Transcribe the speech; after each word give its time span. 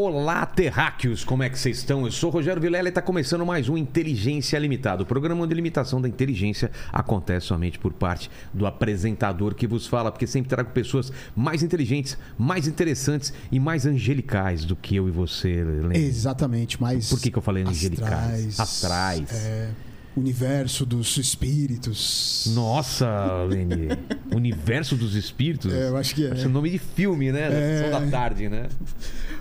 Olá, 0.00 0.46
terráqueos, 0.46 1.24
como 1.24 1.42
é 1.42 1.50
que 1.50 1.58
vocês 1.58 1.78
estão? 1.78 2.04
Eu 2.04 2.12
sou 2.12 2.30
o 2.30 2.32
Rogério 2.32 2.62
Vilela 2.62 2.86
e 2.86 2.88
está 2.88 3.02
começando 3.02 3.44
mais 3.44 3.68
um 3.68 3.76
Inteligência 3.76 4.56
Limitada. 4.56 5.02
O 5.02 5.06
programa 5.06 5.44
a 5.44 5.48
limitação 5.48 6.00
da 6.00 6.08
inteligência 6.08 6.70
acontece 6.92 7.46
somente 7.46 7.80
por 7.80 7.92
parte 7.92 8.30
do 8.54 8.64
apresentador 8.64 9.56
que 9.56 9.66
vos 9.66 9.88
fala, 9.88 10.12
porque 10.12 10.24
sempre 10.24 10.48
trago 10.48 10.70
pessoas 10.70 11.12
mais 11.34 11.64
inteligentes, 11.64 12.16
mais 12.38 12.68
interessantes 12.68 13.34
e 13.50 13.58
mais 13.58 13.86
angelicais 13.86 14.64
do 14.64 14.76
que 14.76 14.94
eu 14.94 15.08
e 15.08 15.10
você. 15.10 15.66
Exatamente, 15.92 16.80
mas. 16.80 17.08
Por 17.08 17.20
que, 17.20 17.32
que 17.32 17.38
eu 17.38 17.42
falei 17.42 17.64
angelicais? 17.64 18.60
Astrais. 18.60 19.32
É, 19.32 19.70
universo 20.16 20.84
dos 20.84 21.16
espíritos. 21.16 22.50
Nossa, 22.54 23.44
Lene. 23.48 23.88
universo 24.34 24.96
dos 24.96 25.14
espíritos? 25.14 25.72
É, 25.72 25.88
eu 25.88 25.96
acho 25.96 26.14
que 26.14 26.26
é. 26.26 26.30
Esse 26.32 26.44
é 26.44 26.46
o 26.46 26.50
nome 26.50 26.70
de 26.70 26.78
filme, 26.78 27.30
né? 27.32 27.48
Da 27.48 27.56
É. 27.56 27.82
Sessão 27.84 28.00
da 28.04 28.10
tarde, 28.10 28.48
né? 28.48 28.68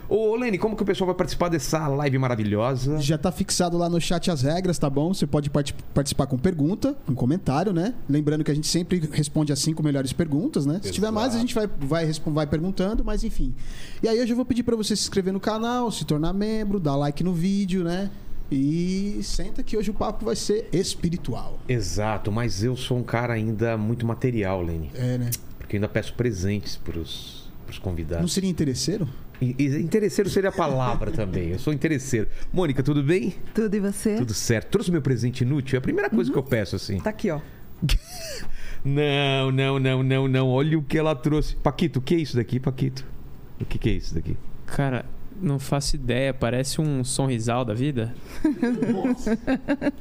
Ô, 0.10 0.36
Lene, 0.38 0.58
como 0.58 0.76
que 0.76 0.84
o 0.84 0.86
pessoal 0.86 1.08
vai 1.08 1.16
participar 1.16 1.50
dessa 1.50 1.86
live 1.88 2.18
maravilhosa? 2.18 2.98
Já 3.02 3.18
tá 3.18 3.30
fixado 3.32 3.78
lá 3.78 3.90
no 3.90 4.00
chat 4.00 4.32
as 4.32 4.42
regras, 4.42 4.78
tá 4.80 4.90
bom? 4.90 5.14
Você 5.14 5.28
pode 5.28 5.50
parti- 5.50 5.76
participar 5.94 6.28
com 6.28 6.38
pergunta, 6.38 6.96
com 7.06 7.14
comentário, 7.14 7.74
né? 7.74 7.94
Lembrando 8.08 8.44
que 8.44 8.52
a 8.52 8.56
gente 8.56 8.68
sempre 8.68 9.02
responde 9.12 9.52
as 9.52 9.60
cinco 9.60 9.84
melhores 9.84 10.14
perguntas, 10.14 10.66
né? 10.66 10.80
Se 10.82 10.92
tiver 10.94 11.12
mais, 11.12 11.36
a 11.36 11.40
gente 11.40 11.54
vai, 11.54 11.68
vai, 11.80 12.10
vai 12.28 12.48
perguntando, 12.48 13.04
mas 13.04 13.24
enfim. 13.26 13.54
E 14.02 14.08
aí 14.08 14.22
hoje 14.22 14.32
eu 14.32 14.36
vou 14.38 14.46
pedir 14.46 14.64
pra 14.64 14.76
você 14.78 14.96
se 14.96 15.02
inscrever 15.02 15.34
no 15.34 15.42
canal, 15.42 15.92
se 15.92 16.06
tornar 16.06 16.32
membro, 16.32 16.80
dar 16.80 16.96
like 16.96 17.22
no 17.22 17.34
vídeo, 17.34 17.84
né? 17.84 18.10
E 18.52 19.20
senta 19.24 19.62
que 19.62 19.76
hoje 19.76 19.92
o 19.92 19.94
papo 19.94 20.26
vai 20.26 20.36
ser 20.36 20.70
espiritual. 20.72 21.60
Exato, 21.68 22.32
mas 22.32 22.64
eu 22.64 22.76
sou 22.78 22.98
um 22.98 23.04
cara 23.04 23.34
ainda 23.34 23.78
muito 23.78 24.06
material, 24.06 24.62
Lene. 24.62 24.90
É, 24.96 25.18
né? 25.18 25.30
Porque 25.58 25.76
eu 25.76 25.80
ainda 25.80 25.90
peço 25.90 26.14
presentes 26.14 26.78
pros, 26.78 27.50
pros 27.66 27.78
Não 27.78 27.84
convidados. 27.84 28.34
seria 28.34 28.50
interesseiro? 28.50 29.08
E, 29.42 29.56
e 29.60 29.82
interesseiro 29.82 30.30
seria 30.30 30.50
a 30.50 30.54
palavra 30.54 31.12
também. 31.12 31.50
Eu 31.50 31.60
sou 31.60 31.72
interesseiro. 31.74 32.28
Mônica, 32.52 32.82
tudo 32.82 33.04
bem? 33.04 33.36
Tudo 33.54 33.76
e 33.76 33.80
você? 33.80 34.16
Tudo 34.16 34.34
certo. 34.34 34.70
Trouxe 34.72 34.92
meu 34.92 35.02
presente 35.02 35.42
inútil? 35.42 35.76
É 35.76 35.80
a 35.80 35.82
primeira 35.82 36.10
coisa 36.10 36.32
que 36.32 36.38
eu 36.38 36.44
peço, 36.44 36.76
assim. 36.76 37.00
Tá 37.00 37.10
aqui, 37.12 37.30
ó. 37.30 37.40
Não, 38.86 39.52
não, 39.52 39.80
não, 39.80 40.04
não, 40.04 40.28
não. 40.28 40.48
Olha 40.48 40.78
o 40.78 40.84
que 40.84 40.98
ela 40.98 41.14
trouxe. 41.14 41.56
Paquito, 41.58 42.00
o 42.00 42.02
que 42.02 42.16
é 42.16 42.20
isso 42.20 42.38
daqui, 42.38 42.60
Paquito? 42.60 43.06
O 43.60 43.66
que, 43.66 43.78
que 43.78 43.90
é 43.90 43.94
isso 43.94 44.14
daqui? 44.16 44.38
Cara, 44.66 45.06
não 45.42 45.60
faço 45.60 45.96
ideia. 45.96 46.34
Parece 46.34 46.80
um 46.82 47.04
sonrisal 47.04 47.64
da 47.66 47.74
vida. 47.74 48.14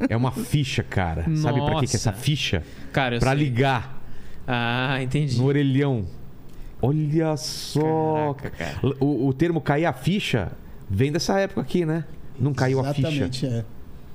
É 0.09 0.17
uma 0.17 0.31
ficha, 0.33 0.83
cara. 0.83 1.25
Sabe 1.37 1.61
pra 1.65 1.81
que, 1.81 1.87
que 1.87 1.93
é 1.93 1.97
essa 1.97 2.11
Nossa. 2.11 2.23
ficha? 2.23 2.63
Cara, 2.93 3.17
eu 3.17 3.21
Pra 3.21 3.31
sei. 3.35 3.39
ligar 3.41 4.03
Ah, 4.47 4.99
entendi. 5.03 5.39
no 5.39 5.45
orelhão. 5.47 6.07
Olha 6.81 7.37
só. 7.37 8.35
Caraca, 8.35 8.51
cara. 8.51 8.95
O, 9.01 9.29
o 9.29 9.33
termo 9.33 9.61
cair 9.61 9.87
a 9.87 9.93
ficha 9.93 10.53
vem 10.89 11.11
dessa 11.11 11.39
época 11.41 11.61
aqui, 11.63 11.85
né? 11.87 12.05
Não 12.39 12.53
caiu 12.53 12.81
a 12.81 12.93
ficha. 12.93 13.09
Exatamente, 13.09 13.47
é. 13.47 13.65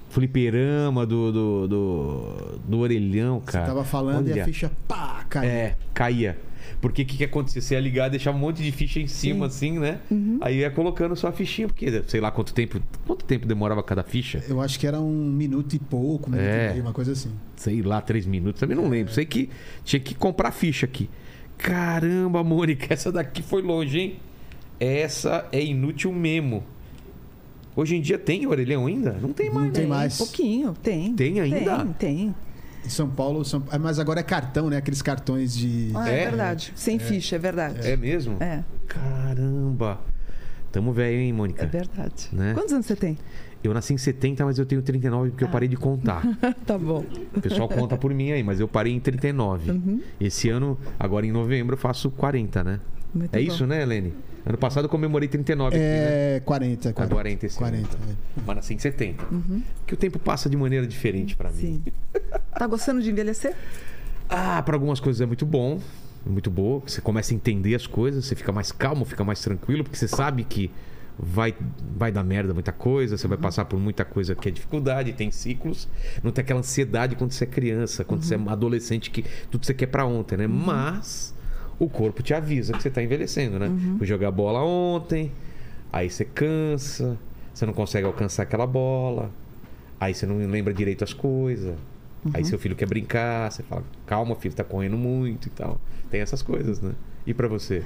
Fliperama 0.09 1.05
do, 1.05 1.31
do, 1.31 1.67
do, 1.67 2.59
do 2.65 2.79
orelhão, 2.79 3.39
cara. 3.39 3.65
Você 3.65 3.71
tava 3.71 3.83
falando 3.85 4.27
e 4.27 4.31
Olha. 4.33 4.41
a 4.43 4.45
ficha, 4.45 4.71
pá, 4.87 5.25
caiu. 5.29 5.49
É, 5.49 5.75
caía. 5.93 6.37
Porque 6.81 7.03
o 7.03 7.05
que, 7.05 7.17
que 7.17 7.23
acontecia? 7.23 7.61
Você 7.61 7.75
ia 7.75 7.79
ligar, 7.79 8.09
deixava 8.09 8.35
um 8.35 8.39
monte 8.39 8.63
de 8.63 8.71
ficha 8.71 8.99
em 8.99 9.05
cima, 9.05 9.45
assim, 9.45 9.77
né? 9.77 9.99
Aí 10.41 10.57
ia 10.59 10.71
colocando 10.71 11.15
só 11.15 11.27
a 11.27 11.31
fichinha, 11.31 11.67
porque 11.67 12.03
sei 12.07 12.19
lá 12.19 12.31
quanto 12.31 12.53
tempo. 12.55 12.81
Quanto 13.05 13.23
tempo 13.23 13.45
demorava 13.45 13.83
cada 13.83 14.01
ficha? 14.01 14.43
Eu 14.49 14.59
acho 14.59 14.79
que 14.79 14.87
era 14.87 14.99
um 14.99 15.31
minuto 15.31 15.75
e 15.75 15.79
pouco, 15.79 16.27
um 16.27 16.33
minuto 16.33 16.47
É. 16.49 16.69
e 16.69 16.71
meio, 16.71 16.81
uma 16.83 16.91
coisa 16.91 17.11
assim. 17.11 17.29
Sei 17.55 17.83
lá, 17.83 18.01
três 18.01 18.25
minutos. 18.25 18.59
Também 18.59 18.75
não 18.75 18.89
lembro. 18.89 19.13
Sei 19.13 19.25
que 19.25 19.49
tinha 19.83 19.99
que 19.99 20.15
comprar 20.15 20.51
ficha 20.51 20.87
aqui. 20.87 21.07
Caramba, 21.55 22.43
Mônica, 22.43 22.87
essa 22.91 23.11
daqui 23.11 23.43
foi 23.43 23.61
longe, 23.61 23.99
hein? 23.99 24.15
Essa 24.79 25.47
é 25.51 25.63
inútil 25.63 26.11
mesmo. 26.11 26.63
Hoje 27.75 27.95
em 27.95 28.01
dia 28.01 28.17
tem 28.17 28.47
orelhão 28.47 28.87
ainda? 28.87 29.13
Não 29.21 29.31
tem 29.31 29.49
mais. 29.51 29.67
Não 29.67 29.71
tem 29.71 29.83
né? 29.83 29.89
mais. 29.89 30.17
pouquinho, 30.17 30.73
tem. 30.81 31.13
Tem 31.13 31.39
ainda? 31.39 31.77
Tem, 31.77 31.93
tem. 31.93 32.35
Em 32.85 32.89
São 32.89 33.09
Paulo, 33.09 33.45
São... 33.45 33.63
ah, 33.71 33.77
mas 33.77 33.99
agora 33.99 34.19
é 34.19 34.23
cartão, 34.23 34.69
né? 34.69 34.77
Aqueles 34.77 35.01
cartões 35.01 35.55
de. 35.55 35.91
Ah, 35.93 36.09
é, 36.09 36.21
É? 36.23 36.25
verdade. 36.29 36.73
Sem 36.75 36.97
ficha, 36.99 37.35
é 37.35 37.39
verdade. 37.39 37.87
É 37.87 37.95
mesmo? 37.95 38.37
É, 38.39 38.63
Caramba. 38.87 39.99
Tamo 40.71 40.93
velho, 40.93 41.17
hein, 41.19 41.33
Mônica? 41.33 41.63
é 41.63 41.65
verdade. 41.67 42.29
Né? 42.31 42.53
Quantos 42.53 42.71
anos 42.73 42.85
você 42.85 42.95
tem? 42.95 43.17
Eu 43.63 43.73
nasci 43.73 43.93
em 43.93 43.97
70, 43.97 44.43
mas 44.45 44.57
eu 44.57 44.65
tenho 44.65 44.81
39 44.81 45.31
porque 45.31 45.43
eu 45.43 45.49
parei 45.49 45.67
de 45.67 45.75
contar. 45.77 46.23
tá 46.65 46.77
bom. 46.77 47.05
O 47.35 47.41
pessoal 47.41 47.67
conta 47.69 47.95
por 47.95 48.11
mim 48.13 48.31
aí, 48.31 48.41
mas 48.41 48.59
eu 48.59 48.67
parei 48.67 48.93
em 48.93 48.99
39. 48.99 49.69
Uhum. 49.71 50.01
Esse 50.19 50.49
ano, 50.49 50.77
agora 50.99 51.25
em 51.25 51.31
novembro, 51.31 51.75
eu 51.75 51.77
faço 51.77 52.09
40, 52.09 52.63
né? 52.63 52.79
Muito 53.13 53.35
é 53.35 53.39
bom. 53.39 53.45
isso, 53.47 53.67
né, 53.67 53.81
Helene? 53.83 54.13
Ano 54.45 54.57
passado 54.57 54.85
eu 54.85 54.89
comemorei 54.89 55.27
39 55.27 55.75
aqui, 55.75 55.83
né? 55.85 56.35
É 56.37 56.41
40. 56.43 56.93
Tá 56.93 57.07
40 57.07 57.45
esse 57.45 57.57
40. 57.57 57.87
é. 57.95 57.99
Mas 58.45 58.55
nasci 58.55 58.73
em 58.73 58.79
70. 58.79 59.23
Porque 59.79 59.93
o 59.93 59.97
tempo 59.97 60.17
passa 60.19 60.49
de 60.49 60.57
maneira 60.57 60.87
diferente 60.87 61.35
pra 61.35 61.51
mim. 61.51 61.63
Uhum. 61.63 61.81
Sim. 61.85 61.93
Tá 62.57 62.67
gostando 62.67 63.01
de 63.01 63.09
envelhecer? 63.09 63.55
Ah, 64.29 64.61
pra 64.61 64.75
algumas 64.75 64.99
coisas 64.99 65.19
é 65.21 65.25
muito 65.25 65.45
bom. 65.45 65.79
É 66.25 66.29
muito 66.29 66.51
boa. 66.51 66.81
Você 66.85 67.01
começa 67.01 67.33
a 67.33 67.35
entender 67.35 67.73
as 67.73 67.87
coisas, 67.87 68.25
você 68.25 68.35
fica 68.35 68.51
mais 68.51 68.71
calmo, 68.71 69.03
fica 69.03 69.23
mais 69.23 69.41
tranquilo, 69.41 69.83
porque 69.83 69.97
você 69.97 70.07
sabe 70.07 70.43
que 70.43 70.69
vai, 71.17 71.55
vai 71.97 72.11
dar 72.11 72.23
merda 72.23 72.53
muita 72.53 72.71
coisa, 72.71 73.17
você 73.17 73.27
vai 73.27 73.37
passar 73.37 73.65
por 73.65 73.79
muita 73.79 74.05
coisa 74.05 74.35
que 74.35 74.47
é 74.47 74.51
dificuldade, 74.51 75.13
tem 75.13 75.31
ciclos. 75.31 75.87
Não 76.23 76.31
tem 76.31 76.43
aquela 76.43 76.59
ansiedade 76.59 77.15
quando 77.15 77.31
você 77.31 77.45
é 77.45 77.47
criança, 77.47 78.03
quando 78.03 78.23
você 78.23 78.35
é 78.35 78.39
adolescente, 78.47 79.09
que 79.09 79.23
tudo 79.49 79.65
você 79.65 79.73
quer 79.73 79.87
pra 79.87 80.05
ontem, 80.05 80.37
né? 80.37 80.47
Mas 80.47 81.33
o 81.83 81.89
corpo 81.89 82.21
te 82.21 82.31
avisa 82.31 82.73
que 82.73 82.81
você 82.83 82.91
tá 82.91 83.01
envelhecendo, 83.01 83.57
né? 83.57 83.67
Fui 83.97 84.05
jogar 84.05 84.29
bola 84.29 84.63
ontem, 84.63 85.31
aí 85.91 86.09
você 86.11 86.23
cansa, 86.23 87.17
você 87.51 87.65
não 87.65 87.73
consegue 87.73 88.05
alcançar 88.05 88.43
aquela 88.43 88.67
bola, 88.67 89.31
aí 89.99 90.13
você 90.13 90.27
não 90.27 90.37
lembra 90.37 90.71
direito 90.73 91.03
as 91.03 91.11
coisas. 91.11 91.75
Aí 92.35 92.45
seu 92.45 92.59
filho 92.59 92.75
quer 92.75 92.85
brincar, 92.87 93.51
você 93.51 93.63
fala, 93.63 93.83
calma, 94.05 94.35
filho, 94.35 94.53
tá 94.53 94.63
correndo 94.63 94.95
muito 94.95 95.47
e 95.47 95.49
tal. 95.49 95.81
Tem 96.11 96.21
essas 96.21 96.43
coisas, 96.43 96.79
né? 96.79 96.93
E 97.25 97.33
pra 97.33 97.47
você? 97.47 97.83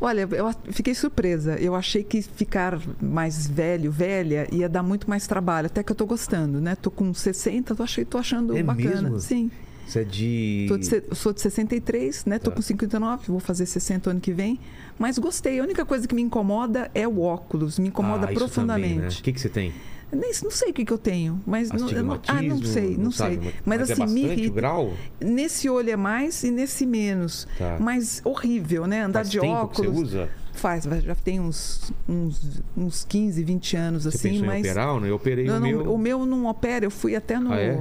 Olha, 0.00 0.28
eu 0.30 0.54
fiquei 0.70 0.94
surpresa. 0.94 1.56
Eu 1.58 1.74
achei 1.74 2.04
que 2.04 2.22
ficar 2.22 2.78
mais 3.02 3.48
velho, 3.48 3.90
velha, 3.90 4.46
ia 4.52 4.68
dar 4.68 4.84
muito 4.84 5.10
mais 5.10 5.26
trabalho. 5.26 5.66
Até 5.66 5.82
que 5.82 5.90
eu 5.90 5.96
tô 5.96 6.06
gostando, 6.06 6.60
né? 6.60 6.76
Tô 6.76 6.88
com 6.88 7.12
60, 7.12 7.74
tô, 7.74 7.82
achei, 7.82 8.04
tô 8.04 8.16
achando 8.16 8.56
É 8.56 8.62
bacana. 8.62 9.02
mesmo? 9.02 9.18
Sim. 9.18 9.50
Você 9.88 10.00
é 10.00 10.04
de. 10.04 10.66
Tô 10.68 10.76
de 10.76 10.86
sou 11.16 11.32
de 11.32 11.40
63, 11.40 12.26
né? 12.26 12.38
Tô 12.38 12.50
Tá. 12.50 12.56
com 12.56 12.62
59, 12.62 13.24
vou 13.28 13.40
fazer 13.40 13.64
60 13.64 14.10
ano 14.10 14.20
que 14.20 14.32
vem. 14.32 14.60
Mas 14.98 15.18
gostei. 15.18 15.58
A 15.58 15.62
única 15.62 15.84
coisa 15.86 16.06
que 16.06 16.14
me 16.14 16.20
incomoda 16.22 16.90
é 16.94 17.08
o 17.08 17.20
óculos. 17.22 17.78
Me 17.78 17.88
incomoda 17.88 18.26
Ah, 18.28 18.32
profundamente. 18.34 18.88
também, 18.94 18.98
né? 19.02 19.08
O 19.08 19.22
que, 19.22 19.32
que 19.32 19.40
você 19.40 19.48
tem? 19.48 19.72
Nem, 20.10 20.30
não 20.42 20.50
sei 20.50 20.70
o 20.70 20.72
que, 20.74 20.84
que 20.86 20.92
eu 20.92 20.96
tenho, 20.98 21.38
mas 21.46 21.70
não, 21.70 21.86
não, 21.86 22.20
ah, 22.28 22.40
não 22.42 22.62
sei, 22.62 22.96
não, 22.96 23.10
sei. 23.10 23.34
sabe? 23.36 23.54
Mas, 23.64 23.80
é 23.90 23.92
assim, 23.92 24.02
me 24.06 24.06
bastante 24.22 24.26
o 24.26 24.32
irrita. 24.40 24.54
grau? 24.54 24.92
Nesse 25.20 25.68
olho 25.68 25.90
é 25.90 25.96
mais 25.96 26.42
e 26.44 26.50
nesse 26.50 26.86
menos. 26.86 27.46
Tá. 27.58 27.76
Mas 27.78 28.22
horrível, 28.24 28.86
né? 28.86 29.02
Andar 29.02 29.18
Faz 29.20 29.30
de 29.30 29.38
óculos. 29.38 29.92
você 29.94 30.02
usa? 30.02 30.28
Faz, 30.54 30.84
já 30.84 31.14
tem 31.14 31.38
uns, 31.38 31.92
uns, 32.08 32.62
uns 32.76 33.04
15, 33.04 33.44
20 33.44 33.76
anos 33.76 34.02
Você 34.04 34.16
assim, 34.28 34.42
mas. 34.44 34.56
em 34.56 34.60
operar 34.70 34.94
ou 34.94 35.00
não? 35.00 35.06
Eu 35.06 35.14
operei 35.16 35.44
Não, 35.44 35.56
o 35.56 35.60
não, 35.60 35.66
meu. 35.68 35.94
o 35.94 35.98
meu 35.98 36.26
não 36.26 36.46
opera, 36.46 36.84
eu 36.86 36.90
fui 36.90 37.14
até 37.14 37.38
no. 37.38 37.52
Ah, 37.52 37.60
é? 37.60 37.78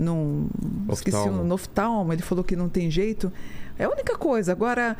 Num- 0.00 0.48
esqueci 0.92 1.16
o 1.16 1.20
Oftalmo. 1.20 1.44
no 1.44 1.54
oftalmo, 1.54 2.12
ele 2.12 2.22
falou 2.22 2.42
que 2.42 2.56
não 2.56 2.68
tem 2.68 2.90
jeito. 2.90 3.32
É 3.78 3.84
a 3.84 3.88
única 3.90 4.16
coisa. 4.16 4.52
Agora, 4.52 4.96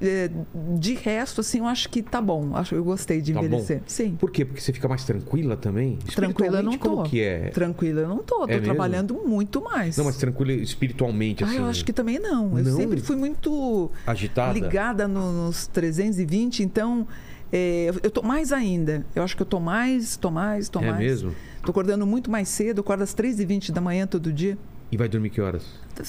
é, 0.00 0.30
de 0.78 0.94
resto, 0.94 1.40
assim, 1.40 1.58
eu 1.58 1.66
acho 1.66 1.88
que 1.88 2.02
tá 2.02 2.20
bom. 2.20 2.54
Acho, 2.56 2.74
eu 2.74 2.82
gostei 2.84 3.20
de 3.20 3.32
Tá 3.32 3.40
bom. 3.40 3.46
envelhecer. 3.46 3.82
Sim. 3.86 4.16
Por 4.18 4.30
quê? 4.30 4.44
Porque 4.44 4.60
você 4.60 4.72
fica 4.72 4.88
mais 4.88 5.04
tranquila 5.04 5.56
também? 5.56 5.98
Tranquila 6.14 6.58
eu 6.58 6.62
não 6.62 6.78
tô. 6.78 6.90
Como 6.90 7.02
que 7.04 7.20
é? 7.20 7.48
Tranquila 7.50 8.00
eu 8.02 8.08
não 8.08 8.18
tô. 8.18 8.44
É 8.48 8.58
trabalhando 8.60 9.14
muito 9.26 9.60
mais. 9.62 9.96
Não, 9.96 10.04
mas 10.04 10.16
tranquila 10.16 10.52
espiritualmente, 10.52 11.44
Ah, 11.44 11.48
assim. 11.48 11.56
eu 11.58 11.64
acho 11.66 11.84
que 11.84 11.92
também 11.92 12.18
não. 12.18 12.56
Eu 12.58 12.64
Não? 12.64 12.76
sempre 12.76 13.00
fui 13.00 13.16
muito 13.16 13.90
Agitada? 14.06 14.52
ligada 14.52 15.06
no- 15.08 15.46
nos 15.46 15.66
320, 15.66 16.62
então 16.62 17.06
é, 17.52 17.90
eu- 18.02 18.10
tô 18.12 18.22
mais 18.22 18.52
ainda. 18.52 19.04
Eu 19.14 19.22
acho 19.24 19.36
que 19.36 19.42
eu 19.42 19.46
tô 19.46 19.58
mais, 19.58 20.16
tô 20.16 20.30
mais, 20.30 20.68
tô 20.68 20.78
É 20.80 20.86
mais. 20.86 20.98
mesmo? 20.98 21.34
Tô 21.62 21.70
acordando 21.70 22.06
muito 22.06 22.30
mais 22.30 22.48
cedo, 22.48 22.80
acordo 22.80 23.02
às 23.02 23.14
3h20 23.14 23.70
da 23.72 23.80
manhã 23.80 24.06
todo 24.06 24.32
dia. 24.32 24.56
E 24.92 24.96
vai 24.96 25.08
dormir 25.08 25.30
que 25.30 25.40
horas? 25.40 25.62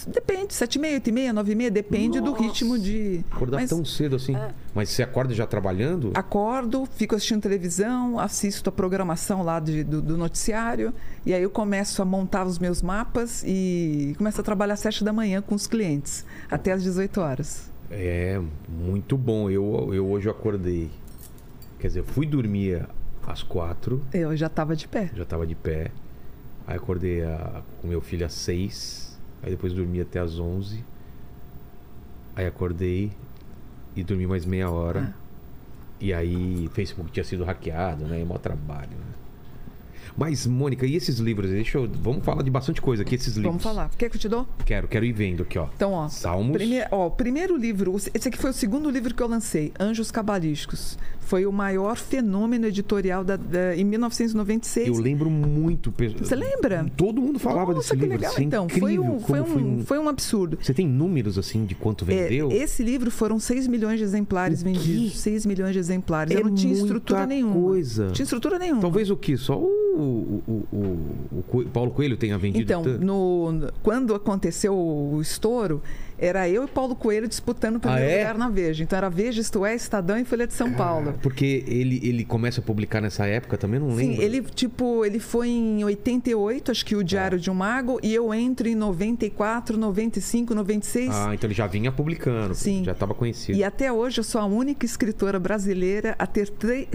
Depende, 0.07 0.53
7h30, 0.53 1.01
8h30, 1.01 1.33
9h30, 1.43 1.69
depende 1.69 2.19
do 2.19 2.31
Nossa! 2.31 2.41
ritmo 2.43 2.79
de. 2.79 3.23
Acordar 3.29 3.57
Mas 3.57 3.69
tão 3.69 3.85
cedo 3.85 4.15
assim? 4.15 4.33
Mas 4.73 4.89
você 4.89 5.03
acorda 5.03 5.35
já 5.35 5.45
trabalhando? 5.45 6.11
Acordo, 6.15 6.87
fico 6.95 7.13
assistindo 7.13 7.41
televisão, 7.41 8.17
assisto 8.17 8.69
a 8.69 8.71
programação 8.71 9.43
lá 9.43 9.59
de- 9.59 9.83
do, 9.83 10.01
do 10.01 10.17
noticiário, 10.17 10.93
e 11.25 11.31
aí 11.33 11.43
eu 11.43 11.49
começo 11.51 12.01
a 12.01 12.05
montar 12.05 12.47
os 12.47 12.57
meus 12.57 12.81
mapas 12.81 13.43
e 13.45 14.15
começo 14.17 14.39
a 14.41 14.43
trabalhar 14.43 14.73
às 14.73 14.79
7 14.79 15.03
da 15.03 15.13
manhã 15.13 15.41
com 15.43 15.53
os 15.53 15.67
clientes, 15.67 16.25
até 16.49 16.71
às 16.71 16.81
18 16.81 17.21
horas. 17.21 17.69
É, 17.91 18.41
muito 18.67 19.15
bom. 19.15 19.47
Eu, 19.49 19.93
eu 19.93 20.07
hoje 20.09 20.27
acordei. 20.29 20.89
Quer 21.77 21.87
dizer, 21.87 21.99
eu 21.99 22.05
fui 22.05 22.25
dormir 22.25 22.87
às 23.31 23.43
quatro, 23.43 24.03
Eu 24.13 24.35
já 24.35 24.47
estava 24.47 24.75
de 24.75 24.87
pé. 24.87 25.09
já 25.15 25.25
tava 25.25 25.45
de 25.47 25.55
pé. 25.55 25.91
Aí 26.67 26.75
acordei 26.75 27.23
a- 27.23 27.61
com 27.81 27.87
meu 27.87 28.01
filho 28.01 28.25
às 28.25 28.33
seis. 28.33 29.19
Aí 29.43 29.49
depois 29.51 29.73
dormi 29.73 29.99
até 30.01 30.19
às 30.19 30.37
onze. 30.39 30.83
Aí 32.35 32.45
acordei 32.45 33.11
e 33.95 34.03
dormi 34.03 34.25
mais 34.27 34.45
meia 34.45 34.69
hora. 34.69 35.13
E 35.99 36.13
aí, 36.13 36.67
Facebook 36.73 37.11
tinha 37.11 37.23
sido 37.23 37.43
hackeado, 37.43 38.05
né? 38.05 38.21
É 38.21 38.23
maior 38.25 38.39
trabalho, 38.39 38.89
né? 38.91 39.05
Mas, 40.17 40.45
Mônica, 40.47 40.85
e 40.85 40.95
esses 40.95 41.19
livros? 41.19 41.49
Deixa 41.51 41.77
eu... 41.77 41.87
Vamos 41.89 42.25
falar 42.25 42.41
de 42.43 42.49
bastante 42.49 42.81
coisa 42.81 43.03
aqui, 43.03 43.15
esses 43.15 43.35
livros. 43.35 43.45
Vamos 43.51 43.63
falar. 43.63 43.89
Quer 43.97 44.09
que 44.09 44.15
eu 44.17 44.19
te 44.19 44.27
dou? 44.27 44.47
Quero, 44.65 44.87
quero 44.87 45.05
ir 45.05 45.13
vendo 45.13 45.43
aqui, 45.43 45.57
ó. 45.57 45.67
Então, 45.75 45.93
ó. 45.93 46.09
Salmos. 46.09 46.57
Primeiro, 46.57 46.87
ó, 46.91 47.07
o 47.07 47.11
primeiro 47.11 47.55
livro, 47.55 47.95
esse 47.95 48.27
aqui 48.27 48.37
foi 48.37 48.49
o 48.49 48.53
segundo 48.53 48.89
livro 48.89 49.13
que 49.13 49.21
eu 49.23 49.27
lancei, 49.27 49.71
Anjos 49.79 50.11
Cabalísticos. 50.11 50.97
Foi 51.31 51.45
o 51.45 51.51
maior 51.53 51.95
fenômeno 51.95 52.67
editorial 52.67 53.23
da, 53.23 53.37
da- 53.37 53.73
em 53.73 53.85
1996. 53.85 54.89
Eu 54.89 54.95
lembro 55.01 55.29
muito. 55.29 55.89
Você 56.19 56.35
lembra? 56.35 56.85
Todo 56.97 57.21
mundo 57.21 57.39
falava 57.39 57.73
Nossa, 57.73 57.79
desse 57.79 57.89
que 57.91 57.95
livro. 58.01 58.17
legal. 58.17 58.33
assim, 58.33 58.43
então, 58.43 58.67
foi 58.67 58.99
um, 58.99 59.17
foi, 59.21 59.39
como 59.41 59.57
um, 59.65 59.85
foi 59.85 59.97
um 59.97 60.09
absurdo. 60.09 60.57
Você 60.61 60.73
tem 60.73 60.85
números, 60.85 61.37
assim, 61.37 61.63
de 61.63 61.73
quanto 61.73 62.03
É, 62.11 62.23
vendeu? 62.27 62.51
esse 62.51 62.83
livro 62.83 63.09
foram 63.09 63.39
6 63.39 63.65
milhões 63.67 63.97
de 63.97 64.03
exemplares 64.03 64.61
vendidos. 64.61 65.21
6 65.21 65.45
milhões 65.45 65.71
de 65.71 65.79
exemplares. 65.79 66.35
É 66.35 66.39
Eu 66.41 66.47
não 66.47 66.53
tinha 66.53 66.73
estrutura 66.73 67.25
nenhuma. 67.25 67.53
coisa. 67.53 68.07
Tinha 68.11 68.23
estrutura 68.25 68.59
nenhuma. 68.59 68.81
Talvez 68.81 69.09
o 69.09 69.15
que? 69.15 69.37
Só 69.37 69.57
o, 69.57 69.63
o, 69.65 70.43
o, 70.51 70.75
o- 70.75 71.59
o 71.59 71.65
Paulo 71.69 71.91
Coelho 71.91 72.17
tenha 72.17 72.37
vendido 72.37 72.63
Então, 72.63 72.83
no- 72.83 73.71
quando 73.81 74.13
aconteceu 74.13 74.75
o 74.75 75.21
estouro, 75.21 75.81
era 76.21 76.47
eu 76.47 76.63
e 76.63 76.67
Paulo 76.67 76.95
Coelho 76.95 77.27
disputando 77.27 77.77
o 77.77 77.79
primeiro 77.79 78.05
Ah, 78.05 78.09
é? 78.09 78.19
lugar 78.19 78.37
na 78.37 78.47
Veja. 78.49 78.83
Então 78.83 78.95
era 78.97 79.09
Veja, 79.09 79.41
Isto 79.41 79.65
É, 79.65 79.75
Estadão 79.75 80.17
e 80.17 80.23
Folha 80.23 80.45
de 80.47 80.53
São 80.53 80.71
Paulo. 80.71 81.15
Porque 81.21 81.63
ele, 81.67 81.99
ele 82.03 82.23
começa 82.23 82.61
a 82.61 82.63
publicar 82.63 83.01
nessa 83.01 83.25
época 83.25 83.57
também, 83.57 83.79
não 83.79 83.93
lembro. 83.95 84.15
Sim, 84.17 84.21
ele 84.21 84.41
tipo, 84.41 85.03
ele 85.03 85.19
foi 85.19 85.49
em 85.49 85.83
88, 85.83 86.71
acho 86.71 86.85
que 86.85 86.95
o 86.95 87.03
Diário 87.03 87.39
de 87.39 87.49
um 87.49 87.53
Mago, 87.53 87.99
e 88.03 88.13
eu 88.13 88.33
entro 88.33 88.67
em 88.67 88.75
94, 88.75 89.77
95, 89.77 90.53
96. 90.53 91.09
Ah, 91.11 91.31
então 91.33 91.47
ele 91.47 91.53
já 91.55 91.67
vinha 91.67 91.91
publicando. 91.91 92.53
Sim. 92.55 92.83
Já 92.85 92.91
estava 92.91 93.13
conhecido. 93.13 93.57
E 93.57 93.63
até 93.63 93.91
hoje 93.91 94.19
eu 94.19 94.23
sou 94.23 94.39
a 94.39 94.45
única 94.45 94.85
escritora 94.85 95.39
brasileira 95.39 96.15
a 96.19 96.27
ter 96.27 96.49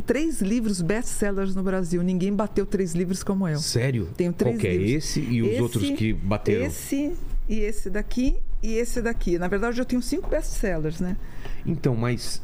três 0.06 0.40
livros 0.40 0.80
best-sellers 0.80 1.54
no 1.54 1.62
Brasil. 1.62 2.02
Ninguém 2.02 2.32
bateu 2.32 2.64
três 2.64 2.94
livros 2.94 3.22
como 3.22 3.48
eu. 3.48 3.58
Sério? 3.58 4.08
Tenho 4.16 4.32
três 4.32 4.56
Qual 4.58 4.66
é 4.70 4.76
livros. 4.76 4.92
esse 5.04 5.20
e 5.20 5.42
os 5.42 5.48
Esse, 5.48 5.62
outros 5.62 5.90
que 5.90 6.12
bateram? 6.12 6.64
Esse 6.66 7.12
e 7.48 7.60
esse 7.60 7.88
daqui 7.90 8.36
e 8.66 8.74
esse 8.74 9.00
daqui. 9.00 9.38
Na 9.38 9.46
verdade, 9.46 9.78
eu 9.80 9.84
tenho 9.84 10.02
cinco 10.02 10.28
best-sellers, 10.28 10.98
né? 10.98 11.16
Então, 11.64 11.94
mas 11.94 12.42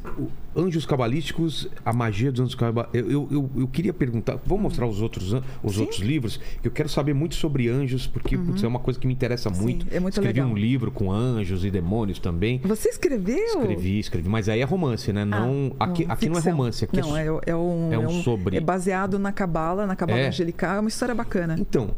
Anjos 0.57 0.87
Cabalísticos, 0.87 1.69
a 1.85 1.93
magia 1.93 2.31
dos 2.31 2.41
Anjos 2.43 2.55
Cabalísticos. 2.55 3.11
Eu, 3.13 3.29
eu, 3.29 3.51
eu, 3.57 3.67
queria 3.67 3.93
perguntar, 3.93 4.39
vamos 4.47 4.63
mostrar 4.63 4.87
os 4.87 5.03
outros, 5.03 5.33
os 5.65 5.75
Sim. 5.75 5.81
outros 5.81 6.01
livros? 6.01 6.39
Eu 6.63 6.71
quero 6.71 6.89
saber 6.89 7.13
muito 7.13 7.35
sobre 7.35 7.69
anjos, 7.69 8.07
porque 8.07 8.39
putz, 8.39 8.63
é 8.63 8.69
uma 8.69 8.79
coisa 8.79 9.01
que 9.01 9.07
me 9.07 9.13
interessa 9.13 9.51
muito. 9.51 9.85
é 9.91 9.99
muito 9.99 10.15
Escrevi 10.15 10.41
legal. 10.41 10.53
um 10.53 10.57
livro 10.57 10.93
com 10.93 11.11
anjos 11.11 11.65
e 11.65 11.71
demônios 11.73 12.21
também. 12.21 12.61
Você 12.65 12.91
escreveu? 12.91 13.37
Escrevi, 13.37 13.99
escrevi. 13.99 14.29
Mas 14.29 14.49
aí 14.49 14.61
é 14.61 14.65
romance, 14.65 15.13
né? 15.13 15.23
Ah, 15.23 15.27
Não, 15.27 15.75
aqui, 15.81 16.07
aqui 16.09 16.29
não 16.29 16.39
é 16.39 16.41
romance. 16.41 16.85
Aqui 16.85 17.01
não, 17.01 17.17
é, 17.17 17.27
é, 17.27 17.41
é 17.47 17.57
um, 17.57 17.93
é 17.93 17.99
um 17.99 18.23
sobre. 18.23 18.57
É 18.57 18.61
baseado 18.61 19.19
na 19.19 19.33
Cabala, 19.33 19.89
na 19.89 19.97
Cabala 19.97 20.21
É. 20.21 20.29
Angelical. 20.29 20.77
É 20.77 20.81
uma 20.81 20.89
história 20.89 21.15
bacana. 21.15 21.57
Então, 21.59 21.97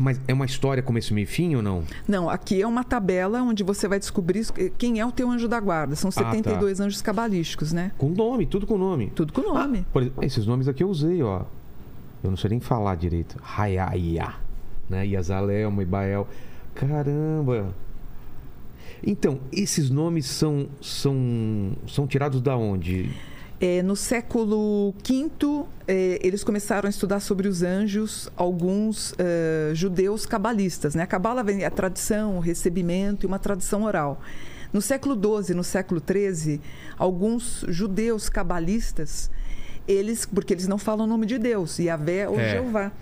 mas 0.00 0.18
é 0.26 0.32
uma 0.32 0.46
história 0.46 0.82
começo, 0.82 1.12
meio 1.12 1.26
fim 1.26 1.54
ou 1.54 1.60
não? 1.60 1.84
Não, 2.08 2.30
aqui 2.30 2.62
é 2.62 2.66
uma 2.66 2.82
tabela 2.82 3.42
onde 3.42 3.62
você 3.62 3.86
vai 3.86 3.98
descobrir 3.98 4.46
quem 4.78 4.98
é 4.98 5.04
o 5.04 5.12
teu 5.12 5.30
anjo 5.30 5.46
da 5.46 5.60
guarda. 5.60 5.94
São 5.94 6.10
tá. 6.10 6.24
72 6.24 6.80
anjos 6.80 7.02
cabalísticos, 7.02 7.70
né? 7.70 7.92
Com 7.98 8.08
nome, 8.08 8.46
tudo 8.46 8.66
com 8.66 8.78
nome. 8.78 9.12
Tudo 9.14 9.30
com 9.30 9.42
nome. 9.42 9.84
Por 9.92 10.00
exemplo, 10.00 10.24
esses 10.24 10.46
nomes 10.46 10.68
aqui 10.68 10.82
eu 10.82 10.88
usei, 10.88 11.22
ó. 11.22 11.42
Eu 12.24 12.30
não 12.30 12.36
sei 12.38 12.48
nem 12.48 12.60
falar 12.60 12.94
direito. 12.96 13.36
Hayaya, 13.42 14.36
né? 14.88 15.06
Yazalel, 15.06 15.70
Ibael. 15.82 16.26
Caramba! 16.74 17.74
Então, 19.06 19.38
esses 19.52 19.90
nomes 19.90 20.24
são, 20.24 20.66
são, 20.80 21.76
são 21.86 22.06
tirados 22.06 22.40
da 22.40 22.56
onde? 22.56 23.10
É, 23.60 23.82
no 23.82 23.94
século 23.94 24.94
V, 25.06 25.66
é, 25.86 26.18
eles 26.22 26.42
começaram 26.42 26.86
a 26.86 26.90
estudar 26.90 27.20
sobre 27.20 27.46
os 27.46 27.62
anjos, 27.62 28.30
alguns 28.34 29.14
é, 29.18 29.72
judeus 29.74 30.24
cabalistas. 30.24 30.94
Né? 30.94 31.02
A 31.02 31.06
cabala 31.06 31.42
vem 31.42 31.62
a 31.64 31.70
tradição, 31.70 32.38
o 32.38 32.40
recebimento 32.40 33.24
e 33.24 33.26
uma 33.26 33.38
tradição 33.38 33.82
oral. 33.82 34.22
No 34.72 34.80
século 34.80 35.14
XII, 35.14 35.54
no 35.54 35.64
século 35.64 36.00
XIII, 36.00 36.58
alguns 36.96 37.64
judeus 37.68 38.30
cabalistas, 38.30 39.30
eles, 39.86 40.24
porque 40.24 40.54
eles 40.54 40.66
não 40.66 40.78
falam 40.78 41.04
o 41.04 41.08
nome 41.08 41.26
de 41.26 41.38
Deus, 41.38 41.78
Yahvé 41.78 42.28
ou 42.28 42.40
É. 42.40 42.52
Jeová. 42.52 42.92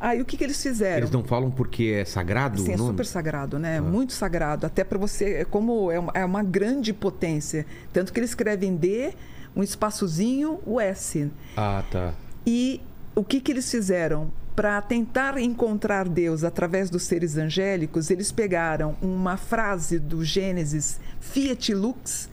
Aí 0.00 0.20
o 0.20 0.24
que, 0.24 0.36
que 0.36 0.44
eles 0.44 0.60
fizeram? 0.60 0.98
Eles 0.98 1.10
não 1.10 1.22
falam 1.22 1.50
porque 1.50 1.98
é 2.00 2.04
sagrado 2.04 2.60
Sim, 2.60 2.72
o 2.72 2.74
é 2.74 2.76
super 2.76 3.06
sagrado, 3.06 3.58
né? 3.58 3.80
Muito 3.80 4.12
sagrado. 4.12 4.66
Até 4.66 4.82
para 4.82 4.98
você, 4.98 5.34
é 5.34 5.44
como 5.44 5.90
é 5.90 5.98
uma, 5.98 6.12
é 6.14 6.24
uma 6.24 6.42
grande 6.42 6.92
potência. 6.92 7.64
Tanto 7.92 8.12
que 8.12 8.18
eles 8.18 8.30
escrevem 8.30 8.76
D, 8.76 9.14
um 9.54 9.62
espaçozinho, 9.62 10.60
o 10.66 10.80
S. 10.80 11.30
Ah, 11.56 11.82
tá. 11.90 12.14
E 12.46 12.80
o 13.14 13.24
que, 13.24 13.40
que 13.40 13.52
eles 13.52 13.70
fizeram? 13.70 14.30
Para 14.56 14.80
tentar 14.80 15.36
encontrar 15.38 16.08
Deus 16.08 16.44
através 16.44 16.88
dos 16.88 17.02
seres 17.04 17.36
angélicos, 17.36 18.10
eles 18.10 18.30
pegaram 18.30 18.96
uma 19.02 19.36
frase 19.36 19.98
do 19.98 20.24
Gênesis, 20.24 21.00
Fiat 21.20 21.74
Lux, 21.74 22.28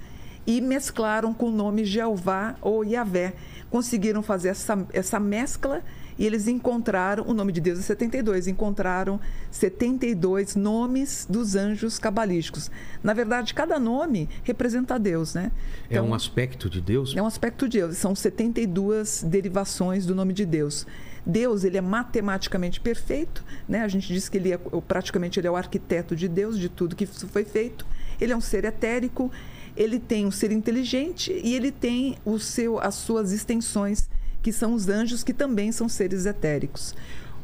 e 0.46 0.62
mesclaram 0.62 1.34
com 1.34 1.48
o 1.48 1.52
nome 1.52 1.86
Jeová 1.86 2.56
ou 2.62 2.84
Yahvé. 2.84 3.34
Conseguiram 3.70 4.22
fazer 4.22 4.50
essa, 4.50 4.86
essa 4.92 5.20
mescla 5.20 5.82
e 6.22 6.26
eles 6.28 6.48
encontraram, 6.48 7.26
o 7.28 7.34
nome 7.34 7.52
de 7.52 7.60
Deus 7.60 7.80
é 7.80 7.82
72, 7.82 8.48
encontraram 8.48 9.20
72 9.50 10.56
nomes 10.56 11.26
dos 11.28 11.56
anjos 11.56 11.98
cabalísticos. 11.98 12.70
Na 13.02 13.12
verdade, 13.12 13.56
cada 13.56 13.80
nome 13.80 14.30
representa 14.44 15.00
Deus, 15.00 15.34
né? 15.34 15.52
é 15.90 16.00
um 16.00 16.14
aspecto 16.14 16.70
de 16.70 16.80
Deus? 16.80 17.18
É 17.18 17.22
um 17.24 17.26
aspecto 17.26 17.68
de 17.68 17.80
Deus. 17.80 17.98
São 17.98 18.14
72 18.14 19.24
derivações 19.24 20.06
do 20.06 20.14
nome 20.14 20.32
de 20.32 20.46
Deus. 20.46 20.86
Deus, 21.26 21.64
ele 21.64 21.80
é 21.80 21.82
matematicamente 21.82 22.80
perfeito, 22.80 23.44
né? 23.68 23.82
A 23.82 23.88
gente 23.88 24.08
diz 24.08 24.30
que 24.30 24.38
ele 24.38 24.54
é 24.54 24.60
praticamente 24.88 25.40
ele 25.40 25.48
é 25.48 25.52
o 25.52 25.56
arquiteto 25.56 26.16
de 26.16 26.28
Deus, 26.28 26.60
de 26.60 26.70
tudo 26.70 26.96
que 26.96 27.08
foi 27.08 27.44
feito. 27.44 27.84
Ele 28.20 28.32
é 28.32 28.38
um 28.38 28.42
ser 28.42 28.64
etérico, 28.64 29.32
ele 29.76 29.98
tem 29.98 30.28
um 30.28 30.32
ser 30.32 30.52
inteligente 30.52 31.32
e 31.44 31.56
ele 31.56 31.72
tem 31.72 32.16
o 32.24 32.38
seu 32.38 32.80
as 32.80 32.94
suas 32.94 33.32
extensões, 33.32 34.08
que 34.42 34.52
são 34.52 34.74
os 34.74 34.88
anjos 34.90 35.24
que 35.24 35.34
também 35.34 35.72
são 35.72 35.88
seres 35.90 36.26
etéricos. 36.26 36.96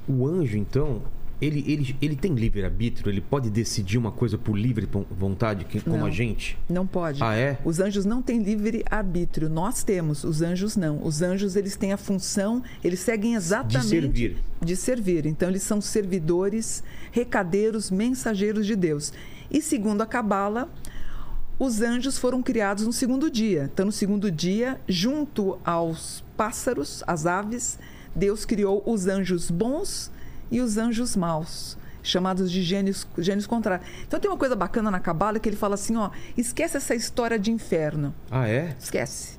O 0.07 0.25
anjo, 0.25 0.57
então, 0.57 1.01
ele, 1.39 1.63
ele, 1.67 1.95
ele 2.01 2.15
tem 2.15 2.33
livre-arbítrio? 2.33 3.11
Ele 3.11 3.21
pode 3.21 3.49
decidir 3.49 3.97
uma 3.97 4.11
coisa 4.11 4.37
por 4.37 4.57
livre 4.57 4.87
vontade, 5.11 5.65
que- 5.65 5.79
como 5.81 6.05
a 6.05 6.09
gente? 6.09 6.57
Não 6.69 6.87
pode. 6.87 7.21
Ah, 7.21 7.35
é? 7.35 7.59
Os 7.63 7.79
anjos 7.79 8.05
não 8.05 8.21
têm 8.21 8.41
livre 8.41 8.83
arbítrio. 8.89 9.47
Nós 9.49 9.83
temos, 9.83 10.23
os 10.23 10.41
anjos 10.41 10.75
não. 10.75 10.99
Os 11.05 11.21
anjos 11.21 11.55
eles 11.55 11.75
têm 11.75 11.93
a 11.93 11.97
função, 11.97 12.63
eles 12.83 12.99
seguem 13.01 13.35
exatamente 13.35 13.87
servir. 13.89 14.37
de 14.63 14.75
servir. 14.75 15.25
Então 15.27 15.49
eles 15.49 15.61
são 15.63 15.79
servidores, 15.81 16.83
recadeiros, 17.11 17.91
mensageiros 17.91 18.65
de 18.65 18.75
Deus. 18.75 19.13
E 19.51 19.61
segundo 19.61 20.01
a 20.01 20.05
Cabala, 20.07 20.67
os 21.59 21.81
anjos 21.81 22.17
foram 22.17 22.41
criados 22.41 22.85
no 22.85 22.93
segundo 22.93 23.29
dia. 23.29 23.69
Então 23.73 23.85
no 23.85 23.91
segundo 23.91 24.31
dia, 24.31 24.79
junto 24.87 25.59
aos 25.65 26.23
pássaros, 26.35 27.03
às 27.07 27.25
aves, 27.25 27.79
Deus 28.15 28.45
criou 28.45 28.83
os 28.85 29.07
anjos 29.07 29.49
bons 29.49 30.11
e 30.51 30.61
os 30.61 30.77
anjos 30.77 31.15
maus, 31.15 31.77
chamados 32.03 32.51
de 32.51 32.61
gênios, 32.61 33.07
gênios 33.17 33.47
contrários. 33.47 33.87
Então 34.07 34.19
tem 34.19 34.29
uma 34.29 34.37
coisa 34.37 34.55
bacana 34.55 34.91
na 34.91 34.99
Cabala 34.99 35.39
que 35.39 35.49
ele 35.49 35.55
fala 35.55 35.75
assim, 35.75 35.95
ó, 35.97 36.11
esquece 36.37 36.77
essa 36.77 36.95
história 36.95 37.37
de 37.37 37.51
inferno. 37.51 38.13
Ah, 38.29 38.47
é? 38.47 38.75
Esquece. 38.79 39.37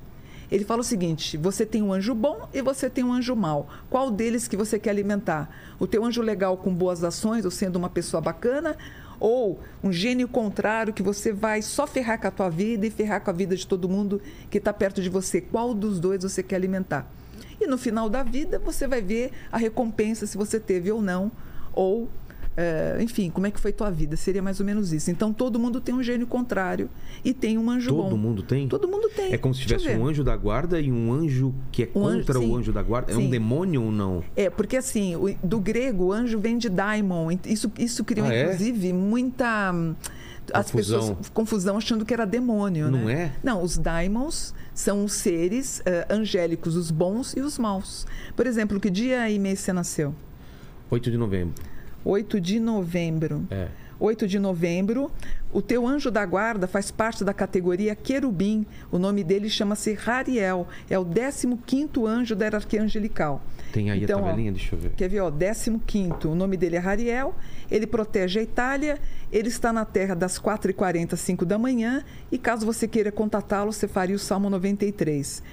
Ele 0.51 0.65
fala 0.65 0.81
o 0.81 0.83
seguinte: 0.83 1.37
você 1.37 1.65
tem 1.65 1.83
um 1.83 1.93
anjo 1.93 2.13
bom 2.15 2.49
e 2.53 2.61
você 2.61 2.89
tem 2.89 3.03
um 3.03 3.13
anjo 3.13 3.35
mau. 3.35 3.69
Qual 3.89 4.09
deles 4.09 4.47
que 4.47 4.57
você 4.57 4.79
quer 4.79 4.89
alimentar? 4.89 5.49
O 5.79 5.85
teu 5.85 6.03
anjo 6.03 6.21
legal 6.21 6.57
com 6.57 6.73
boas 6.73 7.03
ações, 7.03 7.45
ou 7.45 7.51
sendo 7.51 7.75
uma 7.75 7.89
pessoa 7.89 8.19
bacana, 8.19 8.75
ou 9.19 9.59
um 9.83 9.91
gênio 9.91 10.27
contrário 10.27 10.93
que 10.93 11.03
você 11.03 11.31
vai 11.33 11.61
só 11.61 11.85
ferrar 11.85 12.19
com 12.19 12.27
a 12.27 12.31
tua 12.31 12.49
vida 12.49 12.85
e 12.85 12.89
ferrar 12.89 13.21
com 13.21 13.29
a 13.29 13.33
vida 13.33 13.55
de 13.55 13.67
todo 13.67 13.89
mundo 13.89 14.21
que 14.49 14.57
está 14.57 14.71
perto 14.71 15.01
de 15.01 15.09
você? 15.09 15.41
Qual 15.41 15.73
dos 15.73 15.99
dois 15.99 16.23
você 16.23 16.41
quer 16.41 16.55
alimentar? 16.55 17.07
E 17.59 17.67
no 17.67 17.77
final 17.77 18.09
da 18.09 18.23
vida 18.23 18.57
você 18.59 18.87
vai 18.87 19.01
ver 19.01 19.31
a 19.51 19.57
recompensa 19.57 20.25
se 20.25 20.37
você 20.37 20.59
teve 20.59 20.91
ou 20.91 21.01
não, 21.01 21.31
ou 21.73 22.07
é, 22.61 22.97
enfim, 23.01 23.29
como 23.29 23.47
é 23.47 23.51
que 23.51 23.59
foi 23.59 23.71
tua 23.71 23.89
vida? 23.89 24.17
Seria 24.17 24.41
mais 24.41 24.59
ou 24.59 24.65
menos 24.65 24.91
isso. 24.91 25.09
Então 25.09 25.31
todo 25.31 25.57
mundo 25.57 25.79
tem 25.79 25.95
um 25.95 26.03
gênio 26.03 26.27
contrário 26.27 26.89
e 27.23 27.33
tem 27.33 27.57
um 27.57 27.69
anjo 27.69 27.91
bom. 27.95 28.03
Todo 28.03 28.17
mundo 28.17 28.43
tem? 28.43 28.67
Todo 28.67 28.87
mundo 28.87 29.09
tem. 29.15 29.31
É 29.33 29.37
como 29.37 29.53
se 29.53 29.61
tivesse 29.61 29.87
um 29.89 30.05
anjo 30.05 30.23
da 30.23 30.35
guarda 30.35 30.79
e 30.81 30.91
um 30.91 31.13
anjo 31.13 31.53
que 31.71 31.83
é 31.83 31.89
Um 31.95 32.05
anjo- 32.05 32.17
contra 32.19 32.39
sim. 32.39 32.49
o 32.51 32.55
anjo 32.57 32.73
da 32.73 32.83
guarda. 32.83 33.11
É 33.13 33.15
um 33.15 33.21
Sim. 33.21 33.29
demônio 33.29 33.83
ou 33.83 33.91
não? 33.91 34.23
É, 34.35 34.49
porque 34.49 34.75
assim, 34.75 35.15
o- 35.15 35.33
do 35.41 35.59
grego, 35.59 36.05
o 36.07 36.11
anjo 36.11 36.37
vem 36.37 36.57
de 36.57 36.67
daimon. 36.69 37.29
Isso, 37.45 37.71
isso 37.79 38.03
criou, 38.03 38.27
Ah, 38.27 38.33
é? 38.33 38.43
inclusive, 38.43 38.91
muita. 38.93 39.71
hum, 39.73 39.95
As 40.51 40.71
Confusão. 40.71 40.99
pessoas 41.01 41.29
confusão 41.29 41.77
achando 41.77 42.03
que 42.03 42.11
era 42.11 42.25
demônio, 42.25 42.89
Não 42.89 43.05
né? 43.05 43.13
é? 43.13 43.31
Não, 43.43 43.61
os 43.61 43.77
daimons 43.77 44.51
são 44.73 45.05
os 45.05 45.13
seres 45.13 45.79
eh, 45.85 46.07
angélicos, 46.09 46.75
os 46.75 46.89
bons 46.89 47.35
e 47.37 47.39
os 47.39 47.59
maus. 47.59 48.07
Por 48.35 48.47
exemplo, 48.47 48.79
que 48.79 48.89
dia 48.89 49.29
e 49.29 49.37
mês 49.37 49.59
você 49.59 49.71
nasceu? 49.71 50.13
8 50.89 51.11
de 51.11 51.17
novembro. 51.17 51.53
8 52.03 52.39
de 52.39 52.59
novembro. 52.59 53.45
É. 53.49 53.67
8 53.99 54.27
de 54.27 54.39
novembro. 54.39 55.11
O 55.51 55.61
teu 55.61 55.85
anjo 55.85 56.09
da 56.09 56.25
guarda 56.25 56.67
faz 56.67 56.89
parte 56.89 57.23
da 57.23 57.33
categoria 57.33 57.95
querubim. 57.95 58.65
O 58.91 58.97
nome 58.97 59.23
dele 59.23 59.49
chama-se 59.49 59.93
Rariel. 59.93 60.67
É 60.89 60.97
o 60.97 61.05
15º 61.05 62.07
anjo 62.07 62.35
da 62.35 62.45
hierarquia 62.45 62.81
angelical. 62.81 63.43
Tem 63.71 63.91
aí 63.91 64.03
Então, 64.03 64.19
a 64.19 64.21
ó, 64.23 64.25
tabelinha, 64.27 64.51
deixa 64.51 64.75
eu 64.75 64.79
ver. 64.79 64.91
Quer 64.91 65.09
ver, 65.09 65.19
ó, 65.19 65.31
15 65.31 66.27
o 66.27 66.35
nome 66.35 66.57
dele 66.57 66.75
é 66.75 66.79
Rariel, 66.79 67.35
ele 67.69 67.85
protege 67.85 68.39
a 68.39 68.43
Itália, 68.43 68.97
ele 69.31 69.47
está 69.47 69.71
na 69.71 69.85
Terra 69.85 70.15
das 70.15 70.39
4h40, 70.39 71.15
5 71.15 71.45
da 71.45 71.57
manhã, 71.57 72.03
e 72.31 72.37
caso 72.37 72.65
você 72.65 72.87
queira 72.87 73.11
contatá-lo, 73.11 73.71
você 73.71 73.87
faria 73.87 74.15
o 74.15 74.19
Salmo 74.19 74.49
93. 74.49 75.43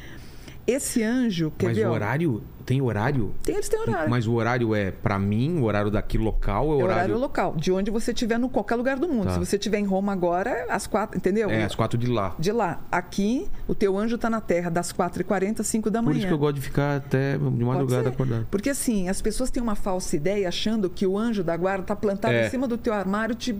Esse 0.66 1.02
anjo, 1.02 1.52
quer 1.58 1.66
Mas 1.66 1.76
ver, 1.76 1.86
o 1.86 1.90
ó, 1.90 1.92
horário, 1.92 2.42
tem 2.66 2.82
horário? 2.82 3.32
tem, 3.44 3.54
eles 3.54 3.68
têm 3.68 3.78
horário. 3.80 4.10
Mas 4.10 4.26
o 4.26 4.32
horário 4.34 4.74
é 4.74 4.90
pra 4.90 5.18
mim, 5.18 5.58
o 5.60 5.64
horário 5.64 5.90
daqui 5.90 6.18
local, 6.18 6.64
é 6.66 6.68
É 6.68 6.72
o 6.72 6.76
horário 6.76 6.92
horário... 7.04 7.18
local, 7.18 7.54
de 7.56 7.70
onde 7.72 7.90
você 7.90 8.10
estiver, 8.10 8.38
no 8.38 8.48
qualquer 8.48 8.74
lugar 8.74 8.98
do 8.98 9.08
mundo. 9.08 9.26
Tá. 9.26 9.30
Se 9.34 9.38
você 9.38 9.56
estiver 9.56 9.78
em 9.78 9.84
Roma 9.84 10.12
agora, 10.12 10.66
às 10.68 10.86
quatro, 10.86 11.16
entendeu? 11.16 11.48
É, 11.48 11.64
às 11.64 11.74
quatro 11.74 11.96
de 11.96 12.08
lá. 12.08 12.34
De 12.38 12.50
lá. 12.52 12.80
Aqui, 12.90 13.48
o 13.68 13.74
teu 13.74 13.96
anjo 13.96 14.16
está 14.16 14.28
na 14.28 14.40
Terra 14.40 14.68
das 14.70 14.92
4h40, 14.92 15.62
5 15.62 15.90
da 15.90 16.00
Por 16.00 16.06
manhã. 16.06 16.18
isso 16.18 16.26
que 16.26 16.32
eu 16.32 16.38
gosto 16.38 16.56
de 16.56 16.60
ficar 16.60 16.96
até 16.96 17.38
de 17.38 17.64
madrugada 17.64 18.08
acordado. 18.08 18.46
Porque 18.50 18.70
assim, 18.70 19.08
as 19.08 19.22
pessoas 19.22 19.50
têm 19.50 19.62
uma 19.62 19.76
falsa 19.76 20.16
ideia 20.16 20.48
achando 20.48 20.90
que 20.90 21.06
o 21.06 21.16
anjo 21.16 21.44
da 21.44 21.56
guarda 21.56 21.82
está 21.82 21.94
plantado 21.96 22.34
É. 22.34 22.46
em 22.46 22.50
cima 22.50 22.66
do 22.66 22.76
teu 22.76 22.92
armário. 22.92 23.34
Te... 23.34 23.54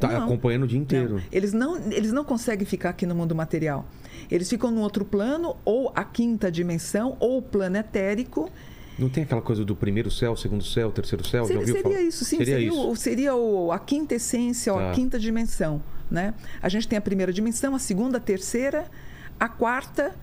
Tá 0.00 0.08
não. 0.08 0.24
acompanhando 0.24 0.62
o 0.62 0.66
dia 0.66 0.78
inteiro. 0.78 1.14
Não. 1.16 1.22
Eles, 1.30 1.52
não, 1.52 1.76
eles 1.90 2.12
não 2.12 2.24
conseguem 2.24 2.66
ficar 2.66 2.90
aqui 2.90 3.04
no 3.04 3.14
mundo 3.14 3.34
material. 3.34 3.84
Eles 4.30 4.48
ficam 4.48 4.70
no 4.70 4.80
outro 4.82 5.04
plano, 5.04 5.56
ou 5.64 5.90
a 5.94 6.04
quinta 6.04 6.50
dimensão, 6.50 7.16
ou 7.18 7.38
o 7.38 7.42
plano 7.42 7.76
Não 8.98 9.08
tem 9.08 9.22
aquela 9.22 9.40
coisa 9.42 9.64
do 9.64 9.76
primeiro 9.76 10.10
céu, 10.10 10.36
segundo 10.36 10.64
céu, 10.64 10.90
terceiro 10.90 11.24
céu? 11.26 11.44
Seria, 11.46 11.64
seria 11.66 11.82
falar? 11.82 12.00
isso, 12.00 12.24
sim. 12.24 12.38
Seria, 12.38 12.54
Seria, 12.54 12.68
isso. 12.68 12.90
o- 12.90 12.96
seria 12.96 13.34
o- 13.34 13.70
a 13.72 13.78
quinta 13.78 14.14
essência, 14.16 14.72
ou 14.72 14.78
Tá. 14.80 14.90
a 14.90 14.94
quinta 14.94 15.18
dimensão. 15.18 15.80
Né? 16.10 16.34
A 16.60 16.68
gente 16.68 16.88
tem 16.88 16.96
a 16.98 17.00
primeira 17.02 17.32
dimensão, 17.32 17.74
a 17.74 17.78
segunda, 17.78 18.16
a 18.18 18.20
terceira, 18.20 18.86
a 19.38 19.48
quarta, 19.48 20.16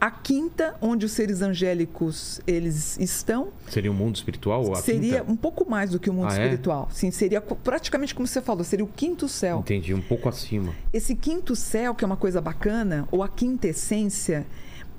a 0.00 0.10
quinta, 0.10 0.74
onde 0.82 1.06
os 1.06 1.12
seres 1.12 1.40
angélicos 1.42 2.40
eles 2.46 2.98
estão. 3.00 3.48
Seria 3.68 3.90
o 3.90 3.94
mundo 3.94 4.16
espiritual? 4.16 4.64
ou 4.64 4.72
a 4.74 4.76
seria 4.82 5.20
quinta? 5.20 5.32
um 5.32 5.36
pouco 5.36 5.68
mais 5.68 5.90
do 5.90 5.98
que 5.98 6.10
o 6.10 6.12
mundo 6.12 6.28
Ah, 6.30 6.36
é? 6.38 6.42
espiritual. 6.44 6.88
Sim, 6.92 7.10
seria 7.10 7.40
praticamente 7.40 8.14
como 8.14 8.26
você 8.26 8.40
falou, 8.42 8.62
seria 8.64 8.84
o 8.84 8.88
quinto 8.88 9.26
céu. 9.28 9.60
Entendi, 9.60 9.94
um 9.94 10.02
pouco 10.02 10.28
acima. 10.28 10.74
Esse 10.92 11.14
quinto 11.14 11.56
céu, 11.56 11.94
que 11.94 12.04
é 12.04 12.06
uma 12.06 12.16
coisa 12.16 12.40
bacana, 12.40 13.08
ou 13.10 13.22
a 13.22 13.28
quinta 13.28 13.68
essência, 13.68 14.46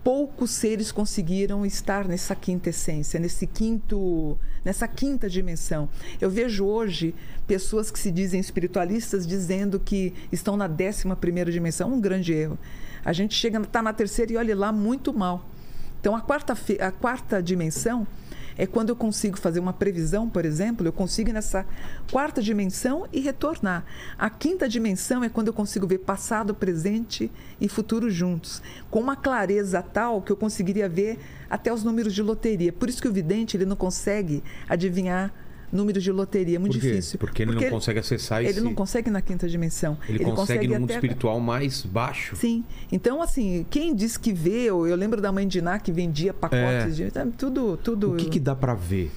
poucos 0.04 0.52
seres 0.52 0.92
conseguiram 0.92 1.66
estar 1.66 2.08
nessa 2.08 2.36
quinta 2.36 2.70
essência, 2.70 3.20
nesse 3.20 3.46
quinto, 3.46 4.38
nessa 4.64 4.88
quinta 4.88 5.30
dimensão. 5.30 5.90
Eu 6.20 6.30
vejo 6.30 6.66
hoje 6.66 7.14
pessoas 7.48 7.92
que 7.92 8.00
se 8.00 8.12
dizem 8.12 8.40
espiritualistas 8.40 9.26
dizendo 9.26 9.80
que 9.80 10.14
estão 10.32 10.56
na 10.56 10.68
décima 10.68 11.16
primeira 11.16 11.52
dimensão, 11.52 11.94
um 11.94 12.02
grande 12.02 12.34
erro. 12.34 12.58
A 13.04 13.14
gente 13.14 13.36
chega, 13.36 13.60
está 13.60 13.82
na 13.82 13.94
terceira 13.94 14.34
e 14.34 14.38
olha 14.38 14.56
lá 14.56 14.72
muito 14.72 15.14
mal. 15.14 15.46
Então 16.00 16.16
a 16.16 16.22
quarta, 16.22 16.58
a 16.80 16.92
quarta 16.92 17.44
dimensão 17.44 18.08
é 18.60 18.68
quando 18.68 18.90
eu 18.90 18.96
consigo 18.96 19.40
fazer 19.40 19.62
uma 19.62 19.72
previsão, 19.72 20.30
por 20.30 20.44
exemplo, 20.44 20.86
eu 20.86 20.92
consigo 20.92 21.30
ir 21.30 21.34
nessa 21.34 21.66
quarta 22.12 22.42
dimensão 22.42 23.08
e 23.14 23.22
retornar. 23.22 23.86
A 24.18 24.30
quinta 24.30 24.68
dimensão 24.68 25.24
é 25.24 25.30
quando 25.30 25.48
eu 25.48 25.54
consigo 25.54 25.88
ver 25.88 26.00
passado, 26.00 26.54
presente 26.54 27.32
e 27.62 27.70
futuro 27.70 28.10
juntos, 28.10 28.62
com 28.92 29.00
uma 29.00 29.16
clareza 29.16 29.82
tal 29.82 30.22
que 30.22 30.30
eu 30.30 30.36
conseguiria 30.36 30.90
ver 30.90 31.20
até 31.50 31.74
os 31.74 31.86
números 31.86 32.14
de 32.14 32.22
loteria. 32.22 32.74
Por 32.74 32.90
isso 32.90 33.02
que 33.02 33.08
o 33.08 33.14
vidente 33.14 33.56
ele 33.56 33.66
não 33.66 33.78
consegue 33.78 34.44
adivinhar 34.68 35.34
números 35.72 36.04
de 36.04 36.12
loteria, 36.12 36.56
é 36.56 36.60
muito 36.60 36.74
Por 36.74 36.82
quê? 36.82 36.90
difícil. 36.92 37.20
Porque 37.20 37.44
ele 37.44 37.52
não 37.54 37.70
consegue 37.70 38.00
acessar 38.00 38.40
Ele 38.42 38.50
esse- 38.50 38.62
não 38.62 38.74
consegue 38.74 39.10
na 39.10 39.22
quinta 39.22 39.48
dimensão. 39.48 39.98
Ele, 40.08 40.24
consegue, 40.24 40.68
no 40.68 40.74
mundo 40.76 40.86
até- 40.86 40.96
espiritual 40.96 41.40
mais 41.40 41.84
baixo. 41.84 42.36
Sim. 42.36 42.64
Então, 42.92 43.22
assim, 43.22 43.66
quem 43.70 43.94
diz 43.96 44.18
que 44.18 44.34
vê, 44.34 44.70
ou 44.72 44.88
eu 44.88 44.96
lembro 44.96 45.22
da 45.22 45.32
mãe 45.32 45.48
de 45.48 45.62
Ná 45.62 45.80
que 45.80 45.92
vendia 45.92 46.34
pacotes 46.34 46.96
de. 46.96 47.10
Tudo, 47.38 47.78
tudo. 47.78 48.12
É. 48.12 48.14
O 48.14 48.16
que, 48.18 48.30
que 48.30 48.40
dá 48.40 48.56
pra 48.56 48.74
ver? 48.74 49.12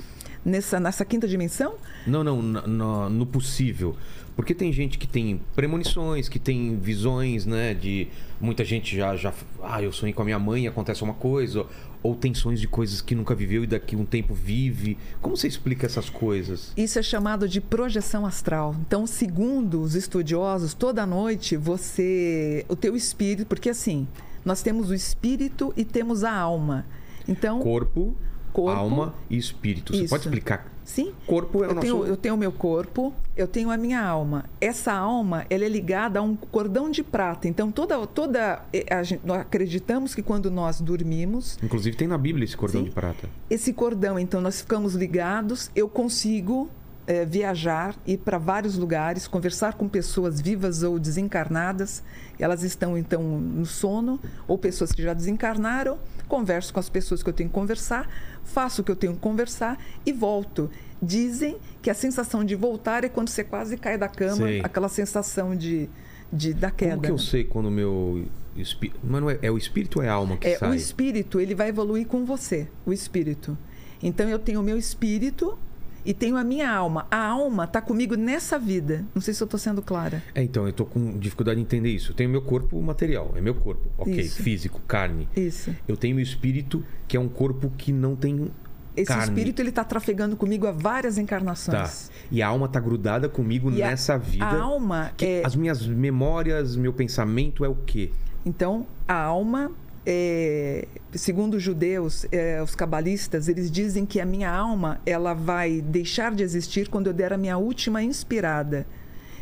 Nessa, 0.44 0.80
nessa 0.80 1.04
quinta 1.04 1.28
dimensão? 1.28 1.74
Não, 2.06 2.24
não, 2.24 2.42
na- 2.42 3.08
no 3.08 3.24
possível. 3.24 3.96
Porque 4.34 4.54
tem 4.54 4.72
gente 4.72 4.96
que 4.98 5.06
tem 5.06 5.40
premonições, 5.54 6.28
que 6.28 6.38
tem 6.38 6.76
visões, 6.76 7.44
né? 7.46 7.74
De 7.74 8.08
muita 8.40 8.64
gente 8.64 8.96
já, 8.96 9.14
já. 9.14 9.32
Ah, 9.62 9.82
eu 9.82 9.92
sonhei 9.92 10.12
com 10.12 10.22
a 10.22 10.24
minha 10.24 10.38
mãe 10.38 10.64
e 10.64 10.66
acontece 10.68 11.04
uma 11.04 11.14
coisa. 11.14 11.64
Ou 12.02 12.18
sonhos 12.34 12.60
de 12.60 12.66
coisas 12.66 13.00
que 13.00 13.14
nunca 13.14 13.34
viveu 13.34 13.62
e 13.62 13.66
daqui 13.66 13.94
um 13.94 14.04
tempo 14.04 14.34
vive. 14.34 14.98
Como 15.20 15.36
você 15.36 15.46
explica 15.46 15.86
essas 15.86 16.10
coisas? 16.10 16.72
Isso 16.76 16.98
é 16.98 17.02
chamado 17.02 17.48
de 17.48 17.60
projeção 17.60 18.26
astral. 18.26 18.74
Então, 18.80 19.06
segundo 19.06 19.80
os 19.80 19.94
estudiosos, 19.94 20.74
toda 20.74 21.06
noite 21.06 21.56
você. 21.56 22.64
O 22.68 22.74
teu 22.74 22.96
espírito. 22.96 23.46
Porque 23.46 23.70
assim, 23.70 24.08
nós 24.44 24.62
temos 24.62 24.90
o 24.90 24.94
espírito 24.94 25.72
e 25.76 25.84
temos 25.84 26.24
a 26.24 26.32
alma. 26.34 26.84
Então. 27.28 27.60
Corpo, 27.60 28.16
Corpo. 28.52 28.70
alma 28.76 29.14
e 29.30 29.36
espírito. 29.36 29.94
Você 29.94 30.02
Isso. 30.02 30.10
pode 30.10 30.24
explicar? 30.24 30.71
Sim. 30.84 31.12
Corpo 31.26 31.62
é 31.62 31.68
o 31.68 31.70
eu, 31.70 31.74
nosso. 31.74 31.80
tenho, 31.86 32.06
eu 32.06 32.16
tenho 32.16 32.34
o 32.34 32.38
meu 32.38 32.52
corpo, 32.52 33.12
eu 33.36 33.46
tenho 33.46 33.70
a 33.70 33.76
minha 33.76 34.02
alma. 34.02 34.44
Essa 34.60 34.92
alma, 34.92 35.44
ela 35.48 35.64
é 35.64 35.68
ligada 35.68 36.18
a 36.18 36.22
um 36.22 36.34
cordão 36.34 36.90
de 36.90 37.02
prata. 37.02 37.46
Então, 37.48 37.70
toda. 37.70 38.06
toda 38.06 38.62
a 38.90 39.02
gente- 39.02 39.24
nós 39.24 39.40
acreditamos 39.40 40.14
que 40.14 40.22
quando 40.22 40.50
nós 40.50 40.80
dormimos, 40.80 41.58
Inclusive 41.62 41.96
tem 41.96 42.08
na 42.08 42.18
Bíblia 42.18 42.44
esse 42.44 42.56
cordão 42.56 42.80
Sim. 42.82 42.88
de 42.88 42.94
prata. 42.94 43.28
esse 43.48 43.72
cordão, 43.72 44.18
então, 44.18 44.40
nós 44.40 44.60
ficamos 44.60 44.94
ligados, 44.94 45.70
eu 45.74 45.88
consigo 45.88 46.68
eh, 47.04 47.24
viajar, 47.24 47.96
ir 48.06 48.18
para 48.18 48.38
vários 48.38 48.78
lugares, 48.78 49.26
conversar 49.26 49.74
com 49.74 49.88
pessoas 49.88 50.40
vivas 50.40 50.84
ou 50.84 51.00
desencarnadas. 51.00 52.00
Elas 52.38 52.62
estão, 52.62 52.96
então, 52.96 53.20
no 53.22 53.66
sono, 53.66 54.20
ou 54.46 54.56
pessoas 54.56 54.92
que 54.92 55.02
já 55.02 55.12
desencarnaram. 55.12 55.98
Converso 56.32 56.72
com 56.72 56.80
as 56.80 56.88
pessoas 56.88 57.22
que 57.22 57.28
eu 57.28 57.32
tenho 57.34 57.50
que 57.50 57.54
conversar, 57.54 58.08
faço 58.42 58.80
o 58.80 58.84
que 58.86 58.90
eu 58.90 58.96
tenho 58.96 59.12
que 59.12 59.18
conversar 59.20 59.78
e 60.06 60.14
volto. 60.14 60.70
Dizem 61.02 61.58
que 61.82 61.90
a 61.90 61.94
sensação 61.94 62.42
de 62.42 62.54
voltar 62.56 63.04
é 63.04 63.10
quando 63.10 63.28
você 63.28 63.44
quase 63.44 63.76
cai 63.76 63.98
da 63.98 64.08
cama, 64.08 64.46
Sei. 64.46 64.60
aquela 64.64 64.88
sensação 64.88 65.54
de, 65.54 65.90
de 66.32 66.54
da 66.54 66.70
queda. 66.70 66.92
Como 66.94 67.02
que 67.02 67.10
eu 67.10 67.18
sei 67.18 67.44
quando 67.44 67.66
o 67.66 67.70
meu 67.70 68.24
espírito. 68.56 68.98
Mas 69.04 69.20
não 69.20 69.28
é, 69.28 69.38
é 69.42 69.50
o 69.50 69.58
espírito 69.58 69.98
ou 69.98 70.04
é 70.06 70.08
a 70.08 70.14
alma 70.14 70.38
que 70.38 70.48
É, 70.48 70.56
sai? 70.56 70.70
o 70.70 70.74
espírito, 70.74 71.38
ele 71.38 71.54
vai 71.54 71.68
evoluir 71.68 72.06
com 72.06 72.24
você, 72.24 72.66
o 72.86 72.94
espírito. 72.94 73.58
Então 74.02 74.26
eu 74.26 74.38
tenho 74.38 74.60
o 74.60 74.62
meu 74.62 74.78
espírito 74.78 75.58
e 76.04 76.12
tenho 76.12 76.36
a 76.36 76.44
minha 76.44 76.70
alma. 76.70 77.06
A 77.10 77.26
alma 77.28 77.64
está 77.64 77.80
comigo 77.80 78.14
nessa 78.16 78.58
vida. 78.58 79.04
Não 79.14 79.22
sei 79.22 79.32
se 79.34 79.42
eu 79.42 79.44
estou 79.46 79.58
sendo 79.58 79.80
clara. 79.82 80.22
É, 80.34 80.42
então, 80.42 80.66
eu 80.66 80.72
tô 80.72 80.84
com 80.84 81.18
dificuldade 81.18 81.60
em 81.60 81.62
entender 81.62 81.90
isso. 81.90 82.12
Eu 82.12 82.16
tenho 82.16 82.28
meu 82.30 82.42
corpo 82.42 82.80
material, 82.82 83.32
é 83.36 83.40
meu 83.40 83.54
corpo, 83.54 83.88
ok, 83.98 84.12
Isso. 84.20 84.42
físico, 84.42 84.80
carne. 84.86 85.28
Isso. 85.36 85.74
Eu 85.86 85.96
tenho 85.96 86.14
meu 86.16 86.22
espírito, 86.22 86.84
que 87.06 87.16
é 87.16 87.20
um 87.20 87.28
corpo 87.28 87.70
que 87.76 87.92
não 87.92 88.16
tem 88.16 88.50
Esse 88.96 89.06
carne. 89.08 89.24
espírito 89.24 89.60
ele 89.62 89.68
está 89.70 89.84
trafegando 89.84 90.36
comigo 90.36 90.66
há 90.66 90.72
várias 90.72 91.14
Tá. 91.16 91.22
encarnações. 91.22 92.10
E 92.30 92.42
a 92.42 92.48
alma 92.48 92.68
tá 92.68 92.80
grudada 92.80 93.28
comigo 93.28 93.70
E 93.70 93.82
a- 93.82 93.88
nessa 93.88 94.18
vida. 94.18 94.44
A 94.44 94.60
alma 94.60 95.12
que 95.16 95.24
é 95.24 95.46
As 95.46 95.54
minhas 95.56 95.86
memórias, 95.86 96.76
meu 96.76 96.92
pensamento 96.92 97.64
é 97.64 97.68
o 97.68 97.74
quê? 97.74 98.10
Então, 98.44 98.86
a 99.06 99.14
alma, 99.14 99.70
é, 100.04 100.86
segundo 101.12 101.54
os 101.54 101.62
judeus, 101.62 102.26
é, 102.32 102.62
os 102.62 102.74
cabalistas, 102.74 103.48
eles 103.48 103.70
dizem 103.70 104.04
que 104.06 104.20
a 104.20 104.26
minha 104.26 104.50
alma 104.50 105.00
ela 105.06 105.34
vai 105.34 105.80
deixar 105.80 106.34
de 106.34 106.42
existir 106.42 106.88
quando 106.88 107.06
eu 107.08 107.12
der 107.12 107.32
a 107.32 107.38
minha 107.38 107.56
última 107.58 108.02
inspirada. 108.02 108.86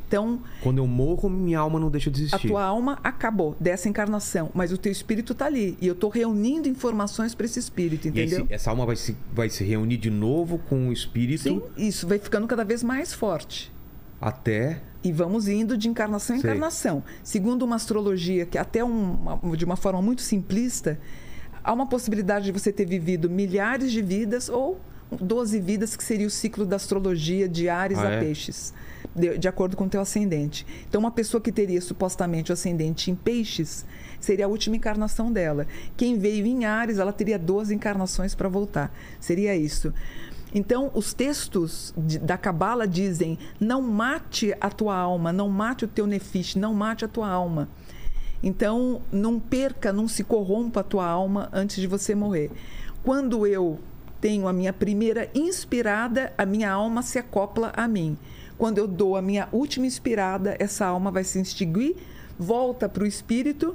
Então, 0.06 0.40
Quando 0.60 0.78
eu 0.78 0.88
morro, 0.88 1.30
minha 1.30 1.60
alma 1.60 1.78
não 1.78 1.88
deixa 1.88 2.10
de 2.10 2.22
a 2.22 2.24
existir. 2.24 2.48
tua 2.48 2.64
alma 2.64 2.98
acabou 3.04 3.56
dessa 3.60 3.88
encarnação, 3.88 4.50
mas 4.52 4.72
o 4.72 4.76
teu 4.76 4.90
espírito 4.90 5.32
está 5.32 5.46
ali. 5.46 5.78
E 5.80 5.86
eu 5.86 5.92
estou 5.92 6.10
reunindo 6.10 6.68
informações 6.68 7.32
para 7.32 7.46
esse 7.46 7.60
espírito, 7.60 8.08
entendeu? 8.08 8.44
se- 8.44 8.52
essa 8.52 8.70
alma 8.70 8.84
vai 8.84 8.96
se, 8.96 9.16
vai 9.32 9.48
se 9.48 9.62
reunir 9.62 9.98
de 9.98 10.10
novo 10.10 10.58
com 10.68 10.88
o 10.88 10.92
espírito 10.92 11.42
Sim, 11.44 11.62
isso 11.76 12.08
vai 12.08 12.18
ficando 12.18 12.48
cada 12.48 12.64
vez 12.64 12.82
mais 12.82 13.12
forte. 13.14 13.72
Até. 14.20 14.80
E 15.02 15.10
vamos 15.12 15.48
indo 15.48 15.76
de 15.78 15.88
encarnação 15.88 16.36
em 16.36 16.40
Sei. 16.40 16.50
encarnação. 16.50 17.02
Segundo 17.22 17.62
uma 17.62 17.76
astrologia, 17.76 18.44
que 18.44 18.58
até 18.58 18.84
um- 18.84 19.14
uma- 19.42 19.56
de 19.56 19.64
uma 19.64 19.76
forma 19.76 20.02
muito 20.02 20.20
simplista, 20.20 20.98
há 21.64 21.72
uma 21.72 21.86
possibilidade 21.88 22.44
de 22.46 22.52
você 22.52 22.70
ter 22.70 22.84
vivido 22.84 23.30
milhares 23.30 23.90
de 23.90 24.02
vidas 24.02 24.48
ou 24.50 24.78
12 25.10 25.58
vidas, 25.58 25.96
que 25.96 26.04
seria 26.04 26.26
o 26.26 26.30
ciclo 26.30 26.64
da 26.66 26.76
astrologia 26.76 27.48
de 27.48 27.68
Ares 27.68 27.98
Ah, 27.98 28.08
a 28.08 28.10
é? 28.12 28.20
Peixes, 28.20 28.72
de, 29.16 29.38
de 29.38 29.48
acordo 29.48 29.76
com 29.76 29.84
o 29.84 29.88
teu 29.88 30.00
ascendente. 30.00 30.64
Então, 30.88 31.00
uma 31.00 31.10
pessoa 31.10 31.40
que 31.40 31.50
teria 31.50 31.80
supostamente 31.80 32.52
o 32.52 32.54
ascendente 32.54 33.10
em 33.10 33.14
Peixes 33.16 33.84
seria 34.20 34.44
a 34.44 34.48
última 34.48 34.76
encarnação 34.76 35.32
dela. 35.32 35.66
Quem 35.96 36.16
veio 36.18 36.46
em 36.46 36.64
Ares, 36.64 36.98
ela 36.98 37.12
teria 37.12 37.38
12 37.38 37.74
encarnações 37.74 38.34
para 38.36 38.48
voltar. 38.48 38.94
Seria 39.18 39.56
isso. 39.56 39.92
Então, 40.54 40.90
os 40.94 41.12
textos 41.14 41.94
de- 41.96 42.18
da 42.18 42.36
Cabala 42.36 42.86
dizem: 42.86 43.38
não 43.58 43.80
mate 43.82 44.54
a 44.60 44.68
tua 44.70 44.96
alma, 44.96 45.32
não 45.32 45.48
mate 45.48 45.84
o 45.84 45.88
teu 45.88 46.06
nefiche, 46.06 46.58
não 46.58 46.74
mate 46.74 47.04
a 47.04 47.08
tua 47.08 47.28
alma. 47.28 47.68
Então, 48.42 49.02
não 49.12 49.38
perca, 49.38 49.92
não 49.92 50.08
se 50.08 50.24
corrompa 50.24 50.80
a 50.80 50.84
tua 50.84 51.06
alma 51.06 51.48
antes 51.52 51.76
de 51.76 51.86
você 51.86 52.14
morrer. 52.14 52.50
Quando 53.02 53.46
eu 53.46 53.78
tenho 54.20 54.48
a 54.48 54.52
minha 54.52 54.72
primeira 54.72 55.30
inspirada, 55.34 56.32
a 56.36 56.44
minha 56.44 56.70
alma 56.70 57.02
se 57.02 57.18
acopla 57.18 57.72
a 57.76 57.86
mim. 57.86 58.16
Quando 58.58 58.78
eu 58.78 58.86
dou 58.86 59.16
a 59.16 59.22
minha 59.22 59.48
última 59.52 59.86
inspirada, 59.86 60.56
essa 60.58 60.86
alma 60.86 61.10
vai 61.10 61.24
se 61.24 61.40
extinguir, 61.40 61.96
volta 62.38 62.88
para 62.88 63.04
o 63.04 63.06
espírito 63.06 63.74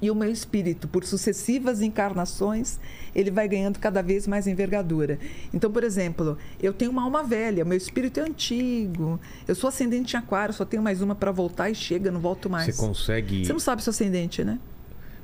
e 0.00 0.10
o 0.10 0.14
meu 0.14 0.30
espírito, 0.30 0.86
por 0.88 1.04
sucessivas 1.04 1.82
encarnações, 1.82 2.78
ele 3.14 3.30
vai 3.30 3.48
ganhando 3.48 3.78
cada 3.78 4.02
vez 4.02 4.26
mais 4.26 4.46
envergadura. 4.46 5.18
Então, 5.52 5.70
por 5.70 5.84
exemplo, 5.84 6.38
eu 6.62 6.72
tenho 6.72 6.90
uma 6.90 7.02
alma 7.02 7.22
velha, 7.22 7.64
meu 7.64 7.76
espírito 7.76 8.20
é 8.20 8.22
antigo, 8.24 9.20
eu 9.46 9.54
sou 9.54 9.68
ascendente 9.68 10.14
em 10.14 10.18
aquário, 10.18 10.54
só 10.54 10.64
tenho 10.64 10.82
mais 10.82 11.02
uma 11.02 11.14
para 11.14 11.30
voltar 11.30 11.70
e 11.70 11.74
chega, 11.74 12.10
não 12.10 12.20
volto 12.20 12.48
mais. 12.48 12.74
Você 12.74 12.80
consegue. 12.80 13.44
Você 13.44 13.52
não 13.52 13.60
sabe 13.60 13.82
seu 13.82 13.90
ascendente, 13.90 14.44
né? 14.44 14.58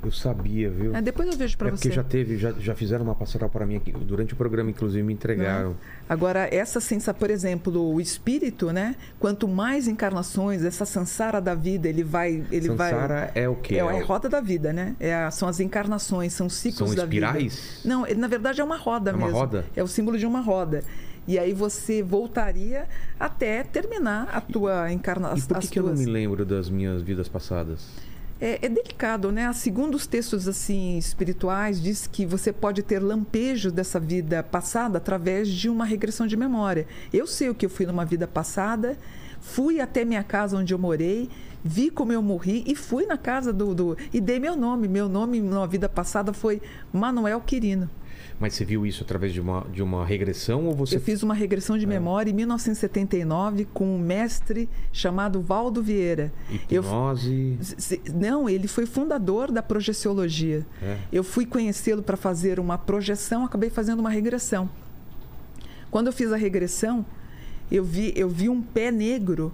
Eu 0.05 0.13
sabia, 0.13 0.69
viu? 0.71 0.95
É, 0.95 1.01
depois 1.01 1.29
eu 1.29 1.37
vejo 1.37 1.57
para 1.57 1.69
É 1.69 1.71
você. 1.71 1.77
porque 1.89 1.95
já 1.95 2.03
teve, 2.05 2.37
já, 2.37 2.53
já 2.53 2.75
fizeram 2.75 3.05
uma 3.05 3.15
pastoral 3.15 3.49
para 3.49 3.65
mim 3.65 3.77
aqui. 3.77 3.91
Durante 3.93 4.35
o 4.35 4.37
programa, 4.37 4.69
inclusive, 4.71 5.03
me 5.03 5.13
entregaram. 5.13 5.75
Agora, 6.09 6.47
essa 6.55 6.81
sensação, 6.81 7.15
por 7.19 7.31
exemplo, 7.31 7.93
o 7.95 8.01
espírito, 8.01 8.71
né? 8.71 8.97
Quanto 9.19 9.49
mais 9.49 9.89
encarnações, 9.89 10.63
essa 10.65 10.85
sansara 10.85 11.41
da 11.41 11.55
vida, 11.55 11.89
ele 11.89 12.05
vai. 12.05 12.45
Ele 12.51 12.67
Sansara 12.67 13.31
vai... 13.35 13.43
é 13.45 13.49
o 13.49 13.55
quê? 13.57 13.77
É, 13.77 13.79
É 13.79 13.83
a 14.01 14.05
roda 14.05 14.29
da 14.29 14.41
vida, 14.41 14.73
né? 14.73 14.95
É 15.01 15.15
a- 15.15 15.31
são 15.31 15.49
as 15.49 15.61
encarnações, 15.61 16.33
são 16.33 16.49
ciclos 16.49 16.91
São 16.91 16.97
da 16.97 17.07
vida. 17.07 17.27
espirais? 17.27 17.81
Não, 17.85 18.05
na 18.17 18.29
verdade 18.29 18.61
é 18.61 18.65
uma 18.65 18.77
roda 18.77 19.11
É 19.11 19.15
uma 19.15 19.27
mesmo. 19.27 19.39
roda? 19.41 19.65
É 19.75 19.83
o 19.83 19.87
símbolo 19.89 20.19
de 20.19 20.27
uma 20.27 20.41
roda. 20.41 20.83
E 21.27 21.39
aí 21.39 21.55
você 21.55 22.03
voltaria 22.03 22.85
até 23.19 23.63
terminar 23.63 24.29
a 24.31 24.43
tua 24.43 24.93
encarnação. 24.93 25.39
E 25.39 25.43
por 25.49 25.59
que, 25.59 25.69
que 25.69 25.79
eu 25.79 25.85
não 25.87 25.95
me 25.95 26.05
lembro 26.05 26.45
das 26.45 26.69
minhas 26.69 27.01
vidas 27.01 27.29
passadas? 27.29 27.87
É, 28.45 28.59
é 28.61 28.69
delicado, 28.69 29.33
né? 29.33 29.51
Segundo 29.55 29.95
os 29.95 30.07
textos 30.07 30.47
assim 30.47 30.99
espirituais, 30.99 31.81
diz 31.81 32.07
que 32.07 32.27
você 32.27 32.53
pode 32.53 32.83
ter 32.83 32.99
lampejos 32.99 33.73
dessa 33.73 33.99
vida 33.99 34.43
passada 34.43 34.99
através 34.99 35.49
de 35.49 35.71
uma 35.71 35.87
regressão 35.87 36.27
de 36.27 36.37
memória. 36.37 36.87
Eu 37.11 37.27
sei 37.27 37.49
o 37.49 37.55
que 37.55 37.65
eu 37.65 37.71
fui 37.71 37.87
numa 37.87 38.05
vida 38.05 38.29
passada, 38.29 38.99
fui 39.41 39.81
até 39.81 40.05
minha 40.05 40.23
casa 40.23 40.59
onde 40.59 40.75
eu 40.75 40.79
morei, 40.79 41.31
vi 41.65 41.89
como 41.91 42.13
eu 42.13 42.21
morri 42.21 42.63
e 42.67 42.75
fui 42.75 43.07
na 43.07 43.17
casa 43.17 43.51
do, 43.51 43.75
do 43.75 43.97
e 44.13 44.21
dei 44.21 44.39
meu 44.39 44.55
nome. 44.55 44.89
Meu 44.89 45.09
nome 45.09 45.41
numa 45.41 45.67
vida 45.67 45.89
passada 45.89 46.35
foi 46.35 46.61
Manuel 46.93 47.41
Quirino. 47.41 47.89
Mas 48.41 48.55
você 48.55 48.65
viu 48.65 48.85
isso 48.85 49.03
através 49.05 49.33
de 49.33 49.41
uma, 49.41 49.65
de 49.73 49.81
uma 49.83 50.05
regressão 50.05 50.67
ou 50.67 50.75
você. 50.75 50.97
Eu 50.97 51.01
fiz 51.01 51.23
uma 51.23 51.35
regressão 51.35 51.79
de 51.79 51.87
memória 51.87 52.31
em 52.31 52.35
1979 52.35 53.65
com 53.73 53.95
um 53.95 53.99
mestre 53.99 54.69
chamado 54.93 55.41
Valdo 55.41 55.81
Vieira. 55.83 56.33
Eu, 56.71 56.83
Hipnose. 56.83 57.57
Se- 57.61 58.03
Não, 58.13 58.49
ele 58.49 58.67
foi 58.67 58.87
fundador 58.87 59.53
da 59.53 59.63
projeciologia. 59.63 60.67
É. 60.83 60.99
Eu 61.13 61.23
fui 61.23 61.47
conhecê-lo 61.47 62.03
para 62.03 62.17
fazer 62.17 62.59
uma 62.59 62.77
projeção, 62.77 63.45
acabei 63.45 63.71
fazendo 63.71 64.01
uma 64.01 64.11
regressão. 64.11 64.69
Quando 65.91 66.09
eu 66.09 66.13
fiz 66.13 66.33
a 66.33 66.37
regressão, 66.37 67.07
eu 67.71 67.85
vi, 67.85 68.13
eu 68.17 68.29
vi 68.29 68.49
um 68.49 68.61
pé 68.61 68.91
negro. 68.91 69.53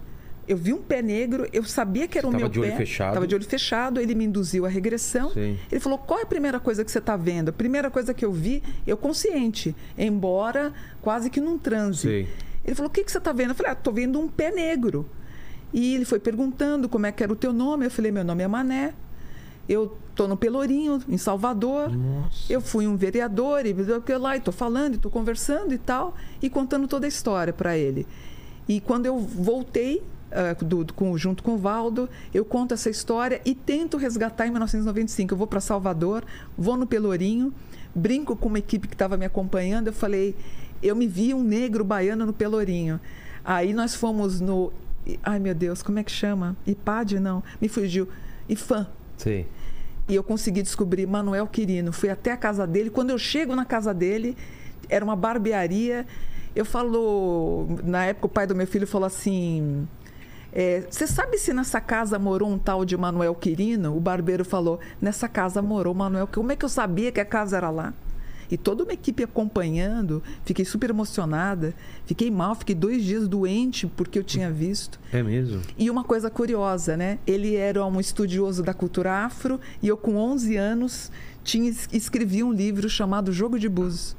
Eu 0.51 0.57
vi 0.57 0.73
um 0.73 0.83
pé 0.83 1.01
negro, 1.01 1.47
eu 1.53 1.63
sabia 1.63 2.09
que 2.09 2.19
era 2.19 2.27
Você 2.27 2.37
o 2.37 2.41
meu 2.41 2.49
de 2.49 2.59
olho 2.59 2.71
pé. 2.73 2.77
fechado? 2.79 3.15
Tava 3.15 3.25
de 3.25 3.37
olho 3.37 3.45
fechado, 3.45 4.01
ele 4.01 4.17
me 4.17 4.25
induziu 4.25 4.67
à 4.67 4.69
regressão. 4.69 5.31
Sim. 5.31 5.57
Ele 5.71 5.81
falou: 5.81 5.97
"Qual 5.97 6.19
é 6.19 6.23
a 6.25 6.27
primeira 6.27 6.59
coisa 6.59 6.85
que 6.85 6.91
você 6.91 6.99
está 6.99 7.17
vendo?" 7.17 7.51
A 7.51 7.53
primeira 7.53 7.89
coisa 7.89 8.13
que 8.13 8.25
eu 8.25 8.33
vi, 8.33 8.61
eu 8.85 8.97
consciente, 8.97 9.77
embora 9.97 10.73
quase 11.01 11.31
que 11.31 11.41
num 11.41 11.57
transe. 11.57 12.01
Sim. 12.27 12.27
Ele 12.65 12.75
falou: 12.75 12.91
"O 12.91 12.93
que 12.93 13.05
que 13.05 13.13
você 13.13 13.19
está 13.19 13.33
vendo?" 13.33 13.51
Eu 13.51 13.55
falei: 13.55 13.71
"Ah, 13.71 13.77
tô 13.77 13.93
vendo 13.93 14.19
um 14.19 14.27
pé 14.27 14.51
negro." 14.51 15.09
E 15.73 15.95
ele 15.95 16.05
foi 16.05 16.19
perguntando 16.19 16.89
como 16.89 17.07
é 17.07 17.13
que 17.13 17.23
era 17.23 17.33
o 17.33 17.37
teu 17.37 17.53
nome. 17.53 17.87
Eu 17.87 17.91
falei: 17.93 18.11
"Meu 18.11 18.25
nome 18.25 18.43
é 18.43 18.49
Mané. 18.49 18.93
Eu 19.69 19.97
tô 20.17 20.27
no 20.27 20.37
Pelourinho, 20.37 21.01
em 21.09 21.17
Salvador. 21.17 21.97
Nossa. 21.97 22.53
Eu 22.53 22.61
fui 22.61 22.89
um 22.89 22.97
vereador 22.97 23.65
e 23.65 23.71
eu 24.09 24.19
lá 24.19 24.37
e 24.37 24.41
tô 24.41 24.51
falando, 24.51 24.97
e 24.97 24.99
tô 24.99 25.09
conversando 25.09 25.73
e 25.73 25.79
tal, 25.79 26.17
e 26.43 26.51
contando 26.51 26.89
toda 26.89 27.07
a 27.07 27.09
história 27.09 27.53
para 27.53 27.79
ele. 27.79 28.05
E 28.69 28.81
quando 28.81 29.07
eu 29.07 29.17
voltei 29.17 30.03
ah, 30.33 30.55
do, 30.65 30.85
do- 30.85 30.95
com- 30.95 31.17
junto 31.19 31.43
com 31.43 31.55
o 31.55 31.59
Valdo, 31.59 32.09
eu 32.33 32.45
conto 32.45 32.75
essa 32.75 32.89
história 32.91 33.41
e 33.45 33.55
tento 33.55 33.97
resgatar 33.97 34.47
em 34.47 34.51
1995. 34.51 35.33
Eu 35.35 35.39
vou 35.39 35.47
para 35.47 35.61
Salvador, 35.61 36.25
vou 36.57 36.77
no 36.77 36.87
Pelourinho, 36.87 37.53
brinco 37.95 38.37
com 38.37 38.49
uma 38.49 38.59
equipe 38.59 38.87
que 38.89 38.95
estava 38.95 39.17
me 39.17 39.25
acompanhando. 39.25 39.89
Eu 39.89 39.93
falei, 39.93 40.35
eu 40.83 40.95
me 40.97 41.07
vi 41.07 41.35
um 41.35 41.43
negro 41.43 41.85
baiano 41.85 42.25
no 42.27 42.33
Pelourinho. 42.33 43.01
Aí 43.45 43.73
nós 43.73 43.95
fomos 43.95 44.41
no, 44.41 44.73
ai 45.23 45.39
meu 45.39 45.55
Deus, 45.55 45.83
como 45.83 45.99
é 45.99 46.05
que 46.05 46.13
chama? 46.13 46.57
IPAD 46.67 47.19
não, 47.19 47.43
me 47.61 47.69
fugiu. 47.69 48.09
IFAM. 48.49 48.87
Sim. 49.17 49.45
E 50.09 50.15
eu 50.15 50.25
consegui 50.25 50.61
descobrir 50.63 51.07
Manuel 51.07 51.47
Quirino. 51.47 51.93
Fui 51.93 52.09
até 52.09 52.33
a 52.33 52.37
casa 52.37 52.67
dele. 52.67 52.91
Quando 52.91 53.11
eu 53.11 53.19
chego 53.19 53.55
na 53.55 53.65
casa 53.65 53.95
dele, 53.95 54.37
era 54.89 55.05
uma 55.05 55.15
barbearia. 55.15 56.05
Eu 56.55 56.65
falo, 56.65 57.67
na 57.85 58.07
época 58.07 58.27
o 58.27 58.29
pai 58.29 58.45
do 58.45 58.57
meu 58.57 58.67
filho 58.67 58.87
falou 58.89 59.07
assim: 59.07 59.87
é, 60.53 60.85
Você 60.91 61.07
sabe 61.07 61.39
se 61.39 61.53
nessa 61.53 61.81
casa 61.81 62.19
morou 62.19 62.51
um 62.51 62.59
tal 62.59 62.85
de 62.85 62.97
Manuel 62.97 63.35
Quirino? 63.35 63.97
O 63.97 64.01
barbeiro 64.01 64.45
falou: 64.45 64.81
Nessa 65.01 65.29
casa 65.29 65.63
morou 65.63 65.95
Manuel. 65.95 66.27
Como 66.27 66.53
é 66.53 66.57
que 66.57 66.65
eu 66.65 66.69
sabia 66.69 67.13
que 67.13 67.21
a 67.21 67.25
casa 67.25 67.57
era 67.57 67.71
lá? 67.71 67.95
E 68.51 68.57
toda 68.57 68.83
uma 68.83 68.93
equipe 68.93 69.23
acompanhando, 69.23 70.21
fiquei 70.45 70.65
super 70.65 70.91
emocionada, 70.91 71.73
fiquei 72.05 72.31
mal, 72.31 72.57
fiquei 72.57 72.75
dois 72.75 73.05
dias 73.05 73.29
doente 73.29 73.87
porque 73.87 74.19
eu 74.19 74.25
tinha 74.25 74.51
visto. 74.51 74.99
É 75.13 75.23
mesmo? 75.23 75.63
E 75.79 75.89
uma 75.89 76.03
coisa 76.03 76.29
curiosa, 76.29 76.97
né? 76.97 77.21
Ele 77.25 77.55
era 77.55 77.85
um 77.87 78.01
estudioso 78.01 78.63
da 78.65 78.75
cultura 78.75 79.25
afro 79.25 79.61
e 79.81 79.87
eu, 79.87 79.97
com 79.97 80.17
11 80.17 80.57
anos, 80.57 81.13
tinha, 81.45 81.73
escrevi 81.93 82.43
um 82.43 82.53
livro 82.53 82.89
chamado 82.89 83.33
Jogo 83.33 83.57
de 83.57 83.69
Búzios. 83.69 84.17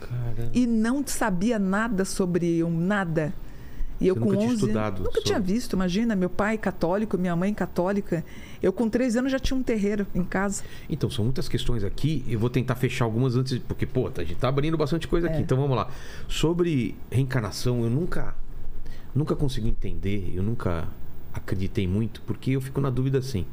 Caramba. 0.00 0.50
E 0.52 0.66
não 0.66 1.04
sabia 1.06 1.58
nada 1.58 2.04
sobre 2.04 2.64
um 2.64 2.76
nada. 2.76 3.32
E 4.00 4.06
eu 4.06 4.14
com 4.14 4.26
nunca 4.26 4.36
tinha 4.36 4.50
11 4.50 4.54
estudado 4.54 5.02
nunca 5.02 5.20
tinha 5.20 5.38
sobre. 5.38 5.52
visto, 5.52 5.72
imagina, 5.74 6.14
meu 6.14 6.30
pai 6.30 6.56
católico, 6.56 7.18
minha 7.18 7.34
mãe 7.34 7.52
católica. 7.52 8.24
Eu 8.62 8.72
com 8.72 8.88
13 8.88 9.18
anos 9.18 9.32
já 9.32 9.38
tinha 9.38 9.56
um 9.58 9.62
terreiro 9.62 10.06
em 10.14 10.24
casa. 10.24 10.62
Então, 10.88 11.10
são 11.10 11.24
muitas 11.24 11.48
questões 11.48 11.82
aqui. 11.82 12.24
Eu 12.28 12.38
vou 12.38 12.48
tentar 12.50 12.76
fechar 12.76 13.04
algumas 13.04 13.34
antes, 13.36 13.58
porque, 13.58 13.86
pô, 13.86 14.10
a 14.16 14.24
gente 14.24 14.36
tá 14.36 14.48
abrindo 14.48 14.76
bastante 14.76 15.08
coisa 15.08 15.26
aqui. 15.26 15.38
É. 15.38 15.40
Então 15.40 15.58
vamos 15.58 15.76
lá. 15.76 15.88
Sobre 16.28 16.96
reencarnação, 17.10 17.82
eu 17.82 17.90
nunca, 17.90 18.34
nunca 19.14 19.34
consegui 19.34 19.68
entender, 19.68 20.32
eu 20.34 20.42
nunca 20.42 20.88
acreditei 21.32 21.86
muito, 21.86 22.22
porque 22.22 22.52
eu 22.52 22.60
fico 22.60 22.80
na 22.80 22.90
dúvida 22.90 23.18
assim. 23.18 23.46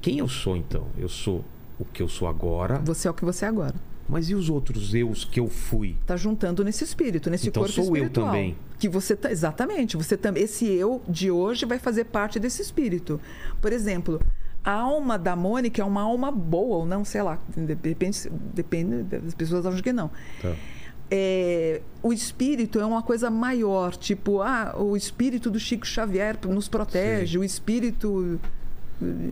Quem 0.00 0.18
eu 0.18 0.28
sou 0.28 0.56
então? 0.56 0.86
Eu 0.96 1.08
sou 1.08 1.44
o 1.78 1.84
que 1.84 2.02
eu 2.02 2.08
sou 2.08 2.26
agora, 2.26 2.80
Você 2.84 3.06
é 3.06 3.10
o 3.10 3.14
que 3.14 3.24
você 3.24 3.44
é 3.44 3.48
agora. 3.48 3.74
Mas 4.08 4.30
e 4.30 4.34
os 4.34 4.48
outros 4.48 4.94
eus 4.94 5.24
que 5.24 5.38
eu 5.38 5.48
fui? 5.48 5.96
Tá 6.06 6.16
juntando 6.16 6.64
nesse 6.64 6.84
espírito, 6.84 7.28
nesse 7.28 7.48
Então 7.48 7.62
corpo 7.62 7.84
sou 7.84 7.96
eu 7.96 8.08
também. 8.08 8.56
Que 8.78 8.88
você 8.88 9.14
tá, 9.14 9.30
exatamente, 9.30 9.96
você 9.96 10.16
também 10.16 10.44
esse 10.44 10.66
eu 10.66 11.02
de 11.08 11.30
hoje 11.30 11.66
vai 11.66 11.78
fazer 11.78 12.04
parte 12.04 12.38
desse 12.38 12.62
espírito. 12.62 13.20
Por 13.60 13.72
exemplo, 13.72 14.20
a 14.64 14.72
alma 14.72 15.18
da 15.18 15.36
Mônica 15.36 15.80
é 15.80 15.84
uma 15.84 16.02
alma 16.02 16.30
boa 16.30 16.78
ou 16.78 16.86
não, 16.86 17.04
sei 17.04 17.22
lá, 17.22 17.38
de 17.56 17.88
repente 17.88 18.30
depende 18.54 19.02
das 19.02 19.34
pessoas 19.34 19.66
acham 19.66 19.82
que 19.82 19.92
não. 19.92 20.10
Tá. 20.40 20.54
É, 21.10 21.80
o 22.02 22.12
espírito 22.12 22.78
é 22.78 22.84
uma 22.84 23.02
coisa 23.02 23.30
maior, 23.30 23.96
tipo, 23.96 24.42
ah, 24.42 24.74
o 24.78 24.94
espírito 24.94 25.50
do 25.50 25.58
Chico 25.58 25.86
Xavier 25.86 26.36
nos 26.46 26.68
protege, 26.68 27.38
o 27.38 27.44
espírito 27.44 28.38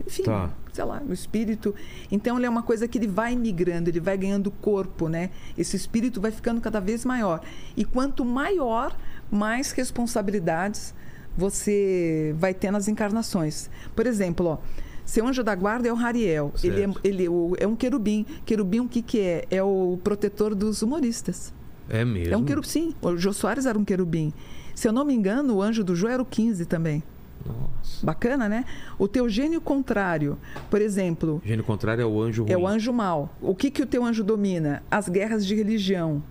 enfim, 0.05 0.23
Tá. 0.23 0.49
sei 0.71 0.83
lá, 0.85 1.01
o 1.07 1.11
espírito. 1.13 1.73
Então 2.11 2.37
ele 2.37 2.45
é 2.45 2.49
uma 2.49 2.63
coisa 2.63 2.87
que 2.87 2.97
ele 2.97 3.07
vai 3.07 3.35
migrando, 3.35 3.89
ele 3.89 3.99
vai 3.99 4.17
ganhando 4.17 4.49
corpo, 4.49 5.07
né? 5.09 5.29
Esse 5.57 5.75
espírito 5.75 6.21
vai 6.21 6.31
ficando 6.31 6.61
cada 6.61 6.79
vez 6.79 7.03
maior. 7.05 7.41
E 7.75 7.83
quanto 7.83 8.23
maior, 8.23 8.95
mais 9.31 9.71
responsabilidades 9.71 10.93
você 11.37 12.33
vai 12.39 12.53
ter 12.53 12.71
nas 12.71 12.87
encarnações. 12.87 13.69
Por 13.95 14.07
exemplo, 14.07 14.45
ó, 14.47 14.57
seu 15.05 15.25
anjo 15.27 15.43
da 15.43 15.53
guarda 15.55 15.87
é 15.87 15.91
o 15.91 15.95
Rariel. 15.95 16.51
Ele, 16.63 16.81
é, 16.81 16.85
Certo. 16.87 16.99
ele 17.03 17.23
é 17.25 17.63
é 17.63 17.67
um 17.67 17.75
querubim. 17.75 18.25
Querubim 18.45 18.79
o 18.81 18.87
que, 18.89 19.01
que 19.01 19.19
é? 19.19 19.45
É 19.51 19.61
o 19.63 19.99
protetor 20.03 20.55
dos 20.55 20.81
humoristas. 20.81 21.53
É 21.89 22.03
mesmo? 22.03 22.33
É 22.33 22.37
um 22.37 22.43
querubim, 22.43 22.67
sim. 22.67 22.95
O 23.01 23.15
Jô 23.15 23.31
Soares 23.31 23.65
era 23.65 23.77
um 23.77 23.85
querubim. 23.85 24.33
Se 24.75 24.87
eu 24.87 24.91
não 24.91 25.05
me 25.05 25.13
engano, 25.13 25.55
o 25.55 25.61
anjo 25.61 25.83
do 25.83 25.95
Jô 25.95 26.07
era 26.07 26.21
o 26.21 26.25
15 26.25 26.65
também. 26.65 27.01
Nossa. 27.45 28.05
Bacana, 28.05 28.49
né? 28.49 28.65
O 28.97 29.07
teu 29.07 29.29
gênio 29.29 29.61
contrário, 29.61 30.37
por 30.69 30.81
exemplo, 30.81 31.41
Gênio 31.45 31.63
contrário 31.63 32.01
é 32.01 32.05
o 32.05 32.21
anjo 32.21 32.43
ruim. 32.43 32.51
é 32.51 32.57
o 32.57 32.67
anjo 32.67 32.91
mau. 32.91 33.33
O 33.41 33.55
que, 33.55 33.71
que 33.71 33.81
o 33.81 33.85
teu 33.85 34.03
anjo 34.03 34.23
domina? 34.23 34.83
As 34.89 35.07
guerras 35.07 35.45
de 35.45 35.55
religião. 35.55 36.21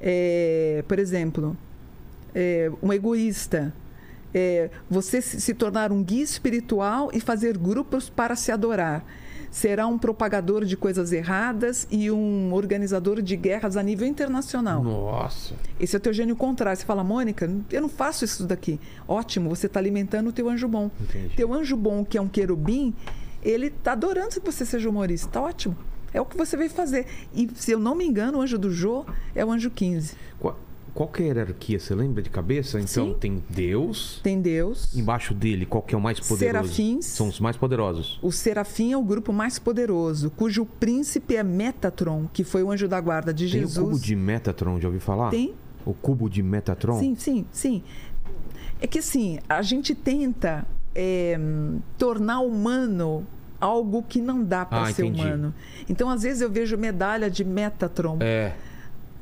É, 0.00 0.84
por 0.86 0.98
exemplo, 0.98 1.56
é, 2.34 2.70
um 2.82 2.92
egoísta. 2.92 3.72
É, 4.34 4.70
você 4.88 5.20
se 5.20 5.40
se 5.40 5.52
tornar 5.52 5.92
um 5.92 6.02
guia 6.02 6.24
espiritual 6.24 7.10
e 7.12 7.20
fazer 7.20 7.58
grupos 7.58 8.08
para 8.08 8.34
se 8.34 8.50
adorar. 8.50 9.04
Será 9.52 9.86
um 9.86 9.98
propagador 9.98 10.64
de 10.64 10.78
coisas 10.78 11.12
erradas 11.12 11.86
e 11.90 12.10
um 12.10 12.54
organizador 12.54 13.20
de 13.20 13.36
guerras 13.36 13.76
a 13.76 13.82
nível 13.82 14.08
internacional. 14.08 14.82
Nossa. 14.82 15.54
Esse 15.78 15.94
é 15.94 15.98
o 15.98 16.00
teu 16.00 16.12
gênio 16.12 16.34
contrário. 16.34 16.80
Você 16.80 16.86
fala, 16.86 17.04
Mônica, 17.04 17.48
eu 17.70 17.82
não 17.82 17.88
faço 17.88 18.24
isso 18.24 18.46
daqui. 18.46 18.80
Ótimo, 19.06 19.50
você 19.50 19.66
está 19.66 19.78
alimentando 19.78 20.30
o 20.30 20.32
teu 20.32 20.48
anjo 20.48 20.66
bom. 20.66 20.90
Entendi. 20.98 21.36
Teu 21.36 21.52
anjo 21.52 21.76
bom, 21.76 22.02
que 22.02 22.16
é 22.16 22.20
um 22.22 22.28
querubim, 22.28 22.94
ele 23.42 23.66
está 23.66 23.92
adorando 23.92 24.30
que 24.30 24.40
você 24.40 24.64
seja 24.64 24.88
humorista. 24.88 25.28
Tá 25.28 25.42
ótimo. 25.42 25.76
É 26.14 26.20
o 26.20 26.24
que 26.24 26.36
você 26.36 26.56
veio 26.56 26.70
fazer. 26.70 27.06
E 27.34 27.46
se 27.54 27.72
eu 27.72 27.78
não 27.78 27.94
me 27.94 28.06
engano, 28.06 28.38
o 28.38 28.40
anjo 28.40 28.58
do 28.58 28.70
Jô 28.70 29.04
é 29.34 29.44
o 29.44 29.52
anjo 29.52 29.70
15. 29.70 30.16
Qual, 30.38 30.58
qual 30.94 31.08
que 31.08 31.22
é 31.22 31.26
a 31.26 31.28
hierarquia? 31.28 31.78
Você 31.78 31.94
lembra 31.94 32.22
de 32.22 32.30
cabeça? 32.30 32.78
Então 32.78 33.06
Sim. 33.08 33.16
tem 33.18 33.42
Deus. 33.48 34.20
Tem 34.22 34.40
Deus. 34.40 34.94
Embaixo 34.94 35.32
dele, 35.34 35.64
qual 35.66 35.82
que 35.82 35.94
é 35.94 35.98
o 35.98 36.00
mais 36.00 36.20
poderoso? 36.20 36.68
Serafins. 36.68 37.06
São 37.06 37.28
os 37.28 37.40
mais 37.40 37.56
poderosos. 37.56 38.18
O 38.22 38.30
Serafim 38.30 38.92
é 38.92 38.96
o 38.96 39.02
grupo 39.02 39.32
mais 39.32 39.58
poderoso, 39.58 40.30
cujo 40.30 40.64
príncipe 40.66 41.36
é 41.36 41.42
Metatron, 41.42 42.28
que 42.32 42.44
foi 42.44 42.62
o 42.62 42.70
anjo 42.70 42.86
da 42.88 43.00
guarda 43.00 43.32
de 43.32 43.44
Tem 43.50 43.60
Jesus. 43.60 43.78
o 43.78 43.90
cubo 43.90 43.98
de 43.98 44.14
Metatron, 44.16 44.80
já 44.80 44.88
ouviu 44.88 45.00
falar? 45.00 45.30
Tem. 45.30 45.54
O 45.84 45.92
cubo 45.94 46.28
de 46.30 46.42
Metatron? 46.42 46.98
Sim, 46.98 47.14
sim, 47.16 47.44
sim. 47.50 47.82
É 48.80 48.86
que 48.86 48.98
assim, 48.98 49.38
a 49.48 49.62
gente 49.62 49.94
tenta 49.94 50.66
é, 50.94 51.38
tornar 51.96 52.40
humano 52.40 53.26
algo 53.60 54.02
que 54.02 54.20
não 54.20 54.42
dá 54.42 54.64
para 54.64 54.82
Ah, 54.82 54.92
ser 54.92 55.04
entendi. 55.04 55.20
humano. 55.22 55.54
Então, 55.88 56.10
às 56.10 56.22
vezes, 56.22 56.42
eu 56.42 56.50
vejo 56.50 56.76
medalha 56.76 57.30
de 57.30 57.44
Metatron. 57.44 58.18
É. 58.20 58.52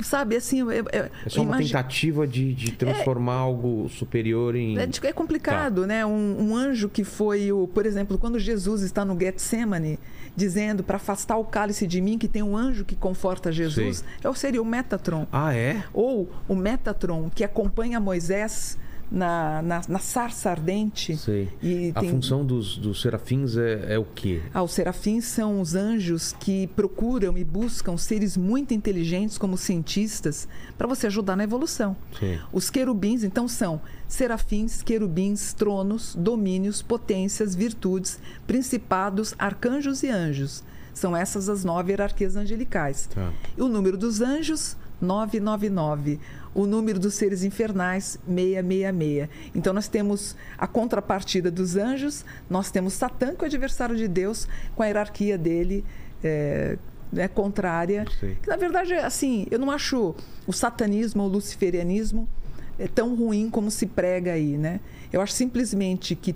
Sabe, 0.02 0.36
assim, 0.36 0.60
eu, 0.60 0.70
eu, 0.70 0.84
É 0.92 1.10
só 1.28 1.42
uma 1.42 1.58
tentativa 1.58 2.26
de, 2.26 2.54
de 2.54 2.72
transformar 2.72 3.34
algo 3.34 3.88
superior 3.88 4.54
em. 4.54 4.78
É, 4.78 4.82
é 4.82 4.86
Tá. 4.86 5.12
complicado, 5.12 5.86
né? 5.86 6.04
Um, 6.06 6.50
um 6.50 6.56
anjo 6.56 6.88
que 6.88 7.04
foi 7.04 7.52
o, 7.52 7.66
por 7.68 7.86
exemplo, 7.86 8.18
quando 8.18 8.38
Jesus 8.38 8.82
está 8.82 9.04
no 9.04 9.18
Getsemane, 9.18 9.98
dizendo 10.36 10.82
para 10.82 10.96
afastar 10.96 11.36
o 11.36 11.44
cálice 11.44 11.86
de 11.86 12.00
mim, 12.00 12.18
que 12.18 12.28
tem 12.28 12.42
um 12.42 12.56
anjo 12.56 12.84
que 12.84 12.96
conforta 12.96 13.50
Jesus, 13.52 13.98
Sei. 13.98 14.06
é 14.24 14.28
o 14.28 14.34
seria 14.34 14.62
o 14.62 14.64
Metatron. 14.64 15.26
Ah, 15.32 15.54
é? 15.54 15.82
Ou 15.92 16.30
o 16.48 16.54
Metatron, 16.54 17.30
que 17.34 17.44
acompanha 17.44 18.00
Moisés 18.00 18.78
na, 19.10 19.60
na, 19.62 19.80
na 19.88 19.98
sarça 19.98 20.50
ardente. 20.50 21.16
Sei. 21.16 21.48
E 21.62 21.92
A 21.94 22.00
tem- 22.00 22.10
função 22.10 22.44
dos, 22.44 22.76
dos 22.76 23.00
serafins 23.00 23.56
é, 23.56 23.94
é 23.94 23.98
o 23.98 24.04
quê? 24.04 24.40
Ah, 24.54 24.62
os 24.62 24.72
serafins 24.72 25.24
são 25.24 25.60
os 25.60 25.74
anjos 25.74 26.32
que 26.38 26.66
procuram 26.68 27.36
e 27.36 27.42
buscam 27.44 27.96
seres 27.96 28.36
muito 28.36 28.72
inteligentes 28.72 29.36
como 29.36 29.56
cientistas 29.56 30.46
para 30.78 30.86
você 30.86 31.06
ajudar 31.08 31.36
na 31.36 31.44
evolução. 31.44 31.96
Sim. 32.18 32.38
Os 32.52 32.70
querubins, 32.70 33.24
então, 33.24 33.48
são 33.48 33.80
serafins, 34.06 34.82
querubins, 34.82 35.52
tronos, 35.52 36.14
domínios, 36.14 36.82
potências, 36.82 37.54
virtudes, 37.54 38.18
principados, 38.46 39.34
arcanjos 39.38 40.02
e 40.02 40.08
anjos. 40.08 40.62
São 40.92 41.16
essas 41.16 41.48
as 41.48 41.64
nove 41.64 41.92
hierarquias 41.92 42.36
angelicais. 42.36 43.08
Tá. 43.14 43.32
E 43.56 43.62
o 43.62 43.68
número 43.68 43.96
dos 43.96 44.20
anjos, 44.20 44.76
999. 45.00 46.18
O 46.54 46.66
número 46.66 46.98
dos 46.98 47.14
seres 47.14 47.44
infernais, 47.44 48.18
666. 48.26 49.28
Então 49.54 49.72
nós 49.72 49.88
temos 49.88 50.36
a 50.58 50.66
contrapartida 50.66 51.50
dos 51.50 51.76
anjos, 51.76 52.24
nós 52.48 52.70
temos 52.70 52.94
Satã, 52.94 53.34
que 53.34 53.42
é 53.42 53.44
o 53.44 53.46
adversário 53.46 53.96
de 53.96 54.08
Deus, 54.08 54.48
com 54.74 54.82
a 54.82 54.86
hierarquia 54.86 55.38
dele 55.38 55.84
é, 56.22 56.76
né, 57.12 57.28
contrária. 57.28 58.04
Que, 58.42 58.48
na 58.48 58.56
verdade, 58.56 58.94
assim, 58.94 59.46
eu 59.50 59.58
não 59.58 59.70
acho 59.70 60.14
o 60.46 60.52
satanismo 60.52 61.22
ou 61.22 61.28
o 61.28 61.32
luciferianismo 61.32 62.28
é 62.78 62.88
tão 62.88 63.14
ruim 63.14 63.50
como 63.50 63.70
se 63.70 63.86
prega 63.86 64.32
aí, 64.32 64.56
né? 64.56 64.80
Eu 65.12 65.20
acho 65.20 65.34
simplesmente 65.34 66.14
que 66.14 66.34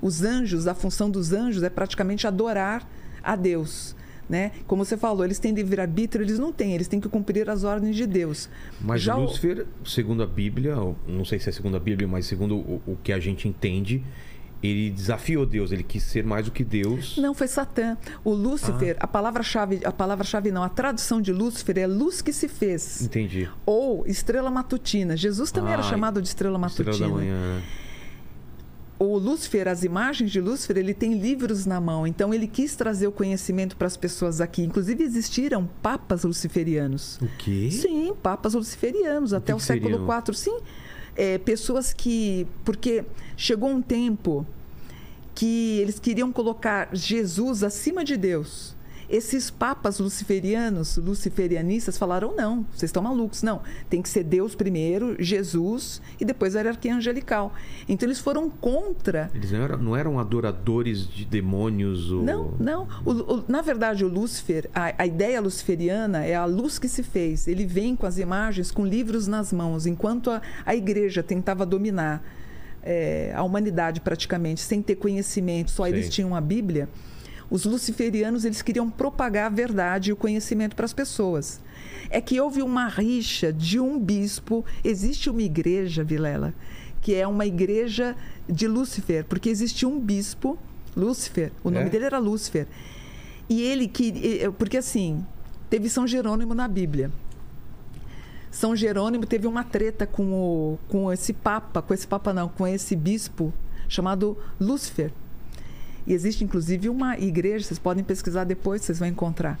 os 0.00 0.22
anjos, 0.22 0.66
a 0.66 0.74
função 0.74 1.10
dos 1.10 1.32
anjos 1.32 1.62
é 1.62 1.70
praticamente 1.70 2.26
adorar 2.26 2.86
a 3.22 3.34
Deus. 3.34 3.96
Né? 4.28 4.50
Como 4.66 4.84
você 4.84 4.96
falou, 4.96 5.24
eles 5.24 5.38
têm 5.38 5.52
livre-arbítrio, 5.54 6.24
eles 6.24 6.38
não 6.38 6.52
têm, 6.52 6.74
eles 6.74 6.88
têm 6.88 7.00
que 7.00 7.08
cumprir 7.08 7.48
as 7.48 7.62
ordens 7.62 7.94
de 7.94 8.06
Deus. 8.06 8.48
Mas 8.80 9.00
Já 9.02 9.16
o- 9.16 9.22
Lúcifer, 9.22 9.64
segundo 9.84 10.22
a 10.22 10.26
Bíblia, 10.26 10.74
não 11.06 11.24
sei 11.24 11.38
se 11.38 11.48
é 11.48 11.52
segundo 11.52 11.76
a 11.76 11.80
Bíblia, 11.80 12.08
mas 12.08 12.26
segundo 12.26 12.56
o, 12.56 12.82
o 12.86 12.96
que 13.04 13.12
a 13.12 13.20
gente 13.20 13.46
entende, 13.46 14.02
ele 14.60 14.90
desafiou 14.90 15.46
Deus, 15.46 15.70
ele 15.70 15.84
quis 15.84 16.02
ser 16.02 16.24
mais 16.24 16.46
do 16.46 16.50
que 16.50 16.64
Deus. 16.64 17.16
Não, 17.18 17.34
foi 17.34 17.46
Satã. 17.46 17.96
O 18.24 18.32
Lúcifer, 18.32 18.96
a 18.98 19.06
palavra-chave, 19.06 19.80
a 19.84 19.92
palavra-chave 19.92 20.50
não, 20.50 20.62
a 20.64 20.68
tradução 20.68 21.20
de 21.20 21.32
Lúcifer 21.32 21.78
é 21.78 21.86
luz 21.86 22.20
que 22.20 22.32
se 22.32 22.48
fez. 22.48 23.02
Entendi. 23.02 23.48
Ou 23.64 24.04
estrela 24.08 24.50
matutina. 24.50 25.16
Jesus 25.16 25.52
também 25.52 25.72
era 25.72 25.82
Ah, 25.82 25.84
chamado 25.88 26.20
de 26.20 26.26
estrela 26.26 26.58
matutina. 26.58 26.90
Estrela 26.90 27.10
da 27.12 27.16
manhã. 27.16 27.62
O 28.98 29.18
Lúcifer, 29.18 29.68
as 29.68 29.84
imagens 29.84 30.30
de 30.30 30.40
Lúcifer, 30.40 30.78
ele 30.78 30.94
tem 30.94 31.18
livros 31.18 31.66
na 31.66 31.80
mão, 31.80 32.06
então 32.06 32.32
ele 32.32 32.46
quis 32.46 32.74
trazer 32.74 33.06
o 33.06 33.12
conhecimento 33.12 33.76
para 33.76 33.86
as 33.86 33.96
pessoas 33.96 34.40
aqui. 34.40 34.62
Inclusive 34.62 35.02
existiram 35.04 35.68
papas 35.82 36.24
luciferianos. 36.24 37.18
O 37.20 37.28
quê? 37.38 37.70
Sim, 37.70 38.14
papas 38.22 38.54
luciferianos 38.54 39.32
até 39.32 39.52
que 39.52 39.58
o 39.58 39.60
século 39.60 39.98
seriam? 39.98 40.18
IV. 40.18 40.34
Sim, 40.34 40.58
É, 41.14 41.38
pessoas 41.38 41.92
que. 41.92 42.46
Porque 42.64 43.04
chegou 43.36 43.70
um 43.70 43.80
tempo 43.80 44.46
que 45.34 45.78
eles 45.80 45.98
queriam 45.98 46.32
colocar 46.32 46.88
Jesus 46.92 47.62
acima 47.62 48.04
de 48.04 48.16
Deus. 48.16 48.75
Esses 49.08 49.50
papas 49.50 49.98
luciferianos, 50.00 50.96
luciferianistas, 50.96 51.96
falaram: 51.96 52.34
não, 52.34 52.66
vocês 52.74 52.88
estão 52.88 53.02
malucos. 53.02 53.42
Não, 53.42 53.60
tem 53.88 54.02
que 54.02 54.08
ser 54.08 54.24
Deus 54.24 54.54
primeiro, 54.54 55.16
Jesus 55.18 56.00
e 56.20 56.24
depois 56.24 56.56
a 56.56 56.60
hierarquia 56.60 56.94
angelical. 56.94 57.54
Então 57.88 58.06
eles 58.08 58.18
foram 58.18 58.50
contra 58.50 59.30
Eles 59.34 59.52
não 59.52 59.62
eram, 59.62 59.78
não 59.78 59.96
eram 59.96 60.18
adoradores 60.18 61.06
de 61.08 61.24
demônios 61.24 62.10
ou... 62.10 62.22
não, 62.22 62.54
não. 62.58 62.88
O- 63.04 63.36
o- 63.38 63.44
na 63.46 63.62
verdade, 63.62 64.04
o 64.04 64.08
Lúcifer, 64.08 64.68
a, 64.74 64.92
a 65.02 65.06
ideia 65.06 65.40
luciferiana 65.40 66.24
é 66.24 66.34
a 66.34 66.44
luz 66.44 66.78
que 66.78 66.88
se 66.88 67.02
fez. 67.02 67.46
Ele 67.46 67.64
vem 67.64 67.94
com 67.94 68.06
as 68.06 68.18
imagens, 68.18 68.70
com 68.70 68.84
livros 68.84 69.26
nas 69.26 69.52
mãos, 69.52 69.86
enquanto 69.86 70.30
a, 70.30 70.42
a 70.64 70.74
igreja 70.74 71.22
tentava 71.22 71.64
dominar 71.64 72.22
eh, 72.82 73.32
a 73.36 73.42
humanidade 73.42 74.00
praticamente, 74.00 74.60
sem 74.60 74.82
ter 74.82 74.96
conhecimento, 74.96 75.70
só 75.70 75.84
Sei. 75.84 75.92
eles 75.92 76.08
tinham 76.10 76.34
a 76.34 76.40
Bíblia. 76.40 76.88
Os 77.50 77.64
luciferianos 77.64 78.44
eles 78.44 78.62
queriam 78.62 78.90
propagar 78.90 79.46
a 79.46 79.54
verdade 79.54 80.10
e 80.10 80.12
o 80.12 80.16
conhecimento 80.16 80.74
para 80.74 80.84
as 80.84 80.92
pessoas. 80.92 81.60
É 82.10 82.20
que 82.20 82.40
houve 82.40 82.62
uma 82.62 82.88
rixa 82.88 83.52
de 83.52 83.78
um 83.78 83.98
bispo. 83.98 84.64
Existe 84.82 85.30
uma 85.30 85.42
igreja, 85.42 86.02
Vilela, 86.02 86.52
que 87.00 87.14
é 87.14 87.26
uma 87.26 87.46
igreja 87.46 88.16
de 88.48 88.66
Lúcifer, 88.66 89.24
porque 89.24 89.48
existe 89.48 89.86
um 89.86 89.98
bispo, 90.00 90.58
Lúcifer, 90.96 91.52
o 91.62 91.70
nome 91.70 91.86
É? 91.86 91.88
dele 91.88 92.04
era 92.06 92.18
Lúcifer. 92.18 92.66
E 93.48 93.62
ele 93.62 93.86
que. 93.86 94.40
Porque 94.58 94.78
assim, 94.78 95.24
teve 95.70 95.88
São 95.88 96.06
Jerônimo 96.06 96.54
na 96.54 96.66
Bíblia. 96.66 97.10
São 98.50 98.74
Jerônimo 98.74 99.26
teve 99.26 99.46
uma 99.46 99.62
treta 99.62 100.06
com, 100.06 100.32
o, 100.32 100.78
com 100.88 101.12
esse 101.12 101.32
papa, 101.32 101.82
com 101.82 101.92
esse 101.92 102.06
papa 102.06 102.32
não, 102.32 102.48
com 102.48 102.66
esse 102.66 102.96
bispo 102.96 103.52
chamado 103.88 104.36
Lúcifer. 104.58 105.12
E 106.06 106.12
existe 106.12 106.44
inclusive 106.44 106.88
uma 106.88 107.18
igreja, 107.18 107.66
vocês 107.66 107.78
podem 107.78 108.04
pesquisar 108.04 108.44
depois, 108.44 108.82
vocês 108.82 108.98
vão 108.98 109.08
encontrar. 109.08 109.58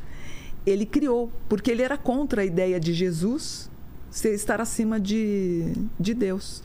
Ele 0.64 0.86
criou, 0.86 1.30
porque 1.48 1.70
ele 1.70 1.82
era 1.82 1.96
contra 1.96 2.42
a 2.42 2.44
ideia 2.44 2.78
de 2.78 2.92
Jesus 2.92 3.70
ser- 4.10 4.34
estar 4.34 4.60
acima 4.60 4.98
de, 5.00 5.72
de 5.98 6.14
Deus. 6.14 6.62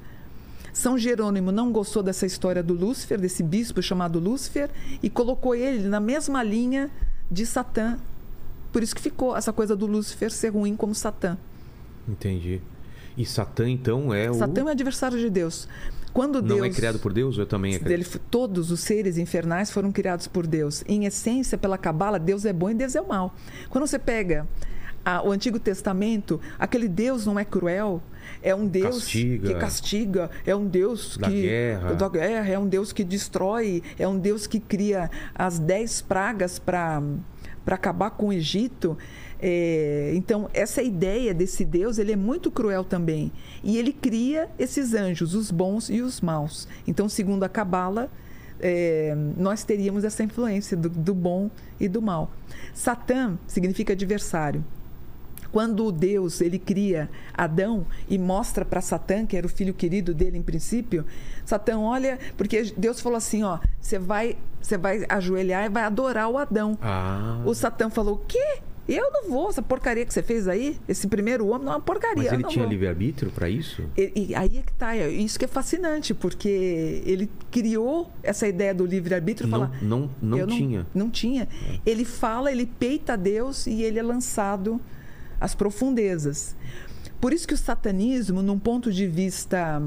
São 0.73 0.97
Jerônimo 0.97 1.51
não 1.51 1.71
gostou 1.71 2.01
dessa 2.01 2.25
história 2.25 2.63
do 2.63 2.73
Lúcifer, 2.73 3.19
desse 3.19 3.43
bispo 3.43 3.81
chamado 3.81 4.19
Lúcifer, 4.19 4.69
e 5.03 5.09
colocou 5.09 5.53
ele 5.53 5.87
na 5.87 5.99
mesma 5.99 6.41
linha 6.41 6.89
de 7.29 7.45
Satã. 7.45 7.97
Por 8.71 8.81
isso 8.81 8.95
que 8.95 9.01
ficou 9.01 9.35
essa 9.35 9.51
coisa 9.51 9.75
do 9.75 9.85
Lúcifer 9.85 10.31
ser 10.31 10.49
ruim 10.49 10.75
como 10.75 10.95
Satã. 10.95 11.37
Entendi. 12.07 12.61
E 13.17 13.25
Satã, 13.25 13.69
então, 13.69 14.13
é 14.13 14.31
o... 14.31 14.33
Satã 14.33 14.61
é 14.61 14.63
o 14.63 14.67
adversário 14.69 15.19
de 15.19 15.29
Deus. 15.29 15.67
Quando 16.13 16.41
Não 16.41 16.55
Deus 16.57 16.67
é 16.67 16.69
criado 16.69 16.99
por 16.99 17.13
Deus 17.13 17.37
ou 17.37 17.45
também? 17.45 17.73
Ele- 17.85 18.05
todos 18.29 18.69
os 18.71 18.79
seres 18.81 19.17
infernais 19.17 19.71
foram 19.71 19.91
criados 19.91 20.27
por 20.27 20.45
Deus. 20.45 20.83
Em 20.87 21.05
essência, 21.05 21.57
pela 21.57 21.77
Cabala, 21.77 22.19
Deus 22.19 22.45
é 22.45 22.51
bom 22.53 22.69
e 22.69 22.73
Deus 22.73 22.95
é 22.95 23.01
o 23.01 23.07
mal. 23.07 23.33
Quando 23.69 23.87
você 23.87 23.97
pega 23.97 24.45
a- 25.05 25.21
o 25.25 25.31
Antigo 25.31 25.57
Testamento, 25.59 26.39
aquele 26.59 26.87
Deus 26.87 27.25
não 27.25 27.39
é 27.39 27.45
cruel, 27.45 28.01
é 28.43 28.53
um 28.53 28.67
Deus 28.67 28.95
Castiga. 28.97 29.47
que 29.47 29.59
castiga, 29.59 30.29
é 30.45 30.55
um 30.55 30.67
Deus 30.67 31.17
Da 31.17 31.27
que 31.29 31.41
guerra. 31.43 31.93
da 31.93 32.09
guerra, 32.09 32.49
é 32.49 32.59
um 32.59 32.67
Deus 32.67 32.91
que 32.93 33.03
destrói, 33.03 33.81
é 33.97 34.07
um 34.07 34.17
Deus 34.19 34.45
que 34.45 34.59
cria 34.59 35.09
as 35.33 35.59
dez 35.59 36.01
pragas 36.01 36.59
para 36.59 37.01
para 37.63 37.75
acabar 37.75 38.09
com 38.09 38.29
o 38.29 38.33
Egito. 38.33 38.97
É, 39.41 40.11
então, 40.15 40.47
essa 40.53 40.83
ideia 40.83 41.33
desse 41.33 41.65
Deus, 41.65 41.97
ele 41.97 42.11
é 42.11 42.15
muito 42.15 42.51
cruel 42.51 42.83
também. 42.83 43.31
E 43.63 43.77
ele 43.77 43.91
cria 43.91 44.47
esses 44.59 44.93
anjos, 44.93 45.33
os 45.33 45.49
bons 45.49 45.89
e 45.89 46.01
os 46.01 46.21
maus. 46.21 46.67
Então, 46.87 47.09
segundo 47.09 47.43
a 47.43 47.49
Cabala, 47.49 48.09
é, 48.59 49.15
nós 49.35 49.63
teríamos 49.63 50.03
essa 50.03 50.23
influência 50.23 50.77
do, 50.77 50.87
do 50.89 51.15
bom 51.15 51.49
e 51.79 51.87
do 51.87 52.01
mal. 52.01 52.31
Satã 52.73 53.37
significa 53.47 53.93
adversário. 53.93 54.63
Quando 55.51 55.91
Deus 55.91 56.39
ele 56.39 56.57
cria 56.57 57.09
Adão 57.33 57.85
e 58.07 58.17
mostra 58.17 58.63
para 58.63 58.79
Satã, 58.79 59.25
que 59.25 59.35
era 59.35 59.45
o 59.45 59.49
filho 59.49 59.73
querido 59.73 60.13
dele 60.13 60.37
em 60.37 60.41
princípio, 60.41 61.05
Satã 61.43 61.77
olha, 61.79 62.17
porque 62.37 62.71
Deus 62.77 63.01
falou 63.01 63.17
assim, 63.17 63.43
ó, 63.43 63.59
você 63.79 63.99
vai, 63.99 64.37
você 64.61 64.77
vai 64.77 65.03
ajoelhar 65.09 65.65
e 65.65 65.69
vai 65.69 65.83
adorar 65.83 66.29
o 66.29 66.37
Adão. 66.37 66.77
Ah, 66.81 67.41
O 67.45 67.53
Satã 67.53 67.89
falou: 67.89 68.15
"O 68.15 68.19
quê? 68.19 68.59
Eu 68.89 69.11
não 69.11 69.29
vou, 69.29 69.49
essa 69.49 69.61
porcaria 69.61 70.05
que 70.05 70.13
você 70.13 70.23
fez 70.23 70.47
aí, 70.47 70.77
esse 70.87 71.07
primeiro 71.07 71.47
homem, 71.47 71.65
não 71.65 71.73
é 71.73 71.75
uma 71.75 71.81
porcaria. 71.81 72.23
Mas 72.23 72.33
ele 72.33 72.41
não 72.43 72.49
tinha 72.49 72.65
livre-arbítrio 72.65 73.31
pra 73.31 73.47
isso? 73.49 73.83
E, 73.95 74.29
e 74.29 74.35
aí 74.35 74.57
é 74.57 74.61
que 74.61 74.73
tá, 74.73 74.95
é 74.95 75.07
isso 75.09 75.37
que 75.37 75.45
é 75.45 75.47
fascinante, 75.47 76.13
porque 76.13 77.01
ele 77.05 77.29
criou 77.51 78.11
essa 78.23 78.47
ideia 78.47 78.73
do 78.73 78.85
livre-arbítrio 78.85 79.47
e 79.47 79.51
Não, 79.51 79.59
falar. 79.59 79.83
não, 79.83 80.09
não 80.21 80.37
eu 80.37 80.47
tinha. 80.47 80.87
Não, 80.93 81.09
tinha. 81.09 81.47
Ele 81.85 82.03
fala, 82.03 82.51
ele 82.51 82.65
peita 82.65 83.15
Deus 83.15 83.67
e 83.67 83.83
ele 83.83 83.99
é 83.99 84.03
lançado 84.03 84.81
às 85.39 85.53
profundezas. 85.55 86.55
Por 87.19 87.33
isso 87.33 87.47
que 87.47 87.53
o 87.53 87.57
satanismo, 87.57 88.41
num 88.41 88.57
ponto 88.57 88.91
de 88.91 89.05
vista. 89.07 89.81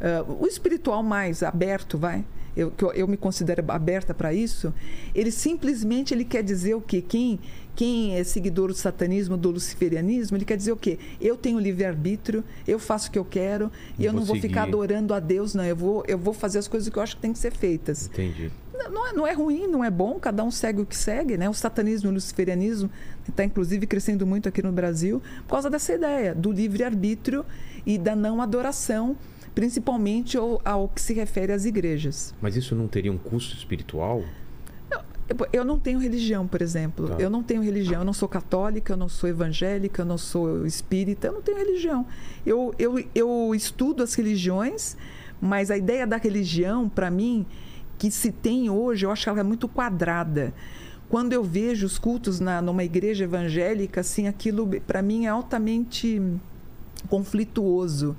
ah, 0.00 0.24
o 0.40 0.46
espiritual 0.46 1.02
mais 1.02 1.42
aberto, 1.42 1.98
vai. 1.98 2.24
Eu, 2.56 2.70
que 2.70 2.84
eu, 2.84 2.92
eu 2.92 3.08
me 3.08 3.16
considero 3.16 3.64
aberta 3.68 4.14
para 4.14 4.32
isso. 4.32 4.72
Ele 5.14 5.30
simplesmente 5.30 6.14
ele 6.14 6.24
quer 6.24 6.42
dizer 6.42 6.74
o 6.74 6.80
quê? 6.80 7.02
Quem, 7.06 7.38
quem 7.74 8.16
é 8.16 8.22
seguidor 8.24 8.68
do 8.68 8.74
satanismo, 8.74 9.36
do 9.36 9.50
luciferianismo, 9.50 10.36
ele 10.36 10.44
quer 10.44 10.56
dizer 10.56 10.72
o 10.72 10.76
quê? 10.76 10.98
Eu 11.20 11.36
tenho 11.36 11.58
livre-arbítrio, 11.58 12.44
eu 12.66 12.78
faço 12.78 13.08
o 13.08 13.10
que 13.12 13.18
eu 13.18 13.24
quero 13.24 13.70
e 13.98 14.04
Eu 14.04 14.12
não 14.12 14.20
vou 14.20 14.28
vou 14.28 14.36
ficar 14.36 14.60
seguir. 14.62 14.68
adorando 14.74 15.12
a 15.14 15.20
Deus, 15.20 15.54
não. 15.54 15.64
Eu 15.64 15.74
vou, 15.76 16.04
eu 16.06 16.16
vou 16.18 16.32
fazer 16.34 16.58
as 16.58 16.68
coisas 16.68 16.88
que 16.88 16.96
eu 16.98 17.02
acho 17.02 17.16
que 17.16 17.22
tem 17.22 17.32
que 17.32 17.38
ser 17.38 17.52
feitas. 17.52 18.06
Entendi. 18.06 18.50
Não- 18.72 18.90
Não 18.90 19.06
é, 19.08 19.12
não 19.12 19.26
é 19.26 19.32
ruim, 19.32 19.66
não 19.68 19.84
é 19.84 19.90
bom, 19.90 20.18
cada 20.20 20.42
um 20.44 20.50
segue 20.50 20.80
o 20.82 20.86
que 20.86 20.96
segue, 20.96 21.36
né? 21.36 21.48
O 21.48 21.54
satanismo 21.54 22.08
e 22.08 22.10
o 22.10 22.14
luciferianismo 22.14 22.90
está, 23.28 23.44
inclusive, 23.44 23.86
crescendo 23.86 24.26
muito 24.26 24.48
aqui 24.48 24.62
no 24.62 24.72
Brasil 24.72 25.22
por 25.46 25.52
causa 25.54 25.70
dessa 25.70 25.92
ideia 25.94 26.34
do 26.34 26.50
livre-arbítrio 26.52 27.44
e 27.86 27.96
da 27.96 28.14
não 28.16 28.42
adoração, 28.42 29.16
principalmente 29.54 30.36
ao, 30.36 30.60
ao 30.64 30.88
que 30.88 31.00
se 31.00 31.14
refere 31.14 31.52
às 31.52 31.64
igrejas. 31.64 32.34
Mas 32.40 32.56
isso 32.56 32.74
não 32.74 32.88
teria 32.88 33.12
um 33.12 33.18
custo 33.18 33.56
espiritual? 33.56 34.22
Eu- 35.52 35.64
não 35.64 35.78
tenho 35.78 35.98
religião, 35.98 36.46
por 36.46 36.60
exemplo. 36.60 37.08
Tá. 37.08 37.16
Eu 37.18 37.30
não 37.30 37.42
tenho 37.42 37.62
religião. 37.62 38.00
Eu 38.02 38.04
não 38.04 38.12
sou 38.12 38.28
católica, 38.28 38.92
eu 38.92 38.96
não 38.96 39.08
sou 39.08 39.28
evangélica, 39.28 40.02
eu 40.02 40.06
não 40.06 40.18
sou 40.18 40.66
espírita, 40.66 41.28
eu 41.28 41.32
não 41.32 41.42
tenho 41.42 41.56
religião. 41.56 42.06
Eu, 42.44 42.74
eu, 42.78 43.02
eu 43.14 43.54
estudo 43.54 44.02
as 44.02 44.14
religiões, 44.14 44.96
mas 45.40 45.70
a 45.70 45.78
ideia 45.78 46.06
da 46.06 46.18
religião, 46.18 46.88
para 46.90 47.10
mim, 47.10 47.46
que 47.98 48.10
se 48.10 48.30
tem 48.30 48.68
hoje, 48.68 49.06
eu 49.06 49.10
acho 49.10 49.22
que 49.24 49.28
ela 49.30 49.40
é 49.40 49.42
muito 49.42 49.66
quadrada. 49.66 50.52
Quando 51.08 51.32
eu 51.32 51.42
vejo 51.42 51.86
os 51.86 51.98
cultos 51.98 52.38
na, 52.38 52.60
numa 52.60 52.84
igreja 52.84 53.24
evangélica, 53.24 54.00
assim, 54.02 54.26
aquilo 54.28 54.68
para 54.86 55.00
mim 55.00 55.24
é 55.24 55.28
altamente 55.28 56.20
conflituoso, 57.08 58.16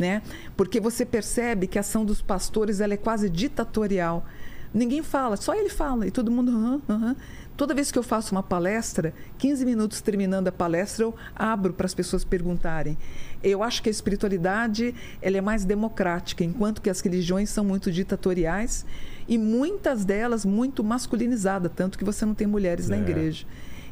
né? 0.00 0.22
Porque 0.56 0.80
você 0.80 1.04
percebe 1.06 1.68
que 1.68 1.78
a 1.78 1.82
ação 1.82 2.04
dos 2.04 2.20
pastores 2.20 2.80
ela 2.80 2.94
é 2.94 2.96
quase 2.96 3.30
ditatorial. 3.30 4.24
Ninguém 4.72 5.02
fala, 5.02 5.36
só 5.36 5.54
ele 5.54 5.68
fala 5.68 6.06
e 6.06 6.10
todo 6.10 6.30
mundo. 6.30 6.50
"Aham, 6.50 6.80
aham." 6.88 7.16
Toda 7.56 7.74
vez 7.74 7.92
que 7.92 7.98
eu 7.98 8.02
faço 8.02 8.34
uma 8.34 8.42
palestra, 8.42 9.12
15 9.36 9.66
minutos 9.66 10.00
terminando 10.00 10.48
a 10.48 10.52
palestra, 10.52 11.04
eu 11.04 11.14
abro 11.36 11.74
para 11.74 11.84
as 11.84 11.92
pessoas 11.92 12.24
perguntarem. 12.24 12.96
Eu 13.42 13.62
acho 13.62 13.82
que 13.82 13.90
a 13.90 13.92
espiritualidade 13.92 14.94
ela 15.20 15.36
é 15.36 15.40
mais 15.42 15.66
democrática, 15.66 16.42
enquanto 16.42 16.80
que 16.80 16.88
as 16.88 17.00
religiões 17.00 17.50
são 17.50 17.62
muito 17.62 17.92
ditatoriais 17.92 18.86
e 19.28 19.36
muitas 19.36 20.06
delas 20.06 20.42
muito 20.46 20.82
masculinizadas, 20.82 21.70
tanto 21.76 21.98
que 21.98 22.04
você 22.04 22.24
não 22.24 22.34
tem 22.34 22.46
mulheres 22.46 22.88
na 22.88 22.96
É. 22.96 23.00
igreja. 23.00 23.44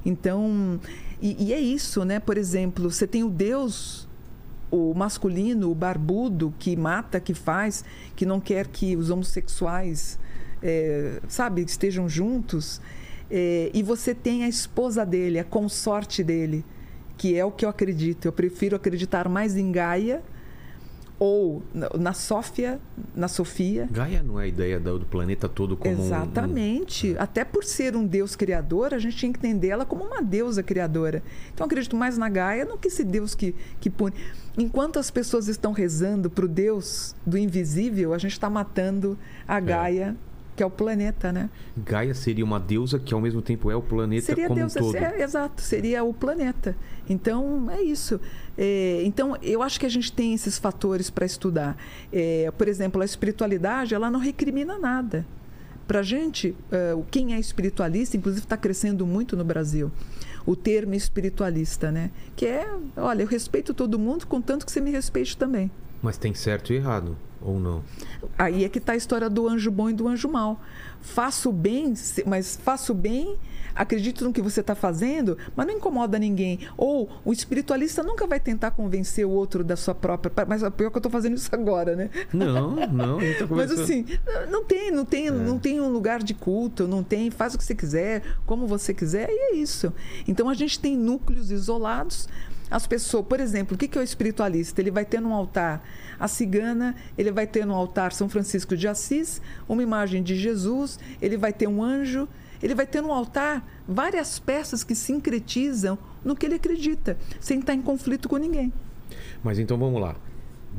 Então, 0.06 0.80
e, 1.20 1.48
e 1.48 1.52
é 1.52 1.60
isso, 1.60 2.04
né? 2.06 2.18
Por 2.20 2.38
exemplo, 2.38 2.90
você 2.90 3.06
tem 3.06 3.22
o 3.22 3.28
Deus 3.28 4.07
o 4.70 4.94
masculino, 4.94 5.70
o 5.70 5.74
barbudo, 5.74 6.52
que 6.58 6.76
mata, 6.76 7.20
que 7.20 7.34
faz, 7.34 7.84
que 8.14 8.26
não 8.26 8.40
quer 8.40 8.66
que 8.66 8.96
os 8.96 9.10
homossexuais, 9.10 10.18
eh, 10.62 11.20
sabe, 11.28 11.62
estejam 11.62 12.08
juntos. 12.08 12.80
Eh, 13.30 13.70
e 13.72 13.82
você 13.82 14.14
tem 14.14 14.44
a 14.44 14.48
esposa 14.48 15.04
dele, 15.04 15.38
a 15.38 15.44
consorte 15.44 16.22
dele, 16.22 16.64
que 17.16 17.36
é 17.36 17.44
o 17.44 17.50
que 17.50 17.64
eu 17.64 17.68
acredito. 17.68 18.26
Eu 18.26 18.32
prefiro 18.32 18.76
acreditar 18.76 19.28
mais 19.28 19.56
em 19.56 19.72
Gaia 19.72 20.22
ou 21.18 21.62
na- 21.74 22.12
Sófia, 22.12 22.80
na 23.14 23.26
Sofia. 23.28 23.88
Gaia 23.90 24.22
não 24.22 24.38
é 24.40 24.44
a 24.44 24.46
ideia 24.46 24.78
do 24.78 25.04
planeta 25.06 25.48
todo 25.48 25.76
como 25.76 25.94
um- 25.94 25.98
um- 26.00 26.04
Exatamente. 26.06 27.16
Até 27.18 27.44
por 27.44 27.64
ser 27.64 27.96
um 27.96 28.06
Deus 28.06 28.36
criador, 28.36 28.94
a 28.94 28.98
gente 28.98 29.16
tinha 29.16 29.32
que 29.32 29.38
entender 29.38 29.68
ela 29.68 29.84
como 29.84 30.04
uma 30.04 30.22
deusa 30.22 30.62
criadora. 30.62 31.22
Então, 31.52 31.64
eu 31.64 31.66
acredito 31.66 31.96
mais 31.96 32.16
na 32.16 32.28
Gaia 32.28 32.64
do 32.66 32.76
que 32.78 32.88
esse 32.88 33.02
Deus 33.04 33.34
que, 33.34 33.54
que 33.80 33.90
pune. 33.90 34.14
Enquanto 34.56 34.98
as 34.98 35.10
pessoas 35.10 35.48
estão 35.48 35.72
rezando 35.72 36.28
para 36.30 36.44
o 36.44 36.48
Deus 36.48 37.14
do 37.26 37.36
invisível, 37.38 38.12
a 38.14 38.18
gente 38.18 38.32
está 38.32 38.48
matando 38.50 39.18
a 39.46 39.60
Gaia, 39.60 40.16
que 40.58 40.62
é 40.64 40.66
o 40.66 40.70
planeta, 40.70 41.32
né? 41.32 41.48
Gaia 41.76 42.12
seria 42.12 42.44
uma 42.44 42.58
deusa 42.58 42.98
que 42.98 43.14
ao 43.14 43.20
mesmo 43.20 43.40
tempo 43.40 43.70
é 43.70 43.76
o 43.76 43.80
planeta 43.80 44.26
Seria 44.26 44.48
como 44.48 44.58
Deus, 44.58 44.74
um 44.74 44.80
todo. 44.80 44.96
é, 44.96 45.22
exato, 45.22 45.62
seria 45.62 46.02
o 46.02 46.12
planeta. 46.12 46.76
Então, 47.08 47.70
é 47.70 47.80
isso. 47.80 48.20
É, 48.56 49.00
então, 49.04 49.36
eu 49.40 49.62
acho 49.62 49.78
que 49.78 49.86
a 49.86 49.88
gente 49.88 50.10
tem 50.10 50.34
esses 50.34 50.58
fatores 50.58 51.10
para 51.10 51.24
estudar. 51.24 51.76
É, 52.12 52.50
por 52.58 52.66
exemplo, 52.66 53.00
a 53.00 53.04
espiritualidade, 53.04 53.94
ela 53.94 54.10
não 54.10 54.18
recrimina 54.18 54.76
nada. 54.80 55.24
Para 55.86 56.00
a 56.00 56.02
gente, 56.02 56.56
é, 56.72 56.96
quem 57.08 57.34
é 57.34 57.38
espiritualista, 57.38 58.16
inclusive 58.16 58.44
está 58.44 58.56
crescendo 58.56 59.06
muito 59.06 59.36
no 59.36 59.44
Brasil, 59.44 59.92
o 60.44 60.56
termo 60.56 60.92
espiritualista, 60.92 61.92
né? 61.92 62.10
Que 62.34 62.46
é, 62.46 62.68
olha, 62.96 63.22
eu 63.22 63.28
respeito 63.28 63.72
todo 63.72 63.96
mundo, 63.96 64.26
contanto 64.26 64.66
que 64.66 64.72
você 64.72 64.80
me 64.80 64.90
respeite 64.90 65.36
também. 65.36 65.70
Mas 66.02 66.18
tem 66.18 66.34
certo 66.34 66.72
e 66.72 66.76
errado, 66.76 67.16
ou 67.40 67.58
não? 67.58 67.82
Aí 68.36 68.64
é 68.64 68.68
que 68.68 68.78
está 68.78 68.92
a 68.92 68.96
história 68.96 69.28
do 69.28 69.48
anjo 69.48 69.70
bom 69.70 69.90
e 69.90 69.92
do 69.92 70.08
anjo 70.08 70.28
mau. 70.28 70.60
Faço 71.00 71.52
bem, 71.52 71.94
mas 72.26 72.58
faço 72.62 72.92
bem, 72.92 73.36
acredito 73.74 74.24
no 74.24 74.32
que 74.32 74.42
você 74.42 74.60
está 74.60 74.74
fazendo, 74.74 75.38
mas 75.54 75.66
não 75.66 75.74
incomoda 75.74 76.18
ninguém. 76.18 76.60
Ou 76.76 77.08
o 77.24 77.32
espiritualista 77.32 78.02
nunca 78.02 78.26
vai 78.26 78.40
tentar 78.40 78.72
convencer 78.72 79.24
o 79.24 79.30
outro 79.30 79.62
da 79.62 79.76
sua 79.76 79.94
própria. 79.94 80.32
Mas 80.46 80.62
é 80.62 80.70
pior 80.70 80.90
que 80.90 80.96
eu 80.96 81.00
estou 81.00 81.12
fazendo 81.12 81.36
isso 81.36 81.48
agora, 81.52 81.94
né? 81.94 82.10
Não, 82.32 82.74
não, 82.90 83.18
a 83.18 83.20
gente 83.20 83.38
tá 83.38 83.46
Mas 83.54 83.70
assim, 83.70 84.04
não 84.50 84.64
tem, 84.64 84.90
não 84.90 85.04
tem, 85.04 85.30
não 85.30 85.58
tem 85.58 85.80
um 85.80 85.88
lugar 85.88 86.22
de 86.22 86.34
culto, 86.34 86.88
não 86.88 87.04
tem, 87.04 87.30
faz 87.30 87.54
o 87.54 87.58
que 87.58 87.64
você 87.64 87.74
quiser, 87.74 88.22
como 88.44 88.66
você 88.66 88.92
quiser, 88.92 89.28
e 89.30 89.52
é 89.52 89.56
isso. 89.56 89.92
Então 90.26 90.48
a 90.48 90.54
gente 90.54 90.80
tem 90.80 90.96
núcleos 90.96 91.50
isolados. 91.52 92.28
As 92.70 92.86
pessoas, 92.86 93.26
por 93.26 93.40
exemplo, 93.40 93.74
o 93.74 93.78
que 93.78 93.88
que 93.88 93.96
é 93.96 94.00
o 94.00 94.04
espiritualista? 94.04 94.80
Ele 94.80 94.90
vai 94.90 95.04
ter 95.04 95.20
no 95.20 95.32
altar 95.32 95.82
a 96.18 96.28
cigana, 96.28 96.94
ele 97.16 97.30
vai 97.30 97.46
ter 97.46 97.64
no 97.64 97.74
altar 97.74 98.12
São 98.12 98.28
Francisco 98.28 98.76
de 98.76 98.86
Assis, 98.86 99.40
uma 99.68 99.82
imagem 99.82 100.22
de 100.22 100.36
Jesus, 100.36 100.98
ele 101.20 101.36
vai 101.36 101.52
ter 101.52 101.66
um 101.68 101.82
anjo, 101.82 102.28
ele 102.62 102.74
vai 102.74 102.86
ter 102.86 103.00
no 103.00 103.12
altar 103.12 103.64
várias 103.86 104.38
peças 104.38 104.82
que 104.82 104.94
sincretizam 104.94 105.98
no 106.24 106.34
que 106.34 106.44
ele 106.44 106.56
acredita, 106.56 107.16
sem 107.40 107.60
estar 107.60 107.74
em 107.74 107.82
conflito 107.82 108.28
com 108.28 108.36
ninguém. 108.36 108.72
Mas 109.42 109.58
então 109.58 109.78
vamos 109.78 110.00
lá. 110.00 110.16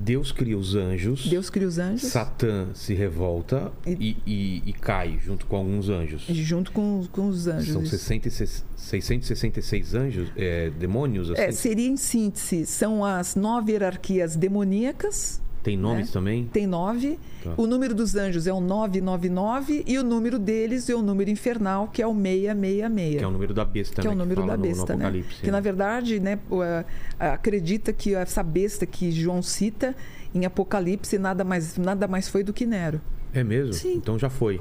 Deus 0.02 0.32
cria 0.32 0.58
os 0.58 0.76
anjos. 0.76 1.28
Deus 1.30 1.50
cria 1.50 1.68
os 1.68 1.78
anjos. 1.78 2.10
Satã 2.10 2.68
se 2.74 2.94
revolta 2.94 3.72
e, 3.86 4.16
e- 4.26 4.64
e 4.66 4.74
cai 4.74 5.20
junto 5.24 5.46
com 5.46 5.58
alguns 5.58 5.90
anjos. 5.90 6.24
Junto 6.30 6.72
com, 6.72 7.06
com 7.12 7.28
os 7.28 7.48
anjos. 7.48 7.74
São 7.74 7.82
isso. 7.84 7.92
66 7.98 8.66
666 8.76 9.94
anjos, 9.96 10.30
é, 10.38 10.70
demônios, 10.70 11.30
assim? 11.32 11.42
É, 11.42 11.52
seria 11.52 11.88
em 11.88 11.98
síntese, 11.98 12.66
são 12.66 13.04
as 13.04 13.36
nove 13.36 13.74
hierarquias 13.74 14.36
demoníacas, 14.36 15.42
Tem 15.62 15.76
nomes 15.78 16.08
né? 16.08 16.14
também? 16.14 16.46
tem 16.52 16.66
nove. 16.66 17.20
Tá. 17.44 17.54
O 17.58 17.68
número 17.68 17.94
dos 17.94 18.16
anjos 18.16 18.48
é 18.48 18.54
o 18.54 18.62
999 18.62 19.84
e 19.86 19.98
o 19.98 20.04
número 20.04 20.40
deles 20.40 20.90
é 20.90 20.96
o 20.96 21.02
número 21.02 21.30
infernal, 21.30 21.88
que 21.88 22.02
é 22.02 22.08
o 22.08 22.14
666. 22.14 23.18
Que 23.18 23.24
é 23.24 23.28
o 23.28 23.32
número 23.32 23.54
da 23.54 23.66
besta, 23.66 24.02
que 24.02 24.08
é 24.08 24.10
né? 24.10 24.16
o 24.16 24.18
número 24.20 24.42
da 24.46 24.58
no- 24.58 24.58
no 24.58 24.62
besta, 24.64 24.96
né? 24.96 25.24
Que 25.42 25.46
né? 25.48 25.52
na 25.52 25.60
verdade, 25.60 26.20
né, 26.20 26.40
a- 26.52 26.86
a- 27.20 27.34
acredita 27.34 27.92
que 27.94 28.16
essa 28.16 28.42
besta 28.44 28.86
que 28.86 29.12
João 29.12 29.42
cita 29.42 29.96
em 30.34 30.46
Apocalipse 30.46 31.18
nada 31.18 31.44
mais, 31.44 31.78
nada 31.78 32.08
mais 32.08 32.28
foi 32.30 32.44
do 32.44 32.54
que 32.54 32.66
Nero. 32.66 33.02
É 33.34 33.44
mesmo? 33.44 33.74
Sim. 33.74 33.96
Então 33.96 34.18
já 34.18 34.30
foi. 34.30 34.60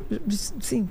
Sim. 0.61 0.89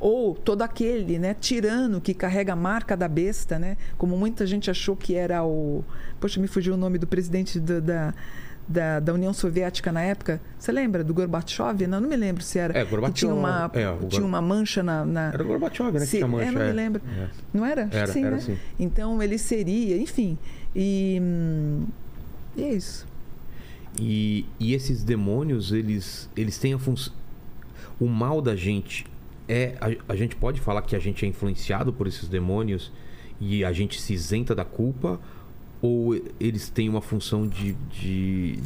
Ou 0.00 0.34
todo 0.34 0.62
aquele, 0.62 1.18
né, 1.18 1.34
tirano 1.34 2.00
que 2.00 2.12
carrega 2.14 2.52
a 2.52 2.56
marca 2.56 2.96
da 2.96 3.08
besta, 3.08 3.58
né? 3.58 3.76
Como 3.96 4.16
muita 4.16 4.46
gente 4.46 4.70
achou 4.70 4.94
que 4.94 5.14
era 5.14 5.42
o. 5.44 5.82
Poxa, 6.20 6.38
me 6.40 6.46
fugiu 6.46 6.74
o 6.74 6.76
nome 6.76 6.98
do 6.98 7.06
presidente 7.06 7.58
do- 7.58 7.80
da, 7.80 8.14
da, 8.68 9.00
da 9.00 9.14
União 9.14 9.32
Soviética 9.32 9.90
na 9.90 10.02
época. 10.02 10.40
Você 10.58 10.70
lembra 10.70 11.02
do 11.02 11.14
Gorbachev? 11.14 11.86
Não, 11.86 12.00
não 12.00 12.08
me 12.08 12.16
lembro 12.16 12.42
se 12.42 12.58
era. 12.58 12.78
É, 12.78 12.84
que 12.84 12.90
Gorbachev, 12.90 13.14
tinha 13.14 13.34
uma, 13.34 13.70
é, 13.72 13.84
Gor- 13.86 14.08
tinha 14.08 14.26
uma 14.26 14.42
mancha 14.42 14.82
na. 14.82 15.04
na... 15.04 15.28
Era 15.32 15.42
Gorbachev, 15.42 15.92
né? 15.92 16.00
que 16.00 16.06
Sim, 16.06 16.16
tinha 16.18 16.28
mancha, 16.28 16.48
é, 16.48 16.52
não 16.52 16.60
é. 16.60 16.66
me 16.66 16.72
lembro. 16.72 17.02
É. 17.18 17.28
Não 17.54 17.64
era? 17.64 17.86
Que 17.86 17.96
Era, 17.96 18.12
sim, 18.12 18.24
era 18.24 18.36
né? 18.36 18.40
sim. 18.42 18.58
Então 18.78 19.22
ele 19.22 19.38
seria, 19.38 19.96
enfim. 19.96 20.36
E, 20.76 21.18
hum, 21.22 21.86
e 22.56 22.62
é 22.64 22.72
isso. 22.74 23.06
E, 24.00 24.44
e 24.60 24.74
esses 24.74 25.02
demônios, 25.02 25.72
eles, 25.72 26.28
eles 26.36 26.58
têm 26.58 26.74
a 26.74 26.78
função. 26.78 27.12
O 27.98 28.06
mal 28.06 28.40
da 28.40 28.54
gente 28.54 29.06
é. 29.48 29.74
A, 29.80 30.12
a 30.12 30.16
gente 30.16 30.36
pode 30.36 30.60
falar 30.60 30.82
que 30.82 30.94
a 30.94 30.98
gente 30.98 31.24
é 31.24 31.28
influenciado 31.28 31.92
por 31.92 32.06
esses 32.06 32.28
demônios 32.28 32.92
e 33.40 33.64
a 33.64 33.72
gente 33.72 34.00
se 34.00 34.12
isenta 34.12 34.54
da 34.54 34.64
culpa? 34.64 35.18
Ou 35.80 36.14
eles 36.40 36.68
têm 36.68 36.88
uma 36.88 37.00
função 37.00 37.46
de. 37.46 37.74
de, 37.90 38.58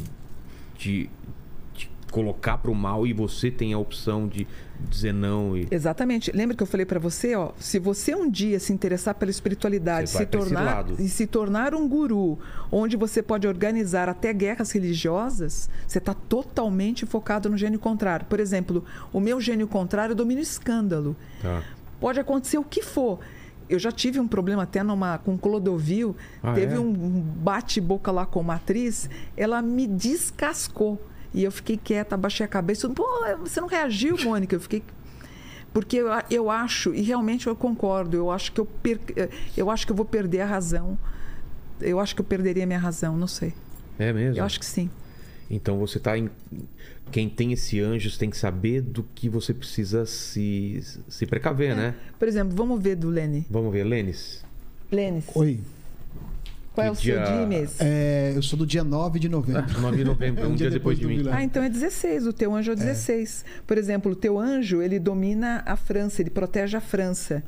de, 0.76 1.10
de 1.74 1.90
colocar 2.10 2.58
pro 2.58 2.74
mal 2.74 3.06
e 3.06 3.12
você 3.12 3.50
tem 3.50 3.72
a 3.72 3.78
opção 3.78 4.28
de 4.28 4.46
dizer 4.88 5.14
não 5.14 5.56
e 5.56 5.66
Exatamente. 5.70 6.30
Lembra 6.32 6.56
que 6.56 6.62
eu 6.62 6.66
falei 6.66 6.84
pra 6.84 6.98
você, 6.98 7.34
ó, 7.34 7.52
se 7.58 7.78
você 7.78 8.14
um 8.14 8.30
dia 8.30 8.60
se 8.60 8.72
interessar 8.72 9.14
pela 9.14 9.30
espiritualidade, 9.30 10.10
se 10.10 10.26
tornar 10.26 10.84
e 10.98 11.08
se 11.08 11.26
tornar 11.26 11.74
um 11.74 11.88
guru, 11.88 12.38
onde 12.70 12.96
você 12.96 13.22
pode 13.22 13.46
organizar 13.46 14.08
até 14.08 14.32
guerras 14.32 14.70
religiosas, 14.72 15.70
você 15.86 15.98
está 15.98 16.14
totalmente 16.14 17.06
focado 17.06 17.48
no 17.48 17.56
gênio 17.56 17.78
contrário. 17.78 18.26
Por 18.26 18.38
exemplo, 18.38 18.84
o 19.12 19.20
meu 19.20 19.40
gênio 19.40 19.66
contrário 19.66 20.14
domina 20.14 20.40
o 20.40 20.42
escândalo. 20.42 21.16
tá. 21.40 21.62
Pode 21.98 22.18
acontecer 22.18 22.58
o 22.58 22.64
que 22.64 22.82
for. 22.82 23.20
Eu 23.72 23.78
já 23.78 23.90
tive 23.90 24.20
um 24.20 24.28
problema 24.28 24.64
até 24.64 24.82
numa, 24.82 25.16
com 25.16 25.38
Clodovil. 25.38 26.14
Ah, 26.42 26.52
teve 26.52 26.74
é? 26.74 26.78
um 26.78 26.92
bate-boca 26.92 28.12
lá 28.12 28.26
com 28.26 28.40
uma 28.40 28.56
atriz. 28.56 29.08
Ela 29.34 29.62
me 29.62 29.86
descascou. 29.86 31.00
E 31.32 31.42
eu 31.42 31.50
fiquei 31.50 31.78
quieta, 31.78 32.14
abaixei 32.14 32.44
a 32.44 32.48
cabeça. 32.48 32.86
Pô, 32.90 33.02
você 33.40 33.62
não 33.62 33.68
reagiu, 33.68 34.18
Mônica? 34.22 34.54
Eu 34.54 34.60
fiquei. 34.60 34.82
Porque 35.72 35.96
eu, 35.96 36.08
eu 36.30 36.50
acho, 36.50 36.94
e 36.94 37.00
realmente 37.00 37.46
eu 37.46 37.56
concordo, 37.56 38.14
eu 38.14 38.30
acho 38.30 38.52
que 38.52 38.60
eu, 38.60 38.66
per, 38.66 39.00
eu 39.56 39.70
acho 39.70 39.86
que 39.86 39.92
eu 39.92 39.96
vou 39.96 40.04
perder 40.04 40.42
a 40.42 40.46
razão. 40.46 40.98
Eu 41.80 41.98
acho 41.98 42.14
que 42.14 42.20
eu 42.20 42.26
perderia 42.26 42.64
a 42.64 42.66
minha 42.66 42.78
razão, 42.78 43.16
não 43.16 43.26
sei. 43.26 43.54
É 43.98 44.12
mesmo? 44.12 44.38
Eu 44.38 44.44
acho 44.44 44.60
que 44.60 44.66
sim. 44.66 44.90
Então 45.50 45.78
você 45.78 45.98
tá 45.98 46.18
em. 46.18 46.28
Quem 47.10 47.28
tem 47.28 47.52
esse 47.52 47.78
anjo 47.80 48.16
tem 48.18 48.30
que 48.30 48.36
saber 48.36 48.80
do 48.80 49.02
que 49.14 49.28
você 49.28 49.52
precisa 49.52 50.06
se, 50.06 50.82
se 51.08 51.26
precaver, 51.26 51.76
né? 51.76 51.94
Por 52.18 52.26
exemplo, 52.26 52.56
vamos 52.56 52.82
ver 52.82 52.96
do 52.96 53.10
Lene. 53.10 53.46
Vamos 53.50 53.70
ver, 53.72 53.84
Lênis. 53.84 54.42
Lênis, 54.90 55.24
Oi. 55.34 55.60
qual 56.74 56.86
é 56.86 56.90
o 56.90 56.94
que 56.96 57.02
seu 57.02 57.16
dia- 57.16 57.24
dia 57.26 57.42
e 57.42 57.46
mês? 57.46 57.76
É, 57.80 58.32
eu 58.34 58.42
sou 58.42 58.58
do 58.58 58.66
dia 58.66 58.82
9 58.84 59.18
de 59.18 59.28
novembro. 59.28 59.78
9 59.80 59.96
de 59.98 60.04
novembro, 60.04 60.48
um, 60.48 60.54
dia, 60.54 60.70
depois, 60.70 60.98
de 60.98 61.04
do 61.04 61.08
mim. 61.10 61.22
Ah, 61.30 61.42
então 61.42 61.62
é 61.62 61.68
16, 61.68 62.26
o 62.26 62.32
teu 62.32 62.54
anjo 62.54 62.72
é 62.72 62.76
16. 62.76 63.44
Por 63.66 63.76
exemplo, 63.76 64.12
o 64.12 64.16
teu 64.16 64.38
anjo, 64.38 64.80
ele 64.80 64.98
domina 64.98 65.62
a 65.66 65.76
França, 65.76 66.22
ele 66.22 66.30
protege 66.30 66.76
a 66.76 66.80
França. 66.80 67.42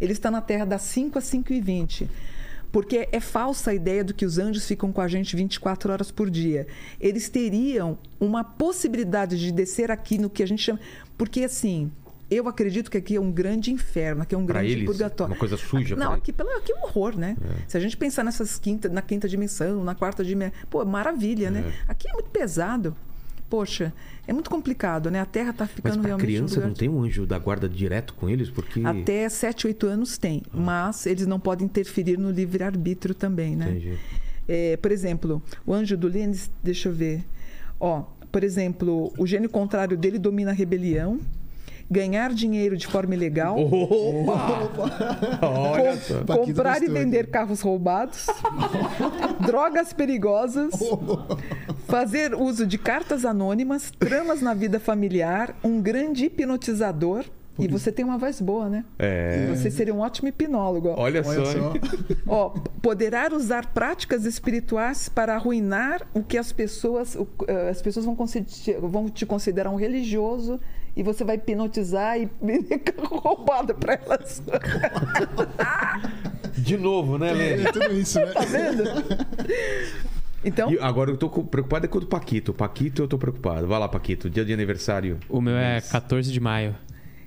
Ele 0.00 0.12
está 0.12 0.30
na 0.30 0.40
Terra 0.42 0.64
das 0.66 0.82
5 0.82 1.18
às 1.18 1.24
5 1.24 1.52
e 1.52 1.60
20. 1.60 2.08
Porque 2.70 3.08
é 3.10 3.20
falsa 3.20 3.70
a 3.70 3.74
ideia 3.74 4.04
do 4.04 4.12
que 4.12 4.26
os 4.26 4.38
anjos 4.38 4.66
ficam 4.66 4.92
com 4.92 5.00
a 5.00 5.08
gente 5.08 5.34
24 5.34 5.92
horas 5.92 6.10
por 6.10 6.28
dia. 6.28 6.66
Eles 7.00 7.28
teriam 7.28 7.98
uma 8.20 8.44
possibilidade 8.44 9.38
de 9.38 9.50
descer 9.52 9.90
aqui 9.90 10.18
no 10.18 10.28
que 10.28 10.42
a 10.42 10.46
gente 10.46 10.62
chama. 10.62 10.78
Porque 11.16 11.44
assim, 11.44 11.90
eu 12.30 12.46
acredito 12.46 12.90
que 12.90 12.98
aqui 12.98 13.16
é 13.16 13.20
um 13.20 13.32
grande 13.32 13.72
inferno, 13.72 14.22
aqui 14.22 14.34
é 14.34 14.38
um 14.38 14.44
Pra 14.44 14.60
grande 14.60 14.72
eles, 14.72 14.84
purgatório. 14.84 15.32
uma 15.32 15.38
coisa 15.38 15.56
suja 15.56 15.96
Não, 15.96 16.12
aqui, 16.12 16.30
pela, 16.32 16.58
aqui 16.58 16.72
é 16.72 16.76
um 16.76 16.82
horror, 16.84 17.16
né? 17.16 17.36
Se 17.66 17.76
a 17.76 17.80
gente 17.80 17.96
pensar 17.96 18.22
nessas 18.22 18.58
quinta, 18.58 18.88
na 18.88 19.00
quinta 19.00 19.26
dimensão, 19.28 19.82
na 19.82 19.94
quarta 19.94 20.22
dimensão, 20.22 20.54
pô, 20.68 20.84
maravilha, 20.84 21.50
né? 21.50 21.72
Aqui 21.86 22.08
é 22.08 22.12
muito 22.12 22.28
pesado. 22.30 22.94
Poxa, 23.48 23.94
é 24.26 24.32
muito 24.32 24.50
complicado, 24.50 25.10
né? 25.10 25.20
A 25.20 25.24
Terra 25.24 25.50
está 25.50 25.64
Mas 25.64 25.72
ficando 25.72 26.00
pra 26.00 26.08
realmente 26.08 26.24
um 26.24 26.26
criança 26.26 26.60
não 26.60 26.74
tem 26.74 26.88
um 26.88 27.02
anjo 27.02 27.24
da 27.26 27.38
guarda 27.38 27.68
direto 27.68 28.12
com 28.14 28.28
eles? 28.28 28.50
Porque. 28.50 28.82
Até 28.84 29.28
7, 29.28 29.66
8 29.68 29.86
anos 29.86 30.18
tem, 30.18 30.42
mas 30.52 31.06
eles 31.06 31.26
não 31.26 31.40
podem 31.40 31.64
interferir 31.64 32.18
no 32.18 32.30
livre-arbítrio 32.30 33.14
também, 33.14 33.56
né? 33.56 33.70
Entendi. 33.70 33.98
É, 34.46 34.76
por 34.76 34.92
exemplo, 34.92 35.42
o 35.66 35.72
anjo 35.72 35.96
do 35.96 36.08
Lênis, 36.08 36.50
deixa 36.62 36.88
eu 36.88 36.92
ver. 36.92 37.24
Ó, 37.80 38.04
por 38.30 38.44
exemplo, 38.44 39.12
o 39.18 39.26
gênio 39.26 39.48
contrário 39.48 39.96
dele 39.96 40.18
domina 40.18 40.50
a 40.50 40.54
rebelião, 40.54 41.18
ganhar 41.90 42.32
dinheiro 42.34 42.76
de 42.76 42.86
forma 42.86 43.14
ilegal, 43.14 43.56
com- 46.26 46.36
comprar 46.36 46.82
e 46.82 46.88
vender 46.88 47.28
carros 47.28 47.60
roubados, 47.60 48.26
drogas 49.40 49.92
perigosas, 49.92 50.72
fazer 51.86 52.34
uso 52.34 52.66
de 52.66 52.78
cartas 52.78 53.24
anônimas, 53.24 53.90
tramas 53.98 54.40
na 54.42 54.54
vida 54.54 54.78
familiar, 54.78 55.56
um 55.64 55.80
grande 55.80 56.26
hipnotizador. 56.26 57.24
E 57.60 57.66
você 57.66 57.90
tem 57.90 58.04
uma 58.04 58.16
voz 58.16 58.40
boa, 58.40 58.68
né? 58.68 58.84
É. 59.00 59.48
Você 59.52 59.68
seria 59.68 59.92
um 59.92 59.98
ótimo 59.98 60.28
hipnólogo. 60.28 60.90
Olha, 60.96 61.24
Olha 61.26 61.44
só. 61.44 61.74
Ó, 62.24 62.50
poderá 62.80 63.28
usar 63.34 63.66
práticas 63.74 64.24
espirituais 64.24 65.08
para 65.08 65.34
arruinar 65.34 66.06
o 66.14 66.22
que 66.22 66.38
as 66.38 66.52
pessoas, 66.52 67.18
eh, 67.48 67.68
as 67.68 67.82
pessoas 67.82 68.06
vão, 68.06 68.16
vão 68.80 69.08
te 69.10 69.26
considerar 69.26 69.70
um 69.70 69.74
religioso 69.74 70.60
e 70.96 71.02
você 71.02 71.24
vai 71.24 71.36
hipnotizar 71.36 72.18
e 72.20 72.28
roubado 73.00 73.74
para 73.74 73.94
elas. 73.94 74.42
De 76.56 76.76
novo, 76.76 77.18
né, 77.18 77.32
Lênis? 77.32 77.66
É 77.66 77.72
tudo 77.72 77.92
isso, 77.92 78.18
né? 78.18 78.26
Tá 78.26 78.40
vendo? 78.40 78.82
Então, 80.44 80.72
E 80.72 80.78
agora 80.78 81.10
eu 81.10 81.16
tô 81.16 81.28
preocupado 81.28 81.86
é 81.86 81.88
com 81.88 81.98
o 81.98 82.00
do 82.00 82.06
Paquito. 82.06 82.52
O 82.52 82.54
Paquito 82.54 83.02
eu 83.02 83.08
tô 83.08 83.18
preocupado. 83.18 83.66
Vai 83.66 83.78
lá, 83.78 83.88
Paquito. 83.88 84.30
Dia 84.30 84.44
de 84.44 84.52
aniversário. 84.52 85.18
O 85.28 85.40
meu 85.40 85.56
é 85.56 85.80
14 85.80 86.32
de 86.32 86.40
maio. 86.40 86.74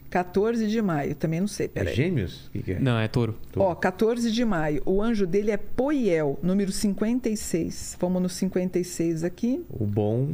14 0.10 0.68
de 0.68 0.82
maio, 0.82 1.16
também 1.16 1.40
não 1.40 1.48
sei, 1.48 1.68
É 1.68 1.70
peraí. 1.70 1.96
gêmeos? 1.96 2.48
O 2.48 2.52
que, 2.52 2.64
que 2.64 2.72
é? 2.74 2.80
Não, 2.80 3.00
é 3.00 3.08
touro. 3.08 3.34
Ó, 3.56 3.74
14 3.74 4.30
de 4.30 4.44
maio. 4.44 4.82
O 4.86 5.02
anjo 5.02 5.26
dele 5.26 5.52
é 5.52 5.56
Poiel, 5.58 6.38
número 6.44 6.70
56. 6.70 7.96
Vamos 7.98 8.22
no 8.22 8.28
56 8.28 9.24
aqui. 9.24 9.64
O 9.70 9.86
bom 9.86 10.32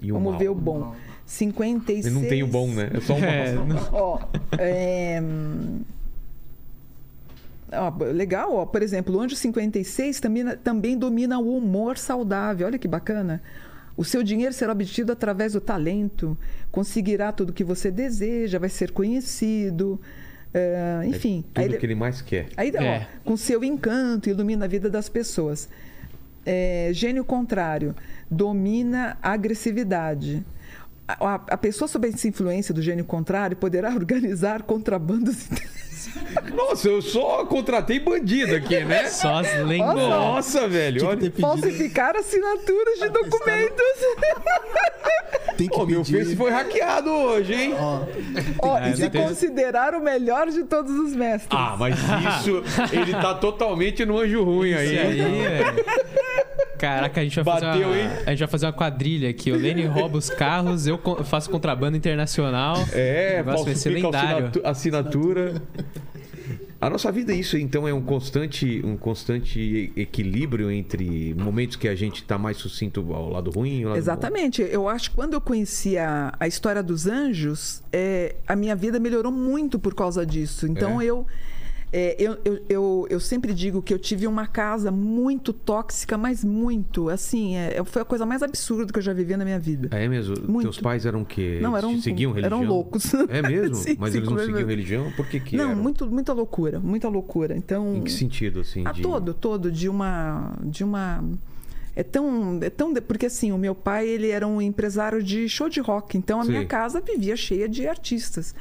e 0.00 0.10
o 0.10 0.14
Vamos 0.14 0.30
mal. 0.30 0.38
ver 0.38 0.48
o 0.48 0.54
bom. 0.54 0.96
56. 1.30 2.06
Ele 2.06 2.14
não 2.14 2.22
tem 2.26 2.42
o 2.42 2.46
bom, 2.46 2.68
né? 2.68 2.90
É 2.94 3.00
só 3.00 3.14
o 3.14 3.20
mal. 3.20 3.28
É, 3.28 3.52
não- 3.52 3.88
Ó, 3.92 4.18
é, 4.58 5.22
ó, 7.72 7.92
legal, 8.12 8.54
ó. 8.56 8.66
Por 8.66 8.82
exemplo, 8.82 9.14
o 9.16 9.20
anjo 9.20 9.36
56 9.36 10.20
também, 10.20 10.44
também 10.64 10.96
domina 10.98 11.38
o 11.38 11.56
humor 11.56 11.98
saudável. 11.98 12.66
Olha 12.66 12.78
que 12.78 12.88
bacana. 12.88 13.42
O 13.96 14.04
seu 14.04 14.22
dinheiro 14.22 14.54
será 14.54 14.72
obtido 14.72 15.12
através 15.12 15.52
do 15.54 15.60
talento, 15.60 16.38
conseguirá 16.70 17.32
tudo 17.32 17.50
o 17.50 17.52
que 17.52 17.64
você 17.64 17.90
deseja, 17.90 18.58
vai 18.58 18.68
ser 18.68 18.90
conhecido. 18.92 20.00
é, 20.54 21.02
enfim, 21.04 21.44
Tudo 21.52 21.72
aí, 21.74 21.78
que 21.78 21.84
ele 21.84 21.94
mais 21.94 22.22
quer. 22.22 22.46
aí, 22.56 22.72
ó, 22.74 22.80
É. 22.82 23.06
com 23.22 23.36
seu 23.36 23.62
encanto, 23.62 24.30
ilumina 24.30 24.64
a 24.64 24.68
vida 24.68 24.88
das 24.88 25.06
pessoas. 25.06 25.68
É, 26.46 26.88
gênio 26.94 27.22
contrário, 27.22 27.94
domina 28.30 29.18
a 29.22 29.32
agressividade. 29.32 30.42
A, 31.08 31.40
a- 31.48 31.56
pessoa 31.56 31.88
sob 31.88 32.06
essa 32.08 32.28
influência 32.28 32.74
do 32.74 32.82
gênio 32.82 33.04
contrário 33.04 33.56
poderá 33.56 33.90
organizar 33.96 34.62
contrabandos. 34.62 35.48
Nossa, 36.54 36.88
eu 36.88 37.02
só 37.02 37.44
contratei 37.44 37.98
bandido 37.98 38.54
aqui, 38.54 38.82
né? 38.84 39.08
Só 39.08 39.40
as 39.40 39.58
lendas. 39.66 39.94
Nossa, 39.94 40.68
velho. 40.68 41.06
Olha... 41.06 41.30
falsificar 41.40 42.16
assinaturas 42.16 42.98
de 43.00 43.08
documentos. 43.08 43.84
Tem 45.56 45.68
que 45.68 45.76
meu 45.86 46.02
pedir. 46.02 46.24
Face 46.24 46.36
foi 46.36 46.50
hackeado 46.50 47.10
hoje, 47.10 47.52
hein? 47.54 47.74
Ó, 47.76 48.00
Ó, 48.62 48.78
É, 48.78 48.90
e 48.90 48.96
se 48.96 49.10
tem- 49.10 49.22
considerar 49.26 49.94
o 49.94 50.00
melhor 50.00 50.48
de 50.48 50.64
todos 50.64 50.92
os 50.92 51.14
mestres. 51.14 51.48
Ah, 51.50 51.76
mas 51.78 51.96
isso, 52.40 52.62
ele 52.92 53.12
tá 53.12 53.34
totalmente 53.34 54.04
no 54.06 54.18
anjo 54.18 54.44
ruim 54.44 54.72
aí. 54.74 54.94
Isso 54.94 55.06
aí, 55.06 55.20
hein? 55.20 55.42
velho. 55.42 55.84
Caraca, 56.78 57.20
a 57.20 57.24
gente 57.24 57.34
vai 57.40 57.44
Bateu, 57.44 57.68
fazer 57.70 57.84
uma, 57.84 57.96
hein? 57.98 58.08
A 58.26 58.30
gente 58.30 58.38
vai 58.38 58.48
fazer 58.48 58.66
uma 58.66 58.72
quadrilha 58.72 59.28
aqui. 59.30 59.50
O 59.52 59.56
Lene 59.56 59.84
rouba 59.86 60.18
os 60.18 60.30
carros, 60.30 60.86
eu 60.86 60.98
faço 61.24 61.50
contrabando 61.50 61.96
internacional. 61.96 62.76
É, 62.92 63.42
vai 63.42 63.58
ser 63.74 63.90
lendário. 63.90 64.46
assinatu- 64.46 64.60
assinatura. 64.64 65.62
A 66.80 66.88
nossa 66.88 67.10
vida, 67.10 67.34
isso 67.34 67.58
então, 67.58 67.88
é 67.88 67.92
um 67.92 68.00
constante, 68.00 68.80
um 68.84 68.96
constante 68.96 69.92
equilíbrio 69.96 70.70
entre 70.70 71.34
momentos 71.34 71.74
que 71.74 71.88
a 71.88 71.94
gente 71.96 72.22
tá 72.22 72.38
mais 72.38 72.56
sucinto 72.56 73.04
ao 73.12 73.28
lado 73.30 73.50
ruim 73.50 73.82
ao 73.82 73.88
lado 73.90 73.98
Exatamente. 73.98 74.62
Eu 74.62 74.88
acho 74.88 75.10
que 75.10 75.16
quando 75.16 75.34
eu 75.34 75.40
conheci 75.40 75.98
a, 75.98 76.32
a 76.38 76.46
história 76.46 76.80
dos 76.80 77.08
anjos, 77.08 77.82
é, 77.92 78.36
a 78.46 78.54
minha 78.54 78.76
vida 78.76 79.00
melhorou 79.00 79.32
muito 79.32 79.76
por 79.76 79.92
causa 79.92 80.24
disso. 80.24 80.68
Então 80.68 81.00
É? 81.00 81.04
eu, 81.06 81.26
é, 81.92 82.16
eu, 82.18 82.36
eu, 82.44 82.58
eu, 82.68 83.06
eu 83.08 83.20
sempre 83.20 83.54
digo 83.54 83.80
que 83.80 83.94
eu 83.94 83.98
tive 83.98 84.26
uma 84.26 84.46
casa 84.46 84.90
muito 84.90 85.52
tóxica, 85.52 86.18
mas 86.18 86.44
muito. 86.44 87.08
Assim, 87.08 87.56
é, 87.56 87.82
foi 87.84 88.02
a 88.02 88.04
coisa 88.04 88.26
mais 88.26 88.42
absurda 88.42 88.92
que 88.92 88.98
eu 88.98 89.02
já 89.02 89.12
vivi 89.12 89.36
na 89.36 89.44
minha 89.44 89.58
vida. 89.58 89.88
bom. 89.88 89.96
É 89.96 90.06
mesmo? 90.06 90.34
Muito. 90.46 90.64
Teus 90.64 90.78
pais 90.78 91.06
eram 91.06 91.22
o 91.22 91.24
quê? 91.24 91.58
Não, 91.62 91.76
eram, 91.76 91.98
seguiam 92.00 92.32
religião? 92.32 92.60
eram 92.60 92.68
loucos. 92.68 93.12
É 93.28 93.42
mesmo? 93.42 93.74
Sim, 93.78 93.96
Mas 93.98 94.12
sim, 94.12 94.18
eles 94.18 94.28
não 94.28 94.36
é 94.36 94.40
seguiam 94.40 94.56
mesmo. 94.56 94.70
religião? 94.70 95.12
Por 95.12 95.26
que 95.26 95.40
que 95.40 95.56
Não, 95.56 95.70
eram? 95.70 95.82
muito, 95.82 96.06
muita 96.10 96.32
loucura, 96.32 96.78
muita 96.80 97.08
loucura. 97.08 97.56
Então, 97.56 97.96
Em 97.96 98.02
que 98.02 98.12
sentido, 98.12 98.60
assim? 98.60 98.86
a 98.86 98.92
de... 98.92 99.02
todo, 99.02 99.32
todo 99.32 99.70
de 99.72 99.88
uma, 99.88 100.56
de 100.64 100.84
uma 100.84 101.24
é 101.96 102.02
tão, 102.02 102.58
é 102.62 102.70
tão 102.70 102.94
porque 102.94 103.26
assim 103.26 103.50
o 103.50 103.58
meu 103.58 103.74
pai 103.74 104.06
ele 104.06 104.28
era 104.28 104.46
um 104.46 104.60
empresário 104.62 105.22
de 105.22 105.48
show 105.48 105.68
de 105.68 105.80
rock, 105.80 106.16
então 106.16 106.40
a 106.40 106.44
Sim. 106.44 106.50
minha 106.50 106.64
casa 106.66 107.00
vivia 107.00 107.34
cheia 107.36 107.68
de 107.68 107.88
artistas. 107.88 108.54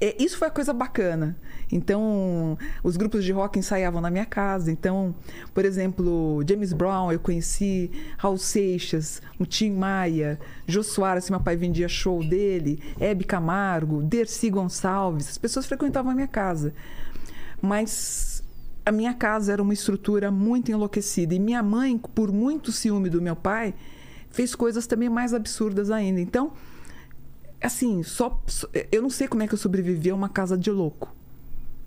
É, 0.00 0.14
isso 0.22 0.38
foi 0.38 0.46
a 0.46 0.50
coisa 0.50 0.72
bacana. 0.72 1.36
Então, 1.70 2.56
os 2.84 2.96
grupos 2.96 3.24
de 3.24 3.32
rock 3.32 3.58
ensaiavam 3.58 4.00
na 4.00 4.10
minha 4.10 4.24
casa. 4.24 4.70
Então, 4.70 5.14
por 5.52 5.64
exemplo, 5.64 6.40
James 6.48 6.72
Brown 6.72 7.10
eu 7.10 7.18
conheci, 7.18 7.90
Raul 8.16 8.38
Seixas, 8.38 9.20
o 9.38 9.44
Tim 9.44 9.72
Maia, 9.72 10.38
Jô 10.66 10.82
Soares, 10.82 11.28
meu 11.28 11.40
pai 11.40 11.56
vendia 11.56 11.88
show 11.88 12.22
dele, 12.22 12.80
Hebe 13.00 13.24
Camargo, 13.24 14.02
Dercy 14.02 14.50
Gonçalves. 14.50 15.28
As 15.28 15.38
pessoas 15.38 15.66
frequentavam 15.66 16.12
a 16.12 16.14
minha 16.14 16.28
casa. 16.28 16.72
Mas 17.60 18.44
a 18.86 18.92
minha 18.92 19.12
casa 19.12 19.52
era 19.52 19.62
uma 19.62 19.74
estrutura 19.74 20.30
muito 20.30 20.70
enlouquecida. 20.70 21.34
E 21.34 21.40
minha 21.40 21.62
mãe, 21.62 21.98
por 21.98 22.32
muito 22.32 22.70
ciúme 22.70 23.10
do 23.10 23.20
meu 23.20 23.34
pai, 23.34 23.74
fez 24.30 24.54
coisas 24.54 24.86
também 24.86 25.08
mais 25.08 25.34
absurdas 25.34 25.90
ainda. 25.90 26.20
Então, 26.20 26.52
assim, 27.62 28.02
só, 28.02 28.40
eu 28.92 29.02
não 29.02 29.10
sei 29.10 29.26
como 29.28 29.42
é 29.42 29.48
que 29.48 29.54
eu 29.54 29.58
sobrevivi 29.58 30.10
a 30.10 30.14
uma 30.14 30.28
casa 30.28 30.56
de 30.56 30.70
louco, 30.70 31.14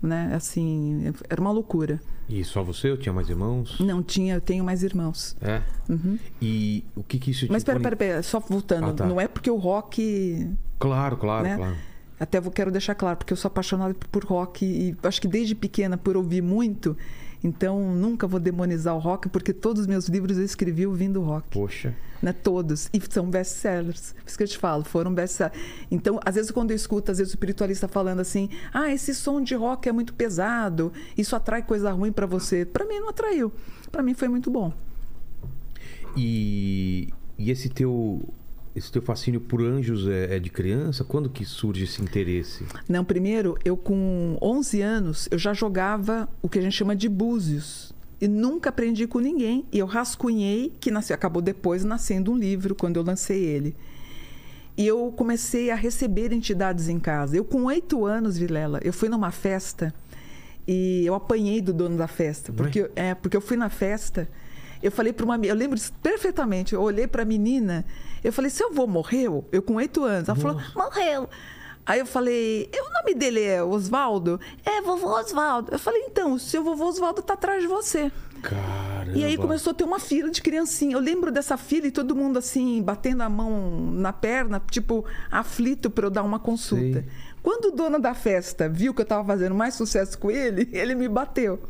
né? 0.00 0.32
Assim, 0.34 1.12
era 1.28 1.40
uma 1.40 1.50
loucura. 1.50 2.00
E 2.28 2.42
só 2.44 2.62
você 2.62 2.90
ou 2.90 2.96
tinha 2.96 3.12
mais 3.12 3.28
irmãos? 3.28 3.78
Não 3.80 4.02
tinha, 4.02 4.34
eu 4.34 4.40
tenho 4.40 4.64
mais 4.64 4.82
irmãos. 4.82 5.36
É. 5.40 5.60
E 6.40 6.84
o 6.94 7.02
que 7.02 7.18
que 7.18 7.30
isso 7.32 7.46
te 7.46 7.52
Mas 7.52 7.64
pera, 7.64 7.80
pera, 7.80 7.96
pera, 7.96 8.22
só 8.22 8.38
voltando, 8.40 8.86
Ah, 8.86 8.92
tá. 8.94 9.06
não 9.06 9.20
é 9.20 9.28
porque 9.28 9.50
o 9.50 9.56
rock 9.56 10.48
Claro, 10.78 11.16
claro, 11.16 11.44
né? 11.44 11.56
claro. 11.56 11.76
Até 12.18 12.40
vou, 12.40 12.52
quero 12.52 12.70
deixar 12.70 12.94
claro, 12.94 13.16
porque 13.16 13.32
eu 13.32 13.36
sou 13.36 13.48
apaixonada 13.48 13.94
por 14.10 14.24
rock 14.24 14.64
e 14.64 14.96
acho 15.02 15.20
que 15.20 15.26
desde 15.28 15.54
pequena 15.56 15.96
por 15.98 16.16
ouvir 16.16 16.40
muito, 16.40 16.96
então 17.42 17.94
nunca 17.94 18.26
vou 18.26 18.38
demonizar 18.38 18.94
o 18.94 18.98
rock, 18.98 19.28
porque 19.28 19.52
todos 19.52 19.82
os 19.82 19.86
meus 19.86 20.06
livros 20.06 20.38
eu 20.38 20.44
escrevi 20.44 20.86
ouvindo 20.86 21.20
rock. 21.20 21.48
Poxa. 21.50 21.94
Né? 22.20 22.32
Todos. 22.32 22.88
E 22.92 23.00
são 23.10 23.28
best-sellers. 23.28 24.12
Por 24.12 24.28
isso 24.28 24.36
que 24.38 24.44
eu 24.44 24.48
te 24.48 24.58
falo, 24.58 24.84
foram 24.84 25.12
best-sellers. 25.12 25.58
Então, 25.90 26.20
às 26.24 26.36
vezes, 26.36 26.50
quando 26.50 26.70
eu 26.70 26.76
escuto, 26.76 27.10
às 27.10 27.18
vezes, 27.18 27.32
o 27.32 27.36
espiritualista 27.36 27.88
falando 27.88 28.20
assim: 28.20 28.48
ah, 28.72 28.92
esse 28.92 29.14
som 29.14 29.42
de 29.42 29.54
rock 29.54 29.88
é 29.88 29.92
muito 29.92 30.14
pesado, 30.14 30.92
isso 31.18 31.34
atrai 31.34 31.62
coisa 31.62 31.90
ruim 31.90 32.12
pra 32.12 32.26
você. 32.26 32.64
Pra 32.64 32.84
mim, 32.84 33.00
não 33.00 33.08
atraiu. 33.08 33.52
Pra 33.90 34.02
mim, 34.02 34.14
foi 34.14 34.28
muito 34.28 34.50
bom. 34.50 34.72
E, 36.16 37.08
e 37.36 37.50
esse 37.50 37.68
teu 37.68 38.22
esse 38.74 38.90
teu 38.90 39.02
fascínio 39.02 39.40
por 39.40 39.62
anjos 39.62 40.08
é, 40.08 40.36
é 40.36 40.38
de 40.38 40.50
criança? 40.50 41.04
Quando 41.04 41.28
que 41.28 41.44
surge 41.44 41.84
esse 41.84 42.02
interesse? 42.02 42.64
Não, 42.88 43.04
primeiro, 43.04 43.58
eu 43.64 43.76
com 43.76 44.36
11 44.40 44.80
anos, 44.80 45.28
eu 45.30 45.38
já 45.38 45.52
jogava 45.52 46.28
o 46.40 46.48
que 46.48 46.58
a 46.58 46.62
gente 46.62 46.76
chama 46.76 46.96
de 46.96 47.08
búzios. 47.08 47.92
E 48.20 48.28
nunca 48.28 48.70
aprendi 48.70 49.06
com 49.06 49.18
ninguém. 49.18 49.66
E 49.72 49.78
eu 49.78 49.86
rascunhei, 49.86 50.72
que 50.78 50.90
nasceu, 50.90 51.14
acabou 51.14 51.42
depois 51.42 51.84
nascendo 51.84 52.30
um 52.30 52.38
livro, 52.38 52.74
quando 52.74 52.96
eu 52.96 53.02
lancei 53.02 53.44
ele. 53.44 53.74
E 54.76 54.86
eu 54.86 55.12
comecei 55.16 55.70
a 55.70 55.74
receber 55.74 56.32
entidades 56.32 56.88
em 56.88 56.98
casa. 56.98 57.36
Eu, 57.36 57.44
com 57.44 57.64
oito 57.64 58.06
anos, 58.06 58.38
Vilela, 58.38 58.80
eu 58.82 58.92
fui 58.92 59.08
numa 59.08 59.30
festa 59.30 59.92
e 60.66 61.04
eu 61.04 61.14
apanhei 61.14 61.60
do 61.60 61.72
dono 61.72 61.96
da 61.96 62.06
festa. 62.06 62.52
Porque, 62.52 62.90
é, 62.94 63.14
porque 63.14 63.36
eu 63.36 63.40
fui 63.40 63.56
na 63.56 63.68
festa, 63.68 64.28
eu 64.82 64.90
falei 64.90 65.12
para 65.12 65.24
uma 65.24 65.36
eu 65.36 65.54
lembro 65.54 65.76
disso 65.76 65.92
perfeitamente, 66.02 66.74
eu 66.74 66.82
olhei 66.82 67.06
para 67.06 67.22
a 67.22 67.24
menina, 67.24 67.84
eu 68.22 68.32
falei, 68.32 68.50
seu 68.50 68.68
avô 68.68 68.86
morreu? 68.86 69.46
Eu 69.52 69.62
com 69.62 69.74
oito 69.74 70.04
anos. 70.04 70.28
Ela 70.28 70.38
falou, 70.38 70.60
morreu. 70.74 71.28
Aí 71.84 71.98
eu 71.98 72.06
falei, 72.06 72.70
"E 72.72 72.80
o 72.80 72.92
nome 72.92 73.14
dele 73.14 73.42
é 73.42 73.62
Osvaldo? 73.62 74.40
É, 74.64 74.80
vovô 74.80 75.08
Osvaldo. 75.18 75.72
Eu 75.72 75.78
falei, 75.78 76.02
então, 76.06 76.32
o 76.34 76.38
seu 76.38 76.62
vovô 76.62 76.86
Osvaldo 76.86 77.22
tá 77.22 77.34
atrás 77.34 77.60
de 77.60 77.66
você. 77.66 78.12
Caramba. 78.40 79.16
E 79.16 79.24
aí 79.24 79.36
começou 79.36 79.72
a 79.72 79.74
ter 79.74 79.84
uma 79.84 79.98
fila 79.98 80.30
de 80.30 80.40
criancinha. 80.42 80.94
Eu 80.94 81.00
lembro 81.00 81.30
dessa 81.32 81.56
fila 81.56 81.86
e 81.86 81.90
todo 81.90 82.14
mundo 82.14 82.38
assim, 82.38 82.80
batendo 82.82 83.22
a 83.22 83.28
mão 83.28 83.90
na 83.92 84.12
perna, 84.12 84.60
tipo, 84.70 85.04
aflito 85.30 85.90
para 85.90 86.06
eu 86.06 86.10
dar 86.10 86.22
uma 86.22 86.38
consulta. 86.38 87.00
Sei. 87.00 87.08
Quando 87.42 87.66
o 87.66 87.70
dono 87.72 87.98
da 87.98 88.14
festa 88.14 88.68
viu 88.68 88.94
que 88.94 89.00
eu 89.00 89.04
estava 89.04 89.24
fazendo 89.24 89.54
mais 89.54 89.74
sucesso 89.74 90.16
com 90.18 90.30
ele, 90.30 90.68
ele 90.74 90.94
me 90.94 91.08
bateu. 91.08 91.60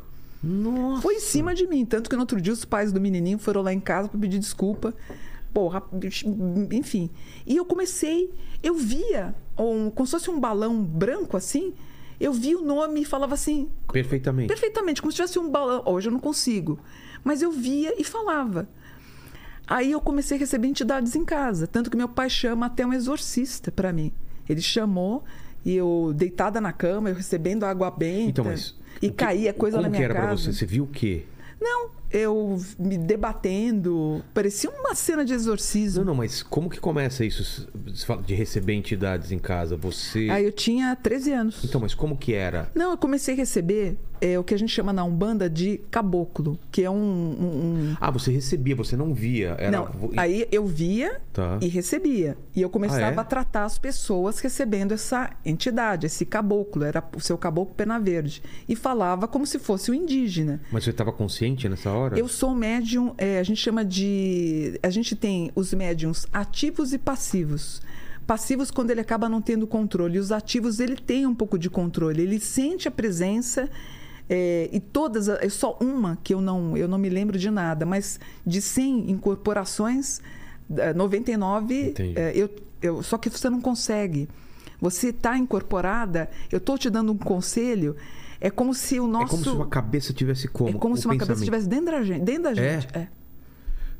Nossa. 0.43 1.03
Foi 1.03 1.14
em 1.14 1.20
cima 1.20 1.55
de 1.55 1.66
mim. 1.66 1.84
Tanto 1.84 2.11
que 2.11 2.16
no 2.16 2.22
outro 2.22 2.40
dia 2.40 2.53
os 2.53 2.64
pais 2.64 2.93
do 2.93 3.01
menininho 3.01 3.38
foram 3.38 3.62
lá 3.62 3.72
em 3.72 3.80
casa 3.80 4.09
para 4.09 4.18
pedir 4.18 4.38
desculpa. 4.38 4.95
Porra, 5.53 5.82
enfim. 6.72 7.11
E 7.47 7.57
eu 7.57 7.64
comecei, 7.64 8.32
eu 8.62 8.74
via, 8.74 9.34
um, 9.59 9.90
como 9.90 10.07
se 10.07 10.12
fosse 10.12 10.30
um 10.30 10.40
balão 10.40 10.82
branco 10.82 11.36
assim, 11.36 11.74
eu 12.18 12.32
via 12.32 12.59
o 12.59 12.62
nome 12.62 13.03
e 13.03 13.05
falava 13.05 13.34
assim, 13.34 13.68
Perfeitamente. 13.93 14.49
Perfeitamente, 14.49 15.03
como 15.03 15.12
se 15.12 15.16
tivesse 15.16 15.38
um 15.38 15.51
balão. 15.51 15.82
Hoje 15.84 16.09
eu 16.09 16.12
não 16.12 16.20
consigo. 16.20 16.78
Mas 17.22 17.43
eu 17.43 17.53
via 17.53 17.95
e 18.01 18.05
falava. 18.05 18.68
Aí 19.66 19.93
eu 19.93 20.01
comecei 20.01 20.36
a 20.36 20.40
receber 20.40 20.68
entidades 20.68 21.14
em 21.14 21.24
casa. 21.24 21.66
Tanto 21.66 21.90
que 21.90 21.97
meu 21.97 22.09
pai 22.09 22.28
chama 22.30 22.66
até 22.66 22.84
um 22.86 22.93
exorcista 22.93 23.70
para 23.70 23.93
mim. 23.93 24.12
Ele 24.49 24.61
chamou 24.61 25.22
e 25.64 25.74
eu 25.74 26.12
deitada 26.14 26.61
na 26.61 26.72
cama, 26.72 27.11
eu 27.11 27.14
recebendo 27.14 27.64
água 27.64 27.90
benta. 27.90 28.30
Então, 28.30 28.45
mas 28.45 28.74
e 29.03 29.09
que- 29.11 29.16
caía 29.16 29.53
coisa 29.53 29.76
como 29.76 29.82
na 29.82 29.90
minha 29.90 30.00
que 30.00 30.05
era 30.05 30.14
casa. 30.14 30.26
pra 30.28 30.36
você? 30.36 30.53
Você 30.53 30.64
viu 30.66 30.84
o 30.84 30.86
quê? 30.86 31.24
Não, 31.61 31.90
eu 32.13 32.59
me 32.79 32.97
debatendo. 32.99 34.23
Parecia 34.35 34.71
uma 34.71 34.95
cena 34.95 35.25
de 35.25 35.33
exorcismo. 35.33 36.01
Não, 36.05 36.13
não, 36.13 36.15
mas 36.15 36.43
como 36.43 36.69
que 36.71 36.79
começa 36.81 37.25
isso? 37.25 37.69
Você 37.87 38.07
fala 38.07 38.23
de 38.23 38.35
receber 38.35 38.75
entidades 38.75 39.33
em 39.33 39.39
casa. 39.39 39.77
Você. 39.77 40.29
Aí 40.31 40.45
eu 40.45 40.53
tinha 40.53 40.95
13 40.97 41.33
anos. 41.33 41.65
Então, 41.65 41.81
mas 41.81 41.95
como 41.95 42.17
que 42.17 42.35
era? 42.35 42.71
Não, 42.75 42.91
eu 42.93 42.97
comecei 42.99 43.35
a 43.35 43.37
receber 43.37 43.97
é, 44.21 44.39
o 44.39 44.45
que 44.45 44.55
a 44.55 44.57
gente 44.59 44.71
chama 44.71 44.93
na 44.93 45.03
Umbanda 45.03 45.51
de 45.51 45.79
caboclo, 45.91 46.57
que 46.71 46.83
é 46.85 46.89
um- 46.91 46.95
um- 46.95 47.91
um 47.91 47.97
Ah, 48.01 48.09
você 48.09 48.31
recebia, 48.31 48.77
você 48.77 48.97
não 48.97 49.13
via. 49.13 49.57
Era... 49.59 49.71
Não, 49.73 49.89
aí 50.17 50.47
eu 50.53 50.65
via 50.65 51.21
Tá. 51.33 51.59
e 51.61 51.67
recebia. 51.67 52.37
E 52.55 52.63
eu 52.63 52.71
começava 52.71 53.07
Ah, 53.07 53.15
é? 53.15 53.19
a 53.19 53.25
tratar 53.25 53.65
as 53.65 53.79
pessoas 53.79 54.39
recebendo 54.39 54.93
essa 54.93 55.31
entidade, 55.45 56.07
esse 56.07 56.25
caboclo, 56.25 56.85
era 56.85 57.03
o 57.17 57.21
seu 57.21 57.37
caboclo 57.37 57.75
pena 57.75 57.99
verde. 57.99 58.43
E 58.69 58.77
falava 58.77 59.27
como 59.27 59.45
se 59.45 59.59
fosse 59.59 59.91
o 59.91 59.95
indígena. 59.95 60.61
Mas 60.71 60.85
você 60.85 60.91
estava 60.91 61.11
consciente 61.11 61.69
nessa 61.69 61.91
hora? 61.91 62.01
Eu 62.18 62.28
sou 62.28 62.55
médium, 62.55 63.14
é, 63.18 63.38
a 63.38 63.42
gente 63.42 63.61
chama 63.61 63.84
de. 63.84 64.78
A 64.82 64.90
gente 64.90 65.14
tem 65.14 65.50
os 65.55 65.72
médiums 65.72 66.26
ativos 66.32 66.92
e 66.92 66.98
passivos. 66.98 67.80
Passivos 68.26 68.70
quando 68.70 68.90
ele 68.90 69.00
acaba 69.00 69.28
não 69.28 69.42
tendo 69.42 69.66
controle. 69.66 70.18
Os 70.18 70.30
ativos, 70.30 70.80
ele 70.80 70.96
tem 70.96 71.26
um 71.26 71.34
pouco 71.34 71.59
de 71.59 71.68
controle. 71.68 72.22
Ele 72.22 72.38
sente 72.40 72.88
a 72.88 72.90
presença. 72.90 73.68
é, 74.28 74.68
e 74.72 74.80
todas, 74.80 75.28
é 75.28 75.48
só 75.48 75.76
uma 75.80 76.16
que 76.22 76.32
eu 76.32 76.40
não, 76.40 76.76
eu 76.76 76.88
não 76.88 76.96
me 76.98 77.09
lembro 77.09 77.38
de 77.38 77.50
nada, 77.50 77.84
mas 77.84 78.18
de 78.46 78.62
100 78.62 79.11
incorporações, 79.11 80.20
eh, 80.76 80.94
99, 80.94 81.88
Entendi. 81.90 82.18
é, 82.18 82.32
eu, 82.34 82.48
eu, 82.80 83.03
só 83.03 83.18
que 83.18 83.28
você 83.28 83.50
não 83.50 83.61
consegue. 83.61 84.28
Você 84.80 85.09
está 85.09 85.36
incorporada, 85.36 86.30
eu 86.50 86.59
estou 86.59 86.78
te 86.78 86.88
dando 86.88 87.12
um 87.12 87.18
conselho, 87.18 87.96
é 88.45 88.51
como 88.51 88.74
se 88.74 88.99
o 88.99 89.07
nosso. 89.07 89.26
É 89.26 89.28
como 89.28 89.45
se 89.45 89.51
uma 89.51 89.66
cabeça 89.68 90.12
tivesse 90.12 90.49
como? 90.49 90.70
É 90.70 90.72
como 90.72 90.97
se 90.97 91.07
uma 91.07 91.16
cabeça 91.16 91.38
estivesse 91.38 91.68
dentro 91.68 91.93
da 91.93 92.03
gente. 92.03 92.24
Dentro 92.24 92.43
da 92.43 92.55
gente. 92.55 92.88
É. 92.93 93.07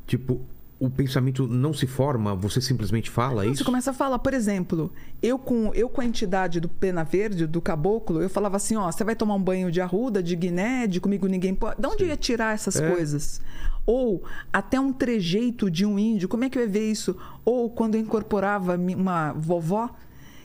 Tipo, 0.05 0.41
o 0.77 0.89
pensamento 0.89 1.47
não 1.47 1.73
se 1.73 1.87
forma, 1.87 2.35
você 2.35 2.59
simplesmente 2.59 3.09
fala 3.09 3.45
isso? 3.45 3.59
Você 3.59 3.63
começa 3.63 3.91
a 3.91 3.93
falar, 3.93 4.19
por 4.19 4.33
exemplo, 4.33 4.91
eu 5.21 5.39
com, 5.39 5.73
eu 5.73 5.87
com 5.87 6.01
a 6.01 6.05
entidade 6.05 6.59
do 6.59 6.67
Pena 6.67 7.05
Verde, 7.05 7.47
do 7.47 7.61
caboclo, 7.61 8.21
eu 8.21 8.29
falava 8.29 8.57
assim, 8.57 8.75
ó, 8.75 8.91
você 8.91 9.01
vai 9.05 9.15
tomar 9.15 9.35
um 9.35 9.41
banho 9.41 9.71
de 9.71 9.79
arruda, 9.79 10.21
de 10.21 10.35
guiné, 10.35 10.87
de 10.87 10.99
comigo 10.99 11.25
ninguém 11.27 11.55
pode. 11.55 11.79
De 11.79 11.87
onde 11.87 12.03
eu 12.03 12.09
ia 12.09 12.17
tirar 12.17 12.53
essas 12.53 12.75
É. 12.75 12.91
coisas? 12.91 13.39
Ou 13.85 14.23
até 14.51 14.77
um 14.77 14.91
trejeito 14.91 15.71
de 15.71 15.85
um 15.85 15.97
índio, 15.97 16.27
como 16.27 16.43
é 16.43 16.49
que 16.49 16.57
eu 16.57 16.63
ia 16.63 16.67
ver 16.67 16.91
isso? 16.91 17.15
Ou 17.45 17.69
quando 17.69 17.95
eu 17.95 18.01
incorporava 18.01 18.75
uma 18.75 19.31
vovó, 19.31 19.89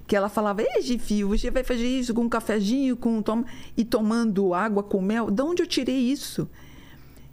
que 0.09 0.16
ela 0.16 0.30
falava, 0.30 0.62
ei, 0.62 0.80
Gifio, 0.80 1.28
você 1.28 1.50
vai 1.50 1.62
fazer 1.62 1.86
isso 1.86 2.14
com 2.14 2.22
um 2.22 2.28
cafezinho, 2.30 2.96
com 2.96 3.18
um 3.18 3.22
tom... 3.22 3.44
e 3.76 3.84
tomando 3.84 4.54
água 4.54 4.82
com 4.82 5.02
mel. 5.02 5.30
De 5.30 5.42
onde 5.42 5.62
eu 5.62 5.66
tirei 5.66 5.98
isso? 5.98 6.48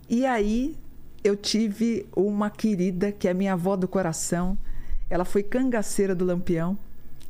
E 0.10 0.26
aí 0.26 0.76
eu 1.24 1.38
tive 1.38 2.06
uma 2.14 2.50
querida, 2.50 3.14
que 3.14 3.30
é 3.30 3.34
minha 3.34 3.54
avó 3.54 3.78
do 3.78 3.88
coração. 3.88 4.58
Ela 5.10 5.24
foi 5.24 5.42
cangaceira 5.42 6.14
do 6.14 6.26
Lampião 6.26 6.78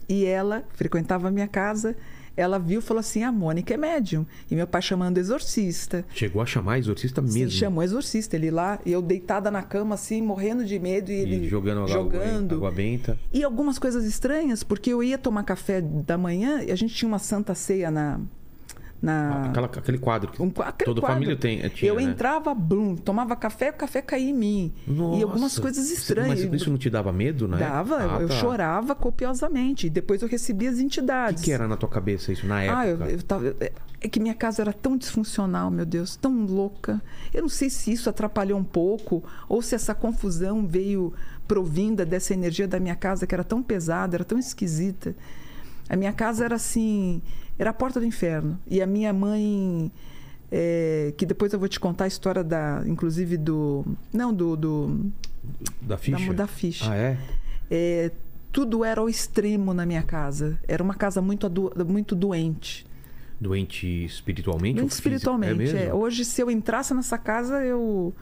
e 0.10 0.26
ela 0.26 0.64
frequentava 0.74 1.28
a 1.28 1.32
minha 1.32 1.48
casa. 1.48 1.96
Ela 2.38 2.58
viu 2.60 2.80
e 2.80 2.84
falou 2.84 3.00
assim: 3.00 3.24
a 3.24 3.32
Mônica 3.32 3.74
é 3.74 3.78
médium. 3.78 4.26
E 4.50 4.56
meu 4.56 4.68
pai 4.68 4.82
chamando 4.82 5.18
exorcista. 5.18 6.06
Chegou 6.14 6.42
a 6.42 6.46
chamar 6.46 6.80
exorcista 6.80 7.22
Sim, 7.26 7.34
mesmo. 7.40 7.52
chamou 7.52 7.84
exorcista. 7.84 8.36
Ele 8.36 8.52
lá, 8.52 8.80
e 8.86 8.92
eu 8.92 9.02
deitada 9.02 9.50
na 9.50 9.62
cama, 9.62 9.96
assim, 9.96 10.22
morrendo 10.22 10.66
de 10.66 10.78
medo. 10.80 11.12
E 11.12 11.16
E 11.16 11.20
ele 11.20 11.48
jogando 11.48 11.80
água, 11.84 11.88
jogando. 11.94 12.56
água 12.56 12.72
benta. 12.72 13.18
E 13.32 13.44
algumas 13.44 13.80
coisas 13.80 14.06
estranhas, 14.06 14.64
porque 14.64 14.92
eu 14.92 15.02
ia 15.02 15.18
tomar 15.18 15.44
café 15.44 15.82
da 15.82 16.18
manhã 16.18 16.62
e 16.64 16.72
a 16.72 16.76
gente 16.76 16.94
tinha 16.94 17.08
uma 17.08 17.20
santa 17.20 17.56
ceia 17.56 17.90
na. 17.90 18.20
Na 19.06 19.46
Aquela- 19.46 19.68
aquele 19.68 19.98
quadro 19.98 20.32
que 20.32 20.42
um 20.42 20.48
aquele 20.58 20.86
toda 20.86 21.00
quadro. 21.02 21.16
família 21.16 21.36
tem. 21.38 21.68
Tinha, 21.70 21.92
eu 21.92 21.96
né? 21.96 22.04
entrava, 22.04 22.54
blum, 22.54 22.96
tomava 22.96 23.36
café, 23.36 23.70
o 23.70 23.74
café 23.74 24.02
caía 24.02 24.30
em 24.30 24.34
mim. 24.34 24.74
E 24.88 24.92
algumas 25.22 25.42
Nossa. 25.42 25.62
coisas 25.62 25.90
estranhas. 25.92 26.44
Mas 26.46 26.62
isso 26.62 26.70
não 26.70 26.78
te 26.78 26.90
dava 26.90 27.14
medo, 27.14 27.48
né? 27.48 27.58
Dava, 27.58 27.98
Ah, 28.18 28.22
eu 28.22 28.28
tá. 28.28 28.34
chorava 28.36 28.96
copiosamente. 28.96 29.88
E 29.88 29.90
depois 29.90 30.22
eu 30.22 30.28
recebia 30.28 30.70
as 30.70 30.78
O 30.78 30.82
entidades. 30.82 31.42
que, 31.42 31.46
que 31.50 31.54
era 31.54 31.68
na 31.68 31.78
tua 31.78 31.90
cabeça 31.90 32.32
isso 32.32 32.46
na 32.48 32.64
época? 32.64 32.80
Ah, 32.80 32.88
eu, 32.88 32.98
eu 33.18 33.24
tava, 33.24 33.56
é 34.02 34.08
que 34.08 34.20
minha 34.20 34.36
casa 34.36 34.62
era 34.62 34.74
tão 34.74 34.96
disfuncional, 34.98 35.72
meu 35.72 35.86
Deus, 35.86 36.16
tão 36.16 36.46
louca. 36.46 37.02
Eu 37.34 37.42
não 37.44 37.50
sei 37.50 37.70
se 37.70 37.92
isso 37.92 38.10
atrapalhou 38.10 38.60
um 38.60 38.64
pouco 38.64 39.24
ou 39.50 39.62
se 39.62 39.74
essa 39.76 39.96
confusão 39.96 40.66
veio 40.68 41.14
provinda 41.48 42.06
dessa 42.06 42.34
energia 42.34 42.68
da 42.68 42.80
minha 42.80 42.96
casa 42.96 43.26
que 43.28 43.34
era 43.34 43.44
tão 43.44 43.62
pesada, 43.64 44.16
era 44.18 44.24
tão 44.24 44.38
esquisita. 44.40 45.16
A 45.88 45.96
minha 45.96 46.12
casa 46.14 46.44
era 46.46 46.56
assim, 46.56 47.22
era 47.58 47.70
a 47.70 47.74
porta 47.74 48.00
do 48.00 48.06
inferno. 48.06 48.60
E 48.68 48.82
a 48.82 48.88
minha 48.88 49.14
mãe, 49.14 49.92
é, 50.52 51.14
que 51.18 51.26
depois 51.26 51.54
eu 51.54 51.60
vou 51.60 51.68
te 51.68 51.80
contar 51.80 52.06
a 52.06 52.08
história 52.08 52.44
da, 52.44 52.84
inclusive 52.86 53.38
do, 53.38 53.86
não 54.14 54.34
do, 54.34 54.56
do 54.56 55.12
Da 55.82 55.98
ficha? 55.98 56.28
da, 56.28 56.34
da 56.34 56.48
ficha. 56.48 56.92
Ah, 56.92 56.96
é? 56.96 57.18
É, 57.70 58.12
tudo 58.52 58.86
era 58.86 59.02
ao 59.02 59.10
extremo 59.10 59.74
na 59.74 59.86
minha 59.86 60.04
casa. 60.04 60.60
Era 60.68 60.82
uma 60.82 60.96
casa 60.96 61.22
muito, 61.22 61.50
muito 61.86 62.16
doente. 62.16 62.86
Doente 63.40 64.06
espiritualmente? 64.06 64.76
Doente 64.76 64.90
físico? 64.92 65.08
espiritualmente. 65.08 65.76
É 65.76 65.88
é. 65.88 65.94
Hoje, 65.94 66.24
se 66.24 66.42
eu 66.42 66.50
entrasse 66.50 66.94
nessa 66.94 67.18
casa, 67.18 67.64
eu. 67.64 68.14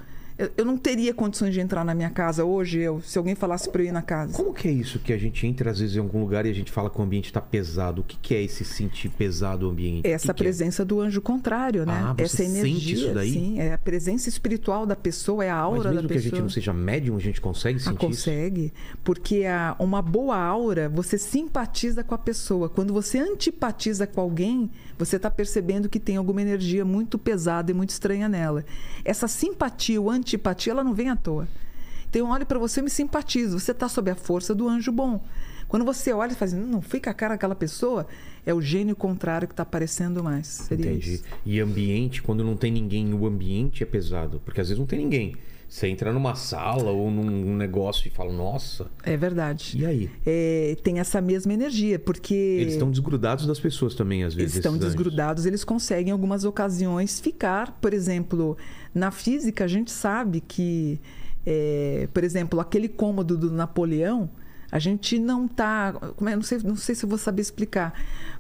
Eu, 0.44 0.52
eu 0.58 0.66
não 0.66 0.78
teria 0.78 1.14
condições 1.14 1.54
de 1.54 1.60
entrar 1.62 1.84
na 1.86 1.94
minha 1.96 2.10
casa 2.10 2.44
hoje, 2.44 2.80
eu, 2.80 3.02
se 3.02 3.18
alguém 3.18 3.36
falasse 3.36 3.70
para 3.70 3.82
eu 3.82 3.88
ir 3.88 3.92
na 3.92 4.02
casa. 4.02 4.34
Como 4.34 4.54
que 4.54 4.68
é 4.68 4.72
isso 4.72 5.00
que 5.00 5.14
a 5.14 5.18
gente 5.18 5.46
entra 5.48 5.72
às 5.72 5.80
vezes 5.80 5.96
em 5.96 6.00
algum 6.00 6.20
lugar 6.22 6.46
e 6.46 6.50
a 6.50 6.54
gente 6.54 6.72
fala 6.72 6.90
que 6.90 7.00
o 7.00 7.04
ambiente 7.04 7.26
está 7.26 7.42
pesado? 7.42 8.02
O 8.02 8.04
que, 8.04 8.18
que 8.18 8.34
é 8.36 8.42
esse 8.44 8.66
sentir 8.66 9.10
pesado 9.10 9.68
o 9.68 9.72
ambiente? 9.72 10.08
Essa 10.08 10.28
que 10.28 10.34
que 10.38 10.44
é? 10.44 10.46
presença 10.46 10.84
do 10.84 11.00
anjo 11.00 11.22
contrário, 11.22 11.86
né? 11.86 11.94
Ah, 12.06 12.16
Essa 12.18 12.38
sente 12.38 12.58
energia, 12.60 12.96
isso 12.96 13.14
daí? 13.14 13.32
sim, 13.32 13.60
é 13.60 13.74
a 13.74 13.78
presença 13.78 14.28
espiritual 14.30 14.86
da 14.86 14.96
pessoa, 14.96 15.44
é 15.46 15.50
a 15.50 15.56
Mas 15.56 15.64
aura 15.64 15.90
mesmo 15.92 16.02
da 16.04 16.08
que 16.08 16.14
a 16.14 16.18
pessoa. 16.18 16.30
gente 16.32 16.42
não 16.42 16.50
seja 16.50 16.74
médium, 16.74 17.16
a 17.16 17.20
gente 17.20 17.40
consegue 17.40 17.78
Ah, 17.78 17.82
sentir 17.92 18.10
isso? 18.10 18.26
consegue. 18.26 18.74
Porque 19.04 19.46
a, 19.46 19.76
uma 19.80 20.02
boa 20.02 20.36
aura, 20.38 20.90
você 20.90 21.18
simpatiza 21.18 22.04
com 22.04 22.16
a 22.16 22.18
pessoa. 22.18 22.70
Quando 22.70 22.94
você 22.94 23.20
antipatiza 23.20 24.06
com 24.08 24.20
alguém, 24.22 24.70
você 24.98 25.16
está 25.16 25.30
percebendo 25.30 25.90
que 25.90 26.00
tem 26.00 26.18
alguma 26.18 26.42
energia 26.42 26.86
muito 26.86 27.18
pesada 27.18 27.72
e 27.72 27.74
muito 27.74 27.90
estranha 27.90 28.30
nela. 28.30 28.64
Essa 29.04 29.28
simpatia 29.28 30.00
ou 30.00 30.10
antipatia, 30.10 30.72
ela 30.72 30.84
não 30.84 30.94
vem 30.94 31.10
à 31.10 31.16
toa. 31.16 31.48
Então 32.10 32.22
eu 32.22 32.28
olho 32.28 32.46
para 32.46 32.60
você 32.60 32.80
e 32.80 32.84
me 32.84 32.90
simpatizo. 32.90 33.60
Você 33.60 33.72
está 33.72 33.90
sob 33.90 34.12
a 34.12 34.16
força 34.16 34.54
do 34.54 34.68
anjo 34.68 34.92
bom. 34.92 35.24
Quando 35.68 35.84
você 35.84 36.14
olha 36.14 36.32
e 36.32 36.36
faz, 36.36 36.54
assim, 36.54 36.64
não 36.64 36.82
fica 36.82 37.10
a 37.10 37.14
cara 37.14 37.34
daquela 37.34 37.56
pessoa, 37.56 38.06
é 38.46 38.54
o 38.54 38.62
gênio 38.62 38.96
contrário 38.96 39.48
que 39.48 39.54
está 39.54 39.64
aparecendo 39.64 40.24
mais. 40.24 40.46
Seria 40.46 40.92
Entendi. 40.92 41.16
isso. 41.16 41.24
E 41.44 41.60
ambiente, 41.60 42.22
quando 42.22 42.44
não 42.44 42.56
tem 42.56 42.72
ninguém, 42.72 43.12
o 43.14 43.26
ambiente 43.26 43.82
é 43.82 43.86
pesado. 43.86 44.40
Porque 44.46 44.62
às 44.62 44.68
vezes 44.68 44.80
não 44.80 44.86
tem 44.86 45.00
ninguém. 45.00 45.36
Você 45.74 45.88
entra 45.88 46.14
numa 46.14 46.36
sala 46.36 46.92
ou 46.92 47.10
num 47.10 47.56
negócio 47.56 48.08
e 48.08 48.12
fala, 48.12 48.32
nossa, 48.32 48.92
É 49.02 49.18
verdade. 49.18 49.76
e 49.76 49.84
aí? 49.84 50.12
É, 50.24 50.78
tem 50.84 51.00
essa 51.00 51.20
mesma 51.20 51.52
energia, 51.52 51.98
porque. 51.98 52.36
Eles 52.36 52.74
estão 52.74 52.92
desgrudados 52.92 53.48
das 53.48 53.60
pessoas 53.60 53.96
também, 53.96 54.24
às 54.24 54.36
vezes. 54.36 54.54
Eles 54.54 54.66
estão 54.66 54.78
desgrudados, 54.78 55.48
eles 55.48 55.64
conseguem, 55.64 56.10
em 56.10 56.12
algumas 56.12 56.46
ocasiões, 56.46 57.20
ficar. 57.20 57.76
Por 57.82 57.92
exemplo, 57.92 58.56
na 58.94 59.10
física, 59.10 59.64
a 59.64 59.68
gente 59.68 59.90
sabe 59.90 60.42
que, 60.42 61.02
é, 61.44 62.08
por 62.14 62.24
exemplo, 62.24 62.60
aquele 62.60 62.88
cômodo 62.88 63.36
do 63.36 63.50
Napoleão, 63.50 64.30
a 64.76 64.80
gente 64.80 65.20
não 65.20 65.46
está. 65.46 65.94
Não 66.20 66.42
sei, 66.42 66.58
não 66.64 66.76
sei 66.76 66.96
se 66.96 67.06
eu 67.06 67.10
vou 67.10 67.20
saber 67.20 67.44
explicar, 67.44 67.94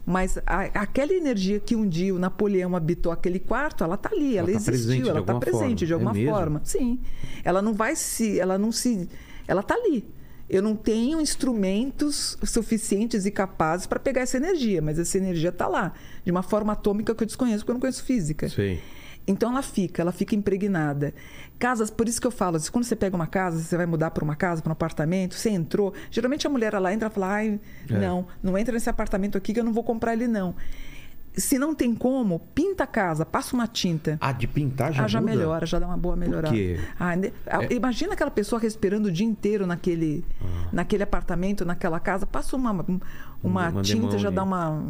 mas 0.03 0.39
a- 0.47 0.61
aquela 0.81 1.13
energia 1.13 1.59
que 1.59 1.75
um 1.75 1.87
dia 1.87 2.13
o 2.15 2.17
Napoleão 2.17 2.75
habitou 2.75 3.11
aquele 3.11 3.37
quarto, 3.39 3.83
ela 3.83 3.93
está 3.93 4.09
ali, 4.11 4.35
ela, 4.35 4.49
Ela 4.49 4.59
tá 4.59 4.71
existiu, 4.71 5.07
ela 5.09 5.19
está 5.19 5.35
presente 5.35 5.59
forma. 5.59 5.75
de 5.75 5.91
É 5.91 5.93
alguma 5.93 6.13
mesmo? 6.13 6.31
forma. 6.35 6.61
Sim. 6.63 6.99
Ela 7.43 7.61
não 7.61 7.73
vai 7.73 7.95
se. 7.95 8.39
Ela 8.39 8.57
não 8.57 8.71
se. 8.71 9.07
Ela 9.47 9.61
está 9.61 9.75
ali. 9.75 10.03
Eu 10.49 10.61
não 10.63 10.75
tenho 10.75 11.21
instrumentos 11.21 12.37
suficientes 12.43 13.25
e 13.25 13.31
capazes 13.31 13.85
para 13.85 13.99
pegar 13.99 14.21
essa 14.21 14.37
energia, 14.37 14.81
mas 14.81 14.97
essa 14.99 15.17
energia 15.17 15.49
está 15.49 15.67
lá, 15.67 15.93
de 16.25 16.31
uma 16.31 16.41
forma 16.43 16.73
atômica 16.73 17.13
que 17.15 17.23
eu 17.23 17.27
desconheço, 17.27 17.59
porque 17.59 17.71
eu 17.71 17.75
não 17.75 17.79
conheço 17.79 18.03
física. 18.03 18.49
Sei. 18.49 18.79
Então 19.25 19.51
ela 19.51 19.61
fica, 19.61 20.01
ela 20.01 20.11
fica 20.11 20.35
impregnada. 20.35 21.13
Casas, 21.57 21.89
por 21.89 22.07
isso 22.09 22.19
que 22.19 22.27
eu 22.27 22.31
falo, 22.31 22.59
quando 22.71 22.83
você 22.83 22.95
pega 22.95 23.15
uma 23.15 23.27
casa, 23.27 23.59
você 23.61 23.77
vai 23.77 23.85
mudar 23.85 24.11
para 24.11 24.23
uma 24.23 24.35
casa, 24.35 24.61
para 24.61 24.69
um 24.69 24.73
apartamento, 24.73 25.35
você 25.35 25.49
entrou, 25.49 25.93
geralmente 26.11 26.45
a 26.45 26.49
mulher 26.49 26.73
ela 26.73 26.93
entra 26.93 27.07
e 27.07 27.11
fala: 27.11 27.27
"Ai, 27.27 27.59
É. 27.89 27.97
não, 27.99 28.27
não 28.41 28.57
entra 28.57 28.73
nesse 28.73 28.89
apartamento 28.89 29.37
aqui 29.37 29.53
que 29.53 29.59
eu 29.59 29.63
não 29.63 29.71
vou 29.73 29.83
comprar 29.83 30.13
ele 30.13 30.27
não". 30.27 30.53
Se 31.35 31.57
não 31.57 31.73
tem 31.73 31.95
como, 31.95 32.37
pinta 32.53 32.83
a 32.83 32.87
casa, 32.87 33.25
passa 33.25 33.55
uma 33.55 33.65
tinta. 33.65 34.19
Ah, 34.21 34.31
de 34.31 34.45
pintar 34.45 34.93
já 34.93 35.05
ah, 35.05 35.07
já 35.07 35.19
muda? 35.19 35.31
melhora, 35.35 35.65
já 35.65 35.79
dá 35.79 35.87
uma 35.87 35.97
boa 35.97 36.15
melhorada. 36.15 36.53
quê? 36.53 36.79
Ah, 36.99 37.13
ah, 37.47 37.63
É. 37.63 37.73
Imagina 37.73 38.13
aquela 38.13 38.29
pessoa 38.29 38.61
respirando 38.61 39.07
o 39.07 39.11
dia 39.11 39.25
inteiro 39.25 39.65
naquele, 39.65 40.23
Ah. 40.39 40.67
naquele 40.71 41.01
apartamento, 41.01 41.65
naquela 41.65 41.99
casa. 41.99 42.27
Passa 42.27 42.55
uma, 42.55 42.85
uma, 43.43 43.69
Uma 43.69 43.81
tinta, 43.81 44.17
já 44.17 44.29
dá 44.29 44.41
uma. 44.43 44.83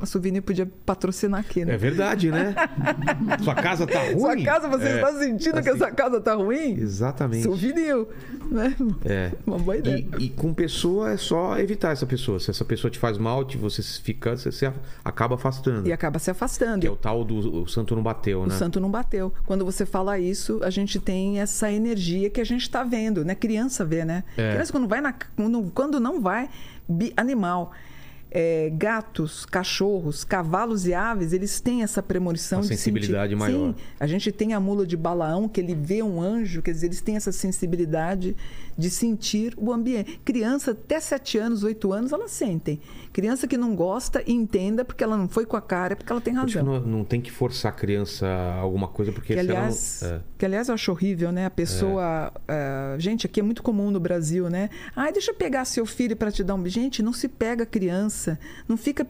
A 0.00 0.06
souvenir 0.06 0.40
podia 0.42 0.66
patrocinar 0.86 1.40
aqui, 1.40 1.64
né? 1.64 1.74
É 1.74 1.76
verdade, 1.76 2.30
né? 2.30 2.54
Sua 3.44 3.54
casa 3.54 3.86
tá 3.86 4.00
ruim? 4.02 4.18
Sua 4.18 4.42
casa, 4.42 4.68
você 4.68 4.84
É. 4.86 4.94
está 4.96 5.12
sentindo 5.18 5.62
que 5.62 5.68
Assim, 5.68 5.82
essa 5.84 5.90
casa 5.92 6.20
tá 6.20 6.34
ruim? 6.34 6.72
Exatamente. 6.78 7.42
Souvenir, 7.44 8.06
né? 8.50 8.74
É. 9.04 9.32
Uma 9.46 9.58
boa 9.58 9.76
ideia. 9.76 10.06
E, 10.18 10.24
e 10.24 10.30
com 10.30 10.54
pessoa 10.54 11.10
é 11.12 11.16
só 11.16 11.58
evitar 11.58 11.92
essa 11.92 12.06
pessoa. 12.06 12.40
Se 12.40 12.50
essa 12.50 12.64
pessoa 12.64 12.90
te 12.90 12.98
faz 12.98 13.18
mal, 13.18 13.44
te, 13.44 13.56
você 13.58 13.82
fica, 13.82 14.36
você 14.36 14.50
se 14.50 14.70
acaba 15.04 15.34
afastando. 15.34 15.86
E 15.86 15.92
acaba 15.92 16.18
se 16.18 16.30
afastando. 16.30 16.80
Que 16.80 16.86
é 16.86 16.90
o 16.90 16.96
tal 16.96 17.24
do 17.24 17.62
o 17.62 17.66
santo 17.68 17.94
não 17.94 18.02
bateu, 18.02 18.42
O 18.42 18.46
né? 18.46 18.54
santo 18.54 18.80
não 18.80 18.90
bateu. 18.90 19.32
Quando 19.44 19.64
você 19.64 19.84
fala 19.84 20.18
isso, 20.18 20.60
a 20.62 20.70
gente 20.70 20.98
tem 20.98 21.40
essa 21.40 21.70
energia 21.70 22.30
que 22.30 22.40
a 22.40 22.44
gente 22.44 22.62
está 22.62 22.82
vendo, 22.82 23.24
né? 23.24 23.34
Criança 23.34 23.84
vê, 23.84 24.04
né? 24.04 24.24
É. 24.36 24.52
Criança 24.52 24.72
quando 24.72 24.88
vai 24.88 25.00
na, 25.00 25.14
quando, 25.74 26.00
não 26.00 26.20
vai, 26.20 26.48
animal. 27.16 27.72
é, 28.34 28.70
gatos, 28.74 29.44
cachorros, 29.44 30.24
cavalos 30.24 30.86
e 30.86 30.94
aves, 30.94 31.34
eles 31.34 31.60
têm 31.60 31.82
essa 31.82 32.02
premonição 32.02 32.60
Uma 32.60 32.62
de 32.62 32.68
sensibilidade 32.68 33.32
sentir. 33.32 33.38
maior. 33.38 33.74
Sim, 33.74 33.74
a 34.00 34.06
gente 34.06 34.32
tem 34.32 34.54
a 34.54 34.60
mula 34.60 34.86
de 34.86 34.96
Balaão, 34.96 35.46
que 35.46 35.60
ele 35.60 35.74
vê 35.74 36.02
um 36.02 36.18
anjo, 36.18 36.62
quer 36.62 36.72
dizer, 36.72 36.86
eles 36.86 37.02
têm 37.02 37.16
essa 37.16 37.30
sensibilidade 37.30 38.34
de 38.76 38.88
sentir 38.88 39.52
o 39.58 39.70
ambiente. 39.70 40.18
Criança 40.24 40.70
até 40.70 40.98
7 40.98 41.36
anos, 41.36 41.62
8 41.62 41.92
anos, 41.92 42.10
elas 42.10 42.30
sentem. 42.30 42.80
Criança 43.12 43.46
que 43.46 43.56
não 43.56 43.74
gosta, 43.76 44.22
entenda, 44.26 44.84
porque 44.84 45.04
ela 45.04 45.16
não 45.16 45.28
foi 45.28 45.44
com 45.44 45.56
a 45.56 45.60
cara, 45.60 45.92
é 45.92 45.96
porque 45.96 46.10
ela 46.10 46.20
tem 46.20 46.32
razão. 46.34 46.64
não, 46.64 46.80
não 46.80 47.04
tem 47.04 47.20
que 47.20 47.30
forçar 47.30 47.72
a 47.72 47.74
criança 47.74 48.26
a 48.26 48.54
alguma 48.54 48.88
coisa, 48.88 49.12
porque 49.12 49.34
Que 49.34 49.40
aliás, 49.40 50.00
não. 50.02 50.08
É. 50.10 50.20
que 50.38 50.46
aliás 50.46 50.68
eu 50.68 50.74
acho 50.74 50.90
horrível, 50.90 51.30
né? 51.30 51.46
A 51.46 51.50
pessoa. 51.50 52.32
ah, 52.48 52.96
gente, 52.98 53.26
aqui 53.26 53.40
é 53.40 53.42
muito 53.42 53.62
comum 53.62 53.90
no 53.90 54.00
Brasil, 54.00 54.48
né? 54.48 54.70
Ai, 54.96 55.12
deixa 55.12 55.30
eu 55.30 55.34
pegar 55.34 55.64
seu 55.64 55.84
filho 55.84 56.16
para 56.16 56.30
te 56.30 56.42
dar 56.42 56.54
um. 56.54 56.66
Gente, 56.66 57.02
não 57.02 57.12
se 57.12 57.28
pega 57.28 57.66
criança. 57.66 58.38
Não 58.66 58.76
fica. 58.76 59.06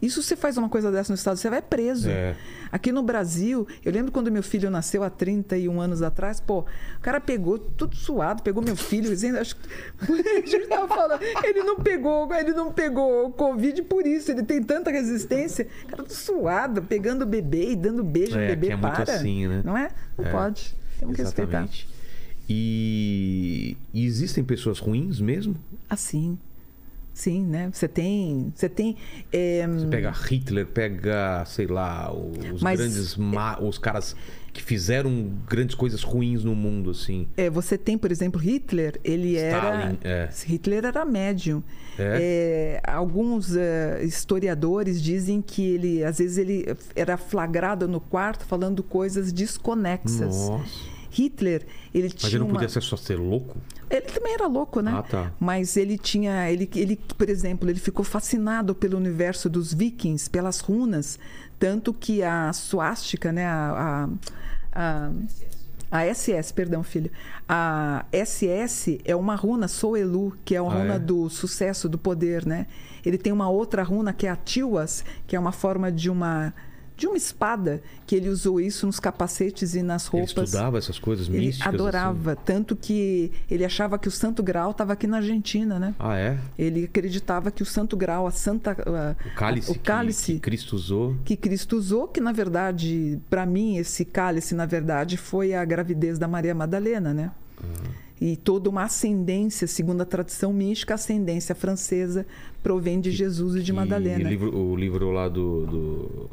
Isso 0.00 0.22
você 0.22 0.36
faz 0.36 0.56
uma 0.56 0.68
coisa 0.68 0.92
dessa 0.92 1.12
no 1.12 1.16
estado, 1.16 1.36
você 1.36 1.50
vai 1.50 1.62
preso. 1.62 2.08
É. 2.08 2.36
Aqui 2.70 2.92
no 2.92 3.02
Brasil, 3.02 3.66
eu 3.84 3.90
lembro 3.90 4.12
quando 4.12 4.30
meu 4.30 4.42
filho 4.42 4.70
nasceu 4.70 5.02
há 5.02 5.10
31 5.10 5.80
anos 5.80 6.02
atrás, 6.02 6.38
pô, 6.38 6.60
o 6.60 7.00
cara 7.00 7.18
pegou 7.20 7.58
tudo 7.58 7.96
suado, 7.96 8.42
pegou 8.42 8.62
meu 8.62 8.76
filho, 8.76 9.08
dizendo, 9.08 9.38
acho 9.38 9.56
que 9.56 9.68
a 10.04 10.46
gente 10.46 10.68
tava 10.68 10.86
falando, 10.86 11.22
ele 11.42 11.62
não 11.62 11.76
pegou, 11.76 12.32
ele 12.34 12.52
não 12.52 12.72
pegou 12.72 13.32
Covid 13.38 13.82
por 13.84 14.06
isso, 14.06 14.30
ele 14.30 14.42
tem 14.42 14.62
tanta 14.62 14.90
resistência. 14.90 15.66
Cara, 15.88 16.02
tudo 16.02 16.12
suado, 16.12 16.82
pegando 16.82 17.22
o 17.22 17.26
bebê 17.26 17.70
e 17.70 17.76
dando 17.76 18.04
beijo 18.04 18.32
no 18.36 18.40
É, 18.42 18.48
bebê, 18.48 18.66
que 18.66 18.72
é 18.72 18.76
muito 18.76 18.94
para. 18.94 19.14
assim, 19.14 19.46
né? 19.48 19.62
Não 19.64 19.76
é? 19.76 19.90
Não 20.18 20.26
É, 20.26 20.30
pode. 20.30 20.74
Temos 20.98 21.16
que 21.16 21.22
respeitar. 21.22 21.66
E, 22.48 23.76
e 23.92 24.04
existem 24.06 24.42
pessoas 24.42 24.78
ruins 24.78 25.20
mesmo? 25.20 25.54
Assim. 25.88 26.38
Sim, 27.12 27.44
né? 27.44 27.68
Você 27.72 27.88
tem. 27.88 28.52
Você 28.54 28.68
tem. 28.68 28.96
é, 29.32 29.66
Você 29.66 29.86
pega 29.86 30.10
Hitler, 30.12 30.66
pega, 30.66 31.44
sei 31.46 31.66
lá, 31.66 32.12
os 32.14 32.62
Mas- 32.62 32.78
grandes. 32.78 33.16
ma- 33.16 33.58
os 33.60 33.76
caras 33.76 34.14
que 34.58 34.64
fizeram 34.64 35.30
grandes 35.48 35.74
coisas 35.74 36.02
ruins 36.02 36.42
no 36.44 36.54
mundo, 36.54 36.90
assim. 36.90 37.26
É, 37.36 37.48
você 37.48 37.78
tem, 37.78 37.96
por 37.96 38.10
exemplo, 38.10 38.40
Hitler, 38.40 38.98
ele 39.04 39.36
Stalin, 39.36 39.98
era. 40.02 40.26
é. 40.26 40.30
Hitler 40.46 40.84
era 40.84 41.04
médium. 41.04 41.62
É? 41.98 42.80
É, 42.84 42.90
alguns 42.90 43.56
eh, 43.56 44.00
historiadores 44.04 45.02
dizem 45.02 45.40
que 45.42 45.62
ele, 45.62 46.04
às 46.04 46.18
vezes, 46.18 46.38
ele 46.38 46.66
era 46.94 47.16
flagrado 47.16 47.88
no 47.88 48.00
quarto 48.00 48.44
falando 48.44 48.82
coisas 48.82 49.32
desconexas. 49.32 50.20
Nossa. 50.48 50.64
Hitler, 51.10 51.66
ele 51.94 52.04
Mas 52.04 52.12
tinha. 52.14 52.30
ele 52.30 52.38
não 52.40 52.46
uma- 52.46 52.52
podia 52.54 52.68
ser 52.68 52.82
só 52.82 52.96
ser 52.96 53.16
louco? 53.16 53.56
Ele 53.90 54.02
também 54.02 54.34
era 54.34 54.46
louco, 54.46 54.80
né? 54.80 54.92
Ah, 54.94 55.02
tá. 55.02 55.32
Mas 55.40 55.76
ele 55.76 55.96
tinha. 55.96 56.50
Ele, 56.52 56.68
ele, 56.76 56.96
por 57.16 57.28
exemplo, 57.30 57.68
ele 57.70 57.80
ficou 57.80 58.04
fascinado 58.04 58.74
pelo 58.74 58.98
universo 58.98 59.48
dos 59.48 59.72
vikings, 59.72 60.28
pelas 60.28 60.60
runas. 60.60 61.18
Tanto 61.58 61.92
que 61.94 62.22
a 62.22 62.52
suástica, 62.52 63.32
né? 63.32 63.46
A, 63.46 64.06
a, 64.06 64.08
a, 64.72 65.10
a 65.90 66.04
SS, 66.14 66.52
perdão, 66.52 66.82
filho. 66.82 67.10
A 67.48 68.04
SS 68.12 69.00
é 69.04 69.16
uma 69.16 69.34
runa 69.34 69.68
Soelu, 69.68 70.36
que 70.44 70.54
é 70.54 70.58
a 70.58 70.62
Ah, 70.62 70.64
runa 70.68 70.94
é? 70.94 70.98
do 70.98 71.28
sucesso, 71.30 71.88
do 71.88 71.98
poder, 71.98 72.44
né? 72.46 72.66
Ele 73.04 73.16
tem 73.18 73.32
uma 73.32 73.48
outra 73.48 73.82
runa 73.82 74.12
que 74.12 74.26
é 74.26 74.30
a 74.30 74.36
Tiwas, 74.36 75.04
que 75.26 75.34
é 75.34 75.40
uma 75.40 75.52
forma 75.52 75.90
de 75.90 76.10
uma. 76.10 76.52
De 76.98 77.06
uma 77.06 77.16
espada, 77.16 77.80
que 78.04 78.16
ele 78.16 78.28
usou 78.28 78.60
isso 78.60 78.84
nos 78.84 78.98
capacetes 78.98 79.76
e 79.76 79.82
nas 79.82 80.06
Ele 80.12 80.22
roupas. 80.22 80.48
estudava 80.48 80.78
essas 80.78 80.98
coisas 80.98 81.28
Ele 81.28 81.38
místicas? 81.46 81.72
adorava, 81.72 82.34
tanto 82.34 82.74
que 82.74 83.30
ele 83.48 83.64
achava 83.64 83.96
que 84.00 84.08
o 84.08 84.10
Santo 84.10 84.42
Grau 84.42 84.72
estava 84.72 84.94
aqui 84.94 85.06
na 85.06 85.18
Argentina, 85.18 85.78
né? 85.78 85.94
assim? 85.96 86.10
Ah, 86.10 86.18
é? 86.18 86.38
Ele 86.58 86.84
acreditava 86.86 87.52
que 87.52 87.62
o 87.62 87.66
Santo 87.66 87.96
Grau, 87.96 88.26
a 88.26 88.32
Santa, 88.32 88.72
a- 88.72 89.14
O 89.28 89.34
cálice, 89.36 89.70
o 89.70 89.74
que- 89.74 89.78
cálice 89.80 90.32
Que, 90.34 90.40
Cristo 90.40 90.74
usou. 90.74 91.14
que 91.24 91.36
Cristo 91.36 91.76
usou, 91.76 92.08
que 92.08 92.20
na 92.20 92.32
verdade, 92.32 93.20
para 93.30 93.46
mim, 93.46 93.76
esse 93.76 94.04
cálice, 94.04 94.52
na 94.56 94.66
verdade, 94.66 95.16
foi 95.16 95.54
a 95.54 95.64
gravidez 95.64 96.18
da 96.18 96.26
Maria 96.26 96.52
Madalena, 96.54 97.14
né? 97.14 97.30
E 98.20 98.36
toda 98.36 98.68
uma 98.68 98.82
ascendência, 98.82 99.68
segundo 99.68 100.00
a 100.00 100.04
tradição 100.04 100.52
mística, 100.52 100.94
a 100.94 100.96
ascendência 100.96 101.54
francesa 101.54 102.26
provém 102.60 103.00
de 103.00 103.12
Jesus 103.12 103.54
e 103.54 103.60
de 103.60 103.70
Que 103.70 103.76
Madalena. 103.76 104.24
O 104.24 104.28
livro, 104.28 104.56
o 104.56 104.74
livro 104.76 105.10
lá 105.12 105.28
do, 105.28 105.64
do 105.66 106.30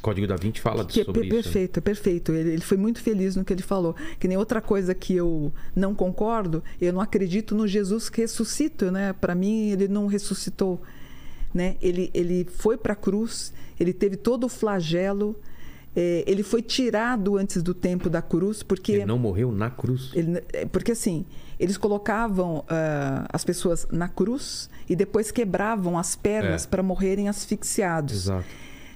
Código 0.00 0.26
da 0.26 0.36
Vinci 0.36 0.60
fala 0.60 0.84
Que 0.84 1.00
é 1.00 1.04
sobre 1.04 1.20
per- 1.28 1.28
isso. 1.28 1.36
né? 1.36 1.42
perfeito, 1.42 1.82
perfeito. 1.82 2.32
Ele, 2.32 2.50
ele 2.50 2.62
foi 2.62 2.76
muito 2.76 3.00
feliz 3.00 3.36
no 3.36 3.44
que 3.44 3.52
ele 3.52 3.62
falou. 3.62 3.94
Que 4.18 4.28
nem 4.28 4.36
outra 4.36 4.60
coisa 4.60 4.94
que 4.94 5.14
eu 5.14 5.52
não 5.74 5.94
concordo, 5.94 6.62
eu 6.80 6.92
não 6.92 7.00
acredito 7.00 7.54
no 7.54 7.66
Jesus 7.66 8.08
que 8.08 8.20
ressuscita, 8.20 8.90
né? 8.90 9.12
Para 9.12 9.34
mim, 9.34 9.70
ele 9.70 9.88
não 9.88 10.06
ressuscitou, 10.06 10.80
né? 11.54 11.76
Ele, 11.82 12.10
ele 12.14 12.46
foi 12.50 12.76
para 12.76 12.92
a 12.92 12.96
cruz, 12.96 13.52
ele 13.80 13.92
teve 13.92 14.16
todo 14.16 14.44
o 14.44 14.48
flagelo 14.48 15.34
É, 15.98 16.22
ele 16.26 16.42
foi 16.42 16.60
tirado 16.60 17.38
antes 17.38 17.62
do 17.62 17.72
tempo 17.72 18.10
da 18.10 18.20
cruz, 18.20 18.62
porque. 18.62 18.92
Ele 18.92 19.06
não 19.06 19.18
morreu 19.18 19.50
na 19.50 19.70
cruz. 19.70 20.10
Ele- 20.14 20.42
é, 20.52 20.66
porque 20.66 20.92
assim, 20.92 21.24
eles 21.58 21.78
colocavam 21.78 22.62
ah, 22.68 23.24
as 23.32 23.42
pessoas 23.46 23.86
na 23.90 24.06
cruz 24.06 24.68
e 24.86 24.94
depois 24.94 25.30
quebravam 25.30 25.98
as 25.98 26.14
pernas 26.14 26.64
É. 26.64 26.68
para 26.68 26.82
morrerem 26.82 27.30
asfixiados. 27.30 28.14
Exato. 28.14 28.44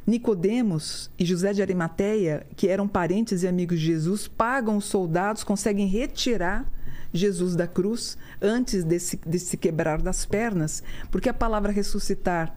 Nicodemos 0.07 1.11
e 1.18 1.24
José 1.24 1.53
de 1.53 1.62
Arimateia, 1.62 2.46
que 2.57 2.68
eram 2.68 2.88
parentes 2.88 3.42
e 3.42 3.48
amigos 3.48 3.78
de 3.78 3.86
Jesus, 3.86 4.26
pagam 4.26 4.76
os 4.76 4.86
soldados, 4.86 5.44
conseguem 5.44 5.86
retirar 5.86 6.70
Jesus 7.12 7.57
da 7.57 7.66
cruz 7.66 8.16
antes 8.40 8.84
desse, 8.84 9.16
desse 9.26 9.57
quebrar 9.57 10.01
das 10.01 10.24
pernas, 10.24 10.82
porque 11.11 11.28
a 11.28 11.34
palavra 11.34 11.72
ressuscitar 11.72 12.57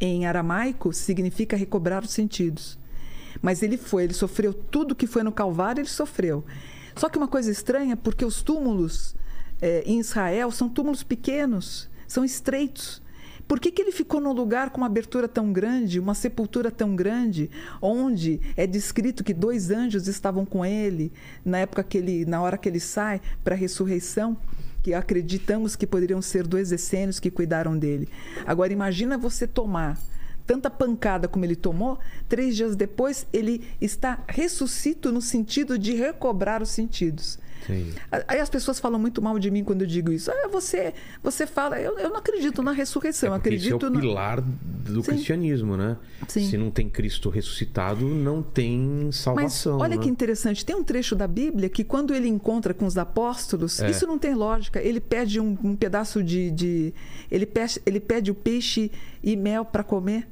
em 0.00 0.26
aramaico 0.26 0.92
significa 0.92 1.56
recobrar 1.56 2.02
os 2.02 2.10
sentidos. 2.10 2.78
Mas 3.42 3.62
ele 3.62 3.76
foi, 3.76 4.04
ele 4.04 4.14
sofreu 4.14 4.52
tudo 4.52 4.94
que 4.94 5.06
foi 5.06 5.22
no 5.22 5.32
Calvário, 5.32 5.80
ele 5.80 5.88
sofreu. 5.88 6.44
Só 6.96 7.08
que 7.08 7.18
uma 7.18 7.28
coisa 7.28 7.50
estranha, 7.50 7.96
porque 7.96 8.24
os 8.24 8.42
túmulos 8.42 9.14
eh, 9.60 9.82
em 9.86 10.00
Israel 10.00 10.50
são 10.50 10.68
túmulos 10.68 11.02
pequenos, 11.02 11.88
são 12.08 12.24
estreitos. 12.24 12.99
Por 13.50 13.58
que, 13.58 13.72
que 13.72 13.82
ele 13.82 13.90
ficou 13.90 14.20
num 14.20 14.32
lugar 14.32 14.70
com 14.70 14.76
uma 14.76 14.86
abertura 14.86 15.26
tão 15.26 15.52
grande, 15.52 15.98
uma 15.98 16.14
sepultura 16.14 16.70
tão 16.70 16.94
grande, 16.94 17.50
onde 17.82 18.40
é 18.56 18.64
descrito 18.64 19.24
que 19.24 19.34
dois 19.34 19.72
anjos 19.72 20.06
estavam 20.06 20.46
com 20.46 20.64
ele 20.64 21.12
na 21.44 21.58
época 21.58 21.82
que 21.82 21.98
ele, 21.98 22.24
na 22.24 22.40
hora 22.40 22.56
que 22.56 22.68
ele 22.68 22.78
sai 22.78 23.20
para 23.42 23.56
a 23.56 23.58
ressurreição, 23.58 24.36
que 24.84 24.94
acreditamos 24.94 25.74
que 25.74 25.84
poderiam 25.84 26.22
ser 26.22 26.46
dois 26.46 26.70
essênios 26.70 27.18
que 27.18 27.28
cuidaram 27.28 27.76
dele. 27.76 28.08
Agora 28.46 28.72
imagina 28.72 29.18
você 29.18 29.48
tomar 29.48 29.98
tanta 30.46 30.70
pancada 30.70 31.26
como 31.26 31.44
ele 31.44 31.56
tomou, 31.56 31.98
três 32.28 32.54
dias 32.54 32.76
depois 32.76 33.26
ele 33.32 33.64
está 33.80 34.22
ressuscito 34.28 35.10
no 35.10 35.20
sentido 35.20 35.76
de 35.76 35.92
recobrar 35.92 36.62
os 36.62 36.70
sentidos. 36.70 37.36
Entendi. 37.62 37.92
Aí 38.26 38.40
as 38.40 38.48
pessoas 38.48 38.78
falam 38.80 38.98
muito 38.98 39.20
mal 39.20 39.38
de 39.38 39.50
mim 39.50 39.62
quando 39.64 39.82
eu 39.82 39.86
digo 39.86 40.12
isso. 40.12 40.30
Ah, 40.30 40.48
você, 40.48 40.94
você 41.22 41.46
fala, 41.46 41.78
eu, 41.80 41.98
eu 41.98 42.08
não 42.10 42.16
acredito 42.16 42.62
na 42.62 42.72
ressurreição, 42.72 43.34
É 43.34 43.38
porque 43.38 43.50
esse 43.54 43.64
é 43.70 43.74
acredito 43.74 43.86
o 43.86 43.90
no- 43.90 44.00
pilar 44.00 44.40
do 44.40 45.02
Sim. 45.02 45.12
cristianismo, 45.12 45.76
né? 45.76 45.96
Sim. 46.28 46.48
Se 46.48 46.56
não 46.56 46.70
tem 46.70 46.88
Cristo 46.88 47.28
ressuscitado, 47.30 48.04
não 48.06 48.42
tem 48.42 49.04
Mas 49.06 49.16
salvação. 49.16 49.78
olha 49.78 49.96
né? 49.96 50.02
que 50.02 50.08
interessante, 50.08 50.64
tem 50.64 50.74
um 50.76 50.82
trecho 50.84 51.14
da 51.14 51.26
Bíblia 51.26 51.68
que 51.68 51.84
quando 51.84 52.14
ele 52.14 52.28
encontra 52.28 52.72
com 52.72 52.86
os 52.86 52.96
apóstolos, 52.98 53.80
É. 53.80 53.90
isso 53.90 54.06
não 54.06 54.18
tem 54.18 54.34
lógica. 54.34 54.80
Ele 54.80 55.00
pede 55.00 55.38
um, 55.40 55.56
um 55.62 55.76
pedaço 55.76 56.22
de, 56.22 56.50
de- 56.50 56.94
ele, 57.30 57.46
pede, 57.46 57.80
ele 57.84 58.00
pede 58.00 58.30
o 58.30 58.34
peixe 58.34 58.90
e 59.22 59.36
mel 59.36 59.64
para 59.64 59.84
comer. 59.84 60.26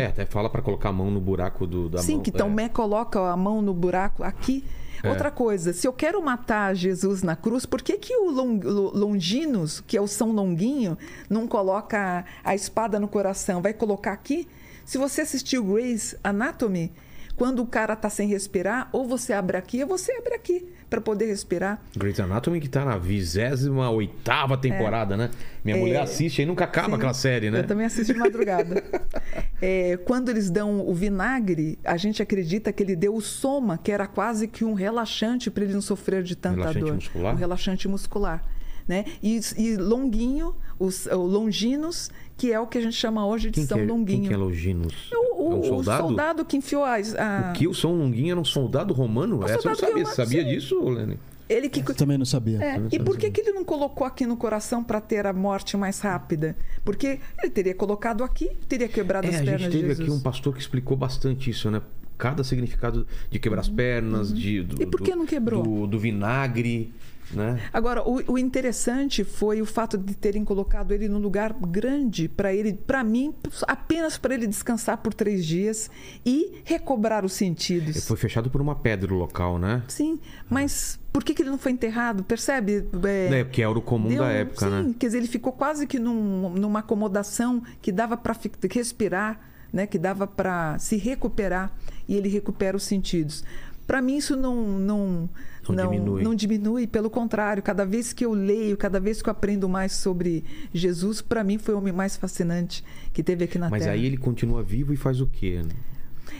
É, 0.00 0.06
até 0.06 0.26
fala 0.26 0.48
pra 0.50 0.62
colocar 0.62 0.88
a 0.90 0.92
mão 0.92 1.10
no 1.10 1.20
buraco 1.20 1.66
do, 1.66 1.88
da 1.88 1.98
Sim, 1.98 2.14
mão. 2.14 2.22
que 2.22 2.30
é. 2.30 2.32
Tomé 2.32 2.68
coloca 2.68 3.20
a 3.20 3.36
mão 3.36 3.60
no 3.62 3.72
buraco 3.74 4.22
aqui. 4.22 4.64
É. 5.02 5.08
Outra 5.10 5.30
coisa, 5.30 5.72
se 5.72 5.86
eu 5.86 5.92
quero 5.92 6.20
matar 6.22 6.74
Jesus 6.74 7.22
na 7.22 7.36
cruz, 7.36 7.66
por 7.66 7.82
que, 7.82 7.98
que 7.98 8.16
o 8.16 8.30
Long- 8.30 8.60
Lo- 8.64 8.96
Longinos, 8.96 9.80
que 9.86 9.96
é 9.96 10.00
o 10.00 10.06
São 10.06 10.32
Longuinho, 10.32 10.96
não 11.28 11.46
coloca 11.46 12.24
a 12.42 12.54
espada 12.54 12.98
no 12.98 13.06
coração? 13.06 13.60
Vai 13.60 13.74
colocar 13.74 14.12
aqui? 14.12 14.48
Se 14.84 14.96
você 14.98 15.20
assistiu 15.20 15.62
Grey's 15.64 16.14
Anatomy, 16.24 16.90
quando 17.36 17.60
o 17.60 17.66
cara 17.66 17.94
tá 17.94 18.08
sem 18.08 18.26
respirar, 18.28 18.88
ou 18.92 19.06
você 19.06 19.32
abre 19.32 19.56
aqui, 19.56 19.82
ou 19.82 19.88
você 19.88 20.10
abre 20.12 20.34
aqui 20.34 20.66
para 20.88 21.00
poder 21.00 21.26
respirar. 21.26 21.80
Grey's 21.96 22.18
Anatomy 22.18 22.60
que 22.60 22.68
tá 22.68 22.84
na 22.84 22.96
28 22.96 24.56
temporada, 24.60 25.16
né? 25.16 25.30
Minha 25.64 25.76
É. 25.76 25.80
mulher 25.80 26.00
assiste 26.00 26.40
aí 26.40 26.46
nunca 26.46 26.64
acaba 26.64 26.90
Sim, 26.90 26.94
aquela 26.94 27.14
série, 27.14 27.50
né? 27.50 27.60
Eu 27.60 27.66
também 27.66 27.86
assisto 27.86 28.12
de 28.12 28.18
madrugada. 28.18 28.82
É, 29.60 29.96
quando 30.04 30.28
eles 30.28 30.50
dão 30.50 30.86
o 30.86 30.92
vinagre, 30.94 31.78
a 31.82 31.96
gente 31.96 32.22
acredita 32.22 32.70
que 32.72 32.82
ele 32.82 32.94
deu 32.94 33.14
o 33.14 33.22
soma, 33.22 33.78
que 33.78 33.90
era 33.90 34.06
quase 34.06 34.46
que 34.46 34.64
um 34.66 34.74
relaxante 34.74 35.50
para 35.50 35.64
ele 35.64 35.72
não 35.72 35.80
sofrer 35.80 36.22
de 36.22 36.36
tanta 36.36 36.56
Relaxante 36.56 36.84
dor. 36.84 36.94
muscular? 36.94 37.34
Um 37.34 37.38
relaxante 37.38 37.88
muscular. 37.88 38.44
Né? 38.86 39.06
E, 39.22 39.40
e 39.56 39.76
longuinho, 39.76 40.54
os, 40.78 41.06
o 41.06 41.16
longinos, 41.22 42.10
que 42.36 42.52
é 42.52 42.60
o 42.60 42.66
que 42.66 42.78
a 42.78 42.80
gente 42.80 42.94
chama 42.96 43.26
hoje 43.26 43.48
de 43.50 43.54
Quem, 43.54 43.62
que 43.64 43.68
São 43.68 43.78
é, 43.78 43.84
Longuinho. 43.86 44.20
quem 44.20 44.28
que 44.28 44.34
é 44.34 44.36
Longinos? 44.36 45.10
O, 45.12 45.16
o- 45.48 45.52
é 45.52 45.54
um 45.54 45.60
o 45.60 45.64
soldado? 45.64 46.02
soldado 46.08 46.44
que 46.44 46.56
enfiou 46.56 46.84
as, 46.84 47.14
a... 47.14 47.50
O 47.50 47.52
que 47.58 47.66
o 47.68 47.74
São 47.74 47.94
Longuinho 47.96 48.32
era 48.32 48.40
um 48.40 48.44
soldado 48.44 48.92
romano? 48.92 49.42
Essa 49.44 49.52
eu 49.52 49.56
não 49.56 49.60
soldado 49.62 49.78
sabia. 49.80 49.94
romano, 49.96 50.14
sabia 50.16 50.42
sim. 50.42 50.48
disso, 50.50 50.80
Lene? 50.88 51.18
Ele 51.48 51.68
que... 51.68 51.80
Também 51.94 52.18
não 52.18 52.24
sabia. 52.26 52.58
É, 52.60 52.82
e 52.90 52.98
por 52.98 53.16
que, 53.16 53.30
que 53.30 53.40
ele 53.40 53.52
não 53.52 53.64
colocou 53.64 54.04
aqui 54.04 54.26
no 54.26 54.36
coração 54.36 54.82
para 54.82 55.00
ter 55.00 55.26
a 55.26 55.32
morte 55.32 55.76
mais 55.76 56.00
rápida? 56.00 56.56
Porque 56.84 57.20
ele 57.40 57.50
teria 57.52 57.72
colocado 57.72 58.24
aqui, 58.24 58.50
teria 58.68 58.88
quebrado 58.88 59.28
É, 59.28 59.30
as 59.30 59.36
a 59.36 59.44
pernas 59.44 59.60
gente 59.60 59.70
de 59.70 59.76
teve 59.76 59.88
Jesus. 59.90 60.08
aqui 60.08 60.10
um 60.10 60.20
pastor 60.20 60.52
que 60.52 60.60
explicou 60.60 60.96
bastante 60.96 61.48
isso, 61.48 61.70
né? 61.70 61.80
Cada 62.18 62.42
significado 62.42 63.06
de 63.30 63.38
quebrar 63.38 63.60
as 63.60 63.68
pernas, 63.68 64.34
de, 64.34 64.62
do, 64.62 64.74
Uhum. 64.76 64.82
E 64.82 64.86
por 64.86 65.00
que 65.00 65.12
do- 65.12 65.18
não 65.18 65.26
quebrou? 65.26 65.62
Do, 65.62 65.86
do 65.86 65.98
vinagre, 66.00 66.92
né? 67.32 67.60
Agora, 67.72 68.02
o, 68.08 68.32
o 68.32 68.38
interessante 68.38 69.24
foi 69.24 69.60
o 69.60 69.66
fato 69.66 69.98
de 69.98 70.14
terem 70.14 70.44
colocado 70.44 70.92
ele 70.92 71.08
num 71.08 71.18
lugar 71.18 71.52
grande 71.52 72.28
para 72.28 72.52
ele, 72.54 72.72
para 72.74 73.02
mim, 73.02 73.34
apenas 73.66 74.16
para 74.18 74.34
ele 74.34 74.46
descansar 74.46 74.98
por 74.98 75.12
três 75.12 75.44
dias 75.44 75.90
e 76.24 76.60
recobrar 76.64 77.24
os 77.24 77.32
sentidos. 77.32 78.06
Foi 78.06 78.16
fechado 78.16 78.48
por 78.50 78.60
uma 78.60 78.74
pedra 78.76 79.12
o 79.12 79.16
local, 79.16 79.58
né? 79.58 79.82
Sim, 79.88 80.18
mas 80.48 80.98
por 81.12 81.24
que, 81.24 81.34
que 81.34 81.42
ele 81.42 81.50
não 81.50 81.58
foi 81.58 81.72
enterrado? 81.72 82.22
Percebe? 82.22 82.86
É, 83.04 83.40
É, 83.40 83.44
porque 83.44 83.62
era 83.62 83.70
o 83.70 83.82
comum 83.82 84.08
deu- 84.08 84.18
da 84.22 84.28
época, 84.30 84.66
sim, 84.66 84.70
né? 84.88 84.94
quer 84.98 85.06
dizer, 85.06 85.18
ele 85.18 85.26
ficou 85.28 85.52
quase 85.52 85.86
que 85.86 85.98
num- 85.98 86.50
numa 86.50 86.80
acomodação 86.80 87.62
que 87.82 87.90
dava 87.90 88.16
para 88.16 88.34
respirar, 88.70 89.40
né? 89.72 89.86
que 89.86 89.98
dava 89.98 90.26
para 90.26 90.78
se 90.78 90.96
recuperar 90.96 91.72
e 92.08 92.14
ele 92.16 92.28
recupera 92.28 92.76
os 92.76 92.84
sentidos. 92.84 93.42
Para 93.86 94.02
mim 94.02 94.16
isso 94.16 94.36
não 94.36 94.56
não 94.78 95.28
Não 95.74 95.90
diminui. 95.90 96.22
não 96.22 96.34
diminui, 96.34 96.86
pelo 96.86 97.08
contrário, 97.10 97.62
cada 97.62 97.84
vez 97.84 98.12
que 98.12 98.24
eu 98.24 98.32
leio, 98.32 98.76
cada 98.76 99.00
vez 99.00 99.20
que 99.22 99.28
eu 99.28 99.32
aprendo 99.32 99.68
mais 99.68 99.92
sobre 99.92 100.44
Jesus, 100.72 101.20
para 101.22 101.42
mim 101.42 101.58
foi 101.58 101.74
o 101.74 101.78
homem 101.78 101.92
mais 101.92 102.16
fascinante 102.16 102.84
que 103.12 103.22
teve 103.22 103.44
aqui 103.44 103.58
na 103.58 103.68
Mas 103.70 103.82
Terra. 103.82 103.94
aí 103.94 104.04
ele 104.06 104.16
continua 104.16 104.62
vivo 104.62 104.92
e 104.92 104.96
faz 104.96 105.20
o 105.20 105.26
quê? 105.26 105.60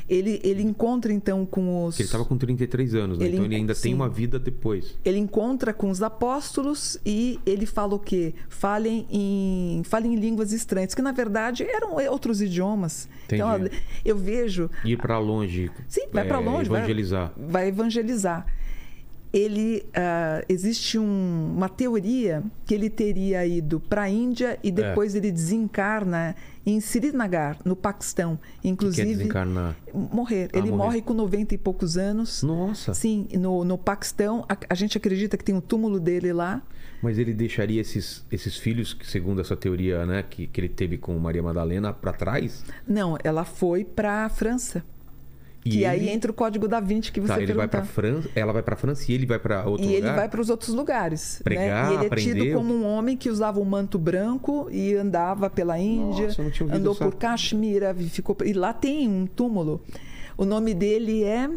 ele 0.09 0.41
ele 0.45 0.63
encontra 0.63 1.13
então 1.13 1.45
com 1.47 1.85
os 1.85 1.95
Porque 1.95 2.03
ele 2.03 2.07
estava 2.09 2.25
com 2.25 2.37
33 2.37 2.95
anos, 2.95 3.19
né? 3.19 3.25
Ele 3.27 3.35
então 3.37 3.45
ele 3.47 3.57
ainda 3.57 3.73
tem 3.75 3.93
sim. 3.93 3.95
uma 3.95 4.09
vida 4.09 4.39
depois. 4.39 4.97
ele 5.05 5.19
encontra 5.19 5.73
com 5.73 5.91
os 5.91 6.03
apóstolos 6.03 6.99
e 7.05 7.41
ele 7.47 7.67
fala 7.67 7.95
o 7.95 7.99
quê? 7.99 8.35
Falem 8.49 9.07
em, 9.11 9.83
falem 9.85 10.15
em 10.15 10.17
línguas 10.17 10.53
estranhas, 10.53 10.95
que 10.95 11.03
na 11.03 11.13
verdade 11.13 11.65
eram 11.65 11.95
outros 12.11 12.41
idiomas. 12.41 13.09
Então, 13.27 13.57
Entendi. 13.59 13.77
eu 14.05 14.17
vejo. 14.17 14.71
Ir 14.85 14.97
para 14.99 15.19
longe. 15.19 15.71
Sim, 15.89 16.09
vai 16.13 16.25
é, 16.25 16.29
para 16.29 16.39
longe. 16.39 16.69
vai- 16.69 16.81
Evangelizar. 16.81 17.33
Vai, 17.37 17.69
evangelizar. 17.69 18.47
Ele. 19.33 19.85
ah, 19.95 20.43
existe 20.49 20.99
um- 20.99 21.53
uma 21.57 21.69
teoria 21.69 22.43
que 22.65 22.75
ele 22.75 22.89
teria 22.89 23.45
ido 23.47 23.79
para 23.81 24.03
a 24.03 24.09
Índia 24.11 24.53
É. 24.55 24.59
e 24.63 24.71
depois 24.71 25.15
ele 25.15 25.31
desencarna 25.31 26.35
em 26.65 26.81
Srinagar, 26.81 27.59
no 27.65 27.77
Paquistão. 27.77 28.37
Que 28.37 28.63
quer 28.63 28.69
Inclusive. 28.69 29.15
desencarnar. 29.15 29.77
Morrer. 29.95 30.49
Ah, 30.53 30.59
ele 30.59 30.71
morrer. 30.71 30.77
morre 30.85 31.03
com 31.03 31.15
90 31.15 31.55
e 31.55 31.59
poucos 31.59 31.97
anos. 31.97 32.43
Nossa. 32.43 32.93
Sim, 32.95 33.29
no, 33.35 33.65
no 33.65 33.77
Paquistão, 33.79 34.45
a, 34.49 34.57
a 34.71 34.75
gente 34.75 34.97
acredita 34.97 35.37
que 35.37 35.45
tem 35.45 35.55
um 35.55 35.61
túmulo 35.61 36.01
dele 36.01 36.33
lá. 36.33 36.63
Mas 37.03 37.19
ele 37.19 37.35
deixaria 37.35 37.81
esses, 37.81 38.25
esses 38.33 38.57
filhos, 38.57 38.95
que, 38.95 39.07
segundo 39.07 39.41
essa 39.41 39.55
teoria 39.55 40.07
né, 40.07 40.25
que, 40.29 40.47
que 40.47 40.61
ele 40.61 40.69
teve 40.69 40.97
com 40.97 41.17
Maria 41.19 41.43
Madalena, 41.43 41.93
para 41.93 42.13
trás? 42.13 42.65
Não, 42.89 43.19
ela 43.23 43.45
foi 43.45 43.85
para 43.85 44.25
a 44.25 44.29
França. 44.29 44.83
E 45.67 45.71
que 45.71 45.85
aí 45.85 46.01
ele- 46.01 46.11
entra 46.11 46.31
o 46.31 46.35
código 46.35 46.67
da 46.69 46.81
Vinci 46.81 47.11
que 47.13 47.21
você 47.21 47.29
Tá, 47.35 47.43
ele 47.43 47.53
vai 47.53 47.69
perguntou. 47.69 47.81
para 47.95 48.03
França, 48.13 48.29
ela 48.35 48.53
vai 48.53 48.63
para 48.63 48.77
França 48.77 49.11
e 49.11 49.15
ele 49.15 49.27
vai 49.27 49.39
para 49.39 49.65
outro 49.67 49.85
E 49.87 49.89
ele 49.93 50.01
lugar? 50.03 50.17
vai 50.17 50.29
para 50.29 50.41
os 50.41 50.51
outros 50.51 50.75
lugares. 50.75 51.41
Pregar, 51.45 51.87
né? 51.89 51.93
E 51.93 51.95
ele 51.97 52.07
é 52.07 52.17
tido 52.17 52.31
aprender. 52.33 52.55
como 52.55 52.75
um 52.75 52.85
homem 52.85 53.17
que 53.17 53.29
usava 53.31 53.59
um 53.61 53.65
manto 53.65 53.99
branco 53.99 54.69
e 54.71 54.95
andava 54.95 55.49
pela 55.51 55.79
Índia, 55.79 56.27
Nossa, 56.29 56.43
andou 56.73 56.93
essa- 56.95 57.05
por 57.05 57.15
Caxemira, 57.17 57.95
ficou 57.95 58.37
e 58.45 58.53
lá 58.53 58.73
tem 58.73 59.09
um 59.09 59.27
túmulo. 59.27 59.83
O 60.39 60.45
nome 60.45 60.75
dele 60.75 61.25
é 61.25 61.49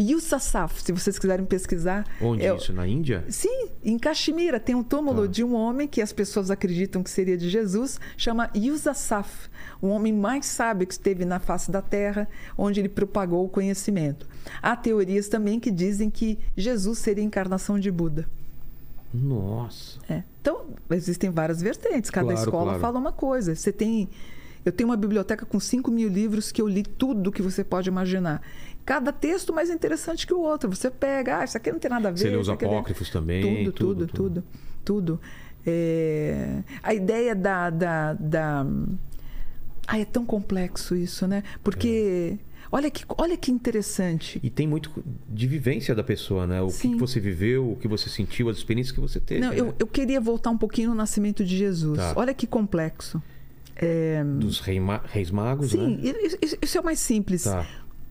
Yusasaf, 0.00 0.80
se 0.82 0.92
vocês 0.92 1.18
quiserem 1.18 1.44
pesquisar. 1.44 2.04
Onde 2.22 2.46
É- 2.46 2.54
isso? 2.54 2.72
Na 2.72 2.86
Índia? 2.86 3.24
Sim, 3.28 3.66
em 3.84 3.98
Caxemira 3.98 4.60
tem 4.60 4.74
um 4.76 4.82
túmulo 4.84 5.22
Tá. 5.22 5.26
de 5.32 5.42
um 5.42 5.54
homem 5.54 5.88
que 5.88 6.00
as 6.00 6.12
pessoas 6.12 6.48
acreditam 6.50 7.02
que 7.02 7.10
seria 7.10 7.36
de 7.36 7.48
Jesus, 7.50 7.98
chama 8.16 8.48
Yusasaf, 8.54 9.48
o 9.80 9.88
homem 9.88 10.12
mais 10.12 10.46
sábio 10.46 10.86
que 10.86 10.92
esteve 10.92 11.24
na 11.24 11.38
face 11.38 11.70
da 11.70 11.80
terra, 11.82 12.28
onde 12.56 12.80
ele 12.80 12.88
propagou 12.88 13.44
o 13.44 13.48
conhecimento. 13.48 14.26
Há 14.62 14.74
teorias 14.76 15.28
também 15.28 15.60
que 15.60 15.70
dizem 15.70 16.10
que 16.10 16.38
Jesus 16.56 16.98
seria 16.98 17.22
a 17.22 17.26
encarnação 17.26 17.78
de 17.78 17.90
Buda. 17.90 18.26
Nossa. 19.12 19.98
É. 20.08 20.22
Então, 20.40 20.66
existem 20.90 21.30
várias 21.30 21.62
vertentes, 21.62 22.10
cada 22.10 22.26
Claro, 22.28 22.40
escola 22.40 22.64
claro. 22.64 22.80
fala 22.80 22.98
uma 22.98 23.12
coisa. 23.12 23.54
Você 23.54 23.72
tem. 23.72 24.08
Eu 24.64 24.72
tenho 24.72 24.90
uma 24.90 24.96
biblioteca 24.96 25.46
com 25.46 25.58
5 25.58 25.90
mil 25.90 26.08
livros 26.08 26.52
que 26.52 26.60
eu 26.60 26.68
li 26.68 26.82
tudo 26.82 27.32
que 27.32 27.40
você 27.40 27.64
pode 27.64 27.88
imaginar. 27.88 28.42
Cada 28.84 29.12
texto 29.12 29.52
mais 29.52 29.70
interessante 29.70 30.26
que 30.26 30.34
o 30.34 30.40
outro. 30.40 30.68
Você 30.68 30.90
pega, 30.90 31.38
ah, 31.38 31.44
isso 31.44 31.56
aqui 31.56 31.70
não 31.72 31.78
tem 31.78 31.90
nada 31.90 32.08
a 32.08 32.10
ver. 32.10 32.18
Você 32.18 32.28
lê 32.30 32.36
os 32.36 32.48
é- 32.48 32.52
apócrifos 32.52 33.08
também? 33.10 33.64
Tudo, 33.64 33.72
tudo, 33.72 34.06
tudo, 34.06 34.44
tudo. 34.84 35.20
É, 35.66 36.62
A 36.82 36.92
ideia 36.94 37.34
da, 37.34 37.70
da, 37.70 38.12
da... 38.14 38.66
Ah, 39.90 39.98
é 39.98 40.04
tão 40.04 40.24
complexo 40.26 40.94
isso, 40.94 41.26
né? 41.26 41.42
Porque 41.64 42.38
Olha 42.70 42.90
que, 42.90 43.02
olha 43.16 43.34
que 43.34 43.50
interessante. 43.50 44.38
E 44.42 44.50
tem 44.50 44.66
muito 44.66 45.02
de 45.26 45.46
vivência 45.46 45.94
da 45.94 46.04
pessoa, 46.04 46.46
né? 46.46 46.60
O 46.60 46.66
que 46.66 46.72
Sim. 46.74 46.92
que 46.92 46.98
você 46.98 47.18
viveu, 47.18 47.72
o 47.72 47.76
que 47.76 47.88
você 47.88 48.10
sentiu, 48.10 48.50
as 48.50 48.58
experiências 48.58 48.94
que 48.94 49.00
você 49.00 49.18
teve. 49.18 49.40
Não, 49.40 49.48
né? 49.50 49.58
eu, 49.58 49.74
eu 49.78 49.86
queria 49.86 50.20
voltar 50.20 50.50
um 50.50 50.58
pouquinho 50.58 50.90
no 50.90 50.94
nascimento 50.94 51.42
de 51.42 51.56
Jesus. 51.56 51.96
Tá. 51.96 52.12
Olha 52.14 52.34
que 52.34 52.46
complexo. 52.46 53.22
É, 53.74 54.22
Dos 54.22 54.60
rei 54.60 54.78
ma- 54.78 55.00
reis 55.06 55.30
magos, 55.30 55.70
sim, 55.70 55.96
né? 55.96 56.12
isso- 56.42 56.58
isso 56.60 56.76
é 56.76 56.80
o 56.82 56.84
mais 56.84 57.00
simples. 57.00 57.44
Tá. 57.44 57.66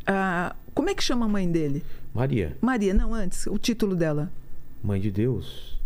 Ah, 0.08 0.56
como 0.74 0.90
é 0.90 0.96
que 0.96 1.04
chama 1.04 1.28
a 1.28 1.30
mãe 1.30 1.48
dele? 1.52 1.84
Maria, 2.12 2.58
Maria, 2.60 2.96
não, 2.96 3.14
antes, 3.14 3.46
o 3.46 3.60
título 3.60 3.96
dela. 3.96 4.32
mãe 4.84 5.00
de 5.00 5.12
Deus. 5.12 5.78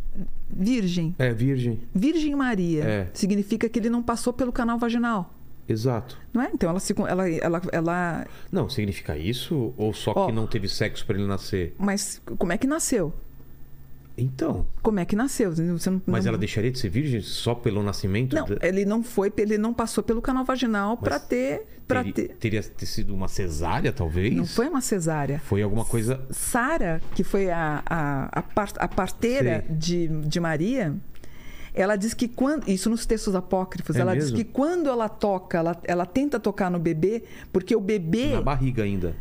Virgem. 0.50 1.14
É, 1.20 1.34
virgem. 1.34 1.80
Virgem 1.94 2.36
Maria. 2.36 2.84
É. 2.86 3.10
Significa 3.14 3.68
que 3.68 3.80
ele 3.80 3.90
não 3.90 4.02
passou 4.02 4.32
pelo 4.32 4.52
canal 4.54 4.78
vaginal. 4.78 5.34
Exato. 5.72 6.18
Não 6.34 6.42
é? 6.42 6.50
Então 6.54 6.70
ela 6.70 6.80
se. 6.80 6.94
Ela, 7.08 7.30
ela, 7.30 7.62
ela, 7.72 8.28
Não, 8.52 8.70
significa 8.70 9.18
isso? 9.18 9.74
Ou 9.78 9.94
só 9.94 10.14
Ó. 10.16 10.26
que 10.28 10.32
não 10.32 10.46
teve 10.48 10.68
sexo 10.68 11.06
pra 11.06 11.18
ele 11.18 11.28
nascer? 11.28 11.74
mas 11.78 12.22
como 12.38 12.52
é 12.52 12.58
que 12.58 12.68
nasceu? 12.68 13.14
Então. 14.18 14.68
Como 14.82 15.00
é 15.00 15.06
que 15.06 15.16
nasceu? 15.16 15.52
Você 15.52 15.90
não, 15.90 16.02
Mas 16.06 16.26
não- 16.26 16.30
ela 16.32 16.38
deixaria 16.38 16.70
de 16.70 16.78
ser 16.78 16.90
virgem 16.90 17.22
só 17.22 17.56
pelo 17.56 17.82
nascimento? 17.82 18.36
Não, 18.36 18.46
ele 18.62 18.86
não 18.86 19.02
foi, 19.02 19.32
ele 19.38 19.58
não 19.58 19.74
passou 19.74 20.04
pelo 20.04 20.22
canal 20.22 20.44
vaginal 20.44 20.98
para 20.98 21.18
ter, 21.18 21.66
para 21.88 22.04
ter. 22.04 22.36
Teria 22.36 22.62
ter 22.62 22.86
sido 22.86 23.16
uma 23.16 23.28
cesárea, 23.30 23.92
talvez? 23.92 24.36
Não 24.36 24.46
foi 24.46 24.68
uma 24.68 24.82
cesárea. 24.82 25.40
Foi 25.40 25.64
alguma 25.64 25.86
coisa. 25.86 26.22
Sara, 26.30 27.02
que 27.16 27.24
foi 27.24 27.50
a, 27.50 27.82
a, 27.86 28.40
a, 28.40 28.42
par- 28.42 28.74
a 28.78 28.88
parteira 28.88 29.64
Sei. 29.66 29.76
de, 29.78 30.08
de 30.28 30.40
Maria, 30.40 30.94
ela 31.74 31.96
diz 31.96 32.14
que 32.14 32.28
quando. 32.28 32.68
Isso 32.70 32.90
nos 32.90 33.06
textos 33.06 33.36
apócrifos, 33.36 33.96
É 33.96 34.00
ela 34.02 34.14
diz 34.14 34.26
mesmo? 34.32 34.38
que 34.38 34.44
quando 34.44 34.90
ela 34.90 35.08
toca, 35.10 35.58
ela, 35.58 35.80
ela 35.84 36.06
tenta 36.06 36.40
tocar 36.40 36.70
no 36.70 36.80
bebê, 36.80 37.24
porque 37.52 37.76
o 37.76 37.80
bebê. 37.82 38.28
Na 38.34 38.42
barriga 38.42 38.84
ainda. 38.84 39.16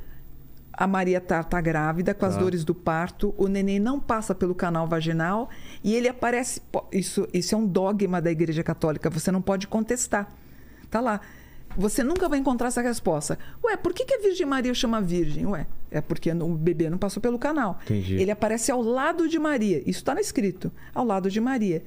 A 0.72 0.86
Maria 0.86 1.20
tá, 1.20 1.42
tá 1.42 1.60
grávida 1.60 2.14
com 2.14 2.24
as 2.24 2.34
Tá. 2.34 2.40
dores 2.40 2.64
do 2.64 2.74
parto, 2.74 3.34
o 3.36 3.48
neném 3.48 3.78
não 3.78 4.00
passa 4.00 4.34
pelo 4.34 4.54
canal 4.54 4.86
vaginal 4.86 5.50
e 5.84 5.94
ele 5.94 6.08
aparece. 6.08 6.62
Isso, 6.90 7.28
isso 7.34 7.54
é 7.54 7.58
um 7.58 7.66
dogma 7.66 8.20
da 8.20 8.30
Igreja 8.30 8.62
Católica, 8.62 9.10
você 9.10 9.30
não 9.30 9.42
pode 9.42 9.66
contestar. 9.66 10.32
Tá 10.90 11.00
lá. 11.00 11.20
Você 11.76 12.02
nunca 12.02 12.28
vai 12.28 12.38
encontrar 12.38 12.66
essa 12.68 12.80
resposta. 12.82 13.38
Ué, 13.62 13.76
por 13.76 13.92
que, 13.92 14.04
que 14.04 14.14
a 14.14 14.18
Virgem 14.20 14.44
Maria 14.46 14.74
chama 14.74 15.00
Virgem? 15.00 15.46
Ué, 15.46 15.66
é 15.90 16.00
porque 16.00 16.32
o 16.32 16.48
bebê 16.54 16.90
não 16.90 16.98
passou 16.98 17.20
pelo 17.22 17.38
canal. 17.38 17.78
Entendi. 17.84 18.14
Ele 18.14 18.30
aparece 18.30 18.72
ao 18.72 18.82
lado 18.82 19.28
de 19.28 19.38
Maria. 19.38 19.78
Isso 19.80 20.00
está 20.00 20.18
escrito, 20.20 20.72
ao 20.92 21.04
lado 21.04 21.30
de 21.30 21.40
Maria. 21.40 21.84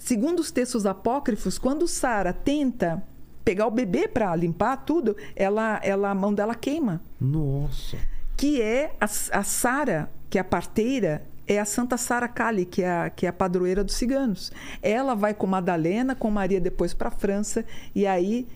Segundo 0.00 0.40
os 0.40 0.50
textos 0.50 0.86
apócrifos, 0.86 1.58
quando 1.58 1.86
Sara 1.86 2.32
tenta 2.32 3.02
pegar 3.44 3.66
o 3.66 3.70
bebê 3.70 4.08
para 4.08 4.34
limpar 4.34 4.78
tudo, 4.78 5.14
ela, 5.36 5.78
ela, 5.84 6.10
a 6.10 6.14
mão 6.14 6.32
dela 6.32 6.54
queima 6.54 7.02
Nossa. 7.20 7.98
que 8.36 8.62
é 8.62 8.94
a, 8.98 9.04
a 9.04 9.42
Sara, 9.44 10.10
que 10.30 10.38
é 10.38 10.40
a 10.40 10.44
parteira, 10.44 11.22
é 11.46 11.60
a 11.60 11.66
Santa 11.66 11.98
Sara 11.98 12.28
Cali, 12.28 12.64
que 12.64 12.82
é 12.82 12.90
a, 12.90 13.10
que 13.10 13.26
é 13.26 13.28
a 13.28 13.32
padroeira 13.32 13.84
dos 13.84 13.94
ciganos. 13.94 14.50
Ela 14.82 15.14
vai 15.14 15.34
com 15.34 15.46
Madalena, 15.46 16.14
com 16.14 16.30
Maria 16.30 16.60
depois 16.60 16.94
para 16.94 17.08
a 17.08 17.12
França, 17.12 17.64
e 17.94 18.06
aí 18.06 18.48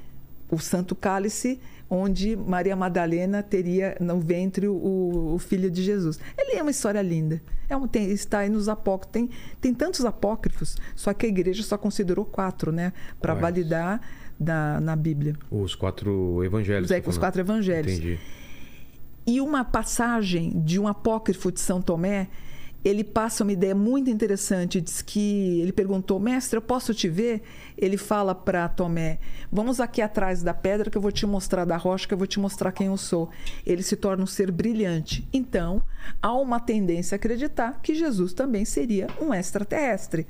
o 0.50 0.58
Santo 0.58 0.94
Cálice, 0.94 1.60
onde 1.88 2.36
Maria 2.36 2.74
Madalena 2.74 3.42
teria 3.42 3.96
no 4.00 4.18
ventre 4.20 4.66
o, 4.68 5.34
o 5.34 5.38
filho 5.38 5.70
de 5.70 5.82
Jesus. 5.82 6.18
Ele 6.36 6.56
é 6.56 6.62
uma 6.62 6.70
história 6.70 7.02
linda. 7.02 7.40
É 7.68 7.76
um, 7.76 7.86
tem, 7.86 8.10
está 8.10 8.40
aí 8.40 8.48
nos 8.48 8.68
apócrifos. 8.68 9.12
Tem, 9.12 9.30
tem 9.60 9.74
tantos 9.74 10.04
apócrifos, 10.04 10.76
só 10.94 11.12
que 11.12 11.26
a 11.26 11.28
igreja 11.28 11.62
só 11.62 11.76
considerou 11.78 12.24
quatro, 12.24 12.72
né? 12.72 12.92
Para 13.20 13.34
validar 13.34 14.00
da, 14.38 14.80
na 14.80 14.96
Bíblia. 14.96 15.36
Os 15.50 15.74
quatro 15.74 16.42
evangelhos. 16.44 16.90
Os, 16.90 16.90
tá 16.90 16.98
os 16.98 17.04
falando. 17.04 17.20
quatro 17.20 17.40
evangelhos. 17.40 17.92
Entendi. 17.92 18.18
E 19.26 19.40
uma 19.40 19.64
passagem 19.64 20.52
de 20.62 20.78
um 20.78 20.86
apócrifo 20.86 21.50
de 21.50 21.60
São 21.60 21.80
Tomé, 21.80 22.28
ele 22.84 23.02
passa 23.02 23.42
uma 23.42 23.52
ideia 23.52 23.74
muito 23.74 24.10
interessante. 24.10 24.80
Diz 24.80 25.00
que 25.00 25.60
ele 25.60 25.72
perguntou, 25.72 26.20
mestre, 26.20 26.58
eu 26.58 26.62
posso 26.62 26.92
te 26.92 27.08
ver? 27.08 27.42
Ele 27.78 27.96
fala 27.96 28.34
para 28.34 28.68
Tomé: 28.68 29.18
Vamos 29.50 29.80
aqui 29.80 30.02
atrás 30.02 30.42
da 30.42 30.52
pedra 30.52 30.90
que 30.90 30.98
eu 30.98 31.02
vou 31.02 31.10
te 31.10 31.26
mostrar, 31.26 31.64
da 31.64 31.76
rocha 31.76 32.06
que 32.06 32.12
eu 32.12 32.18
vou 32.18 32.26
te 32.26 32.38
mostrar 32.38 32.72
quem 32.72 32.88
eu 32.88 32.96
sou. 32.96 33.30
Ele 33.64 33.82
se 33.82 33.96
torna 33.96 34.22
um 34.22 34.26
ser 34.26 34.50
brilhante. 34.50 35.26
Então, 35.32 35.82
há 36.20 36.34
uma 36.34 36.60
tendência 36.60 37.14
a 37.14 37.16
acreditar 37.16 37.80
que 37.82 37.94
Jesus 37.94 38.32
também 38.34 38.64
seria 38.64 39.06
um 39.20 39.32
extraterrestre. 39.32 40.26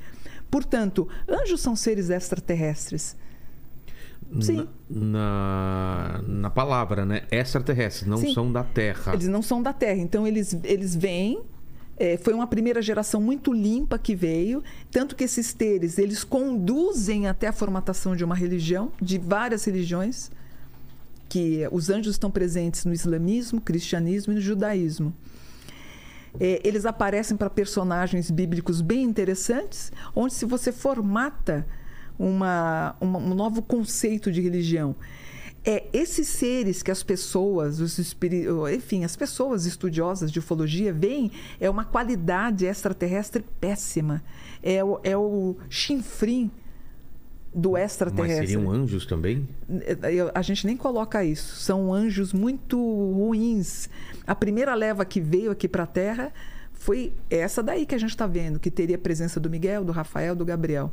Portanto, 0.49 1.07
anjos 1.27 1.59
são 1.59 1.75
seres 1.75 2.09
extraterrestres. 2.09 3.17
Sim. 4.41 4.67
Na, 4.89 6.21
na 6.27 6.49
palavra, 6.49 7.05
né? 7.05 7.23
Extraterrestres, 7.31 8.07
não 8.07 8.17
Sim. 8.17 8.33
são 8.33 8.51
da 8.51 8.63
Terra. 8.63 9.13
Eles 9.13 9.27
não 9.27 9.41
são 9.41 9.61
da 9.61 9.71
Terra. 9.71 9.99
Então, 9.99 10.25
eles, 10.25 10.57
eles 10.63 10.95
vêm. 10.95 11.43
É, 11.97 12.17
foi 12.17 12.33
uma 12.33 12.47
primeira 12.47 12.81
geração 12.81 13.21
muito 13.21 13.53
limpa 13.53 13.97
que 13.97 14.15
veio, 14.15 14.63
tanto 14.91 15.15
que 15.15 15.23
esses 15.23 15.53
teres 15.53 15.97
eles 15.97 16.23
conduzem 16.23 17.27
até 17.27 17.47
a 17.47 17.53
formatação 17.53 18.15
de 18.15 18.23
uma 18.23 18.35
religião, 18.35 18.91
de 19.01 19.17
várias 19.17 19.63
religiões, 19.65 20.29
que 21.29 21.67
os 21.71 21.89
anjos 21.89 22.15
estão 22.15 22.29
presentes 22.29 22.85
no 22.85 22.93
islamismo, 22.93 23.59
cristianismo 23.61 24.33
e 24.33 24.35
no 24.35 24.41
judaísmo. 24.41 25.13
É, 26.39 26.61
eles 26.65 26.85
aparecem 26.85 27.37
para 27.37 27.49
personagens 27.49 28.29
bíblicos 28.29 28.81
bem 28.81 29.03
interessantes, 29.03 29.91
onde 30.13 30.33
se 30.33 30.45
você 30.45 30.71
formata 30.71 31.65
uma, 32.19 32.95
uma- 32.99 33.19
um 33.19 33.33
novo 33.33 33.61
conceito 33.61 34.31
de 34.31 34.41
religião. 34.41 34.95
É 35.65 35.87
esses 35.91 36.27
seres 36.27 36.83
que 36.83 36.91
as 36.91 37.01
pessoas, 37.01 37.79
os 37.79 37.97
enfim, 38.73 39.03
as 39.03 39.15
pessoas 39.15 39.65
estudiosas 39.65 40.31
de 40.31 40.37
ufologia 40.37 40.93
veem 40.93 41.31
é 41.59 41.67
uma 41.69 41.83
qualidade 41.83 42.65
extraterrestre 42.65 43.43
péssima. 43.59 44.21
É 44.61 44.83
o, 44.83 44.99
é 45.03 45.17
o 45.17 45.55
chinfrim 45.69 46.51
do 47.53 47.71
Mas 47.71 47.83
extraterrestre. 47.93 48.47
seriam 48.47 48.69
anjos 48.69 49.05
também? 49.05 49.47
Eu- 50.11 50.29
a 50.35 50.41
gente 50.43 50.67
nem 50.67 50.77
coloca 50.77 51.23
isso. 51.23 51.55
São 51.55 51.91
anjos 51.93 52.31
muito 52.33 52.77
ruins. 52.77 53.89
A 54.27 54.35
primeira 54.35 54.75
leva 54.75 55.03
que 55.05 55.19
veio 55.21 55.49
aqui 55.51 55.67
para 55.67 55.83
a 55.83 55.87
Terra 55.87 56.31
foi 56.73 57.11
essa 57.29 57.63
daí 57.63 57.85
que 57.87 57.95
a 57.95 57.97
gente 57.97 58.09
está 58.11 58.27
vendo, 58.27 58.59
que 58.59 58.69
teria 58.69 58.97
a 58.97 58.99
presença 58.99 59.39
do 59.39 59.49
Miguel, 59.49 59.83
do 59.83 59.91
Rafael, 59.91 60.35
do 60.35 60.45
Gabriel. 60.45 60.91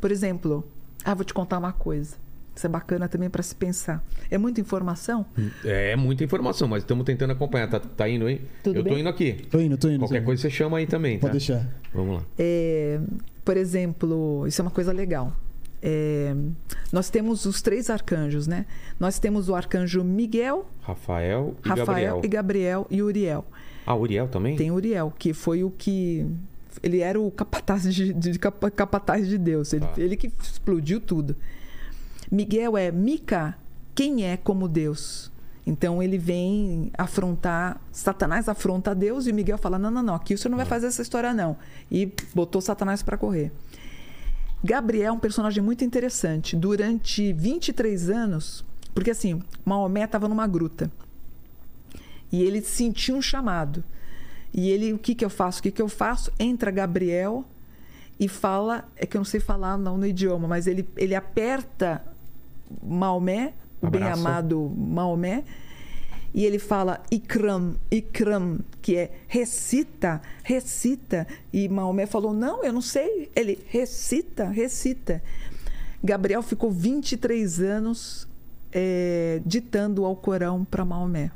Por 0.00 0.10
exemplo, 0.10 0.62
ah, 1.04 1.14
vou 1.14 1.24
te 1.24 1.32
contar 1.32 1.56
uma 1.58 1.72
coisa. 1.72 2.16
Isso 2.56 2.66
é 2.66 2.70
bacana 2.70 3.08
também 3.08 3.28
para 3.28 3.42
se 3.42 3.54
pensar. 3.54 4.02
É 4.30 4.38
muita 4.38 4.60
informação? 4.60 5.26
É 5.64 5.96
muita 5.96 6.22
informação, 6.22 6.68
mas 6.68 6.82
estamos 6.84 7.04
tentando 7.04 7.32
acompanhar. 7.32 7.68
Tá, 7.68 7.80
tá 7.80 8.08
indo 8.08 8.26
aí? 8.26 8.40
Tudo 8.62 8.78
Eu 8.78 8.84
tô 8.84 8.90
bem? 8.90 9.00
indo 9.00 9.08
aqui. 9.08 9.32
Tô 9.50 9.58
indo, 9.60 9.76
tô 9.76 9.88
indo. 9.88 9.96
tô 9.96 10.04
Qualquer 10.04 10.18
indo. 10.18 10.24
coisa 10.24 10.42
você 10.42 10.50
chama 10.50 10.78
aí 10.78 10.86
também, 10.86 11.16
tá? 11.18 11.22
Pode 11.22 11.32
deixar. 11.32 11.68
Vamos 11.92 12.18
lá. 12.18 12.22
É, 12.38 13.00
por 13.44 13.56
exemplo, 13.56 14.46
isso 14.46 14.60
é 14.60 14.64
uma 14.64 14.70
coisa 14.70 14.92
legal. 14.92 15.32
É, 15.82 16.34
nós 16.92 17.10
temos 17.10 17.44
os 17.44 17.60
três 17.60 17.90
arcanjos, 17.90 18.46
né? 18.46 18.66
Nós 18.98 19.18
temos 19.18 19.48
o 19.48 19.54
arcanjo 19.54 20.02
Miguel, 20.04 20.66
Rafael 20.80 21.54
e 21.64 21.68
Rafael 21.68 21.86
Gabriel. 21.86 22.20
e 22.24 22.28
Gabriel 22.28 22.86
e 22.90 23.02
Uriel. 23.02 23.44
Ah, 23.84 23.94
Uriel 23.96 24.28
também? 24.28 24.56
Tem 24.56 24.70
Uriel, 24.70 25.12
que 25.18 25.34
foi 25.34 25.62
o 25.64 25.70
que. 25.70 26.24
Ele 26.82 27.00
era 27.00 27.20
o 27.20 27.30
capataz 27.30 27.82
de, 27.94 28.12
de- 28.14 28.38
capa- 28.38 28.70
capataz 28.70 29.28
de 29.28 29.36
Deus. 29.38 29.72
Ele, 29.72 29.84
Tá. 29.84 29.92
ele 29.98 30.16
que 30.16 30.32
explodiu 30.42 31.00
tudo. 31.00 31.36
Miguel 32.30 32.76
é 32.76 32.90
Mica, 32.90 33.56
quem 33.94 34.24
é 34.24 34.36
como 34.36 34.68
Deus? 34.68 35.32
Então 35.66 36.02
ele 36.02 36.18
vem 36.18 36.90
afrontar. 36.96 37.80
Satanás 37.90 38.48
afronta 38.48 38.90
a 38.90 38.94
Deus 38.94 39.26
e 39.26 39.32
Miguel 39.32 39.56
fala: 39.56 39.78
Não, 39.78 39.90
não, 39.90 40.02
não, 40.02 40.14
aqui 40.14 40.36
você 40.36 40.48
não 40.48 40.56
vai 40.56 40.66
fazer 40.66 40.86
essa 40.86 41.02
história, 41.02 41.32
não. 41.32 41.56
E 41.90 42.12
botou 42.34 42.60
Satanás 42.60 43.02
para 43.02 43.16
correr. 43.16 43.50
Gabriel 44.62 45.08
é 45.08 45.12
um 45.12 45.18
personagem 45.18 45.62
muito 45.62 45.84
interessante. 45.84 46.56
Durante 46.56 47.32
23 47.32 48.10
anos, 48.10 48.64
porque 48.94 49.10
assim, 49.10 49.42
Maomé 49.64 50.04
estava 50.04 50.28
numa 50.28 50.46
gruta. 50.46 50.90
E 52.32 52.42
ele 52.42 52.62
sentiu 52.62 53.16
um 53.16 53.22
chamado. 53.22 53.84
E 54.52 54.70
ele, 54.70 54.92
o 54.92 54.98
que 54.98 55.14
que 55.14 55.24
eu 55.24 55.30
faço? 55.30 55.60
O 55.60 55.62
que 55.62 55.70
que 55.70 55.82
eu 55.82 55.88
faço? 55.88 56.32
Entra 56.38 56.70
Gabriel 56.70 57.44
e 58.18 58.28
fala, 58.28 58.88
é 58.96 59.04
que 59.04 59.16
eu 59.16 59.18
não 59.18 59.24
sei 59.24 59.40
falar 59.40 59.76
não 59.76 59.98
no 59.98 60.06
idioma, 60.06 60.46
mas 60.46 60.66
ele, 60.66 60.88
ele 60.96 61.14
aperta 61.14 62.02
Maomé, 62.82 63.52
o 63.80 63.86
Abraça. 63.86 64.04
bem-amado 64.14 64.72
Maomé, 64.76 65.44
e 66.32 66.44
ele 66.44 66.58
fala 66.58 67.00
Ikram, 67.10 67.74
Ikram, 67.90 68.58
que 68.82 68.96
é 68.96 69.12
recita, 69.28 70.20
recita. 70.42 71.26
E 71.52 71.68
Maomé 71.68 72.06
falou: 72.06 72.32
Não, 72.34 72.64
eu 72.64 72.72
não 72.72 72.80
sei. 72.80 73.30
Ele 73.36 73.58
recita, 73.68 74.48
recita. 74.48 75.22
Gabriel 76.02 76.42
ficou 76.42 76.70
23 76.72 77.60
anos 77.60 78.26
eh, 78.72 79.40
ditando 79.46 80.02
o 80.02 80.04
Alcorão 80.06 80.64
para 80.64 80.84
Maomé. 80.84 81.30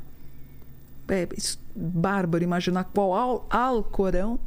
É 1.07 1.27
bárbaro 1.75 2.43
imaginar 2.43 2.83
qual 2.93 3.13
Al- 3.15 3.47
Alcorão 3.49 4.37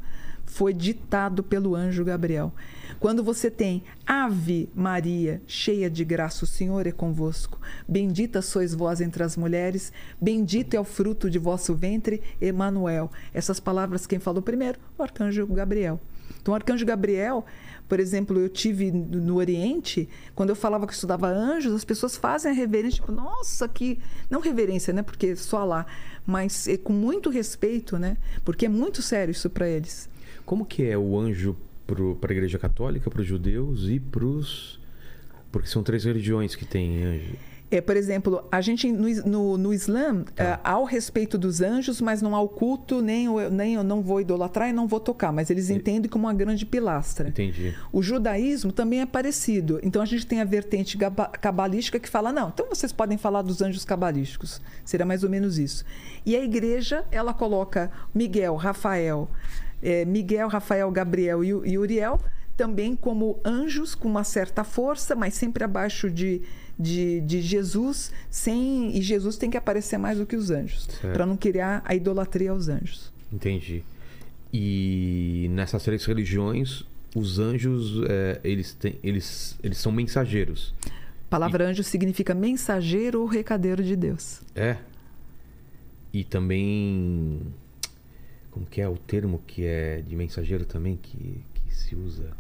foi 0.53 0.75
ditado 0.75 1.43
pelo 1.43 1.75
anjo 1.75 2.05
Gabriel. 2.05 2.53
Quando 3.01 3.25
você 3.25 3.51
tem 3.51 3.83
Ave 4.07 4.69
Maria, 4.75 5.43
cheia 5.47 5.91
de 5.91 6.05
graça, 6.05 6.45
o 6.45 6.47
Senhor 6.47 6.87
é 6.87 6.93
convosco. 6.93 7.59
Bendita 7.89 8.43
sois 8.43 8.75
vós 8.75 9.01
entre 9.01 9.23
as 9.23 9.37
mulheres, 9.37 9.93
bendito 10.21 10.75
é 10.75 10.81
o 10.81 10.85
fruto 10.85 11.29
de 11.31 11.39
vosso 11.39 11.75
ventre, 11.75 12.23
Emanuel. 12.41 13.11
Essas 13.33 13.59
palavras 13.59 14.07
quem 14.07 14.19
falou 14.19 14.43
primeiro? 14.43 14.79
O 14.97 15.03
arcanjo 15.03 15.47
Gabriel. 15.47 15.99
Então, 16.41 16.53
o 16.53 16.55
arcanjo 16.55 16.85
Gabriel, 16.85 17.45
por 17.89 17.99
exemplo, 17.99 18.39
eu 18.39 18.49
tive 18.49 18.91
no 18.91 19.37
Oriente, 19.37 20.09
quando 20.35 20.51
eu 20.51 20.57
falava 20.57 20.87
que 20.87 20.93
estudava 20.93 21.29
anjos, 21.29 21.73
as 21.73 21.85
pessoas 21.85 22.17
fazem 22.17 22.51
a 22.51 22.55
reverência, 22.55 23.01
tipo, 23.01 23.13
nossa, 23.13 23.69
que. 23.69 23.99
Não 24.29 24.41
reverência, 24.41 24.93
né? 24.93 25.03
Porque 25.03 25.37
só 25.37 25.65
lá, 25.65 25.87
mas 26.27 26.67
é 26.69 26.77
com 26.77 26.93
muito 26.93 27.31
respeito, 27.31 27.99
né? 27.99 28.17
Porque 28.45 28.67
é 28.67 28.69
muito 28.69 29.03
sério 29.03 29.33
isso 29.33 29.49
para 29.49 29.69
eles. 29.69 30.12
Como 30.45 30.65
que 30.65 30.85
é 30.85 30.97
o 30.99 31.19
anjo 31.19 31.57
para 31.87 32.31
a 32.31 32.33
Igreja 32.33 32.59
Católica, 32.59 33.11
para 33.11 33.21
os 33.21 33.27
judeus 33.27 33.89
e 33.89 33.99
para 34.01 34.25
os. 34.25 34.81
Porque 35.51 35.69
são 35.69 35.83
três 35.83 36.05
religiões 36.05 36.55
que 36.55 36.65
têm 36.65 37.03
anjo. 37.05 37.35
É, 37.71 37.81
por 37.81 37.97
exemplo, 37.97 38.45
a 38.53 38.61
gente 38.61 38.93
no, 38.93 39.09
no, 39.27 39.57
no 39.57 39.73
Islã 39.73 40.25
Tá. 40.37 40.45
é, 40.45 40.59
há 40.63 40.79
o 40.79 40.85
respeito 40.85 41.39
dos 41.39 41.63
anjos, 41.63 42.03
mas 42.03 42.21
não 42.21 42.37
há 42.37 42.41
o 42.43 42.47
culto, 42.49 43.01
nem, 43.01 43.31
o- 43.31 43.49
nem 43.49 43.73
eu 43.75 43.83
não 43.83 44.03
vou 44.03 44.21
idolatrar 44.21 44.69
e 44.69 44.75
não 44.75 44.87
vou 44.87 45.01
tocar, 45.01 45.33
mas 45.33 45.49
eles 45.49 45.71
entendem 45.71 46.07
como 46.11 46.27
uma 46.27 46.35
grande 46.35 46.67
pilastra. 46.67 47.31
Entendi. 47.31 47.75
O 47.91 48.03
judaísmo 48.03 48.73
também 48.73 49.01
é 49.01 49.07
parecido. 49.07 49.81
Então 49.83 50.03
a 50.03 50.05
gente 50.05 50.27
tem 50.27 50.43
a 50.43 50.45
vertente 50.45 50.99
cabalística 51.41 51.99
que 51.99 52.11
fala: 52.11 52.31
não, 52.31 52.51
então 52.51 52.67
vocês 52.69 52.93
podem 52.93 53.17
falar 53.17 53.41
dos 53.41 53.63
anjos 53.63 53.87
cabalísticos. 53.87 54.61
Seria 54.85 55.07
mais 55.07 55.25
ou 55.25 55.31
menos 55.31 55.59
isso. 55.59 55.83
E 56.27 56.37
a 56.37 56.45
igreja, 56.45 57.05
ela 57.11 57.33
coloca 57.33 57.91
Miguel, 58.15 58.55
Rafael, 58.57 59.31
eh, 59.83 60.05
Miguel, 60.05 60.49
Rafael, 60.49 60.91
Gabriel 60.91 61.43
e, 61.45 61.49
e 61.49 61.79
Uriel 61.79 62.21
também 62.57 62.95
como 62.95 63.41
anjos 63.45 63.95
com 63.95 64.09
uma 64.09 64.25
certa 64.25 64.63
força, 64.63 65.15
mas 65.15 65.35
sempre 65.35 65.65
abaixo 65.65 66.11
de, 66.11 66.43
de, 66.79 67.21
de 67.23 67.41
Jesus, 67.41 68.13
sem 68.31 68.97
e 68.97 69.03
Jesus 69.03 69.37
tem 69.37 69.51
que 69.51 69.57
aparecer 69.57 69.99
mais 69.99 70.19
do 70.19 70.27
que 70.27 70.37
os 70.37 70.51
anjos, 70.51 70.87
para 71.13 71.27
não 71.27 71.37
criar 71.37 71.83
a 71.85 71.95
idolatria 71.95 72.51
aos 72.51 72.69
anjos. 72.69 73.13
Entendi. 73.33 73.83
E 74.53 75.49
nessas 75.51 75.83
três 75.83 76.05
religiões, 76.05 76.85
os 77.17 77.39
anjos, 77.39 78.03
é, 78.09 78.41
eles, 78.45 78.75
têm, 78.75 78.99
eles, 79.03 79.59
eles 79.63 79.79
são 79.79 79.91
mensageiros. 79.91 80.75
A 80.87 81.31
palavra 81.31 81.67
anjo 81.67 81.83
significa 81.83 82.35
mensageiro 82.35 83.23
ou 83.23 83.27
recadeiro 83.27 83.83
de 83.83 83.97
Deus. 83.97 84.43
É. 84.55 84.77
E 86.13 86.23
também. 86.25 87.41
Como 88.53 88.65
que 88.67 88.81
é 88.81 88.89
o 88.89 88.97
termo 88.97 89.43
que 89.47 89.65
é 89.65 90.01
de 90.03 90.15
mensageiro 90.15 90.65
também 90.65 90.97
que, 90.97 91.43
que 91.55 91.75
se 91.75 91.97
usa? 91.97 92.31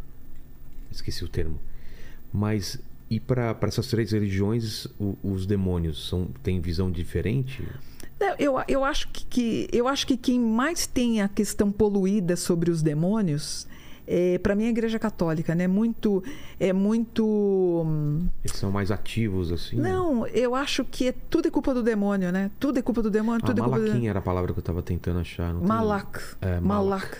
Esqueci 0.90 1.24
o 1.24 1.28
termo. 1.28 1.58
Mas 2.32 2.78
e 3.10 3.18
para 3.18 3.56
essas 3.62 3.86
três 3.88 4.12
religiões, 4.12 4.86
o- 4.98 5.16
os 5.22 5.44
demônios 5.46 6.08
são, 6.08 6.26
têm 6.42 6.60
visão 6.60 6.90
diferente? 6.90 7.66
Não, 8.20 8.34
Eu, 8.38 8.54
eu, 8.68 8.84
acho 8.84 9.08
que- 9.08 9.68
eu 9.72 9.88
acho 9.88 10.06
que 10.06 10.16
quem 10.16 10.38
mais 10.38 10.86
tem 10.86 11.20
a 11.20 11.28
questão 11.28 11.72
poluída 11.72 12.36
sobre 12.36 12.70
os 12.70 12.82
demônios, 12.82 13.66
é, 14.07 14.38
para 14.38 14.55
mim, 14.55 14.64
é 14.64 14.66
a 14.66 14.70
Igreja 14.70 14.98
Católica, 14.98 15.55
né? 15.55 15.66
Muito, 15.66 16.22
é 16.59 16.72
muito. 16.72 17.24
hum, 17.86 18.26
Eles 18.44 18.57
são 18.57 18.70
mais 18.70 18.90
ativos, 18.90 19.53
assim? 19.53 19.76
Não, 19.76 20.26
eu 20.28 20.55
acho 20.55 20.84
que 20.84 21.09
é, 21.09 21.12
tudo 21.30 21.48
é 21.48 21.50
culpa 21.50 21.72
do 21.74 21.82
demônio, 21.82 22.30
né? 22.32 22.50
Tudo 22.59 22.78
é 22.78 22.82
culpa 22.82 23.03
do 23.03 23.11
demônio, 23.11 23.40
Ah, 23.42 23.46
tudo 23.46 23.59
é 23.59 23.62
culpa 23.62 23.78
do 23.78 23.86
malaquim 23.86 24.07
era 24.09 24.18
a 24.18 24.22
palavra 24.22 24.53
que 24.53 24.59
eu 24.59 24.62
tava 24.64 24.82
tentando 24.82 25.20
achar. 25.20 25.53
não? 25.53 25.62
Malak. 25.62 26.20
É, 26.40 26.61
malak. 26.61 26.62
Malak. 26.62 27.18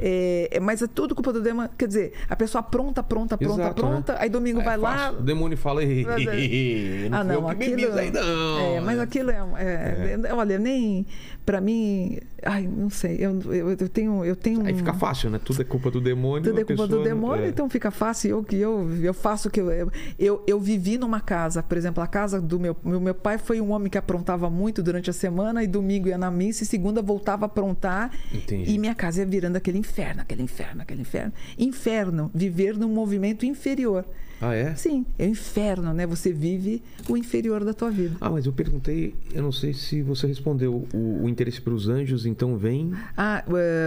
É, 0.00 0.48
é, 0.52 0.60
mas 0.60 0.82
é 0.82 0.86
tudo 0.86 1.14
culpa 1.14 1.32
do 1.32 1.40
demônio. 1.40 1.70
Quer 1.76 1.88
dizer, 1.88 2.12
a 2.28 2.36
pessoa 2.36 2.62
pronta, 2.62 3.02
pronta, 3.02 3.36
pronta, 3.36 3.62
Exato, 3.62 3.74
pronta. 3.74 4.12
né? 4.14 4.18
Aí 4.22 4.28
domingo 4.28 4.60
É 4.60 4.64
vai 4.64 4.76
lá. 4.76 5.12
O 5.12 5.22
demônio 5.22 5.56
fala, 5.56 5.80
ver. 5.84 6.04
não 7.10 7.18
ah, 7.18 7.24
não, 7.24 7.48
aquilo. 7.48 7.98
aí, 7.98 8.10
não. 8.10 8.76
É, 8.76 8.80
mas 8.80 8.98
aquilo 8.98 9.30
é, 9.30 9.36
é- 9.58 10.18
é- 10.24 10.34
Olha, 10.34 10.58
nem. 10.58 11.06
Pra 11.44 11.60
mim. 11.60 12.18
Ai, 12.44 12.66
não 12.66 12.90
sei. 12.90 13.16
Eu, 13.18 13.40
eu, 13.52 13.70
eu 13.70 13.88
tenho. 13.88 14.24
Eu 14.24 14.36
tenho 14.36 14.64
Aí 14.64 14.74
fica 14.74 14.92
fácil, 14.92 15.30
né? 15.30 15.40
Tudo 15.42 15.62
é 15.62 15.64
culpa 15.64 15.90
do 15.90 16.00
demônio. 16.00 16.42
tudo 16.48 16.60
é 16.60 16.64
culpa 16.64 16.82
do 16.86 16.88
pessoa- 16.98 17.04
demônio, 17.04 17.44
é. 17.44 17.48
então 17.48 17.68
fica 17.68 17.90
fácil. 17.90 18.30
Eu 18.30 18.46
eu, 18.60 18.90
eu 19.02 19.14
faço 19.14 19.48
o 19.48 19.50
que 19.50 19.60
eu, 19.60 19.70
eu, 19.70 19.90
eu. 20.18 20.44
eu 20.46 20.60
vivi 20.60 20.98
numa 20.98 21.20
casa, 21.20 21.62
por 21.62 21.76
exemplo, 21.76 22.02
a 22.02 22.06
casa 22.06 22.40
do 22.40 22.58
meu, 22.60 22.76
meu. 22.84 23.00
Meu 23.00 23.14
pai 23.14 23.38
foi 23.38 23.60
um 23.60 23.72
homem 23.72 23.88
que 23.90 23.98
aprontava 23.98 24.48
muito 24.50 24.82
durante 24.82 25.10
a 25.10 25.12
semana, 25.12 25.64
e 25.64 25.66
domingo 25.66 26.08
ia 26.08 26.18
na 26.18 26.30
missa, 26.30 26.62
e 26.62 26.66
segunda 26.66 27.00
voltava 27.02 27.44
a 27.44 27.46
aprontar. 27.46 28.10
Entendi. 28.32 28.72
E 28.72 28.78
minha 28.78 28.94
casa 28.94 29.20
ia 29.20 29.26
virando 29.26 29.56
aquele 29.56 29.69
inferno, 29.78 30.22
aquele 30.22 30.42
inferno, 30.42 30.82
aquele 30.82 31.00
inferno. 31.00 31.32
Inferno, 31.58 32.30
viver 32.34 32.76
num 32.76 32.88
movimento 32.88 33.44
inferior. 33.46 34.04
Ah, 34.40 34.54
é? 34.54 34.74
Sim, 34.74 35.04
é 35.18 35.26
o 35.26 35.28
inferno, 35.28 35.92
né? 35.92 36.06
Você 36.06 36.32
vive 36.32 36.82
o 37.06 37.16
inferior 37.16 37.62
da 37.62 37.74
tua 37.74 37.90
vida. 37.90 38.16
Ah, 38.20 38.30
mas 38.30 38.46
eu 38.46 38.52
perguntei, 38.52 39.14
eu 39.34 39.42
não 39.42 39.52
sei 39.52 39.74
se 39.74 40.00
você 40.00 40.26
respondeu. 40.26 40.86
O, 40.94 41.24
o 41.24 41.28
interesse 41.28 41.60
pelos 41.60 41.88
anjos, 41.88 42.24
então, 42.24 42.56
vem. 42.56 42.92
Ah, 43.16 43.44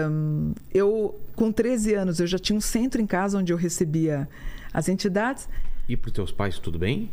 hum, 0.09 0.53
eu 0.71 1.19
com 1.35 1.51
13 1.51 1.95
anos 1.95 2.19
eu 2.19 2.27
já 2.27 2.37
tinha 2.37 2.55
um 2.55 2.61
centro 2.61 3.01
em 3.01 3.07
casa 3.07 3.39
onde 3.39 3.51
eu 3.51 3.57
recebia 3.57 4.29
as 4.71 4.87
entidades. 4.87 5.49
E 5.89 5.97
pros 5.97 6.13
teus 6.13 6.31
pais, 6.31 6.59
tudo 6.59 6.77
bem? 6.77 7.09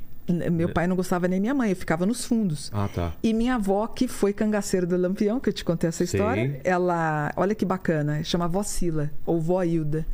Meu 0.50 0.68
pai 0.68 0.86
não 0.86 0.96
gostava 0.96 1.26
nem 1.28 1.40
minha 1.40 1.54
mãe, 1.54 1.70
eu 1.70 1.76
ficava 1.76 2.06
nos 2.06 2.24
fundos. 2.24 2.70
Ah, 2.72 2.88
tá. 2.92 3.12
E 3.22 3.32
minha 3.32 3.56
avó, 3.56 3.86
que 3.86 4.08
foi 4.08 4.32
cangaceira 4.32 4.86
do 4.86 4.96
Lampião, 4.96 5.40
que 5.40 5.48
eu 5.48 5.52
te 5.52 5.64
contei 5.64 5.88
essa 5.88 6.04
história, 6.04 6.60
ela, 6.64 7.32
olha 7.36 7.54
que 7.54 7.64
bacana, 7.64 8.22
chama 8.22 8.46
Vó 8.48 8.62
Sila, 8.62 9.10
ou 9.26 9.40
Vó 9.40 9.62
Hilda. 9.62 10.06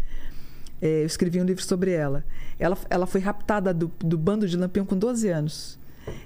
É, 0.80 1.02
eu 1.02 1.06
escrevi 1.06 1.40
um 1.40 1.44
livro 1.44 1.62
sobre 1.62 1.90
ela. 1.90 2.24
Ela, 2.58 2.76
ela 2.90 3.06
foi 3.06 3.20
raptada 3.20 3.72
do, 3.72 3.90
do 3.98 4.18
bando 4.18 4.46
de 4.46 4.56
Lampião 4.56 4.84
com 4.84 4.96
12 4.96 5.28
anos. 5.28 5.78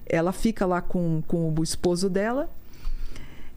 Ela 0.06 0.32
fica 0.32 0.66
lá 0.66 0.80
com, 0.80 1.22
com 1.26 1.54
o 1.56 1.62
esposo 1.62 2.10
dela. 2.10 2.50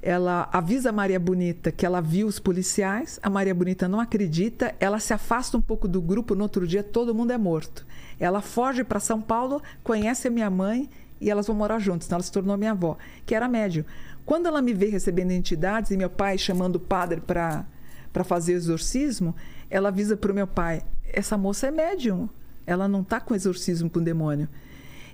Ela 0.06 0.50
avisa 0.52 0.90
a 0.90 0.92
Maria 0.92 1.18
Bonita 1.18 1.72
que 1.72 1.86
ela 1.86 2.02
viu 2.02 2.28
os 2.28 2.38
policiais. 2.38 3.22
A 3.24 3.30
Maria 3.30 3.56
Bonita 3.56 3.88
não 3.88 4.02
acredita. 4.02 4.76
Ela 4.78 5.00
se 5.00 5.14
afasta 5.14 5.58
um 5.58 5.62
pouco 5.62 5.88
do 5.88 6.02
grupo. 6.02 6.36
No 6.36 6.44
outro 6.44 6.68
dia, 6.68 6.84
todo 6.84 7.16
mundo 7.16 7.32
é 7.32 7.38
morto. 7.38 7.86
Ela 8.20 8.42
foge 8.42 8.84
para 8.84 9.00
São 9.00 9.22
Paulo, 9.22 9.62
conhece 9.82 10.28
a 10.28 10.32
minha 10.32 10.50
mãe 10.50 10.90
e 11.22 11.32
elas 11.32 11.48
vão 11.48 11.56
morar 11.56 11.80
juntas. 11.80 12.06
Então, 12.06 12.18
ela 12.18 12.24
se 12.24 12.34
tornou 12.34 12.58
minha 12.58 12.72
avó, 12.72 12.98
que 13.26 13.34
era 13.34 13.48
médium. 13.48 13.86
Quando 14.26 14.46
ela 14.46 14.62
me 14.62 14.74
vê 14.74 14.88
recebendo 14.88 15.32
entidades 15.32 15.90
e 15.90 15.96
meu 15.96 16.10
pai 16.10 16.38
chamando 16.38 16.76
o 16.76 16.82
padre 16.82 17.22
para 17.22 17.66
para 18.12 18.26
fazer 18.26 18.54
exorcismo, 18.54 19.34
ela 19.70 19.88
avisa 19.88 20.18
para 20.18 20.34
o 20.34 20.36
meu 20.36 20.46
pai: 20.46 20.82
essa 21.06 21.38
moça 21.38 21.68
é 21.68 21.72
médium. 21.72 22.28
Ela 22.68 22.90
não 22.90 23.02
está 23.02 23.22
com 23.22 23.34
exorcismo 23.34 23.90
com 23.90 24.04
demônio. 24.04 24.50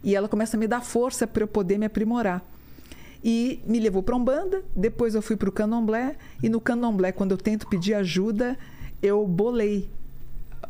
E 0.04 0.16
ela 0.16 0.28
começa 0.28 0.58
a 0.58 0.60
me 0.60 0.68
dar 0.68 0.82
força 0.82 1.28
para 1.28 1.44
eu 1.44 1.48
poder 1.48 1.78
me 1.78 1.86
aprimorar. 1.86 2.44
E 3.24 3.60
me 3.66 3.80
levou 3.80 4.02
para 4.02 4.16
Umbanda, 4.16 4.62
depois 4.76 5.14
eu 5.16 5.22
fui 5.22 5.36
para 5.36 5.50
o 5.50 5.52
Candomblé, 5.52 6.16
e 6.42 6.48
no 6.50 6.62
Candomblé, 6.62 7.12
quando 7.12 7.32
eu 7.32 7.38
tento 7.38 7.68
pedir 7.68 7.94
ajuda, 7.94 8.58
eu 9.02 9.28
bolei. 9.28 9.90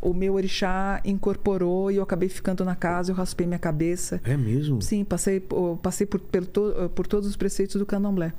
O 0.02 0.14
meu 0.14 0.36
orixá 0.36 1.02
incorporou 1.04 1.92
e 1.92 1.98
eu 1.98 2.04
acabei 2.04 2.30
ficando 2.30 2.64
na 2.64 2.76
casa, 2.76 3.12
eu 3.12 3.16
raspei 3.16 3.46
minha 3.46 3.60
cabeça. 3.60 4.22
É 4.24 4.38
mesmo? 4.38 4.82
Sim, 4.82 5.04
passei, 5.04 5.40
por- 5.40 5.78
passei 5.78 6.08
por, 6.08 6.20
pelo 6.22 6.48
por 6.96 7.06
todos 7.06 7.28
os 7.28 7.36
preceitos 7.36 7.76
do 7.76 7.86
Candomblé. 7.86 8.32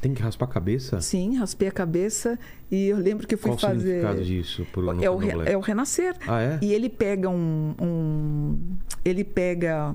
Tem 0.00 0.14
que 0.14 0.22
raspar 0.22 0.46
a 0.46 0.48
cabeça? 0.48 1.00
Sim, 1.00 1.36
raspei 1.36 1.68
a 1.68 1.72
cabeça 1.72 2.38
e 2.70 2.86
eu 2.86 2.96
lembro 2.98 3.26
que 3.26 3.34
eu 3.34 3.38
fui 3.38 3.50
Qual 3.50 3.56
o 3.56 3.60
fazer. 3.60 3.80
significado 3.96 4.24
disso 4.24 4.66
pro, 4.72 4.80
no 4.94 5.04
É 5.04 5.10
o, 5.10 5.16
re- 5.16 5.32
é 5.52 5.56
o 5.56 5.60
renascer. 5.60 6.14
Ah, 6.26 6.40
é? 6.40 6.58
E 6.62 6.72
ele 6.72 6.88
pega 6.88 7.28
um, 7.28 7.74
um- 7.80 8.58
Ele 9.04 9.24
pega. 9.24 9.94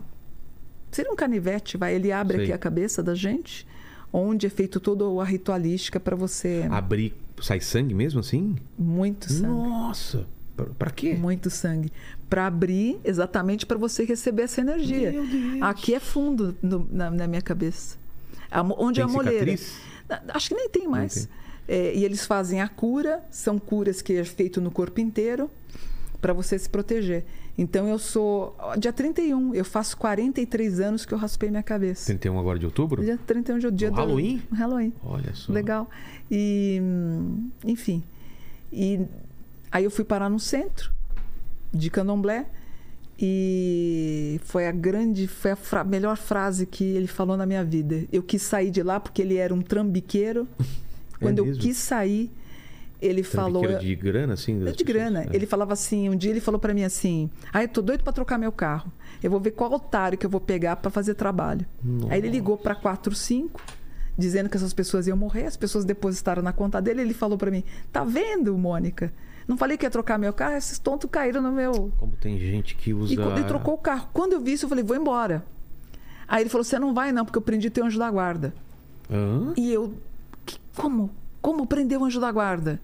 Seria 0.94 1.12
um 1.12 1.16
canivete, 1.16 1.76
vai. 1.78 1.94
Ele 1.96 2.12
abre 2.12 2.38
Sei. 2.38 2.44
aqui 2.46 2.54
a 2.54 2.58
cabeça 2.58 3.02
da 3.04 3.14
gente, 3.16 3.68
onde 4.12 4.46
é 4.48 4.50
feito 4.50 4.80
toda 4.80 5.04
a 5.22 5.26
ritualística 5.26 6.00
para 6.00 6.16
você. 6.16 6.66
Abrir, 6.70 7.14
sai 7.42 7.60
sangue 7.60 7.94
mesmo 7.94 8.20
assim? 8.20 8.56
Muito 8.78 9.32
sangue. 9.32 9.48
Nossa! 9.48 10.26
Pra 10.78 10.92
quê? 10.92 11.16
Muito 11.16 11.50
sangue. 11.50 11.92
Para 12.30 12.46
abrir, 12.46 13.00
exatamente 13.04 13.66
para 13.66 13.78
você 13.78 14.04
receber 14.06 14.44
essa 14.44 14.62
energia. 14.62 15.12
Meu 15.12 15.26
Deus. 15.26 15.62
Aqui 15.64 15.96
é 15.96 16.00
fundo 16.00 16.56
no- 16.62 16.88
na, 16.92 17.10
na 17.10 17.28
minha 17.28 17.42
cabeça. 17.42 17.98
A 18.52 18.62
onde 18.62 19.02
Tem 19.02 19.04
é 19.04 19.06
a 19.06 19.12
moleira. 19.12 19.56
Acho 20.30 20.50
que 20.50 20.56
nem 20.56 20.70
tem 20.70 20.88
mais. 20.88 21.14
tem. 21.26 21.28
É, 21.68 21.96
e 21.96 22.04
eles 22.06 22.26
fazem 22.26 22.62
a 22.62 22.68
cura, 22.68 23.24
são 23.32 23.58
curas 23.58 24.02
que 24.02 24.14
é 24.14 24.24
feito 24.24 24.62
no 24.62 24.70
corpo 24.70 25.00
inteiro 25.02 25.50
para 26.24 26.32
você 26.34 26.58
se 26.58 26.70
proteger. 26.70 27.26
Então 27.58 27.86
eu 27.88 28.00
sou 28.00 28.56
dia 28.80 28.94
31, 28.94 29.54
eu 29.54 29.66
faço 29.66 29.98
43 29.98 30.80
anos 30.80 31.06
que 31.06 31.14
eu 31.14 31.18
raspei 31.18 31.50
minha 31.50 31.62
cabeça. 31.62 32.06
31 32.06 32.40
agora 32.40 32.58
de 32.58 32.66
outubro? 32.66 33.04
Dia 33.04 33.20
31 33.28 33.60
de 33.60 33.72
dia 33.72 33.90
No 33.90 33.96
do 33.98 34.02
Halloween? 34.02 34.42
Halloween. 34.54 34.94
Olha 35.04 35.36
só. 35.36 35.52
Legal. 35.52 35.90
E 36.32 36.82
enfim. 37.66 38.02
E 38.72 39.02
aí 39.70 39.84
eu 39.84 39.92
fui 39.92 40.06
parar 40.06 40.30
no 40.30 40.40
centro 40.40 40.92
de 41.74 41.90
Candomblé 41.90 42.46
e 43.20 44.40
foi 44.46 44.68
a 44.68 44.72
grande, 44.72 45.28
foi 45.28 45.52
a 45.52 45.56
fra- 45.56 45.84
melhor 45.84 46.18
frase 46.18 46.66
que 46.66 46.84
ele 46.84 47.08
falou 47.08 47.36
na 47.38 47.46
minha 47.46 47.64
vida. 47.64 48.04
Eu 48.12 48.24
quis 48.24 48.42
sair 48.42 48.72
de 48.72 48.82
lá 48.82 49.00
porque 49.00 49.22
ele 49.22 49.36
era 49.36 49.54
um 49.54 49.62
trambiqueiro. 49.62 50.48
Quando 51.20 51.40
eu 51.40 51.46
mesmo? 51.46 51.62
quis 51.62 51.78
sair, 51.78 52.32
ele 53.06 53.24
falou. 53.24 53.78
De 53.80 53.96
grana, 53.96 54.34
assim? 54.34 54.54
É 54.54 54.72
de 54.72 54.84
pessoas? 54.84 54.84
grana. 54.84 55.24
É. 55.24 55.30
Ele 55.36 55.46
falava 55.46 55.74
assim, 55.74 56.10
um 56.10 56.16
dia 56.16 56.32
ele 56.32 56.40
falou 56.40 56.60
pra 56.60 56.74
mim 56.74 56.84
assim: 56.84 57.30
"Ah, 57.52 57.64
eu 57.64 57.68
tô 57.68 57.82
doido 57.82 58.04
pra 58.04 58.14
trocar 58.14 58.38
meu 58.38 58.52
carro. 58.52 58.92
Eu 59.22 59.30
vou 59.32 59.40
ver 59.40 59.52
qual 59.52 59.72
otário 59.74 60.18
que 60.18 60.26
eu 60.26 60.30
vou 60.30 60.42
pegar 60.42 60.76
pra 60.78 60.90
fazer 60.92 61.14
trabalho". 61.16 61.66
Aí 62.10 62.20
ele 62.20 62.30
ligou 62.30 62.58
pra 62.58 62.76
45 62.76 63.60
dizendo 64.18 64.48
que 64.50 64.56
essas 64.58 64.74
pessoas 64.74 65.08
iam 65.08 65.18
morrer, 65.18 65.46
as 65.46 65.58
pessoas 65.58 65.84
depositaram 65.86 66.42
na 66.44 66.54
conta 66.54 66.82
dele, 66.82 67.02
ele 67.02 67.14
falou 67.14 67.38
pra 67.38 67.50
mim: 67.52 67.64
"Tá 67.92 68.04
vendo, 68.04 68.58
Mônica? 68.58 69.12
Não 69.48 69.58
falei 69.58 69.76
que 69.78 69.86
ia 69.86 69.90
trocar 69.90 70.18
meu 70.18 70.32
carro, 70.32 70.56
esses 70.56 70.80
tontos 70.80 71.10
caíram 71.10 71.42
no 71.42 71.52
meu 71.52 71.92
Como 71.98 72.14
tem 72.16 72.40
gente 72.40 72.76
que 72.76 72.94
usa... 72.94 73.14
e 73.14 73.18
quando 73.18 73.38
ele 73.40 73.48
trocou 73.48 73.74
o 73.74 73.78
carro. 73.78 74.08
Quando 74.14 74.32
eu 74.34 74.40
vi 74.40 74.54
isso, 74.54 74.64
eu 74.66 74.70
falei, 74.70 74.84
vou 74.86 74.96
embora. 74.96 75.44
Aí 76.26 76.44
ele 76.44 76.50
falou, 76.50 76.64
você 76.64 76.80
não 76.80 76.94
vai 76.94 77.12
não, 77.12 77.26
porque 77.26 77.38
eu 77.38 77.42
prendi 77.42 77.70
teu 77.70 77.84
anjo 77.86 78.00
da 78.00 78.10
guarda. 78.10 78.54
Hã? 79.12 79.54
E 79.58 79.70
eu, 79.74 79.94
"Que- 80.46 80.56
como? 80.78 81.10
Como 81.42 81.68
prender 81.68 82.00
o 82.00 82.06
anjo 82.06 82.22
da 82.22 82.32
guarda? 82.32 82.80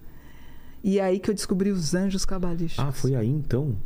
E 0.82 0.98
aí 1.00 1.18
que 1.18 1.30
eu 1.30 1.34
descobri 1.34 1.70
os 1.70 1.94
anjos 1.94 2.24
cabalísticos. 2.24 2.84
Ah, 2.84 2.92
foi 2.92 3.14
aí 3.14 3.28
então? 3.28 3.76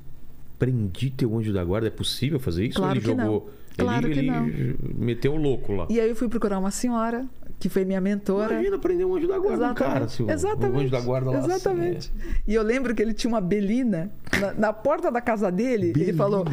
Prendi 0.58 1.10
teu 1.10 1.36
anjo 1.36 1.52
da 1.52 1.64
guarda? 1.64 1.88
É 1.88 1.90
possível 1.90 2.38
fazer 2.38 2.64
isso? 2.66 2.76
Claro 2.76 2.92
Ou 2.92 2.96
ele 2.96 3.04
que 3.04 3.14
não. 3.14 3.24
jogou... 3.24 3.50
Claro 3.76 4.06
ele, 4.06 4.14
que 4.14 4.20
ele 4.20 4.30
não. 4.30 4.48
meteu 4.96 5.32
o 5.32 5.36
louco 5.36 5.72
lá. 5.72 5.86
E 5.90 5.98
aí 6.00 6.08
eu 6.08 6.14
fui 6.14 6.28
procurar 6.28 6.60
uma 6.60 6.70
senhora, 6.70 7.26
que 7.58 7.68
foi 7.68 7.84
minha 7.84 8.00
mentora. 8.00 8.52
Imagina 8.54 8.78
prender 8.78 9.04
um 9.04 9.16
anjo 9.16 9.26
da 9.26 9.36
guarda, 9.36 9.64
Exatamente. 9.64 9.92
cara. 9.94 10.08
Se 10.08 10.22
o, 10.22 10.30
Exatamente. 10.30 10.76
o 10.76 10.80
anjo 10.80 10.90
da 10.92 11.00
guarda 11.00 11.30
lá... 11.32 11.38
Exatamente. 11.38 11.96
assim, 12.16 12.34
E 12.46 12.54
eu 12.54 12.62
lembro 12.62 12.94
que 12.94 13.02
ele 13.02 13.12
tinha 13.12 13.28
uma 13.28 13.40
belina 13.40 14.12
na, 14.40 14.54
na 14.54 14.72
porta 14.72 15.10
da 15.10 15.20
casa 15.20 15.50
dele. 15.50 15.86
Ele 15.86 15.92
Belina. 15.92 16.16
falou: 16.16 16.44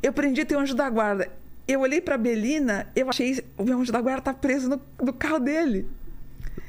Eu 0.00 0.12
prendi 0.12 0.44
teu 0.44 0.60
anjo 0.60 0.76
da 0.76 0.88
guarda. 0.88 1.28
Eu 1.66 1.80
olhei 1.80 2.00
pra 2.00 2.16
Belina, 2.16 2.86
eu 2.94 3.10
achei. 3.10 3.42
O 3.56 3.64
meu 3.64 3.80
anjo 3.80 3.90
da 3.90 4.00
guarda 4.00 4.22
tá 4.22 4.32
preso 4.34 4.68
no, 4.68 4.80
no 5.04 5.12
carro 5.12 5.40
dele. 5.40 5.86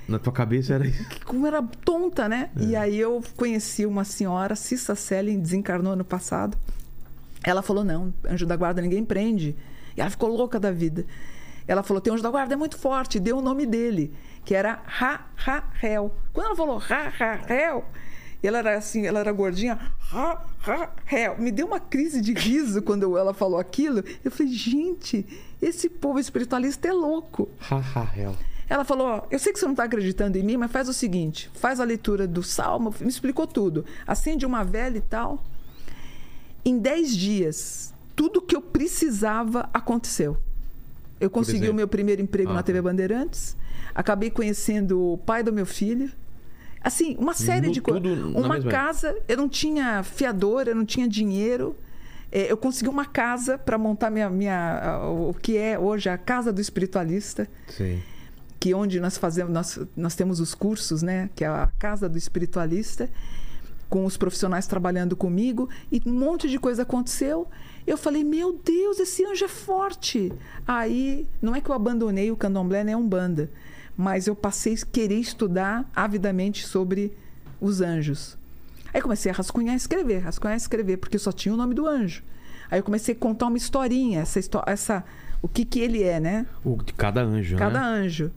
Na 0.09 0.17
tua 0.17 0.33
cabeça 0.33 0.73
era 0.73 0.87
isso. 0.87 1.05
Como 1.25 1.45
era 1.45 1.61
tonta, 1.61 2.27
né? 2.27 2.49
É. 2.59 2.63
E 2.63 2.75
aí 2.75 2.99
eu 2.99 3.21
conheci 3.37 3.85
uma 3.85 4.03
senhora, 4.03 4.55
Cissa 4.55 4.95
Selling, 4.95 5.39
desencarnou 5.39 5.93
ano 5.93 6.03
passado. 6.03 6.57
Ela 7.43 7.61
falou: 7.61 7.83
Não, 7.83 8.13
anjo 8.27 8.45
da 8.45 8.55
guarda 8.55 8.81
ninguém 8.81 9.05
prende. 9.05 9.55
E 9.95 10.01
ela 10.01 10.09
ficou 10.09 10.29
louca 10.29 10.59
da 10.59 10.71
vida. 10.71 11.05
Ela 11.67 11.83
falou: 11.83 12.01
Tem 12.01 12.11
anjo 12.11 12.23
da 12.23 12.31
guarda, 12.31 12.53
é 12.53 12.57
muito 12.57 12.77
forte. 12.77 13.19
Deu 13.19 13.37
o 13.37 13.41
nome 13.41 13.65
dele, 13.65 14.13
que 14.43 14.55
era 14.55 14.81
Ra-Ra-Hel. 14.85 16.11
Quando 16.33 16.47
ela 16.47 16.55
falou 16.55 16.77
Ra-Ra-Hel, 16.77 17.85
e 18.41 18.47
ela 18.47 18.59
era 18.59 18.77
assim, 18.77 19.05
ela 19.05 19.19
era 19.19 19.31
gordinha, 19.31 19.77
Ra-Ra-Hel. 19.99 21.37
Me 21.37 21.51
deu 21.51 21.67
uma 21.67 21.79
crise 21.79 22.21
de 22.21 22.33
riso 22.33 22.81
quando 22.81 23.17
ela 23.17 23.33
falou 23.33 23.59
aquilo. 23.59 24.03
Eu 24.23 24.31
falei: 24.31 24.51
Gente, 24.51 25.25
esse 25.61 25.89
povo 25.89 26.19
espiritualista 26.19 26.87
é 26.87 26.93
louco. 26.93 27.49
Haha, 27.59 28.09
hell. 28.17 28.35
Ela 28.69 28.85
falou: 28.85 29.07
ó, 29.07 29.21
Eu 29.31 29.39
sei 29.39 29.51
que 29.51 29.59
você 29.59 29.65
não 29.65 29.73
está 29.73 29.83
acreditando 29.85 30.37
em 30.37 30.43
mim, 30.43 30.55
mas 30.57 30.71
faz 30.71 30.87
o 30.87 30.93
seguinte: 30.93 31.49
faz 31.55 31.79
a 31.79 31.83
leitura 31.83 32.27
do 32.27 32.43
salmo, 32.43 32.93
me 33.01 33.07
explicou 33.07 33.47
tudo. 33.47 33.83
Acende 34.05 34.45
uma 34.45 34.63
vela 34.63 34.97
e 34.97 35.01
tal. 35.01 35.43
Em 36.63 36.77
10 36.77 37.15
dias, 37.17 37.93
tudo 38.15 38.41
que 38.41 38.55
eu 38.55 38.61
precisava 38.61 39.69
aconteceu. 39.73 40.37
Eu 41.19 41.29
consegui 41.29 41.67
o 41.69 41.73
meu 41.73 41.87
primeiro 41.87 42.21
emprego 42.21 42.51
Ah, 42.51 42.55
na 42.55 42.63
TV 42.63 42.79
tá. 42.79 42.83
Bandeirantes, 42.83 43.57
acabei 43.93 44.29
conhecendo 44.29 45.13
o 45.13 45.17
pai 45.17 45.41
do 45.43 45.51
meu 45.51 45.65
filho. 45.65 46.11
Assim, 46.81 47.15
uma 47.19 47.33
série 47.33 47.67
No- 47.67 47.73
de 47.73 47.81
coisas. 47.81 48.01
Uma 48.35 48.61
casa, 48.61 49.17
eu 49.27 49.35
não 49.35 49.49
tinha 49.49 50.01
fiador, 50.03 50.67
eu 50.67 50.75
não 50.75 50.85
tinha 50.85 51.07
dinheiro. 51.07 51.75
É, 52.31 52.49
eu 52.51 52.55
consegui 52.55 52.89
uma 52.89 53.05
casa 53.05 53.57
para 53.57 53.77
montar 53.77 54.09
minha, 54.11 54.29
minha, 54.29 55.01
o 55.29 55.33
que 55.33 55.57
é 55.57 55.77
hoje 55.79 56.09
a 56.09 56.17
Casa 56.17 56.53
do 56.53 56.61
Espiritualista 56.61 57.49
Sim. 57.67 57.99
Que 58.59 58.73
onde 58.73 58.99
nós 58.99 59.17
fazemos 59.17 59.53
nós, 59.53 59.79
nós 59.95 60.15
temos 60.15 60.39
os 60.39 60.53
cursos 60.53 61.01
né 61.01 61.29
que 61.35 61.43
é 61.45 61.47
a 61.47 61.69
casa 61.79 62.09
do 62.09 62.17
espiritualista 62.17 63.09
com 63.89 64.05
os 64.05 64.17
profissionais 64.17 64.67
trabalhando 64.67 65.15
comigo 65.15 65.69
e 65.91 66.01
um 66.05 66.13
monte 66.13 66.47
de 66.47 66.59
coisa 66.59 66.83
aconteceu. 66.83 67.47
Eu 67.87 67.97
falei 67.97 68.23
meu 68.23 68.53
Deus 68.53 68.99
esse 68.99 69.25
anjo 69.25 69.45
é 69.45 69.47
forte. 69.47 70.31
Aí 70.67 71.27
não 71.41 71.55
é 71.55 71.61
que 71.61 71.71
eu 71.71 71.73
abandonei 71.73 72.29
o 72.29 72.37
candomblé 72.37 72.83
nem 72.83 72.93
a 72.93 72.97
umbanda 72.97 73.49
mas 73.99 74.27
eu 74.27 74.35
passei 74.35 74.75
a 74.75 74.85
querer 74.85 75.19
estudar 75.19 75.83
avidamente 75.93 76.65
sobre 76.65 77.11
os 77.59 77.81
anjos. 77.81 78.37
Aí 78.93 79.01
comecei 79.01 79.29
a 79.29 79.35
rascunhar 79.35 79.73
e 79.73 79.77
escrever 79.77 80.19
rascunhar 80.19 80.55
e 80.55 80.57
escrever 80.57 80.95
porque 80.95 81.19
só 81.19 81.33
tinha 81.33 81.53
o 81.53 81.57
nome 81.57 81.75
do 81.75 81.85
anjo. 81.85 82.23
Aí 82.71 82.79
eu 82.79 82.83
comecei 82.83 83.13
a 83.13 83.17
contar 83.17 83.47
uma 83.47 83.57
historinha 83.57 84.21
essa 84.21 84.39
essa 84.67 85.03
o 85.41 85.49
que 85.49 85.65
que 85.65 85.81
ele 85.81 86.01
é 86.01 86.17
né? 86.17 86.45
O 86.63 86.81
de 86.81 86.93
cada 86.93 87.21
anjo, 87.21 87.57
cada 87.57 87.81
né? 87.81 87.85
anjo. 87.85 88.31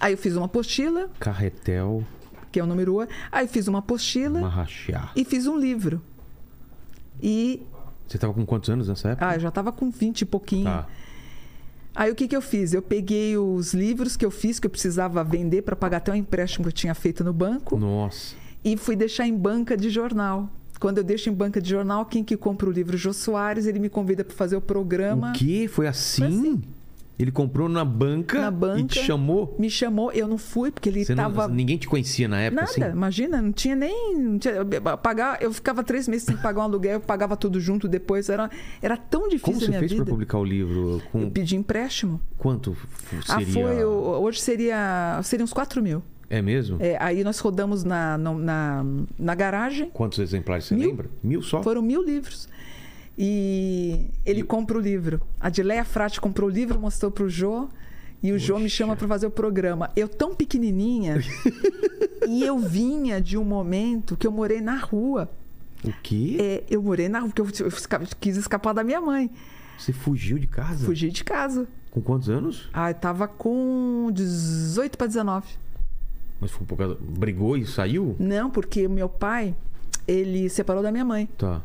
Aí 0.00 0.12
eu 0.12 0.18
fiz 0.18 0.36
uma 0.36 0.46
apostila, 0.46 1.08
Carretel, 1.18 2.04
que 2.52 2.60
é 2.60 2.62
o 2.62 2.66
número 2.66 3.00
1. 3.02 3.06
Aí 3.32 3.46
fiz 3.48 3.68
uma 3.68 3.78
apostila 3.80 4.40
Mahachá. 4.40 5.10
e 5.16 5.24
fiz 5.24 5.46
um 5.46 5.58
livro. 5.58 6.02
E 7.22 7.62
Você 8.06 8.18
tava 8.18 8.34
com 8.34 8.44
quantos 8.44 8.68
anos 8.70 8.88
nessa 8.88 9.10
época? 9.10 9.28
ah, 9.28 9.34
eu 9.36 9.40
já 9.40 9.48
estava 9.48 9.72
com 9.72 9.90
20 9.90 10.22
e 10.22 10.24
pouquinho. 10.24 10.64
Tá. 10.64 10.86
Aí 11.94 12.10
o 12.10 12.14
que, 12.14 12.26
que 12.26 12.34
eu 12.36 12.42
fiz? 12.42 12.72
Eu 12.74 12.82
peguei 12.82 13.36
os 13.38 13.72
livros 13.72 14.16
que 14.16 14.24
eu 14.26 14.30
fiz, 14.30 14.58
que 14.58 14.66
eu 14.66 14.70
precisava 14.70 15.22
vender 15.22 15.62
para 15.62 15.76
pagar 15.76 15.98
até 15.98 16.10
um 16.12 16.16
empréstimo 16.16 16.64
que 16.64 16.68
eu 16.68 16.72
tinha 16.72 16.94
feito 16.94 17.22
no 17.22 17.32
banco, 17.32 17.76
Nossa. 17.78 18.34
e 18.64 18.76
fui 18.76 18.96
deixar 18.96 19.26
em 19.28 19.36
banca 19.36 19.76
de 19.76 19.88
jornal. 19.90 20.50
Quando 20.80 20.98
eu 20.98 21.04
deixo 21.04 21.30
em 21.30 21.32
banca 21.32 21.60
de 21.62 21.70
jornal, 21.70 22.04
quem 22.04 22.24
que 22.24 22.36
compra 22.36 22.68
o 22.68 22.72
livro? 22.72 22.96
Jô 22.96 23.12
Soares, 23.12 23.64
ele 23.64 23.78
me 23.78 23.88
convida 23.88 24.24
para 24.24 24.34
fazer 24.34 24.56
o 24.56 24.60
programa. 24.60 25.30
O 25.30 25.32
quê? 25.34 25.68
Foi 25.70 25.86
assim? 25.86 26.22
Foi 26.22 26.28
assim. 26.28 26.62
Ele 27.16 27.30
comprou 27.30 27.68
na 27.68 27.84
banca, 27.84 28.40
Na 28.40 28.50
banca. 28.50 28.80
e 28.80 28.84
te 28.84 28.98
chamou? 28.98 29.54
Me 29.58 29.70
chamou, 29.70 30.10
eu 30.10 30.26
não 30.26 30.36
fui, 30.36 30.72
porque 30.72 30.88
ele 30.88 31.04
Você 31.04 31.14
não- 31.14 31.28
estava 31.30 31.46
ninguém 31.52 31.76
te 31.78 31.86
conhecia 31.86 32.26
na 32.26 32.40
época, 32.40 32.62
Nada, 32.62 32.72
assim? 32.86 32.96
imagina, 32.96 33.40
não 33.40 33.52
tinha 33.52 33.76
nem. 33.76 34.18
Não 34.18 34.36
tinha, 34.38 34.54
eu, 34.54 34.66
pagar, 34.98 35.40
eu 35.40 35.52
ficava 35.52 35.84
três 35.84 36.08
meses 36.08 36.24
sem 36.26 36.36
pagar 36.36 36.60
um 36.62 36.64
aluguel, 36.64 36.94
eu 36.94 37.00
pagava 37.00 37.36
tudo 37.36 37.60
junto 37.60 37.86
depois. 37.86 38.28
Era, 38.28 38.50
era 38.82 38.96
tão 38.96 39.28
difícil 39.28 39.44
Como 39.54 39.60
você 39.60 39.78
fez 39.78 39.92
vida. 39.92 40.04
pra 40.04 40.10
publicar 40.12 40.38
o 40.38 40.44
livro? 40.44 41.00
Com 41.12 41.20
Eu 41.22 41.30
pedi 41.30 41.54
empréstimo. 41.54 42.20
quanto 42.36 42.76
Ah, 43.28 43.38
seria? 43.38 43.52
foi. 43.52 43.84
o- 43.84 44.20
hoje 44.20 44.40
seria. 44.40 45.20
Seria 45.22 45.44
uns 45.44 45.52
4 45.52 45.80
mil. 45.80 46.02
É 46.28 46.42
mesmo? 46.42 46.78
É, 46.80 46.96
aí 47.00 47.22
nós 47.22 47.38
rodamos 47.38 47.84
na, 47.84 48.18
no- 48.18 48.38
na, 48.38 48.84
na 49.16 49.34
garagem, 49.36 49.88
Quantos 49.92 50.18
exemplares 50.18 50.64
você 50.64 50.74
Mil. 50.74 50.88
lembra? 50.88 51.08
Mil 51.22 51.42
só? 51.42 51.62
foram 51.62 51.80
mil 51.82 52.02
livros. 52.02 52.48
E 53.16 54.06
ele 54.24 54.42
compra 54.42 54.76
o 54.76 54.80
livro. 54.80 55.20
A 55.38 55.48
Dileia 55.48 55.84
Frati 55.84 56.20
comprou 56.20 56.48
o 56.48 56.52
livro, 56.52 56.78
mostrou 56.78 57.10
pro 57.10 57.28
Jô. 57.28 57.68
E 58.22 58.32
o 58.32 58.38
Jô 58.38 58.58
me 58.58 58.68
chama 58.70 58.96
para 58.96 59.06
fazer 59.06 59.26
o 59.26 59.30
programa. 59.30 59.90
Eu 59.94 60.08
tão 60.08 60.34
pequenininha. 60.34 61.16
e 62.28 62.42
eu 62.42 62.58
vinha 62.58 63.20
de 63.20 63.36
um 63.36 63.44
momento 63.44 64.16
que 64.16 64.26
eu 64.26 64.32
morei 64.32 64.60
na 64.60 64.76
rua. 64.76 65.30
O 65.84 65.92
quê? 66.02 66.36
É, 66.40 66.64
eu 66.70 66.82
morei 66.82 67.08
na 67.08 67.20
rua, 67.20 67.28
porque 67.30 67.42
eu, 67.42 67.66
eu 67.66 67.68
esca- 67.68 68.00
quis 68.18 68.36
escapar 68.36 68.72
da 68.72 68.82
minha 68.82 69.00
mãe. 69.00 69.30
Você 69.78 69.92
fugiu 69.92 70.38
de 70.38 70.46
casa? 70.46 70.86
Fugi 70.86 71.10
de 71.10 71.22
casa. 71.22 71.68
Com 71.90 72.00
quantos 72.00 72.28
anos? 72.30 72.68
Ah, 72.72 72.90
eu 72.90 72.94
tava 72.94 73.28
com 73.28 74.08
18 74.12 74.96
para 74.96 75.06
19. 75.06 75.46
Mas 76.40 76.50
foi 76.50 76.66
por 76.66 76.76
causa... 76.78 76.96
Brigou 77.00 77.56
e 77.56 77.66
saiu? 77.66 78.16
Não, 78.18 78.50
porque 78.50 78.86
o 78.86 78.90
meu 78.90 79.08
pai, 79.08 79.54
ele 80.08 80.48
separou 80.48 80.82
da 80.82 80.90
minha 80.90 81.04
mãe. 81.04 81.28
Tá. 81.36 81.60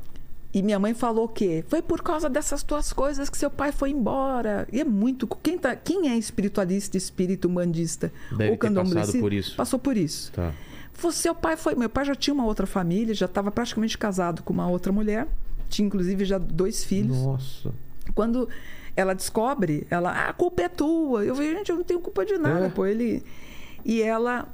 E 0.52 0.64
minha 0.64 0.80
mãe 0.80 0.96
falou 0.96 1.28
que 1.28 1.64
foi 1.68 1.82
por 1.82 2.02
causa 2.02 2.28
dessas 2.28 2.64
tuas 2.64 2.92
coisas 2.92 3.30
que 3.30 3.38
seu 3.38 3.52
pai 3.52 3.72
foi 3.72 3.92
embora. 3.92 4.68
E 4.72 4.82
é 4.82 4.84
muito. 4.84 5.28
Quem, 5.44 5.60
tá, 5.60 5.76
quem 5.76 6.10
é 6.10 6.18
espiritualista, 6.18 6.98
espírito 6.98 7.48
umbandista 7.48 8.12
Deve 8.32 8.52
ou 8.52 8.58
candomblessista, 8.58 9.20
por 9.20 9.32
isso. 9.32 9.56
Passou 9.56 9.78
por 9.78 9.96
isso. 9.96 10.32
Tá. 10.32 10.52
Seu 11.12 11.36
pai 11.36 11.56
foi. 11.56 11.76
Meu 11.76 11.90
pai 11.90 12.04
já 12.06 12.16
tinha 12.16 12.34
uma 12.34 12.46
outra 12.46 12.66
família, 12.66 13.14
já 13.14 13.28
estava 13.28 13.52
praticamente 13.52 13.96
casado 13.98 14.42
com 14.42 14.52
uma 14.52 14.68
outra 14.68 14.92
mulher. 14.92 15.28
Tinha 15.70 15.86
inclusive 15.86 16.26
já 16.26 16.40
dois 16.40 16.84
filhos. 16.84 17.16
Nossa. 17.16 17.72
Quando 18.16 18.50
ela 18.96 19.14
descobre, 19.14 19.86
ela, 19.90 20.10
ah, 20.12 20.30
a 20.30 20.34
culpa 20.34 20.64
é 20.64 20.68
tua. 20.70 21.24
Eu 21.24 21.36
falei, 21.36 21.54
gente, 21.58 21.70
eu 21.70 21.78
não 21.78 21.84
tenho 21.84 22.00
culpa 22.00 22.26
de 22.26 22.38
nada, 22.40 22.66
É. 22.66 22.70
pô. 22.70 22.88
Ele. 22.88 23.24
E 23.86 24.02
ela. 24.02 24.48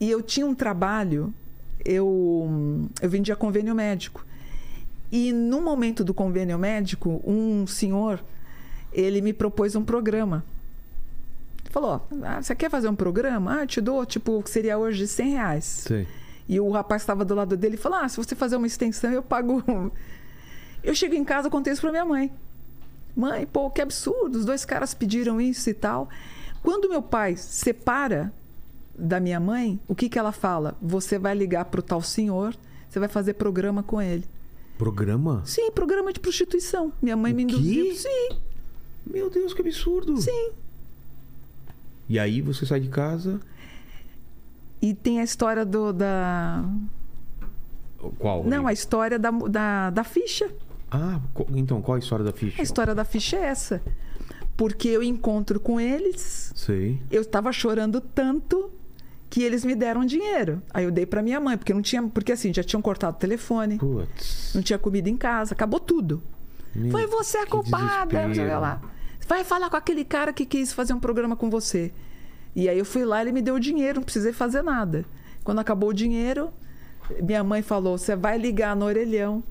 E 0.00 0.08
eu 0.08 0.22
tinha 0.22 0.46
um 0.46 0.54
trabalho, 0.54 1.34
eu, 1.84 2.88
eu 3.02 3.10
vendia 3.10 3.34
convênio 3.34 3.74
médico. 3.74 4.24
E 5.10 5.32
no 5.32 5.60
momento 5.60 6.04
do 6.04 6.12
convênio 6.12 6.58
médico, 6.58 7.22
um 7.24 7.66
senhor, 7.66 8.22
ele 8.92 9.20
me 9.20 9.32
propôs 9.32 9.74
um 9.74 9.84
programa. 9.84 10.44
Falou, 11.70 12.06
ah, 12.22 12.42
você 12.42 12.54
quer 12.54 12.70
fazer 12.70 12.88
um 12.88 12.94
programa? 12.94 13.58
Ah, 13.58 13.62
eu 13.62 13.66
te 13.66 13.80
dou, 13.80 14.04
tipo, 14.04 14.38
o 14.38 14.42
que 14.42 14.50
seria 14.50 14.78
hoje 14.78 15.06
100 15.06 15.30
reais. 15.30 15.64
Sei. 15.64 16.06
E 16.48 16.58
o 16.58 16.70
rapaz 16.70 17.02
estava 17.02 17.24
do 17.24 17.34
lado 17.34 17.56
dele 17.56 17.74
e 17.74 17.78
falou: 17.78 17.98
Ah, 17.98 18.08
se 18.08 18.16
você 18.16 18.34
fazer 18.34 18.56
uma 18.56 18.66
extensão, 18.66 19.12
eu 19.12 19.22
pago. 19.22 19.62
Eu 20.82 20.94
chego 20.94 21.14
em 21.14 21.24
casa 21.24 21.50
contei 21.50 21.72
isso 21.72 21.82
para 21.82 21.90
minha 21.90 22.04
mãe. 22.04 22.32
Mãe, 23.14 23.44
pô, 23.44 23.68
que 23.68 23.82
absurdo, 23.82 24.38
os 24.38 24.44
dois 24.44 24.64
caras 24.64 24.94
pediram 24.94 25.40
isso 25.40 25.68
e 25.68 25.74
tal. 25.74 26.08
Quando 26.62 26.88
meu 26.88 27.02
pai 27.02 27.36
separa 27.36 28.32
da 28.96 29.18
minha 29.18 29.40
mãe, 29.40 29.78
o 29.88 29.94
que, 29.94 30.08
que 30.08 30.18
ela 30.18 30.30
fala? 30.30 30.76
Você 30.80 31.18
vai 31.18 31.34
ligar 31.34 31.64
pro 31.64 31.82
tal 31.82 32.00
senhor, 32.00 32.54
você 32.88 33.00
vai 33.00 33.08
fazer 33.08 33.34
programa 33.34 33.82
com 33.82 34.00
ele. 34.00 34.24
Programa? 34.78 35.42
Sim, 35.44 35.70
programa 35.72 36.12
de 36.12 36.20
prostituição. 36.20 36.92
Minha 37.02 37.16
mãe 37.16 37.32
O 37.32 37.36
me 37.36 37.44
quê? 37.44 37.52
induziu. 37.56 37.94
Sim, 37.96 38.28
Meu 39.04 39.28
Deus, 39.28 39.52
que 39.52 39.60
absurdo. 39.60 40.16
sim. 40.18 40.50
E 42.08 42.18
aí 42.18 42.40
você 42.40 42.64
sai 42.64 42.80
de 42.80 42.88
casa... 42.88 43.40
E 44.80 44.94
tem 44.94 45.18
a 45.20 45.24
história 45.24 45.66
do 45.66 45.92
da. 45.92 46.64
Qual? 48.16 48.44
Não, 48.44 48.64
a 48.64 48.70
a... 48.70 48.72
história 48.72 49.18
da, 49.18 49.32
da, 49.32 49.90
da 49.90 50.04
ficha. 50.04 50.48
Ah, 50.88 51.20
então, 51.50 51.82
qual 51.82 51.96
a 51.96 51.98
história 51.98 52.24
da 52.24 52.32
ficha? 52.32 52.60
A 52.60 52.62
história 52.62 52.94
da 52.94 53.04
ficha 53.04 53.36
é 53.36 53.46
essa. 53.46 53.82
Porque 54.56 54.86
eu 54.86 55.02
encontro 55.02 55.58
com 55.58 55.80
eles, 55.80 56.52
Sei. 56.54 57.02
eu 57.10 57.22
estava 57.22 57.50
chorando 57.50 58.00
tanto 58.00 58.70
que 59.30 59.42
eles 59.42 59.64
me 59.64 59.74
deram 59.74 60.04
dinheiro. 60.04 60.62
Aí 60.72 60.84
eu 60.84 60.90
dei 60.90 61.04
para 61.06 61.22
minha 61.22 61.38
mãe, 61.40 61.56
porque 61.56 61.74
não 61.74 61.82
tinha, 61.82 62.02
porque 62.02 62.32
assim, 62.32 62.52
já 62.52 62.62
tinham 62.62 62.80
cortado 62.80 63.16
o 63.16 63.20
telefone, 63.20 63.78
não 64.54 64.62
tinha 64.62 64.78
comida 64.78 65.08
em 65.08 65.16
casa, 65.16 65.54
acabou 65.54 65.78
tudo. 65.80 66.22
Meu, 66.74 66.90
Foi 66.90 67.06
você 67.06 67.38
a 67.38 67.44
que 67.44 67.50
culpada, 67.50 68.26
lá. 68.58 68.80
Vai 69.26 69.44
falar 69.44 69.68
com 69.68 69.76
aquele 69.76 70.04
cara 70.04 70.32
que 70.32 70.46
quis 70.46 70.72
fazer 70.72 70.94
um 70.94 71.00
programa 71.00 71.36
com 71.36 71.50
você. 71.50 71.92
E 72.56 72.68
aí 72.68 72.78
eu 72.78 72.84
fui 72.84 73.04
lá, 73.04 73.20
ele 73.20 73.32
me 73.32 73.42
deu 73.42 73.56
o 73.56 73.60
dinheiro, 73.60 73.96
não 74.00 74.04
precisei 74.04 74.32
fazer 74.32 74.62
nada. 74.62 75.04
Quando 75.44 75.58
acabou 75.58 75.90
o 75.90 75.94
dinheiro, 75.94 76.50
minha 77.22 77.44
mãe 77.44 77.62
falou: 77.62 77.98
"Você 77.98 78.16
vai 78.16 78.38
ligar 78.38 78.74
no 78.74 78.86
orelhão. 78.86 79.42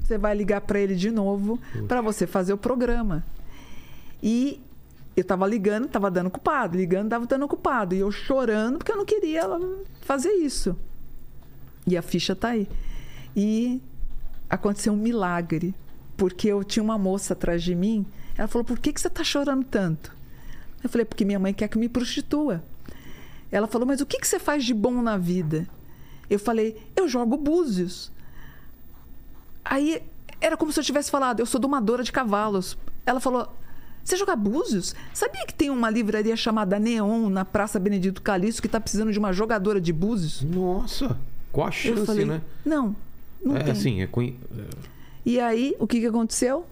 Você 0.00 0.16
vai 0.16 0.34
ligar 0.34 0.62
para 0.62 0.80
ele 0.80 0.94
de 0.94 1.10
novo 1.10 1.58
para 1.86 2.00
você 2.00 2.26
fazer 2.26 2.52
o 2.52 2.58
programa". 2.58 3.24
E 4.22 4.60
eu 5.20 5.24
tava 5.24 5.46
ligando, 5.46 5.88
tava 5.88 6.10
dando 6.10 6.30
culpado, 6.30 6.76
ligando, 6.76 7.10
tava 7.10 7.26
dando 7.26 7.48
culpado, 7.48 7.94
e 7.94 7.98
eu 7.98 8.10
chorando 8.10 8.78
porque 8.78 8.92
eu 8.92 8.96
não 8.96 9.04
queria 9.04 9.42
fazer 10.02 10.30
isso. 10.32 10.76
E 11.86 11.96
a 11.96 12.02
ficha 12.02 12.36
tá 12.36 12.48
aí. 12.48 12.68
E 13.34 13.82
aconteceu 14.48 14.92
um 14.92 14.96
milagre, 14.96 15.74
porque 16.16 16.48
eu 16.48 16.62
tinha 16.62 16.82
uma 16.82 16.98
moça 16.98 17.32
atrás 17.32 17.62
de 17.62 17.74
mim. 17.74 18.06
Ela 18.36 18.48
falou: 18.48 18.64
Por 18.64 18.78
que, 18.78 18.92
que 18.92 19.00
você 19.00 19.08
está 19.08 19.24
chorando 19.24 19.64
tanto? 19.64 20.14
Eu 20.82 20.88
falei: 20.88 21.04
Porque 21.04 21.24
minha 21.24 21.38
mãe 21.38 21.52
quer 21.54 21.68
que 21.68 21.78
me 21.78 21.88
prostitua. 21.88 22.62
Ela 23.50 23.66
falou: 23.66 23.86
Mas 23.86 24.00
o 24.00 24.06
que, 24.06 24.18
que 24.18 24.28
você 24.28 24.38
faz 24.38 24.64
de 24.64 24.74
bom 24.74 25.02
na 25.02 25.16
vida? 25.16 25.66
Eu 26.28 26.38
falei: 26.38 26.80
Eu 26.94 27.08
jogo 27.08 27.36
búzios. 27.36 28.12
Aí 29.64 30.02
era 30.40 30.56
como 30.56 30.72
se 30.72 30.78
eu 30.78 30.84
tivesse 30.84 31.10
falado: 31.10 31.40
Eu 31.40 31.46
sou 31.46 31.60
domadora 31.60 32.02
de 32.02 32.12
cavalos. 32.12 32.76
Ela 33.04 33.20
falou: 33.20 33.52
Você 34.08 34.16
joga 34.16 34.34
búzios? 34.34 34.94
Sabia 35.12 35.44
que 35.44 35.52
tem 35.52 35.68
uma 35.68 35.90
livraria 35.90 36.34
chamada 36.34 36.78
Neon 36.78 37.28
na 37.28 37.44
Praça 37.44 37.78
Benedito 37.78 38.22
Calixto 38.22 38.62
que 38.62 38.66
está 38.66 38.80
precisando 38.80 39.12
de 39.12 39.18
uma 39.18 39.34
jogadora 39.34 39.78
de 39.78 39.92
búzios? 39.92 40.40
Nossa, 40.42 41.14
qual 41.52 41.66
a 41.66 41.70
chance, 41.70 42.06
falei: 42.06 42.24
né? 42.24 42.40
Não, 42.64 42.96
não 43.44 43.54
é 43.54 43.62
tem. 43.64 43.72
assim, 43.72 44.00
é, 44.00 44.06
conhe- 44.06 44.34
E 45.26 45.38
aí, 45.38 45.76
o 45.78 45.86
que, 45.86 46.00
que 46.00 46.06
aconteceu? 46.06 46.64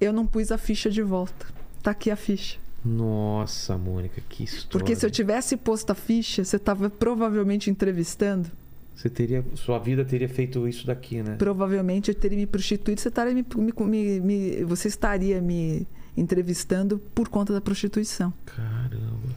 Eu 0.00 0.14
não 0.14 0.26
pus 0.26 0.50
a 0.50 0.56
ficha 0.56 0.88
de 0.88 1.02
volta. 1.02 1.44
Tá 1.82 1.90
aqui 1.90 2.10
a 2.10 2.16
ficha. 2.16 2.56
Nossa, 2.82 3.76
Mônica, 3.76 4.22
que 4.26 4.44
história. 4.44 4.70
Porque 4.70 4.96
se 4.96 5.04
eu 5.04 5.10
tivesse 5.10 5.58
posto 5.58 5.90
a 5.90 5.94
ficha, 5.94 6.42
você 6.42 6.56
estava 6.56 6.88
provavelmente 6.88 7.68
entrevistando. 7.68 8.48
Você 8.96 9.10
teria. 9.10 9.44
Sua 9.56 9.78
vida 9.78 10.06
teria 10.06 10.28
feito 10.28 10.66
isso 10.66 10.86
daqui, 10.86 11.22
né? 11.22 11.36
Provavelmente 11.36 12.08
eu 12.10 12.14
teria 12.14 12.38
me 12.38 12.46
prostituído. 12.46 12.98
Você, 12.98 13.08
estaria 13.08 13.34
me- 13.34 13.44
me- 13.84 14.20
me- 14.20 14.64
você 14.64 14.88
estaria 14.88 15.38
me 15.38 15.86
entrevistando 16.18 16.98
por 17.14 17.28
conta 17.28 17.52
da 17.52 17.60
prostituição. 17.60 18.32
Caramba. 18.46 19.36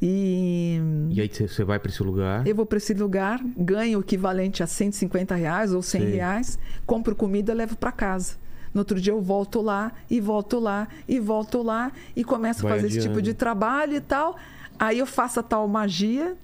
E 0.00 0.78
E 1.10 1.20
aí 1.20 1.28
você- 1.28 1.64
vai 1.64 1.78
pra 1.78 1.90
esse 1.90 2.02
lugar. 2.02 2.46
eu 2.46 2.54
vou 2.54 2.66
para 2.66 2.76
esse 2.78 2.92
lugar, 2.92 3.40
ganho 3.56 3.98
o 3.98 4.02
equivalente 4.02 4.62
a 4.62 4.66
150 4.66 5.34
reais 5.34 5.72
ou 5.72 5.80
100 5.82 6.02
Sei. 6.02 6.10
reais, 6.12 6.58
compro 6.84 7.14
comida 7.16 7.52
e 7.52 7.54
levo 7.54 7.76
para 7.76 7.90
casa. 7.92 8.34
No 8.74 8.80
outro 8.80 9.00
dia 9.00 9.12
eu 9.14 9.22
volto 9.22 9.62
lá 9.62 9.90
e 10.10 10.20
volto 10.20 10.58
lá 10.58 10.86
e 11.08 11.18
volto 11.18 11.62
lá 11.62 11.90
e 12.14 12.22
começo 12.22 12.62
Vai 12.62 12.72
a 12.72 12.74
fazer 12.74 12.86
esse 12.88 12.96
tipo 12.98 13.12
adiando. 13.12 13.22
de 13.22 13.34
trabalho 13.34 13.94
e 13.94 14.00
tal. 14.00 14.36
Aí 14.78 14.98
eu 14.98 15.06
faço 15.06 15.40
a 15.40 15.42
tal 15.42 15.66
magia 15.66 16.36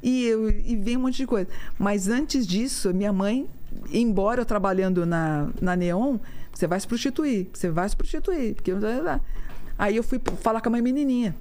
e, 0.00 0.26
eu, 0.26 0.48
e 0.48 0.76
vem 0.76 0.96
um 0.96 1.00
monte 1.00 1.16
de 1.16 1.26
coisa. 1.26 1.48
Mas 1.76 2.06
antes 2.06 2.46
disso, 2.46 2.94
minha 2.94 3.12
mãe, 3.12 3.48
embora 3.92 4.42
eu 4.42 4.44
trabalhando 4.44 5.04
na, 5.04 5.48
na 5.60 5.74
Neon, 5.74 6.18
você 6.60 6.66
vai 6.66 6.78
se 6.78 6.86
prostituir, 6.86 7.48
você 7.52 7.70
vai 7.70 7.88
se 7.88 7.96
prostituir. 7.96 8.54
Porque... 8.54 8.72
Aí 9.78 9.96
eu 9.96 10.02
fui 10.02 10.20
falar 10.42 10.60
com 10.60 10.68
a 10.68 10.72
mãe 10.72 10.82
menininha. 10.82 11.34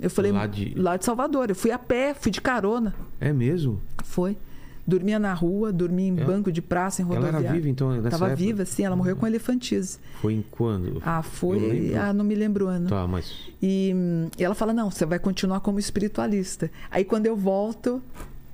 Eu 0.00 0.08
falei, 0.10 0.32
Lá 0.32 0.46
de- 0.46 0.74
lá 0.76 0.96
de 0.96 1.04
Salvador. 1.04 1.48
Eu 1.50 1.54
fui 1.54 1.70
a 1.70 1.78
pé, 1.78 2.14
fui 2.14 2.30
de 2.30 2.40
carona. 2.40 2.94
É 3.20 3.32
mesmo? 3.32 3.80
Foi. 4.04 4.36
Dormia 4.84 5.16
na 5.18 5.32
rua, 5.32 5.72
dormia 5.72 6.08
em 6.08 6.16
Ela- 6.16 6.26
banco 6.26 6.50
de 6.50 6.60
praça, 6.60 7.02
em 7.02 7.04
Ela 7.04 7.14
rodoviária. 7.14 7.46
era 7.46 7.54
viva, 7.54 7.68
então, 7.68 7.92
nessa 7.92 8.10
Tava 8.10 8.26
época? 8.32 8.36
viva, 8.44 8.64
sim. 8.64 8.84
Ela 8.84 8.96
morreu 8.96 9.14
com 9.14 9.24
elefantise. 9.26 9.98
Foi 10.20 10.34
em 10.34 10.44
quando? 10.50 11.00
Ah, 11.06 11.22
foi. 11.22 11.94
Ah, 11.94 12.12
não 12.12 12.24
me 12.24 12.34
lembro 12.34 12.64
o 12.64 12.68
ano. 12.68 12.88
Tá, 12.88 13.06
mas. 13.06 13.32
E, 13.62 13.92
hum, 13.94 14.28
e 14.36 14.42
ela 14.42 14.56
fala: 14.56 14.72
não, 14.72 14.90
você 14.90 15.06
vai 15.06 15.20
continuar 15.20 15.60
como 15.60 15.78
espiritualista. 15.78 16.68
Aí 16.90 17.04
quando 17.04 17.26
eu 17.26 17.36
volto, 17.36 18.02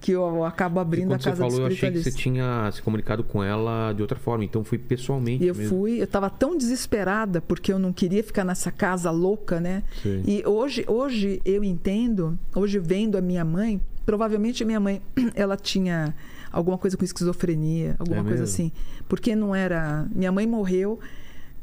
que 0.00 0.12
eu 0.12 0.44
acabo 0.44 0.78
abrindo 0.78 1.12
a 1.12 1.18
você 1.18 1.30
casa 1.30 1.44
do 1.44 1.50
falou, 1.50 1.66
eu 1.66 1.72
achei 1.72 1.90
que 1.90 2.02
você 2.02 2.12
tinha 2.12 2.70
se 2.72 2.80
comunicado 2.80 3.24
com 3.24 3.42
ela 3.42 3.92
de 3.92 4.02
outra 4.02 4.18
forma. 4.18 4.44
Então 4.44 4.62
foi 4.62 4.78
pessoalmente. 4.78 5.44
E 5.44 5.48
eu 5.48 5.54
mesmo. 5.54 5.76
fui, 5.76 6.00
eu 6.00 6.06
tava 6.06 6.30
tão 6.30 6.56
desesperada 6.56 7.40
porque 7.40 7.72
eu 7.72 7.78
não 7.78 7.92
queria 7.92 8.22
ficar 8.22 8.44
nessa 8.44 8.70
casa 8.70 9.10
louca, 9.10 9.60
né? 9.60 9.82
Sei. 10.02 10.22
E 10.26 10.46
hoje, 10.46 10.84
hoje 10.86 11.42
eu 11.44 11.64
entendo, 11.64 12.38
hoje 12.54 12.78
vendo 12.78 13.18
a 13.18 13.20
minha 13.20 13.44
mãe, 13.44 13.80
provavelmente 14.06 14.62
a 14.62 14.66
minha 14.66 14.80
mãe, 14.80 15.02
ela 15.34 15.56
tinha 15.56 16.14
alguma 16.52 16.78
coisa 16.78 16.96
com 16.96 17.04
esquizofrenia, 17.04 17.96
alguma 17.98 18.20
É 18.20 18.24
coisa 18.24 18.44
assim. 18.44 18.70
Porque 19.08 19.34
não 19.34 19.54
era. 19.54 20.06
Minha 20.14 20.30
mãe 20.30 20.46
morreu 20.46 20.98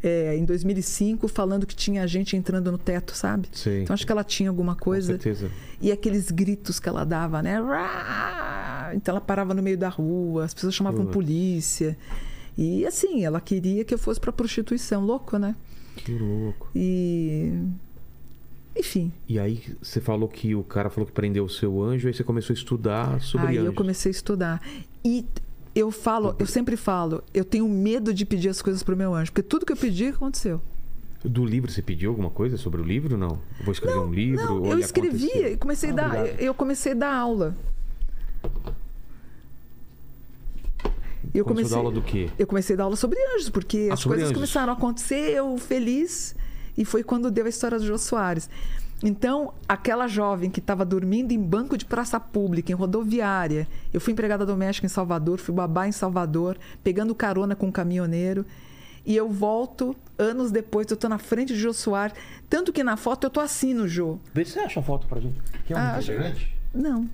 é, 0.03 0.35
em 0.37 0.45
2005 0.45 1.27
falando 1.27 1.65
que 1.65 1.75
tinha 1.75 2.05
gente 2.07 2.35
entrando 2.35 2.71
no 2.71 2.77
teto, 2.77 3.15
sabe? 3.15 3.47
Sei. 3.51 3.83
Então 3.83 3.93
acho 3.93 4.05
que 4.05 4.11
ela 4.11 4.23
tinha 4.23 4.49
alguma 4.49 4.75
Com 4.75 4.81
coisa. 4.85 5.13
certeza. 5.13 5.49
E 5.81 5.91
aqueles 5.91 6.29
gritos 6.31 6.79
que 6.79 6.87
ela 6.89 7.03
dava, 7.03 7.41
né? 7.41 7.57
Então 8.93 9.13
ela 9.13 9.21
parava 9.21 9.53
no 9.53 9.61
meio 9.63 9.77
da 9.77 9.89
rua, 9.89 10.45
as 10.45 10.53
pessoas 10.53 10.73
chamavam 10.75 11.05
polícia. 11.07 11.97
E 12.57 12.85
assim, 12.85 13.25
ela 13.25 13.41
queria 13.41 13.83
que 13.83 13.93
eu 13.93 13.97
fosse 13.97 14.19
pra 14.19 14.31
prostituição, 14.31 15.05
louco, 15.05 15.37
né? 15.37 15.55
Que 15.97 16.13
louco. 16.17 16.69
E. 16.75 17.53
Enfim. 18.77 19.11
E 19.27 19.39
aí 19.39 19.63
você 19.81 20.01
falou 20.01 20.27
que 20.27 20.53
o 20.53 20.63
cara 20.63 20.89
falou 20.89 21.05
que 21.07 21.13
prendeu 21.13 21.45
o 21.45 21.49
seu 21.49 21.81
anjo, 21.81 22.07
aí 22.07 22.13
você 22.13 22.23
começou 22.23 22.53
a 22.53 22.57
estudar 22.57 23.21
sobre 23.21 23.47
Aí 23.47 23.55
eu 23.55 23.63
anjos. 23.63 23.75
comecei 23.75 24.09
a 24.09 24.11
estudar. 24.11 24.61
E 25.03 25.25
eu 25.76 25.91
falo, 25.91 26.36
eu 26.39 26.45
sempre 26.45 26.78
falo, 26.78 27.21
eu 27.34 27.43
tenho 27.43 27.67
medo 27.67 28.13
de 28.13 28.26
pedir 28.26 28.49
as 28.49 28.61
coisas 28.61 28.82
pro 28.82 28.95
meu 28.95 29.13
anjo, 29.13 29.32
porque 29.32 29.43
tudo 29.43 29.65
que 29.65 29.73
eu 29.73 29.78
pedi 29.78 30.07
aconteceu. 30.07 30.61
Do 31.23 31.43
livro, 31.43 31.71
você 31.71 31.82
pediu 31.82 32.11
alguma 32.11 32.30
coisa 32.30 32.55
sobre 32.57 32.80
o 32.82 32.84
livro? 32.84 33.17
Não. 33.17 33.39
Vou 33.63 33.71
escrever 33.73 33.97
um 33.99 34.13
livro? 34.13 34.45
Não, 34.45 34.65
eu 34.71 34.80
escrevia 34.80 35.28
aconteceu? 35.28 35.53
e 35.53 35.57
comecei 35.57 35.89
a 35.89 35.93
Ah, 35.93 35.95
dar. 35.95 36.17
obrigado. 36.19 36.39
Eu 36.39 36.53
comecei 36.53 36.91
a 36.91 36.95
dar 36.95 37.13
aula. 37.15 37.55
Eu 41.34 41.43
Começou 41.43 41.43
a 41.43 41.43
comecei 41.43 41.69
dar 41.71 41.78
aula 41.78 41.91
do 41.91 42.01
quê? 42.01 42.30
Eu 42.38 42.47
comecei 42.47 42.76
a 42.76 42.78
dar 42.78 42.84
aula 42.86 42.95
sobre 42.95 43.17
anjos, 43.36 43.49
porque 43.49 43.88
Ah, 43.89 43.95
as 43.95 44.03
coisas 44.03 44.26
anjos. 44.26 44.36
começaram 44.36 44.71
a 44.71 44.76
acontecer, 44.76 45.32
eu 45.32 45.57
feliz, 45.57 46.36
e 46.78 46.86
foi 46.86 47.03
quando 47.03 47.30
deu 47.32 47.45
a 47.45 47.49
história 47.49 47.78
do 47.80 47.86
Jô 47.86 47.97
Soares. 47.97 48.49
Então, 49.03 49.53
aquela 49.67 50.07
jovem 50.07 50.49
que 50.49 50.59
estava 50.59 50.85
dormindo 50.85 51.31
em 51.31 51.39
banco 51.39 51.77
de 51.77 51.85
praça 51.85 52.19
pública, 52.19 52.71
em 52.71 52.75
rodoviária, 52.75 53.67
eu 53.93 53.99
fui 53.99 54.13
empregada 54.13 54.45
doméstica 54.45 54.85
em 54.85 54.89
Salvador, 54.89 55.37
fui 55.39 55.53
babá 55.53 55.87
em 55.87 55.91
Salvador, 55.91 56.57
pegando 56.83 57.13
carona 57.13 57.55
com 57.55 57.67
um 57.67 57.71
caminhoneiro, 57.71 58.45
e 59.05 59.15
eu 59.15 59.29
volto 59.29 59.95
anos 60.17 60.49
depois, 60.49 60.87
eu 60.89 60.97
tô 60.97 61.07
na 61.09 61.17
frente 61.19 61.53
de 61.53 61.59
Jô 61.59 61.73
Soares, 61.73 62.15
tanto 62.49 62.73
que 62.73 62.83
na 62.83 62.97
foto 62.97 63.25
eu 63.25 63.29
tô 63.29 63.39
assim 63.39 63.73
no 63.73 63.87
Jô. 63.87 64.17
Vê 64.33 64.43
se 64.45 64.51
você 64.51 64.59
acha 64.59 64.79
a 64.79 64.83
foto 64.83 65.05
pra 65.07 65.19
gente. 65.19 65.35
Quer 65.67 65.75
um 65.75 65.77
Ah, 65.77 65.89
refrigerante? 65.91 66.55
Não. 66.73 67.07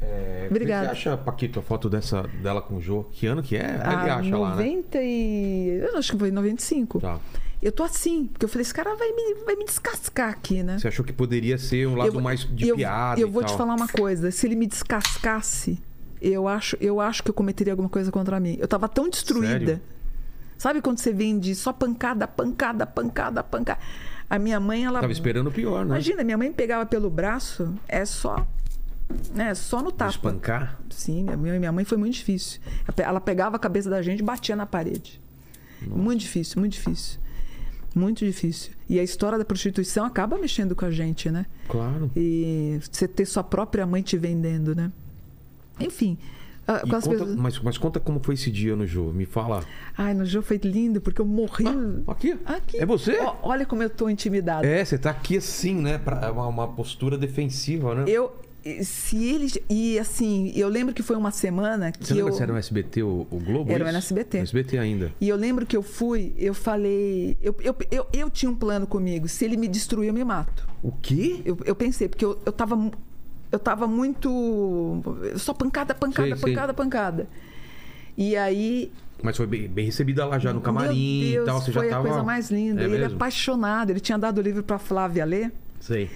É, 0.00 0.48
Obrigada. 0.50 0.86
Você 0.86 0.90
acha, 0.92 1.16
Paquito, 1.16 1.60
a 1.60 1.62
foto 1.62 1.88
dessa, 1.88 2.24
dela 2.42 2.60
com 2.60 2.74
o 2.76 2.80
Jô? 2.82 3.04
Que 3.12 3.28
ano 3.28 3.42
que 3.42 3.56
é? 3.56 3.60
Ele 3.74 3.82
Ah, 3.84 4.16
acha 4.16 4.36
lá, 4.36 4.56
né? 4.56 4.64
90 4.64 4.98
e... 5.00 5.78
Eu 5.80 5.96
acho 5.96 6.12
que 6.12 6.18
foi 6.18 6.30
95. 6.32 7.00
Tá. 7.00 7.18
Eu 7.62 7.70
tô 7.70 7.84
assim, 7.84 8.26
porque 8.26 8.44
eu 8.44 8.48
falei, 8.48 8.62
esse 8.62 8.74
cara 8.74 8.94
vai 8.96 9.12
me, 9.12 9.34
vai 9.44 9.54
me 9.54 9.64
descascar 9.64 10.30
aqui, 10.30 10.62
né? 10.64 10.78
Você 10.78 10.88
achou 10.88 11.04
que 11.04 11.12
poderia 11.12 11.56
ser 11.56 11.86
um 11.86 11.94
lado 11.94 12.16
Eu- 12.16 12.20
mais 12.20 12.40
de 12.40 12.66
eu, 12.68 12.74
piada 12.76 13.20
Eu 13.20 13.30
vou 13.30 13.42
tal. 13.42 13.52
te 13.52 13.56
falar 13.56 13.74
uma 13.76 13.86
coisa. 13.86 14.30
Se 14.32 14.46
ele 14.46 14.56
me 14.56 14.66
descascasse, 14.66 15.78
eu 16.20 16.48
acho, 16.48 16.76
eu 16.80 17.00
acho 17.00 17.22
que 17.22 17.30
eu 17.30 17.34
cometeria 17.34 17.72
alguma 17.72 17.88
coisa 17.88 18.10
contra 18.10 18.40
mim. 18.40 18.56
Eu 18.58 18.66
tava 18.66 18.88
tão 18.88 19.08
destruída. 19.08 19.52
Sério? 19.66 19.80
Sabe 20.58 20.80
quando 20.82 20.98
você 20.98 21.12
vem 21.12 21.38
de 21.38 21.54
só 21.54 21.72
pancada, 21.72 22.26
pancada, 22.26 22.84
pancada, 22.86 23.42
pancada? 23.44 23.80
A 24.28 24.38
minha 24.38 24.58
mãe, 24.58 24.84
ela. 24.84 25.00
Tava 25.00 25.12
esperando 25.12 25.48
o 25.48 25.52
pior, 25.52 25.84
né? 25.84 25.94
Imagina, 25.94 26.24
minha 26.24 26.38
mãe 26.38 26.52
pegava 26.52 26.84
pelo 26.86 27.08
braço, 27.10 27.72
é 27.86 28.04
só. 28.04 28.44
É 29.36 29.54
só 29.54 29.82
no 29.82 29.92
tapa. 29.92 30.10
Espancar? 30.10 30.80
Sim, 30.90 31.24
minha 31.36 31.58
minha 31.58 31.70
mãe 31.72 31.84
foi 31.84 31.98
muito 31.98 32.14
difícil. 32.14 32.60
Ela 32.96 33.20
pegava 33.20 33.56
a 33.56 33.58
cabeça 33.58 33.90
da 33.90 34.00
gente 34.02 34.20
e 34.20 34.22
batia 34.22 34.56
na 34.56 34.64
parede. 34.66 35.20
Muito 35.86 36.20
difícil, 36.20 36.60
muito 36.60 36.72
difícil. 36.72 37.20
Muito 37.94 38.24
difícil. 38.24 38.72
E 38.88 38.98
a 38.98 39.02
história 39.02 39.36
da 39.38 39.44
prostituição 39.44 40.04
acaba 40.04 40.38
mexendo 40.38 40.74
com 40.74 40.84
a 40.84 40.90
gente, 40.90 41.30
né? 41.30 41.46
Claro. 41.68 42.10
E 42.16 42.78
você 42.80 43.06
ter 43.06 43.26
sua 43.26 43.42
própria 43.44 43.86
mãe 43.86 44.02
te 44.02 44.16
vendendo, 44.16 44.74
né? 44.74 44.90
Enfim. 45.80 46.16
ah, 46.66 46.80
conta- 46.80 47.00
pessoas- 47.10 47.34
mas, 47.36 47.58
mas 47.60 47.76
conta 47.78 47.98
como 47.98 48.20
foi 48.22 48.34
esse 48.34 48.50
dia 48.50 48.76
no 48.76 48.86
Jô. 48.86 49.12
Me 49.12 49.26
fala. 49.26 49.64
Ai, 49.98 50.14
no 50.14 50.24
jogo 50.24 50.46
foi 50.46 50.58
lindo, 50.62 51.00
porque 51.00 51.20
eu 51.20 51.26
morri. 51.26 51.64
Ah, 51.66 52.12
aqui. 52.12 52.38
Aqui. 52.44 52.78
É 52.78 52.86
você? 52.86 53.18
Ó, 53.20 53.36
olha 53.42 53.66
como 53.66 53.82
eu 53.82 53.90
tô 53.90 54.08
intimidada. 54.08 54.66
É, 54.66 54.84
você 54.84 54.96
tá 54.96 55.10
aqui 55.10 55.36
assim, 55.38 55.74
né? 55.74 55.98
Pra, 55.98 56.20
é 56.26 56.30
uma, 56.30 56.46
uma 56.46 56.68
postura 56.68 57.18
defensiva, 57.18 57.94
né? 57.94 58.04
Eu, 58.06 58.32
Se 58.84 59.24
ele. 59.24 59.50
E 59.68 59.98
assim, 59.98 60.52
eu 60.54 60.68
lembro 60.68 60.94
que 60.94 61.02
foi 61.02 61.16
uma 61.16 61.30
semana 61.30 61.90
que 61.90 62.06
Você 62.06 62.14
lembra 62.14 62.30
eu. 62.32 62.36
se 62.36 62.42
era 62.42 62.52
no 62.52 62.58
SBT 62.58 63.02
o, 63.02 63.26
o 63.30 63.38
Globo? 63.38 63.72
Era 63.72 63.90
no 63.90 63.98
SBT. 63.98 64.38
No 64.38 64.42
SBT 64.44 64.78
ainda. 64.78 65.12
E 65.20 65.28
eu 65.28 65.36
lembro 65.36 65.66
que 65.66 65.76
eu 65.76 65.82
fui, 65.82 66.32
eu 66.38 66.54
falei. 66.54 67.36
Eu, 67.42 67.56
eu, 67.60 67.74
eu, 67.90 68.06
eu 68.12 68.30
tinha 68.30 68.50
um 68.50 68.54
plano 68.54 68.86
comigo. 68.86 69.26
Se 69.28 69.44
ele 69.44 69.56
me 69.56 69.66
destruir, 69.66 70.08
eu 70.08 70.14
me 70.14 70.24
mato. 70.24 70.66
O 70.82 70.92
quê? 70.92 71.40
Eu, 71.44 71.58
eu 71.64 71.74
pensei, 71.74 72.08
porque 72.08 72.24
eu, 72.24 72.38
eu 72.46 72.52
tava. 72.52 72.90
Eu 73.50 73.58
tava 73.58 73.86
muito. 73.86 75.02
Só 75.36 75.52
pancada, 75.52 75.94
pancada, 75.94 76.28
Sei, 76.28 76.36
sei. 76.36 76.54
pancada, 76.54 76.72
pancada. 76.74 77.28
E 78.16 78.36
aí. 78.36 78.92
Mas 79.22 79.36
foi 79.36 79.46
bem, 79.46 79.68
bem 79.68 79.86
recebida 79.86 80.24
lá 80.24 80.38
já 80.38 80.52
no 80.52 80.60
camarim 80.60 81.30
Deus, 81.32 81.42
e 81.42 81.46
tal. 81.46 81.60
Você 81.60 81.72
foi 81.72 81.84
já 81.84 81.90
tava. 81.96 82.08
a 82.08 82.10
coisa 82.10 82.24
mais 82.24 82.50
linda. 82.50 82.82
É 82.82 82.84
ele 82.84 82.96
é 82.96 83.00
mesmo? 83.00 83.16
apaixonado. 83.16 83.90
Ele 83.90 84.00
tinha 84.00 84.18
dado 84.18 84.38
o 84.38 84.40
livro 84.40 84.62
pra 84.62 84.78
Flávia 84.78 85.24
ler. 85.24 85.52
Sei. 85.80 86.10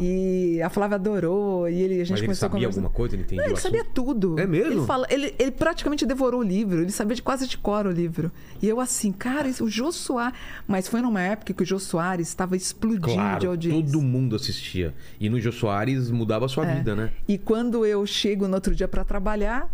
E 0.00 0.60
a 0.62 0.70
Flávia 0.70 0.94
adorou. 0.94 1.68
E 1.68 1.80
ele, 1.82 1.94
a 2.00 2.04
gente 2.04 2.12
Mas 2.12 2.22
ele 2.22 2.34
sabia 2.34 2.66
alguma 2.66 2.88
coisa? 2.88 3.14
Ele 3.14 3.22
entendia 3.24 3.44
Não, 3.44 3.52
ele 3.52 3.60
sabia 3.60 3.84
tudo. 3.84 4.38
É 4.38 4.46
mesmo? 4.46 4.72
Ele, 4.72 4.86
fala, 4.86 5.06
ele, 5.10 5.34
ele 5.38 5.50
praticamente 5.50 6.06
devorou 6.06 6.40
o 6.40 6.42
livro. 6.42 6.80
Ele 6.80 6.90
sabia 6.90 7.14
de 7.14 7.22
quase 7.22 7.46
de 7.46 7.58
cor 7.58 7.86
o 7.86 7.90
livro. 7.90 8.32
E 8.60 8.68
eu 8.68 8.80
assim, 8.80 9.12
cara, 9.12 9.48
o 9.60 9.68
Jô 9.68 9.92
Soares... 9.92 10.38
Mas 10.66 10.88
foi 10.88 11.02
numa 11.02 11.20
época 11.20 11.52
que 11.52 11.62
o 11.62 11.66
Jô 11.66 11.78
Soares 11.78 12.28
estava 12.28 12.56
explodindo 12.56 13.06
de 13.08 13.14
Claro, 13.14 13.48
audiência. 13.50 13.84
todo 13.92 14.00
mundo 14.02 14.34
assistia. 14.34 14.94
E 15.20 15.28
no 15.28 15.38
Jô 15.38 15.52
Soares 15.52 16.10
mudava 16.10 16.46
a 16.46 16.48
sua 16.48 16.66
É. 16.66 16.74
vida, 16.76 16.94
né? 16.96 17.12
E 17.28 17.36
quando 17.36 17.84
eu 17.84 18.06
chego 18.06 18.48
no 18.48 18.54
outro 18.54 18.74
dia 18.74 18.88
para 18.88 19.04
trabalhar... 19.04 19.68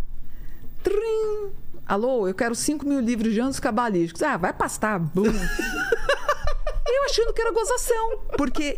Trim! 0.82 1.50
Alô, 1.86 2.28
eu 2.28 2.34
quero 2.34 2.54
5 2.54 2.86
mil 2.86 3.00
livros 3.00 3.32
de 3.32 3.40
anos 3.40 3.58
cabalísticos. 3.58 4.22
Ah, 4.22 4.36
vai 4.36 4.52
pastar. 4.52 4.98
Bum. 4.98 5.24
eu 6.86 7.04
achando 7.04 7.32
que 7.32 7.40
era 7.40 7.50
gozação. 7.52 8.18
Porque 8.36 8.76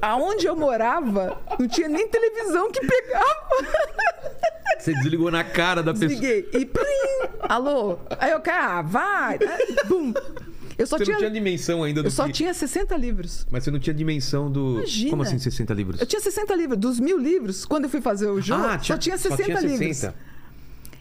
aonde 0.00 0.46
eu 0.46 0.56
morava, 0.56 1.40
não 1.58 1.68
tinha 1.68 1.88
nem 1.88 2.08
televisão 2.08 2.70
que 2.70 2.80
pegava. 2.80 3.48
Você 4.78 4.94
desligou 4.94 5.30
na 5.30 5.44
cara 5.44 5.82
da 5.82 5.92
pessoa. 5.92 6.08
Desliguei. 6.08 6.48
E 6.54 6.64
plim! 6.64 7.28
Alô? 7.40 7.98
Aí 8.18 8.30
eu, 8.30 8.42
ah, 8.46 8.82
vai! 8.82 9.38
Bum! 9.86 10.12
Eu 10.78 10.86
só 10.86 10.96
Você 10.96 11.04
tinha. 11.04 11.14
não 11.14 11.18
tinha 11.20 11.30
dimensão 11.30 11.82
ainda 11.82 12.02
do 12.02 12.06
Eu 12.06 12.10
só 12.10 12.24
que... 12.26 12.32
tinha 12.32 12.54
60 12.54 12.96
livros. 12.96 13.46
Mas 13.50 13.64
você 13.64 13.70
não 13.70 13.78
tinha 13.78 13.92
dimensão 13.92 14.50
do. 14.50 14.78
Imagina. 14.78 15.10
Como 15.10 15.22
assim 15.22 15.38
60 15.38 15.74
livros? 15.74 16.00
Eu 16.00 16.06
tinha 16.06 16.20
60 16.20 16.54
livros. 16.54 16.78
Dos 16.78 16.98
mil 16.98 17.18
livros, 17.18 17.66
quando 17.66 17.84
eu 17.84 17.90
fui 17.90 18.00
fazer 18.00 18.28
o 18.28 18.40
jogo, 18.40 18.64
ah, 18.64 18.78
só 18.78 18.96
tinha 18.96 19.18
60 19.18 19.60
livros. 19.60 20.06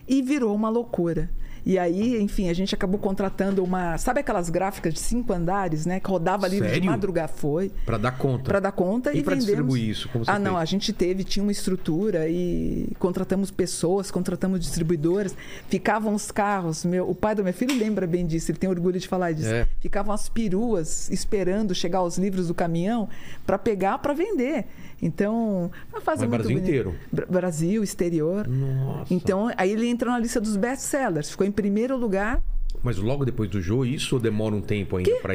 E 0.05 0.21
virou 0.21 0.53
uma 0.53 0.69
loucura. 0.69 1.29
E 1.65 1.77
aí, 1.77 2.21
enfim, 2.21 2.49
a 2.49 2.53
gente 2.53 2.73
acabou 2.73 2.99
contratando 2.99 3.63
uma. 3.63 3.97
Sabe 3.97 4.21
aquelas 4.21 4.49
gráficas 4.49 4.93
de 4.93 4.99
cinco 4.99 5.33
andares, 5.33 5.85
né? 5.85 5.99
Que 5.99 6.09
rodava 6.09 6.47
livro 6.47 6.69
de 6.69 6.81
madrugada. 6.81 7.27
Foi. 7.27 7.71
Pra 7.85 7.97
dar 7.97 8.11
conta. 8.17 8.43
Para 8.43 8.59
dar 8.59 8.71
conta 8.71 9.13
E 9.13 9.19
e, 9.19 9.23
distribuir 9.23 9.89
isso, 9.89 10.09
como 10.09 10.25
você 10.25 10.31
Ah, 10.31 10.39
não, 10.39 10.51
fez? 10.51 10.61
a 10.61 10.65
gente 10.65 10.93
teve, 10.93 11.23
tinha 11.23 11.43
uma 11.43 11.51
estrutura 11.51 12.27
e 12.29 12.89
contratamos 12.97 13.51
pessoas, 13.51 14.09
contratamos 14.09 14.59
distribuidoras. 14.59 15.35
Ficavam 15.67 16.13
os 16.13 16.31
carros, 16.31 16.85
meu, 16.85 17.09
o 17.09 17.15
pai 17.15 17.35
do 17.35 17.43
meu 17.43 17.53
filho 17.53 17.77
lembra 17.77 18.07
bem 18.07 18.25
disso, 18.25 18.51
ele 18.51 18.57
tem 18.57 18.69
orgulho 18.69 18.99
de 18.99 19.07
falar 19.07 19.31
disso. 19.33 19.49
É. 19.49 19.67
Ficavam 19.79 20.13
as 20.13 20.29
peruas 20.29 21.09
esperando 21.09 21.75
chegar 21.75 22.01
os 22.03 22.17
livros 22.17 22.47
do 22.47 22.53
caminhão 22.53 23.09
para 23.45 23.57
pegar 23.57 23.97
para 23.99 24.13
vender. 24.13 24.65
Então, 25.01 25.71
uma 25.91 26.01
fase 26.01 26.21
Mas 26.21 26.29
muito 26.29 26.31
Brasil 26.41 26.49
bonita. 26.57 26.67
inteiro? 26.69 26.95
Bra- 27.11 27.25
Brasil, 27.29 27.83
exterior. 27.83 28.47
Nossa. 28.47 29.13
Então, 29.13 29.49
aí 29.55 29.71
ele 29.71 29.87
entrou 29.87 30.11
na 30.11 30.19
lista 30.19 30.39
dos 30.41 30.55
best-sellers, 30.57 31.29
ficou 31.31 31.45
em 31.47 31.51
primeiro 31.51 31.95
lugar. 31.97 32.41
Mas 32.83 32.97
logo 32.97 33.23
depois 33.25 33.49
do 33.49 33.61
jogo, 33.61 33.85
isso 33.85 34.19
demora 34.19 34.55
um 34.55 34.61
tempo 34.61 34.97
ainda 34.97 35.15
pra. 35.21 35.33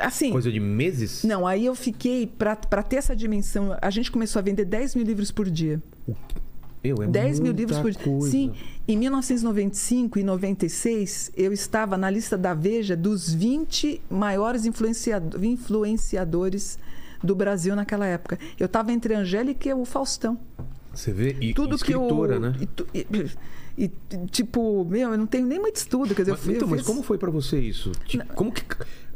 Assim, 0.00 0.30
Coisa 0.30 0.50
de 0.50 0.58
meses? 0.58 1.24
não, 1.24 1.46
aí 1.46 1.66
eu 1.66 1.74
fiquei, 1.74 2.26
para 2.26 2.54
ter 2.56 2.96
essa 2.96 3.14
dimensão, 3.14 3.76
a 3.82 3.90
gente 3.90 4.10
começou 4.10 4.40
a 4.40 4.42
vender 4.42 4.64
10 4.64 4.94
mil 4.94 5.04
livros 5.04 5.30
por 5.30 5.50
dia. 5.50 5.82
Meu, 6.82 7.02
é 7.02 7.06
10 7.06 7.40
mil 7.40 7.52
livros 7.52 7.78
por 7.78 7.90
dia. 7.90 8.00
coisa. 8.02 8.30
Sim, 8.30 8.52
em 8.88 8.96
1995 8.96 10.18
e 10.18 10.22
96, 10.22 11.32
eu 11.36 11.52
estava 11.52 11.96
na 11.98 12.08
lista 12.08 12.36
da 12.38 12.54
Veja 12.54 12.96
dos 12.96 13.32
20 13.32 14.00
maiores 14.10 14.64
influenciado- 14.64 15.38
influenciadores 15.44 16.78
do 17.24 17.34
Brasil 17.34 17.74
naquela 17.74 18.06
época. 18.06 18.38
Eu 18.58 18.66
estava 18.66 18.92
entre 18.92 19.14
a 19.14 19.18
Angélica 19.20 19.68
e 19.68 19.74
o 19.74 19.84
Faustão. 19.84 20.38
Você 20.92 21.12
vê? 21.12 21.36
E 21.40 21.52
Tudo 21.54 21.76
que 21.78 21.92
eu. 21.92 22.02
escritora, 22.02 22.38
né? 22.38 22.54
E, 22.94 22.98
e- 23.00 23.30
e, 23.76 23.90
tipo, 24.30 24.84
meu, 24.84 25.10
eu 25.10 25.18
não 25.18 25.26
tenho 25.26 25.44
nem 25.46 25.58
muito 25.58 25.74
estudo. 25.76 26.14
Quer 26.14 26.22
dizer, 26.22 26.30
eu 26.30 26.34
Mas, 26.36 26.44
fui- 26.44 26.54
então, 26.54 26.68
eu 26.68 26.70
mas 26.70 26.80
fiz- 26.80 26.86
como 26.86 27.02
foi 27.02 27.18
pra 27.18 27.30
você 27.30 27.58
isso? 27.58 27.90
Tipo, 28.06 28.24
como 28.34 28.52
que. 28.52 28.62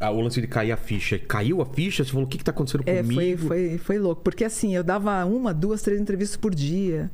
Ah, 0.01 0.11
o 0.11 0.21
lance 0.21 0.41
de 0.41 0.49
cair 0.49 0.73
a 0.73 0.77
ficha. 0.77 1.17
Caiu 1.19 1.63
a 1.63 1.67
ficha? 1.67 2.03
Você 2.03 2.11
falou, 2.11 2.27
o 2.27 2.29
que, 2.29 2.39
que 2.39 2.43
tá 2.45 2.51
acontecendo 2.51 2.83
É, 2.87 3.03
comigo? 3.03 3.43
foi, 3.43 3.69
foi, 3.69 3.79
foi 3.79 3.99
louco. 4.01 4.23
Porque 4.23 4.45
assim, 4.45 4.75
eu 4.75 4.83
dava 4.83 5.25
uma, 5.25 5.55
duas, 5.55 5.81
três 5.83 6.01
entrevistas 6.01 6.37
por 6.37 6.53
dia. 6.55 7.09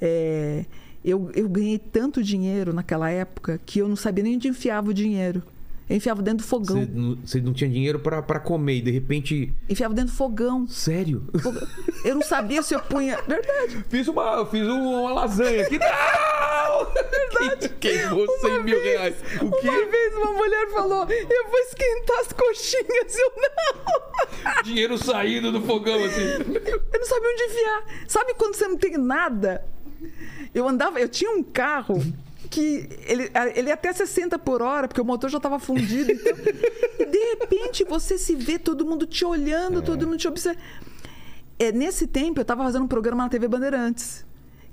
É, 0.00 0.64
eu, 1.04 1.30
eu 1.34 1.48
ganhei 1.48 1.78
tanto 1.78 2.22
dinheiro 2.22 2.72
naquela 2.72 3.08
época 3.10 3.60
que 3.64 3.78
eu 3.78 3.88
não 3.88 3.96
sabia 3.96 4.24
nem 4.24 4.34
onde 4.36 4.48
enfiava 4.48 4.90
o 4.90 4.94
dinheiro. 4.94 5.42
Eu 5.90 5.96
enfiava 5.96 6.22
dentro 6.22 6.44
do 6.44 6.48
fogão. 6.48 6.84
Você 6.84 6.90
não, 6.94 7.16
você 7.16 7.40
não 7.40 7.52
tinha 7.52 7.68
dinheiro 7.68 7.98
pra, 7.98 8.22
pra 8.22 8.38
comer 8.38 8.76
e 8.76 8.80
de 8.80 8.92
repente. 8.92 9.52
Enfiava 9.68 9.92
dentro 9.92 10.12
do 10.12 10.16
fogão. 10.16 10.64
Sério? 10.68 11.26
Eu 12.04 12.14
não 12.14 12.22
sabia 12.22 12.62
se 12.62 12.72
eu 12.72 12.80
punha. 12.80 13.18
Verdade. 13.26 13.84
Fiz 13.88 14.06
uma, 14.06 14.46
fiz 14.46 14.68
uma 14.68 15.12
lasanha 15.12 15.64
aqui. 15.64 15.80
Não! 15.82 16.86
Verdade. 16.92 17.68
Queimou 17.80 18.24
100 18.40 18.62
mil 18.62 18.80
reais. 18.80 19.16
O 19.42 19.46
Uma 19.46 19.58
quê? 19.60 19.86
vez 19.86 20.14
uma 20.14 20.32
mulher 20.32 20.70
falou: 20.70 21.06
Eu 21.10 21.50
vou 21.50 21.58
esquentar 21.58 22.20
as 22.20 22.32
coxinhas. 22.32 23.16
Eu 23.18 23.32
não. 23.36 24.62
Dinheiro 24.62 24.96
saindo 24.96 25.50
do 25.50 25.60
fogão, 25.60 26.04
assim. 26.04 26.22
Eu 26.22 26.98
não 27.00 27.04
sabia 27.06 27.28
onde 27.32 27.42
enfiar. 27.42 27.84
Sabe 28.06 28.34
quando 28.34 28.54
você 28.54 28.68
não 28.68 28.76
tem 28.76 28.96
nada? 28.96 29.64
Eu 30.54 30.68
andava, 30.68 31.00
eu 31.00 31.08
tinha 31.08 31.30
um 31.32 31.42
carro 31.42 32.00
que 32.50 32.88
ele, 33.06 33.30
ele 33.54 33.68
ia 33.68 33.74
até 33.74 33.92
60 33.92 34.36
por 34.40 34.60
hora, 34.60 34.88
porque 34.88 35.00
o 35.00 35.04
motor 35.04 35.30
já 35.30 35.36
estava 35.36 35.58
fundido. 35.60 36.10
Então, 36.10 36.32
e 36.98 37.06
de 37.06 37.18
repente 37.38 37.84
você 37.84 38.18
se 38.18 38.34
vê 38.34 38.58
todo 38.58 38.84
mundo 38.84 39.06
te 39.06 39.24
olhando, 39.24 39.80
todo 39.80 40.06
mundo 40.06 40.18
te 40.18 40.26
observa. 40.28 40.58
É, 41.58 41.70
nesse 41.70 42.06
tempo 42.06 42.40
eu 42.40 42.42
estava 42.42 42.64
fazendo 42.64 42.84
um 42.84 42.88
programa 42.88 43.22
na 43.22 43.28
TV 43.28 43.46
Bandeirantes, 43.46 44.24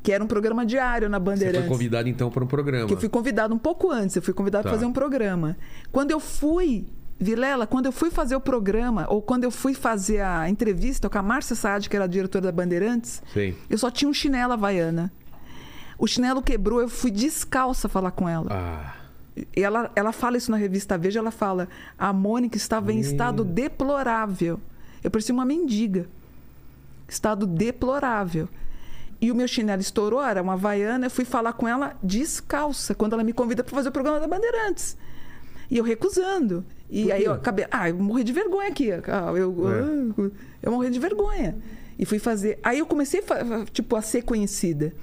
que 0.01 0.11
era 0.11 0.23
um 0.23 0.27
programa 0.27 0.65
diário 0.65 1.07
na 1.09 1.19
Você 1.19 1.25
Bandeirantes. 1.25 1.61
foi 1.61 1.69
convidado 1.69 2.09
então 2.09 2.31
para 2.31 2.43
um 2.43 2.47
programa. 2.47 2.87
Que 2.87 2.93
eu 2.93 2.99
fui 2.99 3.09
convidado 3.09 3.53
um 3.53 3.59
pouco 3.59 3.91
antes, 3.91 4.15
eu 4.15 4.21
fui 4.21 4.33
convidado 4.33 4.63
Tá. 4.63 4.69
para 4.69 4.77
fazer 4.77 4.85
um 4.87 4.93
programa. 4.93 5.55
Quando 5.91 6.11
eu 6.11 6.19
fui, 6.19 6.87
Vilela, 7.19 7.67
quando 7.67 7.87
eu 7.87 7.91
fui 7.91 8.09
fazer 8.09 8.35
o 8.35 8.39
programa, 8.41 9.05
ou 9.09 9.21
quando 9.21 9.43
eu 9.43 9.51
fui 9.51 9.73
fazer 9.73 10.21
a 10.21 10.49
entrevista 10.49 11.09
com 11.09 11.17
a 11.17 11.21
Márcia 11.21 11.55
Saad, 11.55 11.89
que 11.89 11.95
era 11.95 12.05
a 12.05 12.07
diretora 12.07 12.45
da 12.45 12.51
Bandeirantes, 12.51 13.21
Sei. 13.33 13.55
eu 13.69 13.77
só 13.77 13.91
tinha 13.91 14.07
um 14.09 14.13
chinelo 14.13 14.53
havaiana. 14.53 15.11
O 15.97 16.05
chinelo 16.07 16.41
quebrou, 16.41 16.79
eu 16.81 16.89
fui 16.89 17.09
descalça 17.11 17.89
falar 17.89 18.11
com 18.11 18.27
ela. 18.29 18.47
Ah. 18.51 18.93
Ela, 19.55 19.91
ela 19.95 20.11
fala 20.11 20.35
isso 20.37 20.49
na 20.49 20.57
revista 20.57 20.97
Veja, 20.97 21.19
ela 21.19 21.31
fala: 21.31 21.67
a 21.97 22.11
Mônica 22.11 22.57
estava 22.57 22.91
em 22.91 22.99
estado 22.99 23.43
deplorável. 23.43 24.59
Eu 25.03 25.11
parecia 25.11 25.33
uma 25.33 25.45
mendiga. 25.45 26.07
Estado 27.07 27.45
deplorável. 27.45 28.49
E 29.19 29.31
o 29.31 29.35
meu 29.35 29.47
chinelo 29.47 29.81
estourou, 29.81 30.21
era 30.23 30.41
uma 30.43 30.53
havaiana, 30.53 31.07
eu 31.07 31.09
fui 31.11 31.25
falar 31.25 31.53
com 31.53 31.67
ela 31.67 31.95
descalça, 32.03 32.93
quando 32.93 33.13
ela 33.13 33.23
me 33.23 33.33
convida 33.33 33.63
para 33.63 33.73
fazer 33.75 33.89
o 33.89 33.91
programa 33.91 34.19
da 34.19 34.27
Bandeirantes. 34.27 34.95
E 35.71 35.77
eu 35.77 35.83
recusando. 35.83 36.63
E 36.89 37.11
aí 37.11 37.23
eu 37.23 37.33
acabei. 37.33 37.65
Ah, 37.71 37.89
eu 37.89 37.95
morri 37.97 38.23
de 38.23 38.31
vergonha 38.31 38.69
aqui. 38.69 38.91
Ah, 38.91 39.33
Eu, 39.35 39.55
É. 39.69 40.31
eu 40.61 40.71
morri 40.71 40.89
de 40.89 40.99
vergonha. 40.99 41.57
E 41.97 42.05
fui 42.05 42.19
fazer. 42.19 42.59
Aí 42.63 42.79
eu 42.79 42.85
comecei, 42.85 43.23
tipo, 43.71 43.95
a 43.95 44.01
ser 44.01 44.21
conhecida. 44.21 44.93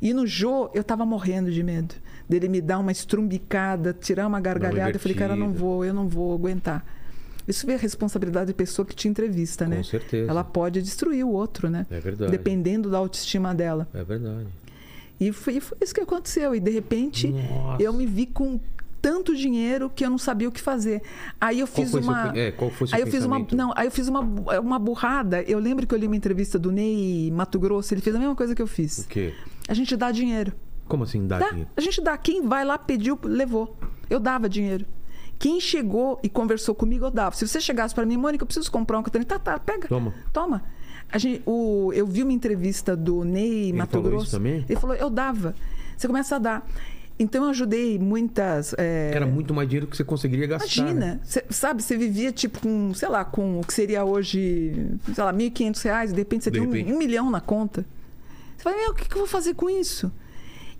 E 0.00 0.12
no 0.12 0.26
Jô, 0.26 0.70
eu 0.74 0.84
tava 0.84 1.04
morrendo 1.04 1.50
de 1.50 1.62
medo. 1.62 1.94
Dele 2.28 2.48
me 2.48 2.60
dar 2.60 2.78
uma 2.78 2.92
estrumbicada, 2.92 3.92
tirar 3.98 4.26
uma 4.26 4.40
gargalhada. 4.40 4.92
Eu 4.96 5.00
falei, 5.00 5.16
cara, 5.16 5.34
não 5.34 5.52
vou, 5.52 5.84
eu 5.84 5.94
não 5.94 6.08
vou 6.08 6.34
aguentar. 6.34 6.84
Isso 7.46 7.66
vê 7.66 7.74
a 7.74 7.78
responsabilidade 7.78 8.48
da 8.48 8.54
pessoa 8.54 8.84
que 8.84 8.94
te 8.94 9.08
entrevista, 9.08 9.66
né? 9.66 9.78
Com 9.78 9.84
certeza. 9.84 10.30
Ela 10.30 10.44
pode 10.44 10.82
destruir 10.82 11.24
o 11.24 11.30
outro, 11.30 11.70
né? 11.70 11.86
É 11.90 11.98
verdade. 11.98 12.30
Dependendo 12.30 12.90
da 12.90 12.98
autoestima 12.98 13.54
dela. 13.54 13.88
É 13.94 14.04
verdade. 14.04 14.46
E 15.18 15.32
foi, 15.32 15.58
foi 15.58 15.78
isso 15.80 15.94
que 15.94 16.00
aconteceu. 16.02 16.54
E 16.54 16.60
de 16.60 16.70
repente, 16.70 17.28
Nossa. 17.28 17.82
eu 17.82 17.92
me 17.94 18.04
vi 18.04 18.26
com 18.26 18.60
tanto 19.00 19.34
dinheiro 19.34 19.90
que 19.94 20.04
eu 20.04 20.10
não 20.10 20.18
sabia 20.18 20.46
o 20.48 20.52
que 20.52 20.60
fazer. 20.60 21.00
Aí 21.40 21.60
eu 21.60 21.66
Qual 21.66 21.76
fiz 21.86 21.90
seu 21.90 22.00
uma. 22.02 22.28
pen- 22.32 22.40
é, 22.42 22.50
qual 22.52 22.70
foi 22.70 22.86
seu 22.86 22.96
aí 22.96 23.02
eu 23.02 23.06
fiz 23.06 23.24
uma. 23.24 23.38
Não, 23.52 23.72
aí 23.74 23.86
eu 23.86 23.90
fiz 23.90 24.08
uma, 24.08 24.20
uma 24.60 24.78
burrada. 24.78 25.40
Eu 25.42 25.58
lembro 25.58 25.86
que 25.86 25.94
eu 25.94 25.98
li 25.98 26.06
uma 26.06 26.16
entrevista 26.16 26.58
do 26.58 26.70
Ney 26.70 27.30
Mato 27.30 27.58
Grosso, 27.58 27.94
ele 27.94 28.02
fez 28.02 28.14
a 28.14 28.18
mesma 28.18 28.34
coisa 28.36 28.54
que 28.54 28.60
eu 28.60 28.66
fiz. 28.66 28.98
O 28.98 29.08
quê? 29.08 29.32
A 29.68 29.74
gente 29.74 29.94
dá 29.96 30.10
dinheiro. 30.10 30.52
Como 30.88 31.04
assim 31.04 31.26
dá 31.26 31.38
Dá, 31.38 31.48
dinheiro? 31.50 31.70
a 31.76 31.80
gente 31.82 32.00
dá. 32.00 32.16
Quem 32.16 32.46
vai 32.48 32.64
lá, 32.64 32.78
pediu, 32.78 33.18
levou. 33.22 33.76
Eu 34.08 34.18
dava 34.18 34.48
dinheiro. 34.48 34.86
Quem 35.38 35.60
chegou 35.60 36.18
e 36.22 36.28
conversou 36.28 36.74
comigo, 36.74 37.04
eu 37.04 37.10
dava. 37.10 37.36
Se 37.36 37.46
você 37.46 37.60
chegasse 37.60 37.94
para 37.94 38.06
mim, 38.06 38.16
Mônica, 38.16 38.42
eu 38.42 38.46
preciso 38.46 38.72
comprar 38.72 38.98
um 38.98 39.02
cotonete. 39.02 39.28
Tá, 39.28 39.38
tá, 39.38 39.58
pega. 39.58 39.86
Toma. 39.86 40.14
Toma. 40.32 40.62
A 41.12 41.18
gente, 41.18 41.42
o, 41.46 41.92
eu 41.94 42.06
vi 42.06 42.22
uma 42.22 42.32
entrevista 42.32 42.96
do 42.96 43.22
Ney 43.24 43.72
Mato 43.72 43.92
falou 43.92 44.08
Grosso. 44.10 44.24
isso 44.26 44.36
também? 44.36 44.64
Ele 44.68 44.80
falou, 44.80 44.96
eu 44.96 45.08
dava. 45.10 45.54
Você 45.96 46.06
começa 46.06 46.36
a 46.36 46.38
dar. 46.38 46.66
Então 47.18 47.44
eu 47.44 47.50
ajudei 47.50 47.98
muitas. 47.98 48.74
é, 48.78 49.10
Era 49.14 49.26
muito 49.26 49.52
mais 49.52 49.68
dinheiro 49.68 49.86
que 49.86 49.96
você 49.96 50.04
conseguiria 50.04 50.46
gastar. 50.46 50.84
né? 50.84 50.90
Imagina, 50.90 51.20
cê- 51.24 51.44
sabe, 51.50 51.82
você 51.82 51.96
vivia 51.96 52.30
tipo 52.32 52.60
com, 52.60 52.94
sei 52.94 53.08
lá, 53.08 53.24
com 53.24 53.60
o 53.60 53.64
que 53.64 53.74
seria 53.74 54.04
hoje, 54.04 54.72
sei 55.14 55.24
lá, 55.24 55.32
1.500 55.32 55.82
reais, 55.82 56.12
de 56.12 56.18
repente 56.18 56.44
você 56.44 56.50
De 56.50 56.58
tem 56.60 56.66
um- 56.68 56.72
repente. 56.72 56.92
Um, 56.92 56.98
milhão 56.98 57.30
na 57.30 57.40
conta. 57.40 57.84
Você 58.58 58.64
fala, 58.64 58.76
meu, 58.76 58.90
o 58.90 58.94
que, 58.94 59.08
que 59.08 59.14
eu 59.14 59.20
vou 59.20 59.26
fazer 59.28 59.54
com 59.54 59.70
isso? 59.70 60.10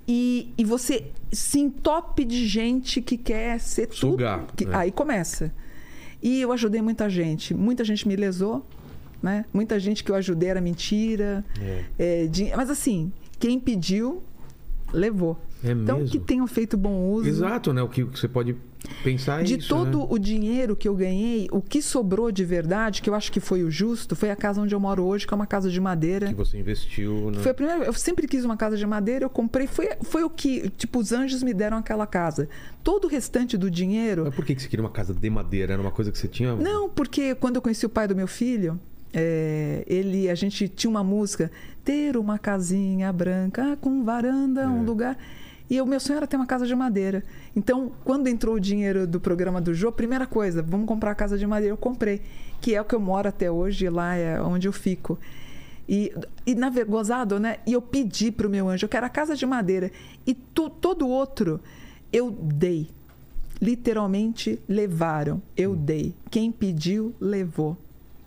E, 0.06 0.52
e 0.58 0.64
você 0.64 1.12
se 1.32 1.60
entope 1.60 2.24
de 2.24 2.44
gente 2.46 3.00
que 3.00 3.16
quer 3.16 3.60
ser 3.60 3.88
Sugar, 3.92 4.40
tudo. 4.40 4.56
que- 4.56 4.64
né? 4.66 4.74
Aí 4.76 4.90
começa. 4.90 5.54
E 6.20 6.40
eu 6.40 6.50
ajudei 6.50 6.82
muita 6.82 7.08
gente. 7.08 7.54
Muita 7.54 7.84
gente 7.84 8.08
me 8.08 8.16
lesou, 8.16 8.66
né? 9.22 9.44
Muita 9.54 9.78
gente 9.78 10.02
que 10.02 10.10
eu 10.10 10.16
ajudei 10.16 10.48
era 10.48 10.60
mentira. 10.60 11.44
É, 11.98 12.26
de- 12.26 12.50
mas 12.56 12.68
assim, 12.68 13.12
quem 13.38 13.60
pediu, 13.60 14.22
levou. 14.92 15.38
É 15.62 15.70
então, 15.70 15.98
mesmo? 15.98 16.10
que 16.10 16.18
tenham 16.18 16.46
feito 16.48 16.76
bom 16.76 17.10
uso. 17.12 17.28
Exato, 17.28 17.72
né? 17.72 17.80
O 17.82 17.88
que 17.88 18.02
você 18.02 18.26
pode 18.26 18.56
pensar 19.02 19.40
é 19.40 19.44
De 19.44 19.58
isso, 19.58 19.68
todo 19.68 19.98
né? 19.98 20.06
o 20.08 20.18
dinheiro 20.18 20.76
que 20.76 20.88
eu 20.88 20.94
ganhei, 20.94 21.48
o 21.50 21.60
que 21.60 21.80
sobrou 21.82 22.30
de 22.30 22.44
verdade, 22.44 23.02
que 23.02 23.10
eu 23.10 23.14
acho 23.14 23.30
que 23.30 23.40
foi 23.40 23.62
o 23.62 23.70
justo, 23.70 24.14
foi 24.14 24.30
a 24.30 24.36
casa 24.36 24.60
onde 24.60 24.74
eu 24.74 24.80
moro 24.80 25.04
hoje, 25.04 25.26
que 25.26 25.32
é 25.32 25.36
uma 25.36 25.46
casa 25.46 25.70
de 25.70 25.80
madeira. 25.80 26.28
que 26.28 26.34
você 26.34 26.58
investiu, 26.58 27.30
né? 27.30 27.38
Foi 27.40 27.50
a 27.50 27.54
primeira, 27.54 27.84
eu 27.84 27.92
sempre 27.92 28.26
quis 28.26 28.44
uma 28.44 28.56
casa 28.56 28.76
de 28.76 28.86
madeira, 28.86 29.24
eu 29.24 29.30
comprei, 29.30 29.66
foi, 29.66 29.90
foi 30.02 30.22
o 30.24 30.30
que, 30.30 30.70
tipo, 30.70 30.98
os 30.98 31.12
anjos 31.12 31.42
me 31.42 31.52
deram 31.54 31.76
aquela 31.76 32.06
casa. 32.06 32.48
Todo 32.82 33.04
o 33.04 33.08
restante 33.08 33.56
do 33.56 33.70
dinheiro. 33.70 34.24
Mas 34.24 34.34
por 34.34 34.44
que 34.44 34.58
você 34.58 34.68
queria 34.68 34.84
uma 34.84 34.90
casa 34.90 35.12
de 35.12 35.30
madeira? 35.30 35.72
Era 35.74 35.82
uma 35.82 35.90
coisa 35.92 36.10
que 36.10 36.18
você 36.18 36.28
tinha? 36.28 36.54
Não, 36.54 36.88
porque 36.88 37.34
quando 37.34 37.56
eu 37.56 37.62
conheci 37.62 37.84
o 37.84 37.88
pai 37.88 38.08
do 38.08 38.16
meu 38.16 38.26
filho, 38.26 38.80
é, 39.12 39.84
ele, 39.86 40.28
a 40.28 40.34
gente 40.34 40.68
tinha 40.68 40.90
uma 40.90 41.02
música, 41.04 41.50
ter 41.84 42.16
uma 42.16 42.38
casinha 42.38 43.12
branca 43.12 43.76
com 43.80 44.04
varanda, 44.04 44.68
um 44.68 44.84
lugar. 44.84 45.16
E 45.70 45.80
o 45.80 45.86
meu 45.86 46.00
sonho 46.00 46.16
era 46.16 46.26
ter 46.26 46.36
uma 46.36 46.46
casa 46.46 46.66
de 46.66 46.74
madeira. 46.74 47.22
Então, 47.54 47.92
quando 48.04 48.26
entrou 48.28 48.54
o 48.54 48.60
dinheiro 48.60 49.06
do 49.06 49.20
programa 49.20 49.60
do 49.60 49.74
Jô, 49.74 49.92
primeira 49.92 50.26
coisa, 50.26 50.62
vamos 50.62 50.86
comprar 50.86 51.10
a 51.10 51.14
casa 51.14 51.36
de 51.36 51.46
madeira. 51.46 51.72
Eu 51.72 51.76
comprei, 51.76 52.22
que 52.60 52.74
é 52.74 52.80
o 52.80 52.84
que 52.84 52.94
eu 52.94 53.00
moro 53.00 53.28
até 53.28 53.50
hoje, 53.50 53.88
lá 53.90 54.14
é 54.14 54.40
onde 54.40 54.66
eu 54.66 54.72
fico. 54.72 55.18
E, 55.86 56.12
e 56.46 56.54
na 56.54 56.70
gozado, 56.84 57.38
né? 57.38 57.58
E 57.66 57.72
eu 57.72 57.82
pedi 57.82 58.30
pro 58.30 58.48
meu 58.48 58.68
anjo, 58.68 58.84
eu 58.84 58.88
quero 58.88 59.04
a 59.06 59.08
casa 59.10 59.34
de 59.36 59.44
madeira. 59.46 59.90
E 60.26 60.34
tu- 60.34 60.70
todo 60.70 61.06
outro 61.08 61.60
eu 62.12 62.30
dei. 62.30 62.88
Literalmente 63.60 64.58
levaram. 64.68 65.42
Eu 65.56 65.74
dei. 65.74 66.14
Quem 66.30 66.50
pediu, 66.52 67.14
levou. 67.20 67.76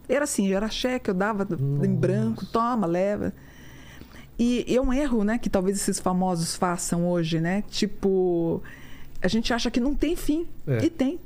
Era 0.10 0.26
assim, 0.26 0.52
era 0.52 0.68
cheque, 0.70 1.10
eu 1.10 1.14
dava 1.14 1.48
em 1.84 1.96
branco, 1.96 2.46
toma, 2.46 2.86
leva. 2.86 3.34
E 4.44 4.66
é 4.68 4.82
um 4.82 4.92
erro, 4.92 5.24
né, 5.24 5.38
que 5.38 5.50
talvez 5.50 5.78
esses 5.78 6.00
famosos 6.00 6.56
façam 6.56 7.08
hoje, 7.08 7.40
né? 7.40 7.64
Tipo, 7.70 8.62
a 9.22 9.28
gente 9.28 9.54
acha 9.54 9.70
que 9.70 9.80
não 9.80 9.94
tem 9.94 10.16
fim. 10.16 10.48
É. 10.66 10.84
E 10.84 10.90
tem. 10.90 11.20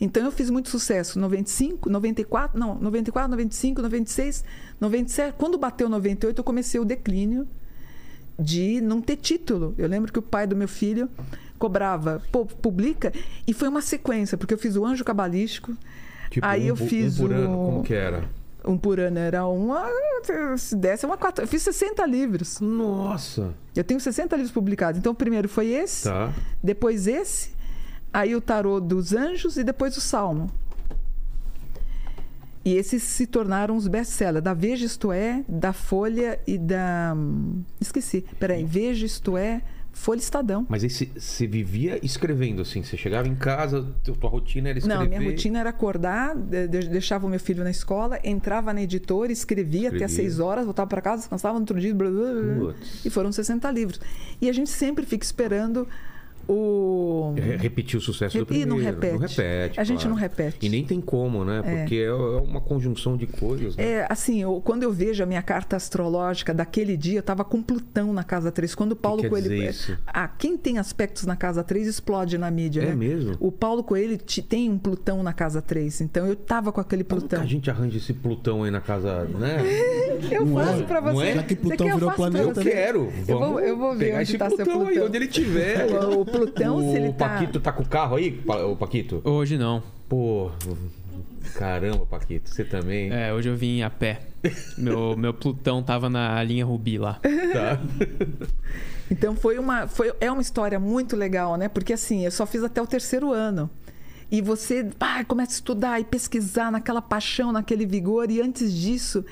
Então 0.00 0.24
eu 0.24 0.30
fiz 0.30 0.48
muito 0.48 0.68
sucesso. 0.68 1.18
95, 1.18 1.90
94, 1.90 2.58
não, 2.58 2.76
94, 2.76 3.30
95, 3.30 3.82
96, 3.82 4.44
97. 4.80 5.34
Quando 5.36 5.58
bateu 5.58 5.88
98, 5.88 6.38
eu 6.38 6.44
comecei 6.44 6.78
o 6.80 6.84
declínio 6.84 7.48
de 8.38 8.80
não 8.80 9.00
ter 9.00 9.16
título. 9.16 9.74
Eu 9.76 9.88
lembro 9.88 10.12
que 10.12 10.18
o 10.18 10.22
pai 10.22 10.46
do 10.46 10.54
meu 10.56 10.68
filho 10.68 11.08
cobrava, 11.58 12.22
pô, 12.32 12.44
publica, 12.46 13.12
e 13.46 13.52
foi 13.52 13.68
uma 13.68 13.80
sequência, 13.82 14.36
porque 14.38 14.54
eu 14.54 14.58
fiz 14.58 14.74
o 14.76 14.84
Anjo 14.84 15.04
Cabalístico, 15.04 15.76
Tipo, 16.30 16.46
aí 16.46 16.62
um, 16.64 16.66
eu 16.68 16.76
fiz 16.76 17.18
um 17.20 17.22
por 17.26 17.32
ano, 17.32 17.52
o- 17.52 17.66
como 17.72 17.82
que 17.84 17.94
era? 17.94 18.24
Um 18.64 18.76
por 18.78 19.00
ano 19.00 19.18
era 19.18 19.46
uma, 19.46 19.86
se 20.58 20.76
desse 20.76 21.04
uma 21.06 21.16
quatro, 21.16 21.44
eu 21.44 21.48
fiz 21.48 21.62
60 21.62 22.04
livros. 22.06 22.60
Nossa! 22.60 23.54
Eu 23.74 23.82
tenho 23.84 23.98
60 24.00 24.36
livros 24.36 24.52
publicados. 24.52 24.98
Então 24.98 25.12
o 25.12 25.14
primeiro 25.14 25.48
foi 25.48 25.68
esse, 25.68 26.04
Tá. 26.08 26.32
depois 26.62 27.06
esse, 27.06 27.52
aí 28.12 28.34
o 28.36 28.40
tarô 28.40 28.78
dos 28.80 29.12
anjos 29.12 29.56
e 29.56 29.64
depois 29.64 29.96
o 29.96 30.00
salmo. 30.00 30.50
E 32.64 32.74
esses 32.74 33.02
se 33.02 33.26
tornaram 33.26 33.76
os 33.76 33.88
best-sellers 33.88 34.42
da 34.44 34.54
Veja 34.54 34.86
Isto 34.86 35.10
É, 35.12 35.44
da 35.48 35.72
Folha 35.72 36.38
e 36.46 36.56
da. 36.56 37.12
hum, 37.16 37.62
Esqueci. 37.80 38.24
Peraí, 38.38 38.64
Veja 38.64 39.04
Isto 39.04 39.36
É, 39.36 39.60
Folha 40.02 40.18
Estadão. 40.18 40.66
Mas 40.68 40.82
aí 40.82 40.90
você- 40.90 41.46
vivia 41.46 41.98
escrevendo, 42.04 42.60
assim? 42.62 42.82
Você 42.82 42.96
chegava 42.96 43.28
em 43.28 43.36
casa, 43.36 43.86
tua 44.02 44.28
rotina 44.28 44.70
era 44.70 44.78
escrever? 44.78 44.98
Não, 44.98 45.08
minha 45.08 45.22
rotina 45.30 45.60
era 45.60 45.70
acordar, 45.70 46.34
de- 46.34 46.66
de- 46.66 46.88
deixava 46.88 47.24
o 47.26 47.30
meu 47.30 47.38
filho 47.38 47.62
na 47.62 47.70
escola, 47.70 48.18
entrava 48.24 48.72
na 48.74 48.82
editora, 48.82 49.30
escrevia, 49.30 49.88
até 49.90 50.04
às 50.04 50.10
Escrevia. 50.10 50.30
seis 50.30 50.40
horas, 50.40 50.64
voltava 50.64 50.88
para 50.88 51.00
casa, 51.00 51.18
descansava 51.22 51.54
no 51.54 51.60
outro 51.60 51.78
dia. 51.80 51.94
Blá, 51.94 52.10
blá, 52.10 52.32
blá, 52.58 52.74
e 53.04 53.10
foram 53.10 53.30
60 53.30 53.70
livros. 53.70 54.00
E 54.40 54.48
a 54.48 54.52
gente 54.52 54.70
sempre 54.70 55.06
fica 55.06 55.24
esperando 55.24 55.86
o. 56.48 57.34
Re- 57.36 57.56
Repetir 57.56 57.98
o 57.98 58.02
sucesso 58.02 58.36
do 58.38 58.42
E 58.42 58.46
primeiro. 58.46 58.70
não 58.70 58.76
repete. 58.78 59.12
Não 59.12 59.20
repete, 59.20 59.80
A 59.80 59.84
gente 59.84 59.98
claro. 60.00 60.10
não 60.10 60.16
repete. 60.16 60.56
E 60.60 60.68
nem 60.68 60.84
tem 60.84 61.00
como, 61.00 61.44
né? 61.44 61.62
Porque 61.62 61.96
é, 61.96 62.04
é 62.06 62.12
uma 62.12 62.60
conjunção 62.60 63.16
de 63.16 63.26
coisas. 63.26 63.76
Né? 63.76 63.84
É, 63.84 64.06
assim, 64.08 64.42
eu- 64.42 64.60
quando 64.64 64.82
eu 64.82 64.92
vejo 64.92 65.22
a 65.22 65.26
minha 65.26 65.42
carta 65.42 65.76
astrológica 65.76 66.52
daquele 66.54 66.96
dia, 66.96 67.16
eu 67.16 67.20
estava 67.20 67.44
com 67.44 67.62
Plutão 67.62 68.12
na 68.12 68.24
casa 68.24 68.50
3. 68.50 68.74
Quando 68.74 68.92
o 68.92 68.96
Paulo 68.96 69.22
quer 69.22 69.28
Coelho. 69.30 69.48
dizer 69.48 69.68
isso? 69.70 69.98
Ah, 70.06 70.28
quem 70.28 70.56
tem 70.56 70.78
aspectos 70.78 71.24
na 71.26 71.36
casa 71.36 71.62
3 71.62 71.86
explode 71.86 72.36
na 72.38 72.50
mídia, 72.50 72.82
É 72.82 72.86
né? 72.86 72.94
mesmo? 72.94 73.36
O 73.40 73.50
Paulo 73.52 73.82
Coelho 73.82 74.16
te- 74.18 74.42
tem 74.42 74.70
um 74.70 74.78
Plutão 74.78 75.22
na 75.22 75.32
casa 75.32 75.60
3. 75.62 76.00
Então 76.00 76.26
eu 76.26 76.34
tava 76.36 76.72
com 76.72 76.80
aquele 76.80 77.04
Como 77.04 77.20
que 77.22 77.28
Plutão. 77.28 77.42
a 77.42 77.46
gente 77.46 77.70
arranja 77.70 77.96
esse 77.98 78.12
Plutão 78.12 78.64
aí 78.64 78.70
na 78.70 78.80
casa, 78.80 79.24
né? 79.24 79.58
Eu 80.30 80.46
Não 80.46 80.54
faço 80.64 80.82
é? 80.82 80.86
pra 80.86 81.00
Não 81.00 81.14
você. 81.14 81.26
é? 81.26 81.34
Já 81.34 81.42
que 81.42 81.54
Você 81.54 81.60
Plutão 81.60 81.86
quer, 81.86 81.92
eu 81.92 81.96
virou 81.96 82.10
pra 82.10 82.16
planeta, 82.16 82.44
Eu 82.48 82.54
você. 82.54 82.70
quero. 82.70 82.98
Eu 83.00 83.10
vou, 83.26 83.38
Vamos 83.40 83.62
eu 83.62 83.76
vou 83.76 83.92
ver 83.92 84.04
pegar 84.06 84.14
onde 84.18 84.22
esse 84.22 84.38
tá 84.38 84.48
seu 84.48 84.56
Plutão 84.58 84.80
aí, 84.82 84.86
Plutão. 84.86 85.06
onde 85.06 85.16
ele 85.16 85.26
tiver. 85.26 85.86
O, 86.12 86.24
o 86.36 86.40
Plutão, 86.40 86.80
se 86.80 86.96
ele 86.96 87.08
o 87.08 87.12
tá... 87.12 87.28
Paquito 87.28 87.60
tá 87.60 87.72
com 87.72 87.82
o 87.82 87.88
carro 87.88 88.16
aí, 88.16 88.40
o 88.46 88.76
Paquito? 88.76 89.20
Hoje 89.24 89.58
não. 89.58 89.82
Pô, 90.08 90.50
caramba, 91.54 92.04
Paquito, 92.06 92.50
você 92.50 92.64
também. 92.64 93.10
É, 93.12 93.32
hoje 93.32 93.48
eu 93.48 93.56
vim 93.56 93.82
a 93.82 93.90
pé. 93.90 94.22
Meu, 94.76 95.16
meu 95.16 95.32
Plutão 95.32 95.82
tava 95.82 96.10
na 96.10 96.42
linha 96.42 96.64
Rubi 96.64 96.98
lá. 96.98 97.20
Tá. 97.52 97.80
Então 99.10 99.36
foi 99.36 99.58
uma, 99.58 99.86
foi, 99.86 100.10
é 100.22 100.32
uma 100.32 100.40
história 100.40 100.80
muito 100.80 101.14
legal, 101.14 101.56
né? 101.56 101.68
Porque 101.68 101.92
assim, 101.92 102.24
eu 102.24 102.30
só 102.30 102.46
fiz 102.46 102.64
até 102.64 102.80
o 102.80 102.86
terceiro 102.86 103.30
ano. 103.30 103.68
E 104.30 104.40
você 104.40 104.84
pá, 104.98 105.22
começa 105.22 105.52
a 105.52 105.56
estudar 105.56 106.00
e 106.00 106.04
pesquisar 106.04 106.72
naquela 106.72 107.02
paixão, 107.02 107.52
naquele 107.52 107.84
vigor. 107.84 108.30
E 108.30 108.40
antes 108.40 108.72
disso, 108.72 109.22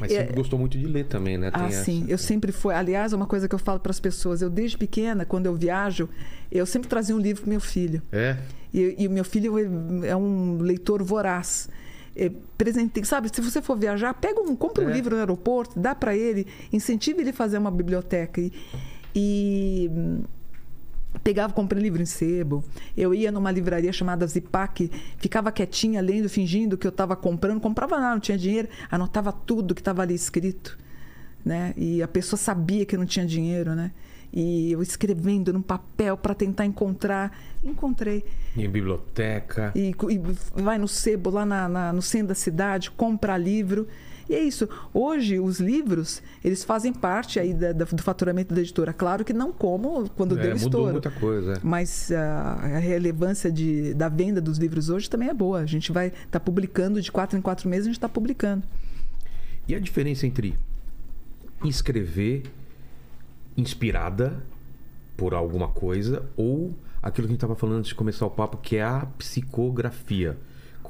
Mas 0.00 0.10
É- 0.12 0.20
sempre 0.20 0.34
gostou 0.36 0.58
muito 0.58 0.76
de 0.78 0.86
ler 0.86 1.04
também, 1.06 1.38
né? 1.38 1.50
Tem 1.50 1.62
Ah, 1.62 1.66
essa. 1.68 1.84
sim. 1.84 2.04
Eu 2.08 2.18
sempre 2.18 2.50
fui. 2.52 2.74
Aliás, 2.74 3.12
uma 3.12 3.26
coisa 3.26 3.48
que 3.48 3.54
eu 3.54 3.58
falo 3.58 3.78
para 3.80 3.90
as 3.90 4.00
pessoas: 4.00 4.42
eu 4.42 4.50
desde 4.50 4.76
pequena, 4.76 5.24
quando 5.24 5.46
eu 5.46 5.54
viajo, 5.54 6.08
eu 6.50 6.66
sempre 6.66 6.88
trazia 6.88 7.14
um 7.14 7.18
livro 7.20 7.42
para 7.42 7.50
meu 7.50 7.60
filho. 7.60 8.02
É? 8.12 8.36
E, 8.72 8.96
o 9.06 9.10
meu 9.10 9.24
filho 9.24 9.56
é- 10.04 10.08
é 10.08 10.16
um 10.16 10.58
leitor 10.60 11.02
voraz. 11.02 11.68
É, 12.16 12.30
presente, 12.56 13.04
sabe? 13.04 13.28
Se 13.34 13.40
você 13.40 13.60
for 13.60 13.76
viajar, 13.76 14.14
pega 14.14 14.40
um, 14.40 14.54
compra 14.54 14.84
um 14.84 14.88
É. 14.90 14.92
livro 14.92 15.14
no 15.16 15.20
aeroporto, 15.20 15.78
dá 15.78 15.94
para 15.96 16.16
ele, 16.16 16.46
incentive 16.72 17.20
ele 17.20 17.30
a 17.30 17.32
fazer 17.32 17.58
uma 17.58 17.70
biblioteca. 17.72 18.40
E, 18.40 18.52
e, 19.14 19.90
pegava, 21.22 21.52
comprei 21.52 21.82
livro 21.82 22.02
em 22.02 22.06
sebo. 22.06 22.64
Eu 22.96 23.14
ia 23.14 23.30
numa 23.32 23.50
livraria 23.50 23.92
chamada 23.92 24.26
Zipac, 24.26 24.90
ficava 25.18 25.50
quietinha 25.52 26.00
lendo, 26.00 26.28
fingindo 26.28 26.76
que 26.76 26.86
eu 26.86 26.90
estava 26.90 27.14
comprando, 27.16 27.60
comprava 27.60 27.98
nada, 27.98 28.14
não 28.14 28.20
tinha 28.20 28.36
dinheiro, 28.38 28.68
anotava 28.90 29.32
tudo 29.32 29.74
que 29.74 29.80
estava 29.80 30.02
ali 30.02 30.14
escrito, 30.14 30.78
né? 31.44 31.72
E 31.76 32.02
a 32.02 32.08
pessoa 32.08 32.38
sabia 32.38 32.84
que 32.84 32.96
não 32.96 33.06
tinha 33.06 33.24
dinheiro, 33.26 33.74
né? 33.74 33.90
E 34.36 34.72
eu 34.72 34.82
escrevendo 34.82 35.52
num 35.52 35.62
papel 35.62 36.16
para 36.16 36.34
tentar 36.34 36.66
encontrar, 36.66 37.38
encontrei. 37.62 38.24
Em 38.56 38.68
biblioteca. 38.68 39.70
E, 39.76 39.94
e 40.10 40.20
vai 40.60 40.76
no 40.76 40.88
sebo 40.88 41.30
lá 41.30 41.46
na- 41.46 41.68
na- 41.68 41.92
no 41.92 42.02
centro 42.02 42.28
da 42.28 42.34
cidade, 42.34 42.90
compra 42.90 43.36
livro. 43.36 43.86
E 44.28 44.34
é 44.34 44.42
isso. 44.42 44.68
Hoje, 44.92 45.38
os 45.38 45.60
livros, 45.60 46.22
eles 46.42 46.64
fazem 46.64 46.92
parte 46.92 47.38
aí 47.38 47.52
da- 47.52 47.72
da- 47.72 47.84
do 47.84 48.02
faturamento 48.02 48.54
da 48.54 48.60
editora. 48.60 48.92
Claro 48.92 49.24
que 49.24 49.32
não 49.32 49.52
como 49.52 50.08
quando 50.10 50.38
É, 50.38 50.42
deu 50.42 50.50
mudou 50.52 50.66
estouro. 50.66 50.92
muita 50.92 51.10
coisa. 51.10 51.52
é. 51.54 51.58
Mas 51.62 52.10
ah, 52.10 52.58
a 52.62 52.78
relevância 52.78 53.52
de, 53.52 53.92
da 53.94 54.08
venda 54.08 54.40
dos 54.40 54.56
livros 54.58 54.88
hoje 54.88 55.08
também 55.10 55.28
é 55.28 55.34
boa. 55.34 55.60
A 55.60 55.66
gente 55.66 55.92
vai 55.92 56.08
estar 56.26 56.40
publicando 56.40 57.02
de 57.02 57.12
quatro 57.12 57.38
em 57.38 57.42
quatro 57.42 57.68
meses, 57.68 57.84
a 57.86 57.88
gente 57.90 57.96
está 57.98 58.08
publicando. 58.08 58.62
E 59.68 59.74
a 59.74 59.78
diferença 59.80 60.26
entre 60.26 60.56
escrever 61.64 62.42
inspirada 63.56 64.42
por 65.16 65.32
alguma 65.34 65.68
coisa 65.68 66.24
ou 66.36 66.74
aquilo 67.02 67.26
que 67.26 67.32
a 67.32 67.34
gente 67.34 67.36
estava 67.38 67.54
falando 67.54 67.78
antes 67.78 67.88
de 67.90 67.94
começar 67.94 68.26
o 68.26 68.30
papo, 68.30 68.56
que 68.58 68.76
é 68.76 68.82
a 68.82 69.06
psicografia. 69.18 70.36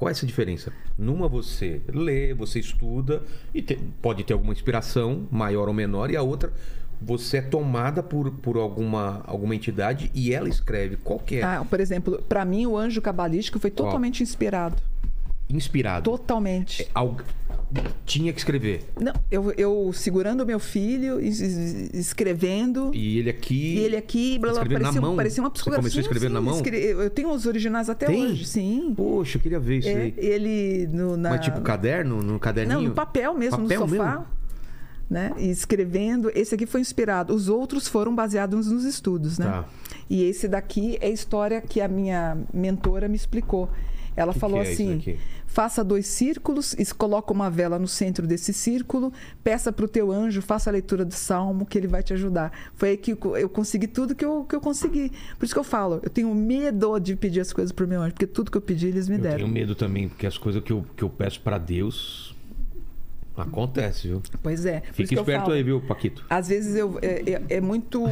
Qual 0.05 0.11
é 0.11 0.13
essa 0.13 0.27
diferença? 0.27 0.71
Numa 0.99 1.27
você 1.29 1.81
lê, 1.89 2.35
você 2.35 2.61
estuda 2.61 3.23
e 3.55 3.63
te- 3.63 3.77
pode 4.03 4.23
ter 4.23 4.35
alguma 4.35 4.53
inspiração 4.53 5.27
maior 5.31 5.67
ou 5.67 5.73
menor, 5.73 6.11
e 6.11 6.17
a 6.17 6.21
outra 6.21 6.53
você 7.01 7.39
é 7.39 7.41
tomada 7.41 8.03
por, 8.03 8.31
por 8.31 8.59
alguma, 8.59 9.23
alguma 9.27 9.55
entidade 9.55 10.11
e 10.15 10.31
ela 10.35 10.47
escreve. 10.47 10.99
Qual 10.99 11.19
que 11.19 11.37
é? 11.37 11.43
Ah, 11.43 11.65
por 11.69 11.81
exemplo, 11.81 12.23
para 12.29 12.45
mim, 12.45 12.67
o 12.67 12.77
anjo 12.77 13.01
cabalístico 13.01 13.59
foi 13.59 13.71
Qual? 13.71 13.87
totalmente 13.87 14.23
inspirado. 14.23 14.77
Inspirado. 15.49 16.05
Totalmente. 16.11 16.87
Alg- 16.95 17.25
Tinha 18.07 18.33
que 18.33 18.39
escrever. 18.39 18.85
Não, 19.01 19.13
eu, 19.31 19.53
eu 19.57 19.93
segurando 19.93 20.43
o 20.43 20.47
meu 20.47 20.59
filho, 20.61 21.21
es- 21.21 21.41
es- 21.41 21.91
escrevendo. 21.95 22.91
E 22.95 23.19
ele 23.19 23.31
aqui. 23.31 23.75
E 23.77 23.79
ele 23.81 23.97
aqui, 23.97 24.39
blá, 24.39 24.53
blá, 24.53 24.63
Escrevendo 24.63 24.79
na 24.79 24.85
parecia, 24.89 25.01
mão? 25.01 25.17
parecia 25.17 25.43
uma 25.43 25.49
Você 25.49 25.55
psicografia. 25.55 25.83
começou 25.83 25.99
a 25.99 26.03
escrever 26.03 26.29
Sim, 26.29 26.35
na 26.35 26.41
mão? 26.41 26.55
escre- 26.57 26.77
Eu 26.79 27.11
tenho 27.11 27.31
os 27.33 27.47
originais 27.47 27.89
até 27.91 28.07
Tem? 28.07 28.25
hoje, 28.27 28.45
sim. 28.45 28.93
Poxa, 28.97 29.39
eu 29.39 29.43
queria 29.43 29.59
ver 29.59 29.79
isso 29.79 29.89
É, 29.89 29.95
aí. 29.95 30.15
ele 30.17 30.87
no, 30.93 31.17
na... 31.17 31.31
Mas 31.31 31.41
tipo 31.45 31.61
caderno, 31.63 32.23
no 32.23 32.39
caderninho? 32.39 32.81
Não, 32.81 32.89
no 32.89 32.95
papel 32.95 33.35
mesmo, 33.35 33.59
Papel 33.63 33.81
no 33.81 33.89
sofá. 33.89 34.11
mesmo? 34.11 34.27
né? 35.11 35.33
E 35.39 35.51
escrevendo. 35.51 36.31
Esse 36.35 36.55
aqui 36.55 36.67
foi 36.67 36.81
inspirado. 36.81 37.35
Os 37.35 37.49
outros 37.49 37.87
foram 37.89 38.15
baseados 38.15 38.71
nos 38.71 38.85
estudos, 38.85 39.39
né? 39.39 39.47
Tá. 39.47 39.65
E 40.09 40.23
esse 40.25 40.49
daqui 40.49 40.97
é 41.01 41.07
a 41.07 41.11
história 41.11 41.61
que 41.61 41.81
a 41.81 41.87
minha 41.89 42.37
mentora 42.53 43.07
me 43.09 43.15
explicou. 43.17 43.69
Ela 44.17 44.33
Que 44.33 44.39
falou 44.39 44.61
que 44.63 44.69
é 44.69 44.73
assim: 44.73 45.17
faça 45.47 45.83
dois 45.85 46.07
círculos, 46.07 46.73
e 46.75 46.85
coloca 46.95 47.33
uma 47.33 47.49
vela 47.51 47.79
no 47.79 47.87
centro 47.89 48.27
desse 48.27 48.53
círculo, 48.53 49.13
peça 49.43 49.73
para 49.73 49.85
o 49.85 49.89
teu 49.89 50.11
anjo, 50.13 50.41
faça 50.43 50.71
a 50.71 50.73
leitura 50.73 51.05
do 51.05 51.15
salmo, 51.15 51.65
que 51.67 51.77
ele 51.79 51.87
vai 51.87 52.03
te 52.03 52.13
ajudar. 52.13 52.53
Foi 52.75 52.91
aí 52.91 52.97
que 52.97 53.13
eu 53.13 53.37
eu 53.37 53.49
consegui 53.49 53.87
tudo 53.87 54.15
que 54.15 54.25
eu, 54.25 54.45
que 54.45 54.55
eu 54.55 54.61
consegui. 54.61 55.11
Por 55.39 55.45
isso 55.45 55.55
que 55.55 55.61
eu 55.61 55.65
falo, 55.65 56.01
eu 56.03 56.11
tenho 56.11 56.35
medo 56.35 56.99
de 56.99 57.15
pedir 57.17 57.41
as 57.41 57.53
coisas 57.53 57.73
para 57.73 57.85
o 57.85 57.89
meu 57.89 58.01
anjo, 58.03 58.13
porque 58.13 58.27
tudo 58.27 58.51
que 58.51 58.57
eu 58.57 58.63
pedi, 58.63 58.87
eles 58.89 59.09
me 59.09 59.17
Eu 59.17 59.21
deram. 59.23 59.37
tenho 59.39 59.49
medo 59.49 59.75
também, 59.75 60.09
porque 60.09 60.27
as 60.27 60.37
coisas 60.39 60.63
que 60.63 60.73
eu, 60.73 60.85
que 60.97 61.03
eu 61.05 61.09
peço 61.11 61.41
pra 61.41 61.59
Deus 61.59 62.34
acontece, 63.37 64.09
viu? 64.09 64.23
Pois 64.43 64.65
é. 64.67 64.81
por 64.81 64.87
isso 64.87 64.95
Fica 64.95 65.09
que 65.09 65.15
eu 65.17 65.21
esperto 65.23 65.51
aí, 65.53 65.63
viu, 65.63 65.81
Paquito? 65.81 66.25
Às 66.31 66.49
vezes 66.49 66.77
eu 66.77 66.99
é, 67.03 67.23
é- 67.33 67.43
é 67.57 67.61
muito 67.61 68.05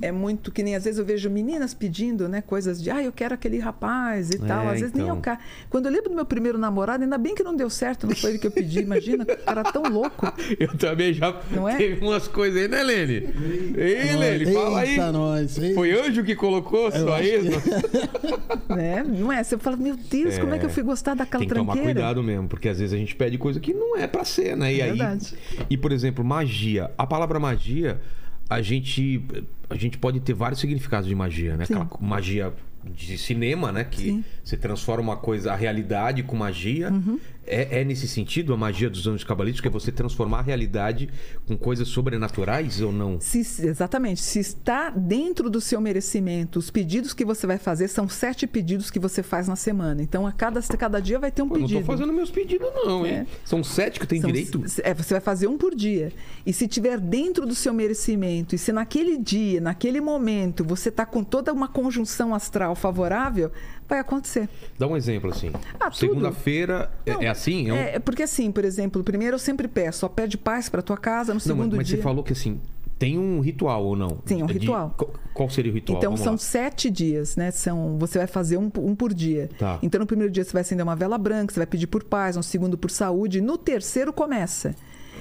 é 0.00 0.12
muito 0.12 0.50
que 0.52 0.62
nem 0.62 0.76
às 0.76 0.84
vezes 0.84 0.98
eu 0.98 1.04
vejo 1.04 1.28
meninas 1.30 1.74
pedindo, 1.74 2.28
né, 2.28 2.40
coisas 2.40 2.80
de, 2.82 2.90
ah, 2.90 3.02
eu 3.02 3.12
quero 3.12 3.34
aquele 3.34 3.58
rapaz 3.58 4.30
e 4.30 4.38
tal. 4.38 4.68
Às 4.68 4.80
vezes 4.80 4.92
nem 4.94 5.02
é 5.04 5.06
então. 5.06 5.18
o 5.18 5.20
cara. 5.20 5.38
Quando 5.68 5.86
eu 5.86 5.92
lembro 5.92 6.10
do 6.10 6.14
meu 6.16 6.24
primeiro 6.24 6.58
namorado, 6.58 7.02
ainda 7.04 7.18
bem 7.18 7.34
que 7.34 7.42
não 7.42 7.54
deu 7.56 7.68
certo, 7.70 8.06
não 8.06 8.14
foi 8.14 8.30
ele 8.30 8.38
que 8.38 8.46
eu 8.46 8.50
pedi, 8.50 8.80
imagina, 8.80 9.24
o 9.24 9.44
cara 9.44 9.64
tão 9.64 9.82
louco. 9.82 10.32
Eu 10.58 10.76
também 10.76 11.12
já 11.12 11.34
Não 11.50 11.68
é? 11.68 11.76
teve 11.76 12.04
umas 12.04 12.26
coisas 12.28 12.60
aí, 12.62 12.68
né, 12.68 12.82
Lene? 12.82 13.28
Ei, 13.76 14.16
Lene, 14.16 14.52
fala 14.52 14.80
aí. 14.80 14.90
Eita, 14.90 15.12
nós. 15.12 15.58
Eita. 15.58 15.74
Foi 15.74 15.90
anjo 15.92 16.22
que 16.24 16.34
colocou 16.34 16.90
só 16.90 17.14
acho 17.14 17.22
que- 17.22 17.36
isso? 17.36 17.50
Né? 18.68 19.02
Não 19.04 19.32
é? 19.32 19.42
Você 19.42 19.58
fala, 19.58 19.76
meu 19.76 19.96
Deus, 19.96 20.38
como 20.38 20.54
é 20.54 20.58
que 20.58 20.64
eu 20.66 20.70
fui 20.70 20.82
gostar 20.82 21.14
daquela 21.14 21.40
Tem 21.40 21.48
que 21.48 21.54
tomar 21.54 21.72
tranqueira? 21.72 22.00
cuidado 22.00 22.22
mesmo, 22.22 22.46
porque 22.48 22.68
às 22.68 22.78
vezes 22.78 22.92
a 22.94 22.96
gente 22.96 23.14
pede 23.16 23.36
coisa 23.36 23.58
que 23.58 23.74
não 23.74 23.96
é 23.96 24.06
pra 24.06 24.24
ser, 24.24 24.56
né? 24.56 24.59
E 24.68 24.80
É 24.80 24.84
aí, 24.84 24.88
verdade. 24.90 25.34
e 25.68 25.76
por 25.76 25.92
exemplo, 25.92 26.24
magia. 26.24 26.90
A 26.98 27.06
palavra 27.06 27.38
magia, 27.38 28.00
a 28.48 28.60
gente 28.60 29.22
a 29.68 29.76
gente 29.76 29.96
pode 29.98 30.18
ter 30.20 30.32
vários 30.34 30.60
significados 30.60 31.08
de 31.08 31.14
magia, 31.14 31.56
né? 31.56 31.64
Sim. 31.64 31.74
Aquela 31.74 31.88
magia 32.00 32.52
de 32.84 33.16
cinema, 33.18 33.70
né? 33.70 33.84
Que 33.84 34.02
Sim. 34.02 34.24
você 34.42 34.56
transforma 34.56 35.12
uma 35.12 35.16
coisa, 35.16 35.52
a 35.52 35.56
realidade 35.56 36.22
com 36.22 36.34
magia. 36.36 36.90
Uhum. 36.90 37.20
É, 37.46 37.80
é 37.80 37.84
nesse 37.84 38.06
sentido 38.06 38.52
a 38.52 38.56
magia 38.56 38.88
dos 38.88 39.06
anjos 39.06 39.24
cabalísticos, 39.24 39.68
é 39.68 39.72
você 39.72 39.90
transformar 39.90 40.38
a 40.38 40.42
realidade 40.42 41.08
com 41.46 41.56
coisas 41.56 41.88
sobrenaturais 41.88 42.80
ou 42.80 42.92
não? 42.92 43.20
Se, 43.20 43.40
exatamente. 43.66 44.20
Se 44.20 44.38
está 44.38 44.90
dentro 44.90 45.48
do 45.50 45.60
seu 45.60 45.80
merecimento, 45.80 46.58
os 46.58 46.70
pedidos 46.70 47.12
que 47.12 47.24
você 47.24 47.46
vai 47.46 47.58
fazer 47.58 47.88
são 47.88 48.08
sete 48.08 48.46
pedidos 48.46 48.90
que 48.90 48.98
você 48.98 49.22
faz 49.22 49.48
na 49.48 49.56
semana. 49.56 50.02
Então, 50.02 50.26
a 50.26 50.32
cada, 50.32 50.60
cada 50.62 51.00
dia 51.00 51.18
vai 51.18 51.30
ter 51.30 51.42
um 51.42 51.48
Pô, 51.48 51.56
eu 51.56 51.60
não 51.60 51.66
pedido. 51.66 51.80
tô 51.80 51.86
fazendo 51.86 52.12
meus 52.12 52.30
pedidos, 52.30 52.68
não, 52.84 53.06
hein? 53.06 53.12
É. 53.12 53.26
São 53.44 53.64
sete 53.64 53.98
que 53.98 54.06
tenho 54.06 54.22
São- 54.22 54.30
direito? 54.30 54.62
É, 54.82 54.94
você 54.94 55.14
vai 55.14 55.20
fazer 55.20 55.46
um 55.46 55.58
por 55.58 55.74
dia. 55.74 56.12
E 56.46 56.52
se 56.52 56.68
tiver 56.68 56.98
dentro 57.00 57.46
do 57.46 57.54
seu 57.54 57.72
merecimento, 57.72 58.54
e 58.54 58.58
se 58.58 58.72
naquele 58.72 59.18
dia, 59.18 59.60
naquele 59.60 60.00
momento, 60.00 60.62
você 60.64 60.88
está 60.88 61.04
com 61.06 61.24
toda 61.24 61.52
uma 61.52 61.68
conjunção 61.68 62.34
astral 62.34 62.74
favorável, 62.74 63.50
vai 63.90 63.98
acontecer. 63.98 64.48
Dá 64.78 64.86
um 64.86 64.96
exemplo 64.96 65.30
assim. 65.30 65.50
Ah. 65.78 65.90
Segunda-feira 65.90 66.90
é, 67.04 67.24
é 67.24 67.28
assim? 67.28 67.68
É 67.68 67.72
um- 67.72 67.76
É, 67.76 67.98
porque 67.98 68.22
assim, 68.22 68.50
por 68.50 68.64
exemplo, 68.64 69.02
primeiro 69.04 69.34
eu 69.34 69.38
sempre 69.38 69.68
peço, 69.68 70.06
ó, 70.06 70.08
pede 70.08 70.38
paz 70.38 70.68
para 70.68 70.80
tua 70.82 70.96
casa, 70.96 71.32
no 71.32 71.34
Não, 71.34 71.40
segundo 71.40 71.68
mas, 71.70 71.76
mas 71.78 71.86
dia. 71.88 71.96
você 71.96 72.02
falou 72.02 72.22
que 72.24 72.32
assim, 72.32 72.60
tem 72.98 73.18
um 73.18 73.40
ritual 73.40 73.84
ou 73.84 73.96
não? 73.96 74.10
Tem 74.24 74.42
um 74.42 74.46
É 74.46 74.52
de- 74.52 74.58
ritual. 74.60 74.94
qual, 74.96 75.10
qual 75.34 75.48
seria 75.50 75.70
o 75.72 75.74
ritual? 75.74 75.98
Então 75.98 76.10
Vamos 76.10 76.20
são 76.22 76.32
lá. 76.32 76.38
sete 76.38 76.90
dias, 76.90 77.34
né? 77.36 77.50
São, 77.50 77.98
você 77.98 78.18
vai 78.18 78.26
fazer 78.26 78.56
um, 78.58 78.70
um 78.78 78.94
por 78.94 79.12
dia. 79.14 79.48
Tá. 79.58 79.78
Então 79.82 79.98
no 80.00 80.06
primeiro 80.06 80.32
dia 80.32 80.44
você 80.44 80.52
vai 80.52 80.62
acender 80.62 80.82
uma 80.84 80.94
vela 80.96 81.16
branca, 81.18 81.52
você 81.52 81.60
vai 81.60 81.66
pedir 81.66 81.86
por 81.86 82.04
paz, 82.04 82.36
no 82.36 82.42
segundo 82.42 82.76
por 82.78 82.90
saúde, 82.90 83.40
no 83.40 83.56
terceiro 83.58 84.12
começa. 84.12 84.74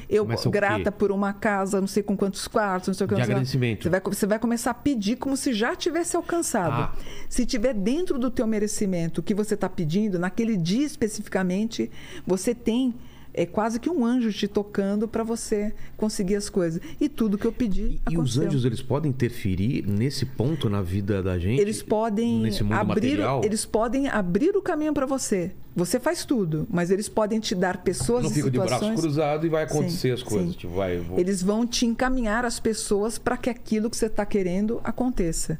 Eu 0.09 0.23
Começa 0.23 0.49
grata 0.49 0.91
por 0.91 1.11
uma 1.11 1.31
casa, 1.33 1.79
não 1.79 1.87
sei 1.87 2.01
com 2.01 2.17
quantos 2.17 2.47
quartos, 2.47 2.87
não 2.87 2.93
sei 2.95 3.05
o 3.05 3.07
que. 3.07 3.13
De 3.13 3.21
agradecimento. 3.21 3.83
Você 3.83 3.89
vai, 3.89 4.01
você 4.01 4.25
vai 4.25 4.39
começar 4.39 4.71
a 4.71 4.73
pedir 4.73 5.17
como 5.17 5.37
se 5.37 5.53
já 5.53 5.75
tivesse 5.75 6.15
alcançado. 6.15 6.81
Ah. 6.81 6.93
Se 7.29 7.45
tiver 7.45 7.75
dentro 7.75 8.17
do 8.17 8.31
teu 8.31 8.47
merecimento 8.47 9.21
o 9.21 9.23
que 9.23 9.35
você 9.35 9.53
está 9.53 9.69
pedindo, 9.69 10.17
naquele 10.17 10.57
dia 10.57 10.85
especificamente, 10.85 11.91
você 12.25 12.55
tem 12.55 12.95
é 13.41 13.45
quase 13.45 13.79
que 13.79 13.89
um 13.89 14.05
anjo 14.05 14.31
te 14.33 14.47
tocando 14.47 15.07
para 15.07 15.23
você 15.23 15.73
conseguir 15.95 16.35
as 16.35 16.49
coisas. 16.49 16.81
E 16.99 17.07
tudo 17.07 17.37
que 17.37 17.45
eu 17.47 17.51
pedi 17.53 17.99
E, 18.09 18.13
e 18.13 18.17
os 18.17 18.37
anjos, 18.37 18.65
eles 18.65 18.81
podem 18.81 19.09
interferir 19.11 19.85
nesse 19.87 20.25
ponto 20.25 20.69
na 20.69 20.81
vida 20.81 21.23
da 21.23 21.39
gente? 21.39 21.61
Eles 21.61 21.81
podem 21.81 22.39
Nesse 22.41 22.63
mundo 22.63 22.73
abrir, 22.73 22.93
material? 23.11 23.41
eles 23.45 23.65
podem 23.65 24.07
abrir 24.07 24.55
o 24.57 24.61
caminho 24.61 24.93
para 24.93 25.05
você. 25.05 25.51
Você 25.75 25.99
faz 25.99 26.25
tudo, 26.25 26.67
mas 26.69 26.91
eles 26.91 27.07
podem 27.07 27.39
te 27.39 27.55
dar 27.55 27.77
pessoas 27.77 28.23
Não 28.23 28.31
e 28.31 28.33
fica 28.33 28.51
de 28.51 28.57
braço 28.57 28.73
situações. 28.73 28.99
cruzado 28.99 29.45
e 29.45 29.49
vai 29.49 29.63
acontecer 29.63 30.09
Sim, 30.09 30.11
as 30.13 30.23
coisas. 30.23 30.51
sim. 30.51 30.57
Tipo, 30.57 30.73
vai, 30.73 30.97
vou- 30.97 31.17
Eles 31.17 31.41
vão 31.41 31.65
te 31.65 31.85
encaminhar 31.85 32.43
as 32.43 32.59
pessoas 32.59 33.17
para 33.17 33.37
que 33.37 33.49
aquilo 33.49 33.89
que 33.89 33.95
você 33.95 34.07
está 34.07 34.25
querendo 34.25 34.81
aconteça. 34.83 35.57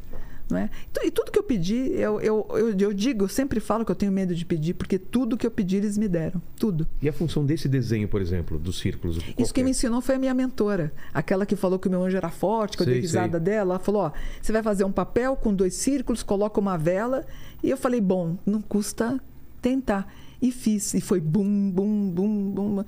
Não 0.50 0.58
é? 0.58 0.70
Tu- 0.92 1.02
E 1.06 1.12
tudo 1.12 1.32
que 1.32 1.38
eu 1.38 1.44
pedi, 1.44 1.92
eu, 1.94 2.20
eu, 2.22 2.46
eu, 2.52 2.70
eu 2.78 2.94
digo, 2.94 3.26
eu 3.26 3.30
sempre 3.30 3.60
falo 3.60 3.86
que 3.86 3.92
eu 3.92 3.96
tenho 3.96 4.12
medo 4.12 4.34
de 4.34 4.44
pedir, 4.44 4.74
porque 4.74 4.98
tudo 4.98 5.38
que 5.38 5.46
eu 5.46 5.52
pedi 5.52 5.76
eles 5.78 5.98
me 5.98 6.08
deram. 6.08 6.42
Tudo. 6.58 6.88
E 7.02 7.08
a 7.08 7.14
função 7.14 7.46
desse 7.46 7.68
desenho, 7.70 8.08
por 8.08 8.20
exemplo, 8.20 8.58
dos 8.58 8.80
círculos? 8.80 9.20
Isso 9.38 9.54
que 9.54 9.62
é? 9.62 9.64
me 9.64 9.70
ensinou 9.72 10.02
foi 10.02 10.16
a 10.16 10.20
minha 10.20 10.34
mentora. 10.34 10.92
Aquela 11.14 11.46
que 11.46 11.56
falou 11.56 11.78
que 11.78 11.88
o 11.88 11.92
meu 11.92 12.04
anjo 12.04 12.18
era 12.18 12.30
forte, 12.30 12.76
que 12.78 12.82
eu 12.82 12.86
Sei, 12.86 12.94
dei 12.96 13.02
risada 13.02 13.38
sei. 13.38 13.40
dela. 13.42 13.74
Ela 13.76 13.80
falou: 13.80 14.02
ó, 14.04 14.12
você 14.42 14.52
vai 14.52 14.64
fazer 14.64 14.84
um 14.86 14.92
papel 14.92 15.36
com 15.36 15.54
dois 15.54 15.76
círculos, 15.76 16.24
coloca 16.24 16.60
uma 16.60 16.78
vela. 16.78 17.26
E 17.62 17.70
eu 17.70 17.78
falei: 17.78 18.02
bom, 18.02 18.36
não 18.46 18.60
custa 18.62 19.20
tentar. 19.62 20.12
E 20.42 20.52
fiz. 20.52 20.94
E 20.96 21.02
foi 21.02 21.20
bum, 21.20 21.70
bum, 21.70 22.10
bum, 22.10 22.52
bum. 22.52 22.84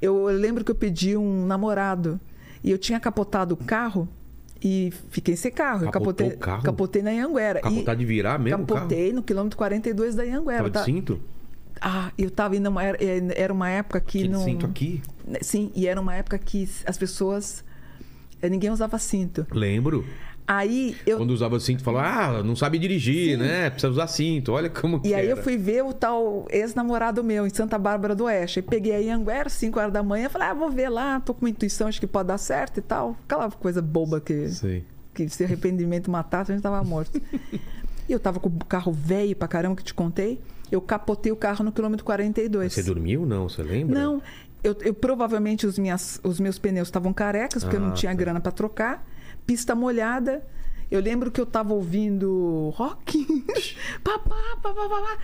Eu, 0.00 0.30
eu 0.30 0.38
lembro 0.38 0.64
que 0.64 0.70
eu 0.70 0.74
pedi 0.74 1.16
um 1.16 1.44
namorado. 1.44 2.18
E 2.64 2.70
eu 2.70 2.78
tinha 2.78 2.98
capotado 2.98 3.54
o 3.54 3.56
carro 3.56 4.08
e 4.62 4.92
fiquei 5.10 5.36
sem 5.36 5.50
carro. 5.52 5.90
Capotei, 5.90 6.30
carro? 6.30 6.62
capotei 6.62 7.02
na 7.02 7.10
Anhanguera. 7.10 7.60
Capotar 7.60 7.94
E 7.94 7.98
de 7.98 8.04
virar 8.04 8.38
mesmo? 8.38 8.66
Capotei 8.66 9.12
no 9.12 9.22
quilômetro 9.22 9.56
42 9.56 10.14
da 10.14 10.22
Anhanguera. 10.22 10.56
Tava 10.58 10.70
de 10.70 10.74
Tá- 10.74 10.84
cinto? 10.84 11.20
Ah, 11.80 12.10
eu 12.16 12.30
tava 12.30 12.56
indo. 12.56 12.68
Uma, 12.70 12.82
era, 12.82 12.98
era 13.34 13.52
uma 13.52 13.68
época 13.68 14.00
que 14.00 14.22
Que 14.22 14.28
não. 14.28 14.42
cinto 14.42 14.64
aqui? 14.64 15.02
Sim, 15.42 15.70
e 15.74 15.86
era 15.86 16.00
uma 16.00 16.14
época 16.14 16.38
que 16.38 16.68
as 16.86 16.96
pessoas. 16.96 17.62
eh, 18.40 18.48
Ninguém 18.48 18.70
usava 18.70 18.98
cinto. 18.98 19.46
Lembro. 19.52 20.04
Aí 20.46 20.96
eu. 21.04 21.16
Quando 21.18 21.30
usava 21.32 21.58
cinto, 21.58 21.82
falava, 21.82 22.38
ah, 22.38 22.42
não 22.42 22.54
sabe 22.54 22.78
dirigir, 22.78 23.36
né? 23.36 23.68
Precisa 23.70 23.90
usar 23.90 24.06
cinto. 24.06 24.52
Olha 24.52 24.70
como 24.70 25.00
que 25.00 25.08
E 25.08 25.14
aí 25.14 25.26
eu 25.26 25.32
era. 25.32 25.42
fui 25.42 25.56
ver 25.56 25.82
o 25.82 25.92
tal 25.92 26.46
ex-namorado 26.50 27.24
meu 27.24 27.46
em 27.46 27.50
Santa 27.50 27.76
Bárbara 27.78 28.14
do 28.14 28.24
Oeste. 28.24 28.60
Aí 28.60 28.62
peguei 28.62 29.10
a 29.10 29.16
Anguera, 29.16 29.48
5 29.48 29.78
horas 29.78 29.92
da 29.92 30.02
manhã, 30.04 30.28
falei, 30.28 30.48
ah, 30.48 30.54
vou 30.54 30.70
ver 30.70 30.88
lá, 30.88 31.18
tô 31.18 31.34
com 31.34 31.44
uma 31.44 31.50
intuição, 31.50 31.88
acho 31.88 31.98
que 31.98 32.06
pode 32.06 32.28
dar 32.28 32.38
certo 32.38 32.78
e 32.78 32.82
tal. 32.82 33.16
Aquela 33.24 33.50
coisa 33.50 33.82
boba 33.82 34.20
que, 34.20 34.48
Sei. 34.48 34.84
que 35.12 35.28
se 35.28 35.42
arrependimento 35.42 36.10
matasse, 36.10 36.52
a 36.52 36.54
gente 36.54 36.62
tava 36.62 36.82
morto. 36.84 37.20
e 38.08 38.12
eu 38.12 38.20
tava 38.20 38.38
com 38.38 38.48
o 38.48 38.64
carro 38.66 38.92
velho 38.92 39.34
pra 39.34 39.48
caramba 39.48 39.74
que 39.74 39.82
te 39.82 39.92
contei. 39.94 40.40
Eu 40.70 40.80
capotei 40.80 41.32
o 41.32 41.36
carro 41.36 41.64
no 41.64 41.72
quilômetro 41.72 42.04
42. 42.04 42.72
Você 42.72 42.82
dormiu, 42.84 43.26
não? 43.26 43.48
Você 43.48 43.62
lembra? 43.64 43.98
Não, 44.00 44.22
eu, 44.62 44.76
eu 44.82 44.94
provavelmente 44.94 45.66
os, 45.66 45.76
minhas, 45.78 46.20
os 46.22 46.38
meus 46.38 46.56
pneus 46.58 46.86
estavam 46.88 47.12
carecas, 47.12 47.62
porque 47.64 47.76
eu 47.76 47.80
não 47.80 47.90
Ah, 47.90 47.92
tinha 47.94 48.12
tá. 48.12 48.16
grana 48.16 48.40
para 48.40 48.52
trocar. 48.52 49.04
Pista 49.46 49.74
molhada. 49.74 50.44
Eu 50.90 51.00
lembro 51.00 51.30
que 51.30 51.40
eu 51.40 51.46
tava 51.46 51.74
ouvindo 51.74 52.70
rock. 52.76 53.24
papá, 54.02 54.36
papá, 54.62 54.88
papá. 54.88 55.18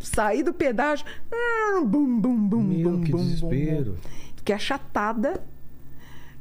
Saí 0.00 0.42
do 0.42 0.52
pedágio. 0.52 1.06
hum, 1.32 1.84
Bum, 1.86 2.20
bum, 2.20 2.36
bum, 2.48 2.62
Meu, 2.62 2.90
bum, 2.90 3.02
que 3.02 3.12
bum, 3.12 3.18
desespero. 3.18 3.92
bum. 3.92 4.08
Fiquei 4.36 4.54
achatada. 4.54 5.42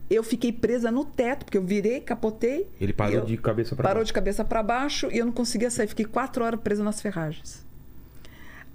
Eu 0.10 0.22
fiquei 0.24 0.52
presa 0.52 0.92
no 0.92 1.06
teto, 1.06 1.46
porque 1.46 1.58
eu 1.58 1.64
virei, 1.64 2.00
capotei. 2.02 2.68
Ele 2.80 2.94
parou 2.94 3.22
de 3.26 3.38
cabeça 3.38 3.76
Parou 3.76 3.94
baixo. 3.96 4.06
de 4.08 4.14
cabeça 4.14 4.46
para 4.46 4.62
baixo 4.62 5.10
e 5.12 5.18
eu 5.18 5.26
não 5.26 5.32
conseguia 5.34 5.72
sair. 5.72 5.88
Fiquei 5.88 6.06
quatro 6.06 6.44
horas 6.44 6.60
presa 6.60 6.84
nas 6.84 7.02
ferragens. 7.02 7.66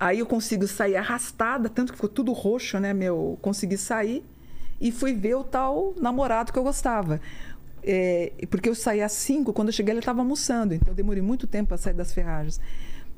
Aí 0.01 0.21
eu 0.21 0.27
consigo 0.27 0.67
sair 0.67 0.97
arrastada, 0.97 1.69
tanto 1.69 1.93
que 1.93 1.97
ficou 1.97 2.09
tudo 2.09 2.33
roxo, 2.33 2.79
né? 2.79 2.95
Meu, 2.95 3.39
consegui 3.43 3.77
sair 3.77 4.25
e 4.81 4.91
fui 4.93 5.13
ver 5.13 5.35
o 5.35 5.45
tal 5.45 5.95
namorado 6.01 6.53
que 6.53 6.59
eu 6.59 6.63
gostava. 6.63 7.21
É, 7.91 8.33
porque 8.51 8.69
eu 8.69 8.75
saí 8.75 9.01
às 9.01 9.13
cinco, 9.13 9.51
quando 9.51 9.69
eu 9.69 9.73
cheguei 9.73 9.93
ele 9.93 10.01
estava 10.01 10.21
almoçando, 10.21 10.75
então 10.75 10.93
eu 10.93 10.95
demorei 10.95 11.23
muito 11.23 11.47
tempo 11.47 11.69
para 11.69 11.79
sair 11.79 11.95
das 11.95 12.13
ferragens. 12.13 12.61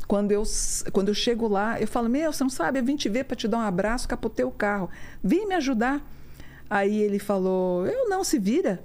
Quando 0.07 0.31
eu, 0.31 0.45
quando 0.93 1.09
eu 1.09 1.15
chego 1.15 1.49
lá, 1.49 1.81
eu 1.81 1.89
falo: 1.89 2.09
Meu, 2.09 2.33
você 2.33 2.45
não 2.45 2.51
sabe, 2.51 2.79
eu 2.79 2.85
vim 2.85 2.95
te 2.95 3.09
ver 3.09 3.25
para 3.25 3.37
te 3.37 3.49
dar 3.49 3.59
um 3.59 3.63
abraço, 3.63 4.07
capotei 4.07 4.45
o 4.45 4.51
carro. 4.53 4.89
Vem 5.25 5.49
me 5.49 5.57
ajudar. 5.57 6.01
Aí 6.69 7.03
ele 7.03 7.19
falou: 7.19 7.85
Eu 7.85 8.09
não, 8.09 8.23
se 8.23 8.39
vira. 8.39 8.81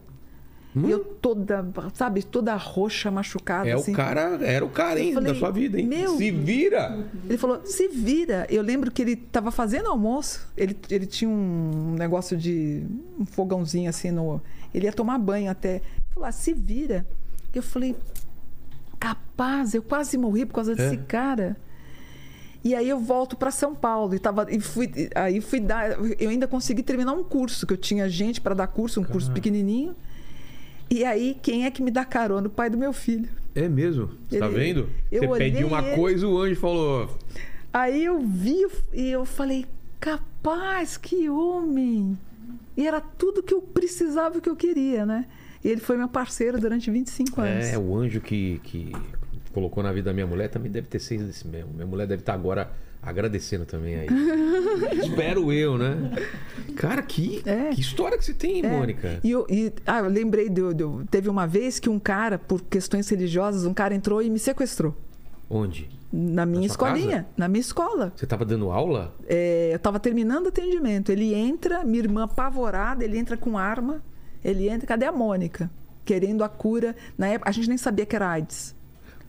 E 0.76 0.92
eu 0.92 1.00
toda, 1.06 1.66
sabe, 1.94 2.22
toda 2.24 2.54
roxa, 2.56 3.10
machucada. 3.10 3.66
Hum? 3.66 3.72
É 3.72 3.74
assim. 3.74 3.94
o 3.94 3.96
cara, 3.96 4.22
era 4.46 4.66
o 4.66 4.70
cara, 4.70 5.00
hein, 5.00 5.14
falei, 5.14 5.32
da 5.32 5.40
sua 5.40 5.50
vida, 5.52 5.80
hein? 5.80 5.88
meu- 5.88 6.18
Se 6.18 6.32
vira! 6.32 7.06
Ele 7.30 7.38
falou, 7.38 7.62
se 7.66 7.88
vira. 7.88 8.46
Eu 8.50 8.62
lembro 8.62 8.92
que 8.92 9.02
ele 9.02 9.14
estava 9.14 9.52
fazendo 9.52 9.88
almoço. 9.90 10.46
Ele, 10.58 10.78
ele 10.90 11.06
tinha 11.06 11.30
um 11.30 11.96
negócio 11.98 12.36
de. 12.36 12.84
um 13.18 13.26
fogãozinho 13.26 13.90
assim 13.90 14.12
no. 14.12 14.42
Ele 14.74 14.86
ia 14.86 14.92
tomar 14.92 15.18
banho 15.18 15.50
até. 15.50 15.76
Ele 15.76 15.84
falou, 16.14 16.28
ah, 16.28 16.32
se 16.34 16.54
vira. 16.54 17.06
Eu 17.54 17.64
falei, 17.64 17.96
capaz, 19.00 19.74
eu 19.74 19.82
quase 19.82 20.18
morri 20.18 20.46
por 20.46 20.56
causa 20.56 20.76
desse 20.76 20.96
É. 20.96 20.98
cara. 20.98 21.56
E 22.64 22.74
aí 22.74 22.90
eu 22.90 23.00
volto 23.00 23.38
para 23.38 23.52
São 23.52 23.76
Paulo 23.76 24.16
e 24.16 24.20
tava 24.20 24.48
e 24.50 24.60
fui 24.60 24.92
aí 25.14 25.40
fui 25.40 25.60
dar, 25.60 25.92
eu 26.20 26.30
ainda 26.30 26.48
consegui 26.48 26.82
terminar 26.82 27.14
um 27.14 27.24
curso 27.24 27.68
que 27.68 27.74
eu 27.74 27.78
tinha 27.78 28.10
gente 28.10 28.42
para 28.42 28.56
dar 28.56 28.66
curso, 28.68 29.00
um 29.00 29.04
curso 29.04 29.32
pequenininho. 29.32 29.96
E 30.96 31.04
aí 31.04 31.38
quem 31.42 31.66
é 31.66 31.72
que 31.72 31.82
me 31.84 31.92
dá 31.92 32.06
carona? 32.06 32.48
O 32.48 32.50
pai 32.50 32.70
do 32.70 32.78
meu 32.78 32.94
filho. 32.94 33.28
É 33.54 33.68
mesmo? 33.68 34.12
Você 34.30 34.40
tá 34.40 34.48
vendo? 34.48 34.90
eu 35.12 35.28
Você 35.30 35.38
pediu 35.38 35.68
uma 35.68 35.82
ele- 35.86 35.96
coisa 35.96 36.28
o 36.28 36.38
anjo 36.40 36.56
falou. 36.60 37.18
Aí 37.74 38.04
eu 38.06 38.20
vi 38.22 38.66
e 38.94 39.10
eu 39.10 39.26
falei, 39.26 39.66
capaz, 40.00 40.96
que 40.98 41.30
homem! 41.30 42.18
E 42.78 42.88
era 42.88 43.02
tudo 43.02 43.42
que 43.44 43.54
eu 43.54 43.62
precisava 43.62 44.38
e 44.38 44.42
que 44.42 44.50
eu 44.50 44.56
queria, 44.56 45.06
né? 45.06 45.26
E 45.64 45.68
ele 45.70 45.82
foi 45.82 45.98
meu 45.98 46.08
parceiro 46.08 46.60
durante 46.60 46.90
25 46.92 47.42
anos. 47.42 47.66
É, 47.66 47.78
o 47.78 47.96
anjo 47.98 48.22
que, 48.22 48.60
que 48.64 48.92
colocou 49.54 49.82
na 49.84 49.92
vida 49.92 50.06
da 50.10 50.14
minha 50.14 50.28
mulher 50.28 50.50
também 50.50 50.72
deve 50.72 50.88
ter 50.88 51.00
sido 51.00 51.30
esse 51.30 51.48
mesmo. 51.48 51.72
Minha 51.74 51.88
mulher 51.88 52.06
deve 52.08 52.22
estar 52.22 52.34
agora 52.34 52.72
agradecendo 53.06 53.66
também 53.66 53.96
aí. 53.96 54.08
Espero 55.04 55.52
eu, 55.54 55.78
né? 55.78 56.12
Cara, 56.76 57.02
que, 57.02 57.42
É. 57.46 57.70
que 57.70 57.80
história 57.82 58.18
que 58.18 58.26
você 58.26 58.34
tem, 58.34 58.66
É. 58.66 58.70
Mônica. 58.70 59.20
E 59.24 59.32
eu, 59.32 59.46
e- 59.50 59.72
ah, 59.86 60.00
eu 60.00 60.10
lembrei, 60.10 60.50
do, 60.50 60.74
do- 60.74 61.06
teve 61.10 61.30
uma 61.30 61.46
vez 61.48 61.80
que 61.80 61.90
um 61.90 62.00
cara, 62.00 62.38
por 62.38 62.62
questões 62.62 63.08
religiosas, 63.10 63.66
um 63.66 63.74
cara 63.74 63.94
entrou 63.96 64.22
e 64.22 64.30
me 64.30 64.40
sequestrou. 64.40 64.96
Onde? 65.50 65.88
Na 66.12 66.46
minha 66.46 66.62
sua 66.62 66.74
escolinha, 66.74 67.18
casa? 67.18 67.28
na 67.38 67.48
minha 67.48 67.60
escola. 67.62 68.14
Você 68.16 68.26
tava 68.26 68.46
dando 68.46 68.72
aula? 68.72 69.14
É, 69.28 69.70
eu 69.72 69.76
estava 69.78 70.00
terminando 70.00 70.46
o 70.46 70.50
atendimento. 70.50 71.12
Ele 71.12 71.34
entra, 71.34 71.84
minha 71.84 72.00
irmã 72.04 72.24
apavorada, 72.24 73.04
ele 73.04 73.18
entra 73.18 73.36
com 73.36 73.58
arma. 73.58 74.02
Ele 74.44 74.70
entra, 74.70 74.88
cadê 74.88 75.06
a 75.06 75.12
Mônica? 75.12 75.70
Querendo 76.06 76.44
a 76.44 76.50
cura. 76.50 76.96
Na 77.18 77.28
época, 77.28 77.50
a 77.50 77.54
gente 77.54 77.68
nem 77.68 77.78
sabia 77.78 78.06
que 78.06 78.16
era 78.16 78.30
AIDS. 78.30 78.76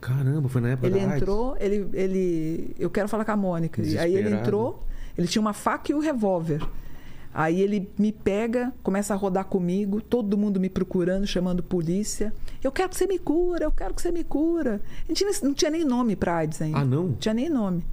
Caramba, 0.01 0.49
foi 0.49 0.61
na 0.61 0.71
época 0.71 0.87
Ele 0.87 0.99
da 1.01 1.05
AIDS. 1.07 1.17
entrou, 1.23 1.57
ele, 1.59 1.89
ele. 1.93 2.75
Eu 2.79 2.91
quero 2.91 3.09
falar 3.09 3.25
com 3.25 3.33
a 3.33 3.37
Mônica. 3.37 3.83
E 3.83 3.99
aí 3.99 4.15
ele 4.15 4.31
entrou, 4.35 4.85
ele 5.17 5.27
tinha 5.27 5.41
uma 5.41 5.53
faca 5.53 5.91
e 5.93 5.95
um 5.95 5.99
revólver. 5.99 6.61
Aí 7.33 7.61
ele 7.61 7.91
me 7.99 8.13
pega, 8.13 8.73
começa 8.83 9.13
a 9.13 9.17
rodar 9.17 9.45
comigo, 9.45 10.01
todo 10.01 10.39
mundo 10.39 10.59
me 10.59 10.71
procurando, 10.71 11.27
chamando 11.27 11.63
polícia. 11.63 12.33
Eu 12.65 12.73
quero 12.73 12.89
que 12.89 12.97
você 12.97 13.07
me 13.07 13.19
cura, 13.19 13.65
eu 13.65 13.71
quero 13.71 13.93
que 13.93 14.01
você 14.01 14.11
me 14.11 14.25
cura. 14.25 14.81
A 15.05 15.13
gente 15.13 15.25
não 15.43 15.53
tinha 15.53 15.71
nem 15.71 15.85
nome 15.85 16.17
pra 16.17 16.37
AIDS 16.37 16.63
ainda. 16.63 16.79
Ah, 16.79 16.85
não? 16.85 17.09
Não 17.09 17.13
tinha 17.15 17.35
nem 17.35 17.51
nome. 17.51 17.85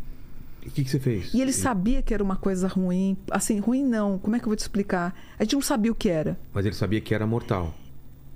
E 0.65 0.69
o 0.69 0.71
que, 0.71 0.81
que 0.83 0.89
você 0.89 0.97
fez? 0.97 1.33
E 1.33 1.41
ele 1.41 1.51
sabia 1.51 2.01
que 2.01 2.13
era 2.13 2.23
uma 2.23 2.37
coisa 2.37 2.69
ruim. 2.69 3.17
Assim, 3.29 3.59
ruim 3.59 3.83
não. 3.83 4.17
Como 4.17 4.33
é 4.33 4.39
que 4.39 4.45
eu 4.45 4.49
vou 4.49 4.55
te 4.55 4.61
explicar? 4.61 5.13
A 5.37 5.43
gente 5.43 5.55
não 5.55 5.61
sabia 5.61 5.91
o 5.91 5.95
que 5.95 6.07
era. 6.07 6.37
Mas 6.53 6.65
ele 6.65 6.75
sabia 6.75 7.01
que 7.01 7.13
era 7.13 7.27
mortal. 7.27 7.73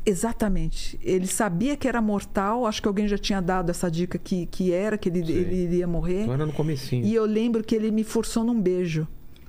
Exatamente. 0.09 0.97
Ele 1.03 1.27
sabia 1.27 1.75
que 1.75 1.85
era 1.85 2.01
mortal. 2.01 2.65
Acho 2.65 2.81
que 2.81 2.87
alguém 2.87 3.09
já 3.09 3.17
tinha 3.17 3.41
dado 3.41 3.69
essa 3.69 3.91
dica 3.91 4.17
que, 4.17 4.45
que 4.45 4.71
era, 4.71 4.97
que 4.97 5.09
ele, 5.09 5.25
Sim. 5.25 5.33
ele 5.33 5.55
iria 5.63 5.85
morrer. 5.85 6.21
Então 6.21 6.33
era 6.33 6.45
no 6.45 6.53
comecinho. 6.53 7.05
E 7.05 7.13
eu 7.13 7.25
lembro 7.25 7.61
que 7.61 7.75
ele 7.75 7.91
me 7.91 8.05
forçou 8.05 8.43
num 8.45 8.59
beijo. 8.59 9.05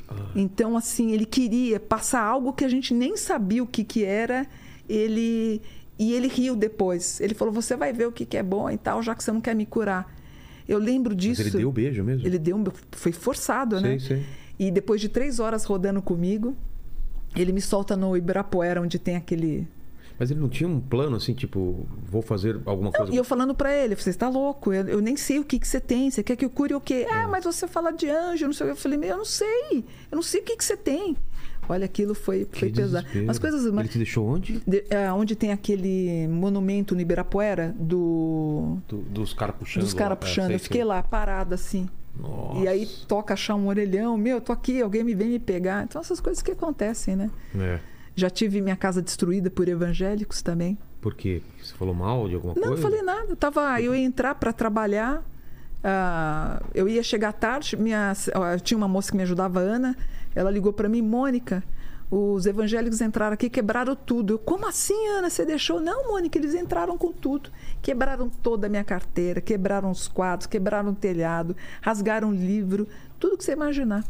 Ah. 0.09 0.15
Então, 0.35 0.77
assim, 0.77 1.13
ele 1.13 1.25
queria 1.25 1.79
passar 1.79 2.23
algo 2.23 2.53
que 2.53 2.65
a 2.65 2.69
gente 2.69 2.93
nem 2.93 3.17
sabia 3.17 3.63
o 3.63 3.67
que, 3.67 3.85
que 3.85 4.05
era. 4.05 4.47
Ele. 4.89 5.63
E 5.97 6.13
ele 6.13 6.27
riu 6.27 6.57
depois. 6.57 7.21
Ele 7.21 7.35
falou: 7.35 7.55
Você 7.55 7.77
vai 7.77 7.93
ver 7.93 8.09
o 8.09 8.13
que, 8.13 8.25
que 8.27 8.37
é 8.37 8.43
bom 8.43 8.69
e 8.69 8.77
tal, 8.77 9.01
já 9.01 9.15
que 9.15 9.23
você 9.23 9.31
não 9.31 9.41
quer 9.41 9.55
me 9.55 9.65
curar. 9.65 10.13
Eu 10.67 10.79
lembro 10.79 11.15
Mas 11.15 11.23
disso. 11.23 11.43
ele 11.43 11.51
deu 11.51 11.69
o 11.69 11.73
beijo 11.73 12.03
mesmo? 12.03 12.27
Ele 12.27 12.39
deu 12.39 12.57
um. 12.57 12.65
Foi 12.93 13.13
forçado, 13.13 13.79
Sei, 13.81 13.93
né? 13.93 13.99
sei. 14.01 14.27
E 14.59 14.71
depois 14.73 15.01
de 15.01 15.09
três 15.09 15.39
horas 15.39 15.65
rodando 15.65 16.03
comigo, 16.03 16.57
ele 17.37 17.53
me 17.53 17.61
solta 17.61 17.97
no 17.97 18.17
Ibirapuera, 18.17 18.83
onde 18.83 18.99
tem 18.99 19.15
aquele. 19.15 19.69
Mas 20.19 20.31
ele 20.31 20.41
não 20.41 20.49
tinha 20.49 20.69
um 20.69 20.81
plano 20.81 21.17
assim, 21.17 21.33
tipo, 21.33 21.87
vou 22.11 22.23
fazer 22.23 22.61
alguma 22.65 22.91
coisa. 22.91 23.13
E 23.13 23.17
eu 23.17 23.23
falando 23.25 23.55
pra 23.55 23.73
ele, 23.73 23.95
você 23.95 24.11
está 24.11 24.29
louco, 24.29 24.73
eu, 24.73 24.87
eu 24.89 25.01
nem 25.01 25.17
sei 25.17 25.39
o 25.39 25.45
que, 25.45 25.59
que 25.59 25.69
você 25.69 25.81
tem, 25.81 26.11
você 26.11 26.23
quer 26.23 26.35
que 26.37 26.45
eu 26.45 26.51
cure 26.51 26.75
o 26.75 26.81
quê? 26.81 27.07
É. 27.09 27.13
Ah, 27.13 27.29
mas 27.29 27.45
você 27.45 27.69
fala 27.69 27.93
de 27.93 28.09
anjo, 28.09 28.47
não 28.47 28.53
sei 28.53 28.67
o 28.67 28.71
que. 28.71 28.73
Eu 28.73 28.77
falei, 28.77 28.99
eu 29.11 29.17
não 29.17 29.25
sei, 29.25 29.85
eu 30.11 30.17
não 30.17 30.23
sei 30.23 30.41
o 30.41 30.45
que, 30.45 30.57
que 30.57 30.65
você 30.65 30.77
tem. 30.77 31.17
Olha, 31.69 31.85
aquilo 31.85 32.15
foi, 32.15 32.47
Que 32.47 32.61
foi 32.61 32.73
pesado. 32.73 33.07
Mas 33.27 33.39
coisas. 33.39 33.65
Ele 33.67 33.89
te 33.89 33.99
deixou 33.99 34.27
onde? 34.27 34.61
de- 34.67 34.85
é, 34.89 35.13
onde 35.13 35.37
tem 35.37 35.53
aquele 35.53 36.27
monumento 36.27 36.95
no 36.95 37.01
Ibirapuera 37.01 37.75
do. 37.79 38.79
Do- 38.89 39.03
dos 39.03 39.35
caras 39.35 39.55
puxando. 39.57 39.83
Dos 39.83 39.93
caras. 39.93 40.17
É, 40.17 40.21
puxando. 40.21 40.47
sei, 40.47 40.57
eu 40.57 40.61
fiquei 40.61 40.81
sei. 40.81 40.85
lá, 40.87 41.03
parada 41.03 41.55
assim. 41.55 41.87
Nossa. 42.19 42.61
E 42.61 42.67
aí 42.69 42.87
toca 43.07 43.35
achar 43.35 43.55
um 43.55 43.69
orelhão, 43.69 44.17
meu, 44.17 44.39
eu 44.39 44.41
tô 44.41 44.51
aqui, 44.53 44.81
alguém 44.83 45.05
me 45.05 45.15
vem 45.15 45.29
me 45.29 45.39
pegar. 45.39 45.85
Então, 45.85 46.01
essas 46.01 46.21
coisas 46.21 46.43
que 46.43 46.51
acontecem, 46.51 47.15
né? 47.15 47.31
É. 47.55 47.79
Já 48.19 48.29
tive 48.29 48.61
minha 48.61 48.75
casa 48.75 49.01
destruída 49.01 49.49
por 49.49 49.69
evangélicos 49.69 50.43
também. 50.43 50.77
Por 51.01 51.15
quê? 51.15 51.41
Você 51.63 51.73
falou 51.75 51.95
mal 51.95 52.29
de 52.29 52.35
alguma 52.35 52.53
Não, 52.55 52.63
coisa? 52.63 52.75
não 52.75 52.83
falei 52.83 53.01
nada. 53.03 53.27
Eu, 53.31 53.37
tava, 53.37 53.81
eu 53.81 53.95
ia 53.95 54.03
entrar 54.05 54.35
para 54.35 54.53
trabalhar. 54.53 55.23
ah, 55.85 56.61
eu 56.75 56.89
ia 56.89 57.01
chegar 57.03 57.33
tarde. 57.33 57.77
Minha, 57.77 58.13
eu 58.53 58.59
tinha 58.59 58.77
uma 58.77 58.89
moça 58.89 59.13
que 59.13 59.17
me 59.17 59.23
ajudava, 59.23 59.61
Ana. 59.61 59.97
Ela 60.35 60.51
ligou 60.51 60.73
para 60.73 60.89
mim, 60.89 61.01
Mônica. 61.01 61.63
Os 62.11 62.45
evangélicos 62.47 63.01
entraram 63.01 63.35
aqui 63.35 63.49
quebraram 63.49 63.95
tudo. 63.95 64.35
Eu, 64.35 64.39
como 64.41 64.67
assim, 64.67 65.07
Ana? 65.11 65.31
Você 65.31 65.45
deixou? 65.45 65.81
Não, 65.81 66.09
Mônica, 66.09 66.37
eles 66.39 66.55
entraram 66.55 66.99
com 66.99 67.13
tudo. 67.13 67.51
Quebraram 67.81 68.29
toda 68.29 68.67
a 68.67 68.71
minha 68.71 68.83
carteira, 68.83 69.41
quebraram 69.41 69.91
os 69.93 70.09
quadros, 70.09 70.47
quebraram 70.49 70.91
o 70.91 70.95
telhado, 70.95 71.55
rasgaram 71.81 72.31
o 72.31 72.35
livro, 72.35 72.89
tudo 73.21 73.37
que 73.39 73.45
você 73.45 73.53
imaginar. 73.53 74.03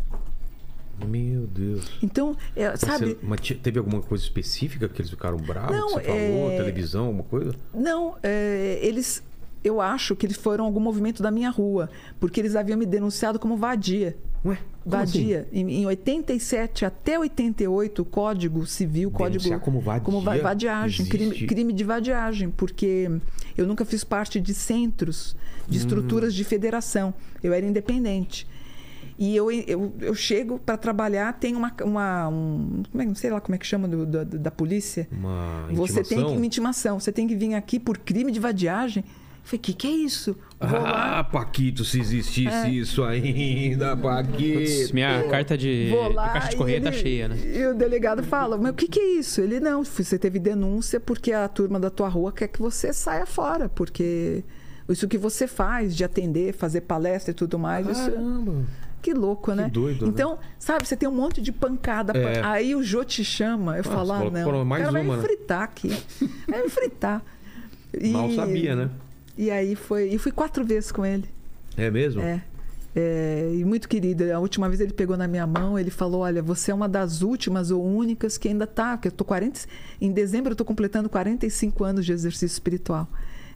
Meu 1.06 1.46
Deus. 1.46 1.90
Então, 2.02 2.36
é, 2.56 2.76
sabe. 2.76 3.16
você- 3.22 3.54
teve 3.54 3.78
alguma 3.78 4.00
coisa 4.02 4.22
específica 4.24 4.88
que 4.88 5.00
eles 5.00 5.10
ficaram 5.10 5.36
bravos? 5.38 5.76
Não, 5.76 5.90
você 5.90 6.00
falou? 6.02 6.50
é- 6.50 6.56
Televisão, 6.56 7.06
alguma 7.06 7.24
coisa? 7.24 7.54
Não, 7.74 8.16
é, 8.22 8.78
eles. 8.82 9.22
Eu 9.64 9.80
acho 9.80 10.14
que 10.14 10.24
eles 10.24 10.36
foram 10.36 10.64
algum 10.64 10.78
movimento 10.80 11.20
da 11.22 11.30
minha 11.32 11.50
rua, 11.50 11.90
porque 12.20 12.40
eles 12.40 12.54
haviam 12.54 12.78
me 12.78 12.86
denunciado 12.86 13.38
como 13.38 13.56
vadia. 13.56 14.16
Ué? 14.44 14.56
Como 14.84 14.96
Vadia. 14.96 15.48
Em, 15.52 15.68
em 15.82 15.84
87 15.86 16.84
até 16.84 17.18
88, 17.18 18.00
o 18.02 18.04
Código 18.04 18.64
Civil, 18.66 19.10
Código. 19.10 19.42
Denunciar 19.42 19.60
como 19.60 19.80
vadia? 19.80 20.00
Como 20.04 20.20
va- 20.22 20.36
vadiagem, 20.38 21.04
crime, 21.06 21.46
crime 21.46 21.72
de 21.72 21.82
vadiagem, 21.84 22.48
porque 22.50 23.10
eu 23.56 23.66
nunca 23.66 23.84
fiz 23.84 24.04
parte 24.04 24.40
de 24.40 24.54
centros, 24.54 25.36
de 25.68 25.76
Hum. 25.76 25.80
estruturas 25.80 26.32
de 26.34 26.44
federação. 26.44 27.12
Eu 27.42 27.52
era 27.52 27.66
independente. 27.66 28.46
E 29.18 29.34
eu, 29.34 29.50
eu, 29.50 29.92
eu 30.00 30.14
chego 30.14 30.60
para 30.60 30.76
trabalhar, 30.76 31.32
tem 31.32 31.56
uma. 31.56 31.74
uma 31.82 32.28
um, 32.28 32.82
como 32.90 33.02
é, 33.02 33.06
não 33.06 33.16
sei 33.16 33.30
lá 33.30 33.40
como 33.40 33.56
é 33.56 33.58
que 33.58 33.66
chama 33.66 33.88
do, 33.88 34.06
da, 34.06 34.22
da 34.22 34.50
polícia. 34.50 35.08
Uma 35.10 35.66
Você 35.72 36.04
tem 36.04 36.04
que. 36.04 36.14
intimação? 36.14 36.36
Uma 36.36 36.46
intimação. 36.46 37.00
Você 37.00 37.10
tem 37.12 37.26
que 37.26 37.34
vir 37.34 37.54
aqui 37.54 37.80
por 37.80 37.98
crime 37.98 38.30
de 38.30 38.38
vadiagem. 38.38 39.04
Eu 39.04 39.50
falei, 39.50 39.58
o 39.58 39.62
que, 39.62 39.72
que 39.72 39.86
é 39.88 39.90
isso? 39.90 40.36
Vou 40.60 40.78
lá. 40.80 41.18
Ah, 41.18 41.24
Paquito, 41.24 41.84
se 41.84 41.98
existisse 41.98 42.48
É. 42.48 42.68
isso 42.68 43.02
ainda, 43.02 43.96
Putz, 43.96 44.02
Paquito. 44.02 44.94
minha 44.94 45.26
carta 45.28 45.56
de, 45.56 45.90
lá 46.14 46.28
caixa 46.34 46.50
de 46.50 46.56
correia 46.56 46.80
tá 46.82 46.92
cheia, 46.92 47.28
né? 47.28 47.36
E 47.56 47.66
o 47.66 47.74
delegado 47.74 48.22
fala, 48.22 48.58
mas 48.58 48.70
o 48.72 48.74
que, 48.74 48.86
que 48.86 49.00
é 49.00 49.18
isso? 49.18 49.40
Ele, 49.40 49.58
não, 49.58 49.82
você 49.82 50.18
teve 50.18 50.38
denúncia 50.38 51.00
porque 51.00 51.32
a 51.32 51.48
turma 51.48 51.80
da 51.80 51.88
tua 51.88 52.08
rua 52.08 52.30
quer 52.30 52.48
que 52.48 52.60
você 52.60 52.92
saia 52.92 53.24
fora, 53.24 53.68
porque 53.70 54.44
isso 54.88 55.08
que 55.08 55.18
você 55.18 55.46
faz 55.48 55.96
de 55.96 56.04
atender, 56.04 56.52
fazer 56.52 56.82
palestra 56.82 57.30
e 57.32 57.34
tudo 57.34 57.58
mais, 57.58 57.86
isso... 57.88 58.10
Que 59.00 59.14
louco, 59.14 59.52
né? 59.52 59.70
doido, 59.72 60.06
né? 60.06 60.12
Então, 60.12 60.38
sabe, 60.58 60.86
você 60.86 60.96
tem 60.96 61.08
um 61.08 61.14
monte 61.14 61.40
de 61.40 61.52
pancada. 61.52 62.18
É. 62.18 62.42
Aí 62.42 62.74
o 62.74 62.82
Jô 62.82 63.04
te 63.04 63.24
chama, 63.24 63.76
eu 63.76 63.84
falo, 63.84 64.06
você 64.06 64.26
ah, 64.26 64.30
não. 64.30 64.50
pô, 64.50 64.64
mais 64.64 64.82
o 64.82 64.84
cara 64.84 64.92
vai 64.92 65.02
uma, 65.02 65.16
me 65.16 65.22
né? 65.22 65.28
fritar 65.28 65.62
aqui. 65.62 65.88
Vai 66.48 66.62
me 66.62 66.68
fritar. 66.68 67.22
E- 67.98 68.10
Mal 68.10 68.30
sabia, 68.32 68.74
né? 68.74 68.90
E 69.36 69.50
aí 69.50 69.74
foi. 69.74 70.08
E 70.08 70.18
fui 70.18 70.32
quatro 70.32 70.64
vezes 70.64 70.90
com 70.90 71.06
ele. 71.06 71.24
É 71.76 71.90
mesmo? 71.90 72.20
É. 72.20 72.42
É, 72.96 73.52
e 73.54 73.64
muito 73.64 73.88
querido. 73.88 74.24
A 74.32 74.40
última 74.40 74.68
vez 74.68 74.80
ele 74.80 74.92
pegou 74.92 75.16
na 75.16 75.28
minha 75.28 75.46
mão, 75.46 75.78
ele 75.78 75.90
falou: 75.90 76.22
Olha, 76.22 76.42
você 76.42 76.72
é 76.72 76.74
uma 76.74 76.88
das 76.88 77.22
últimas 77.22 77.70
ou 77.70 77.84
únicas 77.84 78.36
que 78.36 78.48
ainda 78.48 78.66
tá. 78.66 78.98
Que 78.98 79.08
eu 79.08 79.12
tô 79.12 79.24
40, 79.24 79.60
em 80.00 80.10
dezembro 80.10 80.52
eu 80.52 80.56
tô 80.56 80.64
completando 80.64 81.08
45 81.08 81.84
anos 81.84 82.04
de 82.04 82.12
exercício 82.12 82.46
espiritual. 82.46 83.08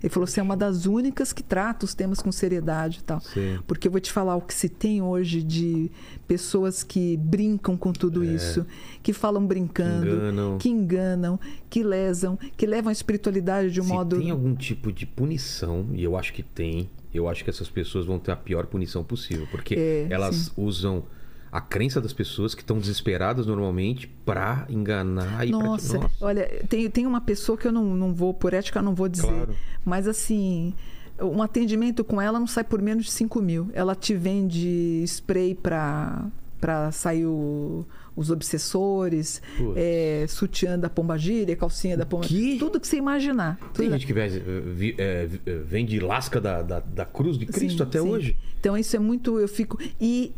Ele 0.03 0.11
falou: 0.11 0.27
Você 0.27 0.41
é 0.41 0.43
uma 0.43 0.57
das 0.57 0.85
únicas 0.87 1.33
que 1.33 1.43
trata 1.43 1.85
os 1.85 1.95
temas 1.95 2.21
com 2.21 2.33
seriedade 2.33 2.99
e 3.01 3.03
tal. 3.05 3.21
Sim. 3.21 3.59
Porque 3.67 3.87
eu 3.87 3.93
vou 3.93 4.01
te 4.01 4.11
falar 4.11 4.35
o 4.37 4.41
que 4.41 4.53
se 4.55 4.69
tem 4.69 5.01
hoje 5.01 5.43
de 5.43 5.91
pessoas 6.27 6.83
que 6.83 7.17
brincam 7.19 7.77
com 7.77 7.93
tudo 7.93 8.25
isso, 8.25 8.67
que 9.03 9.13
falam 9.13 9.47
brincando, 9.47 10.07
É. 10.09 10.13
Enganam. 10.13 10.59
que 10.59 10.69
enganam, 10.69 11.41
que 11.71 11.83
lesam, 11.83 12.39
que 12.57 12.67
levam 12.67 12.89
a 12.89 12.93
espiritualidade 12.93 13.71
de 13.71 13.81
um 13.81 13.85
Se 13.85 13.93
modo. 13.93 14.19
tem 14.19 14.31
algum 14.31 14.55
tipo 14.55 14.93
de 14.93 15.07
punição, 15.07 15.87
e 15.93 16.03
eu 16.03 16.17
acho 16.17 16.33
que 16.33 16.43
tem, 16.43 16.89
eu 17.13 17.29
acho 17.29 17.45
que 17.45 17.51
essas 17.51 17.69
pessoas 17.69 18.07
vão 18.07 18.19
ter 18.19 18.33
a 18.33 18.37
pior 18.37 18.67
punição 18.67 19.05
possível. 19.05 19.47
Porque 19.51 19.75
É, 19.75 20.07
elas 20.11 20.35
sim. 20.37 20.51
usam 20.57 21.05
a 21.53 21.61
crença 21.61 22.01
das 22.01 22.15
pessoas 22.15 22.55
que 22.55 22.63
estão 22.63 22.79
desesperadas 22.79 23.47
normalmente 23.47 24.09
pra 24.25 24.67
enganar 24.71 25.47
e 25.47 25.51
pra... 25.51 25.59
Nossa, 25.59 26.01
olha, 26.21 26.49
tem, 26.69 26.89
tem 26.89 27.07
uma 27.07 27.21
pessoa 27.21 27.59
que 27.59 27.69
eu 27.69 27.73
não, 27.73 27.85
não 27.95 28.15
vou, 28.15 28.33
por 28.33 28.55
ética, 28.55 28.79
eu 28.79 28.83
não 28.83 28.95
vou 28.95 29.07
dizer. 29.07 29.27
Claro. 29.29 29.55
Mas 29.85 30.09
assim, 30.09 30.73
um 31.21 31.43
atendimento 31.43 32.03
com 32.03 32.19
ela 32.21 32.41
não 32.41 32.47
sai 32.47 32.65
por 32.65 32.81
menos 32.81 33.05
de 33.05 33.11
5 33.11 33.43
mil. 33.43 33.69
Ela 33.75 33.95
te 33.95 34.15
vende 34.15 35.03
spray 35.07 35.55
para 35.55 36.25
para 36.59 36.93
sair 36.93 37.27
o- 37.27 37.85
os 38.15 38.31
obsessores, 38.31 39.43
é, 39.75 40.25
sutiã 40.29 40.79
da 40.79 40.89
pombagira, 40.89 41.57
calcinha 41.57 41.97
da 41.97 42.07
pombagira. 42.07 42.59
Tudo 42.61 42.79
que 42.79 42.87
você 42.87 42.97
imaginar. 42.99 43.59
Tem 43.75 43.91
gente 43.91 44.07
que 44.07 44.13
vi- 44.13 44.95
é, 44.97 45.29
é, 45.45 45.55
vende 45.67 45.99
lasca 45.99 46.41
da, 46.41 46.63
da, 46.63 46.79
da 46.79 47.05
cruz 47.05 47.37
de 47.37 47.47
Cristo 47.47 47.79
Sim, 47.79 47.83
até 47.83 48.01
sim. 48.01 48.09
hoje. 48.09 48.37
Então 48.61 48.79
isso 48.79 48.95
é 48.95 48.99
muito. 49.01 49.41
Eu 49.41 49.49
fico. 49.49 49.77
E, 50.01 50.33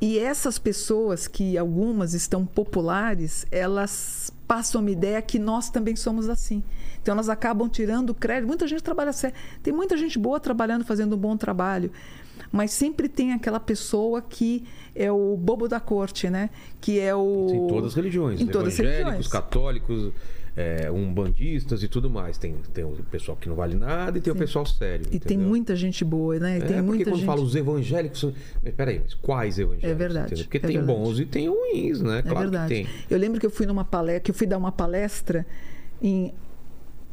e 0.00 0.18
essas 0.18 0.58
pessoas, 0.58 1.26
que 1.26 1.58
algumas 1.58 2.14
estão 2.14 2.46
populares, 2.46 3.46
elas 3.50 4.32
passam 4.46 4.80
uma 4.80 4.90
ideia 4.90 5.20
que 5.20 5.38
nós 5.38 5.68
também 5.70 5.96
somos 5.96 6.28
assim. 6.28 6.62
Então 7.02 7.14
elas 7.14 7.28
acabam 7.28 7.68
tirando 7.68 8.14
crédito. 8.14 8.46
Muita 8.46 8.66
gente 8.68 8.82
trabalha 8.82 9.12
sério. 9.12 9.36
Tem 9.62 9.72
muita 9.72 9.96
gente 9.96 10.18
boa 10.18 10.38
trabalhando, 10.38 10.84
fazendo 10.84 11.16
um 11.16 11.18
bom 11.18 11.36
trabalho. 11.36 11.90
Mas 12.52 12.70
sempre 12.70 13.08
tem 13.08 13.32
aquela 13.32 13.58
pessoa 13.58 14.22
que 14.22 14.64
é 14.94 15.10
o 15.10 15.36
bobo 15.36 15.68
da 15.68 15.80
corte, 15.80 16.30
né? 16.30 16.48
Que 16.80 17.00
é 17.00 17.14
o. 17.14 17.46
Em 17.50 17.66
todas 17.66 17.90
as 17.90 17.94
religiões. 17.94 18.40
Em 18.40 18.46
todas 18.46 18.74
as 18.74 18.78
religiões. 18.78 19.26
católicos, 19.26 20.12
é, 20.58 20.90
umbandistas 20.90 21.84
e 21.84 21.88
tudo 21.88 22.10
mais. 22.10 22.36
Tem, 22.36 22.52
tem 22.74 22.84
o 22.84 22.90
pessoal 23.08 23.38
que 23.40 23.48
não 23.48 23.54
vale 23.54 23.76
nada 23.76 24.18
e 24.18 24.20
tem 24.20 24.32
o 24.32 24.36
pessoal 24.36 24.66
sério. 24.66 25.06
E 25.06 25.20
tem 25.20 25.36
entendeu? 25.36 25.46
muita 25.46 25.76
gente 25.76 26.04
boa, 26.04 26.36
né? 26.40 26.58
E 26.58 26.62
É, 26.62 26.64
tem 26.64 26.82
porque 26.84 27.04
quando 27.04 27.14
gente. 27.14 27.26
fala 27.26 27.40
os 27.40 27.54
evangélicos. 27.54 28.24
Mas 28.64 28.74
peraí, 28.74 29.00
mas 29.04 29.14
quais 29.14 29.56
evangélicos? 29.56 29.88
É 29.90 29.94
verdade, 29.94 30.26
entendeu? 30.26 30.44
Porque 30.46 30.56
é 30.56 30.60
tem 30.60 30.76
verdade. 30.78 30.98
bons 30.98 31.20
e 31.20 31.26
tem 31.26 31.48
ruins, 31.48 32.00
né? 32.00 32.18
É 32.18 32.22
claro 32.22 32.50
verdade. 32.50 32.74
que 32.74 32.82
tem. 32.82 32.94
Eu 33.08 33.18
lembro 33.18 33.38
que 33.38 33.46
eu 33.46 33.50
fui 33.50 33.66
numa 33.66 33.84
palestra, 33.84 34.20
que 34.20 34.30
eu 34.32 34.34
fui 34.34 34.48
dar 34.48 34.58
uma 34.58 34.72
palestra 34.72 35.46
em 36.02 36.34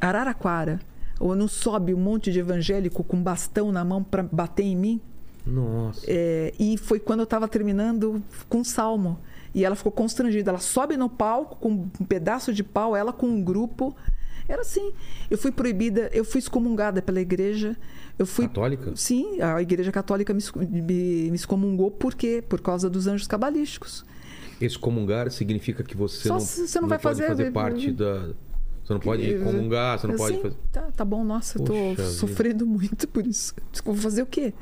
Araraquara, 0.02 0.80
ou 1.20 1.36
não 1.36 1.48
sobe 1.48 1.94
um 1.94 2.00
monte 2.00 2.32
de 2.32 2.40
evangélico 2.40 3.04
com 3.04 3.22
bastão 3.22 3.72
na 3.72 3.86
mão 3.86 4.04
para 4.04 4.24
bater 4.24 4.64
em 4.64 4.76
mim. 4.76 5.02
Nossa. 5.46 6.04
É, 6.08 6.52
e 6.60 6.78
foi 6.80 7.00
quando 7.00 7.20
eu 7.20 7.26
estava 7.26 7.48
terminando 7.48 8.24
com 8.50 8.60
um 8.62 8.64
salmo. 8.64 9.20
E 9.56 9.64
ela 9.64 9.76
ficou 9.76 9.92
constrangida. 9.92 10.52
Ela 10.52 10.60
sobe 10.60 10.98
no 10.98 11.10
palco 11.10 11.56
com 11.56 11.70
um 12.00 12.06
pedaço 12.06 12.54
de 12.54 12.62
pau, 12.64 12.94
ela 12.96 13.14
com 13.14 13.26
um 13.26 13.42
grupo. 13.42 13.96
Era 14.50 14.62
assim. 14.62 14.92
Eu 15.32 15.38
fui 15.38 15.52
proibida, 15.52 16.10
eu 16.14 16.26
fui 16.26 16.40
excomungada 16.40 17.02
pela 17.02 17.22
igreja. 17.22 17.76
Eu 18.20 18.26
fui 18.26 18.48
Católica? 18.48 18.92
Sim, 18.96 19.42
a 19.42 19.62
igreja 19.62 19.92
católica 19.92 20.34
me, 20.34 20.42
me, 20.70 21.30
me 21.32 21.36
excomungou 21.36 21.90
por 21.90 22.14
quê? 22.14 22.44
Por 22.48 22.60
causa 22.62 22.90
dos 22.90 23.08
anjos 23.08 23.28
cabalísticos. 23.28 24.06
Excomungar 24.60 25.32
significa 25.32 25.84
que 25.84 25.96
você 25.98 26.28
Só 26.28 26.34
não, 26.36 26.40
você 26.42 26.80
não 26.82 26.88
vai 26.88 27.00
pode 27.00 27.18
fazer- 27.20 27.28
fazer 27.30 27.52
parte 27.52 27.92
da. 27.92 28.30
Você 28.84 28.94
não 28.94 29.00
pode 29.00 29.40
comungar, 29.40 29.98
você 30.00 30.08
não 30.08 30.16
pode 30.16 30.36
Sim, 30.36 30.42
fazer. 30.44 30.56
Tá, 30.72 30.82
tá 30.96 31.04
bom, 31.06 31.24
nossa, 31.24 31.58
eu 31.60 31.64
tô 31.66 31.74
vida. 31.74 32.06
sofrendo 32.06 32.68
muito 32.68 33.08
por 33.08 33.26
isso. 33.26 33.54
Vou 33.84 33.96
fazer 33.96 34.22
o 34.22 34.26
quê? 34.28 34.54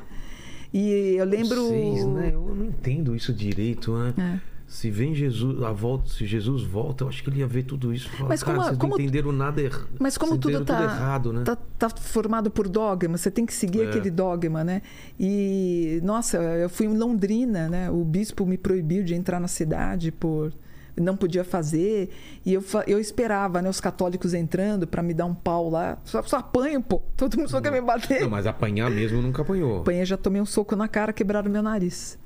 E 0.72 1.14
eu 1.18 1.24
lembro. 1.26 1.62
Vocês, 1.68 2.06
né? 2.06 2.30
Eu 2.32 2.54
não 2.54 2.64
entendo 2.64 3.14
isso 3.14 3.32
direito, 3.32 3.92
né? 3.96 4.14
É. 4.40 4.53
Se 4.66 4.90
vem 4.90 5.14
Jesus, 5.14 5.62
a 5.62 5.70
volta, 5.72 6.08
se 6.08 6.26
Jesus 6.26 6.62
volta, 6.64 7.04
eu 7.04 7.08
acho 7.08 7.22
que 7.22 7.30
ele 7.30 7.40
ia 7.40 7.46
ver 7.46 7.62
tudo 7.64 7.92
isso. 7.92 8.08
e 8.08 8.16
falar, 8.16 8.28
Mas 8.30 8.42
como- 8.42 8.62
vocês 8.62 8.76
como- 8.78 8.94
não 8.96 9.00
entenderam 9.00 9.30
nada 9.30 9.60
errado. 9.60 9.88
Mas 10.00 10.16
como 10.18 10.36
tudo 10.38 10.64
tá, 10.64 10.82
errado, 10.82 11.32
né? 11.32 11.44
tá, 11.44 11.56
tá 11.78 11.88
formado 11.90 12.50
por 12.50 12.66
dogma, 12.68 13.16
você 13.18 13.30
tem 13.30 13.44
que 13.46 13.52
seguir 13.54 13.82
É. 13.82 13.88
aquele 13.88 14.10
dogma, 14.10 14.64
né? 14.64 14.82
E, 15.18 16.00
nossa, 16.02 16.38
eu 16.38 16.68
fui 16.68 16.86
em 16.86 16.96
Londrina, 16.96 17.68
né? 17.68 17.90
O 17.90 18.04
bispo 18.04 18.44
me 18.46 18.56
proibiu 18.58 19.04
de 19.04 19.14
entrar 19.14 19.38
na 19.38 19.48
cidade 19.48 20.10
por 20.10 20.52
não 20.96 21.16
podia 21.16 21.42
fazer 21.42 22.08
e 22.46 22.54
eu, 22.54 22.64
eu 22.86 23.00
esperava 23.00 23.60
né 23.60 23.68
os 23.68 23.80
católicos 23.80 24.32
entrando 24.32 24.86
para 24.86 25.02
me 25.02 25.12
dar 25.12 25.26
um 25.26 25.34
pau 25.34 25.68
lá 25.68 25.98
só, 26.04 26.22
só 26.22 26.36
apanho 26.36 26.80
pô 26.80 27.02
todo 27.16 27.36
mundo 27.36 27.48
só 27.50 27.60
quer 27.60 27.72
me 27.72 27.80
bater 27.80 28.20
Não, 28.20 28.30
mas 28.30 28.46
apanhar 28.46 28.88
mesmo 28.92 29.20
nunca 29.20 29.42
apanhou. 29.42 29.80
apanhei 29.80 30.06
já 30.06 30.16
tomei 30.16 30.40
um 30.40 30.46
soco 30.46 30.76
na 30.76 30.86
cara 30.86 31.12
quebraram 31.12 31.50
meu 31.50 31.64
nariz 31.64 32.16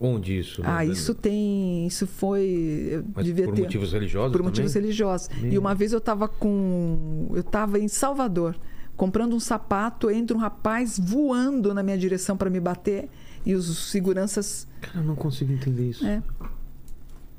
Onde 0.00 0.38
isso? 0.38 0.62
ah 0.64 0.76
né? 0.84 0.86
isso 0.86 1.12
tem 1.12 1.86
isso 1.86 2.06
foi 2.06 2.88
eu 2.92 3.04
Mas 3.14 3.24
devia 3.26 3.46
por 3.46 3.54
ter 3.56 3.62
motivos 3.62 3.92
religiosos 3.92 4.30
por 4.30 4.38
também? 4.38 4.48
motivos 4.50 4.74
religiosos. 4.74 5.28
E 5.42 5.58
uma 5.58 5.74
vez 5.74 5.92
eu 5.92 5.98
estava 5.98 6.28
com. 6.28 7.26
Eu 7.34 7.40
estava 7.40 7.80
em 7.80 7.88
Salvador, 7.88 8.54
comprando 8.96 9.34
um 9.34 9.40
sapato, 9.40 10.08
entra 10.08 10.36
um 10.36 10.40
rapaz 10.40 10.98
voando 10.98 11.74
na 11.74 11.82
minha 11.82 11.98
direção 11.98 12.36
para 12.36 12.48
me 12.48 12.60
bater. 12.60 13.08
E 13.44 13.54
os 13.54 13.90
seguranças. 13.90 14.68
Cara, 14.80 14.98
eu 14.98 15.04
não 15.04 15.16
consigo 15.16 15.52
entender 15.52 15.90
isso. 15.90 16.06
É, 16.06 16.22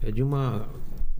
É 0.01 0.11
de 0.11 0.21
uma 0.23 0.67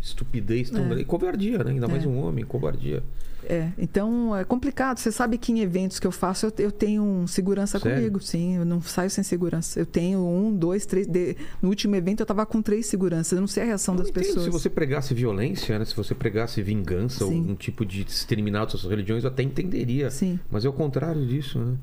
estupidez 0.02 0.70
tão 0.70 0.86
É. 0.86 0.88
grande. 0.88 1.06
Covardia, 1.06 1.64
né? 1.64 1.72
Ainda 1.72 1.88
mais 1.88 2.04
É. 2.04 2.08
um 2.08 2.18
homem, 2.24 2.46
covardia. 2.46 3.04
é. 3.48 3.70
Então 3.78 4.36
é 4.36 4.44
complicado. 4.44 4.98
Você 5.00 5.12
sabe 5.12 5.38
que 5.38 5.52
em 5.52 5.60
eventos 5.62 5.98
que 6.00 6.06
eu 6.06 6.12
faço, 6.12 6.46
eu, 6.46 6.54
eu 6.60 6.72
tenho 6.72 7.02
um 7.04 7.26
segurança 7.26 7.80
Sério? 7.80 7.98
comigo. 7.98 8.20
Sim, 8.22 8.58
eu 8.58 8.66
não 8.66 8.82
saio 8.82 9.10
sem 9.10 9.24
segurança. 9.24 9.80
Eu 9.80 9.86
tenho 9.86 10.20
um, 10.20 10.54
dois, 10.54 10.86
três. 10.86 11.08
de- 11.08 11.36
No 11.62 11.70
último 11.70 11.96
evento 11.96 12.20
eu 12.20 12.24
estava 12.26 12.46
com 12.46 12.62
três 12.62 12.86
seguranças. 12.88 13.32
Eu 13.34 13.40
não 13.42 13.48
sei 13.48 13.64
a 13.64 13.66
reação 13.68 13.96
Eu 13.96 14.02
das 14.02 14.12
pessoas. 14.12 14.44
Se 14.44 14.50
você 14.50 14.70
pregasse 14.70 15.14
violência, 15.14 15.80
né? 15.80 15.86
Se 15.86 15.96
você 15.96 16.14
pregasse 16.14 16.62
vingança, 16.62 17.24
ou 17.26 17.32
Sim. 17.32 17.52
um 17.52 17.56
tipo 17.56 17.86
de 17.86 18.02
exterminar 18.02 18.62
outras 18.62 18.84
religiões, 18.84 19.24
eu 19.24 19.30
até 19.30 19.42
entenderia. 19.42 20.10
Sim. 20.12 20.38
Mas 20.52 20.66
é 20.66 20.70
o 20.70 20.74
contrário 20.74 21.26
disso, 21.26 21.60
né? 21.60 21.76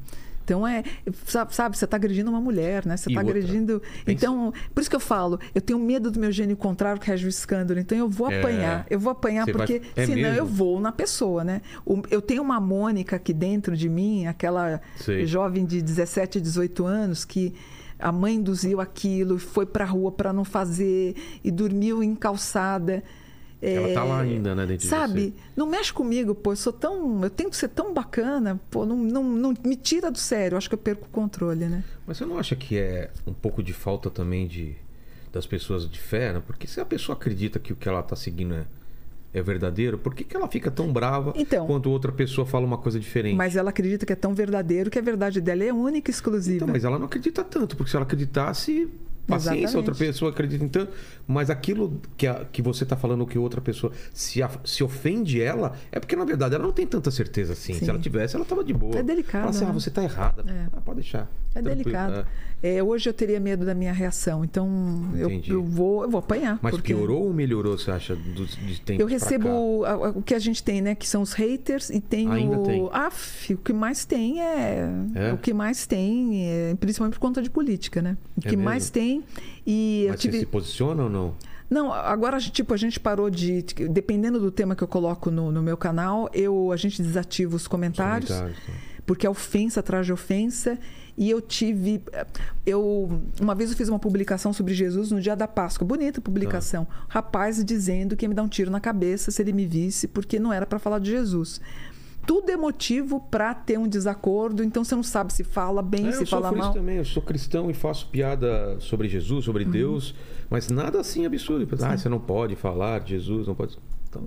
Então 0.46 0.64
é, 0.64 0.84
sabe, 1.50 1.76
você 1.76 1.84
está 1.84 1.96
agredindo 1.96 2.30
uma 2.30 2.40
mulher, 2.40 2.86
né? 2.86 2.96
Você 2.96 3.08
está 3.08 3.20
agredindo. 3.20 3.82
Então, 4.06 4.52
por 4.72 4.80
isso 4.80 4.88
que 4.88 4.94
eu 4.94 5.00
falo, 5.00 5.40
eu 5.52 5.60
tenho 5.60 5.76
medo 5.80 6.08
do 6.08 6.20
meu 6.20 6.30
gênio 6.30 6.56
contrário 6.56 7.00
que 7.00 7.08
rege 7.08 7.26
o 7.26 7.28
escândalo. 7.28 7.80
Então 7.80 7.98
eu 7.98 8.08
vou 8.08 8.30
É. 8.30 8.38
apanhar, 8.38 8.86
eu 8.88 9.00
vou 9.00 9.10
apanhar 9.10 9.44
Você 9.44 9.52
vai- 9.52 9.66
porque 9.66 9.82
é 9.96 10.06
senão 10.06 10.22
mesmo? 10.22 10.38
eu 10.38 10.46
vou 10.46 10.78
na 10.80 10.92
pessoa, 10.92 11.42
né? 11.42 11.60
Eu 12.12 12.22
tenho 12.22 12.42
uma 12.44 12.60
Mônica 12.60 13.16
aqui 13.16 13.32
dentro 13.32 13.76
de 13.76 13.88
mim, 13.88 14.26
aquela 14.28 14.80
Sei. 14.98 15.26
jovem 15.26 15.64
de 15.64 15.82
17, 15.82 16.40
18 16.40 16.86
anos 16.86 17.24
que 17.24 17.52
a 17.98 18.12
mãe 18.12 18.36
induziu 18.36 18.80
aquilo, 18.80 19.38
foi 19.40 19.66
pra 19.66 19.84
rua 19.84 20.12
para 20.12 20.32
não 20.32 20.44
fazer 20.44 21.16
e 21.42 21.50
dormiu 21.50 22.04
em 22.04 22.14
calçada. 22.14 23.02
Ela 23.62 23.88
É, 23.88 23.94
tá 23.94 24.04
lá 24.04 24.20
ainda, 24.20 24.54
né? 24.54 24.66
Dentro 24.66 24.82
de 24.84 24.88
Sabe? 24.88 25.20
você. 25.28 25.32
Não 25.56 25.66
mexe 25.66 25.92
comigo, 25.92 26.34
pô. 26.34 26.52
Eu 26.52 26.56
sou 26.56 26.72
tão. 26.72 27.22
Eu 27.22 27.30
tento 27.30 27.56
ser 27.56 27.68
tão 27.68 27.92
bacana, 27.94 28.60
pô. 28.70 28.84
Não, 28.84 28.96
não, 28.96 29.22
não 29.24 29.54
me 29.64 29.76
tira 29.76 30.10
do 30.10 30.18
sério. 30.18 30.54
Eu 30.54 30.58
acho 30.58 30.68
que 30.68 30.74
eu 30.74 30.78
perco 30.78 31.06
o 31.06 31.10
controle, 31.10 31.64
né? 31.66 31.82
Mas 32.06 32.18
você 32.18 32.26
não 32.26 32.38
acha 32.38 32.54
que 32.54 32.76
é 32.78 33.10
um 33.26 33.32
pouco 33.32 33.62
de 33.62 33.72
falta 33.72 34.10
também 34.10 34.46
de 34.46 34.76
das 35.32 35.46
pessoas 35.46 35.88
de 35.88 35.98
fé, 35.98 36.32
né? 36.32 36.42
Porque 36.46 36.66
se 36.66 36.80
a 36.80 36.84
pessoa 36.84 37.16
acredita 37.16 37.58
que 37.58 37.72
o 37.72 37.76
que 37.76 37.88
ela 37.88 38.02
tá 38.02 38.16
seguindo 38.16 38.54
é, 38.54 38.64
é 39.34 39.42
verdadeiro, 39.42 39.98
por 39.98 40.14
que, 40.14 40.24
que 40.24 40.34
ela 40.34 40.48
fica 40.48 40.70
tão 40.70 40.90
brava 40.90 41.34
Então. 41.36 41.66
quando 41.66 41.90
outra 41.90 42.10
pessoa 42.10 42.46
fala 42.46 42.64
uma 42.64 42.78
coisa 42.78 42.98
diferente? 42.98 43.36
Mas 43.36 43.54
ela 43.54 43.68
acredita 43.70 44.06
que 44.06 44.12
é 44.12 44.16
tão 44.16 44.32
verdadeiro 44.34 44.90
que 44.90 44.98
a 44.98 45.02
verdade 45.02 45.40
dela 45.42 45.62
é 45.62 45.70
única 45.72 46.10
e 46.10 46.12
exclusiva. 46.14 46.56
Então, 46.56 46.68
mas 46.68 46.84
ela 46.84 46.98
não 46.98 47.04
acredita 47.06 47.44
tanto, 47.44 47.76
porque 47.76 47.90
se 47.90 47.96
ela 47.96 48.06
acreditasse, 48.06 48.88
paciência, 49.26 49.58
Exatamente. 49.64 49.76
outra 49.76 49.94
pessoa 49.94 50.30
acredita 50.30 50.64
em 50.64 50.68
tanto. 50.68 50.92
Mas 51.26 51.50
aquilo 51.50 52.00
que, 52.16 52.26
a- 52.26 52.44
que 52.50 52.62
você 52.62 52.84
tá 52.86 52.96
falando 52.96 53.26
que 53.26 53.38
outra 53.38 53.60
pessoa 53.60 53.92
se, 54.14 54.42
a- 54.42 54.50
se 54.64 54.82
ofende 54.84 55.40
ela, 55.40 55.74
é 55.90 55.98
porque 55.98 56.14
na 56.16 56.24
verdade 56.24 56.54
ela 56.54 56.64
não 56.64 56.72
tem 56.72 56.86
tanta 56.86 57.10
certeza 57.10 57.52
assim. 57.54 57.74
Sim. 57.74 57.84
Se 57.84 57.90
ela 57.90 57.98
tivesse, 57.98 58.36
ela 58.36 58.44
tava 58.44 58.62
de 58.64 58.72
boa. 58.72 58.96
É 58.98 59.02
delicado, 59.02 59.40
Fala 59.42 59.50
assim, 59.50 59.64
né? 59.64 59.70
ah, 59.70 59.72
você 59.74 59.90
tá 59.90 60.02
errada. 60.04 60.44
É. 60.46 60.66
Ah, 60.72 60.80
pode 60.80 61.00
deixar. 61.00 61.30
É 61.54 61.60
Tranquilo. 61.62 61.76
delicado. 61.84 62.26
É. 62.62 62.76
É, 62.76 62.82
hoje 62.82 63.08
eu 63.08 63.12
teria 63.12 63.38
medo 63.38 63.64
da 63.66 63.74
minha 63.74 63.92
reação. 63.92 64.44
Então 64.44 64.68
eu, 65.14 65.30
eu 65.46 65.62
vou 65.62 66.02
eu 66.04 66.10
vou 66.10 66.18
apanhar. 66.18 66.58
Mas 66.62 66.72
porque 66.74 66.94
piorou 66.94 67.24
ou 67.26 67.32
melhorou, 67.32 67.76
você 67.78 67.90
acha, 67.90 68.16
do, 68.16 68.46
de 68.46 68.80
tempo 68.80 69.00
Eu 69.02 69.06
recebo 69.06 69.84
a- 69.84 70.10
o 70.10 70.22
que 70.22 70.34
a 70.34 70.38
gente 70.38 70.62
tem, 70.62 70.80
né? 70.80 70.94
Que 70.94 71.06
são 71.08 71.20
os 71.22 71.32
haters 71.32 71.90
e 71.90 72.00
tem 72.00 72.30
Ainda 72.30 72.58
o. 72.58 72.62
tem. 72.62 72.82
O 72.82 73.58
que 73.58 73.72
mais 73.72 74.04
tem 74.04 74.40
é, 74.42 74.88
É? 75.14 75.32
O 75.32 75.38
que 75.38 75.52
mais 75.52 75.86
tem, 75.86 76.46
é, 76.48 76.74
principalmente 76.80 77.14
por 77.14 77.20
conta 77.20 77.42
de 77.42 77.50
política, 77.50 78.00
né? 78.02 78.16
O 78.36 78.40
É 78.40 78.42
que 78.48 78.56
mesmo? 78.56 78.64
mais 78.64 78.90
tem. 78.90 79.15
E 79.66 80.06
Mas 80.08 80.20
tive. 80.20 80.34
você 80.34 80.40
se 80.40 80.46
posiciona 80.46 81.04
ou 81.04 81.10
não? 81.10 81.34
Não, 81.68 81.92
agora, 81.92 82.38
tipo, 82.38 82.72
a 82.72 82.76
gente 82.76 83.00
parou 83.00 83.28
de. 83.28 83.62
Dependendo 83.90 84.38
do 84.38 84.50
tema 84.50 84.76
que 84.76 84.84
eu 84.84 84.88
coloco 84.88 85.30
no, 85.30 85.50
no 85.50 85.62
meu 85.62 85.76
canal, 85.76 86.30
eu, 86.32 86.70
a 86.70 86.76
gente 86.76 87.02
desativa 87.02 87.56
os 87.56 87.66
comentários, 87.66 88.30
Comentários, 88.30 88.64
tá. 88.64 88.72
porque 89.04 89.26
é 89.26 89.30
ofensa 89.30 89.80
atrás 89.80 90.06
de 90.06 90.12
ofensa. 90.12 90.78
E 91.18 91.30
eu 91.30 91.40
tive. 91.40 92.02
Eu, 92.64 93.20
uma 93.40 93.54
vez 93.54 93.70
eu 93.70 93.76
fiz 93.76 93.88
uma 93.88 93.98
publicação 93.98 94.52
sobre 94.52 94.74
Jesus 94.74 95.10
no 95.10 95.20
dia 95.20 95.34
da 95.34 95.48
Páscoa. 95.48 95.86
Bonita 95.86 96.20
publicação. 96.20 96.86
Rapaz 97.08 97.64
dizendo 97.64 98.14
que 98.14 98.26
ia 98.26 98.28
me 98.28 98.34
dar 98.34 98.42
um 98.42 98.48
tiro 98.48 98.70
na 98.70 98.80
cabeça 98.80 99.30
se 99.30 99.40
ele 99.42 99.52
me 99.52 99.66
visse, 99.66 100.06
porque 100.06 100.38
não 100.38 100.52
era 100.52 100.66
para 100.66 100.78
falar 100.78 100.98
de 100.98 101.10
Jesus. 101.10 101.60
Tudo 102.26 102.50
é 102.50 102.56
motivo 102.56 103.20
para 103.30 103.54
ter 103.54 103.78
um 103.78 103.86
desacordo, 103.88 104.62
então 104.64 104.82
você 104.84 104.94
não 104.96 105.02
sabe 105.02 105.32
se 105.32 105.44
fala 105.44 105.80
bem, 105.82 106.08
É, 106.08 106.12
se 106.12 106.22
eu 106.22 106.26
fala 106.26 106.50
mal. 106.52 106.72
também. 106.72 106.96
Eu 106.96 107.04
sou 107.04 107.22
cristão 107.22 107.70
e 107.70 107.74
faço 107.74 108.08
piada 108.08 108.76
sobre 108.80 109.08
Jesus, 109.08 109.44
sobre 109.44 109.64
Uhum. 109.64 109.70
Deus, 109.70 110.14
mas 110.50 110.68
nada 110.68 111.00
assim 111.00 111.24
absurdo. 111.24 111.66
Ah, 111.84 111.96
você 111.96 112.08
não 112.08 112.18
pode 112.18 112.56
falar 112.56 113.00
de 113.00 113.10
Jesus, 113.10 113.46
não 113.46 113.54
pode. 113.54 113.78
Então, 114.08 114.24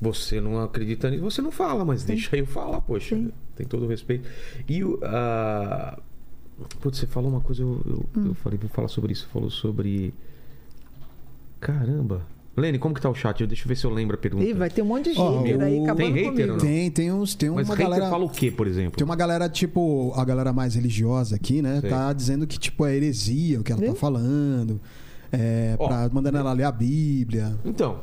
você 0.00 0.40
não 0.40 0.60
acredita 0.62 1.08
nisso, 1.10 1.22
você 1.22 1.40
não 1.42 1.50
fala, 1.52 1.84
mas 1.84 2.02
deixa 2.04 2.36
eu 2.36 2.46
falar, 2.46 2.80
poxa. 2.80 3.14
Sim. 3.14 3.30
Tem 3.54 3.66
todo 3.66 3.84
o 3.84 3.88
respeito. 3.88 4.28
E 4.68 4.82
o. 4.82 4.98
a 5.04 5.98
Putz, 6.80 6.98
você 6.98 7.06
falou 7.06 7.30
uma 7.30 7.40
coisa, 7.40 7.62
eu, 7.62 7.80
eu, 7.86 8.04
Hum. 8.16 8.26
eu 8.28 8.34
falei, 8.34 8.58
vou 8.58 8.68
falar 8.68 8.88
sobre 8.88 9.12
isso. 9.12 9.24
Você 9.26 9.28
falou 9.32 9.48
sobre. 9.48 10.12
Caramba. 11.60 12.26
Lene, 12.60 12.78
como 12.78 12.94
que 12.94 13.00
tá 13.00 13.08
o 13.10 13.14
chat? 13.14 13.46
Deixa 13.46 13.64
eu 13.64 13.68
ver 13.68 13.76
se 13.76 13.84
eu 13.84 13.90
lembro 13.90 14.14
a 14.16 14.18
pergunta. 14.18 14.44
Ih, 14.44 14.52
vai 14.52 14.70
ter 14.70 14.82
um 14.82 14.86
monte 14.86 15.12
de 15.12 15.18
Ó, 15.20 15.38
hater 15.40 15.60
aí 15.60 15.78
o- 15.78 15.82
acabando 15.84 15.96
Tem 16.04 16.12
hater 16.14 16.30
comigo. 16.30 16.48
ou 16.52 16.56
não? 16.56 16.64
Tem, 16.64 16.90
tem 16.90 17.12
uns, 17.12 17.34
tem 17.34 17.50
Mas 17.50 17.66
uma 17.68 17.74
hater 17.74 17.90
galera. 17.90 18.10
fala 18.10 18.24
o 18.24 18.28
quê, 18.30 18.50
por 18.50 18.66
exemplo? 18.66 18.96
Tem 18.96 19.04
uma 19.04 19.16
galera, 19.16 19.48
tipo, 19.48 20.12
a 20.16 20.24
galera 20.24 20.52
mais 20.52 20.74
religiosa 20.74 21.36
aqui, 21.36 21.60
né? 21.62 21.80
Sei. 21.80 21.90
Tá 21.90 22.12
dizendo 22.12 22.46
que, 22.46 22.58
tipo, 22.58 22.84
é 22.86 22.94
heresia 22.94 23.60
o 23.60 23.64
que 23.64 23.72
ela 23.72 23.82
tá 23.82 23.94
falando. 23.94 24.80
é, 25.32 25.74
Ó, 25.78 25.86
pra, 25.88 26.08
mandando 26.12 26.38
ela 26.38 26.52
ler 26.52 26.64
a 26.64 26.72
Bíblia. 26.72 27.56
Então, 27.64 27.98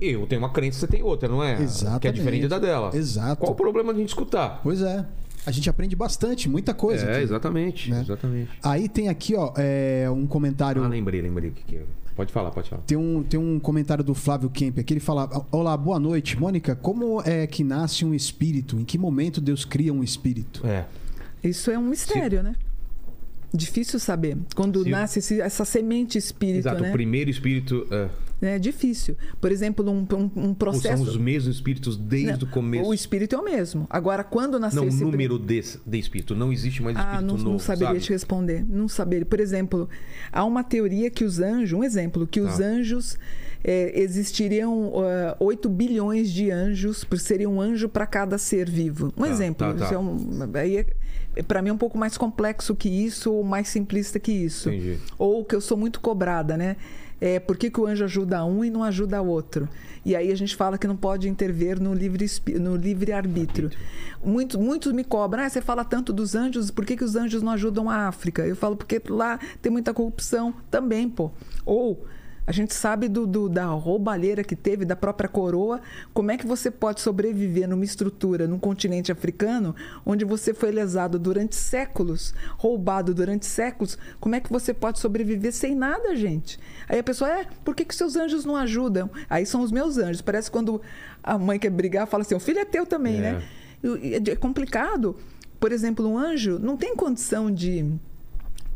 eu 0.00 0.26
tenho 0.26 0.40
uma 0.40 0.50
crença, 0.50 0.80
você 0.80 0.86
tem 0.86 1.02
outra, 1.02 1.28
não 1.28 1.42
é? 1.42 1.60
Exatamente. 1.60 2.00
Que 2.00 2.08
é 2.08 2.12
diferente 2.12 2.48
da 2.48 2.58
dela. 2.58 2.90
Exato. 2.94 3.40
Qual 3.40 3.52
o 3.52 3.54
problema 3.54 3.92
de 3.92 3.98
a 3.98 4.00
gente 4.00 4.08
escutar? 4.08 4.60
Pois 4.62 4.80
é. 4.82 5.04
A 5.46 5.50
gente 5.50 5.70
aprende 5.70 5.96
bastante, 5.96 6.48
muita 6.50 6.74
coisa. 6.74 7.06
é, 7.06 7.14
aqui. 7.14 7.22
exatamente. 7.24 7.90
né? 7.90 8.00
Exatamente. 8.02 8.50
Aí 8.62 8.88
tem 8.90 9.08
aqui, 9.08 9.34
ó, 9.34 9.52
é, 9.56 10.06
um 10.10 10.26
comentário. 10.26 10.82
Ah, 10.84 10.88
lembrei, 10.88 11.20
lembrei 11.22 11.48
o 11.50 11.52
que, 11.54 11.64
que 11.64 11.76
é. 11.76 11.82
Pode 12.20 12.32
falar, 12.34 12.50
pode 12.50 12.68
falar. 12.68 12.82
Tem 12.82 12.98
um, 12.98 13.22
tem 13.22 13.40
um 13.40 13.58
comentário 13.58 14.04
do 14.04 14.14
Flávio 14.14 14.50
Kemp 14.50 14.78
aqui. 14.78 14.92
Ele 14.92 15.00
fala: 15.00 15.26
Olá, 15.50 15.74
boa 15.74 15.98
noite. 15.98 16.38
Mônica, 16.38 16.76
como 16.76 17.22
é 17.22 17.46
que 17.46 17.64
nasce 17.64 18.04
um 18.04 18.12
espírito? 18.12 18.78
Em 18.78 18.84
que 18.84 18.98
momento 18.98 19.40
Deus 19.40 19.64
cria 19.64 19.90
um 19.90 20.04
espírito? 20.04 20.60
É. 20.66 20.84
Isso 21.42 21.70
é 21.70 21.78
um 21.78 21.86
mistério, 21.88 22.42
né? 22.42 22.54
Difícil 23.54 23.98
saber. 23.98 24.36
Quando 24.54 24.82
Se- 24.82 24.90
nasce 24.90 25.18
esse- 25.20 25.40
essa 25.40 25.64
semente 25.64 26.18
espírito, 26.18 26.58
Exato, 26.68 26.82
né? 26.82 26.90
o 26.90 26.92
primeiro 26.92 27.30
espírito. 27.30 27.86
É, 27.90 28.10
É 28.42 28.58
difícil. 28.58 29.16
Por 29.40 29.52
exemplo, 29.52 29.88
um, 29.90 30.06
um, 30.14 30.30
um 30.34 30.48
ou 30.48 30.54
processo. 30.54 31.04
são 31.04 31.14
os 31.14 31.16
mesmos 31.16 31.56
espíritos 31.56 31.96
desde 31.96 32.32
Não, 32.42 32.48
o 32.48 32.50
começo. 32.50 32.88
O 32.88 32.94
espírito 32.94 33.34
é 33.36 33.38
o 33.38 33.44
mesmo. 33.44 33.86
Agora, 33.90 34.24
quando 34.24 34.58
nasceu 34.58 34.82
Não, 34.82 34.88
esse 34.88 35.04
número 35.04 35.38
de, 35.38 35.62
de 35.86 35.98
espírito. 35.98 36.34
Não 36.34 36.52
existe 36.52 36.82
mais 36.82 36.96
Ah, 36.96 37.00
espírito 37.00 37.26
não, 37.26 37.36
novo. 37.36 37.50
não 37.50 37.58
saberia 37.58 37.88
sabe? 37.94 38.00
te 38.00 38.12
responder. 38.12 38.64
Não 38.66 38.88
saberia. 38.88 39.26
Por 39.26 39.40
exemplo, 39.40 39.88
há 40.32 40.44
uma 40.44 40.64
teoria 40.64 41.10
que 41.10 41.24
os 41.24 41.38
anjos, 41.38 41.78
um 41.78 41.84
exemplo, 41.84 42.26
que 42.26 42.40
os 42.40 42.56
Tá. 42.58 42.64
anjos 42.64 43.18
é, 43.62 44.00
existiriam 44.00 44.92
ah, 45.04 45.36
8 45.38 45.68
bilhões 45.68 46.30
de 46.30 46.50
anjos, 46.50 47.04
por 47.04 47.18
serem 47.18 47.46
um 47.46 47.60
anjo 47.60 47.88
para 47.88 48.06
cada 48.06 48.38
ser 48.38 48.70
vivo. 48.70 49.12
Um 49.16 49.22
Tá, 49.24 49.28
exemplo. 49.30 49.66
tá, 49.66 49.74
tá. 49.74 49.84
Isso 49.84 49.94
é 49.94 49.98
um, 49.98 50.18
aí 50.54 50.86
é, 51.36 51.42
para 51.42 51.60
mim 51.62 51.68
é 51.68 51.72
um 51.72 51.78
pouco 51.78 51.96
mais 51.98 52.16
complexo 52.16 52.74
que 52.74 52.88
isso, 52.88 53.32
ou 53.32 53.44
mais 53.44 53.68
simplista 53.68 54.18
que 54.18 54.32
isso. 54.32 54.68
Entendi. 54.70 54.98
Ou 55.18 55.44
que 55.44 55.54
eu 55.54 55.60
sou 55.60 55.76
muito 55.76 56.00
cobrada, 56.00 56.56
né? 56.56 56.76
É, 57.20 57.38
por 57.38 57.56
que, 57.56 57.70
que 57.70 57.80
o 57.80 57.86
anjo 57.86 58.04
ajuda 58.04 58.44
um 58.44 58.64
e 58.64 58.70
não 58.70 58.82
ajuda 58.82 59.20
outro? 59.20 59.68
E 60.04 60.16
aí 60.16 60.32
a 60.32 60.34
gente 60.34 60.56
fala 60.56 60.78
que 60.78 60.86
não 60.86 60.96
pode 60.96 61.28
intervir 61.28 61.78
no 61.80 61.92
livre, 61.92 62.26
no 62.58 62.76
livre 62.76 63.12
arbítrio. 63.12 63.70
Muito, 64.24 64.58
muitos 64.58 64.92
me 64.92 65.04
cobram, 65.04 65.44
ah, 65.44 65.48
você 65.48 65.60
fala 65.60 65.84
tanto 65.84 66.12
dos 66.12 66.34
anjos, 66.34 66.70
por 66.70 66.86
que, 66.86 66.96
que 66.96 67.04
os 67.04 67.16
anjos 67.16 67.42
não 67.42 67.52
ajudam 67.52 67.90
a 67.90 68.08
África? 68.08 68.46
Eu 68.46 68.56
falo, 68.56 68.76
porque 68.76 69.00
lá 69.08 69.38
tem 69.60 69.70
muita 69.70 69.92
corrupção 69.92 70.54
também, 70.70 71.08
pô. 71.08 71.30
Ou 71.66 72.06
a 72.50 72.52
gente 72.52 72.74
sabe 72.74 73.06
do, 73.06 73.28
do- 73.28 73.48
da 73.48 73.66
roubalheira 73.66 74.42
que 74.42 74.56
teve, 74.56 74.84
da 74.84 74.96
própria 74.96 75.28
coroa. 75.28 75.80
Como 76.12 76.32
é 76.32 76.36
que 76.36 76.44
você 76.44 76.68
pode 76.68 77.00
sobreviver 77.00 77.68
numa 77.68 77.84
estrutura, 77.84 78.48
num 78.48 78.58
continente 78.58 79.12
africano, 79.12 79.72
onde 80.04 80.24
você 80.24 80.52
foi 80.52 80.72
lesado 80.72 81.16
durante 81.16 81.54
séculos, 81.54 82.34
roubado 82.58 83.14
durante 83.14 83.46
séculos? 83.46 83.96
Como 84.18 84.34
é 84.34 84.40
que 84.40 84.50
você 84.50 84.74
pode 84.74 84.98
sobreviver 84.98 85.52
sem 85.52 85.76
nada, 85.76 86.16
gente? 86.16 86.58
Aí 86.88 86.98
a 86.98 87.04
pessoa, 87.04 87.30
é, 87.30 87.46
por 87.64 87.72
que, 87.76 87.84
que 87.84 87.94
seus 87.94 88.16
anjos 88.16 88.44
não 88.44 88.56
ajudam? 88.56 89.08
Aí 89.28 89.46
são 89.46 89.62
os 89.62 89.70
meus 89.70 89.96
anjos. 89.96 90.20
Parece 90.20 90.50
quando 90.50 90.82
a 91.22 91.38
mãe 91.38 91.56
quer 91.56 91.70
brigar, 91.70 92.08
fala 92.08 92.22
assim: 92.22 92.34
o 92.34 92.40
filho 92.40 92.58
é 92.58 92.64
teu 92.64 92.84
também, 92.84 93.18
É. 93.18 93.20
né? 93.20 93.42
É 94.26 94.34
complicado. 94.34 95.16
Por 95.60 95.70
exemplo, 95.70 96.04
um 96.08 96.18
anjo 96.18 96.58
não 96.58 96.76
tem 96.76 96.96
condição 96.96 97.48
de 97.48 97.94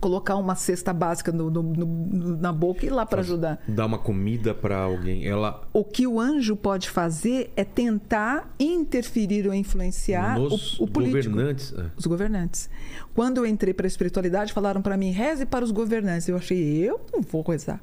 colocar 0.00 0.36
uma 0.36 0.54
cesta 0.54 0.92
básica 0.92 1.32
no- 1.32 1.50
no- 1.50 1.62
no- 1.62 2.36
na 2.36 2.52
boca 2.52 2.84
e 2.84 2.88
ir 2.88 2.90
lá 2.90 3.06
para 3.06 3.20
ajudar. 3.20 3.62
Dar 3.66 3.86
uma 3.86 3.98
comida 3.98 4.52
pra 4.54 4.76
alguém. 4.78 5.26
Ela. 5.26 5.66
O 5.72 5.82
que 5.82 6.06
o 6.06 6.20
anjo 6.20 6.54
pode 6.56 6.90
fazer 6.90 7.50
é 7.56 7.64
tentar 7.64 8.54
interferir 8.60 9.46
ou 9.46 9.54
influenciar 9.54 10.38
nos 10.38 10.78
o, 10.78 10.84
o 10.84 10.86
político. 10.86 11.30
governantes. 11.30 11.72
é. 11.76 11.86
Os 11.96 12.06
governantes. 12.06 12.68
Quando 13.14 13.38
eu 13.38 13.46
entrei 13.46 13.72
para 13.72 13.86
a 13.86 13.88
espiritualidade, 13.88 14.52
falaram 14.52 14.82
para 14.82 14.96
mim, 14.96 15.10
reze 15.10 15.46
para 15.46 15.64
os 15.64 15.70
governantes. 15.70 16.28
Eu 16.28 16.36
achei, 16.36 16.62
eu 16.62 17.00
não 17.12 17.22
vou 17.22 17.42
rezar. 17.42 17.80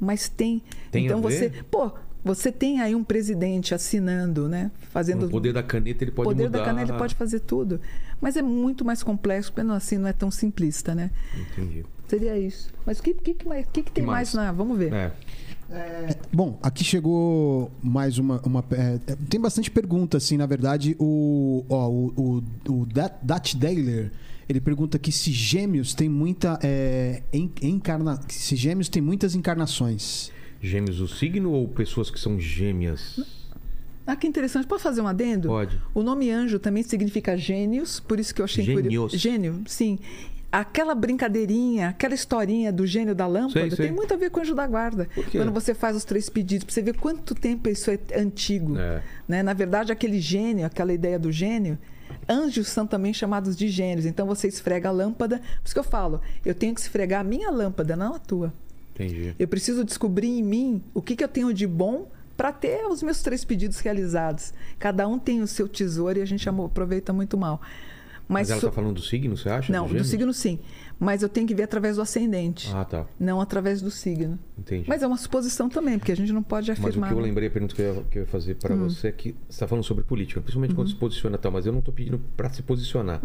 Mas 0.00 0.28
tem. 0.28 0.62
Tem 0.90 1.06
então 1.06 1.22
você. 1.22 1.50
Pô, 1.70 1.92
você 2.26 2.50
tem 2.52 2.80
aí 2.80 2.94
um 2.94 3.04
presidente 3.04 3.74
assinando, 3.74 4.48
né? 4.48 4.70
Fazendo. 4.90 5.26
O 5.26 5.30
poder 5.30 5.52
da 5.52 5.62
caneta 5.62 6.04
ele 6.04 6.10
o 6.10 6.14
pode 6.14 6.28
poder 6.28 6.44
mudar. 6.44 6.58
da 6.58 6.64
caneta 6.64 6.90
ele 6.92 6.98
pode 6.98 7.14
fazer 7.14 7.40
tudo. 7.40 7.80
Mas 8.20 8.36
é 8.36 8.42
muito 8.42 8.84
mais 8.84 9.02
complexo, 9.02 9.52
porque 9.52 9.62
não, 9.62 9.74
assim 9.74 9.96
não 9.98 10.08
é 10.08 10.12
tão 10.12 10.30
simplista, 10.30 10.94
né? 10.94 11.10
Entendi. 11.52 11.84
Seria 12.08 12.38
isso. 12.38 12.70
Mas 12.84 12.98
o 12.98 13.02
que, 13.02 13.14
que, 13.14 13.34
que, 13.34 13.44
que, 13.72 13.82
que 13.82 13.92
tem 13.92 14.04
mais? 14.04 14.34
mais? 14.34 14.46
na. 14.46 14.52
Vamos 14.52 14.78
ver. 14.78 14.92
É. 14.92 15.12
Bom, 16.32 16.58
aqui 16.62 16.84
chegou 16.84 17.70
mais 17.82 18.18
uma. 18.18 18.40
uma 18.44 18.64
é, 18.70 19.00
é, 19.12 19.16
tem 19.28 19.40
bastante 19.40 19.70
pergunta, 19.70 20.16
assim, 20.16 20.36
na 20.36 20.46
verdade. 20.46 20.94
O, 20.98 21.64
ó, 21.68 21.88
o, 21.88 22.12
o, 22.68 22.72
o 22.72 22.86
Dat, 23.22 23.56
Dailer, 23.56 24.12
ele 24.48 24.60
pergunta 24.60 24.96
aqui 24.96 25.10
se 25.10 25.32
gêmeos 25.32 25.92
tem 25.94 26.08
muita. 26.08 26.58
É, 26.62 27.22
en- 27.32 27.50
encarna, 27.62 28.20
se 28.28 28.54
gêmeos 28.54 28.88
tem 28.88 29.02
muitas 29.02 29.34
encarnações. 29.34 30.30
Gêmeos 30.66 31.00
o 31.00 31.06
signo 31.08 31.52
ou 31.52 31.68
pessoas 31.68 32.10
que 32.10 32.18
são 32.18 32.38
gêmeas? 32.40 33.20
Ah, 34.06 34.14
que 34.16 34.26
interessante. 34.26 34.66
Pode 34.66 34.82
fazer 34.82 35.00
um 35.00 35.06
adendo? 35.08 35.48
Pode. 35.48 35.80
O 35.94 36.02
nome 36.02 36.30
anjo 36.30 36.58
também 36.58 36.82
significa 36.82 37.36
gênios, 37.36 37.98
por 38.00 38.18
isso 38.20 38.34
que 38.34 38.40
eu 38.40 38.44
achei 38.44 38.64
Gênios. 38.64 38.82
curioso. 38.82 39.16
Gênio, 39.16 39.62
sim. 39.66 39.98
Aquela 40.50 40.94
brincadeirinha, 40.94 41.88
aquela 41.88 42.14
historinha 42.14 42.72
do 42.72 42.86
gênio 42.86 43.14
da 43.14 43.26
lâmpada 43.26 43.52
Sei, 43.68 43.70
sei. 43.70 43.86
tem 43.86 43.94
muito 43.94 44.14
a 44.14 44.16
ver 44.16 44.30
com 44.30 44.38
o 44.38 44.42
anjo 44.42 44.54
da 44.54 44.66
guarda. 44.66 45.08
Quando 45.32 45.52
você 45.52 45.74
faz 45.74 45.96
os 45.96 46.04
três 46.04 46.28
pedidos, 46.30 46.64
pra 46.64 46.72
você 46.72 46.82
ver 46.82 46.96
quanto 46.96 47.34
tempo 47.34 47.68
isso 47.68 47.90
é 47.90 47.98
antigo. 48.16 48.78
É. 48.78 49.02
Né? 49.28 49.42
Na 49.42 49.52
verdade, 49.52 49.90
aquele 49.92 50.20
gênio, 50.20 50.64
aquela 50.64 50.92
ideia 50.92 51.18
do 51.18 51.30
gênio, 51.32 51.76
anjos 52.28 52.68
são 52.68 52.86
também 52.86 53.12
chamados 53.12 53.56
de 53.56 53.68
gênios. 53.68 54.06
Então 54.06 54.24
você 54.26 54.46
esfrega 54.48 54.88
a 54.88 54.92
lâmpada. 54.92 55.38
Por 55.38 55.64
isso 55.66 55.74
que 55.74 55.80
eu 55.80 55.84
falo, 55.84 56.20
eu 56.44 56.54
tenho 56.54 56.74
que 56.74 56.80
esfregar 56.80 57.20
a 57.20 57.24
minha 57.24 57.50
lâmpada, 57.50 57.96
não 57.96 58.14
a 58.14 58.18
tua. 58.18 58.54
Entendi. 58.96 59.34
Eu 59.38 59.46
preciso 59.46 59.84
descobrir 59.84 60.28
em 60.28 60.42
mim 60.42 60.82
o 60.94 61.02
que, 61.02 61.14
que 61.14 61.22
eu 61.22 61.28
tenho 61.28 61.52
de 61.52 61.66
bom 61.66 62.08
para 62.36 62.52
ter 62.52 62.84
os 62.86 63.02
meus 63.02 63.22
três 63.22 63.44
pedidos 63.44 63.78
realizados. 63.78 64.52
Cada 64.78 65.06
um 65.06 65.18
tem 65.18 65.40
o 65.40 65.46
seu 65.46 65.68
tesouro 65.68 66.18
e 66.18 66.22
a 66.22 66.26
gente 66.26 66.48
aproveita 66.48 67.12
muito 67.12 67.36
mal. 67.36 67.60
Mas, 68.28 68.48
Mas, 68.48 68.50
ela 68.50 68.60
so- 68.60 68.66
tá 68.66 68.72
falando 68.72 68.94
do 68.96 69.02
signo, 69.02 69.36
você 69.36 69.48
acha? 69.48 69.72
não, 69.72 69.84
do 69.84 69.90
gêmeos? 69.90 70.08
signo 70.08 70.32
sim. 70.32 70.58
Mas 70.98 71.22
eu 71.22 71.28
tenho 71.28 71.46
que 71.46 71.54
ver 71.54 71.64
através 71.64 71.96
do 71.96 72.02
ascendente, 72.02 72.70
Ah, 72.74 72.84
tá. 72.84 73.06
não 73.20 73.40
através 73.40 73.80
do 73.82 73.90
signo. 73.90 74.38
Entendi. 74.58 74.84
Mas 74.88 75.02
é 75.02 75.06
uma 75.06 75.16
suposição 75.18 75.68
também, 75.68 75.98
porque 75.98 76.10
a 76.10 76.16
gente 76.16 76.32
não 76.32 76.42
pode 76.42 76.68
Mas 76.70 76.78
o 76.80 76.82
afirmar. 76.88 77.08
que 77.08 77.14
eu 77.14 77.18
né? 77.20 77.24
lembrei, 77.26 77.48
a 77.48 77.50
pergunta 77.50 77.74
que 77.74 77.82
eu 77.82 78.04
ia, 78.14 78.26
fazer 78.26 78.54
para 78.56 78.74
Hum. 78.74 78.88
você 78.88 79.08
é 79.08 79.12
que 79.12 79.32
você 79.46 79.56
está 79.56 79.68
falando 79.68 79.84
sobre 79.84 80.02
política, 80.04 80.40
principalmente 80.40 80.74
quando 80.74 80.86
Uhum. 80.88 80.94
se 80.94 80.98
posiciona 80.98 81.36
tal, 81.38 81.52
mas 81.52 81.66
eu 81.66 81.72
não 81.72 81.78
estou 81.80 81.92
pedindo 81.94 82.18
para 82.36 82.50
se 82.50 82.62
posicionar. 82.62 83.20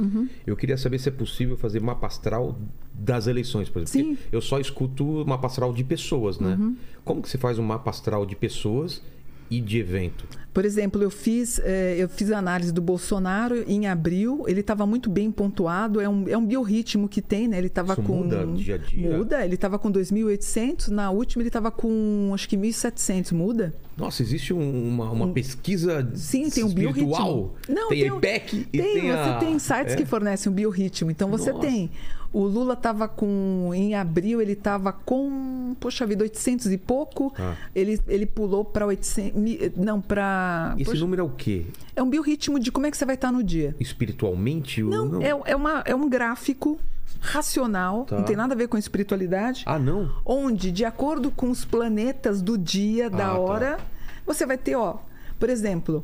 Eu 0.45 0.55
queria 0.57 0.77
saber 0.77 0.99
se 0.99 1.09
é 1.09 1.11
possível 1.11 1.57
fazer 1.57 1.81
mapa 1.81 2.05
astral 2.07 2.59
das 2.93 3.25
eleições, 3.27 3.69
por 3.69 3.81
exemplo. 3.81 3.91
Sim. 4.01 4.09
Uhum. 4.11 4.15
Porque 4.17 4.35
eu 4.35 4.41
só 4.41 4.59
escuto 4.59 5.23
mapa 5.25 5.47
astral 5.47 5.73
de 5.73 5.83
pessoas, 5.83 6.39
né? 6.39 6.57
Como 7.05 7.21
que 7.21 7.29
se 7.29 7.37
faz 7.37 7.57
um 7.57 7.63
mapa 7.63 7.89
astral 7.89 8.25
de 8.25 8.35
pessoas 8.35 9.01
e 9.49 9.59
de 9.61 9.77
evento? 9.79 10.25
Por 10.53 10.65
exemplo, 10.65 11.01
eu 11.01 11.09
fiz, 11.09 11.59
eh, 11.63 11.95
eu 11.97 12.09
fiz 12.09 12.29
a 12.31 12.37
análise 12.37 12.73
do 12.73 12.81
Bolsonaro 12.81 13.63
em 13.67 13.87
abril. 13.87 14.43
Ele 14.47 14.59
estava 14.59 14.85
muito 14.85 15.09
bem 15.09 15.31
pontuado. 15.31 16.01
É 16.01 16.09
um, 16.09 16.27
é 16.27 16.37
um 16.37 16.45
biorritmo 16.45 17.07
que 17.07 17.21
tem, 17.21 17.47
né? 17.47 17.57
Ele 17.57 17.67
estava 17.67 17.95
com. 17.95 18.17
muda 18.23 18.45
dia 18.47 18.75
a 18.75 18.77
dia? 18.77 19.17
Muda. 19.17 19.45
Ele 19.45 19.55
estava 19.55 19.79
com 19.79 19.89
2.800. 19.91 20.89
Na 20.89 21.09
última, 21.09 21.41
ele 21.41 21.49
estava 21.49 21.71
com 21.71 22.31
acho 22.33 22.49
que 22.49 22.57
1.700. 22.57 23.31
Muda? 23.31 23.73
Nossa, 23.95 24.21
existe 24.23 24.53
um- 24.53 24.87
uma, 24.89 25.09
uma 25.11 25.27
pesquisa 25.29 26.09
Sim, 26.15 26.49
tem 26.49 26.63
um 26.63 26.69
biorritmo. 26.73 27.53
Não, 27.69 27.89
tem, 27.89 28.11
um- 28.11 28.17
IPEC 28.17 28.67
e 28.73 28.77
tem, 28.81 29.01
tem 29.01 29.11
a... 29.11 29.39
você 29.39 29.45
tem 29.45 29.59
sites 29.59 29.93
É? 29.93 29.95
que 29.95 30.05
fornecem 30.05 30.51
um 30.51 30.55
biorritmo. 30.55 31.11
Então 31.11 31.29
você 31.29 31.51
Nossa. 31.51 31.65
tem. 31.65 31.89
O 32.33 32.43
Lula 32.43 32.73
estava 32.75 33.09
com. 33.09 33.71
Em 33.73 33.93
abril, 33.93 34.41
ele 34.41 34.53
estava 34.53 34.93
com. 34.93 35.75
Poxa 35.81 36.05
vida, 36.05 36.23
800 36.23 36.67
e 36.71 36.77
pouco. 36.77 37.33
Ah. 37.37 37.55
Ele, 37.75 37.99
ele 38.07 38.25
pulou 38.25 38.63
para 38.63 38.85
800. 38.85 39.33
mi- 39.37 39.59
Não, 39.75 39.99
para. 39.99 40.40
Esse 40.77 40.97
número 40.97 41.22
é 41.22 41.26
o 41.26 41.30
quê? 41.30 41.65
É 41.95 42.01
um 42.01 42.09
biorritmo 42.09 42.59
de 42.59 42.72
como 42.72 42.85
é 42.85 42.91
que 42.91 42.97
você 42.97 43.05
vai 43.05 43.15
estar 43.15 43.31
no 43.31 43.43
dia. 43.43 43.76
Espiritualmente? 43.80 44.81
Não, 44.84 45.22
É, 45.22 45.30
é, 45.51 45.55
uma, 45.55 45.81
é 45.85 45.95
um 45.95 46.07
gráfico 46.09 46.80
racional, 47.19 48.05
Tá. 48.05 48.18
não 48.18 48.23
tem 48.23 48.35
nada 48.35 48.53
a 48.53 48.57
ver 48.57 48.68
com 48.68 48.77
espiritualidade, 48.77 49.63
Ah, 49.68 49.77
não? 49.77 50.09
onde, 50.26 50.72
de 50.72 50.84
acordo 50.85 51.30
com 51.31 51.49
os 51.51 51.63
planetas 51.63 52.41
do 52.41 52.57
dia, 52.57 53.07
Ah, 53.07 53.09
da 53.09 53.18
tá. 53.27 53.38
hora, 53.38 53.80
você 54.26 54.45
vai 54.45 54.57
ter, 54.57 54.76
ó, 54.76 54.97
por 55.39 55.49
exemplo, 55.49 56.03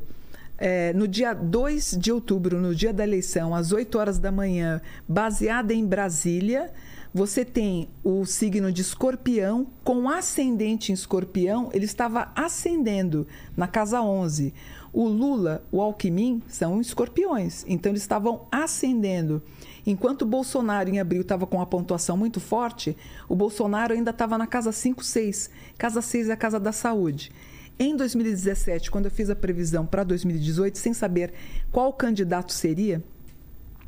é, 0.59 0.93
no 0.93 1.07
dia 1.07 1.33
2 1.33 1.95
de 1.99 2.11
outubro, 2.11 2.59
no 2.59 2.73
dia 2.75 2.93
da 2.93 3.03
eleição, 3.03 3.53
às 3.55 3.71
8 3.71 3.97
horas 3.97 4.19
da 4.19 4.31
manhã, 4.31 4.81
baseada 5.07 5.73
em 5.73 5.85
Brasília, 5.85 6.71
você 7.13 7.43
tem 7.45 7.89
o 8.03 8.25
signo 8.25 8.71
de 8.71 8.81
escorpião, 8.81 9.67
com 9.83 10.09
ascendente 10.09 10.91
em 10.91 10.95
escorpião, 10.95 11.69
ele 11.73 11.85
estava 11.85 12.31
ascendendo 12.35 13.27
na 13.55 13.67
casa 13.67 14.01
11. 14.01 14.53
O 14.93 15.07
Lula, 15.07 15.63
o 15.71 15.81
Alckmin, 15.81 16.41
são 16.47 16.81
escorpiões, 16.81 17.63
então 17.67 17.91
eles 17.91 18.01
estavam 18.01 18.47
ascendendo. 18.51 19.41
Enquanto 19.85 20.23
o 20.23 20.25
Bolsonaro, 20.25 20.89
em 20.89 20.99
abril, 20.99 21.21
estava 21.21 21.47
com 21.47 21.57
uma 21.57 21.65
pontuação 21.65 22.17
muito 22.17 22.39
forte, 22.39 22.95
o 23.29 23.35
Bolsonaro 23.35 23.93
ainda 23.93 24.11
estava 24.11 24.37
na 24.37 24.47
casa 24.47 24.71
5, 24.71 25.03
6. 25.03 25.49
Casa 25.77 26.01
6 26.01 26.29
é 26.29 26.33
a 26.33 26.37
casa 26.37 26.59
da 26.59 26.71
saúde. 26.71 27.31
Em 27.79 27.95
2017, 27.95 28.89
quando 28.89 29.05
eu 29.05 29.11
fiz 29.11 29.29
a 29.29 29.35
previsão 29.35 29.85
para 29.85 30.03
2018, 30.03 30.77
sem 30.77 30.93
saber 30.93 31.31
qual 31.71 31.93
candidato 31.93 32.51
seria, 32.51 33.03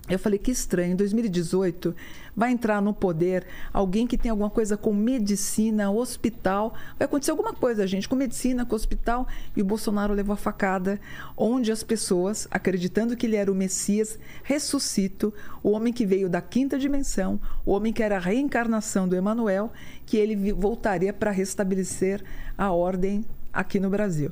Eu 0.10 0.18
falei 0.18 0.40
que 0.40 0.50
estranho, 0.50 0.94
em 0.94 0.96
2018 0.96 1.96
vai 2.36 2.52
entrar 2.52 2.82
no 2.82 2.94
poder 2.94 3.46
alguém 3.72 4.08
que 4.08 4.18
tem 4.18 4.32
alguma 4.32 4.50
coisa 4.50 4.76
com 4.76 4.94
medicina, 4.94 5.92
hospital. 5.92 6.74
Vai 6.98 7.06
acontecer 7.06 7.32
alguma 7.32 7.54
coisa, 7.54 7.86
gente, 7.86 8.10
com 8.10 8.16
medicina, 8.16 8.66
com 8.66 8.76
hospital. 8.76 9.28
E 9.56 9.62
o 9.62 9.66
Bolsonaro 9.66 10.14
levou 10.14 10.34
a 10.34 10.38
facada, 10.38 11.00
onde 11.38 11.72
as 11.72 11.84
pessoas, 11.84 12.48
acreditando 12.50 13.16
que 13.16 13.28
ele 13.28 13.36
era 13.36 13.52
o 13.52 13.56
Messias, 13.56 14.18
ressuscito, 14.44 15.34
o 15.62 15.72
homem 15.72 15.94
que 15.94 16.06
veio 16.06 16.30
da 16.30 16.42
quinta 16.42 16.80
dimensão, 16.80 17.40
o 17.66 17.72
homem 17.72 17.94
que 17.94 18.02
era 18.02 18.16
a 18.16 18.20
reencarnação 18.20 19.08
do 19.08 19.16
Emanuel, 19.16 19.72
que 20.06 20.18
ele 20.18 20.54
voltaria 20.54 21.14
para 21.14 21.30
restabelecer 21.30 22.24
a 22.58 22.72
ordem 22.72 23.24
aqui 23.54 23.80
no 23.80 23.90
Brasil. 23.90 24.32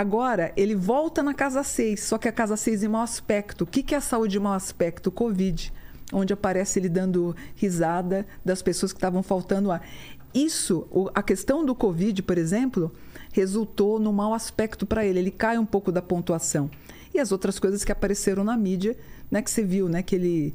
Agora, 0.00 0.50
ele 0.56 0.74
volta 0.74 1.22
na 1.22 1.34
casa 1.34 1.62
6, 1.62 2.02
só 2.02 2.16
que 2.16 2.26
a 2.26 2.32
casa 2.32 2.56
6 2.56 2.84
em 2.84 2.88
mau 2.88 3.02
aspecto. 3.02 3.64
O 3.64 3.66
que 3.66 3.94
é 3.94 3.98
a 3.98 4.00
saúde 4.00 4.38
em 4.38 4.40
mau 4.40 4.54
aspecto? 4.54 5.10
Covid, 5.10 5.70
onde 6.10 6.32
aparece 6.32 6.78
ele 6.78 6.88
dando 6.88 7.36
risada 7.54 8.26
das 8.42 8.62
pessoas 8.62 8.94
que 8.94 8.96
estavam 8.96 9.22
faltando 9.22 9.70
ar. 9.70 9.86
Isso, 10.32 10.88
a 11.14 11.22
questão 11.22 11.66
do 11.66 11.74
Covid, 11.74 12.22
por 12.22 12.38
exemplo, 12.38 12.90
resultou 13.30 13.98
no 13.98 14.10
mau 14.10 14.32
aspecto 14.32 14.86
para 14.86 15.04
ele. 15.04 15.18
Ele 15.18 15.30
cai 15.30 15.58
um 15.58 15.66
pouco 15.66 15.92
da 15.92 16.00
pontuação. 16.00 16.70
E 17.12 17.18
as 17.20 17.30
outras 17.30 17.58
coisas 17.58 17.84
que 17.84 17.92
apareceram 17.92 18.42
na 18.42 18.56
mídia, 18.56 18.96
né, 19.30 19.42
que 19.42 19.50
você 19.50 19.62
viu, 19.62 19.86
né, 19.86 20.02
que 20.02 20.14
ele... 20.14 20.54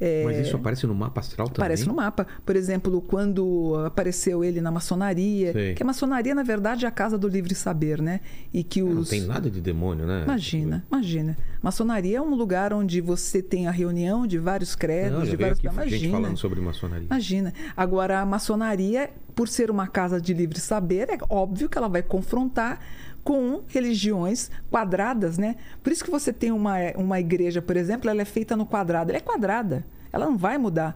é, 0.00 0.24
Mas 0.24 0.38
isso 0.46 0.56
aparece 0.56 0.86
no 0.86 0.94
mapa 0.94 1.20
astral 1.20 1.48
também? 1.48 1.62
Aparece 1.62 1.86
no 1.86 1.94
mapa. 1.94 2.26
Por 2.44 2.56
exemplo, 2.56 3.00
quando 3.00 3.74
apareceu 3.86 4.42
ele 4.42 4.60
na 4.60 4.70
maçonaria. 4.70 5.52
Sei. 5.52 5.74
Que 5.74 5.82
a 5.82 5.86
maçonaria, 5.86 6.34
na 6.34 6.42
verdade, 6.42 6.84
é 6.84 6.88
a 6.88 6.90
casa 6.90 7.16
do 7.16 7.28
livre 7.28 7.54
saber, 7.54 8.02
né? 8.02 8.20
E 8.52 8.64
que 8.64 8.82
os. 8.82 8.94
Não 8.94 9.04
tem 9.04 9.20
nada 9.22 9.50
de 9.50 9.60
demônio, 9.60 10.06
né? 10.06 10.22
Imagina, 10.24 10.84
imagina. 10.90 11.36
Maçonaria 11.62 12.18
é 12.18 12.20
um 12.20 12.34
lugar 12.34 12.72
onde 12.72 13.00
você 13.00 13.40
tem 13.42 13.66
a 13.68 13.70
reunião 13.70 14.26
de 14.26 14.38
vários 14.38 14.74
credos, 14.74 15.18
Não, 15.20 15.24
de 15.24 15.36
vários. 15.36 15.58
aqui 15.58 15.68
Imagina. 15.68 15.98
gente 15.98 16.10
falando 16.10 16.36
sobre 16.36 16.60
maçonaria. 16.60 17.06
Imagina. 17.06 17.52
Agora, 17.76 18.20
a 18.20 18.26
maçonaria, 18.26 19.10
por 19.34 19.48
ser 19.48 19.70
uma 19.70 19.86
casa 19.86 20.20
de 20.20 20.34
livre 20.34 20.58
saber, 20.60 21.08
é 21.08 21.18
óbvio 21.30 21.68
que 21.68 21.78
ela 21.78 21.88
vai 21.88 22.02
confrontar 22.02 22.80
com 23.24 23.62
religiões 23.66 24.50
quadradas, 24.70 25.38
né? 25.38 25.56
Por 25.82 25.90
isso 25.90 26.04
que 26.04 26.10
você 26.10 26.32
tem 26.32 26.52
uma, 26.52 26.76
uma 26.96 27.18
igreja, 27.18 27.62
por 27.62 27.76
exemplo, 27.76 28.10
ela 28.10 28.20
é 28.20 28.24
feita 28.26 28.54
no 28.54 28.66
quadrado. 28.66 29.10
Ela 29.10 29.18
é 29.18 29.22
quadrada. 29.22 29.84
Ela 30.12 30.26
não 30.26 30.36
vai 30.36 30.58
mudar. 30.58 30.94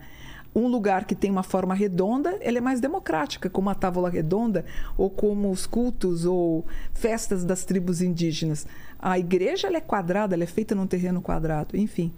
Um 0.55 0.67
lugar 0.67 1.05
que 1.05 1.15
tem 1.15 1.31
uma 1.31 1.43
forma 1.43 1.75
redonda, 1.75 2.37
ela 2.41 2.59
é 2.59 2.61
mais 2.61 2.81
democrática, 2.81 3.49
como 3.49 3.71
a 3.71 3.75
távola 3.75 4.11
redonda, 4.11 4.65
ou 4.97 5.09
como 5.09 5.51
os 5.51 5.67
cultos 5.67 6.25
ou 6.25 6.67
festas 6.93 7.45
das 7.45 7.65
tribos 7.65 8.03
indígenas. 8.03 8.67
A 8.99 9.19
igreja 9.19 9.67
ela 9.67 9.79
é 9.79 9.81
quadrada, 9.81 10.35
ela 10.35 10.45
é 10.45 10.47
feita 10.47 10.75
num 10.75 10.87
terreno 10.87 11.23
quadrado, 11.23 11.77
enfim. 11.77 12.13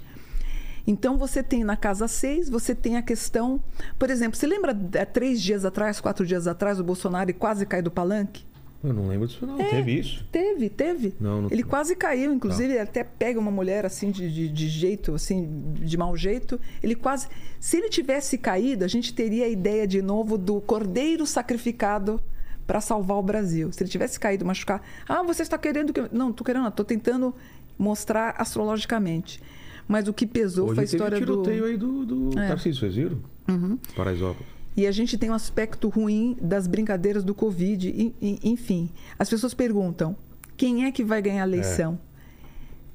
Então 0.87 1.19
você 1.19 1.43
tem 1.43 1.62
na 1.62 1.77
casa 1.77 2.09
6, 2.09 2.49
você 2.49 2.74
tem 2.74 2.97
a 2.97 3.03
questão. 3.03 3.61
Por 3.99 4.11
exemplo, 4.11 4.37
você 4.37 4.47
lembra 4.47 4.77
há 5.01 5.07
três 5.07 5.41
dias 5.41 5.65
atrás, 5.65 6.01
quatro 6.01 6.27
dias 6.27 6.47
atrás, 6.47 6.81
o 6.81 6.85
Bolsonaro 6.85 7.32
quase 7.35 7.66
cai 7.66 7.82
do 7.82 7.91
palanque? 7.91 8.50
Eu 8.82 8.94
não 8.94 9.09
lembro 9.09 9.27
disso, 9.28 9.44
não. 9.47 9.61
É. 9.61 9.65
Teve 9.69 9.98
isso? 9.98 10.24
Teve, 10.32 10.70
teve. 10.70 11.15
Não, 11.20 11.43
não- 11.43 11.48
Ele 11.51 11.62
quase 11.62 11.94
caiu, 11.94 12.32
inclusive 12.32 12.70
ele 12.73 12.78
até 12.78 13.05
pega 13.05 13.39
uma 13.39 13.51
mulher 13.51 13.85
assim 13.85 14.11
de, 14.11 14.32
de, 14.32 14.48
de 14.48 14.69
jeito, 14.69 15.15
assim, 15.15 15.74
de 15.74 15.97
mau 15.98 16.16
jeito. 16.16 16.59
Ele 16.82 16.94
quase. 16.94 17.28
Se 17.59 17.77
ele 17.77 17.90
tivesse 17.90 18.39
caído, 18.39 18.82
a 18.85 18.89
gente 18.89 19.12
teria 19.12 19.44
a 19.44 19.48
ideia 19.48 19.86
de 19.86 20.01
novo 20.01 20.39
do 20.39 20.61
cordeiro 20.62 21.27
sacrificado 21.27 22.19
para 22.66 22.81
salvar 22.81 23.19
o 23.19 23.23
Brasil. 23.23 23.70
Se 23.70 23.82
ele 23.82 23.90
tivesse 23.90 24.19
caído, 24.19 24.47
machucar. 24.47 24.82
Ah, 25.07 25.23
você 25.23 25.43
está 25.43 25.59
querendo 25.59 25.93
que. 25.93 26.01
eu-" 26.01 26.09
Não, 26.11 26.31
estou 26.31 26.44
querendo. 26.44 26.66
Estou 26.69 26.85
tentando 26.85 27.35
mostrar 27.78 28.35
astrologicamente. 28.39 29.43
Mas 29.86 30.07
o 30.09 30.12
que 30.15 30.27
pesou 30.27 30.66
Hoje 30.66 30.74
foi 30.77 30.85
a 30.85 30.86
teve 30.86 30.97
história 30.97 31.19
do. 31.19 31.27
tiroteio 31.27 31.65
aí 31.66 31.77
do, 31.77 32.07
do 32.07 32.39
É. 32.39 32.48
Tarcísio, 32.48 32.81
vocês 32.81 32.94
viram? 32.94 33.19
Uhum. 33.48 33.77
Paraisópolis. 33.97 34.60
E 34.77 34.87
a 34.87 34.93
gente 34.93 35.19
tem 35.19 35.31
um 35.31 35.35
aspecto 35.35 35.89
ruim 35.89 36.37
das 36.41 36.67
brincadeiras 36.67 37.25
do 37.25 37.35
Covid, 37.35 37.89
e- 37.89 38.15
e- 38.21 38.39
enfim. 38.45 38.89
As 39.19 39.29
pessoas 39.29 39.53
perguntam: 39.53 40.17
quem 40.57 40.85
é 40.85 40.93
que 40.93 41.03
vai 41.05 41.21
ganhar 41.21 41.43
a 41.43 41.47
eleição? 41.47 41.99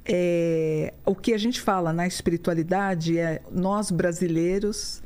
É, 0.04 0.94
o 1.04 1.14
que 1.14 1.32
a 1.34 1.38
gente 1.38 1.60
fala 1.60 1.92
na 1.92 2.06
espiritualidade 2.06 3.18
é 3.18 3.42
nós 3.50 3.90
brasileiros 3.90 5.02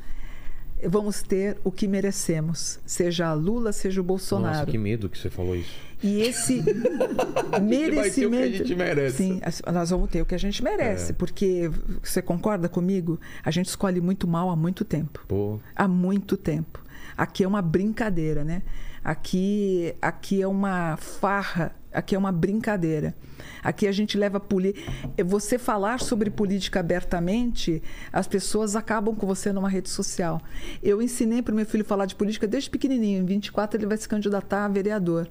vamos 0.82 1.22
ter 1.22 1.58
o 1.64 1.70
que 1.70 1.86
merecemos, 1.88 2.78
seja 2.86 3.32
Lula, 3.34 3.72
seja 3.72 4.00
o 4.00 4.04
Bolsonaro. 4.04 4.58
Nossa, 4.60 4.70
que 4.70 4.78
medo 4.78 5.08
que 5.08 5.18
você 5.18 5.28
falou 5.30 5.54
isso. 5.56 5.89
E 6.02 6.22
esse 6.22 6.60
vai 6.64 6.70
ter 6.70 6.76
o 6.76 7.50
que 7.50 7.56
a 7.56 7.60
merecimento. 7.60 8.56
gente 8.56 8.74
merece. 8.74 9.16
Sim, 9.16 9.40
nós 9.72 9.90
vamos 9.90 10.10
ter 10.10 10.22
o 10.22 10.26
que 10.26 10.34
a 10.34 10.38
gente 10.38 10.62
merece, 10.62 11.12
É. 11.12 11.14
porque 11.14 11.70
você 12.02 12.22
concorda 12.22 12.68
comigo? 12.68 13.20
A 13.44 13.50
gente 13.50 13.66
escolhe 13.66 14.00
muito 14.00 14.26
mal 14.26 14.50
há 14.50 14.56
muito 14.56 14.84
tempo 14.84 15.24
Pô, 15.28 15.58
há 15.76 15.86
muito 15.88 16.36
tempo. 16.36 16.82
Aqui 17.16 17.44
é 17.44 17.48
uma 17.48 17.60
brincadeira, 17.60 18.44
né? 18.44 18.62
Aqui, 19.04 19.94
aqui 20.00 20.40
é 20.42 20.46
uma 20.46 20.96
farra, 20.96 21.74
aqui 21.92 22.14
é 22.14 22.18
uma 22.18 22.30
brincadeira. 22.30 23.14
Aqui 23.62 23.86
a 23.86 23.92
gente 23.92 24.16
leva 24.16 24.38
política. 24.38 24.90
Você 25.24 25.58
falar 25.58 26.00
sobre 26.00 26.30
política 26.30 26.80
abertamente, 26.80 27.82
as 28.12 28.26
pessoas 28.26 28.76
acabam 28.76 29.14
com 29.14 29.26
você 29.26 29.52
numa 29.52 29.68
rede 29.68 29.88
social. 29.90 30.40
Eu 30.82 31.00
ensinei 31.02 31.42
para 31.42 31.52
o 31.52 31.56
meu 31.56 31.66
filho 31.66 31.84
falar 31.84 32.06
de 32.06 32.14
política 32.14 32.46
desde 32.46 32.70
pequenininho. 32.70 33.22
Em 33.22 33.26
24 33.26 33.78
ele 33.78 33.86
vai 33.86 33.96
se 33.96 34.08
candidatar 34.08 34.64
a 34.64 34.68
vereador. 34.68 35.28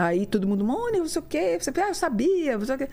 Aí 0.00 0.26
todo 0.26 0.46
mundo, 0.46 0.64
Mônica, 0.64 0.98
não 0.98 1.08
sei 1.08 1.20
o 1.20 1.24
quê. 1.24 1.58
Você, 1.58 1.72
ah, 1.80 1.88
eu 1.88 1.94
sabia. 1.94 2.56
Não 2.56 2.64
sei 2.64 2.76
o 2.76 2.78
quê. 2.78 2.88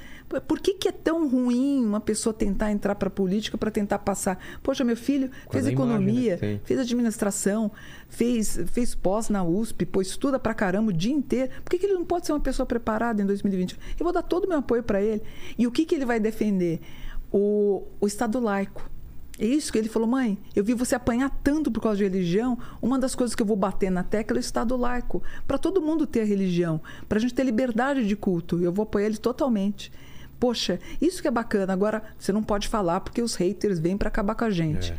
Por 0.48 0.60
que, 0.60 0.74
que 0.74 0.88
é 0.88 0.92
tão 0.92 1.30
ruim 1.30 1.86
uma 1.86 2.02
pessoa 2.02 2.34
tentar 2.34 2.72
entrar 2.72 2.96
para 2.96 3.10
a 3.10 3.12
política 3.12 3.60
para 3.60 3.70
tentar 3.70 4.00
passar? 4.00 4.40
Poxa, 4.64 4.84
meu 4.84 4.98
filho 4.98 5.30
fez 5.52 5.66
da 5.66 5.72
imagem, 5.72 5.88
né, 5.88 6.24
economia, 6.34 6.60
fez 6.64 6.80
administração, 6.80 7.72
fez, 8.10 8.60
fez 8.72 8.96
pós 8.96 9.30
na 9.30 9.44
USP, 9.44 9.86
pô, 9.86 10.02
estuda 10.02 10.40
pra 10.40 10.56
caramba 10.56 10.90
o 10.90 10.94
dia 10.94 11.14
inteiro. 11.14 11.52
Por 11.64 11.70
que, 11.70 11.78
que 11.78 11.86
ele 11.86 11.94
não 11.94 12.06
pode 12.06 12.26
ser 12.26 12.34
uma 12.34 12.40
pessoa 12.40 12.66
preparada 12.66 13.22
em 13.22 13.26
2020? 13.28 13.78
Eu 14.00 14.04
vou 14.04 14.12
dar 14.12 14.24
todo 14.24 14.46
o 14.46 14.50
meu 14.50 14.58
apoio 14.58 14.82
para 14.82 15.00
ele. 15.00 15.22
E 15.60 15.68
o 15.68 15.72
que, 15.72 15.86
que 15.86 15.94
ele 15.94 16.06
vai 16.06 16.20
defender? 16.20 16.82
O, 17.32 17.84
o 18.02 18.08
Estado 18.08 18.40
laico. 18.40 18.90
É 19.38 19.46
isso 19.46 19.72
que 19.72 19.78
ele 19.78 19.90
falou, 19.90 20.08
mãe. 20.08 20.38
Eu 20.56 20.64
vi 20.64 20.74
você 20.74 20.96
apanhar 20.96 21.30
tanto 21.44 21.70
por 21.70 21.82
causa 21.82 21.98
de 21.98 22.04
religião. 22.04 22.58
Uma 22.82 22.98
das 22.98 23.16
coisas 23.16 23.36
que 23.36 23.42
eu 23.42 23.46
vou 23.46 23.58
bater 23.58 23.92
na 23.92 24.04
tecla 24.04 24.38
é 24.38 24.40
o 24.40 24.42
Estado 24.42 24.78
laico. 24.78 25.22
Para 25.46 25.58
todo 25.58 25.82
mundo 25.82 26.08
ter 26.08 26.24
religião, 26.24 26.82
para 27.08 27.18
a 27.18 27.22
gente 27.22 27.34
ter 27.34 27.44
liberdade 27.44 28.08
de 28.08 28.16
culto. 28.16 28.62
Eu 28.62 28.72
vou 28.72 28.84
apoiar 28.84 29.08
ele 29.08 29.18
totalmente. 29.18 29.92
Poxa, 30.40 30.80
isso 31.02 31.22
que 31.22 31.28
é 31.28 31.32
bacana. 31.32 31.74
Agora, 31.74 32.04
você 32.18 32.32
não 32.32 32.44
pode 32.44 32.68
falar 32.68 33.02
porque 33.02 33.22
os 33.22 33.36
haters 33.36 33.80
vêm 33.80 33.98
para 33.98 34.08
acabar 34.08 34.36
com 34.36 34.46
a 34.46 34.50
gente. 34.50 34.92
É. 34.94 34.98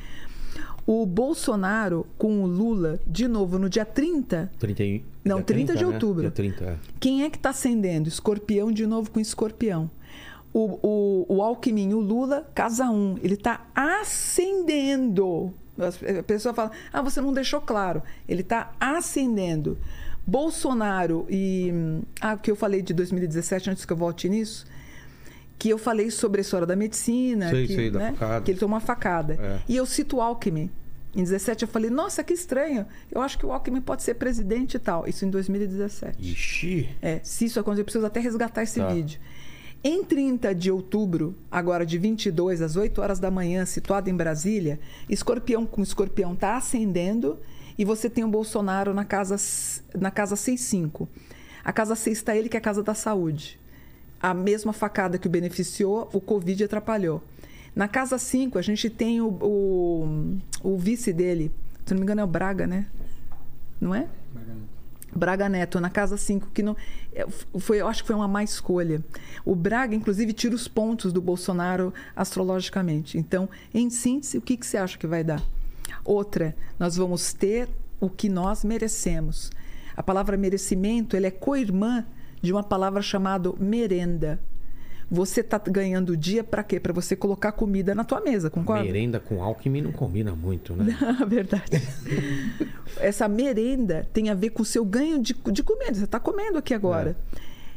O 0.87 1.05
Bolsonaro 1.05 2.07
com 2.17 2.43
o 2.43 2.47
Lula, 2.47 3.01
de 3.07 3.27
novo, 3.27 3.59
no 3.59 3.69
dia 3.69 3.85
30, 3.85 4.53
30 4.59 4.85
e... 4.85 5.05
Não, 5.25 5.37
dia 5.37 5.45
30 5.45 5.75
de 5.75 5.85
né? 5.85 5.93
outubro. 5.93 6.21
Dia 6.23 6.31
30, 6.31 6.65
é. 6.65 6.77
quem 7.01 7.25
é 7.25 7.31
que 7.31 7.37
está 7.37 7.51
acendendo? 7.51 8.09
Escorpião 8.09 8.71
de 8.71 8.87
novo 8.87 9.11
com 9.11 9.19
escorpião. 9.19 9.91
O, 10.59 10.79
o, 11.29 11.37
o 11.37 11.43
Alckmin, 11.43 11.93
o 11.93 12.01
Lula, 12.01 12.49
casa 12.55 12.89
um. 12.89 13.17
Ele 13.23 13.35
está 13.35 13.67
acendendo. 13.75 15.53
As- 15.79 16.01
A 16.03 16.23
pessoa 16.23 16.55
fala, 16.55 16.71
ah, 16.93 17.03
você 17.03 17.21
não 17.21 17.33
deixou 17.33 17.61
claro. 17.61 18.03
Ele 18.29 18.41
está 18.41 18.73
acendendo. 18.81 19.77
Bolsonaro 20.27 21.27
e. 21.31 21.71
Ah, 22.21 22.35
o 22.35 22.39
que 22.39 22.51
eu 22.51 22.57
falei 22.57 22.83
de 22.83 22.93
2017, 22.95 23.71
antes 23.71 23.85
que 23.85 23.93
eu 23.93 23.97
volte 23.97 24.29
nisso. 24.29 24.67
Que 25.59 25.69
eu 25.71 25.79
falei 25.79 26.11
sobre 26.11 26.41
a 26.41 26.43
história 26.43 26.67
da 26.67 26.77
medicina. 26.77 27.49
Sei, 27.51 27.67
que, 27.67 27.75
sei, 27.75 27.91
da 27.91 27.99
né, 27.99 28.13
facada. 28.13 28.45
que 28.45 28.51
ele 28.51 28.59
tomou 28.59 28.75
uma 28.75 28.81
facada. 28.81 29.35
É. 29.41 29.59
E 29.69 29.77
eu 29.77 29.87
cito 29.87 30.17
o 30.17 30.21
Alckmin. 30.23 30.71
Em 31.15 31.23
17 31.23 31.63
eu 31.65 31.69
falei, 31.69 31.89
nossa, 31.91 32.23
que 32.23 32.35
estranho. 32.35 32.85
Eu 33.11 33.23
acho 33.23 33.39
que 33.39 33.47
o 33.47 33.53
Alckmin 33.53 33.81
pode 33.81 34.03
ser 34.03 34.15
presidente 34.15 34.75
e 34.75 34.79
tal. 34.79 35.09
Isso 35.09 35.25
em 35.25 35.31
2017. 35.31 36.17
Ixi. 36.31 36.89
É, 37.01 37.21
se 37.23 37.47
isso 37.47 37.59
acontecer, 37.59 37.81
eu 37.81 37.85
preciso 37.87 38.07
até 38.07 38.21
resgatar 38.21 38.63
esse 38.65 38.79
Tá. 38.81 38.89
vídeo. 38.89 39.19
Em 39.83 40.03
30 40.05 40.55
de 40.55 40.71
outubro, 40.71 41.35
agora 41.51 41.87
de 41.87 41.97
22 41.97 42.61
às 42.61 42.77
8 42.77 43.01
horas 43.01 43.19
da 43.19 43.31
manhã, 43.31 43.65
situado 43.65 44.11
em 44.11 44.15
Brasília, 44.15 44.81
escorpião 45.09 45.65
com 45.65 45.83
escorpião 45.83 46.35
está 46.35 46.57
acendendo 46.57 47.39
e 47.79 47.85
você 47.85 48.11
tem 48.11 48.25
o 48.25 48.29
Bolsonaro 48.29 48.93
na 48.93 49.05
casa, 49.05 49.37
na 49.95 50.11
casa 50.11 50.35
65. 50.35 51.09
A 51.65 51.73
casa 51.73 51.95
6 51.95 52.19
está 52.19 52.35
ele, 52.35 52.49
que 52.49 52.57
é 52.57 52.59
a 52.59 52.63
casa 52.63 52.83
da 52.83 52.95
saúde. 52.95 53.59
A 54.21 54.33
mesma 54.33 54.73
facada 54.73 55.19
que 55.19 55.27
o 55.27 55.31
beneficiou, 55.31 56.09
o 56.13 56.21
Covid 56.21 56.65
atrapalhou. 56.65 57.23
Na 57.75 57.87
casa 57.87 58.19
5, 58.19 58.59
a 58.59 58.63
gente 58.63 58.89
tem 58.89 59.21
o, 59.21 59.29
o, 59.29 60.39
o 60.63 60.79
vice 60.79 61.13
dele, 61.13 61.53
se 61.85 61.93
não 61.93 61.99
me 61.99 62.05
engano 62.05 62.23
é 62.23 62.25
o 62.25 62.27
Braga, 62.27 62.67
né? 62.67 62.87
Não 63.81 63.95
é? 63.95 64.09
Braga 65.17 65.49
Neto, 65.49 65.81
na 65.81 65.91
casa 65.91 66.17
5, 66.17 66.49
que 66.53 66.63
não. 66.63 66.77
é, 67.13 67.27
Foi, 67.59 67.81
eu 67.81 67.89
acho 67.89 68.03
que 68.03 68.07
foi 68.07 68.17
uma 68.17 68.29
má 68.29 68.43
escolha. 68.43 69.03
O 69.45 69.55
Braga, 69.55 69.95
inclusive, 69.95 70.33
tira 70.33 70.55
os 70.55 70.69
pontos 70.69 71.13
do 71.13 71.21
Bolsonaro 71.21 71.93
astrologicamente. 72.15 73.19
Então, 73.19 73.49
em 73.73 73.91
síntese, 73.91 74.39
o 74.39 74.43
que, 74.43 74.57
que 74.57 74.67
você 74.67 74.77
acha 74.77 74.99
que 74.99 75.07
vai 75.07 75.25
dar? 75.25 75.43
Outra, 76.05 76.55
nós 76.79 76.97
vamos 76.97 77.33
ter 77.33 77.69
o 78.01 78.09
que 78.09 78.29
nós 78.29 78.65
merecemos. 78.65 79.51
A 79.97 80.03
palavra 80.03 80.37
merecimento 80.37 81.17
ela 81.17 81.27
é 81.27 81.31
co-irmã 81.31 82.05
de 82.43 82.53
uma 82.53 82.63
palavra 82.63 83.01
chamada 83.01 83.53
merenda. 83.59 84.39
Você 85.09 85.43
tá 85.43 85.59
ganhando 85.59 86.11
o 86.11 86.17
dia 86.17 86.43
para 86.43 86.65
quê? 86.65 86.81
Para 86.81 86.93
você 86.93 87.15
colocar 87.15 87.53
comida 87.53 87.95
na 87.95 88.03
tua 88.03 88.21
mesa, 88.21 88.51
concorda? 88.51 88.85
Merenda 88.85 89.21
com 89.21 89.43
Alckmin 89.43 89.81
não 89.81 89.93
combina 89.93 90.35
muito, 90.35 90.75
né? 90.75 90.97
Verdade. 91.29 91.81
Essa 92.99 93.29
merenda 93.29 94.07
tem 94.13 94.31
a 94.31 94.35
ver 94.35 94.51
com 94.51 94.63
o 94.63 94.65
seu 94.65 94.85
ganho 94.85 95.23
de, 95.23 95.35
de 95.53 95.63
comida. 95.63 95.95
Você 95.95 96.05
está 96.05 96.19
comendo 96.19 96.59
aqui 96.59 96.75
agora. 96.75 97.17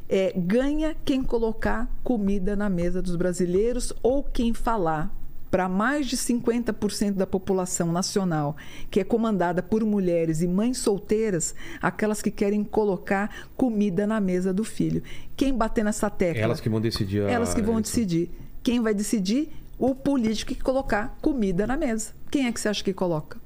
É, 0.07 0.33
ganha 0.35 0.95
quem 1.05 1.21
colocar 1.21 1.87
comida 2.03 2.55
na 2.55 2.67
mesa 2.67 2.99
dos 2.99 3.15
brasileiros 3.15 3.93
ou 4.01 4.23
quem 4.23 4.55
falar 4.55 5.15
para 5.49 5.67
mais 5.67 6.05
de 6.07 6.15
50% 6.17 7.13
da 7.13 7.25
população 7.25 7.91
nacional, 7.91 8.55
que 8.91 8.99
é 8.99 9.03
comandada 9.03 9.63
por 9.63 9.83
mulheres 9.83 10.41
e 10.41 10.47
mães 10.47 10.77
solteiras, 10.77 11.55
aquelas 11.81 12.21
que 12.21 12.29
querem 12.31 12.63
colocar 12.63 13.47
comida 13.57 14.05
na 14.05 14.19
mesa 14.19 14.53
do 14.53 14.63
filho. 14.63 15.01
Quem 15.35 15.53
bater 15.53 15.83
nessa 15.83 16.09
tecla? 16.09 16.41
Elas 16.43 16.61
que 16.61 16.69
vão 16.69 16.79
decidir. 16.79 17.23
a- 17.23 17.31
Elas 17.31 17.53
que 17.53 17.61
vão 17.61 17.81
decidir. 17.81 18.29
Quem 18.61 18.79
vai 18.81 18.93
decidir? 18.93 19.49
O 19.77 19.95
político 19.95 20.53
que 20.53 20.61
colocar 20.61 21.17
comida 21.21 21.65
na 21.65 21.77
mesa. 21.77 22.11
Quem 22.29 22.45
é 22.47 22.51
que 22.51 22.59
você 22.59 22.67
acha 22.69 22.83
que 22.83 22.93
coloca? 22.93 23.39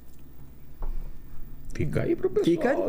Fica 1.72 2.02
aí 2.02 2.14
pro 2.14 2.30
pessoal. 2.30 2.44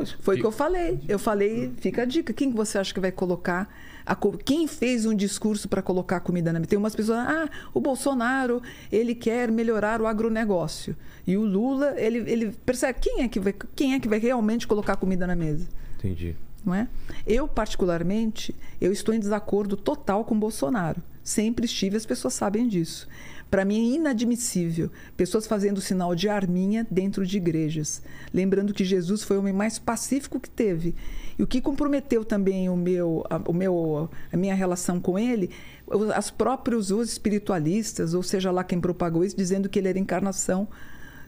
Fica, 0.05 0.17
foi 0.21 0.35
o 0.35 0.39
que 0.39 0.45
eu 0.45 0.51
falei. 0.51 0.99
Eu 1.07 1.17
falei, 1.17 1.71
fica 1.77 2.03
a 2.03 2.05
dica. 2.05 2.31
Quem 2.33 2.51
que 2.51 2.57
você 2.57 2.77
acha 2.77 2.93
que 2.93 2.99
vai 2.99 3.11
colocar? 3.11 3.67
A, 4.05 4.15
quem 4.43 4.67
fez 4.67 5.05
um 5.05 5.15
discurso 5.15 5.67
para 5.67 5.81
colocar 5.81 6.19
comida 6.19 6.53
na 6.53 6.59
mesa? 6.59 6.69
Tem 6.69 6.79
umas 6.79 6.95
pessoas, 6.95 7.19
ah, 7.19 7.49
o 7.73 7.79
Bolsonaro, 7.79 8.61
ele 8.91 9.15
quer 9.15 9.51
melhorar 9.51 10.01
o 10.01 10.07
agronegócio. 10.07 10.95
E 11.25 11.35
o 11.35 11.43
Lula, 11.43 11.95
ele, 11.97 12.19
ele 12.31 12.51
percebe 12.65 12.99
quem 12.99 13.23
é, 13.23 13.27
que 13.27 13.39
vai, 13.39 13.53
quem 13.75 13.93
é 13.93 13.99
que 13.99 14.07
vai 14.07 14.19
realmente 14.19 14.67
colocar 14.67 14.95
comida 14.97 15.25
na 15.25 15.35
mesa? 15.35 15.67
Entendi. 15.97 16.35
não 16.63 16.73
é? 16.73 16.87
Eu, 17.25 17.47
particularmente, 17.47 18.53
eu 18.79 18.91
estou 18.91 19.13
em 19.13 19.19
desacordo 19.19 19.75
total 19.75 20.23
com 20.23 20.37
Bolsonaro. 20.37 21.01
Sempre 21.23 21.65
estive, 21.65 21.97
as 21.97 22.05
pessoas 22.05 22.35
sabem 22.35 22.67
disso. 22.67 23.07
Para 23.49 23.65
mim 23.65 23.93
é 23.93 23.95
inadmissível 23.95 24.91
pessoas 25.15 25.47
fazendo 25.47 25.79
sinal 25.79 26.13
de 26.13 26.27
arminha 26.27 26.85
dentro 26.89 27.25
de 27.25 27.37
igrejas. 27.37 28.01
Lembrando 28.33 28.73
que 28.73 28.83
Jesus 28.83 29.23
foi 29.23 29.37
o 29.37 29.39
homem 29.39 29.53
mais 29.53 29.79
pacífico 29.79 30.39
que 30.39 30.49
teve. 30.49 30.93
E 31.37 31.43
o 31.43 31.47
que 31.47 31.59
comprometeu 31.61 32.23
também 32.23 32.69
o 32.69 32.75
meu, 32.77 33.23
a, 33.29 33.37
o 33.45 33.53
meu, 33.53 34.09
a 34.31 34.37
minha 34.37 34.55
relação 34.55 34.99
com 34.99 35.19
ele, 35.19 35.49
os 35.85 36.09
as 36.11 36.31
próprios 36.31 36.91
os 36.91 37.09
espiritualistas, 37.09 38.13
ou 38.13 38.23
seja 38.23 38.51
lá 38.51 38.63
quem 38.63 38.79
propagou 38.79 39.23
isso, 39.23 39.35
dizendo 39.35 39.67
que 39.67 39.77
ele 39.79 39.89
era 39.89 39.99
encarnação 39.99 40.67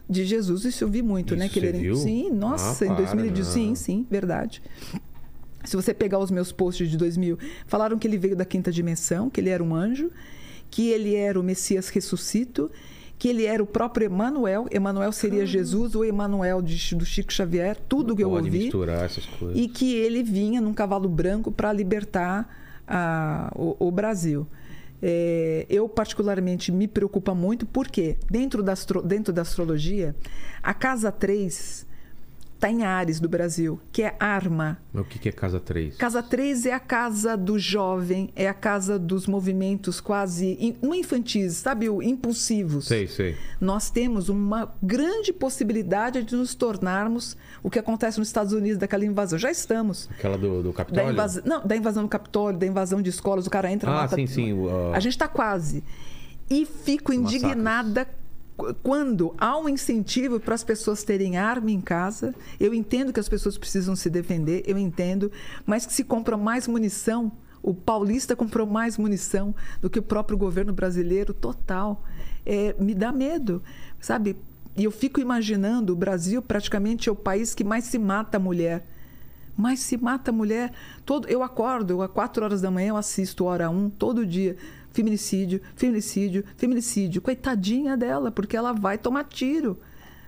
de 0.08 0.24
Jesus. 0.24 0.64
Isso 0.64 0.84
eu 0.84 0.88
vi 0.88 1.02
muito, 1.02 1.36
né? 1.36 1.44
Isso 1.44 1.52
Que 1.52 1.60
ele 1.60 1.68
era, 1.68 1.78
viu? 1.78 1.94
Sim, 1.96 2.30
nossa, 2.30 2.84
Ah, 2.84 2.86
em 2.86 2.88
para, 2.88 3.04
2018. 3.04 3.52
Sim, 3.52 3.68
não. 3.68 3.74
sim, 3.76 4.06
verdade. 4.10 4.62
Se 5.64 5.76
você 5.76 5.92
pegar 5.92 6.18
os 6.18 6.30
meus 6.30 6.50
posts 6.50 6.88
de 6.88 6.96
2000, 6.96 7.38
falaram 7.66 7.98
que 7.98 8.06
ele 8.08 8.16
veio 8.16 8.34
da 8.34 8.44
quinta 8.44 8.72
dimensão, 8.72 9.28
que 9.28 9.40
ele 9.40 9.50
era 9.50 9.62
um 9.62 9.74
anjo, 9.74 10.10
que 10.70 10.88
ele 10.88 11.14
era 11.14 11.38
o 11.38 11.42
Messias 11.42 11.88
ressuscito, 11.90 12.70
que 13.18 13.28
ele 13.28 13.44
era 13.44 13.60
o 13.62 13.66
próprio 13.66 14.04
Emanuel. 14.06 14.66
Emanuel 14.70 15.10
seria 15.12 15.44
Jesus, 15.44 15.94
o 15.96 16.04
Emanuel 16.04 16.62
do 16.62 17.04
Chico 17.04 17.32
Xavier, 17.32 17.76
tudo 17.88 18.14
que 18.14 18.22
eu 18.22 18.30
Pode 18.30 18.46
ouvi. 18.46 18.58
misturar 18.64 19.04
essas 19.04 19.26
coisas. 19.26 19.58
E 19.58 19.66
que 19.68 19.94
ele 19.96 20.22
vinha 20.22 20.60
num 20.60 20.72
cavalo 20.72 21.08
branco 21.08 21.50
para 21.50 21.72
libertar 21.72 22.48
a- 22.86 23.50
o, 23.56 23.76
o 23.88 23.90
Brasil. 23.90 24.46
É, 25.02 25.66
eu, 25.68 25.88
particularmente, 25.88 26.70
me 26.72 26.86
preocupa 26.88 27.34
muito, 27.34 27.64
porque 27.66 28.16
dentro 28.30 28.62
da, 28.62 28.74
dentro 29.04 29.32
da 29.32 29.42
astrologia, 29.42 30.14
a 30.62 30.72
casa 30.74 31.10
3 31.12 31.86
está 32.58 32.68
em 32.68 32.82
Ares 32.82 33.20
do 33.20 33.28
Brasil, 33.28 33.80
que 33.92 34.02
é 34.02 34.16
arma. 34.18 34.78
Mas 34.92 35.04
o 35.06 35.08
que 35.08 35.28
é 35.28 35.32
casa 35.32 35.60
3? 35.60 35.96
Casa 35.96 36.20
3 36.22 36.66
é 36.66 36.72
a 36.72 36.80
casa 36.80 37.36
do 37.36 37.56
jovem, 37.56 38.30
é 38.34 38.48
a 38.48 38.52
casa 38.54 38.98
dos 38.98 39.28
movimentos 39.28 40.00
quase. 40.00 40.76
Não 40.82 40.92
infantis, 40.92 41.54
sabe? 41.54 41.86
Impulsivos. 41.86 42.86
Sei, 42.86 43.06
sei. 43.06 43.36
Nós 43.60 43.90
temos 43.90 44.28
uma 44.28 44.74
grande 44.82 45.32
possibilidade 45.32 46.22
de 46.24 46.34
nos 46.34 46.54
tornarmos 46.54 47.36
o 47.62 47.70
que 47.70 47.78
acontece 47.78 48.18
nos 48.18 48.28
Estados 48.28 48.52
Unidos, 48.52 48.78
daquela 48.78 49.04
invasão. 49.04 49.38
Já 49.38 49.50
estamos. 49.52 50.08
Aquela 50.10 50.36
do, 50.36 50.60
do 50.62 50.70
Da 50.70 50.74
Capitólio? 50.78 51.12
invasão, 51.12 51.42
não, 51.46 51.64
da 51.66 51.76
invasão 51.76 52.02
do 52.02 52.08
Capitólio, 52.08 52.58
da 52.58 52.66
invasão 52.66 53.00
de 53.00 53.08
escolas, 53.10 53.46
o 53.46 53.50
cara 53.50 53.70
entra 53.70 53.88
Ah, 53.88 53.94
mata- 54.02 54.16
sim, 54.16 54.26
sim, 54.26 54.52
ah, 54.68 54.96
A 54.96 55.00
gente 55.00 55.12
está 55.12 55.28
quase. 55.28 55.84
E 56.50 56.64
fico 56.66 57.12
indignada 57.12 58.08
quando 58.82 59.34
há 59.38 59.56
um 59.56 59.68
incentivo 59.68 60.40
para 60.40 60.54
as 60.54 60.64
pessoas 60.64 61.04
terem 61.04 61.36
arma 61.36 61.70
em 61.70 61.80
casa. 61.80 62.34
Eu 62.58 62.74
entendo 62.74 63.12
que 63.12 63.20
as 63.20 63.28
pessoas 63.28 63.56
precisam 63.56 63.94
se 63.94 64.10
defender, 64.10 64.62
eu 64.66 64.76
entendo, 64.76 65.30
mas 65.64 65.86
que 65.86 65.92
se 65.92 66.04
compra 66.04 66.36
mais 66.36 66.66
munição. 66.66 67.30
O 67.62 67.74
paulista 67.74 68.36
comprou 68.36 68.66
mais 68.66 68.98
munição 68.98 69.54
do 69.80 69.90
que 69.90 69.98
o 69.98 70.02
próprio 70.02 70.38
governo 70.38 70.72
brasileiro, 70.72 71.32
total. 71.32 72.04
É, 72.44 72.74
me 72.78 72.94
dá 72.94 73.12
medo, 73.12 73.62
sabe? 74.00 74.36
E 74.76 74.84
eu 74.84 74.90
fico 74.90 75.20
imaginando, 75.20 75.92
o 75.92 75.96
Brasil 75.96 76.40
praticamente 76.40 77.08
é 77.08 77.12
o 77.12 77.16
país 77.16 77.54
que 77.54 77.64
mais 77.64 77.84
se 77.84 77.98
mata 77.98 78.36
a 78.36 78.40
mulher. 78.40 78.86
Mas 79.56 79.80
se 79.80 79.96
mata 79.96 80.30
a 80.30 80.32
mulher. 80.32 80.72
Todo, 81.04 81.26
eu 81.28 81.42
acordo, 81.42 82.00
às 82.00 82.10
quatro 82.10 82.44
horas 82.44 82.60
da 82.60 82.70
manhã 82.70 82.90
eu 82.90 82.96
assisto 82.96 83.44
hora 83.44 83.68
um, 83.68 83.90
todo 83.90 84.24
dia. 84.24 84.56
Feminicídio, 84.92 85.60
feminicídio, 85.76 86.44
feminicídio. 86.56 87.22
Coitadinha 87.22 87.96
dela, 87.96 88.30
porque 88.30 88.56
ela 88.56 88.72
vai 88.72 88.98
tomar 88.98 89.24
tiro. 89.24 89.78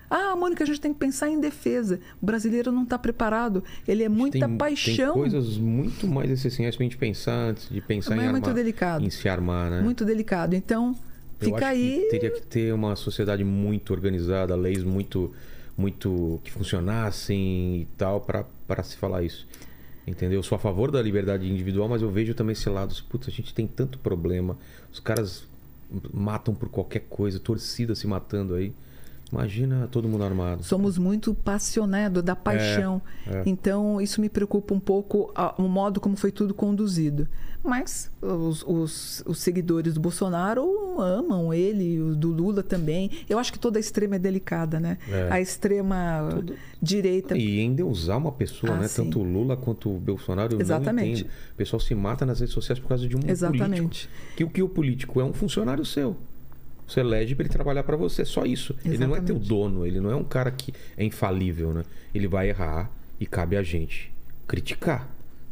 Ah, 0.08 0.34
Mônica, 0.34 0.64
a 0.64 0.66
gente 0.66 0.80
tem 0.80 0.92
que 0.92 0.98
pensar 0.98 1.28
em 1.28 1.38
defesa. 1.38 2.00
O 2.20 2.26
brasileiro 2.26 2.72
não 2.72 2.82
está 2.82 2.98
preparado. 2.98 3.62
Ele 3.86 4.02
é 4.02 4.08
muita 4.08 4.48
tem, 4.48 4.56
paixão. 4.56 5.12
Tem 5.12 5.22
coisas 5.22 5.56
muito 5.56 6.08
mais 6.08 6.28
essenciais 6.30 6.74
pra 6.74 6.82
gente 6.82 6.96
pensar 6.96 7.32
antes 7.50 7.68
de 7.68 7.80
pensar 7.80 8.16
Mas 8.16 8.24
em 8.24 8.28
é 8.28 8.32
muito 8.32 8.44
armar, 8.44 8.56
delicado. 8.56 9.04
em 9.04 9.10
se 9.10 9.28
armar, 9.28 9.70
né? 9.70 9.80
Muito 9.80 10.04
delicado. 10.04 10.54
Então, 10.54 10.96
Eu 11.40 11.46
fica 11.46 11.68
aí. 11.68 12.00
Que 12.04 12.10
teria 12.10 12.30
que 12.32 12.42
ter 12.42 12.74
uma 12.74 12.96
sociedade 12.96 13.44
muito 13.44 13.92
organizada, 13.92 14.56
leis 14.56 14.82
muito, 14.82 15.32
muito 15.78 16.40
que 16.42 16.50
funcionassem 16.50 17.82
e 17.82 17.88
tal 17.96 18.20
para 18.20 18.82
se 18.82 18.96
falar 18.96 19.22
isso. 19.22 19.46
Entendeu? 20.06 20.38
Eu 20.38 20.42
sou 20.42 20.56
a 20.56 20.58
favor 20.58 20.90
da 20.90 21.00
liberdade 21.00 21.50
individual, 21.50 21.88
mas 21.88 22.02
eu 22.02 22.10
vejo 22.10 22.34
também 22.34 22.52
esse 22.52 22.68
lado. 22.68 22.94
Putz, 23.08 23.28
a 23.28 23.30
gente 23.30 23.54
tem 23.54 23.66
tanto 23.66 23.98
problema. 23.98 24.56
Os 24.92 24.98
caras 24.98 25.44
matam 26.12 26.54
por 26.54 26.68
qualquer 26.68 27.00
coisa, 27.08 27.38
torcida 27.38 27.94
se 27.94 28.06
matando 28.06 28.54
aí. 28.54 28.72
Imagina 29.32 29.88
todo 29.90 30.08
mundo 30.08 30.24
armado. 30.24 30.64
Somos 30.64 30.98
muito 30.98 31.32
passionados 31.34 32.22
da 32.22 32.34
paixão. 32.34 33.00
é. 33.26 33.42
Então, 33.46 34.00
isso 34.00 34.20
me 34.20 34.28
preocupa 34.28 34.74
um 34.74 34.80
pouco 34.80 35.30
a- 35.34 35.54
o 35.56 35.68
modo 35.68 36.00
como 36.00 36.16
foi 36.16 36.32
tudo 36.32 36.52
conduzido. 36.52 37.28
Mas 37.62 38.10
os, 38.22 38.64
os- 38.66 39.22
os 39.26 39.38
seguidores 39.38 39.92
do 39.94 40.00
Bolsonaro 40.00 40.98
amam 40.98 41.52
ele, 41.52 42.00
os 42.00 42.16
do 42.16 42.30
Lula 42.30 42.62
também. 42.62 43.10
Eu 43.28 43.38
acho 43.38 43.52
que 43.52 43.58
toda 43.58 43.78
a 43.78 43.80
extrema 43.80 44.16
é 44.16 44.18
delicada, 44.18 44.80
né? 44.80 44.96
É. 45.08 45.28
A 45.30 45.40
extrema 45.40 46.42
direita. 46.82 47.36
E 47.36 47.60
endeusar 47.60 48.16
uma 48.18 48.32
pessoa, 48.32 48.72
Ah, 48.72 48.76
né? 48.80 48.88
sim. 48.88 49.04
Tanto 49.04 49.20
o 49.20 49.22
Lula 49.22 49.56
quanto 49.56 49.94
o 49.94 49.98
Bolsonaro, 50.00 50.54
eu 50.54 50.60
Exatamente. 50.60 51.24
O 51.52 51.54
pessoal 51.56 51.78
se 51.80 51.94
mata 51.94 52.24
nas 52.24 52.40
redes 52.40 52.54
sociais 52.54 52.78
por 52.80 52.88
causa 52.88 53.06
de 53.06 53.14
um 53.16 53.20
Exatamente. 53.28 54.08
político. 54.08 54.12
Que 54.36 54.44
o 54.44 54.50
que 54.50 54.62
o 54.62 54.68
político 54.68 55.20
é 55.20 55.24
um 55.24 55.32
funcionário 55.34 55.84
seu. 55.84 56.16
Você 56.90 57.00
elege 57.00 57.36
para 57.36 57.44
ele 57.44 57.52
trabalhar 57.52 57.84
para 57.84 57.96
você, 57.96 58.24
só 58.24 58.44
isso. 58.44 58.74
Ele 58.84 58.98
não 58.98 59.14
é 59.14 59.20
teu 59.20 59.36
Exatamente. 59.36 59.48
dono, 59.48 59.86
ele 59.86 60.00
não 60.00 60.10
é 60.10 60.16
um 60.16 60.24
cara 60.24 60.50
que 60.50 60.74
é 60.96 61.04
infalível, 61.04 61.72
né? 61.72 61.84
Ele 62.12 62.26
vai 62.26 62.48
errar 62.48 62.90
e 63.20 63.26
cabe 63.26 63.56
a 63.56 63.62
gente 63.62 64.12
criticar. 64.48 65.08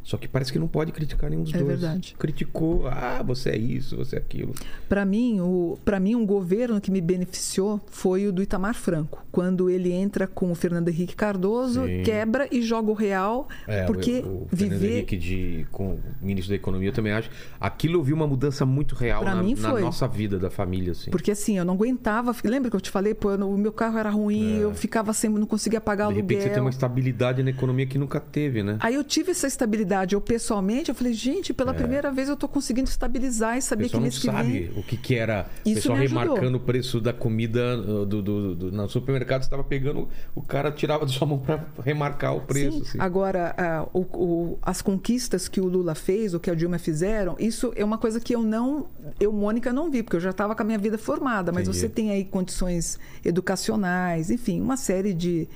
Só 0.09 0.17
que 0.17 0.27
parece 0.27 0.51
que 0.51 0.59
não 0.59 0.67
pode 0.67 0.91
criticar 0.91 1.29
nenhum 1.29 1.43
dos 1.45 1.53
É 1.53 1.59
dois. 1.59 1.69
verdade. 1.79 2.17
Criticou, 2.19 2.87
ah, 2.89 3.23
você 3.23 3.51
é 3.51 3.59
isso, 3.59 3.95
você 3.95 4.17
é 4.17 4.19
aquilo. 4.19 4.55
Para 4.89 5.05
mim, 5.05 5.39
o 5.43 5.79
para 5.85 6.01
mim 6.01 6.15
um 6.15 6.25
governo 6.25 6.81
que 6.81 6.91
me 6.91 6.99
beneficiou 7.03 7.79
foi 7.91 8.27
o 8.27 8.33
do 8.33 8.43
Itamar 8.43 8.73
Franco, 8.75 9.23
quando 9.31 9.69
ele 9.69 9.93
entra 9.93 10.27
com 10.27 10.51
o 10.51 10.55
Fernando 10.55 10.89
Henrique 10.89 11.15
Cardoso, 11.15 11.85
Sim. 11.85 12.03
quebra 12.05 12.49
e 12.51 12.63
joga 12.63 12.91
o 12.91 12.95
real, 12.95 13.49
É, 13.67 13.85
porque 13.85 14.21
o, 14.25 14.45
o 14.45 14.49
Fernando 14.49 14.79
viver 14.79 14.93
Henrique 14.95 15.17
de, 15.19 15.67
com 15.71 15.91
o 15.97 16.01
ministro 16.23 16.53
da 16.53 16.57
Economia 16.57 16.89
eu 16.89 16.93
também 16.95 17.13
acho. 17.13 17.29
Aquilo 17.61 17.97
eu 17.99 18.03
vi 18.03 18.15
uma 18.15 18.27
mudança 18.27 18.65
muito 18.65 18.95
real 18.95 19.21
Pra 19.21 19.35
na, 19.35 19.43
na 19.43 19.81
nossa 19.81 20.09
vida 20.09 20.39
da 20.39 20.49
família, 20.49 20.93
assim. 20.93 21.11
Porque 21.11 21.31
assim, 21.33 21.59
eu 21.59 21.67
não 21.67 21.75
aguentava. 21.75 22.35
Lembra 22.45 22.71
que 22.71 22.77
eu 22.77 22.81
te 22.81 22.91
falei, 22.91 23.13
pô, 23.13 23.31
eu 23.33 23.49
o 23.49 23.59
meu 23.59 23.73
carro 23.73 23.99
era 23.99 24.09
ruim, 24.09 24.57
eu 24.57 24.73
ficava 24.75 25.13
sempre, 25.13 25.39
não 25.39 25.47
conseguia 25.47 25.83
pagar 25.83 26.05
É. 26.05 26.07
De 26.09 26.13
aluguel. 26.15 26.29
repente 26.39 26.43
você 26.49 26.55
tem 26.55 26.63
uma 26.63 26.71
estabilidade 26.71 27.43
na 27.43 27.51
economia 27.51 27.85
que 27.85 27.99
nunca 27.99 28.19
teve, 28.21 28.63
né? 28.63 28.79
Aí 28.81 28.95
eu 28.95 29.05
tive 29.05 29.33
essa 29.33 29.47
estabilidade. 29.47 29.98
Eu 30.15 30.21
pessoalmente, 30.21 30.89
eu 30.89 30.95
falei, 30.95 31.13
gente, 31.13 31.53
pela 31.55 31.73
primeira 31.75 32.11
vez 32.11 32.29
eu 32.29 32.37
tô 32.37 32.47
conseguindo 32.49 32.89
estabilizar 32.89 33.57
e 33.57 33.63
saber 33.63 33.85
que 33.85 33.89
pessoal 33.91 34.01
não 34.01 34.05
mês 34.05 34.19
que 34.19 34.27
sabe 34.27 34.53
vem. 34.69 34.79
o 34.79 34.83
que, 34.83 34.97
que 34.97 35.15
era. 35.15 35.47
Isso 35.65 35.75
pessoal 35.77 35.99
me 35.99 36.05
ajudou. 36.05 36.23
remarcando 36.25 36.57
o 36.57 36.61
preço 36.61 37.01
da 37.01 37.13
comida 37.13 37.79
uh, 37.79 38.07
do, 38.07 38.23
do, 38.23 38.55
do- 38.55 38.73
no 38.73 38.89
supermercado, 38.89 39.43
você 39.43 39.47
estava 39.47 39.65
pegando, 39.65 40.09
o 40.35 40.43
cara 40.43 40.71
tirava 40.73 41.05
da 41.07 41.13
sua 41.13 41.27
mão 41.27 41.39
para 41.39 41.65
remarcar 41.85 42.35
o 42.37 42.41
preço. 42.43 42.77
Sim. 42.79 42.83
assim. 42.83 42.99
Agora, 43.01 43.55
ah, 43.57 43.87
o- 43.93 44.01
o- 44.01 44.59
as 44.63 44.81
conquistas 44.83 45.49
que 45.49 45.61
o 45.61 45.67
Lula 45.67 45.95
fez, 45.95 46.35
o 46.35 46.41
que 46.41 46.51
a 46.51 46.55
Dilma 46.55 46.79
fizeram, 46.79 47.37
isso 47.39 47.73
é 47.77 47.85
uma 47.85 47.99
coisa 47.99 48.21
que 48.21 48.35
eu 48.35 48.43
não, 48.43 48.87
eu, 49.21 49.33
Mônica, 49.33 49.73
não 49.73 49.91
vi, 49.91 50.03
porque 50.03 50.17
eu 50.17 50.21
já 50.21 50.31
estava 50.31 50.55
com 50.55 50.63
a 50.63 50.65
minha 50.65 50.79
vida 50.79 50.99
formada. 50.99 51.53
Mas 51.53 51.63
Entendi. 51.69 51.79
você 51.79 51.89
tem 51.89 52.11
aí 52.11 52.25
condições 52.25 52.99
educacionais, 53.25 54.31
enfim, 54.31 54.61
uma 54.61 54.77
série 54.77 55.13
de, 55.15 55.49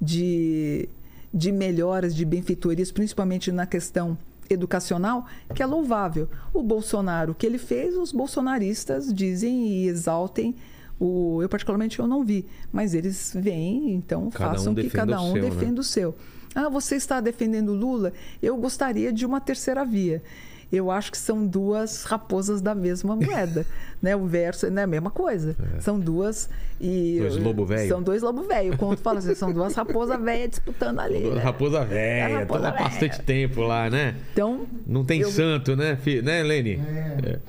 de, 0.00 0.88
de 1.32 1.52
melhoras, 1.52 2.14
de 2.14 2.24
benfeitorias, 2.24 2.90
principalmente 2.90 3.52
na 3.52 3.66
questão 3.66 4.18
educacional 4.48 5.26
que 5.54 5.62
é 5.62 5.66
louvável. 5.66 6.28
O 6.52 6.62
Bolsonaro, 6.62 7.32
o 7.32 7.34
que 7.34 7.46
ele 7.46 7.58
fez, 7.58 7.96
os 7.96 8.12
bolsonaristas 8.12 9.12
dizem 9.12 9.68
e 9.68 9.88
exaltem. 9.88 10.54
O, 10.98 11.40
eu, 11.42 11.48
particularmente, 11.48 11.98
eu 11.98 12.06
não 12.06 12.24
vi. 12.24 12.44
Mas 12.72 12.92
eles 12.92 13.32
veem, 13.34 13.94
então 13.94 14.28
Cada 14.30 14.52
um 14.52 14.54
façam 14.56 14.74
que 14.74 14.82
defenda 14.82 15.06
cada 15.06 15.22
um 15.22 15.32
seu, 15.32 15.42
né? 15.42 15.50
defenda 15.50 15.80
o 15.80 15.84
seu. 15.84 16.14
Ah, 16.54 16.68
você 16.68 16.96
está 16.96 17.20
defendendo 17.20 17.72
Lula? 17.72 18.12
Eu 18.42 18.56
gostaria 18.56 19.12
de 19.12 19.24
uma 19.24 19.40
terceira 19.40 19.84
via. 19.84 20.22
Eu 20.72 20.88
acho 20.90 21.10
que 21.10 21.18
são 21.18 21.44
duas 21.44 22.04
raposas 22.04 22.60
da 22.60 22.74
mesma 22.76 23.16
moeda, 23.16 23.66
né? 24.00 24.14
O 24.14 24.24
verso 24.26 24.66
é 24.66 24.70
né, 24.70 24.84
a 24.84 24.86
mesma 24.86 25.10
coisa. 25.10 25.56
São 25.80 25.98
duas 25.98 26.48
e 26.80 27.16
Dois 27.18 27.36
lobo 27.38 27.64
velho. 27.64 27.88
São 27.88 28.00
dois 28.02 28.22
lobo 28.22 28.42
velho. 28.44 28.76
Quando 28.78 28.96
fala 28.98 29.18
assim, 29.18 29.34
são 29.34 29.52
duas 29.52 29.74
raposas 29.74 30.20
velhas 30.22 30.50
disputando 30.50 31.00
ali. 31.00 31.18
né? 31.28 31.40
Raposa 31.40 31.84
velha, 31.84 32.38
raposa 32.40 32.60
tá 32.62 32.68
há 32.68 32.72
velha. 32.72 32.84
bastante 32.84 33.20
tempo 33.22 33.62
lá, 33.62 33.90
né? 33.90 34.14
Então, 34.32 34.64
Não 34.86 35.04
tem 35.04 35.20
Eu- 35.22 35.30
santo, 35.30 35.74
né, 35.74 35.96
fi- 35.96 36.22
né, 36.22 36.42
Lene? 36.42 36.80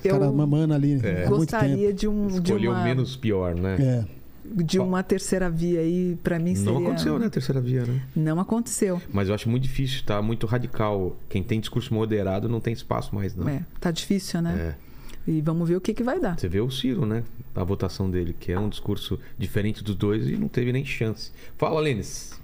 eu 0.03 0.11
Cara 0.13 0.31
mamando 0.31 0.73
ali 0.73 0.93
há 0.93 1.29
muito 1.29 1.29
gostaria 1.29 1.75
tempo. 1.87 1.93
de 1.93 2.07
um 2.07 2.27
de 2.27 2.33
Escolheu 2.51 2.71
uma, 2.71 2.81
o 2.81 2.83
menos 2.83 3.15
pior, 3.15 3.53
né? 3.55 3.77
É. 3.79 4.20
de 4.51 4.79
uma 4.79 5.03
terceira 5.03 5.49
via 5.49 5.79
aí 5.79 6.17
para 6.23 6.37
mim 6.39 6.55
seria 6.55 6.71
Não 6.71 6.81
aconteceu, 6.81 7.19
né, 7.19 7.25
a 7.27 7.29
terceira 7.29 7.61
via, 7.61 7.85
né? 7.85 8.01
Não 8.15 8.39
aconteceu. 8.39 9.01
Mas 9.11 9.29
eu 9.29 9.35
acho 9.35 9.49
muito 9.49 9.63
difícil, 9.63 10.03
tá 10.05 10.21
muito 10.21 10.45
radical. 10.45 11.17
Quem 11.29 11.43
tem 11.43 11.59
discurso 11.59 11.93
moderado 11.93 12.49
não 12.49 12.59
tem 12.59 12.73
espaço 12.73 13.13
mais, 13.15 13.35
não. 13.35 13.47
É, 13.47 13.65
tá 13.79 13.91
difícil, 13.91 14.41
né? 14.41 14.75
É. 14.77 14.91
E 15.31 15.41
vamos 15.41 15.69
ver 15.69 15.75
o 15.75 15.81
que 15.81 15.93
que 15.93 16.03
vai 16.03 16.19
dar. 16.19 16.37
Você 16.39 16.49
vê 16.49 16.59
o 16.59 16.69
Ciro, 16.69 17.05
né? 17.05 17.23
A 17.55 17.63
votação 17.63 18.09
dele, 18.09 18.35
que 18.37 18.51
é 18.51 18.59
um 18.59 18.69
discurso 18.69 19.19
diferente 19.37 19.83
dos 19.83 19.95
dois 19.95 20.27
e 20.27 20.35
não 20.35 20.47
teve 20.47 20.71
nem 20.71 20.83
chance. 20.83 21.31
Fala, 21.57 21.79
Lênis. 21.79 22.39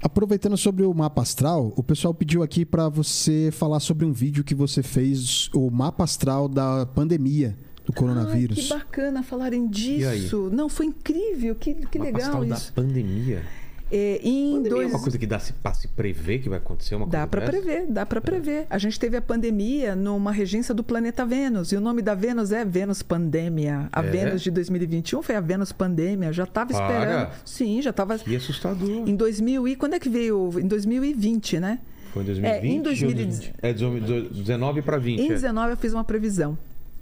Aproveitando 0.00 0.56
sobre 0.56 0.84
o 0.84 0.94
mapa 0.94 1.22
astral, 1.22 1.72
o 1.74 1.82
pessoal 1.82 2.14
pediu 2.14 2.42
aqui 2.42 2.64
pra 2.64 2.88
você 2.88 3.50
falar 3.52 3.80
sobre 3.80 4.04
um 4.04 4.12
vídeo 4.12 4.44
que 4.44 4.54
você 4.54 4.82
fez, 4.82 5.50
o 5.52 5.70
mapa 5.70 6.04
astral 6.04 6.48
da 6.48 6.86
pandemia 6.86 7.56
do 7.88 7.92
Ai, 7.92 7.94
que 7.94 7.94
coronavírus. 7.94 8.68
bacana 8.68 9.22
falarem 9.22 9.66
disso. 9.66 10.50
Não, 10.52 10.68
foi 10.68 10.86
incrível, 10.86 11.54
que, 11.54 11.74
que 11.74 11.98
Mapa 11.98 12.10
legal 12.10 12.44
isso. 12.44 12.72
da 12.72 12.82
pandemia. 12.82 13.42
É, 13.90 14.20
em 14.22 14.62
dois... 14.64 14.84
é 14.84 14.94
uma 14.94 15.00
coisa 15.00 15.16
que 15.16 15.26
dá 15.26 15.38
se, 15.38 15.54
pra 15.54 15.72
se 15.72 15.88
prever 15.88 16.40
que 16.40 16.48
vai 16.50 16.58
acontecer 16.58 16.94
uma 16.94 17.06
Dá 17.06 17.20
coisa 17.20 17.26
para 17.26 17.40
dessa? 17.40 17.52
prever, 17.52 17.86
dá 17.86 18.04
para 18.04 18.20
prever. 18.20 18.66
A 18.68 18.76
gente 18.76 19.00
teve 19.00 19.16
a 19.16 19.22
pandemia 19.22 19.96
numa 19.96 20.30
regência 20.30 20.74
do 20.74 20.84
planeta 20.84 21.24
Vênus. 21.24 21.72
E 21.72 21.76
o 21.76 21.80
nome 21.80 22.02
da 22.02 22.14
Vênus 22.14 22.52
é 22.52 22.66
Vênus 22.66 23.02
Pandemia. 23.02 23.88
A 23.90 24.00
É? 24.04 24.10
Vênus 24.10 24.42
de 24.42 24.50
2021 24.50 25.22
foi 25.22 25.36
a 25.36 25.40
Vênus 25.40 25.72
Pandemia. 25.72 26.30
Já 26.34 26.44
estava 26.44 26.70
Para. 26.70 26.94
esperando. 26.98 27.30
Sim, 27.46 27.80
já 27.80 27.88
estava. 27.88 28.18
Que 28.18 28.36
assustador. 28.36 29.08
Em 29.08 29.16
2000 29.16 29.66
e 29.68 29.74
quando 29.74 29.94
é 29.94 29.98
que 29.98 30.10
veio? 30.10 30.50
Em 30.60 30.66
2020, 30.66 31.58
né? 31.58 31.78
Foi 32.12 32.22
em 32.22 32.26
2020? 32.26 32.62
É, 32.62 32.66
em 32.66 32.76
ou 32.76 32.82
2020. 32.84 33.54
É 33.62 33.72
19 33.72 34.82
para 34.82 34.98
20. 34.98 35.20
Em 35.20 35.26
é. 35.26 35.28
19 35.28 35.70
eu 35.70 35.76
fiz 35.78 35.94
uma 35.94 36.04
previsão. 36.04 36.58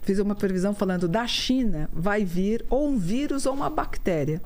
Fiz 0.07 0.21
uma 0.21 0.37
previsão 0.37 0.73
falando 0.73 1.09
da 1.09 1.27
China 1.27 1.91
vai 1.93 2.25
vir 2.25 2.65
ou 2.71 2.89
um 2.89 2.97
vírus 2.97 3.45
ou 3.45 3.53
uma 3.53 3.69
bactéria. 3.69 4.41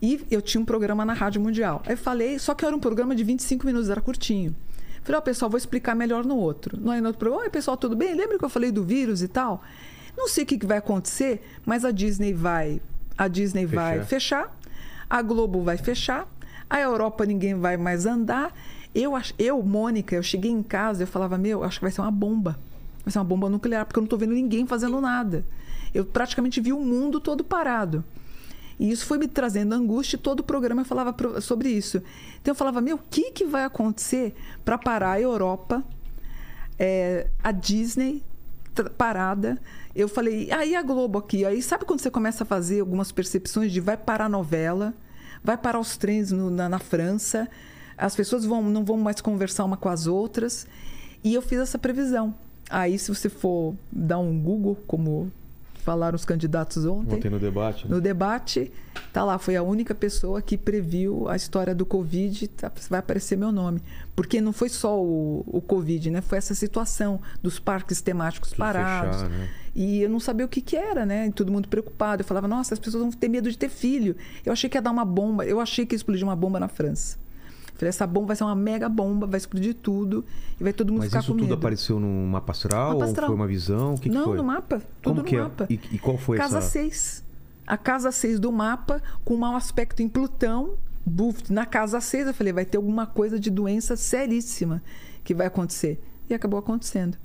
E 0.00 0.24
eu 0.30 0.40
tinha 0.40 0.58
um 0.58 0.64
programa 0.64 1.04
na 1.04 1.12
Rádio 1.12 1.38
Mundial. 1.38 1.82
Aí 1.84 1.92
eu 1.92 1.98
falei, 1.98 2.38
só 2.38 2.54
que 2.54 2.64
era 2.64 2.74
um 2.74 2.80
programa 2.80 3.14
de 3.14 3.22
25 3.22 3.66
minutos, 3.66 3.90
era 3.90 4.00
curtinho. 4.00 4.56
Falei, 5.02 5.18
ó, 5.18 5.20
pessoal, 5.20 5.50
vou 5.50 5.58
explicar 5.58 5.94
melhor 5.94 6.24
no 6.24 6.38
outro. 6.38 6.80
No, 6.80 6.98
no 6.98 7.06
outro 7.08 7.18
programa, 7.18 7.44
oi, 7.44 7.50
pessoal, 7.50 7.76
tudo 7.76 7.94
bem? 7.94 8.14
Lembra 8.14 8.38
que 8.38 8.44
eu 8.44 8.48
falei 8.48 8.72
do 8.72 8.82
vírus 8.82 9.20
e 9.20 9.28
tal? 9.28 9.62
Não 10.16 10.28
sei 10.28 10.44
o 10.44 10.46
que, 10.46 10.66
vai 10.66 10.78
acontecer, 10.78 11.46
mas 11.66 11.84
a 11.84 11.90
Disney 11.90 12.32
vai. 12.32 12.80
A 13.18 13.28
Disney 13.28 13.66
vai 13.66 14.02
fechar, 14.02 14.50
a 15.10 15.20
Globo 15.20 15.60
vai 15.62 15.76
fechar, 15.76 16.26
a 16.70 16.80
Europa 16.80 17.26
ninguém 17.26 17.54
vai 17.54 17.76
mais 17.76 18.06
andar. 18.06 18.50
Eu, 18.94 19.12
eu, 19.38 19.62
Mônica, 19.62 20.16
eu 20.16 20.22
cheguei 20.22 20.50
em 20.50 20.62
casa 20.62 21.02
eu 21.02 21.06
falava, 21.06 21.36
meu, 21.36 21.62
acho 21.62 21.80
que 21.80 21.84
vai 21.84 21.92
ser 21.92 22.00
uma 22.00 22.10
bomba. 22.10 22.58
Vai 23.04 23.12
ser 23.12 23.18
uma 23.18 23.24
bomba 23.24 23.48
nuclear, 23.48 23.84
porque 23.84 23.98
eu 23.98 24.02
não 24.02 24.06
estou 24.06 24.18
vendo 24.18 24.32
ninguém 24.32 24.66
fazendo 24.66 25.00
nada. 25.00 25.44
Eu 25.92 26.04
praticamente 26.04 26.60
vi 26.60 26.72
o 26.72 26.80
mundo 26.80 27.20
todo 27.20 27.44
parado. 27.44 28.02
E 28.80 28.90
isso 28.90 29.06
foi 29.06 29.18
me 29.18 29.28
trazendo 29.28 29.74
angústia 29.74 30.16
e 30.16 30.18
todo 30.18 30.40
o 30.40 30.42
programa 30.42 30.80
eu 30.82 30.86
falava 30.86 31.14
sobre 31.40 31.68
isso. 31.68 32.02
Então 32.40 32.52
eu 32.52 32.56
falava, 32.56 32.80
meu, 32.80 32.96
o 32.96 33.00
que, 33.10 33.30
que 33.30 33.44
vai 33.44 33.64
acontecer 33.64 34.34
para 34.64 34.76
parar 34.76 35.12
a 35.12 35.20
Europa, 35.20 35.84
é, 36.78 37.28
a 37.42 37.52
Disney 37.52 38.22
parada? 38.96 39.60
Eu 39.94 40.08
falei, 40.08 40.50
aí 40.50 40.74
a 40.74 40.82
Globo 40.82 41.18
aqui. 41.18 41.44
Aí 41.44 41.62
sabe 41.62 41.84
quando 41.84 42.00
você 42.00 42.10
começa 42.10 42.42
a 42.42 42.46
fazer 42.46 42.80
algumas 42.80 43.12
percepções 43.12 43.70
de 43.70 43.80
vai 43.80 43.96
parar 43.96 44.24
a 44.24 44.28
novela, 44.28 44.92
vai 45.42 45.56
parar 45.56 45.78
os 45.78 45.96
trens 45.96 46.32
no- 46.32 46.50
na, 46.50 46.68
na 46.68 46.78
França, 46.80 47.48
as 47.96 48.16
pessoas 48.16 48.44
vão, 48.44 48.60
não 48.62 48.84
vão 48.84 48.96
mais 48.96 49.20
conversar 49.20 49.64
uma 49.64 49.76
com 49.76 49.88
as 49.88 50.08
outras. 50.08 50.66
E 51.22 51.32
eu 51.32 51.40
fiz 51.40 51.60
essa 51.60 51.78
previsão. 51.78 52.34
Aí, 52.70 52.98
se 52.98 53.14
você 53.14 53.28
for 53.28 53.74
dar 53.92 54.18
um 54.18 54.38
Google, 54.40 54.76
como 54.86 55.30
falaram 55.84 56.16
os 56.16 56.24
candidatos 56.24 56.86
ontem, 56.86 57.16
Ontem 57.16 57.30
no 57.30 57.38
debate. 57.38 57.86
né? 57.86 57.94
no 57.94 58.00
debate, 58.00 58.72
tá 59.12 59.22
lá, 59.22 59.38
foi 59.38 59.54
a 59.54 59.62
única 59.62 59.94
pessoa 59.94 60.40
que 60.40 60.56
previu 60.56 61.28
a 61.28 61.36
história 61.36 61.74
do 61.74 61.84
Covid, 61.84 62.48
tá, 62.48 62.72
vai 62.88 63.00
aparecer 63.00 63.36
meu 63.36 63.52
nome. 63.52 63.82
Porque 64.16 64.40
não 64.40 64.52
foi 64.52 64.70
só 64.70 64.98
o, 64.98 65.44
o 65.46 65.60
Covid, 65.60 66.10
né? 66.10 66.22
Foi 66.22 66.38
essa 66.38 66.54
situação 66.54 67.20
dos 67.42 67.58
parques 67.58 68.00
temáticos 68.00 68.48
Tudo 68.48 68.58
parados. 68.58 69.16
fechar, 69.16 69.28
né? 69.28 69.50
E 69.74 70.00
eu 70.02 70.08
não 70.08 70.20
sabia 70.20 70.46
o 70.46 70.48
que, 70.48 70.62
que 70.62 70.76
era, 70.76 71.04
né? 71.04 71.26
E 71.26 71.32
todo 71.32 71.52
mundo 71.52 71.68
preocupado. 71.68 72.22
Eu 72.22 72.26
falava, 72.26 72.48
nossa, 72.48 72.72
as 72.72 72.80
pessoas 72.80 73.02
vão 73.02 73.12
ter 73.12 73.28
medo 73.28 73.50
de 73.50 73.58
ter 73.58 73.68
filho. 73.68 74.16
Eu 74.46 74.52
achei 74.52 74.70
que 74.70 74.78
ia 74.78 74.82
dar 74.82 74.90
uma 74.92 75.04
bomba, 75.04 75.44
eu 75.44 75.60
achei 75.60 75.84
que 75.84 75.94
ia 75.94 75.96
explodir 75.96 76.24
uma 76.24 76.36
bomba 76.36 76.58
na 76.58 76.68
França. 76.68 77.18
Falei, 77.84 77.88
essa 77.90 78.06
bomba 78.06 78.28
vai 78.28 78.36
ser 78.36 78.44
uma 78.44 78.54
mega 78.54 78.88
bomba, 78.88 79.26
vai 79.26 79.36
explodir 79.38 79.74
tudo 79.74 80.24
e 80.58 80.64
vai 80.64 80.72
todo 80.72 80.90
mundo 80.90 81.00
Mas 81.00 81.08
ficar 81.10 81.20
isso 81.20 81.28
com 81.32 81.38
tudo 81.38 81.42
medo. 81.48 81.54
apareceu 81.54 82.00
no 82.00 82.26
mapa 82.26 82.52
astral, 82.52 82.88
Mapa 82.92 82.96
ou 82.96 83.02
astral. 83.04 83.26
foi 83.26 83.34
uma 83.36 83.46
visão? 83.46 83.94
O 83.94 83.98
que, 84.00 84.08
que 84.08 84.14
não, 84.14 84.24
foi? 84.24 84.36
no 84.38 84.44
mapa. 84.44 84.76
Como 84.78 84.86
Tudo 85.02 85.16
no 85.18 85.24
que 85.24 85.36
é? 85.36 85.40
mapa. 85.42 85.66
E, 85.68 85.78
e 85.92 85.98
qual 85.98 86.16
foi 86.16 86.38
Casa 86.38 86.58
essa... 86.58 86.68
6. 86.70 87.24
A 87.66 87.76
casa 87.78 88.10
6 88.12 88.38
do 88.40 88.50
mapa, 88.52 89.02
com 89.24 89.36
mau 89.36 89.54
aspecto 89.56 90.02
em 90.02 90.08
Plutão. 90.08 90.74
buf, 91.04 91.50
Na 91.52 91.64
casa 91.66 92.00
6, 92.00 92.26
eu 92.28 92.34
falei, 92.34 92.52
vai 92.52 92.64
ter 92.64 92.76
alguma 92.78 93.06
coisa 93.06 93.38
de 93.38 93.50
doença 93.50 93.96
seríssima 93.96 94.82
que 95.22 95.34
vai 95.34 95.46
acontecer. 95.46 96.02
E 96.28 96.34
acabou 96.34 96.58
acontecendo. 96.58 97.16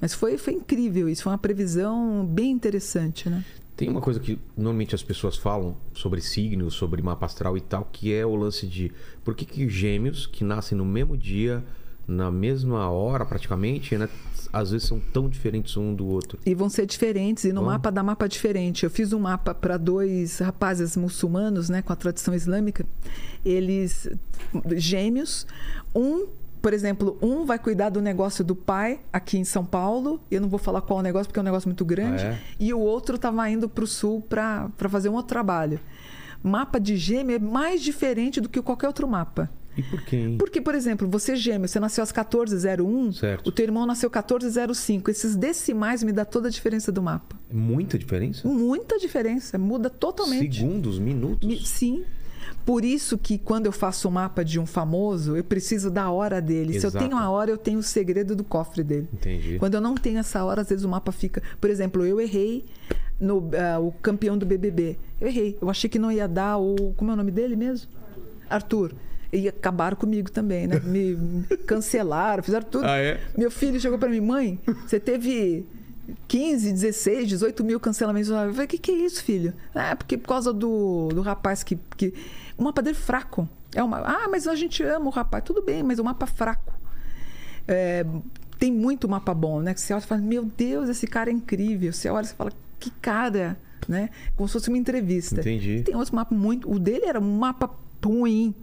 Mas 0.00 0.14
foi, 0.14 0.36
foi 0.38 0.54
incrível 0.54 1.08
isso, 1.08 1.22
foi 1.24 1.32
uma 1.32 1.38
previsão 1.38 2.24
bem 2.26 2.50
interessante, 2.52 3.28
né? 3.28 3.44
Tem 3.78 3.88
uma 3.88 4.00
coisa 4.00 4.18
que 4.18 4.36
normalmente 4.56 4.92
as 4.96 5.04
pessoas 5.04 5.36
falam 5.36 5.76
sobre 5.94 6.20
signos, 6.20 6.74
sobre 6.74 7.00
mapa 7.00 7.26
astral 7.26 7.56
e 7.56 7.60
tal, 7.60 7.88
que 7.92 8.12
é 8.12 8.26
o 8.26 8.34
lance 8.34 8.66
de 8.66 8.90
por 9.22 9.36
que, 9.36 9.44
que 9.44 9.68
gêmeos 9.68 10.26
que 10.26 10.42
nascem 10.42 10.76
no 10.76 10.84
mesmo 10.84 11.16
dia, 11.16 11.64
na 12.04 12.28
mesma 12.28 12.90
hora 12.90 13.24
praticamente, 13.24 13.96
né, 13.96 14.08
às 14.52 14.72
vezes 14.72 14.88
são 14.88 14.98
tão 14.98 15.28
diferentes 15.28 15.76
um 15.76 15.94
do 15.94 16.08
outro. 16.08 16.40
E 16.44 16.56
vão 16.56 16.68
ser 16.68 16.86
diferentes, 16.86 17.44
e 17.44 17.52
no 17.52 17.62
mapa 17.62 17.92
dá 17.92 18.02
mapa 18.02 18.28
diferente. 18.28 18.82
Eu 18.82 18.90
fiz 18.90 19.12
um 19.12 19.20
mapa 19.20 19.54
para 19.54 19.76
dois 19.76 20.40
rapazes 20.40 20.96
muçulmanos, 20.96 21.68
né, 21.68 21.80
com 21.80 21.92
a 21.92 21.96
tradição 21.96 22.34
islâmica. 22.34 22.84
Eles, 23.44 24.08
gêmeos, 24.74 25.46
um, 25.94 26.26
por 26.68 26.74
exemplo, 26.74 27.16
um 27.22 27.46
vai 27.46 27.58
cuidar 27.58 27.88
do 27.88 27.98
negócio 27.98 28.44
do 28.44 28.54
pai 28.54 29.00
aqui 29.10 29.38
em 29.38 29.44
São 29.44 29.64
Paulo. 29.64 30.20
Eu 30.30 30.38
não 30.38 30.50
vou 30.50 30.58
falar 30.58 30.82
qual 30.82 31.00
negócio, 31.00 31.26
porque 31.26 31.38
é 31.38 31.40
um 31.40 31.44
negócio 31.44 31.66
muito 31.66 31.82
grande. 31.82 32.22
Ah, 32.22 32.32
é? 32.32 32.38
E 32.60 32.74
o 32.74 32.78
outro 32.78 33.16
estava 33.16 33.48
indo 33.48 33.70
para 33.70 33.84
o 33.84 33.86
sul 33.86 34.20
para 34.20 34.68
fazer 34.90 35.08
um 35.08 35.14
outro 35.14 35.30
trabalho. 35.30 35.80
Mapa 36.42 36.78
de 36.78 36.94
gêmeo 36.94 37.36
é 37.36 37.38
mais 37.38 37.80
diferente 37.80 38.38
do 38.38 38.50
que 38.50 38.60
qualquer 38.60 38.86
outro 38.86 39.08
mapa. 39.08 39.50
E 39.78 39.82
por 39.82 40.02
quê, 40.02 40.16
hein? 40.16 40.36
Porque, 40.38 40.60
por 40.60 40.74
exemplo, 40.74 41.08
você 41.08 41.32
é 41.32 41.36
gêmeo, 41.36 41.66
você 41.66 41.80
nasceu 41.80 42.02
às 42.04 42.12
1401, 42.12 43.12
Certo. 43.14 43.48
o 43.48 43.50
teu 43.50 43.64
irmão 43.64 43.86
nasceu 43.86 44.10
1405. 44.10 45.10
Esses 45.10 45.36
decimais 45.36 46.02
me 46.02 46.12
dá 46.12 46.26
toda 46.26 46.48
a 46.48 46.50
diferença 46.50 46.92
do 46.92 47.00
mapa. 47.02 47.34
Muita 47.50 47.98
diferença? 47.98 48.46
Muita 48.46 48.98
diferença, 48.98 49.56
muda 49.56 49.88
totalmente. 49.88 50.58
Segundos, 50.58 50.98
minutos? 50.98 51.66
Sim. 51.66 52.04
Por 52.68 52.84
isso 52.84 53.16
que 53.16 53.38
quando 53.38 53.64
eu 53.64 53.72
faço 53.72 54.06
o 54.10 54.12
mapa 54.12 54.44
de 54.44 54.60
um 54.60 54.66
famoso, 54.66 55.34
eu 55.34 55.42
preciso 55.42 55.90
da 55.90 56.10
hora 56.10 56.38
dele. 56.38 56.78
Se 56.78 56.84
eu 56.84 56.90
Exato. 56.90 57.02
tenho 57.02 57.16
a 57.16 57.30
hora, 57.30 57.50
eu 57.50 57.56
tenho 57.56 57.78
o 57.78 57.82
segredo 57.82 58.36
do 58.36 58.44
cofre 58.44 58.84
dele. 58.84 59.08
Entendi. 59.10 59.58
Quando 59.58 59.72
eu 59.72 59.80
não 59.80 59.94
tenho 59.94 60.18
essa 60.18 60.44
hora, 60.44 60.60
às 60.60 60.68
vezes 60.68 60.84
o 60.84 60.88
mapa 60.88 61.10
fica. 61.10 61.42
Por 61.58 61.70
exemplo, 61.70 62.04
eu 62.04 62.20
errei 62.20 62.66
no 63.18 63.50
ah, 63.56 63.80
o 63.80 63.90
campeão 63.90 64.36
do 64.36 64.44
BBB. 64.44 64.98
Eu 65.18 65.28
errei. 65.28 65.56
Eu 65.62 65.70
achei 65.70 65.88
que 65.88 65.98
não 65.98 66.12
ia 66.12 66.28
dar 66.28 66.58
o. 66.58 66.92
Como 66.94 67.10
é 67.10 67.14
o 67.14 67.16
nome 67.16 67.30
dele 67.30 67.56
mesmo? 67.56 67.88
Arthur. 68.50 68.92
E 69.32 69.48
acabaram 69.48 69.96
comigo 69.96 70.30
também, 70.30 70.66
né? 70.66 70.78
Me 70.84 71.14
me 71.14 71.44
cancelaram, 71.64 72.42
fizeram 72.42 72.66
tudo. 72.66 72.84
Ah, 72.84 72.98
é? 72.98 73.18
Meu 73.34 73.50
filho 73.50 73.80
chegou 73.80 73.98
para 73.98 74.10
mim, 74.10 74.20
mãe, 74.20 74.60
você 74.86 75.00
teve 75.00 75.66
15, 76.26 76.72
16, 76.72 77.28
18 77.28 77.64
mil 77.64 77.80
cancelamentos. 77.80 78.30
Eu 78.30 78.36
falei, 78.52 78.64
o 78.64 78.68
que, 78.68 78.78
que 78.78 78.90
é 78.90 78.94
isso, 78.94 79.22
filho? 79.22 79.52
Ah, 79.74 79.94
porque 79.96 80.16
por 80.16 80.28
causa 80.28 80.52
do, 80.52 81.08
do 81.08 81.20
rapaz 81.22 81.62
que, 81.62 81.78
que. 81.96 82.14
Um 82.58 82.64
mapa 82.64 82.82
dele 82.82 82.96
fraco. 82.96 83.48
É 83.74 83.82
uma, 83.82 83.98
ah, 83.98 84.28
mas 84.30 84.46
a 84.46 84.54
gente 84.54 84.82
ama 84.82 85.06
o 85.06 85.10
rapaz. 85.10 85.44
Tudo 85.44 85.62
bem, 85.62 85.82
mas 85.82 85.98
o 85.98 86.04
mapa 86.04 86.26
fraco. 86.26 86.72
É, 87.66 88.04
tem 88.58 88.72
muito 88.72 89.08
mapa 89.08 89.32
bom, 89.32 89.60
né? 89.60 89.74
Que 89.74 89.80
você 89.80 89.92
olha 89.92 90.02
e 90.02 90.06
fala, 90.06 90.20
meu 90.20 90.44
Deus, 90.44 90.88
esse 90.88 91.06
cara 91.06 91.30
é 91.30 91.32
incrível. 91.32 91.92
Você 91.92 92.08
olha 92.08 92.24
e 92.24 92.28
fala, 92.28 92.52
que 92.80 92.90
cara, 92.90 93.58
né? 93.86 94.10
Como 94.36 94.48
se 94.48 94.54
fosse 94.54 94.68
uma 94.68 94.78
entrevista. 94.78 95.40
Entendi. 95.40 95.82
Tem 95.82 95.94
outros 95.94 96.10
mapas 96.10 96.36
muito. 96.36 96.70
O 96.70 96.78
dele 96.78 97.06
era 97.06 97.20
um 97.20 97.38
mapa 97.38 97.70
ruim. 98.04 98.54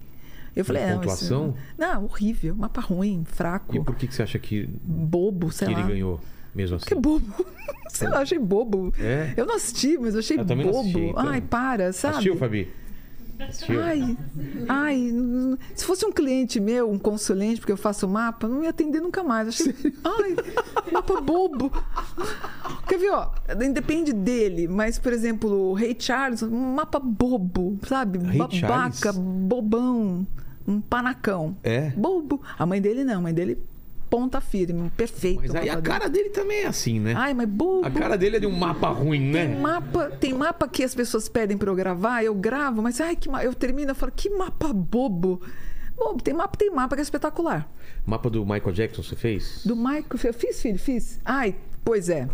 Eu 0.56 0.64
falei, 0.64 0.86
não, 0.86 1.00
pontuação? 1.00 1.54
não, 1.78 2.06
horrível, 2.06 2.56
mapa 2.56 2.80
ruim, 2.80 3.26
fraco, 3.26 3.76
E 3.76 3.84
por 3.84 3.94
que, 3.94 4.08
que 4.08 4.16
você 4.16 4.24
acha 4.24 4.40
que, 4.40 4.70
bobo, 4.82 5.52
sei 5.52 5.68
que 5.68 5.74
lá. 5.74 5.80
ele 5.82 5.90
ganhou 5.90 6.22
mesmo 6.54 6.78
assim? 6.78 6.86
Que 6.86 6.96
bobo. 6.96 7.46
sei 7.90 8.08
lá, 8.08 8.20
achei 8.20 8.40
bobo. 8.40 8.94
É? 8.98 9.34
Eu 9.36 9.46
não 9.46 9.56
assisti, 9.56 9.98
mas 9.98 10.14
eu 10.14 10.22
achei 10.22 10.40
Eu 10.40 10.46
bobo. 10.46 10.80
assisti, 10.80 11.00
então. 11.00 11.28
Ai, 11.28 11.42
para, 11.42 11.92
sabe? 11.92 12.14
Assistiu, 12.14 12.38
Fabi? 12.38 12.72
Ai, 13.84 14.18
ai, 14.68 15.12
se 15.74 15.86
fosse 15.86 16.06
um 16.06 16.12
cliente 16.12 16.60
meu, 16.60 16.90
um 16.90 16.98
consulente, 16.98 17.60
porque 17.60 17.72
eu 17.72 17.78
faço 17.78 18.08
mapa, 18.08 18.48
não 18.48 18.64
ia 18.64 18.70
atender 18.70 19.02
nunca 19.02 19.24
mais. 19.24 19.48
Achei, 19.50 19.74
ai, 20.04 20.36
mapa 20.92 21.20
bobo. 21.22 21.72
Quer 22.88 22.98
ver, 22.98 23.12
ó, 23.12 23.30
depende 23.74 24.14
dele, 24.14 24.68
mas, 24.68 25.00
por 25.00 25.12
exemplo, 25.12 25.72
o 25.72 25.74
Rei 25.74 25.96
Charles, 25.98 26.44
um 26.44 26.74
mapa 26.76 27.00
bobo, 27.00 27.78
sabe? 27.88 28.20
Babaca, 28.20 28.56
Charles? 28.56 29.18
bobão, 29.18 30.28
um 30.68 30.80
panacão. 30.80 31.58
É? 31.64 31.90
Bobo. 31.92 32.42
A 32.58 32.66
mãe 32.66 32.82
dele 32.82 33.04
não, 33.04 33.16
a 33.16 33.22
mãe 33.22 33.34
dele 33.34 33.58
ponta 34.16 34.40
firme, 34.42 34.90
perfeito. 34.96 35.42
Mas 35.42 35.56
aí 35.56 35.70
a 35.70 35.76
dele. 35.76 35.88
cara 35.88 36.08
dele 36.10 36.30
também 36.30 36.60
é 36.64 36.68
assim, 36.68 37.00
né? 37.00 37.14
Ai, 37.18 37.34
mas 37.34 37.48
bobo. 37.50 37.86
A 37.86 37.92
cara 37.92 38.18
dele 38.18 38.38
é 38.38 38.40
de 38.40 38.48
um 38.48 38.52
mapa 38.52 38.90
ruim, 38.90 39.32
Tem 39.32 39.48
né? 39.50 39.60
mapa, 39.60 40.10
tem 40.12 40.34
mapa 40.34 40.68
que 40.68 40.84
as 40.84 40.96
pessoas 40.96 41.28
pedem 41.28 41.58
para 41.58 41.70
eu 41.70 41.76
gravar, 41.76 42.24
eu 42.24 42.34
gravo, 42.34 42.82
mas 42.82 43.02
ai, 43.02 43.16
que 43.16 43.28
ma- 43.30 43.44
eu 43.44 43.54
termino, 43.54 43.92
eu 43.92 43.96
falo, 43.96 44.12
que 44.16 44.30
mapa 44.30 44.72
bobo. 44.74 45.42
Bobo, 45.98 46.22
tem 46.22 46.34
mapa, 46.34 46.58
tem 46.58 46.70
mapa 46.72 46.96
que 46.96 47.02
é 47.02 47.04
espetacular. 47.04 47.70
Mapa 48.06 48.30
do 48.30 48.46
Michael 48.46 48.72
Jackson 48.74 49.02
você 49.04 49.16
fez? 49.16 49.62
Do 49.66 49.76
Michael, 49.76 50.06
eu 50.26 50.34
fiz, 50.34 50.62
filho, 50.62 50.78
fiz. 50.80 51.20
Ai, 51.24 51.56
pois 51.84 52.10
é. 52.10 52.28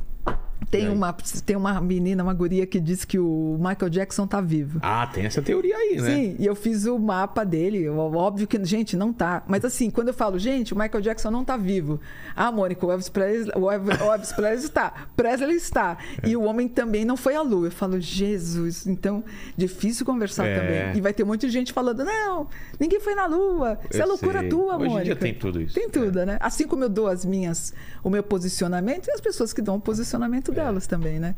Tem 0.69 0.87
uma, 0.87 1.11
tem 1.45 1.55
uma 1.55 1.81
menina, 1.81 2.23
uma 2.23 2.33
guria 2.33 2.65
que 2.65 2.79
diz 2.79 3.03
que 3.03 3.19
o 3.19 3.57
Michael 3.59 3.89
Jackson 3.89 4.25
tá 4.25 4.39
vivo. 4.39 4.79
Ah, 4.81 5.05
tem 5.05 5.25
essa 5.25 5.41
teoria 5.41 5.75
aí, 5.75 5.97
né? 5.99 6.09
Sim, 6.15 6.35
e 6.39 6.45
eu 6.45 6.55
fiz 6.55 6.85
o 6.85 6.97
mapa 6.97 7.43
dele. 7.43 7.89
Óbvio 7.89 8.47
que, 8.47 8.63
gente, 8.63 8.95
não 8.95 9.11
tá. 9.11 9.43
Mas 9.47 9.65
assim, 9.65 9.89
quando 9.89 10.09
eu 10.09 10.13
falo, 10.13 10.39
gente, 10.39 10.73
o 10.73 10.77
Michael 10.77 11.01
Jackson 11.01 11.29
não 11.29 11.43
tá 11.43 11.57
vivo. 11.57 11.99
Ah, 12.35 12.51
Mônica, 12.51 12.85
o 12.85 12.91
Elvis 12.91 13.09
Presley, 13.09 13.51
o 13.57 13.69
Elvis 13.69 14.31
Presley 14.31 14.65
está. 14.65 14.93
Presley 15.15 15.55
está. 15.57 15.97
É. 16.23 16.29
E 16.29 16.37
o 16.37 16.43
homem 16.43 16.67
também 16.69 17.03
não 17.03 17.17
foi 17.17 17.35
à 17.35 17.41
lua. 17.41 17.67
Eu 17.67 17.71
falo, 17.71 17.99
Jesus, 17.99 18.87
então, 18.87 19.23
difícil 19.57 20.05
conversar 20.05 20.45
É. 20.47 20.59
também. 20.59 20.97
E 20.97 21.01
vai 21.01 21.13
ter 21.13 21.23
muita 21.25 21.49
gente 21.49 21.73
falando, 21.73 22.03
não, 22.05 22.47
ninguém 22.79 22.99
foi 23.01 23.13
na 23.15 23.25
lua. 23.25 23.77
Isso 23.89 23.99
é 23.99 24.03
Eu 24.05 24.07
loucura 24.07 24.39
sei. 24.39 24.49
tua, 24.49 24.75
Hoje 24.77 24.85
em 24.85 24.89
Mônica. 24.89 25.03
dia 25.03 25.15
tem 25.15 25.33
tudo 25.33 25.59
isso. 25.61 25.73
Tem 25.75 25.89
tudo, 25.89 26.25
né? 26.25 26.37
Assim 26.39 26.65
como 26.67 26.83
eu 26.83 26.89
dou 26.89 27.07
as 27.07 27.25
minhas, 27.25 27.73
o 28.03 28.09
meu 28.09 28.23
posicionamento 28.23 29.07
e 29.07 29.11
as 29.11 29.19
pessoas 29.19 29.51
que 29.51 29.61
dão 29.61 29.75
o 29.75 29.81
posicionamento 29.81 30.50
delas 30.51 30.87
também, 30.87 31.19
né? 31.19 31.35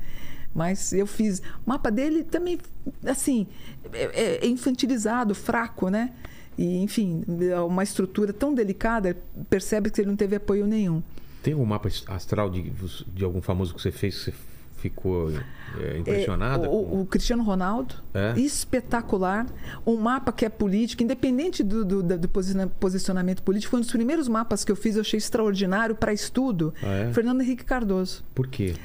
Mas 0.53 0.94
eu 0.94 1.07
fiz. 1.07 1.40
O 1.65 1.69
mapa 1.69 1.90
dele 1.90 2.23
também, 2.23 2.60
assim, 3.06 3.48
é, 3.91 4.45
é 4.45 4.48
infantilizado, 4.48 5.34
fraco, 5.34 5.90
né? 5.90 6.11
E, 6.57 6.77
enfim, 6.84 7.23
é 7.52 7.60
uma 7.61 7.81
estrutura 7.84 8.31
tão 8.31 8.53
delicada, 8.53 9.18
percebe 9.49 9.90
que 9.90 9.99
ele 10.02 10.10
não 10.10 10.15
teve 10.15 10.35
apoio 10.35 10.68
nenhum. 10.68 11.02
Tem 11.41 11.56
um 11.56 11.65
mapa 11.65 11.90
astral 12.07 12.49
de, 12.49 12.72
de 13.14 13.23
algum 13.26 13.41
famoso 13.41 13.73
que 13.73 13.81
você 13.81 13.91
fez 13.91 14.15
que 14.15 14.26
você 14.26 14.34
ficou 14.77 15.31
é, 15.80 15.98
impressionada? 15.98 16.65
É, 16.65 16.69
com- 16.69 16.76
o, 16.76 17.02
o 17.02 17.06
Cristiano 17.07 17.41
Ronaldo, 17.44 17.95
É? 18.14 18.40
espetacular. 18.40 19.48
Um 19.85 19.95
mapa 19.98 20.31
que 20.31 20.45
é 20.45 20.49
político, 20.49 21.02
independente 21.02 21.64
do, 21.64 21.84
do, 21.84 22.03
do 22.03 22.30
posiciona- 22.30 22.68
posicionamento 22.68 23.41
político, 23.41 23.72
foi 23.72 23.80
um 23.80 23.81
dos 23.81 23.91
primeiros 23.91 24.27
mapas 24.27 24.64
que 24.64 24.72
eu 24.72 24.76
fiz, 24.76 24.95
eu 24.95 25.02
achei 25.02 25.18
extraordinário 25.18 25.95
para 25.95 26.14
estudo. 26.14 26.73
Ah, 26.84 27.10
é? 27.10 27.14
Fernando 27.14 27.41
Henrique 27.41 27.64
Cardoso. 27.65 28.23
Por 28.35 28.48
quê? 28.48 28.76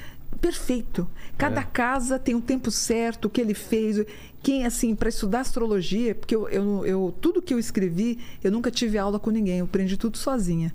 Perfeito. 0.40 1.08
Cada 1.36 1.60
É. 1.60 1.64
casa 1.64 2.18
tem 2.18 2.34
o 2.34 2.40
tempo 2.40 2.70
certo, 2.70 3.24
o 3.26 3.30
que 3.30 3.40
ele 3.40 3.54
fez. 3.54 4.04
Quem, 4.42 4.64
assim, 4.64 4.94
para 4.94 5.08
estudar 5.08 5.40
astrologia, 5.40 6.14
porque 6.14 6.34
eu, 6.34 6.48
eu, 6.48 6.86
eu- 6.86 7.14
tudo 7.20 7.42
que 7.42 7.52
eu 7.52 7.58
escrevi, 7.58 8.18
eu 8.42 8.50
nunca 8.52 8.70
tive 8.70 8.96
aula 8.98 9.18
com 9.18 9.30
ninguém, 9.30 9.58
eu 9.58 9.64
aprendi 9.64 9.96
tudo 9.96 10.16
sozinha. 10.16 10.72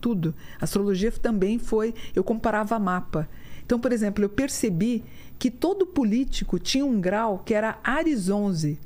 Tudo. 0.00 0.34
Astrologia 0.60 1.10
também 1.12 1.58
foi. 1.58 1.94
Eu 2.14 2.22
comparava 2.24 2.78
mapa. 2.78 3.28
Então, 3.64 3.78
por 3.78 3.92
exemplo, 3.92 4.24
eu 4.24 4.28
percebi 4.28 5.04
que 5.38 5.50
todo 5.50 5.86
político 5.86 6.58
tinha 6.58 6.84
um 6.84 7.00
grau 7.00 7.38
que 7.38 7.54
era 7.54 7.78
Ares 7.82 8.28
11. 8.28 8.78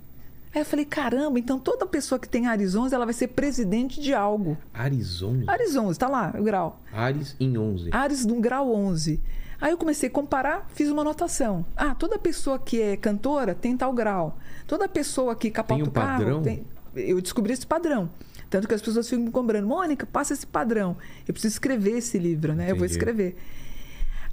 Aí 0.55 0.61
eu 0.63 0.65
falei, 0.65 0.85
caramba, 0.85 1.39
então 1.39 1.59
toda 1.59 1.85
pessoa 1.87 2.19
que 2.19 2.29
tem 2.29 2.47
Ares 2.47 2.75
11, 2.75 2.95
ela 2.95 3.05
vai 3.05 3.13
ser 3.13 3.29
presidente 3.29 4.01
de 4.01 4.15
algo. 4.15 4.57
Arizona? 4.73 5.45
Ares 5.49 5.75
11, 5.77 5.99
tá 5.99 6.09
lá, 6.09 6.35
o 6.39 6.43
grau. 6.43 6.81
Ares 6.93 7.35
em 7.41 7.59
11. 7.59 7.91
Ares 7.93 8.25
no 8.25 8.41
grau 8.41 8.73
11. 8.75 9.21
Aí 9.61 9.71
eu 9.73 9.79
comecei 9.79 10.09
a 10.09 10.13
comparar, 10.13 10.69
fiz 10.75 10.91
uma 10.91 11.03
anotação. 11.03 11.65
Ah, 11.77 11.95
toda 11.95 12.19
pessoa 12.19 12.59
que 12.59 12.81
é 12.81 12.97
cantora 12.97 13.55
tem 13.55 13.77
tal 13.77 13.93
grau. 13.93 14.39
Toda 14.67 14.89
pessoa 14.89 15.35
que 15.35 15.51
capota 15.51 15.79
Tem 15.79 15.85
um 15.85 15.89
o 15.89 15.93
carro 15.93 16.19
padrão? 16.19 16.43
tem... 16.43 16.65
Eu 16.95 17.21
descobri 17.21 17.53
esse 17.53 17.67
padrão. 17.67 18.11
Tanto 18.49 18.69
que 18.69 18.75
as 18.75 18.81
pessoas 18.81 19.09
ficam 19.09 19.25
me 19.25 19.31
cobrando, 19.31 19.67
Mônica, 19.67 20.07
passa 20.07 20.33
esse 20.33 20.47
padrão. 20.47 20.97
Eu 21.27 21.35
preciso 21.35 21.55
escrever 21.55 21.99
esse 21.99 22.19
livro, 22.19 22.55
né? 22.55 22.65
Eu 22.71 22.77
vou 22.77 22.87
Entendi. 22.87 22.93
escrever. 22.93 23.37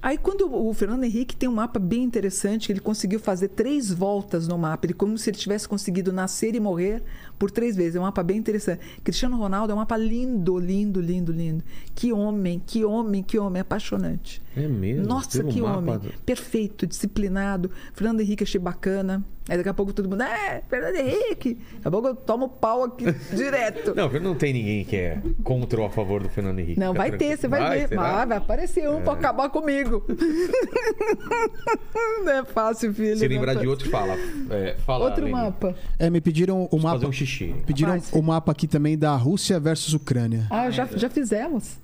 Aí 0.01 0.17
quando 0.17 0.53
o 0.53 0.73
Fernando 0.73 1.05
Henrique 1.05 1.33
tem 1.33 1.47
um 1.47 1.53
mapa 1.53 1.79
bem 1.79 2.03
interessante, 2.03 2.67
que 2.67 2.73
ele 2.73 2.81
conseguiu 2.81 3.21
fazer 3.21 3.47
três 3.47 3.89
voltas 3.89 4.49
no 4.49 4.57
mapa, 4.57 4.85
ele 4.85 4.93
como 4.93 5.17
se 5.17 5.29
ele 5.29 5.37
tivesse 5.37 5.67
conseguido 5.67 6.11
nascer 6.11 6.53
e 6.55 6.59
morrer 6.59 7.01
por 7.43 7.51
três 7.51 7.75
vezes. 7.75 7.97
É 7.97 7.99
um 7.99 8.03
mapa 8.03 8.23
bem 8.23 8.37
interessante. 8.37 8.79
Cristiano 9.03 9.35
Ronaldo 9.35 9.73
é 9.73 9.75
um 9.75 9.79
mapa 9.79 9.97
lindo, 9.97 10.57
lindo, 10.57 11.01
lindo, 11.01 11.29
lindo. 11.29 11.61
Que 11.93 12.13
homem, 12.13 12.61
que 12.65 12.85
homem, 12.85 13.21
que 13.21 13.37
homem, 13.37 13.59
apaixonante. 13.59 14.41
É 14.55 14.65
mesmo? 14.65 15.05
Nossa, 15.05 15.43
que 15.43 15.61
mapa 15.61 15.79
homem. 15.79 15.99
Perfeito, 16.25 16.87
disciplinado. 16.87 17.69
Fernando 17.93 18.21
Henrique 18.21 18.43
achei 18.43 18.61
bacana. 18.61 19.21
Aí 19.49 19.57
daqui 19.57 19.67
a 19.67 19.73
pouco 19.73 19.91
todo 19.91 20.07
mundo, 20.07 20.23
é, 20.23 20.63
Fernando 20.69 20.95
Henrique. 20.95 21.57
Daqui 21.73 21.87
a 21.87 21.91
pouco 21.91 22.07
eu 22.07 22.15
tomo 22.15 22.47
pau 22.47 22.85
aqui 22.85 23.03
direto. 23.35 23.93
Não, 23.93 24.09
não 24.21 24.35
tem 24.35 24.53
ninguém 24.53 24.85
que 24.85 24.95
é 24.95 25.21
contra 25.43 25.81
ou 25.81 25.85
a 25.85 25.89
favor 25.89 26.23
do 26.23 26.29
Fernando 26.29 26.59
Henrique. 26.59 26.79
Não, 26.79 26.93
vai 26.93 27.11
ter, 27.11 27.37
você 27.37 27.49
vai, 27.49 27.81
ver. 27.81 27.89
será? 27.89 28.07
É. 28.07 28.11
Vai, 28.13 28.25
vai 28.25 28.37
aparecer 28.37 28.89
um 28.89 29.01
pra 29.01 29.13
acabar 29.13 29.49
comigo. 29.49 30.01
não 32.23 32.31
é 32.31 32.45
fácil, 32.45 32.93
filho. 32.93 33.17
Se 33.17 33.27
não 33.27 33.35
é 33.35 33.37
lembrar 33.37 33.55
de 33.55 33.67
outro, 33.67 33.89
fala. 33.89 34.15
É, 34.49 34.77
fala 34.85 35.05
Outro 35.05 35.29
mapa. 35.29 35.75
É, 35.99 36.09
me 36.09 36.21
pediram 36.21 36.63
o 36.63 36.69
Preciso 36.69 36.83
mapa. 36.83 36.95
fazer 36.95 37.07
um 37.07 37.11
xixi. 37.11 37.32
Pediram 37.65 37.91
Faz. 37.91 38.11
o 38.13 38.21
mapa 38.21 38.51
aqui 38.51 38.67
também 38.67 38.97
da 38.97 39.15
Rússia 39.15 39.59
versus 39.59 39.93
Ucrânia. 39.93 40.47
Ah, 40.49 40.69
já, 40.69 40.85
já 40.85 41.09
fizemos. 41.09 41.77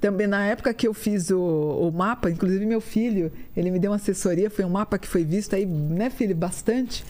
Também 0.00 0.26
na 0.26 0.44
época 0.44 0.74
que 0.74 0.86
eu 0.86 0.92
fiz 0.92 1.30
o, 1.30 1.38
o 1.40 1.90
mapa, 1.90 2.30
inclusive 2.30 2.66
meu 2.66 2.80
filho, 2.80 3.32
ele 3.56 3.70
me 3.70 3.78
deu 3.78 3.90
uma 3.90 3.96
assessoria, 3.96 4.50
foi 4.50 4.64
um 4.64 4.70
mapa 4.70 4.98
que 4.98 5.08
foi 5.08 5.24
visto 5.24 5.56
aí, 5.56 5.64
né, 5.64 6.10
filho, 6.10 6.34
bastante. 6.36 7.04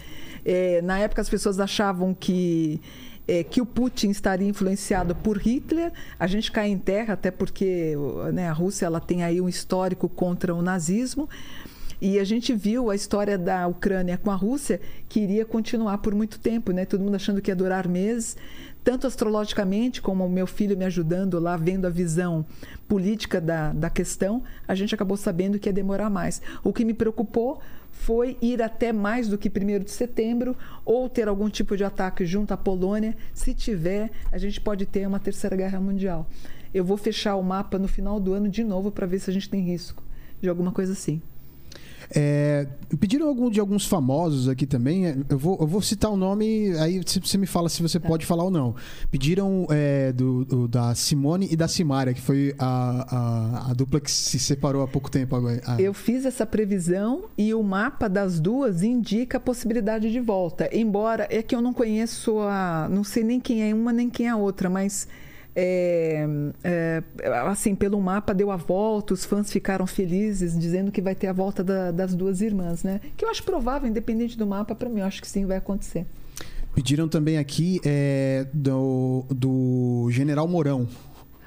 É, 0.45 0.81
na 0.83 0.99
época 0.99 1.21
as 1.21 1.29
pessoas 1.29 1.59
achavam 1.59 2.15
que 2.15 2.81
é, 3.27 3.43
que 3.43 3.61
o 3.61 3.67
Putin 3.67 4.11
estaria 4.11 4.49
influenciado 4.49 5.15
por 5.15 5.39
Hitler. 5.39 5.93
A 6.19 6.27
gente 6.27 6.53
cai 6.53 6.69
em 6.69 6.79
terra, 6.79 7.15
até 7.15 7.31
porque 7.31 7.95
né, 8.33 8.49
a 8.49 8.53
Rússia 8.53 8.87
ela 8.87 9.01
tem 9.01 9.23
aí 9.25 9.41
um 9.41 9.49
histórico 9.49 10.09
contra 10.09 10.55
o 10.55 10.63
nazismo. 10.63 11.29
E 12.01 12.19
a 12.19 12.25
gente 12.25 12.55
viu 12.55 12.91
a 12.91 12.95
história 12.95 13.39
da 13.39 13.67
Ucrânia 13.67 14.19
com 14.19 14.31
a 14.31 14.35
Rússia, 14.35 14.81
que 15.09 15.21
iria 15.21 15.45
continuar 15.45 15.99
por 15.99 16.15
muito 16.15 16.39
tempo, 16.39 16.73
né? 16.73 16.85
Todo 16.85 17.03
mundo 17.03 17.15
achando 17.15 17.41
que 17.41 17.51
ia 17.51 17.57
durar 17.57 17.89
meses, 17.89 18.37
tanto 18.83 19.07
astrologicamente, 19.07 20.03
como 20.03 20.27
o 20.27 20.31
meu 20.31 20.47
filho 20.47 20.77
me 20.77 20.85
ajudando 20.85 21.41
lá, 21.41 21.57
vendo 21.57 21.87
a 21.87 21.91
visão 21.91 22.45
política 22.87 23.41
da, 23.41 23.73
da 23.73 23.89
questão, 23.89 24.43
a 24.69 24.75
gente 24.75 24.95
acabou 24.95 25.17
sabendo 25.17 25.59
que 25.59 25.69
ia 25.69 25.73
demorar 25.73 26.11
mais. 26.11 26.43
O 26.63 26.73
que 26.73 26.85
me 26.85 26.93
preocupou 26.93 27.61
foi 27.91 28.37
ir 28.43 28.61
até 28.61 28.93
mais 28.93 29.29
do 29.29 29.39
que 29.39 29.49
1 29.49 29.85
de 29.85 29.91
setembro, 29.91 30.55
ou 30.85 31.09
ter 31.09 31.29
algum 31.29 31.49
tipo 31.49 31.77
de 31.77 31.85
ataque 31.85 32.27
junto 32.27 32.53
à 32.53 32.57
Polônia. 32.57 33.17
Se 33.33 33.55
tiver, 33.55 34.11
a 34.31 34.37
gente 34.37 34.61
pode 34.61 34.85
ter 34.85 35.07
uma 35.07 35.19
terceira 35.19 35.57
guerra 35.57 35.81
mundial. 35.81 36.29
Eu 36.75 36.85
vou 36.85 36.97
fechar 36.97 37.37
o 37.37 37.43
mapa 37.43 37.79
no 37.79 37.89
final 37.89 38.21
do 38.21 38.35
ano 38.35 38.49
de 38.49 38.65
novo 38.65 38.91
para 38.91 39.07
ver 39.07 39.21
se 39.21 39.31
a 39.31 39.33
gente 39.33 39.49
tem 39.49 39.63
risco 39.63 40.03
de 40.43 40.49
alguma 40.49 40.73
coisa 40.73 40.93
assim. 40.93 41.23
É, 42.17 42.67
pediram 43.01 43.27
algum 43.27 43.51
de 43.51 43.59
alguns 43.59 43.85
famosos 43.87 44.49
aqui 44.49 44.67
também. 44.67 45.07
É, 45.07 45.17
Eu 45.29 45.37
vou, 45.39 45.59
eu 45.61 45.67
vou 45.67 45.83
citar 45.83 46.11
o 46.11 46.17
nome, 46.17 46.73
aí 46.79 47.01
você 47.05 47.19
você 47.21 47.37
me 47.37 47.47
fala 47.47 47.69
se 47.69 47.83
você 47.83 47.99
Tá. 47.99 48.07
pode 48.09 48.25
falar 48.25 48.45
ou 48.45 48.51
não. 48.51 48.75
Pediram 49.11 49.67
é, 49.71 50.13
do, 50.13 50.45
do- 50.45 50.69
da 50.69 50.95
Simone 50.95 51.49
e 51.51 51.57
da 51.57 51.67
Simária, 51.67 52.15
que 52.15 52.21
foi 52.21 52.55
a, 52.59 53.67
a, 53.67 53.71
a 53.71 53.75
dupla 53.75 54.01
que 54.01 54.11
se 54.11 54.39
separou 54.39 54.83
há 54.83 54.87
pouco 54.89 55.11
tempo 55.11 55.35
agora. 55.35 55.61
Ah, 55.67 55.81
Eu 55.81 55.93
fiz 55.93 56.25
essa 56.25 56.47
previsão 56.47 57.25
e 57.37 57.53
o 57.53 57.63
mapa 57.63 58.09
das 58.09 58.39
duas 58.39 58.83
indica 58.83 59.39
a 59.39 59.41
possibilidade 59.41 60.13
de 60.13 60.21
volta. 60.21 60.69
Embora 60.73 61.27
é 61.31 61.43
que 61.43 61.55
eu 61.55 61.61
não 61.61 61.73
conheço 61.73 62.39
a. 62.41 62.89
não 62.91 63.03
sei 63.03 63.25
nem 63.25 63.41
quem 63.41 63.69
é 63.69 63.75
uma 63.75 63.93
nem 63.93 64.09
quem 64.09 64.27
é 64.27 64.31
a 64.31 64.37
outra, 64.37 64.71
mas. 64.71 65.09
É, 65.57 66.27
é, 66.65 67.03
assim, 67.47 67.75
pelo 67.75 68.01
mapa 68.01 68.33
deu 68.35 68.51
a 68.51 68.57
volta, 68.57 69.15
os 69.15 69.25
fãs 69.25 69.51
ficaram 69.53 69.87
felizes, 69.87 70.59
dizendo 70.59 70.91
que 70.91 71.01
vai 71.01 71.15
ter 71.15 71.29
a 71.29 71.33
volta 71.33 71.63
da- 71.63 71.91
das 71.91 72.15
duas 72.15 72.41
irmãs, 72.41 72.83
né? 72.83 73.01
Que 73.17 73.25
eu 73.25 73.31
acho 73.31 73.43
provável, 73.43 73.89
independente 73.89 74.37
do 74.37 74.47
mapa, 74.47 74.75
para 74.75 74.89
mim, 74.89 75.01
eu 75.01 75.07
acho 75.07 75.21
que 75.21 75.29
sim, 75.29 75.47
vai 75.47 75.57
acontecer. 75.57 76.07
Pediram 76.75 77.07
também 77.09 77.39
aqui 77.39 77.81
é, 77.85 78.47
do, 78.53 79.25
do 79.31 80.09
General 80.11 80.47
Mourão. 80.49 80.89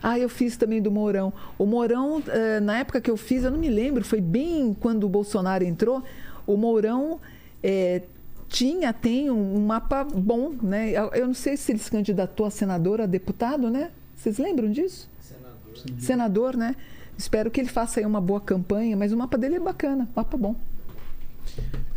Ah, 0.02 0.18
eu 0.18 0.30
fiz 0.30 0.56
também 0.56 0.82
do 0.82 0.90
Mourão. 0.92 1.34
O 1.58 1.66
Mourão, 1.66 2.22
eh, 2.28 2.60
na 2.60 2.78
época 2.78 3.02
que 3.02 3.10
eu 3.10 3.18
fiz, 3.18 3.44
eu 3.44 3.50
não 3.50 3.58
me 3.58 3.68
lembro, 3.68 4.06
foi 4.06 4.22
bem 4.22 4.74
quando 4.80 5.04
o 5.06 5.10
Bolsonaro 5.10 5.64
entrou. 5.64 6.04
O 6.46 6.56
Mourão 6.56 7.20
eh, 7.64 8.04
tinha, 8.48 8.94
tem 8.94 9.30
um, 9.30 9.66
mapa 9.66 10.04
bom, 10.04 10.54
né? 10.62 10.92
Eu, 10.92 11.10
eu 11.14 11.28
não 11.28 11.34
sei 11.34 11.58
se 11.58 11.72
ele 11.72 11.80
se 11.80 11.92
candidatou 11.92 12.46
a 12.46 12.52
senador, 12.52 13.02
a 13.02 13.06
deputado, 13.06 13.70
né? 13.70 13.92
Vocês 14.16 14.38
lembram 14.38 14.72
disso? 14.72 15.10
Senador. 15.20 16.00
Senador, 16.00 16.58
né? 16.58 16.76
Espero 17.18 17.52
que 17.52 17.60
ele 17.60 17.70
faça 17.70 18.00
aí 18.00 18.06
uma 18.06 18.22
boa 18.22 18.40
campanha, 18.40 18.96
mas 18.96 19.12
o 19.12 19.18
mapa 19.18 19.38
dele 19.38 19.56
é 19.56 19.60
bacana, 19.60 20.08
mapa 20.16 20.38
bom. 20.38 20.56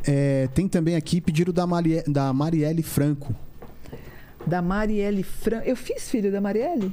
É, 0.06 0.48
tem 0.54 0.66
também 0.68 0.96
aqui 0.96 1.20
pedido 1.20 1.52
da, 1.52 1.66
Marie, 1.66 2.02
da 2.06 2.32
Marielle 2.32 2.82
Franco. 2.82 3.34
Da 4.46 4.62
Marielle 4.62 5.22
Franco. 5.22 5.68
Eu 5.68 5.76
fiz 5.76 6.08
filho 6.10 6.32
da 6.32 6.40
Marielle? 6.40 6.92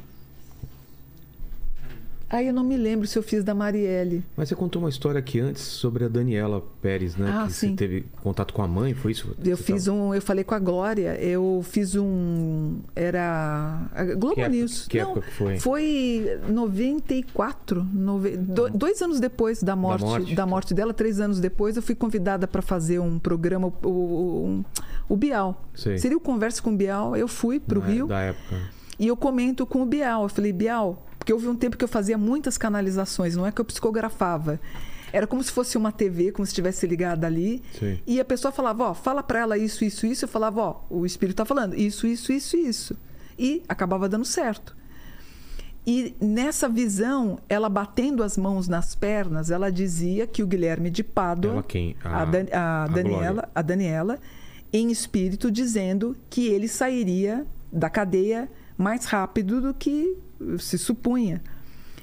Aí 2.29 2.47
eu 2.47 2.53
não 2.53 2.63
me 2.63 2.75
lembro 2.75 3.07
se 3.07 3.17
eu 3.17 3.23
fiz 3.23 3.43
da 3.43 3.55
Marielle. 3.55 4.21
Mas 4.35 4.49
você 4.49 4.55
contou 4.55 4.81
uma 4.81 4.89
história 4.89 5.17
aqui 5.17 5.39
antes 5.39 5.61
sobre 5.61 6.03
a 6.03 6.07
Daniela 6.09 6.61
Pérez, 6.81 7.15
né? 7.15 7.31
Ah, 7.33 7.47
que 7.47 7.53
sim. 7.53 7.69
você 7.69 7.75
teve 7.75 8.05
contato 8.21 8.53
com 8.53 8.61
a 8.61 8.67
mãe, 8.67 8.93
foi 8.93 9.13
isso? 9.13 9.33
Eu 9.43 9.55
Você 9.55 9.63
fiz 9.63 9.85
tava- 9.85 9.97
um, 9.97 10.13
eu 10.13 10.21
falei 10.21 10.43
com 10.43 10.53
a 10.53 10.59
Glória, 10.59 11.15
eu 11.21 11.61
fiz 11.63 11.95
um, 11.95 12.79
era 12.95 13.87
a 13.93 14.03
Globo 14.03 14.35
Que 14.35 14.41
época- 14.41 14.55
News. 14.57 14.87
que 14.87 15.01
Não, 15.01 15.11
época 15.11 15.25
que 15.27 15.33
foi? 15.33 15.59
Foi 15.59 16.39
94, 16.49 17.83
nove, 17.93 18.35
do- 18.37 18.69
dois 18.69 19.01
anos 19.01 19.19
depois 19.19 19.63
da 19.63 19.75
morte, 19.75 20.01
da 20.35 20.45
morte. 20.45 20.49
morte, 20.49 20.73
dela, 20.73 20.93
três 20.93 21.19
anos 21.19 21.39
depois, 21.39 21.75
eu 21.77 21.81
fui 21.81 21.95
convidada 21.95 22.47
para 22.47 22.61
fazer 22.61 22.99
um 22.99 23.17
programa, 23.19 23.67
o, 23.83 23.87
o, 23.87 24.65
o 25.09 25.15
Bial. 25.15 25.63
Sei. 25.73 25.97
Seria 25.97 26.17
o 26.17 26.19
Conversa 26.19 26.61
com 26.61 26.71
o 26.71 26.75
Bial, 26.75 27.15
eu 27.15 27.27
fui 27.27 27.59
para 27.59 27.79
o 27.79 27.81
Rio 27.81 28.07
Da 28.07 28.19
época. 28.19 28.55
E 28.99 29.07
eu 29.07 29.15
comento 29.17 29.65
com 29.65 29.81
o 29.81 29.85
Bial. 29.85 30.23
Eu 30.23 30.29
falei, 30.29 30.51
Bial, 30.53 31.05
porque 31.17 31.31
houve 31.33 31.47
um 31.47 31.55
tempo 31.55 31.77
que 31.77 31.83
eu 31.83 31.87
fazia 31.87 32.17
muitas 32.17 32.57
canalizações, 32.57 33.35
não 33.35 33.45
é 33.45 33.51
que 33.51 33.59
eu 33.61 33.65
psicografava. 33.65 34.59
Era 35.13 35.25
como 35.25 35.41
se 35.41 35.51
fosse 35.51 35.77
uma 35.77 35.91
TV, 35.91 36.31
como 36.31 36.45
se 36.45 36.51
estivesse 36.51 36.85
ligada 36.85 37.25
ali. 37.27 37.63
Sim. 37.79 37.97
E 38.05 38.19
a 38.19 38.25
pessoa 38.25 38.51
falava, 38.51 38.89
ó, 38.89 38.93
fala 38.93 39.23
pra 39.23 39.39
ela 39.39 39.57
isso, 39.57 39.85
isso, 39.85 40.05
isso. 40.05 40.25
Eu 40.25 40.29
falava, 40.29 40.61
ó, 40.61 40.75
o 40.89 41.05
espírito 41.05 41.37
tá 41.37 41.45
falando 41.45 41.75
isso, 41.75 42.05
isso, 42.05 42.31
isso, 42.31 42.57
isso. 42.57 42.97
E 43.39 43.63
acabava 43.69 44.09
dando 44.09 44.25
certo. 44.25 44.75
E 45.85 46.13
nessa 46.19 46.67
visão, 46.67 47.39
ela 47.47 47.69
batendo 47.69 48.21
as 48.21 48.37
mãos 48.37 48.67
nas 48.67 48.93
pernas, 48.93 49.49
ela 49.49 49.71
dizia 49.71 50.27
que 50.27 50.43
o 50.43 50.47
Guilherme 50.47 50.89
de 50.89 51.01
Pádua, 51.03 51.53
Ela 51.53 51.63
quem? 51.63 51.95
a, 52.03 52.21
A- 52.23 52.25
Dan- 52.25 52.45
a 52.51 52.83
a 52.83 52.87
Daniela, 52.87 53.31
Glória. 53.31 53.49
a 53.55 53.61
Daniela, 53.61 54.19
em 54.73 54.91
espírito, 54.91 55.49
dizendo 55.49 56.17
que 56.29 56.47
ele 56.47 56.67
sairia 56.67 57.45
da 57.71 57.89
cadeia 57.89 58.49
mais 58.77 59.05
rápido 59.05 59.61
do 59.61 59.73
que 59.73 60.17
se 60.59 60.77
supunha. 60.77 61.41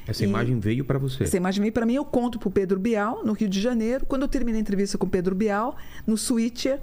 Essa 0.07 0.25
E- 0.25 0.29
imagem 0.29 0.59
veio 0.59 0.85
pra 0.85 0.99
você. 0.99 1.25
Essa 1.25 1.37
imagem 1.37 1.61
veio 1.63 1.73
para 1.73 1.87
mim, 1.87 1.95
eu 1.95 2.05
conto 2.05 2.39
pro 2.39 2.51
Pedro 2.51 2.79
Bial, 2.79 3.25
no 3.25 3.33
Rio 3.33 3.49
de 3.49 3.61
Janeiro. 3.61 4.05
Quando 4.07 4.23
eu 4.23 4.29
terminei 4.29 4.59
a 4.59 4.63
entrevista 4.63 4.99
com 4.99 5.07
o 5.07 5.09
Pedro 5.11 5.35
Bial, 5.35 5.77
no 6.07 6.17
switcher, 6.19 6.79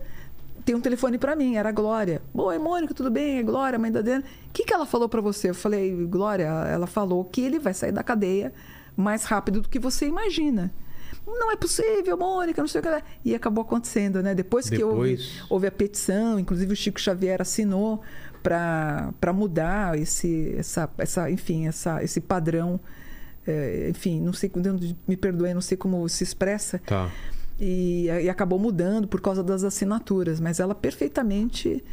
tem 0.66 0.74
um 0.76 0.82
telefone 0.82 1.18
para 1.18 1.36
mim, 1.36 1.56
era 1.56 1.70
a 1.70 1.72
Glória. 1.72 2.22
Oi, 2.34 2.58
Mônica, 2.58 2.94
tudo 2.94 3.12
bem? 3.12 3.38
É 3.38 3.44
Glória, 3.44 3.78
mãe 3.78 3.92
da 3.92 4.02
Dana. 4.02 4.24
O 4.48 4.52
que, 4.54 4.64
que 4.64 4.74
ela 4.74 4.86
falou 4.86 5.08
para 5.10 5.22
você? 5.22 5.50
Eu 5.50 5.56
falei, 5.56 5.94
Glória, 6.08 6.46
ela 6.46 6.88
falou 6.88 7.24
que 7.26 7.42
ele 7.42 7.60
vai 7.60 7.74
sair 7.74 7.92
da 7.92 8.02
cadeia 8.04 8.54
mais 8.96 9.24
rápido 9.26 9.62
do 9.62 9.70
que 9.70 9.78
você 9.80 10.08
imagina. 10.08 10.72
Não 11.28 11.52
é 11.52 11.56
possível, 11.56 12.18
Mônica, 12.18 12.60
não 12.62 12.68
sei 12.68 12.80
o 12.80 12.84
que. 12.84 12.90
lá. 12.90 13.02
E 13.24 13.36
acabou 13.36 13.62
acontecendo, 13.64 14.24
né? 14.24 14.34
Depois, 14.34 14.68
que 14.70 14.84
houve, 14.84 15.12
Depois- 15.12 15.44
houve 15.50 15.68
a 15.68 15.72
petição, 15.72 16.40
inclusive 16.40 16.74
o 16.74 16.76
Chico 16.76 17.00
Xavier 17.00 17.40
assinou 17.42 18.02
para 18.42 19.34
mudar 19.34 19.98
esse, 19.98 20.56
essa, 20.58 20.90
essa, 20.98 21.30
enfim, 21.32 21.68
essa, 21.68 22.04
esse 22.04 22.20
padrão. 22.20 22.80
É, 23.46 23.88
enfim, 23.90 24.22
não 24.22 24.34
sei, 24.34 24.52
me 25.08 25.18
perdoe, 25.18 25.54
não 25.54 25.62
sei 25.62 25.78
como 25.78 26.08
se 26.08 26.24
expressa. 26.24 26.80
Tá. 26.86 27.10
E, 27.60 28.06
e 28.06 28.30
acabou 28.30 28.58
mudando 28.58 29.08
por 29.08 29.22
causa 29.22 29.44
das 29.44 29.64
assinaturas, 29.64 30.40
mas 30.40 30.60
ela 30.60 30.74
perfeitamente. 30.74 31.84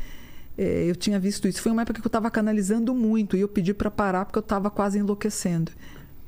é, 0.57 0.85
eu 0.91 0.97
tinha 0.97 1.19
visto 1.21 1.47
isso. 1.47 1.63
Foi 1.63 1.71
uma 1.71 1.83
época 1.83 2.01
que 2.01 2.07
eu 2.07 2.09
estava 2.09 2.31
canalizando 2.31 2.95
muito 2.95 3.37
e 3.37 3.41
eu 3.41 3.49
pedi 3.49 3.73
para 3.73 3.91
parar 3.91 4.25
porque 4.25 4.39
eu 4.39 4.43
estava 4.43 4.71
quase 4.71 4.99
enlouquecendo. 4.99 5.73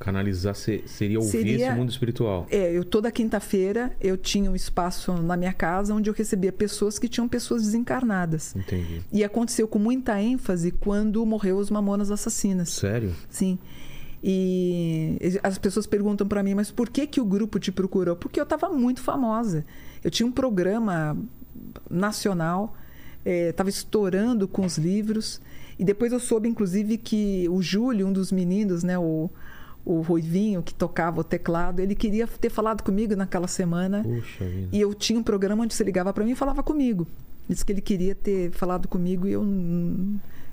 Canalizar 0.01 0.55
se- 0.55 0.83
seria 0.87 1.19
ouvir 1.19 1.31
Seria- 1.31 1.67
esse 1.67 1.75
mundo 1.77 1.89
espiritual. 1.89 2.47
É, 2.49 2.71
eu 2.75 2.83
toda 2.83 3.11
quinta-feira 3.11 3.91
eu 4.01 4.17
tinha 4.17 4.49
um 4.51 4.55
espaço 4.55 5.13
na 5.13 5.37
minha 5.37 5.53
casa 5.53 5.93
onde 5.93 6.09
eu 6.09 6.13
recebia 6.13 6.51
pessoas 6.51 6.97
que 6.99 7.07
tinham 7.07 7.27
pessoas 7.27 7.61
desencarnadas. 7.63 8.55
Entendi. 8.55 9.01
E 9.11 9.23
aconteceu 9.23 9.67
com 9.67 9.77
muita 9.79 10.19
ênfase 10.21 10.71
quando 10.71 11.25
morreu 11.25 11.57
os 11.57 11.69
Mamonas 11.69 12.09
Assassinas. 12.11 12.69
Sério? 12.71 13.13
Sim. 13.29 13.59
E 14.23 15.17
as 15.41 15.57
pessoas 15.57 15.87
perguntam 15.87 16.27
para 16.27 16.43
mim, 16.43 16.53
mas 16.53 16.69
por 16.71 16.89
que 16.89 17.07
que 17.07 17.19
o 17.19 17.25
grupo 17.25 17.59
te 17.59 17.71
procurou? 17.71 18.15
Porque 18.15 18.39
eu 18.39 18.43
estava 18.43 18.69
muito 18.69 19.01
famosa. 19.01 19.65
Eu 20.03 20.11
tinha 20.11 20.27
um 20.27 20.31
programa 20.31 21.17
nacional, 21.89 22.75
estava 23.25 23.69
estourando 23.69 24.47
com 24.47 24.65
os 24.65 24.77
livros. 24.77 25.41
E 25.79 25.83
depois 25.83 26.11
eu 26.11 26.19
soube, 26.19 26.47
inclusive, 26.47 26.97
que 26.97 27.47
o 27.49 27.61
Júlio, 27.61 28.07
um 28.07 28.13
dos 28.13 28.31
meninos, 28.31 28.83
né, 28.83 28.97
o, 28.99 29.29
o 29.85 30.01
Ruivinho, 30.01 30.61
que 30.61 30.73
tocava 30.73 31.21
o 31.21 31.23
teclado, 31.23 31.79
ele 31.79 31.95
queria 31.95 32.27
ter 32.27 32.49
falado 32.49 32.83
comigo 32.83 33.15
naquela 33.15 33.47
semana. 33.47 34.03
Puxa 34.03 34.45
vida. 34.45 34.69
E 34.71 34.79
eu 34.79 34.93
tinha 34.93 35.19
um 35.19 35.23
programa 35.23 35.63
onde 35.63 35.73
você 35.73 35.83
ligava 35.83 36.13
para 36.13 36.23
mim 36.23 36.31
e 36.31 36.35
falava 36.35 36.61
comigo. 36.61 37.07
Disse 37.49 37.65
que 37.65 37.71
ele 37.71 37.81
queria 37.81 38.13
ter 38.15 38.51
falado 38.51 38.87
comigo 38.87 39.27
e 39.27 39.31
eu. 39.33 39.43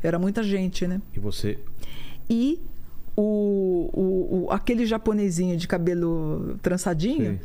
Era 0.02 0.18
muita 0.18 0.42
gente, 0.42 0.86
né? 0.86 1.00
E 1.14 1.18
você. 1.20 1.58
E 2.30 2.60
o, 3.16 3.90
o, 3.92 4.44
o- 4.46 4.50
aquele 4.50 4.86
japonesinho 4.86 5.56
de 5.56 5.66
cabelo 5.68 6.56
trançadinho, 6.62 7.32
Sim. 7.34 7.38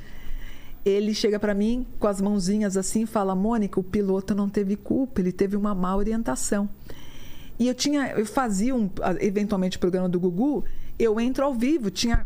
ele 0.85 1.13
chega 1.13 1.39
para 1.39 1.53
mim 1.53 1.85
com 1.99 2.07
as 2.07 2.21
mãozinhas 2.21 2.77
assim 2.77 3.01
e 3.03 3.05
fala: 3.05 3.35
Mônica, 3.35 3.79
o 3.79 3.83
piloto 3.83 4.33
não 4.33 4.47
teve 4.49 4.75
culpa, 4.75 5.19
ele 5.19 5.31
teve 5.31 5.55
uma 5.57 5.73
má 5.75 5.95
orientação. 5.95 6.69
E 7.59 7.67
eu 7.67 7.73
tinha, 7.75 8.07
eu 8.17 8.25
fazia 8.25 8.73
um, 8.75 8.89
eventualmente 9.19 9.77
o 9.77 9.79
programa 9.79 10.09
do 10.09 10.19
Gugu, 10.19 10.63
eu 11.03 11.19
entro 11.19 11.43
ao 11.45 11.53
vivo, 11.53 11.89
tinha, 11.91 12.25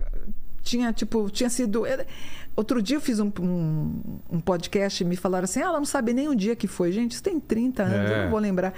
tinha 0.64 0.92
tipo, 0.94 1.30
tinha 1.30 1.50
sido. 1.50 1.84
Outro 2.56 2.82
dia 2.82 2.98
eu 2.98 3.02
fiz 3.02 3.20
um, 3.20 3.32
um, 3.40 4.20
um 4.32 4.40
podcast 4.40 5.04
e 5.04 5.06
me 5.06 5.16
falaram 5.16 5.44
assim: 5.46 5.60
ah, 5.60 5.66
ela 5.66 5.78
não 5.78 5.86
sabe 5.86 6.12
nem 6.14 6.28
o 6.28 6.36
dia 6.36 6.56
que 6.56 6.68
foi. 6.68 6.92
Gente, 6.92 7.12
isso 7.12 7.24
tem 7.24 7.40
30 7.40 7.84
anos, 7.84 8.12
É. 8.12 8.14
eu 8.20 8.24
não 8.24 8.30
vou 8.32 8.40
lembrar. 8.40 8.74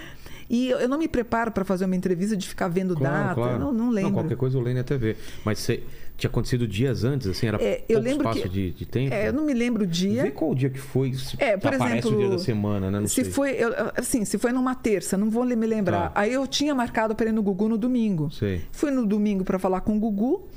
E 0.50 0.70
eu 0.70 0.80
eu 0.80 0.90
não 0.90 0.98
me 0.98 1.08
preparo 1.08 1.52
para 1.52 1.64
fazer 1.64 1.86
uma 1.86 1.96
entrevista 1.96 2.36
de 2.36 2.48
ficar 2.48 2.68
vendo 2.68 2.96
data, 2.96 3.40
eu 3.40 3.60
não, 3.60 3.72
não 3.72 3.90
lembro. 3.90 4.14
qualquer 4.14 4.36
coisa 4.36 4.58
eu 4.58 4.62
leio 4.62 4.76
na 4.78 4.84
TV. 4.84 5.16
Mas 5.46 5.60
você 5.60 5.84
tinha 6.20 6.30
acontecido 6.30 6.68
dias 6.68 7.04
antes, 7.04 7.28
assim? 7.28 7.48
Era 7.48 7.58
É, 7.64 7.84
eu 7.90 8.00
lembro 8.00 8.28
espaço 8.28 8.42
que- 8.44 8.50
de, 8.50 8.72
de 8.72 8.86
tempo? 8.86 9.14
É, 9.14 9.28
eu 9.30 9.34
não 9.34 9.46
me 9.46 9.54
lembro 9.54 9.84
o 9.84 9.88
dia. 9.88 10.24
Vê 10.24 10.32
qual 10.32 10.52
o 10.52 10.56
dia 10.56 10.70
que 10.70 10.80
foi. 10.80 11.14
Se 11.14 11.36
É, 11.42 11.58
por 11.58 11.74
aparece 11.74 11.98
exemplo, 12.00 12.16
o 12.16 12.20
dia 12.20 12.30
da 12.30 12.40
semana, 12.40 12.92
né? 12.92 13.00
Não 13.00 13.08
se 13.08 13.24
sei. 13.24 13.32
foi, 13.32 13.52
eu- 13.52 13.72
assim, 13.98 14.24
se 14.26 14.38
foi 14.38 14.52
numa 14.52 14.76
terça, 14.76 15.18
não 15.18 15.30
vou 15.30 15.46
me 15.46 15.56
lembrar. 15.66 16.10
Tá. 16.12 16.22
Aí 16.22 16.32
eu 16.34 16.46
tinha 16.48 16.76
marcado 16.76 17.16
para 17.16 17.30
ir 17.30 17.32
no 17.32 17.42
Gugu 17.42 17.68
no 17.70 17.78
domingo. 17.78 18.30
Sei. 18.32 18.62
Fui 18.72 18.92
no 18.92 19.06
domingo 19.06 19.44
para 19.44 19.58
falar 19.58 19.82
com 19.82 19.96
o 19.96 20.00
Gugu. 20.00 20.48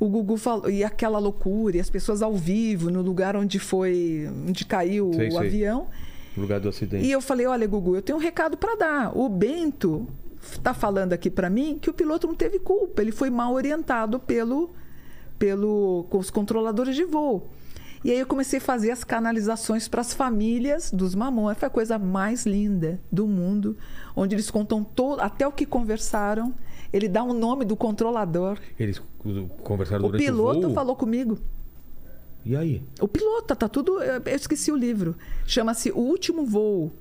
O 0.00 0.08
Gugu 0.08 0.36
falou 0.36 0.68
e 0.68 0.82
aquela 0.82 1.18
loucura, 1.20 1.76
e 1.76 1.80
as 1.80 1.88
pessoas 1.88 2.22
ao 2.22 2.34
vivo 2.34 2.90
no 2.90 3.02
lugar 3.02 3.36
onde 3.36 3.58
foi, 3.60 4.28
onde 4.48 4.64
caiu 4.64 5.12
Sei, 5.14 5.28
o 5.28 5.32
sei. 5.32 5.46
avião. 5.46 5.86
No 6.36 6.42
lugar 6.42 6.58
do 6.58 6.68
acidente. 6.68 7.04
E 7.06 7.12
eu 7.12 7.20
falei, 7.20 7.46
olha, 7.46 7.66
Gugu, 7.66 7.94
eu 7.94 8.02
tenho 8.02 8.18
um 8.18 8.20
recado 8.20 8.56
para 8.56 8.74
dar. 8.74 9.16
O 9.16 9.28
Bento 9.28 10.08
está 10.42 10.74
falando 10.74 11.12
aqui 11.12 11.30
para 11.30 11.48
mim 11.48 11.78
que 11.80 11.88
o 11.88 11.92
piloto 11.92 12.26
não 12.26 12.34
teve 12.34 12.58
culpa, 12.58 13.00
ele 13.00 13.12
foi 13.12 13.30
mal 13.30 13.52
orientado 13.54 14.18
pelo, 14.18 14.70
pelo 15.42 16.06
com 16.08 16.18
os 16.18 16.30
controladores 16.30 16.94
de 16.94 17.04
voo. 17.04 17.48
E 18.04 18.12
aí 18.12 18.18
eu 18.20 18.26
comecei 18.26 18.60
a 18.60 18.62
fazer 18.62 18.92
as 18.92 19.02
canalizações 19.02 19.88
para 19.88 20.00
as 20.00 20.14
famílias 20.14 20.92
dos 20.92 21.16
Mamonas. 21.16 21.58
Foi 21.58 21.66
a 21.66 21.70
coisa 21.70 21.98
mais 21.98 22.46
linda 22.46 23.00
do 23.10 23.26
mundo, 23.26 23.76
onde 24.14 24.36
eles 24.36 24.52
contam 24.52 24.84
todo, 24.84 25.20
até 25.20 25.44
o 25.44 25.50
que 25.50 25.66
conversaram. 25.66 26.54
Ele 26.92 27.08
dá 27.08 27.24
o 27.24 27.34
nome 27.34 27.64
do 27.64 27.74
controlador. 27.74 28.56
Eles 28.78 29.02
conversaram 29.64 30.04
O 30.04 30.08
durante 30.08 30.24
piloto 30.24 30.58
o 30.58 30.62
voo? 30.62 30.74
falou 30.74 30.94
comigo. 30.94 31.36
E 32.44 32.54
aí? 32.54 32.80
O 33.00 33.08
piloto, 33.08 33.56
tá 33.56 33.68
tudo. 33.68 34.00
Eu 34.00 34.22
esqueci 34.36 34.70
o 34.70 34.76
livro. 34.76 35.16
Chama-se 35.44 35.90
O 35.90 35.98
Último 35.98 36.44
Voo. 36.46 36.92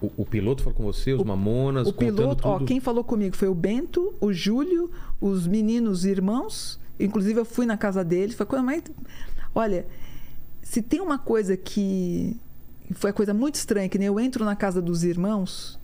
O, 0.00 0.10
o 0.22 0.26
piloto 0.26 0.62
falou 0.64 0.76
com 0.76 0.84
você, 0.84 1.12
os 1.12 1.22
mamonas, 1.22 1.86
O 1.86 1.92
piloto, 1.92 2.46
ó, 2.48 2.58
quem 2.60 2.80
falou 2.80 3.04
comigo 3.04 3.36
foi 3.36 3.48
o 3.48 3.54
Bento, 3.54 4.14
o 4.20 4.32
Júlio, 4.32 4.90
os 5.20 5.46
meninos 5.46 6.04
irmãos. 6.04 6.80
Inclusive, 6.98 7.40
eu 7.40 7.44
fui 7.44 7.66
na 7.66 7.76
casa 7.76 8.04
deles. 8.04 8.34
Foi 8.34 8.44
a 8.44 8.46
coisa 8.46 8.64
mais. 8.64 8.82
Olha, 9.54 9.86
se 10.62 10.82
tem 10.82 11.00
uma 11.00 11.18
coisa 11.18 11.56
que. 11.56 12.36
Foi 12.92 13.10
a 13.10 13.12
coisa 13.12 13.34
muito 13.34 13.56
estranha, 13.56 13.88
que 13.88 13.98
nem 13.98 14.06
eu 14.06 14.18
entro 14.18 14.44
na 14.44 14.56
casa 14.56 14.80
dos 14.80 15.04
irmãos, 15.04 15.78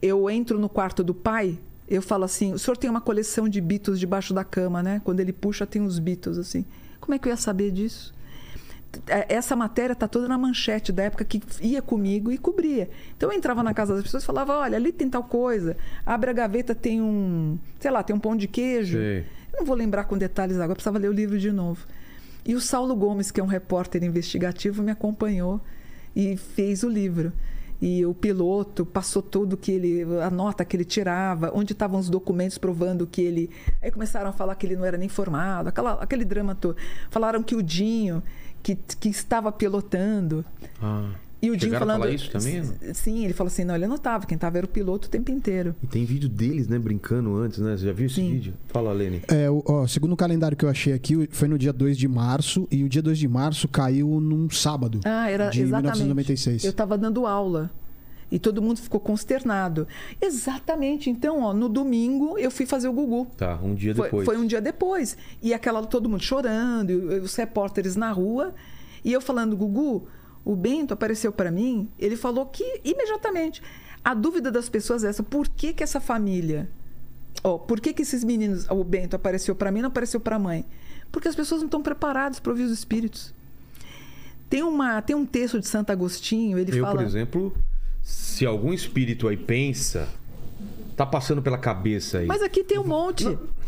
eu 0.00 0.30
entro 0.30 0.60
no 0.60 0.68
quarto 0.68 1.02
do 1.02 1.12
pai, 1.12 1.58
eu 1.88 2.00
falo 2.00 2.24
assim: 2.24 2.52
o 2.52 2.58
senhor 2.58 2.76
tem 2.76 2.88
uma 2.88 3.00
coleção 3.00 3.48
de 3.48 3.60
Beatles 3.60 3.98
debaixo 3.98 4.32
da 4.32 4.44
cama, 4.44 4.82
né? 4.82 5.00
Quando 5.04 5.20
ele 5.20 5.32
puxa, 5.32 5.66
tem 5.66 5.82
os 5.82 5.98
Beatles, 5.98 6.38
assim. 6.38 6.64
Como 7.00 7.14
é 7.14 7.18
que 7.18 7.28
eu 7.28 7.30
ia 7.30 7.36
saber 7.36 7.72
disso? 7.72 8.14
É, 9.06 9.34
essa 9.34 9.54
matéria 9.54 9.94
tá 9.94 10.08
toda 10.08 10.26
na 10.26 10.36
manchete 10.36 10.92
da 10.92 11.04
época 11.04 11.24
que 11.24 11.40
ia 11.60 11.80
comigo 11.80 12.30
e 12.30 12.38
cobria. 12.38 12.88
Então 13.16 13.30
eu 13.30 13.36
entrava 13.36 13.62
na 13.62 13.74
casa 13.74 13.94
das 13.94 14.02
pessoas 14.02 14.22
e 14.22 14.26
falava: 14.26 14.56
olha, 14.56 14.76
ali 14.76 14.92
tem 14.92 15.10
tal 15.10 15.24
coisa, 15.24 15.76
abre 16.06 16.30
a 16.30 16.32
gaveta, 16.32 16.74
tem 16.74 17.00
um, 17.00 17.58
sei 17.78 17.90
lá, 17.90 18.02
tem 18.02 18.14
um 18.14 18.20
pão 18.20 18.36
de 18.36 18.46
queijo. 18.46 18.98
Sei. 18.98 19.24
Eu 19.52 19.60
não 19.60 19.66
vou 19.66 19.76
lembrar 19.76 20.04
com 20.04 20.16
detalhes 20.16 20.56
agora, 20.56 20.74
precisava 20.74 20.98
ler 20.98 21.08
o 21.08 21.12
livro 21.12 21.38
de 21.38 21.50
novo. 21.50 21.86
E 22.44 22.54
o 22.54 22.60
Saulo 22.60 22.94
Gomes, 22.96 23.30
que 23.30 23.40
é 23.40 23.44
um 23.44 23.46
repórter 23.46 24.02
investigativo, 24.02 24.82
me 24.82 24.90
acompanhou 24.90 25.60
e 26.14 26.36
fez 26.36 26.82
o 26.82 26.88
livro. 26.88 27.32
E 27.80 28.04
o 28.04 28.12
piloto 28.12 28.84
passou 28.84 29.22
tudo 29.22 29.56
que 29.56 29.72
ele, 29.72 30.04
a 30.22 30.30
nota 30.30 30.64
que 30.64 30.76
ele 30.76 30.84
tirava, 30.84 31.50
onde 31.54 31.72
estavam 31.72 31.98
os 31.98 32.10
documentos 32.10 32.58
provando 32.58 33.06
que 33.06 33.22
ele. 33.22 33.50
Aí 33.80 33.90
começaram 33.90 34.28
a 34.28 34.32
falar 34.32 34.54
que 34.54 34.66
ele 34.66 34.76
não 34.76 34.84
era 34.84 34.98
nem 34.98 35.08
formado, 35.08 35.68
aquela, 35.68 35.94
aquele 35.94 36.24
drama 36.24 36.54
todo. 36.54 36.76
Falaram 37.10 37.42
que 37.42 37.54
o 37.54 37.62
Dinho, 37.62 38.22
que, 38.62 38.74
que 38.76 39.08
estava 39.08 39.50
pilotando. 39.50 40.44
Ah. 40.82 41.10
E 41.42 41.50
o 41.50 41.56
Dinho 41.56 41.72
Chegaram 41.72 41.84
a 41.84 41.86
falando. 41.94 42.00
falar 42.02 42.14
isso 42.14 42.30
também? 42.30 42.62
Sim, 42.94 43.24
ele 43.24 43.32
falou 43.32 43.48
assim: 43.48 43.64
não, 43.64 43.74
ele 43.74 43.86
não 43.86 43.94
estava, 43.94 44.26
quem 44.26 44.34
estava 44.34 44.58
era 44.58 44.66
o 44.66 44.68
piloto 44.68 45.08
o 45.08 45.10
tempo 45.10 45.30
inteiro. 45.30 45.74
E 45.82 45.86
tem 45.86 46.04
vídeo 46.04 46.28
deles, 46.28 46.68
né, 46.68 46.78
brincando 46.78 47.34
antes, 47.34 47.58
né? 47.60 47.76
Você 47.76 47.86
já 47.86 47.92
viu 47.92 48.06
esse 48.06 48.16
Sim. 48.16 48.30
vídeo? 48.32 48.54
Fala, 48.68 48.92
Lene. 48.92 49.22
É, 49.28 49.50
o- 49.50 49.62
ó, 49.66 49.86
segundo 49.86 50.12
o 50.12 50.16
calendário 50.16 50.54
que 50.56 50.64
eu 50.64 50.68
achei 50.68 50.92
aqui, 50.92 51.28
foi 51.32 51.48
no 51.48 51.56
dia 51.58 51.72
2 51.72 51.96
de 51.96 52.06
março, 52.06 52.68
e 52.70 52.84
o 52.84 52.88
dia 52.90 53.00
2 53.00 53.18
de 53.18 53.26
março 53.26 53.66
caiu 53.68 54.20
num 54.20 54.50
sábado. 54.50 55.00
Ah, 55.04 55.30
era 55.30 55.48
de 55.48 55.62
exatamente. 55.62 55.98
1996. 56.02 56.64
Eu 56.64 56.70
estava 56.70 56.98
dando 56.98 57.26
aula. 57.26 57.70
E 58.32 58.38
todo 58.38 58.62
mundo 58.62 58.78
ficou 58.78 59.00
consternado. 59.00 59.88
Exatamente. 60.20 61.10
Então, 61.10 61.40
ó, 61.42 61.52
no 61.52 61.68
domingo 61.68 62.38
eu 62.38 62.50
fui 62.50 62.64
fazer 62.64 62.86
o 62.86 62.92
Gugu. 62.92 63.26
Tá, 63.36 63.58
um 63.62 63.74
dia 63.74 63.92
Foi, 63.94 64.04
depois. 64.04 64.24
foi 64.24 64.36
um 64.38 64.46
dia 64.46 64.60
depois. 64.60 65.16
E 65.42 65.52
aquela 65.52 65.82
todo 65.84 66.08
mundo 66.08 66.22
chorando, 66.22 66.90
e 66.92 66.94
os 67.18 67.34
repórteres 67.34 67.96
na 67.96 68.12
rua. 68.12 68.54
E 69.04 69.12
eu 69.12 69.20
falando, 69.20 69.56
Gugu, 69.56 70.06
o 70.44 70.56
Bento 70.56 70.94
apareceu 70.94 71.32
para 71.32 71.50
mim, 71.50 71.88
ele 71.98 72.16
falou 72.16 72.46
que 72.46 72.80
imediatamente. 72.84 73.62
A 74.02 74.14
dúvida 74.14 74.50
das 74.50 74.68
pessoas 74.68 75.04
é 75.04 75.08
essa: 75.08 75.22
por 75.22 75.48
que, 75.48 75.72
que 75.72 75.82
essa 75.82 76.00
família. 76.00 76.68
Ó, 77.44 77.58
por 77.58 77.80
que, 77.80 77.92
que 77.92 78.02
esses 78.02 78.24
meninos. 78.24 78.66
O 78.70 78.82
Bento 78.82 79.16
apareceu 79.16 79.54
para 79.54 79.70
mim 79.70 79.80
não 79.80 79.88
apareceu 79.88 80.20
para 80.20 80.36
a 80.36 80.38
mãe? 80.38 80.64
Porque 81.12 81.28
as 81.28 81.34
pessoas 81.34 81.60
não 81.60 81.66
estão 81.66 81.82
preparadas 81.82 82.40
para 82.40 82.50
ouvir 82.52 82.64
os 82.64 82.72
espíritos. 82.72 83.34
Tem, 84.48 84.62
uma, 84.62 85.00
tem 85.00 85.14
um 85.14 85.24
texto 85.24 85.60
de 85.60 85.68
Santo 85.68 85.90
Agostinho, 85.90 86.58
ele 86.58 86.76
Eu, 86.76 86.84
fala. 86.84 86.96
por 86.96 87.06
exemplo, 87.06 87.54
se 88.02 88.44
algum 88.44 88.72
espírito 88.72 89.28
aí 89.28 89.36
pensa, 89.36 90.08
tá 91.00 91.06
passando 91.06 91.40
pela 91.40 91.56
cabeça 91.56 92.18
aí. 92.18 92.26
Mas 92.26 92.42
aqui 92.42 92.62
tem 92.62 92.78
um 92.78 92.84
monte. 92.84 93.24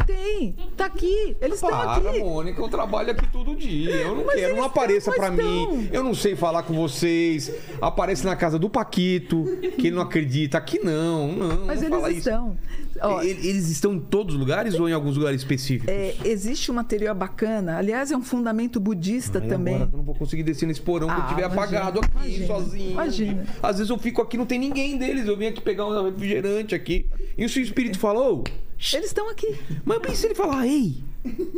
Tem. 0.07 0.55
Tá 0.77 0.85
aqui. 0.85 1.35
Eles 1.41 1.55
estão 1.55 1.71
Para, 1.71 1.95
aqui. 1.95 2.19
Mônica, 2.19 2.61
eu 2.61 2.69
trabalho 2.69 3.11
aqui 3.11 3.27
todo 3.33 3.57
dia. 3.57 3.91
Eu 3.95 4.17
não 4.17 4.27
Mas 4.27 4.35
quero, 4.39 4.57
não 4.57 4.65
apareça 4.65 5.11
estão, 5.11 5.15
pra 5.15 5.31
mas 5.31 5.43
mim. 5.43 5.63
estão. 5.63 5.97
Eu 5.97 6.05
não 6.05 6.15
sei 6.15 6.37
falar 6.37 6.63
com 6.65 6.75
vocês. 6.75 7.51
Aparece 7.81 8.27
na 8.27 8.37
casa 8.37 8.59
do 8.59 8.69
Paquito, 8.69 9.45
que 9.79 9.87
ele 9.87 9.97
não 9.97 10.03
acredita. 10.03 10.59
Aqui 10.59 10.79
não, 10.85 11.33
não. 11.33 11.67
Mas 11.67 11.81
não 11.81 11.89
eles 11.89 12.01
fala 12.01 12.13
isso. 12.13 12.57
Ó, 13.03 13.23
Eles 13.23 13.69
estão 13.69 13.95
em 13.95 13.99
todos 14.01 14.35
os 14.35 14.41
lugares 14.41 14.75
ou 14.79 14.89
em 14.89 14.93
alguns 14.93 15.17
lugares 15.17 15.41
específicos? 15.41 15.89
é, 15.93 16.15
existe 16.25 16.71
uma 16.71 16.85
teoria 16.85 17.13
bacana. 17.13 17.77
Aliás, 17.79 18.11
é 18.11 18.17
um 18.17 18.23
fundamento 18.23 18.79
budista 18.81 19.41
Aí 19.41 19.49
também. 19.49 19.75
agora 19.75 19.91
eu 19.93 19.97
não 19.99 20.05
vou 20.05 20.15
conseguir 20.15 20.43
descer 20.43 20.67
nesse 20.67 20.81
porão 20.81 21.09
que 21.09 21.15
eu 21.15 21.19
Ah, 21.19 21.25
estiver 21.25 21.43
imagina, 21.43 21.63
apagado 21.63 21.99
aqui, 22.01 22.11
imagina, 22.17 22.47
sozinho. 22.47 22.91
imagina. 22.93 23.47
Às 23.63 23.77
vezes 23.79 23.91
eu 23.91 23.99
fico 23.99 24.23
aqui, 24.23 24.37
não 24.37 24.47
tem 24.47 24.59
ninguém 24.59 24.97
deles. 24.97 25.27
Eu 25.27 25.37
venho 25.37 25.51
aqui 25.51 25.61
pegar 25.61 25.87
um 25.87 26.05
refrigerante 26.05 26.75
aqui. 26.75 27.07
E 27.37 27.45
o 27.45 27.49
seu 27.49 27.63
espírito 27.63 27.99
falou. 27.99 28.45
Eles 28.93 29.07
estão 29.07 29.29
aqui. 29.31 29.57
Mas 29.85 29.99
bem 30.01 30.15
se 30.15 30.27
ele 30.27 30.35
falar, 30.35 30.67
ei, 30.67 30.97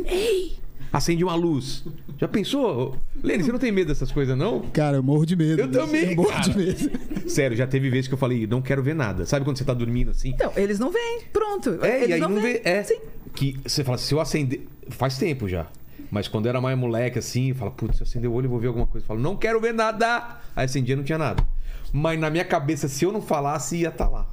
ei, 0.05 0.53
acende 0.95 1.23
uma 1.23 1.35
luz. 1.35 1.83
Já 2.17 2.27
pensou? 2.27 2.95
Lene, 3.21 3.43
você 3.43 3.51
não 3.51 3.59
tem 3.59 3.71
medo 3.71 3.87
dessas 3.87 4.11
coisas, 4.11 4.37
não? 4.37 4.61
Cara, 4.71 4.97
eu 4.97 5.03
morro 5.03 5.25
de 5.25 5.35
medo. 5.35 5.61
Eu 5.61 5.69
também, 5.69 6.11
Eu 6.11 6.15
morro 6.15 6.29
cara. 6.29 6.41
de 6.41 6.57
medo. 6.57 7.29
Sério, 7.29 7.57
já 7.57 7.67
teve 7.67 7.89
vezes 7.89 8.07
que 8.07 8.13
eu 8.13 8.17
falei, 8.17 8.47
não 8.47 8.61
quero 8.61 8.81
ver 8.81 8.95
nada. 8.95 9.25
Sabe 9.25 9.43
quando 9.43 9.57
você 9.57 9.65
tá 9.65 9.73
dormindo 9.73 10.11
assim? 10.11 10.29
Então, 10.29 10.51
eles 10.55 10.79
não 10.79 10.91
vêm. 10.91 11.21
Pronto. 11.33 11.83
É, 11.83 11.97
eles 11.97 12.09
e 12.09 12.13
aí 12.13 12.19
não 12.21 12.41
vê. 12.41 12.61
É. 12.63 12.83
Sim. 12.83 12.99
Que 13.33 13.57
você 13.65 13.83
fala, 13.83 13.97
se 13.97 14.13
eu 14.13 14.19
acender. 14.21 14.65
Faz 14.89 15.17
tempo 15.17 15.49
já. 15.49 15.67
Mas 16.09 16.27
quando 16.27 16.47
era 16.47 16.61
mais 16.61 16.77
moleque 16.77 17.19
assim, 17.19 17.53
fala, 17.53 17.71
putz, 17.71 17.97
se 17.97 18.03
eu 18.03 18.07
acender 18.07 18.29
o 18.29 18.33
olho 18.33 18.45
eu 18.45 18.49
vou 18.49 18.59
ver 18.59 18.67
alguma 18.67 18.87
coisa. 18.87 19.03
Eu 19.03 19.07
falo, 19.07 19.19
não 19.19 19.35
quero 19.35 19.59
ver 19.59 19.73
nada. 19.73 20.39
Aí 20.55 20.65
acendia 20.65 20.95
não 20.95 21.03
tinha 21.03 21.17
nada. 21.17 21.45
Mas 21.91 22.17
na 22.19 22.29
minha 22.29 22.45
cabeça, 22.45 22.87
se 22.87 23.03
eu 23.03 23.11
não 23.11 23.21
falasse, 23.21 23.77
ia 23.77 23.89
estar 23.89 24.07
lá. 24.07 24.25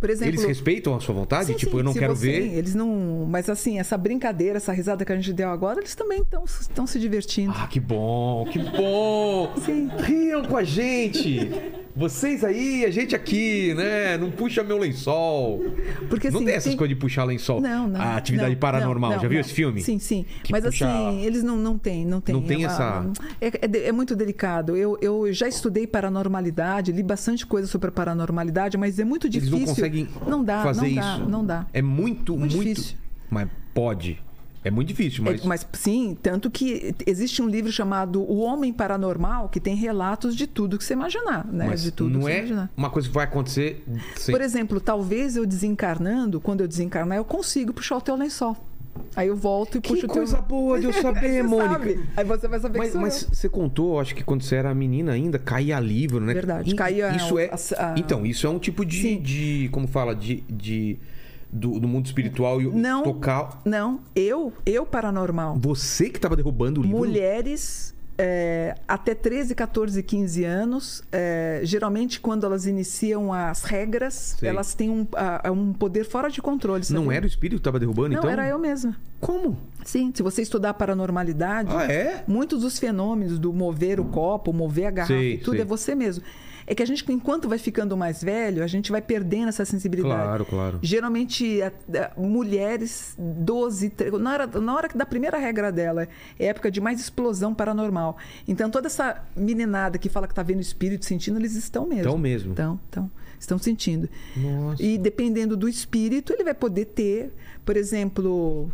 Por 0.00 0.08
exemplo. 0.10 0.34
Eles 0.34 0.44
respeitam 0.44 0.94
a 0.96 1.00
sua 1.00 1.14
vontade? 1.14 1.46
Sim, 1.48 1.54
tipo, 1.54 1.72
sim, 1.72 1.78
eu 1.78 1.84
não 1.84 1.92
quero 1.92 2.16
você- 2.16 2.26
ver. 2.26 2.54
Eles 2.56 2.74
não. 2.74 3.26
Mas 3.28 3.48
assim, 3.50 3.78
essa 3.78 3.98
brincadeira, 3.98 4.56
essa 4.56 4.72
risada 4.72 5.04
que 5.04 5.12
a 5.12 5.16
gente 5.16 5.32
deu 5.32 5.50
agora, 5.50 5.78
eles 5.78 5.94
também 5.94 6.22
estão 6.22 6.86
se 6.86 6.98
divertindo. 6.98 7.52
Ah, 7.54 7.66
que 7.66 7.78
bom, 7.78 8.46
que 8.50 8.58
bom! 8.58 9.52
Sim. 9.64 9.90
Riam 9.98 10.42
com 10.44 10.56
a 10.56 10.64
gente! 10.64 11.50
Vocês 11.94 12.42
aí, 12.44 12.84
a 12.84 12.90
gente 12.90 13.14
aqui, 13.14 13.74
né? 13.74 14.16
Não 14.16 14.30
puxa 14.30 14.62
meu 14.62 14.78
lençol. 14.78 15.60
Porque 16.08 16.30
não 16.30 16.36
assim. 16.38 16.46
tem 16.46 16.54
essas 16.54 16.70
tem- 16.70 16.76
coisas 16.78 16.96
de 16.96 17.00
puxar 17.00 17.24
lençol. 17.24 17.60
Não, 17.60 17.88
não. 17.88 18.00
A 18.00 18.16
atividade 18.16 18.52
não, 18.52 18.58
paranormal. 18.60 19.10
não, 19.10 19.18
Já 19.20 19.28
viu 19.28 19.34
não. 19.34 19.40
esse 19.40 19.52
filme? 19.52 19.80
Sim, 19.82 19.98
sim. 19.98 20.24
Que 20.42 20.52
Mas 20.52 20.64
puxa- 20.64 20.86
assim, 20.88 21.20
eles 21.24 21.42
não, 21.42 21.56
não 21.56 21.76
têm, 21.76 22.06
não 22.06 22.20
têm. 22.20 22.34
Não 22.34 22.42
tem 22.42 22.64
é 22.64 22.68
uma- 22.68 22.72
essa- 22.72 23.06
É, 23.40 23.48
é 23.48 23.88
é 23.88 23.92
muito 23.92 24.14
delicado. 24.16 24.76
Eu, 24.76 24.96
eu 25.02 25.32
já 25.32 25.48
estudei 25.48 25.86
paranormalidade, 25.86 26.92
li 26.92 27.02
bastante 27.02 27.44
coisa 27.44 27.66
sobre 27.66 27.88
a 27.88 27.92
paranormalidade, 27.92 28.78
mas 28.78 28.98
é 28.98 29.04
muito 29.04 29.28
difícil. 29.28 29.84
Não 29.90 30.06
conseguem 30.06 30.30
Não 30.30 30.44
dá, 30.44 30.62
fazer 30.62 30.88
não 30.88 30.94
dá, 30.94 31.14
isso. 31.18 31.28
não 31.28 31.44
dá. 31.46 31.66
É 31.72 31.82
muito, 31.82 32.36
muito. 32.36 32.56
Muito 32.56 32.68
difícil. 32.68 32.96
Mas 33.28 33.48
pode. 33.74 34.22
É 34.62 34.70
muito 34.70 34.88
difícil, 34.88 35.26
É, 35.26 35.30
mas. 35.30 35.44
mas 35.44 35.66
sim, 35.72 36.14
tanto 36.22 36.50
que 36.50 36.94
existe 37.06 37.40
um 37.40 37.48
livro 37.48 37.72
chamado 37.72 38.20
O 38.20 38.40
Homem 38.40 38.74
Paranormal 38.74 39.48
que 39.48 39.58
tem 39.58 39.74
relatos 39.74 40.36
de 40.36 40.46
tudo 40.46 40.76
que 40.76 40.84
você 40.84 40.92
imaginar, 40.92 41.46
né? 41.46 41.64
mas 41.66 41.80
de 41.82 41.90
tudo 41.90 42.10
não 42.10 42.20
que 42.20 42.26
você 42.26 42.32
é 42.32 42.38
imaginar. 42.40 42.70
uma 42.76 42.90
coisa 42.90 43.08
que 43.08 43.14
vai 43.14 43.24
acontecer 43.24 43.82
sem. 44.16 44.34
Por 44.34 44.42
exemplo, 44.42 44.78
talvez 44.78 45.34
eu 45.36 45.46
desencarnando, 45.46 46.40
quando 46.42 46.60
eu 46.60 46.68
desencarnar, 46.68 47.16
eu 47.16 47.24
consigo 47.24 47.72
puxar 47.72 47.96
o 47.96 48.00
teu 48.02 48.14
lençol. 48.16 48.54
Aí 49.16 49.28
eu 49.28 49.36
volto 49.36 49.78
e 49.78 49.80
Que 49.80 49.88
puxo 49.90 50.04
o 50.04 50.08
teu. 50.08 50.16
coisa 50.18 50.40
boa 50.40 50.78
de 50.78 50.86
eu 50.86 50.92
saber, 51.02 51.42
Mônica. 51.42 51.72
sabe. 51.72 52.00
Aí 52.16 52.24
você 52.24 52.46
vai 52.48 52.60
saber 52.60 52.78
Mas, 52.78 52.92
que 52.92 52.98
mas 52.98 53.22
eu. 53.22 53.28
você 53.34 53.48
contou, 53.48 53.98
acho 54.00 54.14
que 54.14 54.22
quando 54.22 54.42
você 54.42 54.54
era 54.56 54.72
menina 54.74 55.12
ainda, 55.12 55.38
caía 55.38 55.80
livro, 55.80 56.20
né? 56.20 56.32
Verdade, 56.32 56.70
E- 56.70 56.74
caía 56.76 57.14
Isso 57.16 57.38
é. 57.38 57.50
a- 57.50 57.92
a- 57.92 57.98
Então, 57.98 58.24
isso 58.24 58.46
é 58.46 58.50
um 58.50 58.58
tipo 58.58 58.84
de. 58.84 59.16
De 59.18 59.68
como 59.72 59.86
fala? 59.88 60.14
De. 60.14 60.44
de 60.48 60.98
do, 61.52 61.80
do 61.80 61.88
mundo 61.88 62.06
espiritual 62.06 62.62
e 62.62 62.66
o- 62.68 62.72
Não. 62.72 63.02
tocar. 63.02 63.60
Não, 63.64 63.98
eu, 64.14 64.52
eu 64.64 64.86
paranormal. 64.86 65.56
Você 65.58 66.08
que 66.08 66.20
tava 66.20 66.36
derrubando 66.36 66.80
o 66.80 66.84
livro. 66.84 66.98
Mulheres 66.98 67.92
é, 68.22 68.74
até 68.86 69.14
13, 69.14 69.54
14, 69.54 70.02
15 70.02 70.44
anos, 70.44 71.02
é, 71.10 71.60
geralmente 71.64 72.20
quando 72.20 72.44
elas 72.44 72.66
iniciam 72.66 73.32
as 73.32 73.62
regras, 73.62 74.36
Sei. 74.38 74.48
elas 74.48 74.74
têm 74.74 74.90
um, 74.90 75.06
a- 75.14 75.50
um 75.50 75.72
poder 75.72 76.04
fora 76.04 76.28
de 76.28 76.42
controle. 76.42 76.84
Não 76.90 77.04
sabia? 77.04 77.16
era 77.16 77.24
o 77.24 77.28
espírito 77.28 77.58
que 77.58 77.64
tava 77.64 77.78
derrubando, 77.80 78.10
Não, 78.10 78.18
então? 78.18 78.30
era 78.30 78.46
eu 78.46 78.58
mesma. 78.58 78.94
Como? 79.18 79.56
Sim, 79.84 80.12
se 80.14 80.22
você 80.22 80.42
estudar 80.42 80.74
paranormalidade, 80.74 81.74
Ah, 81.74 81.84
é? 81.90 82.22
muitos 82.26 82.60
dos 82.60 82.78
fenômenos 82.78 83.38
do 83.38 83.52
mover 83.54 83.98
o 83.98 84.04
copo, 84.04 84.52
mover 84.52 84.86
a 84.86 84.90
garrafa 84.90 85.14
Sei, 85.14 85.34
e 85.34 85.38
tudo 85.38 85.52
sei. 85.54 85.62
é 85.62 85.64
você 85.64 85.94
mesmo. 85.94 86.22
É 86.70 86.74
que 86.76 86.84
a 86.84 86.86
gente, 86.86 87.04
enquanto 87.10 87.48
vai 87.48 87.58
ficando 87.58 87.96
mais 87.96 88.22
velho, 88.22 88.62
a 88.62 88.66
gente 88.68 88.92
vai 88.92 89.02
perdendo 89.02 89.48
essa 89.48 89.64
sensibilidade. 89.64 90.14
Claro, 90.22 90.44
claro. 90.46 90.78
Geralmente, 90.80 91.60
a- 91.60 91.72
a- 91.98 92.20
mulheres 92.20 93.16
12, 93.18 93.90
tre- 93.90 94.12
na 94.12 94.32
hora, 94.32 94.46
na 94.46 94.76
hora 94.76 94.88
da 94.94 95.04
primeira 95.04 95.36
regra 95.36 95.72
dela, 95.72 96.06
é 96.38 96.46
época 96.46 96.70
de 96.70 96.80
mais 96.80 97.00
explosão 97.00 97.52
paranormal. 97.52 98.16
Então, 98.46 98.70
toda 98.70 98.86
essa 98.86 99.20
meninada 99.34 99.98
que 99.98 100.08
fala 100.08 100.28
que 100.28 100.34
tá 100.34 100.44
vendo 100.44 100.60
espírito, 100.60 101.04
sentindo, 101.04 101.40
eles 101.40 101.56
estão 101.56 101.86
mesmo. 101.88 102.02
Estão 102.02 102.18
mesmo. 102.18 102.50
Estão, 102.52 102.80
estão, 102.86 103.10
estão 103.40 103.58
sentindo. 103.58 104.08
Nossa. 104.36 104.80
E 104.80 104.96
dependendo 104.96 105.56
do 105.56 105.68
espírito, 105.68 106.32
ele 106.32 106.44
vai 106.44 106.54
poder 106.54 106.84
ter, 106.84 107.32
por 107.64 107.76
exemplo, 107.76 108.70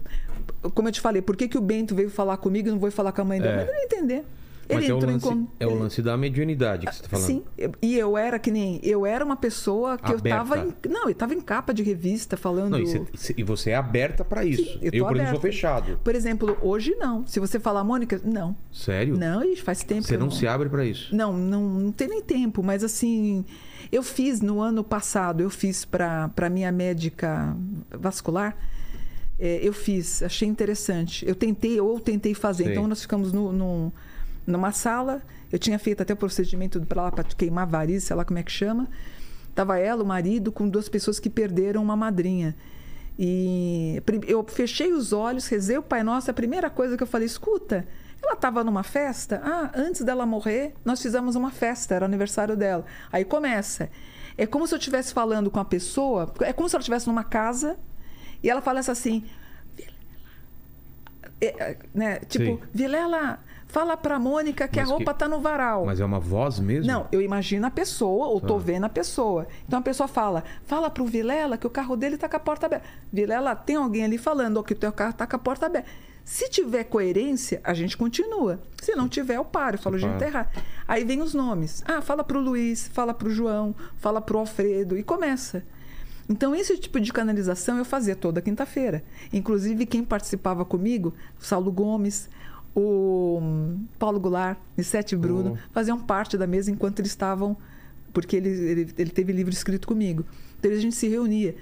como 0.75 0.89
eu 0.89 0.93
te 0.93 1.01
falei, 1.01 1.23
por 1.23 1.35
que, 1.35 1.49
que 1.49 1.57
o 1.57 1.63
Bento 1.63 1.95
veio 1.95 2.11
falar 2.11 2.37
comigo 2.37 2.69
e 2.69 2.71
não 2.71 2.79
veio 2.79 2.93
falar 2.93 3.13
com 3.13 3.23
a 3.23 3.25
mãe 3.25 3.41
dele? 3.41 3.55
É. 3.55 3.57
Mas 3.57 3.69
ele 3.69 3.73
vai 3.75 3.85
entender. 3.85 4.25
Mas 4.69 4.83
Ele 4.83 4.91
é 4.91 4.95
o, 4.95 4.97
entrou 4.99 5.13
lance, 5.13 5.29
em 5.29 5.49
é 5.61 5.67
o 5.67 5.71
ele- 5.71 5.79
lance 5.79 6.03
da 6.03 6.17
mediunidade 6.17 6.87
que 6.87 6.95
você 6.95 7.03
tá 7.03 7.09
falando. 7.09 7.27
Sim, 7.27 7.45
eu- 7.57 7.73
e 7.81 7.97
eu 7.97 8.19
era 8.19 8.39
que 8.39 8.51
nem. 8.51 8.81
Eu 8.83 9.07
era 9.07 9.25
uma 9.25 9.37
pessoa 9.37 9.97
que 9.97 10.11
eu 10.13 10.19
Aberta. 10.19 10.39
tava 10.39 10.59
em. 10.59 10.75
Não, 10.89 11.09
eu 11.09 11.15
tava 11.15 11.35
em 11.35 11.41
capa 11.41 11.73
de 11.73 11.83
revista 11.83 12.37
falando. 12.37 12.73
Não, 12.73 12.81
e, 12.81 12.87
você, 12.87 13.35
e 13.37 13.43
você 13.45 13.71
é 13.71 13.77
aberta 13.77 14.25
pra 14.25 14.45
isso. 14.45 14.65
Sim, 14.65 14.79
eu 14.83 14.91
eu, 14.93 15.07
por 15.07 15.15
exemplo, 15.17 15.33
sou 15.33 15.41
fechado. 15.41 16.01
Por 16.03 16.15
exemplo, 16.15 16.59
hoje 16.61 16.95
não. 16.97 17.27
Se 17.27 17.39
você 17.39 17.61
falar, 17.61 17.85
Mônica, 17.85 18.21
não. 18.25 18.57
Sério? 18.73 19.17
Não, 19.17 19.45
ixi, 19.45 19.63
faz 19.63 19.83
tempo 19.85 20.03
Você 20.03 20.17
eu 20.17 20.21
não 20.21 20.31
se 20.31 20.47
abre 20.47 20.69
pra 20.69 20.85
isso. 20.85 21.15
Não, 21.15 21.33
não, 21.33 21.63
não 21.63 21.93
tem 21.93 22.09
nem 22.09 22.21
tempo, 22.23 22.63
mas 22.63 22.83
assim, 22.83 23.45
eu 23.93 24.03
fiz 24.03 24.41
no 24.41 24.61
ano 24.61 24.83
passado, 24.83 25.41
eu 25.43 25.51
fiz 25.51 25.85
para 25.85 26.31
a 26.37 26.49
minha 26.51 26.73
médica 26.73 27.57
vascular, 27.91 28.57
é, 29.39 29.61
eu 29.63 29.73
fiz, 29.73 30.23
achei 30.23 30.49
interessante. 30.49 31.27
Eu 31.29 31.35
tentei, 31.35 31.81
ou 31.81 32.01
tentei 32.01 32.35
fazer. 32.35 32.65
Sei. 32.65 32.73
Então 32.73 32.89
nós 32.89 33.03
ficamos 33.03 33.33
no, 33.33 33.53
no- 33.53 33.93
numa 34.47 34.73
sala, 34.73 35.23
eu 35.51 35.59
tinha 35.59 35.79
feito 35.79 36.03
até 36.03 36.13
o 36.13 36.17
procedimento 36.17 36.81
para 36.83 37.03
lá 37.03 37.11
para 37.11 37.25
queimar 37.25 37.67
variz, 37.67 38.05
sei 38.05 38.17
lá 38.17 38.25
como 38.25 38.39
é 38.39 38.43
que 38.43 38.53
chama. 38.53 38.89
Tava 39.55 39.79
ela, 39.79 40.03
o 40.03 40.07
marido, 40.07 40.53
com 40.53 40.69
duas 40.69 40.89
pessoas 40.89 41.19
que 41.19 41.31
perderam 41.31 41.83
uma 41.83 41.97
madrinha. 41.97 42.55
E 43.19 44.03
eu 44.27 44.45
fechei 44.45 44.93
os 44.93 45.13
olhos, 45.13 45.47
rezei 45.47 45.79
o 45.79 45.83
Pai 45.83 46.03
Nosso, 46.03 46.31
a 46.31 46.35
primeira 46.35 46.69
coisa 46.69 46.97
que 46.97 47.03
eu 47.03 47.07
falei, 47.07 47.27
escuta, 47.27 47.87
ela 48.23 48.35
estava 48.35 48.63
numa 48.63 48.83
festa? 48.83 49.41
Ah, 49.43 49.71
antes 49.75 50.03
dela 50.03 50.27
morrer, 50.27 50.75
nós 50.85 51.01
fizemos 51.01 51.35
uma 51.37 51.51
festa, 51.51 51.95
era 51.95 52.05
aniversário 52.05 52.57
dela. 52.57 52.85
Aí 53.11 53.25
começa. 53.25 53.89
É 54.37 54.47
como 54.47 54.67
se 54.67 54.75
eu 54.75 54.79
estivesse 54.79 55.15
falando 55.15 55.51
com 55.51 55.59
a 55.59 55.65
pessoa, 55.65 56.33
é 56.41 56.53
como 56.53 56.69
se 56.69 56.77
ela 56.77 56.81
estivesse 56.81 57.07
numa 57.07 57.25
casa 57.25 57.79
e 58.43 58.51
ela 58.51 58.61
falasse 58.61 58.91
assim: 58.91 59.25
é, 61.41 61.47
é, 61.47 61.79
né? 61.95 62.19
Tipo, 62.21 62.45
Sim. 62.45 62.61
Vilela, 62.73 63.41
fala 63.69 63.97
pra 63.97 64.19
Mônica 64.19 64.67
que 64.69 64.79
Mas 64.81 64.89
a 64.89 64.93
roupa 64.93 65.13
que- 65.13 65.19
tá 65.21 65.29
no 65.29 65.41
varal. 65.41 65.85
Mas 65.87 66.01
é 66.01 66.05
uma 66.05 66.19
voz 66.21 66.59
mesmo? 66.59 66.91
Não, 66.91 67.07
eu 67.13 67.21
imagino 67.21 67.67
a 67.67 67.71
pessoa, 67.71 68.27
ou 68.29 68.41
tô 68.41 68.55
Tá. 68.55 68.61
vendo 68.65 68.85
a 68.85 68.89
pessoa. 68.89 69.47
Então 69.67 69.79
a 69.79 69.83
pessoa 69.83 70.09
fala, 70.09 70.45
fala 70.65 70.89
pro 70.91 71.05
Vilela 71.05 71.57
que 71.57 71.67
o 71.67 71.71
carro 71.71 71.97
dele 71.97 72.17
tá 72.17 72.29
com 72.29 72.37
a 72.37 72.41
porta 72.41 72.67
aberta. 72.67 72.87
Vilela, 73.13 73.55
tem 73.55 73.77
alguém 73.77 74.05
ali 74.05 74.19
falando 74.19 74.63
que 74.63 74.73
o 74.73 74.77
teu 74.77 74.93
carro 74.93 75.13
tá 75.15 75.27
com 75.27 75.37
a 75.37 75.39
porta 75.39 75.67
aberta. 75.67 75.89
Se 76.25 76.49
tiver 76.51 76.83
coerência, 76.85 77.61
a 77.63 77.73
gente 77.73 77.97
continua. 77.97 78.59
Se 78.83 78.97
não 78.97 79.09
tiver, 79.09 79.37
eu 79.37 79.45
paro. 79.45 79.77
Eu 79.77 79.81
falo, 79.81 79.97
gente, 79.97 80.19
tá 80.19 80.27
errado. 80.27 80.49
Aí 80.89 81.05
vem 81.05 81.23
os 81.23 81.33
nomes. 81.35 81.85
Ah, 81.87 82.01
fala 82.03 82.25
pro 82.25 82.41
Luiz, 82.41 82.89
fala 82.89 83.15
pro 83.15 83.31
João, 83.31 83.73
fala 83.99 84.21
pro 84.21 84.39
Alfredo. 84.39 84.99
E 84.99 85.05
começa. 85.05 85.63
Então, 86.29 86.53
esse 86.53 86.77
tipo 86.77 86.99
de 86.99 87.13
canalização 87.13 87.79
eu 87.79 87.85
fazia 87.85 88.17
toda 88.17 88.43
quinta-feira. 88.43 89.05
Inclusive, 89.33 89.87
quem 89.87 90.03
participava 90.03 90.65
comigo, 90.65 91.15
Saulo 91.39 91.71
Gomes, 91.71 92.29
o 92.77 93.39
hum, 93.43 93.85
Paulo 93.99 94.21
Goulart, 94.21 94.59
Nissete 94.77 95.17
Bruno, 95.17 95.53
Oh. 95.55 95.73
faziam 95.73 95.99
parte 95.99 96.37
da 96.37 96.47
mesa 96.47 96.71
enquanto 96.71 97.01
eles 97.01 97.11
estavam. 97.11 97.57
Porque 98.13 98.37
ele, 98.37 98.49
ele, 98.49 98.89
ele 98.99 99.11
teve 99.11 99.33
livro 99.33 99.53
escrito 99.53 99.89
comigo. 99.89 100.25
Então, 100.59 100.71
a 100.71 100.77
gente 100.77 100.95
se 100.95 101.09
reunia. 101.09 101.55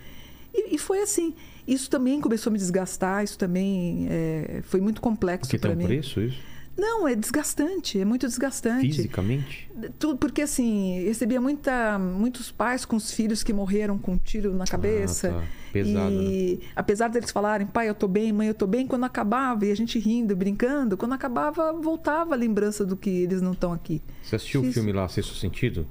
E, 0.52 0.74
e 0.74 0.78
foi 0.78 1.00
assim. 1.02 1.34
Isso 1.66 1.88
também 1.88 2.20
começou 2.20 2.50
a 2.50 2.52
me 2.52 2.58
desgastar, 2.58 3.24
isso 3.24 3.38
também 3.38 4.06
é, 4.10 4.60
foi 4.64 4.80
muito 4.80 5.00
complexo 5.00 5.50
tem 5.50 5.58
para 5.58 5.70
um 5.72 5.76
mim. 5.76 5.86
preço 5.86 6.20
isso? 6.20 6.38
Não, 6.76 7.06
é 7.06 7.14
desgastante, 7.14 8.00
é 8.00 8.04
muito 8.04 8.26
desgastante. 8.26 8.86
Fisicamente? 8.86 9.70
Tudo 9.98 10.18
porque 10.18 10.42
assim, 10.42 11.04
recebia 11.04 11.40
muita, 11.40 11.98
muitos 11.98 12.50
pais 12.50 12.84
com 12.84 12.96
os 12.96 13.12
filhos 13.12 13.42
que 13.42 13.52
morreram 13.52 13.96
com 13.96 14.12
um 14.12 14.18
tiro 14.18 14.54
na 14.54 14.64
cabeça. 14.64 15.30
tá. 15.30 15.42
Pesado, 15.72 16.10
né? 16.10 16.22
e 16.22 16.60
apesar 16.76 17.08
deles 17.08 17.32
falarem, 17.32 17.66
pai, 17.66 17.88
eu 17.88 17.94
tô 17.94 18.06
bem, 18.06 18.32
mãe, 18.32 18.46
eu 18.46 18.54
tô 18.54 18.64
bem, 18.64 18.86
quando 18.86 19.02
acabava, 19.02 19.66
e 19.66 19.72
a 19.72 19.74
gente 19.74 19.98
rindo, 19.98 20.36
brincando, 20.36 20.96
quando 20.96 21.14
acabava, 21.14 21.72
voltava 21.72 22.34
a 22.34 22.36
lembrança 22.36 22.86
do 22.86 22.96
que 22.96 23.10
eles 23.10 23.42
não 23.42 23.52
estão 23.52 23.72
aqui. 23.72 24.00
Você 24.22 24.36
assistiu 24.36 24.60
o 24.60 24.62
Difícil. 24.62 24.82
filme 24.84 24.96
lá, 24.96 25.08
Sexto 25.08 25.34
Sentido? 25.34 25.84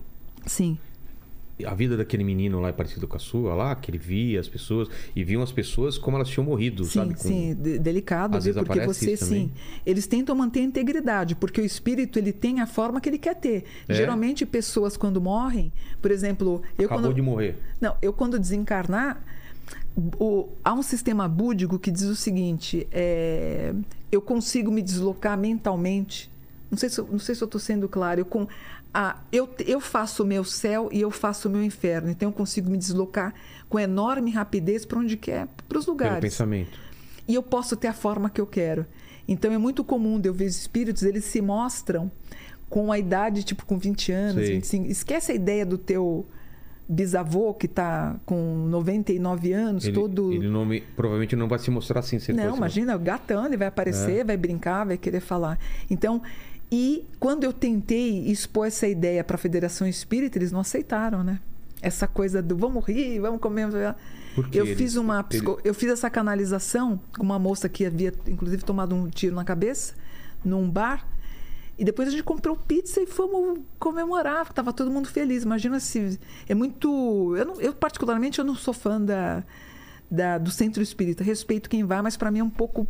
Sim. 0.45 0.77
A 1.65 1.73
vida 1.75 1.95
daquele 1.95 2.23
menino 2.23 2.59
lá 2.59 2.69
é 2.69 2.71
parecido 2.71 3.07
com 3.07 3.15
a 3.15 3.19
sua 3.19 3.53
lá, 3.53 3.75
que 3.75 3.91
ele 3.91 3.99
via 3.99 4.39
as 4.39 4.47
pessoas 4.47 4.89
e 5.15 5.23
viam 5.23 5.41
as 5.43 5.51
pessoas 5.51 5.97
como 5.99 6.17
elas 6.17 6.27
tinham 6.27 6.43
morrido, 6.45 6.83
Sim, 6.83 6.89
sabe? 6.99 7.13
Com- 7.13 7.27
sim, 7.27 7.53
de- 7.53 7.77
delicado, 7.77 8.35
Às 8.37 8.45
vezes 8.45 8.59
Porque 8.63 8.79
você 8.85 9.15
sim, 9.15 9.51
eles 9.85 10.07
tentam 10.07 10.35
manter 10.35 10.61
a 10.61 10.63
integridade, 10.63 11.35
porque 11.35 11.61
o 11.61 11.65
espírito 11.65 12.17
ele 12.17 12.31
tem 12.33 12.59
a 12.59 12.65
forma 12.65 12.99
que 12.99 13.07
ele 13.07 13.19
quer 13.19 13.35
ter. 13.35 13.65
É? 13.87 13.93
Geralmente 13.93 14.45
pessoas 14.47 14.97
quando 14.97 15.21
morrem, 15.21 15.71
por 16.01 16.09
exemplo, 16.09 16.61
eu 16.77 16.85
Acabou 16.85 17.03
quando 17.03 17.15
de 17.15 17.21
morrer. 17.21 17.55
Não, 17.79 17.95
eu 18.01 18.11
quando 18.11 18.39
desencarnar, 18.39 19.23
o- 19.95 20.49
há 20.63 20.73
um 20.73 20.81
sistema 20.83 21.27
búdico 21.27 21.77
que 21.77 21.91
diz 21.91 22.03
o 22.03 22.15
seguinte: 22.15 22.87
é, 22.91 23.73
eu 24.11 24.21
consigo 24.21 24.71
me 24.71 24.81
deslocar 24.81 25.37
mentalmente. 25.37 26.31
Não 26.69 26.77
sei 26.77 26.89
se, 26.89 26.99
eu- 26.99 27.07
não 27.11 27.19
sei 27.19 27.35
se 27.35 27.43
eu 27.43 27.45
estou 27.45 27.61
sendo 27.61 27.87
claro. 27.87 28.21
Eu, 28.21 28.25
com, 28.25 28.47
eu, 29.31 29.49
eu 29.65 29.79
faço 29.79 30.23
o 30.23 30.25
meu 30.25 30.43
céu 30.43 30.89
e 30.91 31.01
eu 31.01 31.09
faço 31.11 31.47
o 31.47 31.51
meu 31.51 31.63
inferno. 31.63 32.09
Então 32.09 32.29
eu 32.29 32.33
consigo 32.33 32.69
me 32.69 32.77
deslocar 32.77 33.33
com 33.69 33.79
enorme 33.79 34.29
rapidez 34.31 34.85
para 34.85 34.99
onde 34.99 35.17
quer, 35.17 35.47
para 35.67 35.77
os 35.79 35.85
Pelo 35.85 35.93
lugares 35.97 36.19
pensamento. 36.21 36.79
e 37.27 37.33
eu 37.33 37.41
posso 37.41 37.75
ter 37.75 37.87
a 37.87 37.93
forma 37.93 38.29
que 38.29 38.39
eu 38.39 38.45
quero. 38.47 38.85
Então 39.27 39.51
é 39.51 39.57
muito 39.57 39.83
comum 39.83 40.19
de 40.19 40.29
eu 40.29 40.33
ver 40.33 40.45
os 40.45 40.55
espíritos, 40.57 41.01
eles 41.03 41.25
se 41.25 41.41
mostram 41.41 42.11
com 42.69 42.91
a 42.91 42.99
idade, 42.99 43.43
tipo, 43.43 43.65
com 43.65 43.77
20 43.77 44.11
anos, 44.11 44.45
Sei. 44.45 44.55
25. 44.55 44.87
Esquece 44.87 45.31
a 45.31 45.35
ideia 45.35 45.65
do 45.65 45.77
teu 45.77 46.25
bisavô 46.87 47.53
que 47.53 47.65
está 47.65 48.17
com 48.25 48.67
99 48.67 49.53
anos, 49.53 49.85
Ele, 49.85 49.93
todo. 49.95 50.33
ele 50.33 50.49
não 50.49 50.65
me- 50.65 50.81
provavelmente 50.81 51.35
não 51.35 51.47
vai 51.47 51.57
se 51.57 51.71
mostrar 51.71 51.99
assim. 52.01 52.19
Se 52.19 52.33
Não, 52.33 52.57
imagina, 52.57 52.95
o 52.95 52.99
gatão, 52.99 53.45
ele 53.45 53.55
vai 53.57 53.67
aparecer, 53.67 54.19
É. 54.19 54.23
vai 54.23 54.35
brincar, 54.37 54.85
vai 54.85 54.97
querer 54.97 55.21
falar. 55.21 55.57
Então, 55.89 56.21
e 56.75 57.05
quando 57.19 57.43
eu 57.43 57.53
tentei 57.53 58.25
expor 58.31 58.65
essa 58.65 58.87
ideia 58.87 59.23
para 59.23 59.35
a 59.35 59.37
Federação 59.37 59.87
Espírita, 59.87 60.39
eles 60.39 60.51
não 60.51 60.59
aceitaram, 60.59 61.23
né? 61.23 61.39
Essa 61.81 62.07
coisa 62.07 62.41
do 62.41 62.57
vamos 62.57 62.83
rir, 62.85 63.19
vamos 63.19 63.39
comer. 63.39 63.67
Por 64.33 64.49
que 64.49 64.57
Eu 64.59 64.65
eles- 64.65 64.77
fiz 64.77 64.95
uma 64.95 65.21
psico- 65.23 65.59
eu 65.63 65.73
fiz 65.75 65.91
essa 65.91 66.09
canalização 66.09 66.99
com 67.15 67.21
uma 67.23 67.37
moça 67.37 67.69
que 67.69 67.85
havia 67.85 68.11
inclusive 68.27 68.63
tomado 68.63 68.95
um 68.95 69.07
tiro 69.07 69.35
na 69.35 69.43
cabeça 69.43 69.93
num 70.43 70.67
bar. 70.69 71.05
E 71.77 71.83
depois 71.83 72.07
a 72.07 72.11
gente 72.11 72.23
comprou 72.23 72.55
pizza 72.55 73.01
e 73.01 73.05
fomos 73.07 73.59
comemorar, 73.79 74.51
tava 74.53 74.71
todo 74.73 74.89
mundo 74.89 75.07
feliz. 75.07 75.43
Imagina 75.43 75.79
se 75.79 76.19
é 76.49 76.55
muito, 76.55 77.35
eu, 77.35 77.45
não- 77.45 77.61
eu 77.61 77.73
particularmente 77.73 78.39
eu 78.39 78.45
não 78.45 78.55
sou 78.55 78.73
fã 78.73 78.99
da, 79.01 79.43
da- 80.09 80.37
do 80.37 80.49
centro 80.49 80.81
espírita. 80.81 81.23
Respeito 81.23 81.69
quem 81.69 81.83
vai, 81.83 82.01
mas 82.01 82.15
para 82.17 82.31
mim 82.31 82.39
é 82.39 82.43
um 82.43 82.49
pouco 82.49 82.87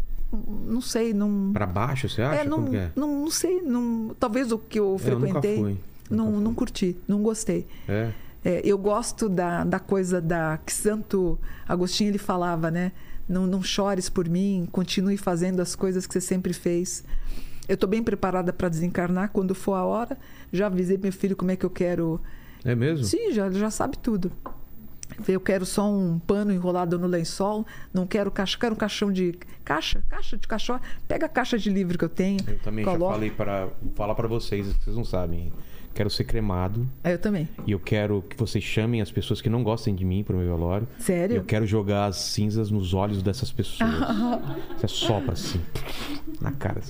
não 0.65 0.81
sei, 0.81 1.13
não 1.13 1.51
Pra 1.53 1.65
baixo, 1.65 2.09
você 2.09 2.21
acha? 2.21 2.41
é, 2.41 2.43
não, 2.43 2.67
é? 2.75 2.91
não, 2.95 3.21
não 3.21 3.31
sei, 3.31 3.61
não, 3.61 4.15
talvez 4.19 4.51
o 4.51 4.57
que 4.57 4.79
eu 4.79 4.93
eu 4.93 4.97
frequentei 4.97 5.57
fui, 5.57 5.77
não, 6.09 6.33
fui. 6.33 6.43
não 6.43 6.53
curti, 6.53 6.97
não 7.07 7.21
gostei. 7.21 7.65
É. 7.87 8.11
É, 8.45 8.61
eu 8.65 8.77
gosto 8.77 9.29
da, 9.29 9.63
da 9.63 9.79
coisa 9.79 10.19
da 10.19 10.59
que 10.65 10.73
Santo 10.73 11.39
Agostinho 11.67 12.09
ele 12.09 12.17
falava, 12.17 12.69
né? 12.69 12.91
Não, 13.27 13.47
não 13.47 13.63
chores 13.63 14.09
por 14.09 14.27
mim, 14.27 14.67
continue 14.69 15.15
fazendo 15.15 15.61
as 15.61 15.75
coisas 15.75 16.05
que 16.05 16.13
você 16.13 16.19
sempre 16.19 16.51
fez. 16.51 17.05
Eu 17.69 17.75
estou 17.75 17.89
bem 17.89 18.03
preparada 18.03 18.51
para 18.51 18.67
desencarnar 18.67 19.29
quando 19.31 19.55
for 19.55 19.75
a 19.75 19.85
hora. 19.85 20.17
Já 20.51 20.67
avisei 20.67 20.97
meu 20.97 21.13
filho 21.13 21.35
como 21.35 21.51
é 21.51 21.55
que 21.55 21.65
eu 21.65 21.69
quero. 21.69 22.19
É 22.65 22.75
mesmo? 22.75 23.05
Sim, 23.05 23.31
já, 23.31 23.49
já 23.49 23.71
sabe 23.71 23.97
tudo. 23.97 24.29
Eu 25.27 25.39
quero 25.39 25.65
só 25.65 25.89
um 25.89 26.17
pano 26.19 26.51
enrolado 26.51 26.97
no 26.97 27.07
lençol, 27.07 27.65
não 27.93 28.05
quero 28.07 28.31
caixa, 28.31 28.57
quero 28.57 28.73
um 28.73 28.77
caixão 28.77 29.11
de 29.11 29.33
caixa, 29.63 30.03
caixa 30.09 30.37
de 30.37 30.47
cachorro. 30.47 30.81
Pega 31.07 31.25
a 31.25 31.29
caixa 31.29 31.57
de 31.57 31.69
livro 31.69 31.97
que 31.97 32.05
eu 32.05 32.09
tenho. 32.09 32.39
Eu 32.47 32.57
também 32.59 32.83
já 32.83 32.91
coloca. 32.91 33.13
falei 33.13 33.29
para 33.31 33.69
falar 33.95 34.15
para 34.15 34.27
vocês, 34.27 34.67
vocês 34.67 34.95
não 34.95 35.03
sabem. 35.05 35.51
Quero 35.93 36.09
ser 36.09 36.23
cremado 36.23 36.89
É, 37.03 37.13
Eu 37.13 37.19
também. 37.19 37.47
e 37.67 37.71
eu 37.71 37.79
quero 37.79 38.23
que 38.27 38.35
vocês 38.35 38.63
chamem 38.63 38.99
as 38.99 39.11
pessoas 39.11 39.41
que 39.41 39.47
não 39.47 39.61
gostem 39.63 39.93
de 39.93 40.03
mim 40.03 40.23
pro 40.23 40.35
meu 40.35 40.47
velório. 40.47 40.87
Sério? 40.97 41.35
Eu 41.35 41.43
quero 41.43 41.67
jogar 41.67 42.05
as 42.07 42.15
cinzas 42.15 42.71
nos 42.71 42.95
olhos 42.95 43.21
dessas 43.21 43.51
pessoas. 43.51 43.91
Você 44.75 44.87
sopra 44.87 45.33
assim, 45.33 45.61
na 46.41 46.51
cara. 46.51 46.81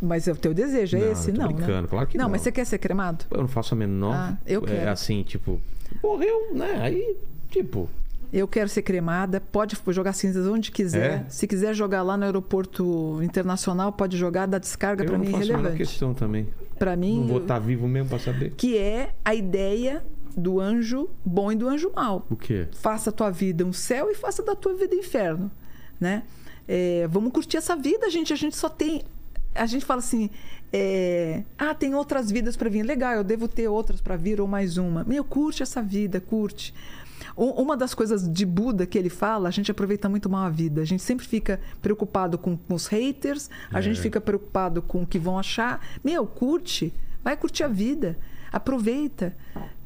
Mas 0.00 0.28
é 0.28 0.32
o 0.32 0.36
teu 0.36 0.52
desejo, 0.54 0.96
é 0.96 1.00
Não, 1.00 1.12
esse? 1.12 1.30
eu 1.30 1.34
tô 1.34 1.40
não, 1.42 1.48
brincando, 1.48 1.82
né? 1.82 1.88
claro 1.88 2.06
que 2.06 2.18
não. 2.18 2.28
mas 2.28 2.42
você 2.42 2.52
quer 2.52 2.64
ser 2.66 2.78
cremado? 2.78 3.24
Eu 3.30 3.38
não 3.40 3.48
faço 3.48 3.74
a 3.74 3.76
menor. 3.76 4.14
Ah, 4.14 4.38
eu 4.46 4.62
É 4.64 4.66
quero. 4.66 4.90
assim, 4.90 5.22
tipo, 5.22 5.60
morreu, 6.02 6.52
né? 6.54 6.78
Aí, 6.82 7.16
tipo, 7.50 7.88
Eu 8.32 8.48
quero 8.48 8.68
ser 8.68 8.82
cremada, 8.82 9.40
pode 9.40 9.78
jogar 9.88 10.12
cinzas 10.12 10.46
onde 10.48 10.70
quiser. 10.72 11.10
É? 11.10 11.30
Se 11.30 11.46
quiser 11.46 11.72
jogar 11.74 12.02
lá 12.02 12.16
no 12.16 12.24
aeroporto 12.24 13.20
internacional, 13.22 13.92
pode 13.92 14.16
jogar, 14.16 14.46
dá 14.46 14.58
descarga 14.58 15.04
para 15.04 15.16
não 15.16 15.20
mim 15.24 15.28
é 15.28 15.30
faço 15.30 15.42
a 15.44 15.46
menor 15.46 15.58
irrelevante. 15.60 15.78
questão 15.90 16.12
também. 16.12 16.48
Para 16.78 16.96
mim, 16.96 17.20
Não 17.20 17.28
vou 17.28 17.38
estar 17.38 17.58
vivo 17.60 17.86
mesmo 17.88 18.08
pra 18.10 18.18
saber. 18.18 18.50
que 18.56 18.76
é 18.76 19.14
a 19.24 19.34
ideia 19.34 20.04
do 20.36 20.60
anjo 20.60 21.08
bom 21.24 21.50
e 21.52 21.54
do 21.54 21.66
anjo 21.68 21.90
mau. 21.94 22.26
O 22.28 22.36
quê? 22.36 22.66
Faça 22.72 23.08
a 23.10 23.12
tua 23.12 23.30
vida 23.30 23.64
um 23.64 23.72
céu 23.72 24.10
e 24.10 24.14
faça 24.14 24.42
da 24.42 24.54
tua 24.54 24.74
vida 24.74 24.94
um 24.94 24.98
inferno, 24.98 25.50
né? 25.98 26.24
É, 26.68 27.06
vamos 27.08 27.32
curtir 27.32 27.56
essa 27.56 27.74
vida, 27.76 28.10
gente. 28.10 28.32
A 28.32 28.36
gente 28.36 28.56
só 28.56 28.68
tem, 28.68 29.02
a 29.56 29.66
gente 29.66 29.84
fala 29.84 30.00
assim, 30.00 30.30
é, 30.72 31.42
ah, 31.58 31.74
tem 31.74 31.94
outras 31.94 32.30
vidas 32.30 32.56
para 32.56 32.68
vir. 32.68 32.82
Legal, 32.82 33.12
eu 33.14 33.24
devo 33.24 33.48
ter 33.48 33.68
outras 33.68 34.00
para 34.00 34.16
vir 34.16 34.40
ou 34.40 34.46
mais 34.46 34.76
uma. 34.76 35.04
Meu, 35.04 35.24
curte 35.24 35.62
essa 35.62 35.82
vida, 35.82 36.20
curte. 36.20 36.74
Uma 37.34 37.76
das 37.76 37.94
coisas 37.94 38.30
de 38.30 38.46
Buda 38.46 38.86
que 38.86 38.96
ele 38.96 39.10
fala, 39.10 39.48
a 39.48 39.50
gente 39.50 39.70
aproveita 39.70 40.08
muito 40.08 40.28
mal 40.28 40.46
a 40.46 40.50
vida. 40.50 40.80
A 40.80 40.84
gente 40.84 41.02
sempre 41.02 41.26
fica 41.26 41.60
preocupado 41.82 42.38
com, 42.38 42.56
com 42.56 42.74
os 42.74 42.86
haters, 42.86 43.50
a 43.70 43.80
gente 43.80 44.00
fica 44.00 44.20
preocupado 44.20 44.80
com 44.80 45.02
o 45.02 45.06
que 45.06 45.18
vão 45.18 45.38
achar. 45.38 45.80
Meu, 46.02 46.26
curte, 46.26 46.94
vai 47.22 47.36
curtir 47.36 47.62
a 47.64 47.68
vida, 47.68 48.18
aproveita. 48.52 49.36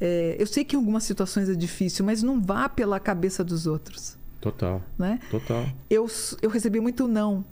É, 0.01 0.37
eu 0.39 0.47
sei 0.47 0.65
que 0.65 0.77
em 0.77 0.79
algumas 0.79 1.03
situações 1.05 1.49
é 1.49 1.55
difícil, 1.55 2.05
mas 2.05 2.23
não 2.23 2.41
vá 2.41 2.69
pela 2.69 3.01
cabeça 3.01 3.43
dos 3.43 3.67
outros, 3.67 4.17
Total, 4.41 4.83
né? 4.99 5.19
total. 5.31 5.67
Eu, 5.89 6.07
eu 6.41 6.51
recebi 6.51 6.81
muito 6.81 7.07
não. 7.07 7.45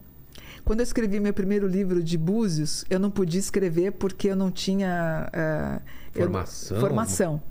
Quando 0.65 0.81
eu 0.81 0.85
escrevi 0.85 1.21
meu 1.21 1.33
primeiro 1.33 1.67
livro 1.67 2.03
de 2.03 2.17
Búzios, 2.19 2.85
eu 2.91 2.99
não 2.99 3.11
podia 3.11 3.41
escrever 3.41 3.93
porque 3.93 4.29
eu 4.29 4.37
não 4.37 4.51
tinha 4.51 5.29
eh, 5.33 5.81
eu- 6.15 6.23
Formação? 6.23 6.81
formação. 6.81 7.43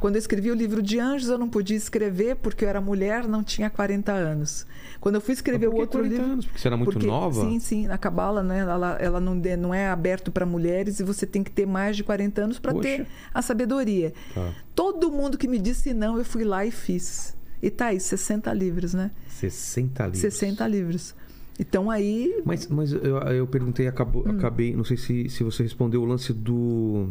Quando 0.00 0.14
eu 0.14 0.20
escrevi 0.20 0.48
o 0.48 0.54
livro 0.54 0.80
de 0.80 1.00
Anjos, 1.00 1.28
eu 1.28 1.36
não 1.36 1.48
podia 1.48 1.76
escrever 1.76 2.36
porque 2.36 2.64
eu 2.64 2.68
era 2.68 2.80
mulher, 2.80 3.26
não 3.26 3.42
tinha 3.42 3.68
40 3.68 4.12
anos. 4.12 4.64
Quando 5.00 5.16
eu 5.16 5.20
fui 5.20 5.34
escrever 5.34 5.66
o 5.66 5.74
outro 5.74 5.98
40 6.00 6.14
livro, 6.14 6.32
anos? 6.32 6.46
Porque 6.46 6.60
você 6.60 6.68
era 6.68 6.76
muito 6.76 6.92
porque- 6.92 7.06
nova? 7.08 7.40
Sim, 7.40 7.58
sim. 7.58 7.88
A 7.88 7.98
cabala, 7.98 8.40
né, 8.40 8.60
ela, 8.60 8.96
ela 9.00 9.18
não, 9.20 9.36
de- 9.36 9.56
não 9.56 9.74
é 9.74 9.88
aberto 9.88 10.30
para 10.30 10.46
mulheres 10.46 11.00
e 11.00 11.02
você 11.02 11.26
tem 11.26 11.42
que 11.42 11.50
ter 11.50 11.66
mais 11.66 11.96
de 11.96 12.04
40 12.04 12.42
anos 12.42 12.60
para 12.60 12.74
ter 12.74 13.08
a 13.34 13.42
sabedoria. 13.42 14.12
Tá. 14.32 14.52
Todo 14.72 15.10
mundo 15.10 15.36
que 15.36 15.48
me 15.48 15.58
disse 15.58 15.92
não, 15.92 16.16
eu 16.16 16.24
fui 16.24 16.44
lá 16.44 16.64
e 16.64 16.70
fiz. 16.70 17.36
E 17.60 17.68
tá 17.68 17.86
aí, 17.86 17.98
60 17.98 18.52
livros, 18.52 18.94
né? 18.94 19.10
60 19.26 20.04
livros. 20.04 20.20
60 20.20 20.68
livros. 20.68 21.14
Então 21.58 21.90
aí. 21.90 22.40
Mas, 22.44 22.68
mas 22.68 22.92
eu, 22.92 23.16
eu 23.18 23.46
perguntei, 23.46 23.86
acabou, 23.88 24.24
Hum. 24.26 24.30
acabei, 24.30 24.74
não 24.76 24.84
sei 24.84 24.96
se, 24.96 25.28
se 25.28 25.42
você 25.42 25.62
respondeu 25.62 26.02
o 26.02 26.04
lance 26.04 26.32
do 26.32 27.08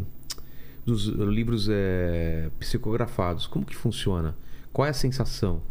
dos 0.86 1.08
livros 1.08 1.68
é, 1.70 2.50
psicografados. 2.58 3.46
Como 3.46 3.66
que 3.66 3.76
funciona? 3.76 4.36
Qual 4.72 4.86
é 4.86 4.90
a 4.90 4.94
sensação? 4.94 5.62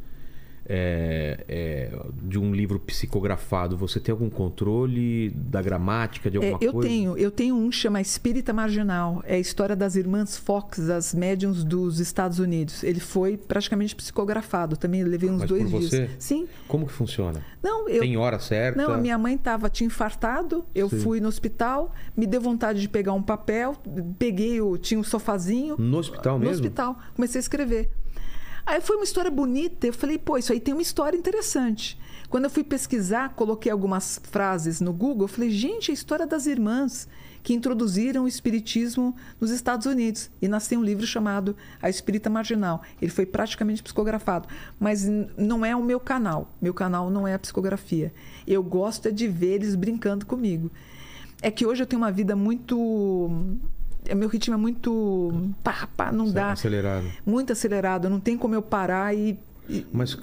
É, 0.68 1.44
é, 1.48 1.98
de 2.22 2.38
um 2.38 2.52
livro 2.54 2.78
psicografado, 2.78 3.76
você 3.76 3.98
tem 4.00 4.12
algum 4.12 4.28
controle 4.28 5.30
da 5.30 5.62
gramática 5.62 6.30
de 6.30 6.36
É, 6.38 6.40
alguma 6.40 6.58
eu 6.62 6.72
coisa? 6.72 6.88
tenho, 6.88 7.16
eu 7.16 7.30
tenho 7.30 7.56
um 7.56 7.70
que 7.70 7.76
chama 7.76 8.00
Espírita 8.00 8.52
Marginal. 8.52 9.22
É 9.24 9.36
a 9.36 9.38
história 9.38 9.74
das 9.76 9.96
irmãs 9.96 10.36
Fox, 10.36 10.90
as 10.90 11.14
médiums 11.14 11.64
dos 11.64 12.00
Estados 12.00 12.38
Unidos. 12.38 12.82
Ele 12.82 13.00
foi 13.00 13.36
praticamente 13.36 13.94
psicografado. 13.94 14.76
Também 14.76 15.02
levei 15.04 15.30
uns 15.30 15.40
Mas 15.40 15.48
dois 15.48 15.62
por 15.70 15.78
dias. 15.80 15.90
você? 15.90 16.10
Sim. 16.18 16.46
Como 16.68 16.86
que 16.86 16.92
funciona? 16.92 17.42
Não, 17.62 17.88
eu. 17.88 18.00
Tem 18.00 18.16
hora 18.16 18.38
certa? 18.38 18.80
Não, 18.80 18.92
a 18.92 18.96
minha 18.96 19.16
mãe 19.18 19.36
tava, 19.38 19.68
tinha 19.70 19.86
infartado, 19.86 20.64
eu 20.74 20.88
Sim. 20.88 21.00
fui 21.00 21.20
no 21.20 21.28
hospital, 21.28 21.92
me 22.16 22.26
deu 22.26 22.40
vontade 22.40 22.80
de 22.80 22.88
pegar 22.88 23.12
um 23.12 23.22
papel, 23.22 23.76
peguei 24.18 24.60
o. 24.60 24.76
Tinha 24.76 24.98
um 25.00 25.04
sofazinho. 25.04 25.76
No 25.78 25.98
hospital 25.98 26.38
No 26.38 26.44
mesmo? 26.46 26.54
hospital. 26.64 26.98
Comecei 27.14 27.38
a 27.38 27.40
escrever. 27.40 27.90
Aí 28.66 28.80
foi 28.80 28.96
uma 28.96 29.04
história 29.04 29.30
bonita. 29.30 29.86
Eu 29.86 29.92
falei, 29.92 30.18
pô, 30.18 30.36
isso 30.36 30.52
aí 30.52 30.58
tem 30.58 30.74
uma 30.74 30.82
história 30.82 31.16
interessante. 31.16 31.96
Quando 32.28 32.44
eu 32.44 32.50
fui 32.50 32.64
pesquisar, 32.64 33.34
coloquei 33.34 33.70
algumas 33.70 34.20
frases 34.24 34.80
no 34.80 34.92
Google. 34.92 35.24
Eu 35.24 35.28
falei, 35.28 35.50
gente, 35.50 35.90
é 35.90 35.92
a 35.92 35.94
história 35.94 36.26
das 36.26 36.46
irmãs 36.46 37.08
que 37.44 37.54
introduziram 37.54 38.24
o 38.24 38.28
espiritismo 38.28 39.14
nos 39.40 39.52
Estados 39.52 39.86
Unidos. 39.86 40.28
E 40.42 40.48
nasceu 40.48 40.80
um 40.80 40.82
livro 40.82 41.06
chamado 41.06 41.56
A 41.80 41.88
Espírita 41.88 42.28
Marginal. 42.28 42.82
Ele 43.00 43.12
foi 43.12 43.24
praticamente 43.24 43.84
psicografado. 43.84 44.48
Mas 44.80 45.06
não 45.38 45.64
é 45.64 45.76
o 45.76 45.84
meu 45.84 46.00
canal. 46.00 46.52
Meu 46.60 46.74
canal 46.74 47.08
não 47.08 47.28
é 47.28 47.34
a 47.34 47.38
psicografia. 47.38 48.12
Eu 48.44 48.64
gosto 48.64 49.06
é 49.06 49.12
de 49.12 49.28
ver 49.28 49.54
eles 49.54 49.76
brincando 49.76 50.26
comigo. 50.26 50.72
É 51.40 51.52
que 51.52 51.64
hoje 51.64 51.84
eu 51.84 51.86
tenho 51.86 52.02
uma 52.02 52.10
vida 52.10 52.34
muito. 52.34 53.56
É, 54.08 54.14
Meu 54.14 54.28
ritmo 54.28 54.54
é 54.54 54.56
muito. 54.56 55.50
Pá, 55.62 55.88
pá, 55.96 56.12
não 56.12 56.30
dá 56.30 56.52
Acelerado. 56.52 57.06
muito 57.24 57.52
acelerado, 57.52 58.08
não 58.10 58.20
tem 58.20 58.36
como 58.36 58.54
eu 58.54 58.62
parar 58.62 59.14
e. 59.14 59.38
e- 59.68 59.86
Mas 59.92 60.16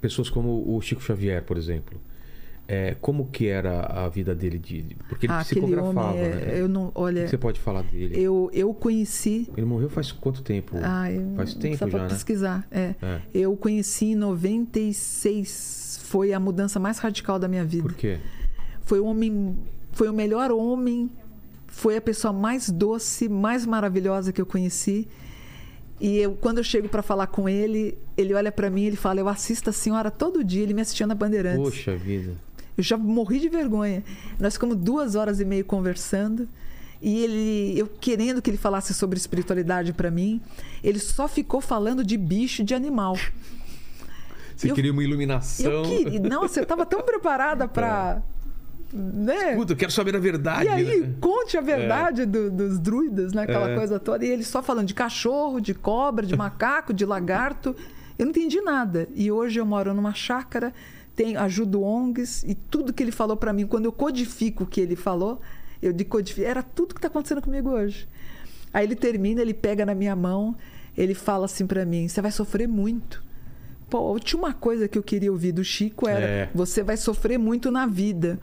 pessoas 0.00 0.28
como 0.30 0.64
o 0.76 0.80
Chico 0.80 1.02
Xavier, 1.02 1.42
por 1.42 1.56
exemplo, 1.56 2.00
é, 2.68 2.94
como 3.00 3.26
que 3.28 3.46
era 3.46 3.80
a 3.80 4.08
vida 4.08 4.34
dele? 4.34 4.58
De, 4.58 4.96
porque 5.08 5.26
ele 5.26 5.32
Ah, 5.32 5.38
psicografava, 5.38 6.10
homem, 6.10 6.20
é, 6.20 6.28
né? 6.34 6.60
eu 6.60 6.68
não, 6.68 6.92
olha, 6.94 7.26
você 7.26 7.36
pode 7.38 7.58
falar 7.58 7.82
dele? 7.82 8.14
eu 8.20 8.50
eu 8.52 8.72
conheci, 8.74 9.48
Ele 9.56 9.64
morreu 9.66 9.88
faz 9.88 10.12
quanto 10.12 10.42
tempo? 10.42 10.76
ah, 10.82 11.10
eu 11.10 11.32
faz 11.34 11.54
tempo 11.54 11.60
precisava 11.78 11.90
já, 11.90 11.98
né? 12.04 12.08
pesquisar, 12.08 12.66
é. 12.70 12.94
É. 13.02 13.20
Eu 13.34 13.56
conheci 13.56 14.06
em 14.12 14.14
96, 14.14 16.00
foi 16.04 16.32
a 16.32 16.40
mudança 16.40 16.78
mais 16.78 16.98
radical 16.98 17.38
da 17.38 17.48
minha 17.48 17.64
vida. 17.64 17.82
Por 17.82 17.94
quê? 17.94 18.18
Foi 18.82 19.00
o 19.00 19.04
homem, 19.06 19.56
foi 19.92 20.08
o 20.08 20.12
melhor 20.12 20.50
homem, 20.50 21.10
foi 21.78 21.96
a 21.96 22.00
pessoa 22.00 22.32
mais 22.32 22.68
doce, 22.68 23.28
mais 23.28 23.64
maravilhosa 23.64 24.32
que 24.32 24.40
eu 24.40 24.46
conheci. 24.46 25.06
E 26.00 26.18
eu, 26.18 26.32
quando 26.34 26.58
eu 26.58 26.64
chego 26.64 26.88
para 26.88 27.02
falar 27.02 27.28
com 27.28 27.48
ele, 27.48 27.96
ele 28.16 28.34
olha 28.34 28.50
para 28.50 28.68
mim, 28.68 28.84
ele 28.84 28.96
fala: 28.96 29.20
"Eu 29.20 29.28
assisto 29.28 29.70
a 29.70 29.72
senhora 29.72 30.10
todo 30.10 30.42
dia". 30.42 30.62
Ele 30.64 30.74
me 30.74 30.80
assistia 30.82 31.06
na 31.06 31.14
Bandeirantes. 31.14 31.62
Poxa 31.62 31.96
vida. 31.96 32.32
Eu 32.76 32.82
já 32.82 32.96
morri 32.96 33.38
de 33.38 33.48
vergonha. 33.48 34.02
Nós 34.40 34.54
ficamos 34.54 34.76
duas 34.76 35.14
horas 35.14 35.38
e 35.40 35.44
meia 35.44 35.62
conversando. 35.62 36.48
E 37.00 37.20
ele, 37.22 37.78
eu 37.78 37.86
querendo 37.86 38.42
que 38.42 38.50
ele 38.50 38.56
falasse 38.58 38.92
sobre 38.92 39.16
espiritualidade 39.16 39.92
para 39.92 40.10
mim, 40.10 40.40
ele 40.82 40.98
só 40.98 41.28
ficou 41.28 41.60
falando 41.60 42.04
de 42.04 42.16
bicho, 42.16 42.64
de 42.64 42.74
animal. 42.74 43.16
Você 44.56 44.68
Eu- 44.70 44.74
queria 44.74 44.90
uma 44.92 45.04
iluminação? 45.04 45.70
Eu 45.70 45.82
queria, 45.84 46.20
nossa, 46.20 46.58
eu 46.58 46.64
estava 46.64 46.84
tão 46.84 47.00
preparada 47.02 47.68
para, 47.68 48.20
né? 48.92 49.54
Puta, 49.54 49.72
eu 49.72 49.76
quero 49.76 49.92
saber 49.92 50.16
a 50.16 50.18
verdade. 50.18 50.64
E 50.66 50.68
aí, 50.68 51.00
né? 51.00 51.14
conte 51.20 51.56
a 51.56 51.60
verdade 51.60 52.24
do- 52.24 52.50
dos 52.50 52.78
druidas, 52.78 53.32
né? 53.32 53.42
Aquela 53.42 53.70
É. 53.70 53.76
coisa 53.76 53.98
toda. 53.98 54.24
E 54.24 54.28
ele 54.28 54.44
só 54.44 54.62
falando 54.62 54.86
de 54.86 54.94
cachorro, 54.94 55.60
de 55.60 55.74
cobra, 55.74 56.24
de 56.26 56.34
macaco, 56.36 56.92
de 56.94 57.04
lagarto. 57.04 57.74
Eu 58.18 58.24
não 58.26 58.30
entendi 58.30 58.60
nada. 58.60 59.08
E 59.14 59.30
hoje 59.30 59.60
eu 59.60 59.66
moro 59.66 59.92
numa 59.94 60.14
chácara, 60.14 60.72
tenho, 61.14 61.38
ajudo 61.40 61.82
ONGs 61.82 62.44
e 62.44 62.54
tudo 62.54 62.92
que 62.92 63.02
ele 63.02 63.12
falou 63.12 63.36
para 63.36 63.52
mim, 63.52 63.66
quando 63.66 63.84
eu 63.84 63.92
codifico 63.92 64.64
o 64.64 64.66
que 64.66 64.80
ele 64.80 64.96
falou, 64.96 65.40
eu 65.82 65.92
decodifico. 65.92 66.46
Era 66.46 66.62
tudo 66.62 66.94
que 66.94 66.98
está 66.98 67.08
acontecendo 67.08 67.42
comigo 67.42 67.70
hoje. 67.70 68.08
Aí 68.72 68.84
ele 68.86 68.96
termina, 68.96 69.40
ele 69.40 69.54
pega 69.54 69.84
na 69.86 69.94
minha 69.94 70.14
mão, 70.16 70.54
ele 70.96 71.14
fala 71.14 71.44
assim 71.44 71.66
para 71.66 71.84
mim: 71.84 72.08
você 72.08 72.20
vai 72.20 72.30
sofrer 72.30 72.66
muito. 72.68 73.22
Pô, 73.88 73.98
a 73.98 74.00
última 74.10 74.52
coisa 74.52 74.86
que 74.88 74.98
eu 74.98 75.02
queria 75.02 75.30
ouvir 75.32 75.52
do 75.52 75.62
Chico 75.64 76.08
era: 76.08 76.24
É. 76.24 76.50
você 76.54 76.82
vai 76.82 76.96
sofrer 76.96 77.38
muito 77.38 77.70
na 77.70 77.86
vida. 77.86 78.38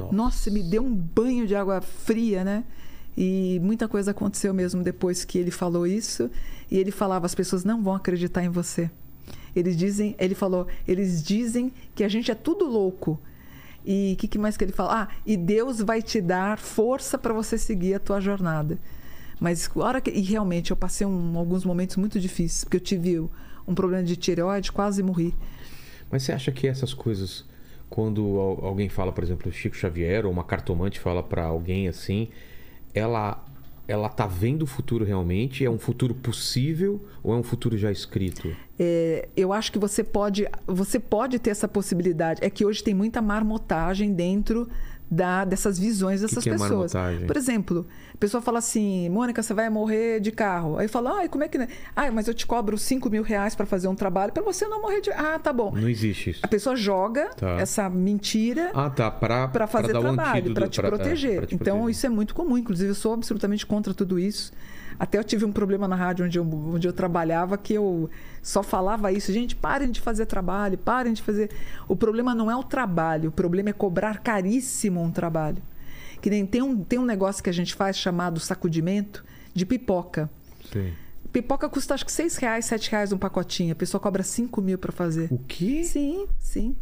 Nossa. 0.00 0.14
Nossa, 0.16 0.50
me 0.50 0.62
deu 0.62 0.82
um 0.84 0.94
banho 0.94 1.46
de 1.46 1.54
água 1.54 1.80
fria, 1.80 2.42
né? 2.44 2.64
E 3.16 3.60
muita 3.62 3.88
coisa 3.88 4.12
aconteceu 4.12 4.54
mesmo 4.54 4.82
depois 4.82 5.24
que 5.24 5.38
ele 5.38 5.50
falou 5.50 5.86
isso. 5.86 6.30
E 6.70 6.78
ele 6.78 6.90
falava: 6.90 7.26
as 7.26 7.34
pessoas 7.34 7.64
não 7.64 7.82
vão 7.82 7.94
acreditar 7.94 8.42
em 8.44 8.48
você. 8.48 8.90
Eles 9.54 9.76
dizem, 9.76 10.14
ele 10.18 10.34
falou, 10.34 10.66
eles 10.86 11.22
dizem 11.22 11.72
que 11.94 12.04
a 12.04 12.08
gente 12.08 12.30
é 12.30 12.34
tudo 12.34 12.64
louco. 12.66 13.20
E 13.84 14.12
o 14.14 14.16
que, 14.16 14.28
que 14.28 14.38
mais 14.38 14.56
que 14.56 14.62
ele 14.64 14.72
fala? 14.72 15.02
Ah, 15.02 15.08
e 15.26 15.36
Deus 15.36 15.80
vai 15.80 16.00
te 16.02 16.20
dar 16.20 16.58
força 16.58 17.18
para 17.18 17.32
você 17.32 17.58
seguir 17.58 17.94
a 17.94 17.98
tua 17.98 18.20
jornada. 18.20 18.78
Mas 19.40 19.68
hora 19.74 20.00
que, 20.00 20.10
e 20.10 20.20
realmente 20.20 20.70
eu 20.70 20.76
passei 20.76 21.06
um- 21.06 21.36
alguns 21.38 21.64
momentos 21.64 21.96
muito 21.96 22.20
difíceis, 22.20 22.62
porque 22.62 22.76
eu 22.76 22.80
tive 22.80 23.18
um 23.66 23.74
problema 23.74 24.04
de 24.04 24.14
tireoide, 24.14 24.70
quase 24.70 25.02
morri. 25.02 25.34
Mas 26.10 26.22
você 26.24 26.32
acha 26.32 26.52
que 26.52 26.66
essas 26.68 26.92
coisas, 26.92 27.44
quando 27.90 28.22
al- 28.38 28.64
alguém 28.64 28.88
fala, 28.88 29.12
por 29.12 29.22
exemplo, 29.22 29.50
o 29.50 29.52
Chico 29.52 29.76
Xavier 29.76 30.24
ou 30.24 30.32
uma 30.32 30.44
cartomante 30.44 30.98
fala 30.98 31.22
pra 31.22 31.44
alguém 31.44 31.88
assim, 31.88 32.28
ela 32.94 33.44
ela 33.88 34.08
tá 34.08 34.24
vendo 34.24 34.62
o 34.62 34.66
futuro 34.66 35.04
realmente? 35.04 35.64
É 35.64 35.70
um 35.70 35.78
futuro 35.78 36.14
possível 36.14 37.04
ou 37.24 37.34
é 37.34 37.36
um 37.36 37.42
futuro 37.42 37.76
já 37.76 37.90
escrito? 37.90 38.54
É, 38.78 39.28
eu 39.36 39.52
acho 39.52 39.72
que 39.72 39.80
você 39.80 40.04
pode, 40.04 40.46
você 40.64 41.00
pode 41.00 41.40
ter 41.40 41.50
essa 41.50 41.66
possibilidade. 41.66 42.38
É 42.40 42.48
que 42.48 42.64
hoje 42.64 42.84
tem 42.84 42.94
muita 42.94 43.20
marmotagem 43.20 44.12
dentro 44.14 44.68
da, 45.10 45.44
dessas 45.44 45.76
visões 45.76 46.20
dessas 46.20 46.44
que 46.44 46.50
é 46.50 46.52
pessoas. 46.52 46.94
marmotagem? 46.94 47.26
Por 47.26 47.36
exemplo, 47.36 47.84
pessoa 48.20 48.40
fala 48.42 48.58
assim, 48.58 49.08
Mônica, 49.08 49.42
você 49.42 49.54
vai 49.54 49.70
morrer 49.70 50.20
de 50.20 50.30
carro. 50.30 50.76
Aí 50.78 50.86
fala, 50.86 51.18
ai, 51.20 51.28
como 51.28 51.42
é 51.42 51.48
que. 51.48 51.58
Ai, 51.96 52.10
mas 52.10 52.28
eu 52.28 52.34
te 52.34 52.46
cobro 52.46 52.76
5 52.76 53.08
mil 53.10 53.22
reais 53.22 53.54
para 53.54 53.64
fazer 53.66 53.88
um 53.88 53.94
trabalho 53.94 54.32
para 54.32 54.42
você 54.42 54.68
não 54.68 54.82
morrer 54.82 55.00
de. 55.00 55.10
Ah, 55.10 55.38
tá 55.38 55.52
bom. 55.52 55.72
Não 55.74 55.88
existe 55.88 56.30
isso. 56.30 56.40
A 56.42 56.48
pessoa 56.48 56.76
joga 56.76 57.30
Tá. 57.36 57.58
essa 57.58 57.88
mentira 57.88 58.70
Ah, 58.74 58.90
tá. 58.90 59.10
Pra, 59.10 59.48
para 59.48 59.66
fazer 59.66 59.96
o 59.96 60.00
trabalho, 60.00 60.30
antídoto, 60.30 60.54
para 60.54 60.68
te 60.68 60.80
pra- 60.80 60.86
é, 60.88 60.90
proteger. 60.90 61.36
pra 61.38 61.46
te 61.46 61.54
então, 61.54 61.76
proteger. 61.78 61.90
isso 61.90 62.06
é 62.06 62.08
muito 62.08 62.34
comum. 62.34 62.58
Inclusive, 62.58 62.90
eu 62.90 62.94
sou 62.94 63.14
absolutamente 63.14 63.64
contra 63.66 63.94
tudo 63.94 64.18
isso. 64.18 64.52
Até 64.98 65.16
eu 65.18 65.24
tive 65.24 65.46
um 65.46 65.52
problema 65.52 65.88
na 65.88 65.96
rádio 65.96 66.26
onde 66.26 66.38
eu, 66.38 66.44
onde 66.44 66.86
eu 66.86 66.92
trabalhava 66.92 67.56
que 67.56 67.72
eu 67.72 68.10
só 68.42 68.62
falava 68.62 69.10
isso. 69.10 69.32
Gente, 69.32 69.56
parem 69.56 69.90
de 69.90 69.98
fazer 69.98 70.26
trabalho, 70.26 70.76
parem 70.76 71.14
de 71.14 71.22
fazer. 71.22 71.48
O 71.88 71.96
problema 71.96 72.34
não 72.34 72.50
é 72.50 72.54
o 72.56 72.62
trabalho, 72.62 73.30
o 73.30 73.32
problema 73.32 73.70
é 73.70 73.72
cobrar 73.72 74.18
caríssimo 74.18 75.00
um 75.02 75.10
trabalho. 75.10 75.56
Que 76.20 76.30
nem 76.30 76.46
tem 76.46 76.62
um, 76.62 76.82
tem 76.82 76.98
um 76.98 77.04
negócio 77.04 77.42
que 77.42 77.50
a 77.50 77.52
gente 77.52 77.74
faz 77.74 77.96
chamado 77.96 78.38
sacudimento 78.40 79.24
de 79.54 79.64
pipoca. 79.64 80.30
Sim. 80.72 80.92
Pipoca 81.32 81.68
custa 81.68 81.94
acho 81.94 82.04
que 82.04 82.12
6 82.12 82.36
reais, 82.36 82.64
7 82.64 82.90
reais 82.90 83.12
um 83.12 83.18
pacotinho. 83.18 83.72
A 83.72 83.76
pessoa 83.76 84.00
cobra 84.00 84.22
5 84.22 84.60
mil 84.60 84.78
para 84.78 84.92
fazer. 84.92 85.28
O 85.32 85.38
quê? 85.38 85.84
Sim, 85.84 86.26
sim. 86.40 86.76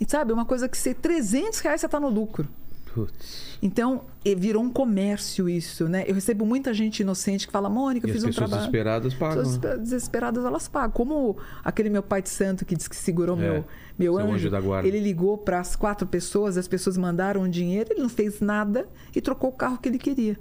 E 0.00 0.08
sabe, 0.08 0.32
uma 0.32 0.44
coisa 0.44 0.68
que 0.68 0.78
você 0.78 0.94
300 0.94 1.58
reais 1.60 1.80
você 1.80 1.86
está 1.86 1.98
no 1.98 2.08
lucro. 2.08 2.48
Putz. 2.94 3.58
Então, 3.62 4.02
virou 4.36 4.62
um 4.62 4.70
comércio 4.70 5.48
isso, 5.48 5.88
né? 5.88 6.04
Eu 6.06 6.14
recebo 6.14 6.44
muita 6.46 6.72
gente 6.72 7.00
inocente 7.00 7.46
que 7.46 7.52
fala, 7.52 7.68
Mônica, 7.68 8.06
eu 8.06 8.08
E 8.08 8.10
as 8.12 8.16
fiz 8.16 8.24
um 8.24 8.26
pessoas 8.28 8.48
trabalho. 8.50 8.60
desesperadas 8.70 9.14
pagam. 9.14 9.36
Pessoas 9.36 9.54
né? 9.56 9.60
desesper- 9.60 9.78
desesperadas, 9.82 10.44
elas 10.44 10.68
pagam. 10.68 10.90
Como 10.90 11.36
aquele 11.64 11.90
meu 11.90 12.02
pai 12.02 12.22
de 12.22 12.28
santo 12.28 12.64
que 12.64 12.74
disse 12.76 12.88
que 12.88 12.96
segurou 12.96 13.36
É, 13.36 13.40
meu, 13.40 13.64
meu 13.98 14.18
anjo. 14.18 14.34
anjo 14.34 14.50
da 14.50 14.60
guarda. 14.60 14.88
Ele 14.88 15.00
ligou 15.00 15.36
para 15.38 15.60
as 15.60 15.74
quatro 15.76 16.06
pessoas, 16.06 16.56
as 16.56 16.68
pessoas 16.68 16.96
mandaram 16.96 17.42
o 17.42 17.48
dinheiro, 17.48 17.90
ele 17.92 18.00
não 18.00 18.08
fez 18.08 18.40
nada 18.40 18.88
e 19.14 19.20
trocou 19.20 19.50
o 19.50 19.52
carro 19.52 19.78
que 19.78 19.88
ele 19.88 19.98
queria. 19.98 20.38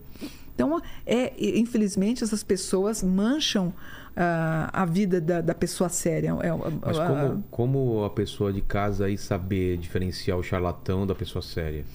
Então, 0.54 0.82
é, 1.06 1.34
infelizmente, 1.60 2.24
essas 2.24 2.44
pessoas 2.44 3.04
mancham 3.04 3.72
ah, 4.16 4.70
a 4.74 4.86
vida 4.86 5.22
da, 5.22 5.40
da 5.42 5.54
pessoa 5.54 5.88
séria. 5.90 6.30
É, 6.42 6.52
Mas 6.84 6.98
ah, 6.98 7.08
como, 7.08 7.44
como 7.52 8.04
a 8.04 8.10
pessoa 8.10 8.52
de 8.52 8.62
casa 8.62 9.06
aí 9.06 9.18
saber 9.20 9.78
diferenciar 9.78 10.36
o 10.36 10.42
charlatão 10.42 11.06
da 11.06 11.14
pessoa 11.14 11.44
séria? 11.44 11.86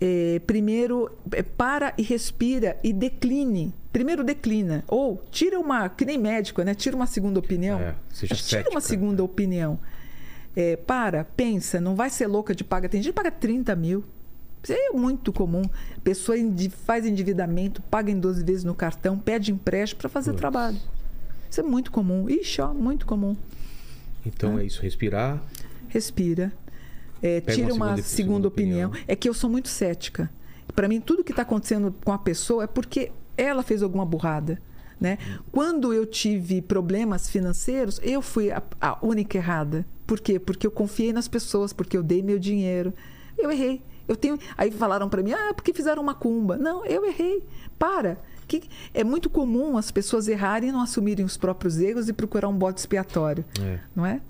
É, 0.00 0.40
primeiro 0.46 1.10
é, 1.32 1.42
para 1.42 1.92
e 1.98 2.02
respira 2.02 2.78
e 2.82 2.92
decline. 2.92 3.74
Primeiro 3.92 4.22
declina. 4.22 4.84
Ou 4.86 5.22
tira 5.30 5.58
uma, 5.58 5.88
que 5.88 6.04
nem 6.04 6.18
médico, 6.18 6.62
né? 6.62 6.74
Tira 6.74 6.94
uma 6.94 7.06
segunda 7.06 7.38
opinião. 7.38 7.80
É, 7.80 7.94
seja 8.10 8.34
Mas 8.34 8.46
tira 8.46 8.60
cética. 8.62 8.70
uma 8.70 8.80
segunda 8.80 9.24
opinião. 9.24 9.78
É, 10.56 10.76
para, 10.76 11.24
pensa, 11.24 11.80
não 11.80 11.94
vai 11.94 12.10
ser 12.10 12.26
louca 12.26 12.54
de 12.54 12.64
pagar. 12.64 12.88
Tem 12.88 13.02
gente 13.02 13.12
que 13.12 13.16
paga 13.16 13.30
30 13.30 13.74
mil. 13.76 14.04
Isso 14.62 14.72
é 14.72 14.90
muito 14.90 15.32
comum. 15.32 15.62
Pessoa 16.02 16.36
faz 16.84 17.06
endividamento, 17.06 17.80
paga 17.82 18.10
em 18.10 18.18
12 18.18 18.44
vezes 18.44 18.64
no 18.64 18.74
cartão, 18.74 19.18
pede 19.18 19.52
empréstimo 19.52 20.00
para 20.00 20.08
fazer 20.08 20.30
Putz. 20.30 20.40
trabalho. 20.40 20.78
Isso 21.50 21.60
é 21.60 21.62
muito 21.62 21.90
comum. 21.90 22.28
Ixi, 22.28 22.60
ó, 22.60 22.74
muito 22.74 23.06
comum. 23.06 23.36
Então 24.26 24.58
é 24.58 24.64
isso, 24.64 24.82
respirar. 24.82 25.40
respira, 25.88 26.52
é, 27.22 27.40
tira 27.40 27.72
uma 27.74 27.86
segunda- 27.86 28.02
segunda, 28.02 28.48
opinião. 28.48 28.88
opinião. 28.90 29.04
É 29.08 29.16
que 29.16 29.28
eu 29.28 29.34
sou 29.34 29.48
muito 29.50 29.68
cética. 29.68 30.30
Para 30.74 30.88
mim, 30.88 31.00
tudo 31.00 31.24
que 31.24 31.32
está 31.32 31.42
acontecendo 31.42 31.94
com 32.04 32.12
a 32.12 32.18
pessoa 32.18 32.64
é 32.64 32.66
porque 32.66 33.10
ela 33.36 33.62
fez 33.62 33.82
alguma 33.82 34.04
burrada. 34.04 34.60
Né? 35.00 35.16
Quando 35.52 35.92
eu 35.94 36.04
tive 36.04 36.60
problemas 36.60 37.30
financeiros, 37.30 38.00
eu 38.02 38.20
fui 38.20 38.50
a, 38.50 38.60
a 38.80 38.98
única 39.00 39.38
errada. 39.38 39.86
Por 40.04 40.18
quê? 40.20 40.40
Porque 40.40 40.66
eu 40.66 40.70
confiei 40.72 41.12
nas 41.12 41.28
pessoas, 41.28 41.72
porque 41.72 41.96
eu 41.96 42.02
dei 42.02 42.20
meu 42.20 42.38
dinheiro. 42.38 42.92
Eu 43.36 43.50
errei. 43.52 43.80
Eu 44.08 44.16
tenho. 44.16 44.38
Aí 44.56 44.70
falaram 44.72 45.08
para 45.08 45.22
mim, 45.22 45.32
ah, 45.32 45.52
porque 45.54 45.72
fizeram 45.72 46.02
uma 46.02 46.14
cumba. 46.14 46.56
Não, 46.56 46.84
eu 46.84 47.04
errei. 47.04 47.44
Para. 47.78 48.18
Que 48.48 48.62
é 48.92 49.04
muito 49.04 49.30
comum 49.30 49.76
as 49.76 49.90
pessoas 49.92 50.26
errarem 50.26 50.70
e 50.70 50.72
não 50.72 50.80
assumirem 50.80 51.24
os 51.24 51.36
próprios 51.36 51.78
erros 51.78 52.08
e 52.08 52.12
procurar 52.12 52.48
um 52.48 52.56
bote 52.56 52.80
expiatório. 52.80 53.44
É. 53.62 53.78
Não 53.94 54.04
é? 54.04 54.20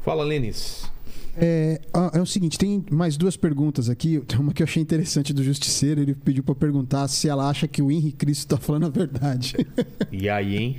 Fala, 0.00 0.22
Lênis. 0.24 0.90
É, 1.40 1.80
ah, 1.94 2.10
é 2.14 2.20
o 2.20 2.26
seguinte, 2.26 2.58
tem 2.58 2.84
mais 2.90 3.16
duas 3.16 3.36
perguntas 3.36 3.88
aqui. 3.88 4.20
Tem 4.26 4.38
uma 4.38 4.52
que 4.52 4.62
eu 4.62 4.64
achei 4.66 4.82
interessante 4.82 5.32
do 5.32 5.42
Justiceiro. 5.42 6.00
Ele 6.00 6.14
pediu 6.14 6.42
pra 6.42 6.54
perguntar 6.54 7.06
se 7.08 7.28
ela 7.28 7.48
acha 7.48 7.68
que 7.68 7.80
o 7.80 7.90
Henrique 7.92 8.16
Cristo 8.16 8.48
tá 8.48 8.56
falando 8.56 8.86
a 8.86 8.88
verdade. 8.90 9.54
E 10.10 10.28
aí, 10.28 10.56
hein? 10.56 10.76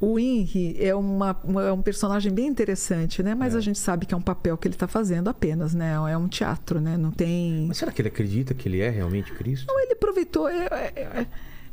O 0.00 0.18
Henry 0.18 0.76
é, 0.78 0.94
uma, 0.94 1.34
uma- 1.42 1.62
é 1.62 1.72
um 1.72 1.80
personagem 1.80 2.30
bem 2.32 2.46
interessante, 2.48 3.22
né? 3.22 3.34
Mas 3.34 3.54
É. 3.54 3.58
a 3.58 3.60
gente 3.60 3.78
sabe 3.78 4.04
que 4.04 4.12
é 4.12 4.16
um 4.16 4.20
papel 4.20 4.56
que 4.58 4.68
ele 4.68 4.74
está 4.74 4.86
fazendo 4.86 5.28
apenas, 5.30 5.72
né? 5.72 5.94
É 6.10 6.16
um 6.18 6.28
teatro, 6.28 6.80
né? 6.80 6.96
Não 6.98 7.10
tem. 7.10 7.64
Mas 7.68 7.78
será 7.78 7.90
que 7.92 8.02
ele 8.02 8.08
acredita 8.08 8.52
que 8.52 8.68
ele 8.68 8.80
é 8.80 8.90
realmente 8.90 9.32
Cristo? 9.32 9.66
Não, 9.68 9.80
ele 9.80 9.92
aproveitou 9.94 10.48
é, 10.48 10.66
é- 10.66 11.00
é 11.22 11.26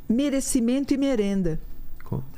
merecimento 0.08 0.94
e 0.94 0.98
merenda. 0.98 1.60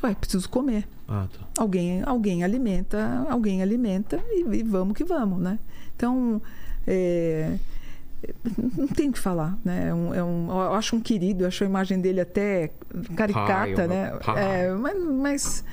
Ué, 0.03 0.15
preciso 0.15 0.49
comer. 0.49 0.87
Ah, 1.07 1.27
tá. 1.31 1.45
Alguém, 1.57 2.01
alguém 2.03 2.43
alimenta, 2.43 3.25
alguém 3.29 3.61
alimenta 3.61 4.19
e, 4.29 4.41
e 4.57 4.63
vamos 4.63 4.95
que 4.95 5.03
vamos, 5.03 5.39
né? 5.39 5.59
Então, 5.95 6.41
é, 6.87 7.57
não 8.77 8.87
tem 8.87 9.09
o 9.09 9.11
que 9.11 9.19
falar, 9.19 9.57
né? 9.63 9.89
É 9.89 9.93
um, 9.93 10.13
é 10.13 10.23
um- 10.23 10.47
eu 10.49 10.73
acho 10.73 10.95
um 10.95 10.99
querido, 11.01 11.43
eu 11.43 11.47
acho 11.47 11.63
a 11.63 11.67
imagem 11.67 11.99
dele 12.01 12.21
até 12.21 12.71
caricata, 13.15 13.75
Pai, 13.75 13.87
né? 13.87 14.17
pai. 14.23 14.43
É, 14.65 14.71
mas 14.73 15.03
mas, 15.03 15.63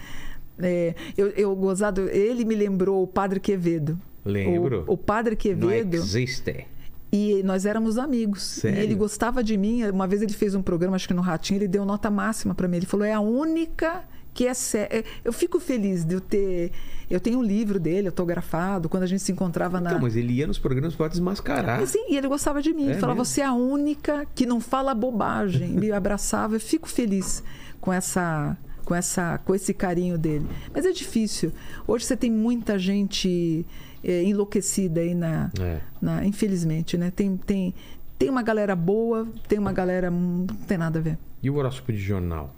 é, 0.59 0.95
eu, 1.17 1.29
eu 1.29 1.57
gozado, 1.57 2.09
ele 2.11 2.45
me 2.45 2.55
lembrou 2.55 3.03
o 3.03 3.07
Padre 3.07 3.41
Quevedo. 3.41 3.99
Lembro. 4.25 4.85
O, 4.87 4.93
o 4.93 4.97
Padre 4.97 5.31
Não 5.33 5.39
Quevedo. 5.39 5.97
existe. 5.97 6.67
E 7.13 7.43
nós 7.43 7.67
éramos 7.67 7.99
amigos. 7.99 8.43
Sério? 8.43 8.81
E 8.81 8.83
ele 8.83 8.95
gostava 8.95 9.45
de 9.45 9.57
mim. 9.57 9.85
Uma 9.91 10.07
vez 10.07 10.23
ele 10.23 10.33
fez 10.33 10.55
um 10.55 10.63
programa, 10.63 10.97
acho 10.97 11.07
que 11.07 11.13
no 11.13 11.21
Ratinho, 11.21 11.59
ele 11.59 11.69
deu 11.69 11.85
nota 11.85 12.11
máxima 12.11 12.55
para 12.55 12.67
mim. 12.67 12.79
Ele 12.79 12.87
falou: 12.87 13.05
é 13.05 13.13
a 13.13 13.21
única 13.21 14.03
que 14.33 14.47
é 14.47 14.55
séria. 14.55 15.05
Eu 15.23 15.31
fico 15.33 15.61
feliz 15.61 16.05
de 16.05 16.15
eu 16.15 16.21
ter. 16.23 16.73
Eu 17.11 17.21
tenho 17.21 17.39
um 17.39 17.43
livro 17.43 17.79
dele, 17.79 18.09
autografado, 18.09 18.89
quando 18.89 19.03
a 19.03 19.07
gente 19.07 19.21
se 19.23 19.31
encontrava 19.31 19.79
na. 19.79 19.91
Então, 19.91 20.01
mas 20.01 20.17
ele 20.17 20.33
ia 20.33 20.47
nos 20.47 20.59
programas 20.59 20.95
pra 20.95 21.09
desmascarar. 21.09 21.83
E, 21.83 21.87
sim, 21.87 22.07
e 22.09 22.17
ele 22.17 22.29
gostava 22.29 22.63
de 22.63 22.73
mim. 22.73 22.87
É 22.87 22.91
ele 22.93 22.95
falava: 22.95 23.21
mesmo? 23.21 23.27
você 23.27 23.43
é 23.43 23.45
a 23.45 23.53
única 23.53 24.27
que 24.35 24.47
não 24.47 24.59
fala 24.59 24.95
bobagem. 24.95 25.69
Me 25.69 25.93
abraçava. 25.93 26.57
Eu 26.57 26.61
fico 26.61 26.89
feliz 26.89 27.43
com 27.79 27.93
essa. 27.93 28.57
Com, 28.87 28.97
essa, 28.97 29.39
com 29.39 29.55
esse 29.55 29.73
carinho 29.73 30.19
dele. 30.19 30.45
Mas 30.75 30.85
é 30.85 30.91
difícil. 30.91 31.53
Hoje 31.87 32.05
você 32.05 32.17
tem 32.17 32.33
muita 32.33 32.77
gente 32.77 33.65
eh, 34.05 34.23
enlouquecida 34.25 35.01
aí 35.01 35.15
na, 35.15 35.51
É. 35.61 35.81
na- 36.01 36.25
infelizmente, 36.25 36.97
né? 36.97 37.11
Tem, 37.15 37.37
tem, 37.37 37.75
tem 38.19 38.29
uma 38.31 38.43
galera 38.43 38.75
boa, 38.77 39.27
tem 39.49 39.59
uma 39.59 39.73
galera. 39.73 40.11
hum, 40.11 40.47
Não 40.49 40.57
tem 40.57 40.79
nada 40.79 40.99
a 40.99 41.03
ver. 41.03 41.19
E 41.43 41.51
o 41.51 41.57
horóscopo 41.57 41.93
de 41.93 41.99
jornal? 41.99 42.55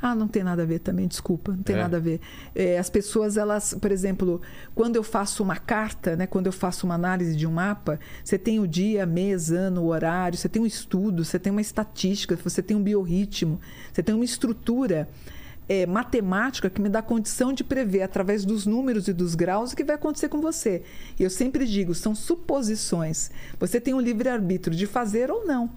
Ah, 0.00 0.14
não 0.14 0.26
tem 0.26 0.42
nada 0.42 0.62
a 0.62 0.64
ver 0.64 0.78
também, 0.78 1.06
desculpa, 1.06 1.52
não 1.52 1.62
tem 1.62 1.76
É? 1.76 1.78
nada 1.80 1.98
a 1.98 2.00
ver. 2.00 2.18
É, 2.54 2.78
as 2.78 2.88
pessoas, 2.88 3.36
elas, 3.36 3.74
por 3.74 3.92
exemplo, 3.92 4.40
quando 4.74 4.96
eu 4.96 5.02
faço 5.02 5.42
uma 5.42 5.56
carta, 5.56 6.16
né, 6.16 6.26
quando 6.26 6.46
eu 6.46 6.52
faço 6.52 6.86
uma 6.86 6.94
análise 6.94 7.36
de 7.36 7.46
um 7.46 7.52
mapa, 7.52 8.00
você 8.24 8.38
tem 8.38 8.58
o 8.60 8.66
dia, 8.66 9.04
mês, 9.04 9.52
ano, 9.52 9.82
o 9.82 9.88
horário, 9.88 10.38
você 10.38 10.48
tem 10.48 10.62
um 10.62 10.64
estudo, 10.64 11.22
você 11.22 11.38
tem 11.38 11.50
uma 11.50 11.60
estatística, 11.60 12.34
você 12.34 12.62
tem 12.62 12.74
um 12.74 12.82
biorritmo, 12.82 13.60
você 13.92 14.02
tem 14.02 14.14
uma 14.14 14.24
estrutura 14.24 15.06
é, 15.68 15.86
matemática 15.86 16.68
que 16.68 16.80
me 16.80 16.88
dá 16.88 17.00
condição 17.02 17.52
de 17.52 17.64
prever, 17.64 18.02
através 18.02 18.44
dos 18.44 18.66
números 18.66 19.08
e 19.08 19.12
dos 19.12 19.34
graus, 19.34 19.72
o 19.72 19.76
que 19.76 19.84
vai 19.84 19.96
acontecer 19.96 20.28
com 20.28 20.40
você. 20.40 20.82
E 21.18 21.22
eu 21.22 21.30
sempre 21.30 21.66
digo, 21.66 21.94
são 21.94 22.14
suposições. 22.14 23.30
Você 23.58 23.80
tem 23.80 23.94
o 23.94 24.00
livre-arbítrio 24.00 24.76
de 24.76 24.86
fazer 24.86 25.30
ou 25.30 25.46
não. 25.46 25.70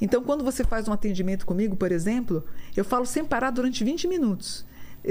Então, 0.00 0.22
quando 0.22 0.44
você 0.44 0.62
faz 0.62 0.86
um 0.86 0.92
atendimento 0.92 1.44
comigo, 1.44 1.74
por 1.76 1.90
exemplo, 1.90 2.44
eu 2.76 2.84
falo 2.84 3.04
sem 3.06 3.24
parar 3.24 3.50
durante 3.50 3.82
20 3.84 4.06
minutos. 4.06 4.64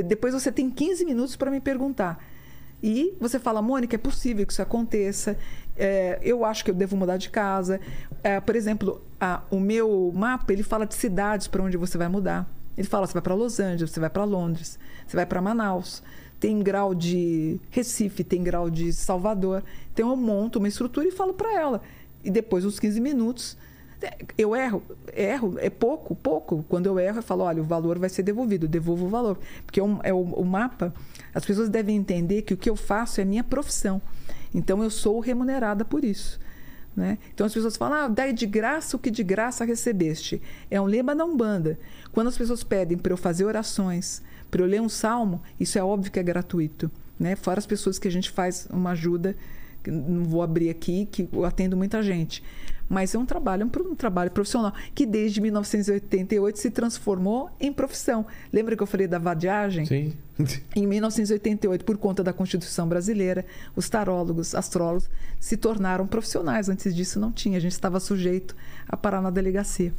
Depois 0.05 0.33
você 0.33 0.51
tem 0.51 0.69
15 0.69 1.05
minutos 1.05 1.35
para 1.35 1.49
me 1.51 1.59
perguntar. 1.59 2.23
E 2.81 3.15
você 3.19 3.39
fala, 3.39 3.61
Mônica, 3.61 3.95
é 3.95 3.97
possível 3.97 4.45
que 4.45 4.53
isso 4.53 4.61
aconteça. 4.61 5.37
É, 5.75 6.19
eu 6.21 6.45
acho 6.45 6.63
que 6.63 6.71
eu 6.71 6.75
devo 6.75 6.95
mudar 6.95 7.17
de 7.17 7.29
casa. 7.29 7.79
É, 8.23 8.39
por 8.39 8.55
exemplo, 8.55 9.01
a- 9.19 9.41
o 9.49 9.59
meu 9.59 10.11
mapa 10.13 10.53
ele 10.53 10.63
fala 10.63 10.85
de 10.85 10.93
cidades 10.95 11.47
para 11.47 11.63
onde 11.63 11.75
você 11.75 11.97
vai 11.97 12.07
mudar. 12.07 12.47
Ele 12.77 12.87
fala, 12.87 13.07
você 13.07 13.13
vai 13.13 13.21
para 13.21 13.33
Los 13.33 13.59
Angeles, 13.59 13.91
você 13.91 13.99
vai 13.99 14.09
para 14.09 14.23
Londres, 14.23 14.77
você 15.05 15.15
vai 15.15 15.25
para 15.25 15.41
Manaus. 15.41 16.03
Tem 16.39 16.61
grau 16.61 16.93
de 16.93 17.59
Recife, 17.71 18.23
tem 18.23 18.43
grau 18.43 18.69
de 18.69 18.93
Salvador. 18.93 19.63
Então 19.91 20.09
eu 20.09 20.15
monto 20.15 20.59
uma 20.59 20.67
estrutura 20.67 21.07
e 21.07 21.11
falo 21.11 21.33
para 21.33 21.51
ela. 21.53 21.81
E 22.23 22.29
depois, 22.29 22.63
uns 22.63 22.79
15 22.79 23.01
minutos, 23.01 23.57
eu 24.37 24.55
erro, 24.55 24.83
erro, 25.13 25.55
é 25.57 25.69
pouco, 25.69 26.15
pouco. 26.15 26.63
Quando 26.69 26.85
eu 26.85 26.99
erro, 26.99 27.17
eu 27.17 27.23
falo, 27.23 27.43
olha, 27.43 27.61
o 27.61 27.65
valor 27.65 27.97
vai 27.97 28.09
ser 28.09 28.21
devolvido, 28.21 28.67
devolvo 28.67 29.05
o 29.05 29.09
valor. 29.09 29.39
Porque 29.65 29.79
é 29.79 29.83
é 30.03 30.13
o, 30.13 30.21
o 30.21 30.45
mapa, 30.45 30.93
as 31.33 31.43
pessoas 31.43 31.69
devem 31.69 31.95
entender 31.95 32.43
que 32.43 32.53
o 32.53 32.57
que 32.57 32.69
eu 32.69 32.75
faço 32.75 33.19
é 33.19 33.25
minha 33.25 33.43
profissão. 33.43 34.01
Então 34.53 34.83
eu 34.83 34.89
sou 34.89 35.19
remunerada 35.19 35.83
por 35.83 36.05
isso. 36.05 36.39
Né? 36.97 37.19
Então 37.31 37.45
as 37.45 37.53
pessoas 37.53 37.77
falam, 37.77 38.05
ah, 38.05 38.07
dai 38.07 38.33
de 38.33 38.47
graça 38.47 38.97
o 38.97 38.99
que 38.99 39.11
de 39.11 39.23
graça 39.23 39.63
recebeste. 39.63 40.41
É 40.71 40.81
um 40.81 40.85
lema 40.85 41.15
da 41.15 41.23
Umbanda. 41.23 41.77
Quando 42.11 42.25
as 42.25 42.35
pessoas 42.35 42.63
pedem 42.63 42.97
para 42.97 43.13
eu 43.13 43.17
fazer 43.17 43.45
orações, 43.45 44.23
para 44.49 44.63
eu 44.63 44.65
ler 44.65 44.81
um 44.81 44.89
salmo, 44.89 45.39
isso 45.59 45.77
é 45.77 45.83
óbvio 45.83 46.11
que 46.11 46.19
é 46.19 46.23
gratuito. 46.23 46.89
Né? 47.19 47.35
Fora 47.35 47.59
as 47.59 47.67
pessoas 47.67 47.99
que 47.99 48.07
a 48.07 48.11
gente 48.11 48.31
faz 48.31 48.67
uma 48.71 48.91
ajuda, 48.91 49.35
não 49.85 50.23
vou 50.23 50.41
abrir 50.41 50.71
aqui, 50.71 51.07
que 51.11 51.29
eu 51.31 51.45
atendo 51.45 51.77
muita 51.77 52.01
gente. 52.01 52.43
Mas 52.89 53.13
é 53.13 53.19
um 53.19 53.25
trabalho, 53.27 53.61
é 53.61 53.65
um, 53.65 53.91
um 53.91 53.95
trabalho 53.95 54.31
profissional, 54.31 54.73
que 54.95 55.05
desde 55.05 55.39
1988 55.39 56.57
se 56.57 56.71
transformou 56.71 57.51
em 57.59 57.71
profissão. 57.71 58.25
Lembra 58.51 58.75
que 58.75 58.81
eu 58.81 58.87
falei 58.87 59.05
da 59.05 59.19
vadiagem? 59.19 59.85
Sim. 59.85 60.13
Em 60.75 60.85
1988, 60.85 61.83
por 61.83 61.97
conta 61.97 62.23
da 62.23 62.31
Constituição 62.31 62.87
brasileira, 62.87 63.45
os 63.75 63.89
tarólogos, 63.89 64.53
astrólogos 64.53 65.09
se 65.39 65.57
tornaram 65.57 66.05
profissionais. 66.05 66.69
Antes 66.69 66.95
disso, 66.95 67.19
não 67.19 67.31
tinha. 67.31 67.57
A 67.57 67.61
gente 67.61 67.71
estava 67.71 67.99
sujeito 67.99 68.55
a 68.87 68.95
parar 68.95 69.21
na 69.21 69.29
delegacia. 69.31 69.91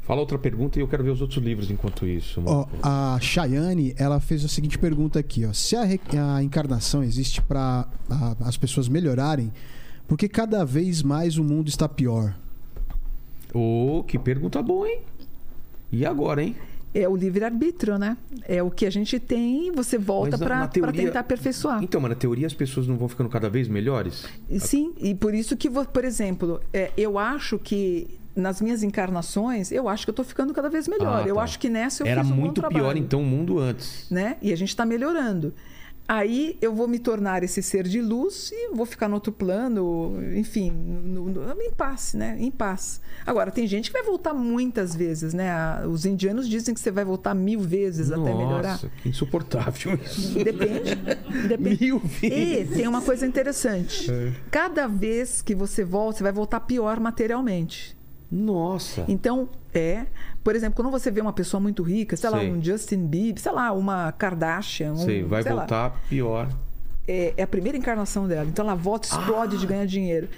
Fala 0.00 0.20
outra 0.20 0.38
pergunta 0.38 0.78
e 0.78 0.82
eu 0.82 0.88
quero 0.88 1.04
ver 1.04 1.10
os 1.10 1.20
outros 1.20 1.42
livros 1.44 1.70
enquanto 1.70 2.06
isso. 2.06 2.42
Ó, 2.46 2.66
a 2.82 3.18
Chayane, 3.20 3.94
ela 3.98 4.18
fez 4.20 4.44
a 4.44 4.48
seguinte 4.48 4.78
pergunta 4.78 5.18
aqui, 5.18 5.44
ó. 5.44 5.52
Se 5.52 5.76
a, 5.76 5.84
re- 5.84 6.00
a 6.36 6.42
encarnação 6.42 7.02
existe 7.04 7.42
para 7.42 7.86
as 8.40 8.56
pessoas 8.56 8.88
melhorarem, 8.88 9.52
porque 10.08 10.28
cada 10.28 10.64
vez 10.64 11.02
mais 11.02 11.36
o 11.36 11.44
mundo 11.44 11.68
está 11.68 11.88
pior? 11.88 12.34
Ô, 13.52 14.02
que 14.06 14.18
pergunta 14.18 14.62
boa, 14.62 14.88
hein? 14.88 15.00
E 15.90 16.06
agora, 16.06 16.42
hein? 16.42 16.56
É 16.94 17.08
o 17.08 17.16
livre-arbítrio, 17.16 17.98
né? 17.98 18.16
É 18.46 18.62
o 18.62 18.70
que 18.70 18.84
a 18.84 18.90
gente 18.90 19.18
tem 19.18 19.68
e 19.68 19.70
você 19.70 19.96
volta 19.96 20.36
para 20.36 20.66
tentar 20.66 21.20
aperfeiçoar. 21.20 21.82
Então, 21.82 22.00
mas 22.00 22.10
na 22.10 22.16
teoria 22.16 22.46
as 22.46 22.54
pessoas 22.54 22.86
não 22.86 22.96
vão 22.96 23.08
ficando 23.08 23.30
cada 23.30 23.48
vez 23.48 23.66
melhores? 23.68 24.26
Sim, 24.58 24.92
e 24.98 25.14
por 25.14 25.34
isso 25.34 25.56
que, 25.56 25.70
por 25.70 26.04
exemplo, 26.04 26.60
é, 26.72 26.90
eu 26.96 27.18
acho 27.18 27.58
que 27.58 28.20
nas 28.34 28.60
minhas 28.60 28.82
encarnações, 28.82 29.70
eu 29.70 29.88
acho 29.88 30.04
que 30.04 30.10
eu 30.10 30.12
estou 30.12 30.24
ficando 30.24 30.52
cada 30.52 30.68
vez 30.68 30.88
melhor. 30.88 31.22
Ah, 31.24 31.28
eu 31.28 31.36
tá. 31.36 31.42
acho 31.42 31.58
que 31.58 31.68
nessa 31.68 32.02
eu 32.02 32.06
Era 32.06 32.22
fiz 32.22 32.32
um 32.32 32.34
muito 32.36 32.62
pior, 32.62 32.96
então, 32.96 33.20
o 33.20 33.24
mundo 33.24 33.58
antes. 33.58 34.06
né? 34.10 34.36
E 34.40 34.52
a 34.52 34.56
gente 34.56 34.70
está 34.70 34.84
melhorando. 34.86 35.54
Aí 36.14 36.58
eu 36.60 36.74
vou 36.74 36.86
me 36.86 36.98
tornar 36.98 37.42
esse 37.42 37.62
ser 37.62 37.84
de 37.88 38.02
luz 38.02 38.50
e 38.52 38.68
vou 38.74 38.84
ficar 38.84 39.08
no 39.08 39.14
outro 39.14 39.32
plano, 39.32 40.18
enfim, 40.36 40.70
no, 40.70 41.24
no- 41.30 41.62
em 41.62 41.70
paz, 41.72 42.12
né? 42.12 42.36
Em 42.38 42.50
paz. 42.50 43.00
Agora, 43.24 43.50
tem 43.50 43.66
gente 43.66 43.90
que 43.90 43.94
vai 43.98 44.02
voltar 44.02 44.34
muitas 44.34 44.94
vezes, 44.94 45.32
né? 45.32 45.50
A- 45.50 45.84
Os 45.88 46.04
indianos 46.04 46.46
dizem 46.46 46.74
que 46.74 46.80
você 46.80 46.90
vai 46.90 47.02
voltar 47.02 47.32
mil 47.34 47.60
vezes 47.60 48.10
até 48.12 48.34
melhorar. 48.34 48.72
Nossa, 48.72 48.90
que 49.02 49.08
insuportável 49.08 49.98
isso. 50.04 50.34
Depende. 50.34 50.94
Depende. 51.48 51.84
Mil 51.86 52.02
E 52.22 52.28
vezes. 52.30 52.76
tem 52.76 52.86
uma 52.86 53.00
coisa 53.00 53.26
interessante. 53.26 54.06
Cada 54.50 54.86
vez 54.86 55.40
que 55.40 55.54
você 55.54 55.82
volta, 55.82 56.18
você 56.18 56.22
vai 56.24 56.32
voltar 56.32 56.60
pior 56.60 57.00
materialmente. 57.00 57.96
Nossa. 58.32 59.04
Então, 59.06 59.46
é. 59.74 60.06
Por 60.42 60.56
exemplo, 60.56 60.74
quando 60.74 60.90
você 60.90 61.10
vê 61.10 61.20
uma 61.20 61.34
pessoa 61.34 61.60
muito 61.60 61.82
rica, 61.82 62.16
sei 62.16 62.30
lá, 62.30 62.38
um 62.38 62.62
Justin 62.62 63.06
Bieber, 63.06 63.42
sei 63.42 63.52
lá, 63.52 63.70
uma 63.72 64.10
Kardashian. 64.12 64.94
Um, 64.94 64.96
Sei, 64.96 65.22
vai 65.22 65.42
sei 65.42 65.52
lá, 65.52 65.60
voltar 65.60 65.90
pior. 66.08 66.48
é, 67.06 67.34
é 67.36 67.42
a 67.42 67.46
primeira 67.46 67.76
encarnação 67.76 68.26
dela. 68.26 68.48
Então 68.48 68.64
ela 68.64 68.74
volta, 68.74 69.06
explode 69.06 69.58
de 69.58 69.66
ganhar 69.66 69.84
dinheiro. 69.84 70.28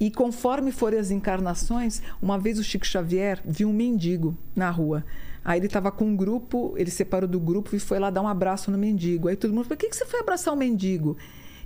E 0.00 0.10
conforme 0.10 0.72
forem 0.72 0.98
as 0.98 1.10
encarnações, 1.10 2.02
uma 2.20 2.38
vez 2.38 2.58
o 2.58 2.64
Chico 2.64 2.86
Xavier 2.86 3.40
viu 3.44 3.68
um 3.68 3.72
mendigo 3.72 4.36
na 4.56 4.70
rua. 4.70 5.04
Aí 5.44 5.58
ele 5.58 5.66
estava 5.66 5.92
com 5.92 6.06
um 6.06 6.16
grupo, 6.16 6.74
ele 6.76 6.90
separou 6.90 7.28
do 7.28 7.38
grupo 7.38 7.76
e 7.76 7.78
foi 7.78 7.98
lá 7.98 8.10
dar 8.10 8.22
um 8.22 8.28
abraço 8.28 8.70
no 8.70 8.78
mendigo. 8.78 9.28
Aí 9.28 9.36
todo 9.36 9.50
mundo 9.50 9.64
falou: 9.64 9.76
por 9.76 9.76
que, 9.76 9.90
que 9.90 9.96
você 9.96 10.06
foi 10.06 10.20
abraçar 10.20 10.54
o 10.54 10.56
mendigo? 10.56 11.16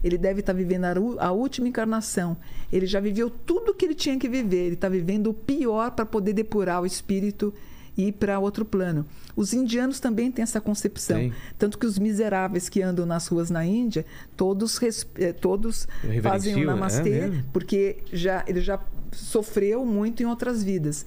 Ele 0.06 0.16
deve 0.16 0.38
estar 0.38 0.52
vivendo 0.52 0.84
a, 1.18 1.32
última 1.32 1.66
encarnação. 1.66 2.36
Ele 2.72 2.86
já 2.86 3.00
viveu 3.00 3.28
tudo 3.28 3.74
que 3.74 3.84
ele 3.84 3.94
tinha 3.94 4.16
que 4.16 4.28
viver. 4.28 4.66
Ele 4.66 4.74
está 4.74 4.88
vivendo 4.88 5.30
o 5.30 5.34
pior 5.34 5.90
para 5.90 6.06
poder 6.06 6.32
depurar 6.32 6.80
o 6.80 6.86
espírito 6.86 7.52
e 7.96 8.06
ir 8.06 8.12
para 8.12 8.38
outro 8.38 8.64
plano. 8.64 9.04
Os 9.34 9.52
indianos 9.52 9.98
também 9.98 10.30
têm 10.30 10.44
essa 10.44 10.60
concepção. 10.60 11.16
Tem. 11.16 11.32
Tanto 11.58 11.76
que 11.76 11.84
os 11.84 11.98
miseráveis 11.98 12.68
que 12.68 12.80
andam 12.82 13.04
nas 13.04 13.26
ruas 13.26 13.50
na 13.50 13.64
Índia, 13.64 14.06
todos, 14.36 14.80
eh, 15.16 15.32
todos 15.32 15.88
fazem 16.22 16.54
o 16.54 16.60
é 16.60 16.64
namastê, 16.66 17.10
mesmo? 17.10 17.44
porque 17.52 17.98
já, 18.12 18.44
ele 18.46 18.60
já 18.60 18.78
sofreu 19.10 19.84
muito 19.84 20.22
em 20.22 20.26
outras 20.26 20.62
vidas. 20.62 21.04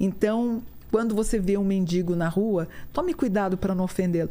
Então, 0.00 0.60
quando 0.90 1.14
você 1.14 1.38
vê 1.38 1.56
um 1.56 1.64
mendigo 1.64 2.16
na 2.16 2.28
rua, 2.28 2.66
tome 2.92 3.14
cuidado 3.14 3.56
para 3.56 3.76
não 3.76 3.84
ofendê-lo. 3.84 4.30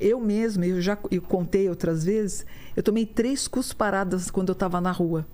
Eu 0.00 0.20
mesmo, 0.20 0.64
eu 0.64 0.80
já 0.80 0.98
eu 1.10 1.22
contei 1.22 1.68
outras 1.68 2.04
vezes, 2.04 2.44
eu 2.76 2.82
tomei 2.82 3.06
três 3.06 3.48
cusparadas 3.48 4.30
quando 4.30 4.50
eu 4.50 4.54
estava 4.54 4.80
na 4.80 4.92
rua. 4.92 5.26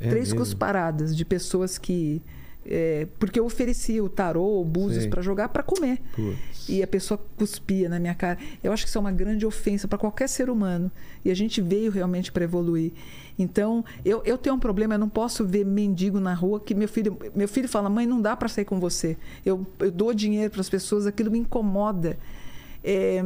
É 0.00 0.08
três 0.08 0.28
mesmo? 0.28 0.38
cusparadas 0.38 1.16
de 1.16 1.24
pessoas 1.24 1.76
que. 1.76 2.22
é, 2.64 3.06
porque 3.18 3.38
eu 3.40 3.44
oferecia 3.44 4.02
o 4.02 4.08
tarô, 4.08 4.60
o 4.60 4.64
búzios 4.64 5.06
para 5.06 5.20
jogar 5.22 5.48
para 5.48 5.62
comer. 5.62 6.00
Putz. 6.14 6.68
E 6.68 6.82
a 6.82 6.86
pessoa 6.86 7.18
cuspia 7.36 7.88
na 7.88 7.98
minha 7.98 8.14
cara. 8.14 8.38
Eu 8.62 8.72
acho 8.72 8.84
que 8.84 8.90
isso 8.90 8.98
é 8.98 9.00
uma 9.00 9.12
grande 9.12 9.46
ofensa 9.46 9.88
para 9.88 9.96
qualquer 9.96 10.28
ser 10.28 10.50
humano. 10.50 10.90
E 11.24 11.30
a 11.30 11.34
gente 11.34 11.62
veio 11.62 11.90
realmente 11.90 12.30
para 12.30 12.44
evoluir. 12.44 12.92
Então, 13.38 13.84
eu, 14.04 14.22
eu 14.24 14.36
tenho 14.36 14.54
um 14.54 14.58
problema, 14.58 14.94
eu 14.94 14.98
não 14.98 15.08
posso 15.08 15.46
ver 15.46 15.64
mendigo 15.64 16.20
na 16.20 16.34
rua 16.34 16.60
que 16.60 16.74
meu 16.74 16.88
filho, 16.88 17.16
meu 17.34 17.48
filho 17.48 17.68
fala: 17.68 17.88
"Mãe, 17.88 18.06
não 18.06 18.20
dá 18.20 18.36
para 18.36 18.48
sair 18.48 18.64
com 18.64 18.78
você". 18.78 19.16
Eu, 19.46 19.66
eu 19.78 19.90
dou 19.90 20.12
dinheiro 20.12 20.50
para 20.50 20.60
as 20.60 20.68
pessoas, 20.68 21.06
aquilo 21.06 21.30
me 21.30 21.38
incomoda. 21.38 22.18
É, 22.90 23.20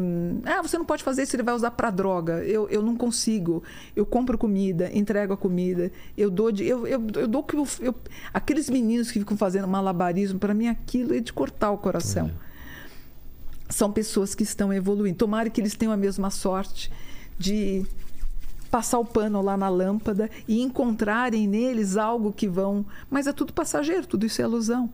ah, 0.45 0.61
você 0.61 0.77
não 0.77 0.85
pode 0.85 1.05
fazer 1.05 1.23
isso, 1.23 1.37
ele 1.37 1.45
vai 1.45 1.55
usar 1.55 1.71
para 1.71 1.89
droga. 1.89 2.45
Eu, 2.45 2.69
eu 2.69 2.83
não 2.83 2.97
consigo. 2.97 3.63
Eu 3.95 4.05
compro 4.05 4.37
comida, 4.37 4.91
entrego 4.93 5.33
a 5.35 5.37
comida, 5.37 5.93
eu 6.17 6.29
dou 6.31 6.51
de, 6.51 6.65
eu, 6.65 6.85
eu, 6.85 7.07
eu 7.15 7.29
dou 7.29 7.45
que 7.45 7.55
eu, 7.55 7.65
eu- 7.81 7.95
aqueles 8.35 8.69
meninos 8.69 9.13
que 9.13 9.21
ficam 9.21 9.37
fazendo 9.37 9.69
malabarismo, 9.69 10.39
para 10.41 10.53
mim 10.53 10.67
aquilo 10.67 11.15
é 11.15 11.21
de 11.21 11.33
cortar 11.33 11.71
o 11.71 11.79
coração 11.79 12.31
são 13.69 13.91
pessoas 13.91 14.35
que 14.35 14.43
estão 14.43 14.71
evoluindo. 14.73 15.17
Tomara 15.17 15.49
que 15.49 15.59
eles 15.61 15.75
tenham 15.75 15.93
a 15.95 15.97
mesma 15.97 16.29
sorte 16.31 16.93
de 17.39 17.87
passar 18.71 18.99
o 18.99 19.05
pano 19.05 19.41
lá 19.41 19.57
na 19.57 19.69
lâmpada 19.69 20.31
e 20.47 20.61
encontrarem 20.61 21.47
neles 21.47 21.97
algo 21.97 22.33
que 22.33 22.47
vão. 22.49 22.85
Mas 23.11 23.27
é 23.27 23.33
tudo 23.33 23.53
passageiro, 23.53 24.07
tudo 24.07 24.27
isso 24.27 24.43
é 24.43 24.45
ilusão. 24.45 24.91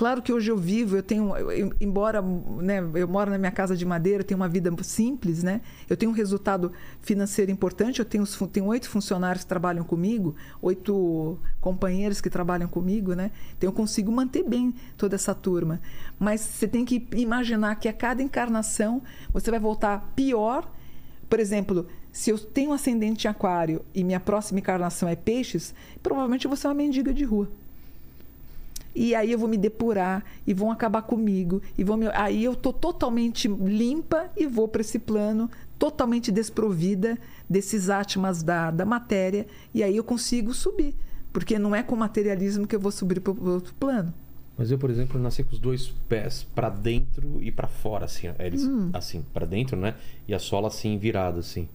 Claro 0.00 0.22
que 0.22 0.32
hoje 0.32 0.50
eu 0.50 0.56
vivo, 0.56 0.96
eu 0.96 1.02
tenho, 1.02 1.36
eu- 1.36 1.74
embora 1.78 2.22
né, 2.22 2.78
eu 2.94 3.06
moro 3.06 3.30
na 3.30 3.36
minha 3.36 3.50
casa 3.50 3.76
de 3.76 3.84
madeira, 3.84 4.22
eu 4.22 4.24
tenho 4.24 4.40
uma 4.40 4.48
vida 4.48 4.74
simples, 4.82 5.42
né? 5.42 5.60
Eu 5.90 5.94
tenho 5.94 6.10
um 6.10 6.14
resultado 6.14 6.72
financeiro 7.02 7.50
importante, 7.50 7.98
eu 7.98 8.04
tenho, 8.06 8.26
tenho 8.50 8.64
oito 8.64 8.88
funcionários 8.88 9.44
que 9.44 9.48
trabalham 9.50 9.84
comigo, 9.84 10.34
oito 10.62 11.38
companheiros 11.60 12.18
que 12.18 12.30
trabalham 12.30 12.66
comigo, 12.66 13.12
né? 13.12 13.30
Então 13.58 13.68
eu 13.68 13.74
consigo 13.74 14.10
manter 14.10 14.42
bem 14.42 14.74
toda 14.96 15.16
essa 15.16 15.34
turma. 15.34 15.78
Mas 16.18 16.40
você 16.40 16.66
tem 16.66 16.82
que 16.82 17.06
imaginar 17.14 17.74
que 17.74 17.86
a 17.86 17.92
cada 17.92 18.22
encarnação 18.22 19.02
você 19.34 19.50
vai 19.50 19.60
voltar 19.60 20.14
pior 20.16 20.66
por 21.28 21.38
exemplo, 21.38 21.86
se 22.10 22.30
eu 22.30 22.38
tenho 22.38 22.72
ascendente 22.72 23.28
em 23.28 23.30
aquário 23.30 23.84
e 23.94 24.02
minha 24.02 24.18
próxima 24.18 24.58
encarnação 24.58 25.08
é 25.08 25.14
peixes, 25.14 25.72
provavelmente 26.02 26.48
vou 26.48 26.56
ser 26.56 26.66
uma 26.66 26.74
mendiga 26.74 27.14
de 27.14 27.22
rua. 27.22 27.48
E 28.94 29.14
aí 29.14 29.30
eu 29.32 29.38
vou 29.38 29.48
me 29.48 29.56
depurar 29.56 30.24
e 30.46 30.52
vão 30.52 30.70
acabar 30.70 31.02
comigo 31.02 31.62
e 31.78 31.84
vão 31.84 31.96
me... 31.96 32.06
aí 32.08 32.44
eu 32.44 32.54
tô 32.56 32.72
totalmente 32.72 33.46
limpa 33.48 34.30
e 34.36 34.46
vou 34.46 34.66
para 34.68 34.80
esse 34.80 34.98
plano 34.98 35.48
totalmente 35.78 36.30
desprovida 36.32 37.16
desses 37.48 37.88
átimas 37.88 38.42
da, 38.42 38.70
da 38.70 38.84
matéria 38.84 39.46
e 39.72 39.82
aí 39.82 39.96
eu 39.96 40.04
consigo 40.04 40.52
subir, 40.52 40.94
porque 41.32 41.58
não 41.58 41.74
é 41.74 41.82
com 41.82 41.96
materialismo 41.96 42.66
que 42.66 42.74
eu 42.76 42.80
vou 42.80 42.90
subir 42.92 43.20
para 43.20 43.32
o 43.32 43.48
outro 43.50 43.72
plano. 43.74 44.12
Mas 44.58 44.70
eu, 44.70 44.76
por 44.78 44.90
exemplo, 44.90 45.18
nasci 45.18 45.42
com 45.42 45.52
os 45.54 45.58
dois 45.58 45.88
pés 46.06 46.46
pra 46.54 46.68
dentro 46.68 47.38
e 47.42 47.50
pra 47.50 47.66
fora, 47.66 48.04
assim. 48.04 48.28
Eles, 48.38 48.62
Hum. 48.62 48.90
assim, 48.92 49.24
pra 49.32 49.46
dentro, 49.46 49.74
né? 49.74 49.94
E 50.28 50.34
a 50.34 50.38
sola, 50.38 50.68
assim, 50.68 50.98
virada, 50.98 51.38
assim. 51.40 51.66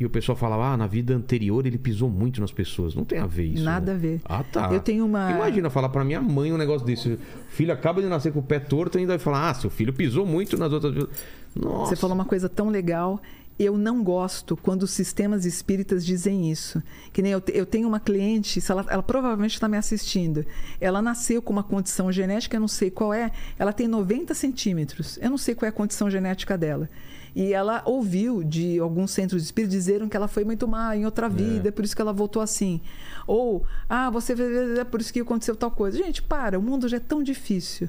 E 0.00 0.06
o 0.06 0.08
pessoal 0.08 0.34
falava, 0.34 0.64
ah, 0.72 0.76
na 0.78 0.86
vida 0.86 1.14
anterior 1.14 1.66
ele 1.66 1.76
pisou 1.76 2.08
muito 2.08 2.40
nas 2.40 2.50
pessoas. 2.50 2.94
Não 2.94 3.04
tem 3.04 3.18
a 3.18 3.26
ver 3.26 3.44
isso. 3.44 3.62
Nada 3.62 3.92
né? 3.92 3.98
a 3.98 4.00
ver. 4.00 4.20
Ah, 4.24 4.42
tá. 4.42 4.72
Eu 4.72 4.80
tenho 4.80 5.04
uma- 5.04 5.30
Imagina 5.30 5.68
falar 5.68 5.90
pra 5.90 6.02
minha 6.02 6.22
mãe 6.22 6.50
um 6.50 6.56
negócio 6.56 6.86
desse. 6.86 7.10
O 7.10 7.18
filho 7.50 7.70
acaba 7.70 8.00
de 8.00 8.08
nascer 8.08 8.32
com 8.32 8.38
o 8.38 8.42
pé 8.42 8.58
torto 8.58 8.96
e 8.96 9.00
ainda 9.00 9.12
vai 9.12 9.18
falar, 9.18 9.50
ah, 9.50 9.54
seu 9.54 9.68
filho 9.68 9.92
pisou 9.92 10.24
muito 10.24 10.56
nas 10.56 10.72
outras. 10.72 11.06
Nossa. 11.54 11.90
Você 11.90 11.96
falou 11.96 12.14
uma 12.14 12.24
coisa 12.24 12.48
tão 12.48 12.70
legal. 12.70 13.20
Eu 13.58 13.76
não 13.76 14.02
gosto 14.02 14.56
quando 14.56 14.84
os 14.84 14.90
sistemas 14.90 15.44
espíritas 15.44 16.06
dizem 16.06 16.50
isso. 16.50 16.82
Que 17.12 17.20
nem 17.20 17.32
eu, 17.32 17.42
eu 17.52 17.66
tenho 17.66 17.86
uma 17.86 18.00
cliente, 18.00 18.58
ela, 18.70 18.86
ela 18.88 19.02
provavelmente 19.02 19.52
está 19.52 19.68
me 19.68 19.76
assistindo. 19.76 20.46
Ela 20.80 21.02
nasceu 21.02 21.42
com 21.42 21.52
uma 21.52 21.62
condição 21.62 22.10
genética, 22.10 22.56
eu 22.56 22.60
não 22.60 22.68
sei 22.68 22.90
qual 22.90 23.12
é. 23.12 23.30
Ela 23.58 23.74
tem 23.74 23.86
90 23.86 24.32
centímetros. 24.32 25.18
Eu 25.20 25.28
não 25.28 25.36
sei 25.36 25.54
qual 25.54 25.66
é 25.66 25.68
a 25.68 25.72
condição 25.72 26.08
genética 26.08 26.56
dela. 26.56 26.88
E 27.34 27.52
ela 27.52 27.82
ouviu 27.84 28.42
de 28.42 28.78
alguns 28.78 29.10
centros 29.12 29.42
de 29.42 29.46
espírito 29.46 29.70
dizeram 29.70 30.08
que 30.08 30.16
ela 30.16 30.28
foi 30.28 30.44
muito 30.44 30.66
má 30.66 30.96
em 30.96 31.04
outra 31.04 31.28
vida, 31.28 31.70
por 31.70 31.84
isso 31.84 31.94
que 31.94 32.02
ela 32.02 32.12
voltou 32.12 32.42
assim. 32.42 32.80
Ou, 33.26 33.64
ah, 33.88 34.10
você 34.10 34.34
é 34.78 34.84
por 34.84 35.00
isso 35.00 35.12
que 35.12 35.20
aconteceu 35.20 35.54
tal 35.54 35.70
coisa. 35.70 35.96
Gente, 35.98 36.22
para, 36.22 36.58
o 36.58 36.62
mundo 36.62 36.88
já 36.88 36.96
é 36.96 37.00
tão 37.00 37.22
difícil. 37.22 37.88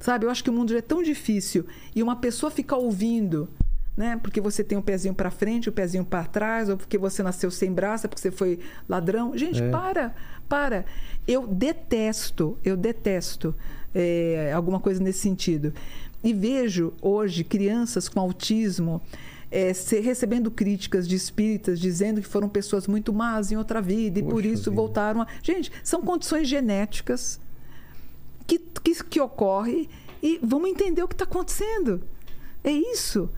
Sabe, 0.00 0.26
eu 0.26 0.30
acho 0.30 0.42
que 0.42 0.50
o 0.50 0.52
mundo 0.52 0.72
já 0.72 0.78
é 0.78 0.82
tão 0.82 1.02
difícil 1.02 1.64
e 1.94 2.02
uma 2.02 2.16
pessoa 2.16 2.50
fica 2.50 2.74
ouvindo, 2.74 3.48
né? 3.96 4.18
Porque 4.20 4.40
você 4.40 4.64
tem 4.64 4.76
o 4.76 4.82
pezinho 4.82 5.14
para 5.14 5.30
frente, 5.30 5.68
o 5.68 5.72
pezinho 5.72 6.04
para 6.04 6.24
trás, 6.24 6.68
ou 6.68 6.76
porque 6.76 6.98
você 6.98 7.22
nasceu 7.22 7.50
sem 7.52 7.72
braço, 7.72 8.06
é 8.06 8.08
porque 8.08 8.20
você 8.20 8.30
foi 8.32 8.58
ladrão. 8.88 9.36
Gente, 9.36 9.62
É. 9.62 9.70
para, 9.70 10.14
para. 10.48 10.84
Eu 11.28 11.46
detesto, 11.46 12.58
eu 12.64 12.76
detesto 12.76 13.54
é, 13.94 14.50
alguma 14.52 14.80
coisa 14.80 15.00
nesse 15.00 15.20
sentido. 15.20 15.72
E 16.24 16.32
vejo 16.32 16.92
hoje 17.02 17.42
crianças 17.44 18.08
com 18.08 18.20
autismo 18.20 19.00
é, 19.50 19.74
se- 19.74 20.00
recebendo 20.00 20.50
críticas 20.50 21.06
de 21.08 21.14
espíritas 21.16 21.78
dizendo 21.80 22.20
que 22.22 22.26
foram 22.28 22.48
pessoas 22.48 22.86
muito 22.86 23.12
más 23.12 23.50
em 23.52 23.56
outra 23.56 23.82
vida 23.82 24.18
e 24.18 24.22
por 24.22 24.34
Poxa 24.34 24.48
isso 24.48 24.64
vida. 24.70 24.76
voltaram 24.76 25.22
a. 25.22 25.26
Gente, 25.42 25.70
são 25.84 26.00
condições 26.02 26.48
genéticas 26.48 27.40
que, 28.46 28.58
que, 28.58 29.04
que 29.04 29.20
ocorre 29.20 29.88
e 30.22 30.38
vamos 30.42 30.70
entender 30.70 31.02
o 31.02 31.08
que 31.08 31.14
está 31.14 31.24
acontecendo. 31.24 32.00
É 32.64 32.70
isso, 32.70 33.28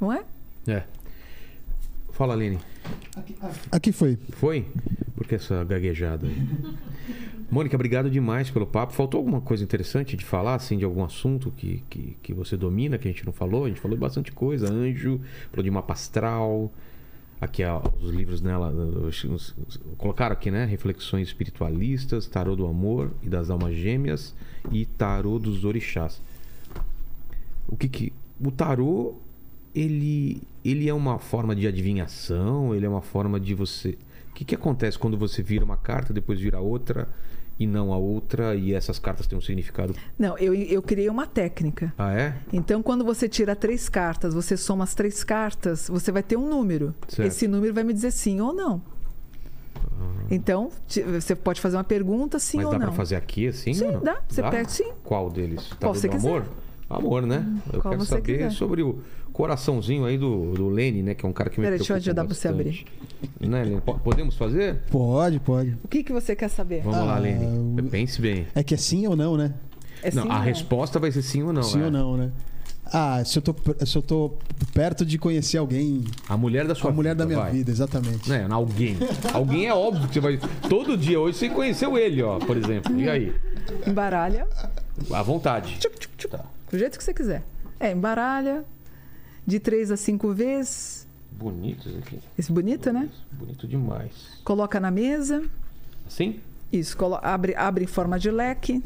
não 0.00 0.12
é? 0.12 0.24
É. 0.66 0.84
Fala, 2.12 2.34
Aline. 2.34 2.58
Aqui 3.72 3.90
foi. 3.90 4.18
Foi? 4.32 4.66
Por 5.16 5.26
que 5.26 5.34
essa 5.36 5.64
gaguejada 5.64 6.26
aí? 6.26 6.36
Mônica, 7.50 7.76
obrigado 7.76 8.10
demais 8.10 8.50
pelo 8.50 8.66
papo. 8.66 8.92
Faltou 8.92 9.18
alguma 9.18 9.40
coisa 9.40 9.62
interessante 9.62 10.16
de 10.16 10.24
falar, 10.24 10.54
assim, 10.54 10.76
de 10.78 10.84
algum 10.84 11.04
assunto 11.04 11.52
que, 11.56 11.82
que, 11.88 12.16
que 12.22 12.34
você 12.34 12.56
domina, 12.56 12.98
que 12.98 13.06
a 13.06 13.10
gente 13.10 13.24
não 13.24 13.32
falou? 13.32 13.64
A 13.64 13.68
gente 13.68 13.80
falou 13.80 13.96
bastante 13.96 14.32
coisa. 14.32 14.72
Anjo, 14.72 15.20
falou 15.50 15.62
de 15.62 15.70
mapa 15.70 15.92
astral. 15.92 16.72
Aqui, 17.40 17.62
ó, 17.64 17.82
os 18.00 18.10
livros 18.10 18.40
nela. 18.40 18.70
os- 18.70 19.22
os- 19.24 19.54
os- 19.68 19.80
colocaram 19.98 20.32
aqui, 20.32 20.50
né? 20.50 20.64
Reflexões 20.64 21.28
espiritualistas, 21.28 22.26
tarô 22.26 22.56
do 22.56 22.66
amor 22.66 23.10
e 23.22 23.28
das 23.28 23.50
almas 23.50 23.74
gêmeas 23.76 24.34
e 24.72 24.84
tarô 24.86 25.38
dos 25.38 25.64
orixás. 25.64 26.20
O 27.68 27.76
que 27.76 27.88
que... 27.88 28.12
O 28.44 28.50
tarô, 28.50 29.14
ele, 29.74 30.42
ele 30.64 30.88
é 30.88 30.94
uma 30.94 31.18
forma 31.18 31.54
de 31.54 31.66
adivinhação? 31.66 32.74
Ele 32.74 32.84
é 32.86 32.88
uma 32.88 33.02
forma 33.02 33.38
de 33.38 33.54
você... 33.54 33.96
O 34.34 34.36
que 34.36 34.44
que 34.44 34.54
acontece 34.56 34.98
quando 34.98 35.16
você 35.16 35.42
vira 35.44 35.64
uma 35.64 35.76
carta, 35.76 36.12
depois 36.12 36.40
vira 36.40 36.58
outra 36.58 37.06
e 37.56 37.68
não 37.68 37.92
a 37.92 37.96
outra 37.96 38.56
e 38.56 38.74
essas 38.74 38.98
cartas 38.98 39.28
têm 39.28 39.38
um 39.38 39.40
significado... 39.40 39.94
Não, 40.18 40.36
eu, 40.38 40.52
eu 40.52 40.82
criei 40.82 41.08
uma 41.08 41.24
técnica. 41.24 41.94
Ah, 41.96 42.12
é? 42.12 42.34
Então, 42.52 42.82
quando 42.82 43.04
você 43.04 43.28
tira 43.28 43.54
três 43.54 43.88
cartas, 43.88 44.34
você 44.34 44.56
soma 44.56 44.82
as 44.82 44.92
três 44.92 45.22
cartas, 45.22 45.86
você 45.88 46.10
vai 46.10 46.20
ter 46.24 46.36
um 46.36 46.48
número. 46.50 46.92
Certo. 47.06 47.28
Esse 47.28 47.46
número 47.46 47.72
vai 47.72 47.84
me 47.84 47.92
dizer 47.92 48.10
sim 48.10 48.40
ou 48.40 48.52
não. 48.52 48.82
Então, 50.30 50.70
ti- 50.88 51.02
você 51.02 51.34
pode 51.36 51.60
fazer 51.60 51.76
uma 51.76 51.84
pergunta 51.84 52.38
sim 52.40 52.56
Mas 52.56 52.66
ou 52.66 52.72
dá 52.72 52.78
não. 52.78 52.86
pra 52.86 52.94
fazer 52.96 53.14
aqui, 53.16 53.46
assim 53.48 53.72
Sim, 53.74 53.84
ou 53.86 53.92
não? 53.92 54.00
dá. 54.02 54.20
Você 54.28 54.42
pega- 54.42 54.68
sim. 54.68 54.90
Qual 55.04 55.30
deles? 55.30 55.68
Qual 55.68 55.78
Tarô 55.78 55.94
você 55.94 56.08
quiser. 56.08 56.28
amor? 56.28 56.44
Amor, 56.90 57.22
né? 57.26 57.46
Eu 57.72 57.80
qual 57.80 57.92
quero 57.92 58.04
saber 58.04 58.38
quiser. 58.38 58.50
sobre 58.50 58.82
o 58.82 58.98
coraçãozinho 59.34 60.06
aí 60.06 60.16
do, 60.16 60.52
do 60.52 60.68
Lene, 60.70 61.02
né? 61.02 61.14
Que 61.14 61.26
é 61.26 61.28
um 61.28 61.32
cara 61.32 61.50
que 61.50 61.60
me 61.60 61.66
Peraí, 61.66 61.78
deixa 61.78 61.92
eu 61.92 61.96
ajudar 61.96 62.22
você 62.24 62.48
a 62.48 62.52
bastante. 62.52 62.86
Né, 63.40 63.62
Lene? 63.64 63.80
Po- 63.82 63.98
Podemos 63.98 64.36
fazer? 64.36 64.76
Pode, 64.90 65.40
pode. 65.40 65.76
O 65.84 65.88
que, 65.88 66.02
que 66.02 66.12
você 66.12 66.34
quer 66.34 66.48
saber? 66.48 66.82
Vamos 66.82 67.00
lá, 67.06 67.16
Ah, 67.16 67.18
Lene. 67.18 67.44
o- 67.44 67.90
Pense 67.90 68.20
bem. 68.22 68.46
É 68.54 68.62
que 68.62 68.72
é 68.72 68.76
sim 68.78 69.06
ou 69.06 69.14
não, 69.16 69.36
né? 69.36 69.52
É 70.02 70.10
não, 70.14 70.22
sim 70.22 70.28
a 70.30 70.36
ou 70.36 70.40
resposta 70.42 70.98
vai 70.98 71.10
ser 71.10 71.22
sim 71.22 71.42
ou 71.42 71.52
não. 71.52 71.62
sim 71.62 71.82
é. 71.82 71.84
ou 71.84 71.90
não, 71.90 72.16
né? 72.16 72.30
Ah, 72.92 73.24
se 73.24 73.38
eu, 73.38 73.42
tô, 73.42 73.54
se 73.84 73.96
eu 73.96 74.02
tô 74.02 74.34
perto 74.72 75.04
de 75.06 75.18
conhecer 75.18 75.56
alguém, 75.58 76.04
A 76.28 76.36
mulher 76.36 76.66
da 76.66 76.74
sua 76.74 76.90
a 76.90 76.92
mulher 76.92 77.10
vida, 77.14 77.24
da 77.24 77.26
minha 77.26 77.40
vai. 77.40 77.50
vida, 77.50 77.70
exatamente. 77.70 78.28
Né, 78.28 78.46
alguém. 78.50 78.96
alguém 79.32 79.66
é 79.66 79.74
óbvio 79.74 80.06
que 80.06 80.14
você 80.14 80.20
vai. 80.20 80.38
Todo 80.68 80.96
dia 80.96 81.18
hoje 81.18 81.38
você 81.38 81.48
conheceu 81.48 81.96
ele, 81.98 82.22
ó, 82.22 82.38
por 82.38 82.56
exemplo. 82.56 82.94
E 83.00 83.08
aí? 83.08 83.34
Embaralha. 83.86 84.46
À 85.10 85.22
vontade. 85.22 85.76
Tchuc, 85.80 85.98
tchuc, 85.98 86.14
tchuc. 86.18 86.30
Tá. 86.36 86.44
Do 86.70 86.78
jeito 86.78 86.96
que 86.98 87.02
você 87.02 87.14
quiser. 87.14 87.42
É, 87.80 87.90
embaralha. 87.90 88.64
De 89.46 89.58
três 89.60 89.90
a 89.90 89.96
cinco 89.96 90.32
vezes. 90.32 91.06
Bonito 91.32 91.88
isso 91.88 91.98
aqui. 91.98 92.20
Esse 92.38 92.52
bonito, 92.52 92.92
né? 92.92 93.08
Bonito 93.32 93.66
demais. 93.66 94.12
Coloca 94.44 94.78
na 94.80 94.90
mesa. 94.90 95.44
Assim? 96.06 96.40
Isso, 96.72 96.96
colo- 96.96 97.18
abre, 97.22 97.54
abre 97.54 97.84
em 97.84 97.86
forma 97.86 98.18
de 98.18 98.30
leque. 98.30 98.82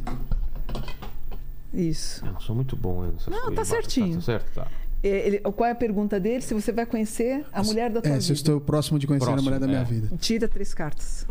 Isso. 1.73 2.25
Eu 2.25 2.33
não 2.33 2.41
sou 2.41 2.55
muito 2.57 2.75
bom 2.77 3.03
nessas 3.03 3.27
Não, 3.29 3.41
coisas. 3.43 3.55
tá 3.57 3.65
certinho. 3.65 4.17
Tá 4.17 4.23
certo, 4.23 4.55
tá. 4.55 4.67
É, 5.03 5.27
ele- 5.27 5.39
qual 5.41 5.69
é 5.69 5.71
a 5.73 5.75
pergunta 5.75 6.19
dele? 6.19 6.41
Se 6.43 6.55
você 6.55 6.73
vai 6.73 6.87
conhecer 6.87 7.47
a 7.53 7.63
mulher 7.63 7.91
da 7.91 8.01
tua 8.01 8.11
É, 8.11 8.15
se 8.15 8.27
eu 8.27 8.29
vida. 8.29 8.33
estou 8.35 8.61
próximo 8.61 8.99
de 8.99 9.07
conhecer 9.07 9.27
Próximo, 9.27 9.49
a 9.49 9.53
mulher 9.53 9.61
da 9.61 9.67
minha 9.67 9.81
é. 9.81 9.85
vida. 9.85 10.17
Tira 10.19 10.49
três 10.49 10.75
cartas. 10.75 11.27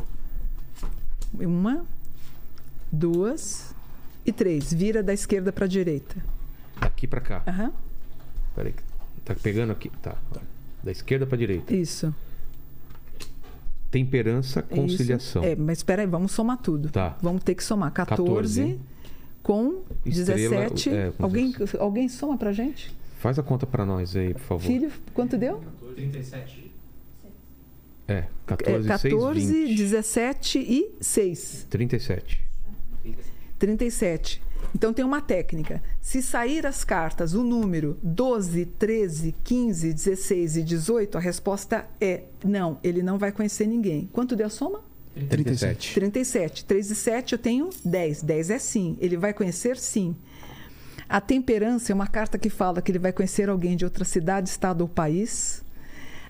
Uma, 1.33 1.85
duas 2.91 3.73
e 4.25 4.31
três. 4.31 4.71
Vira 4.73 5.03
da 5.03 5.13
esquerda 5.13 5.51
para 5.51 5.65
a 5.65 5.67
direita. 5.67 6.15
Daqui 6.79 7.07
pra 7.07 7.19
cá. 7.19 7.43
Aham. 7.47 7.73
Peraí. 8.55 8.73
Tá 9.27 9.35
pegando 9.35 9.71
aqui? 9.71 9.89
Tá. 10.01 10.15
Da 10.81 10.91
esquerda 10.91 11.27
pra 11.27 11.37
direita. 11.37 11.75
Isso. 11.75 12.15
Temperança, 13.91 14.61
conciliação. 14.61 15.43
Isso. 15.43 15.51
É, 15.51 15.55
mas 15.55 15.79
espera 15.79 16.01
aí, 16.01 16.07
vamos 16.07 16.31
somar 16.31 16.57
tudo. 16.57 16.89
Tá. 16.89 17.17
Vamos 17.21 17.43
ter 17.43 17.55
que 17.55 17.63
somar 17.63 17.91
14, 17.91 18.61
14. 18.61 18.79
com 19.43 19.81
Estrela, 20.05 20.69
17. 20.69 20.89
é, 20.89 21.11
com 21.11 21.23
alguém, 21.23 21.53
alguém 21.77 22.07
soma 22.09 22.37
pra 22.37 22.53
gente? 22.53 22.95
Faz 23.19 23.37
a 23.37 23.43
conta 23.43 23.65
pra 23.65 23.85
nós 23.85 24.15
aí, 24.15 24.33
por 24.33 24.41
favor. 24.41 24.65
Filho, 24.65 24.91
quanto 25.13 25.37
deu? 25.37 25.61
37. 25.95 26.71
É, 28.07 28.13
É, 28.13 28.27
14, 28.45 28.87
6, 28.87 28.87
14, 28.87 29.45
20. 29.65 29.75
17 29.77 30.59
e 30.59 30.91
6. 31.01 31.67
37. 31.69 32.47
37. 33.59 34.41
Então 34.75 34.93
tem 34.93 35.03
uma 35.03 35.21
técnica. 35.21 35.81
Se 36.01 36.21
sair 36.21 36.65
as 36.65 36.83
cartas, 36.83 37.33
o 37.33 37.43
número 37.43 37.97
12, 38.03 38.65
13, 38.65 39.35
15, 39.43 39.93
16 39.93 40.57
e 40.57 40.63
18, 40.63 41.17
a 41.17 41.21
resposta 41.21 41.87
é 41.99 42.23
não, 42.43 42.77
ele 42.83 43.01
não 43.01 43.17
vai 43.17 43.31
conhecer 43.31 43.67
ninguém. 43.67 44.09
Quanto 44.11 44.35
deu 44.35 44.47
a 44.47 44.49
soma? 44.49 44.81
37. 45.29 45.93
37. 45.95 46.65
3 46.65 46.91
e 46.91 46.95
7 46.95 47.33
eu 47.33 47.39
tenho 47.39 47.69
10. 47.83 48.21
10 48.21 48.49
é 48.51 48.59
sim. 48.59 48.97
Ele 48.99 49.17
vai 49.17 49.33
conhecer 49.33 49.77
sim. 49.77 50.15
A 51.09 51.21
temperança 51.21 51.91
é 51.91 51.95
uma 51.95 52.07
carta 52.07 52.37
que 52.37 52.49
fala 52.49 52.81
que 52.81 52.91
ele 52.91 52.99
vai 52.99 53.11
conhecer 53.11 53.49
alguém 53.49 53.75
de 53.75 53.85
outra 53.85 54.03
cidade, 54.03 54.49
estado 54.49 54.81
ou 54.81 54.87
país. 54.87 55.63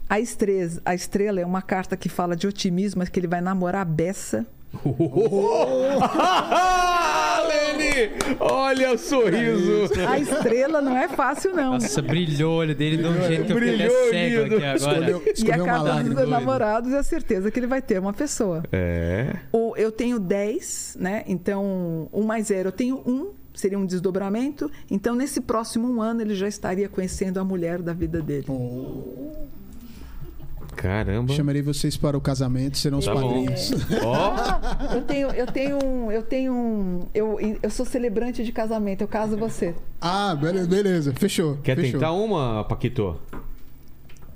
A 0.10 0.20
estrela, 0.20 0.72
a 0.86 0.96
estrela 0.96 1.42
é 1.42 1.46
uma 1.46 1.62
carta 1.62 1.98
que 1.98 2.08
fala 2.08 2.36
de 2.36 2.48
otimismo, 2.48 3.06
que 3.06 3.20
ele 3.20 3.28
vai 3.28 3.42
namorar 3.42 3.82
a 3.82 3.86
beça. 3.86 4.46
Lene! 7.48 8.12
Olha 8.40 8.94
o 8.94 8.98
sorriso! 8.98 9.90
A 10.08 10.20
estrela 10.20 10.82
não 10.82 10.98
é 10.98 11.08
fácil, 11.08 11.56
não. 11.56 11.74
Nossa, 11.74 12.02
brilhou 12.02 12.54
o 12.54 12.58
olho 12.58 12.76
dele 12.76 12.98
de 12.98 13.06
um 13.08 13.22
jeito 13.24 13.46
que 13.46 13.52
eu 13.54 13.58
fiquei 13.58 13.76
Brilhou, 13.78 14.10
cego 14.10 14.44
lindo. 14.44 14.56
aqui 14.56 14.66
agora. 14.66 14.78
Escolheu, 14.78 15.24
E 15.26 15.30
a 15.30 15.34
escolheu 15.34 15.66
carta 15.66 15.84
lágrima. 15.84 16.16
dos 16.22 16.30
namorados 16.30 16.92
é 16.94 16.98
a 16.98 17.04
certeza 17.04 17.50
que 17.52 17.60
ele 17.60 17.68
vai 17.68 17.82
ter 17.82 18.00
uma 18.00 18.14
pessoa. 18.14 18.64
É. 18.72 19.36
O- 19.52 19.74
eu 19.78 19.92
tenho 19.92 20.20
10, 20.20 20.98
né? 21.00 21.24
Então, 21.28 22.10
1 22.12 22.24
mais 22.24 22.48
0, 22.48 22.70
eu 22.70 22.74
tenho 22.74 23.02
1, 23.06 23.32
seria 23.54 23.80
um 23.80 23.86
desdobramento. 23.86 24.70
Então, 24.92 25.16
nesse 25.16 25.40
próximo 25.42 25.88
um 25.90 26.02
ano, 26.02 26.22
ele 26.22 26.36
já 26.36 26.48
estaria 26.48 26.90
conhecendo 26.90 27.40
a 27.40 27.44
mulher 27.44 27.82
da 27.82 27.94
vida 27.94 28.22
dele. 28.22 28.46
Caramba. 30.78 31.34
Chamarei 31.34 31.62
vocês 31.62 31.98
para 31.98 32.18
o 32.18 32.22
casamento, 32.22 32.78
serão 32.78 33.00
os 33.00 33.06
Tá 33.06 33.14
bom. 33.14 33.22
padrinhos. 33.22 33.72
Ó, 34.04 34.14
Ah, 34.16 34.78
eu 34.96 35.02
tenho, 35.02 35.30
eu 35.32 35.46
tenho 35.48 35.80
um, 35.84 36.12
eu 36.12 36.22
tenho 36.24 36.54
um, 36.54 37.08
eu, 37.14 37.38
eu 37.62 37.70
sou 37.70 37.86
celebrante 37.86 38.44
de 38.44 38.52
casamento, 38.52 39.02
eu 39.02 39.08
caso 39.08 39.36
você. 39.36 39.74
Ah, 40.00 40.36
beleza, 40.36 40.68
beleza. 40.68 41.14
Fechou. 41.16 41.58
quer 41.64 41.76
fechou. 41.76 41.94
tentar 42.00 42.12
uma, 42.14 42.64
Paquito? 42.64 43.20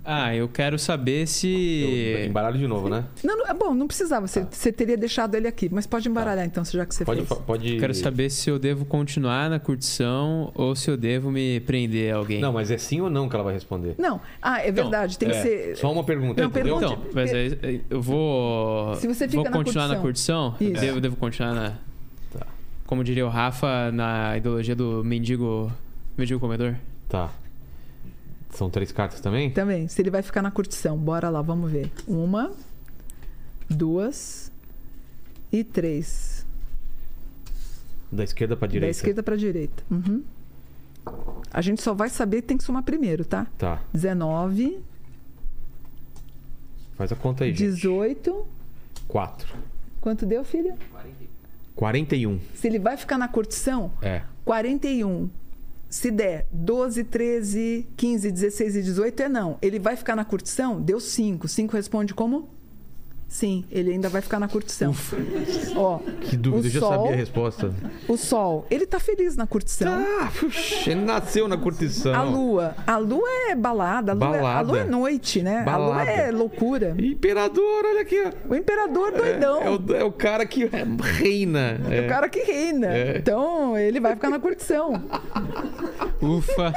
Ah, 0.03 0.35
eu 0.35 0.47
quero 0.47 0.79
saber 0.79 1.27
se. 1.27 2.25
Embaralho 2.27 2.57
de 2.57 2.65
novo, 2.65 2.89
né? 2.89 3.05
Não, 3.23 3.37
não, 3.37 3.45
é 3.47 3.53
bom, 3.53 3.73
não 3.75 3.85
precisava, 3.85 4.27
você, 4.27 4.45
você 4.49 4.71
teria 4.71 4.97
deixado 4.97 5.35
ele 5.35 5.47
aqui, 5.47 5.69
mas 5.71 5.85
pode 5.85 6.09
embaralhar 6.09 6.43
então, 6.45 6.65
já 6.65 6.85
que 6.87 6.95
você 6.95 7.05
Pode, 7.05 7.23
fez. 7.25 7.39
pode. 7.41 7.77
Quero 7.79 7.93
saber 7.93 8.31
se 8.31 8.49
eu 8.49 8.57
devo 8.57 8.83
continuar 8.83 9.47
na 9.49 9.59
curtição 9.59 10.51
ou 10.55 10.75
se 10.75 10.89
eu 10.89 10.97
devo 10.97 11.29
me 11.29 11.59
prender 11.59 12.13
a 12.13 12.17
alguém. 12.17 12.41
Não, 12.41 12.51
mas 12.51 12.71
é 12.71 12.79
sim 12.79 12.99
ou 12.99 13.09
não 13.11 13.29
que 13.29 13.35
ela 13.35 13.43
vai 13.43 13.53
responder? 13.53 13.93
Não, 13.99 14.19
ah, 14.41 14.59
é 14.59 14.69
Então, 14.69 14.83
verdade, 14.85 15.17
tem 15.19 15.29
É, 15.29 15.31
que 15.33 15.37
ser. 15.41 15.77
Só 15.77 15.91
uma 15.91 16.03
pergunta, 16.03 16.41
Não, 16.41 16.49
entendeu? 16.49 16.79
pergunte. 16.79 16.99
Então, 16.99 17.11
mas 17.13 17.31
aí, 17.31 17.83
eu 17.87 18.01
vou. 18.01 18.95
Se 18.95 19.07
você 19.07 19.27
fica 19.27 19.41
vou 19.43 19.51
na 19.51 19.51
continuar 19.51 19.87
na 19.87 19.97
curtição? 19.97 20.55
Isso. 20.59 20.81
Devo, 20.81 20.99
devo 20.99 21.15
continuar 21.15 21.53
na. 21.53 21.69
Tá. 22.33 22.47
Como 22.87 23.03
diria 23.03 23.25
o 23.25 23.29
Rafa, 23.29 23.91
na 23.91 24.35
ideologia 24.35 24.75
do 24.75 25.03
mendigo. 25.03 25.71
Mendigo 26.17 26.39
comedor? 26.39 26.75
Tá. 27.07 27.29
São 28.53 28.69
três 28.69 28.91
cartas 28.91 29.19
também? 29.21 29.49
Também, 29.51 29.87
se 29.87 30.01
ele 30.01 30.09
vai 30.09 30.21
ficar 30.21 30.41
na 30.41 30.51
curtição. 30.51 30.97
Bora 30.97 31.29
lá, 31.29 31.41
vamos 31.41 31.71
ver. 31.71 31.91
Uma, 32.07 32.51
duas 33.69 34.51
e 35.51 35.63
três. 35.63 36.45
Da 38.11 38.23
esquerda 38.23 38.55
pra 38.57 38.67
direita. 38.67 38.87
Da 38.87 38.91
esquerda 38.91 39.23
para 39.23 39.35
direita. 39.37 39.83
Uhum. 39.89 40.23
A 41.51 41.61
gente 41.61 41.81
só 41.81 41.93
vai 41.93 42.09
saber, 42.09 42.41
tem 42.43 42.57
que 42.57 42.63
somar 42.63 42.83
primeiro, 42.83 43.23
tá? 43.25 43.47
Tá. 43.57 43.81
19, 43.93 44.79
Faz 46.95 47.11
a 47.11 47.15
conta 47.15 47.43
aí, 47.45 47.49
gente. 47.49 47.57
18. 47.71 48.45
Quatro. 49.07 49.55
Quanto 49.99 50.23
deu, 50.25 50.43
filho? 50.43 50.75
41. 51.75 52.39
Se 52.53 52.67
ele 52.67 52.77
vai 52.77 52.95
ficar 52.95 53.17
na 53.17 53.27
curtição, 53.27 53.91
É. 54.01 54.21
41. 54.45 55.27
Se 55.91 56.09
der 56.09 56.47
12, 56.53 57.03
13, 57.03 57.89
15, 57.97 58.31
16 58.31 58.75
e 58.77 58.81
18 58.81 59.23
é 59.23 59.29
não. 59.29 59.57
Ele 59.61 59.77
vai 59.77 59.97
ficar 59.97 60.15
na 60.15 60.23
curtição? 60.23 60.81
Deu 60.81 61.01
5. 61.01 61.49
5 61.49 61.75
responde 61.75 62.13
como? 62.13 62.60
Sim, 63.31 63.63
ele 63.71 63.91
ainda 63.93 64.09
vai 64.09 64.21
ficar 64.21 64.39
na 64.39 64.47
curtição. 64.49 64.93
Ó, 65.77 65.99
Que 66.19 66.35
dúvida, 66.35 66.63
o 66.63 66.67
eu 66.67 66.69
já 66.69 66.79
sol, 66.81 66.89
sabia 66.91 67.11
a 67.13 67.15
resposta. 67.15 67.73
O 68.05 68.17
sol, 68.17 68.67
ele 68.69 68.85
tá 68.85 68.99
feliz 68.99 69.37
na 69.37 69.47
curtição. 69.47 69.93
Ah, 70.19 70.29
puxa, 70.37 70.91
ele 70.91 70.99
nasceu 70.99 71.47
na 71.47 71.55
curtição. 71.57 72.13
A 72.13 72.23
lua, 72.23 72.75
a 72.85 72.97
lua 72.97 73.29
é 73.49 73.55
balada, 73.55 74.11
a 74.11 74.15
lua, 74.15 74.25
é- 74.25 74.39
a 74.39 74.41
Balada. 74.41 74.67
lua 74.73 74.79
é 74.81 74.83
noite, 74.83 75.41
né? 75.41 75.63
A 75.65 75.77
lua 75.77 75.87
Balada. 75.95 76.11
é 76.11 76.29
loucura. 76.29 76.93
Imperador, 76.99 77.85
olha 77.85 78.01
aqui. 78.01 78.21
ó. 78.21 78.51
O 78.51 78.55
imperador 78.55 79.13
doidão. 79.13 79.61
É, 79.61 79.69
o, 79.69 79.95
é 79.95 80.03
o 80.03 80.11
cara 80.11 80.45
que 80.45 80.65
reina. 80.65 81.79
É 81.89 82.01
o 82.01 82.09
cara 82.09 82.27
que 82.27 82.41
reina. 82.43 82.87
É. 82.87 83.17
Então, 83.17 83.77
ele 83.77 84.01
vai 84.01 84.13
ficar 84.13 84.29
na 84.29 84.39
curtição. 84.39 85.01
Ufa! 86.21 86.73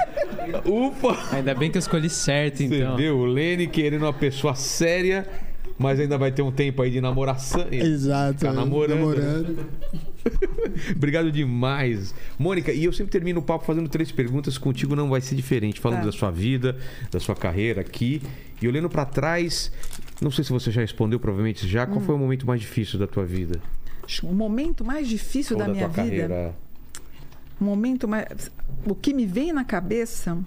Ufa! 0.65 1.35
Ainda 1.37 1.53
bem 1.53 1.69
que 1.69 1.79
eu 1.79 1.81
escolhi 1.81 2.09
certo, 2.09 2.59
Você 2.59 2.65
então. 2.77 2.97
viu? 2.97 3.19
O 3.19 3.25
Lene 3.27 3.67
querendo 3.67 4.03
uma 4.03 4.13
pessoa 4.13 4.55
séria, 4.55 5.27
mas 5.79 5.99
ainda 6.01 6.17
vai 6.17 6.31
ter 6.33 6.43
um 6.43 6.53
tempo 6.53 6.83
aí 6.83 6.91
de 6.91 7.01
namoração. 7.01 7.67
Exato. 7.71 8.41
Tá 8.41 8.53
namorando. 8.53 8.99
namorando. 8.99 9.67
Obrigado 10.97 11.31
demais. 11.31 12.15
Mônica, 12.39 12.73
e 12.73 12.85
eu 12.85 12.93
sempre 12.93 13.11
termino 13.13 13.41
o 13.41 13.43
papo 13.43 13.65
fazendo 13.65 13.89
três 13.89 14.11
perguntas. 14.13 14.57
Contigo 14.57 14.95
não 14.97 15.09
vai 15.11 15.21
ser 15.21 15.35
diferente. 15.35 15.81
Falando 15.81 16.01
Tá. 16.01 16.07
da 16.07 16.13
sua 16.13 16.31
vida, 16.31 16.77
da 17.11 17.21
sua 17.21 17.35
carreira 17.35 17.81
aqui. 17.81 18.23
E 18.63 18.69
olhando 18.69 18.89
pra 18.89 19.05
trás, 19.05 19.71
não 20.23 20.31
sei 20.31 20.45
se 20.45 20.51
você 20.53 20.71
já 20.71 20.81
respondeu, 20.81 21.19
provavelmente 21.21 21.67
já. 21.69 21.85
Hum. 21.85 21.87
Qual 21.93 22.01
foi 22.01 22.15
o 22.15 22.19
momento 22.19 22.47
mais 22.47 22.61
difícil 22.61 22.99
da 22.99 23.07
tua 23.07 23.25
vida? 23.25 23.61
O 24.23 24.33
momento 24.33 24.85
mais 24.85 25.09
difícil 25.09 25.57
Ou 25.57 25.61
da, 25.61 25.67
da 25.67 25.73
minha 25.73 25.89
tua 25.89 26.03
vida. 26.05 26.29
carreira? 26.29 26.55
O 27.61 27.65
momento 27.65 28.07
mais. 28.09 28.51
O 28.87 28.95
que 28.95 29.13
me 29.13 29.27
vem 29.27 29.53
na 29.53 29.65
cabeça. 29.65 30.39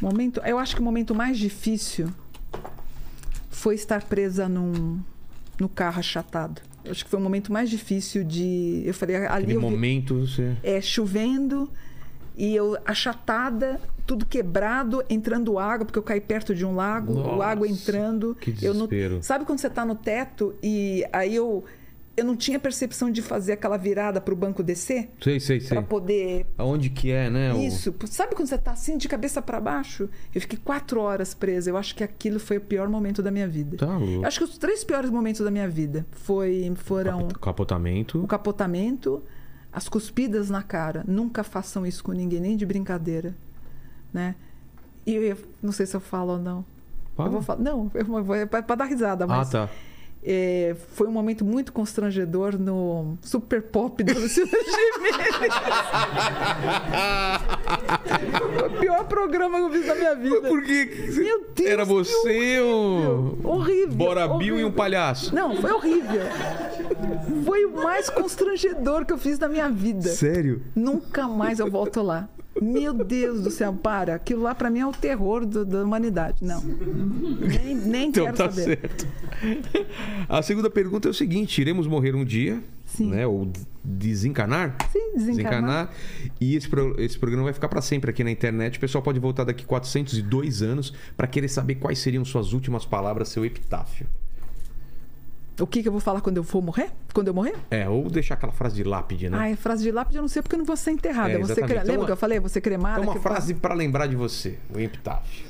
Momento, 0.00 0.40
eu 0.44 0.58
acho 0.58 0.74
que 0.74 0.80
o 0.80 0.84
momento 0.84 1.14
mais 1.14 1.38
difícil 1.38 2.08
foi 3.56 3.74
estar 3.74 4.04
presa 4.04 4.48
num, 4.48 5.00
no 5.58 5.68
carro 5.68 5.98
achatado. 6.00 6.60
Eu 6.84 6.90
acho 6.92 7.04
que 7.04 7.10
foi 7.10 7.18
o 7.18 7.22
momento 7.22 7.50
mais 7.52 7.68
difícil 7.70 8.22
de. 8.22 8.82
Eu 8.84 8.92
falei, 8.94 9.16
ali 9.16 9.26
Aquele 9.26 9.54
eu 9.54 9.60
vi- 9.60 9.66
momento 9.66 10.20
você. 10.26 10.54
é, 10.62 10.80
chovendo 10.80 11.68
e 12.36 12.54
eu 12.54 12.76
achatada, 12.84 13.80
tudo 14.06 14.26
quebrado, 14.26 15.02
entrando 15.08 15.58
água, 15.58 15.86
porque 15.86 15.98
eu 15.98 16.02
caí 16.02 16.20
perto 16.20 16.54
de 16.54 16.64
um 16.66 16.74
lago, 16.76 17.12
o 17.12 17.16
Nossa, 17.16 17.44
água 17.46 17.66
entrando. 17.66 18.36
que 18.40 18.50
eu 18.62 18.74
não- 18.74 18.86
desespero. 18.86 19.22
sabe 19.22 19.44
quando 19.46 19.58
você 19.58 19.66
está 19.68 19.84
no 19.86 19.94
teto 19.94 20.54
e 20.62 21.02
aí 21.12 21.34
eu, 21.34 21.64
eu 22.16 22.24
não 22.24 22.34
tinha 22.36 22.58
percepção 22.58 23.10
de 23.10 23.20
fazer 23.20 23.52
aquela 23.52 23.76
virada 23.76 24.20
para 24.20 24.32
o 24.32 24.36
banco 24.36 24.62
descer? 24.62 25.10
Sei, 25.22 25.38
sei, 25.38 25.60
sei. 25.60 25.68
Para 25.76 25.82
poder. 25.82 26.46
Aonde 26.56 26.88
que 26.90 27.10
é, 27.10 27.28
né? 27.28 27.52
o- 27.52 27.58
Isso. 27.62 27.94
Sabe 28.06 28.34
quando 28.34 28.48
você 28.48 28.54
está 28.54 28.72
assim, 28.72 28.96
de 28.96 29.06
cabeça 29.08 29.42
para 29.42 29.60
baixo? 29.60 30.08
Eu 30.34 30.40
fiquei 30.40 30.58
quatro 30.58 31.00
horas 31.00 31.34
presa. 31.34 31.68
Eu 31.70 31.76
acho 31.76 31.94
que 31.94 32.02
aquilo 32.02 32.40
foi 32.40 32.56
o 32.56 32.60
pior 32.60 32.88
momento 32.88 33.22
da 33.22 33.30
minha 33.30 33.46
vida. 33.46 33.76
Tá 33.76 33.96
louco. 33.96 34.22
Eu 34.22 34.26
acho 34.26 34.38
que 34.38 34.44
os 34.44 34.56
três 34.58 34.82
piores 34.82 35.10
momentos 35.10 35.40
da 35.42 35.50
minha 35.50 35.68
vida 35.68 36.06
foi, 36.12 36.72
foram 36.76 37.28
Capotamento. 37.28 38.22
o 38.22 38.26
capotamento, 38.26 39.22
as 39.72 39.88
cuspidas 39.88 40.48
na 40.48 40.62
cara. 40.62 41.04
Nunca 41.06 41.44
façam 41.44 41.86
isso 41.86 42.02
com 42.02 42.12
ninguém, 42.12 42.40
nem 42.40 42.56
de 42.56 42.64
brincadeira, 42.64 43.34
né? 44.12 44.34
E 45.06 45.14
eu 45.14 45.36
não 45.62 45.70
sei 45.72 45.86
se 45.86 45.94
eu 45.94 46.00
falo 46.00 46.32
ou 46.32 46.38
não. 46.38 46.64
Fala. 47.14 47.28
Eu 47.28 47.32
vou 47.32 47.42
falar, 47.42 47.60
não, 47.62 47.90
eu 47.94 48.04
vou, 48.04 48.34
é 48.34 48.44
para 48.46 48.74
dar 48.74 48.84
risada, 48.86 49.24
Ah, 49.24 49.28
mas 49.28 49.50
tá. 49.50 49.68
É, 50.28 50.74
foi 50.94 51.06
um 51.06 51.12
momento 51.12 51.44
muito 51.44 51.72
constrangedor 51.72 52.58
no 52.58 53.16
Super 53.22 53.62
Pop 53.62 54.02
da 54.02 54.12
Luciana 54.12 54.50
Gimenez. 54.50 55.52
O 58.66 58.80
pior 58.80 59.04
programa 59.04 59.58
que 59.58 59.64
eu 59.64 59.70
fiz 59.70 59.86
na 59.86 59.94
minha 59.94 60.14
vida. 60.16 60.40
Por 60.48 60.62
que? 60.64 60.84
Meu 61.16 61.46
Deus, 61.54 61.70
Era 61.70 61.84
você 61.84 62.58
horrível. 62.60 63.38
um. 63.44 63.48
Horrível. 63.48 63.94
Bora 63.96 64.26
Bill 64.28 64.58
e 64.58 64.64
um 64.64 64.72
palhaço. 64.72 65.32
Não, 65.32 65.54
foi 65.56 65.70
horrível. 65.72 66.22
Foi 67.44 67.64
o 67.64 67.74
mais 67.76 68.10
constrangedor 68.10 69.04
que 69.04 69.12
eu 69.12 69.18
fiz 69.18 69.38
na 69.38 69.46
minha 69.48 69.68
vida. 69.68 70.08
Sério? 70.08 70.60
Nunca 70.74 71.28
mais 71.28 71.60
eu 71.60 71.70
volto 71.70 72.02
lá. 72.02 72.28
Meu 72.62 72.92
Deus 72.94 73.42
do 73.42 73.50
céu, 73.50 73.72
para. 73.72 74.14
Aquilo 74.14 74.42
lá 74.42 74.54
pra 74.54 74.70
mim 74.70 74.80
é 74.80 74.86
o 74.86 74.92
terror 74.92 75.44
do- 75.44 75.64
da 75.64 75.82
humanidade. 75.84 76.42
Não. 76.44 76.60
Nem, 76.62 77.74
nem 77.74 78.08
Então 78.08 78.24
quero 78.24 78.36
tá 78.36 78.50
saber. 78.50 78.78
certo. 78.80 79.06
A 80.28 80.42
segunda 80.42 80.70
pergunta 80.70 81.08
é 81.08 81.10
o 81.10 81.14
seguinte: 81.14 81.60
iremos 81.60 81.86
morrer 81.86 82.14
um 82.14 82.24
dia, 82.24 82.62
Sim. 82.84 83.10
né? 83.10 83.26
Ou 83.26 83.50
desencarnar? 83.84 84.76
Sim, 84.90 85.12
desencarnar. 85.16 85.90
E 86.40 86.56
esse, 86.56 86.68
pro- 86.68 86.94
esse 86.98 87.18
programa 87.18 87.44
vai 87.44 87.52
ficar 87.52 87.68
para 87.68 87.80
sempre 87.80 88.10
aqui 88.10 88.24
na 88.24 88.30
internet. 88.30 88.78
O 88.78 88.80
pessoal 88.80 89.02
pode 89.02 89.20
voltar 89.20 89.44
daqui 89.44 89.64
402 89.64 90.62
anos 90.62 90.92
para 91.16 91.26
querer 91.26 91.48
saber 91.48 91.76
quais 91.76 91.98
seriam 91.98 92.24
suas 92.24 92.52
últimas 92.52 92.84
palavras, 92.84 93.28
seu 93.28 93.44
epitáfio. 93.44 94.06
O 95.60 95.66
que, 95.66 95.82
que 95.82 95.88
eu 95.88 95.92
vou 95.92 96.00
falar 96.00 96.20
quando 96.20 96.36
eu 96.36 96.44
for 96.44 96.62
morrer? 96.62 96.90
Quando 97.14 97.28
eu 97.28 97.34
morrer? 97.34 97.54
É, 97.70 97.88
ou 97.88 98.10
deixar 98.10 98.34
aquela 98.34 98.52
frase 98.52 98.74
de 98.76 98.84
lápide, 98.84 99.30
né? 99.30 99.38
Ai, 99.38 99.56
frase 99.56 99.82
de 99.82 99.90
lápide 99.90 100.16
eu 100.16 100.22
não 100.22 100.28
sei 100.28 100.42
porque 100.42 100.54
eu 100.54 100.58
não 100.58 100.66
vou 100.66 100.76
ser 100.76 100.90
enterrada. 100.90 101.30
É, 101.30 101.36
Eu 101.36 101.40
exatamente. 101.40 101.68
cre... 101.68 101.76
Então, 101.78 101.88
Lembra 101.90 102.06
que 102.06 102.12
eu 102.12 102.16
falei? 102.16 102.38
Eu 102.38 102.48
ser 102.48 102.60
cremada. 102.60 103.00
Então, 103.00 103.12
uma 103.14 103.20
frase 103.20 103.54
para 103.54 103.74
lembrar 103.74 104.06
de 104.06 104.14
você, 104.16 104.58
o 104.74 104.78
epitáfio. 104.78 105.46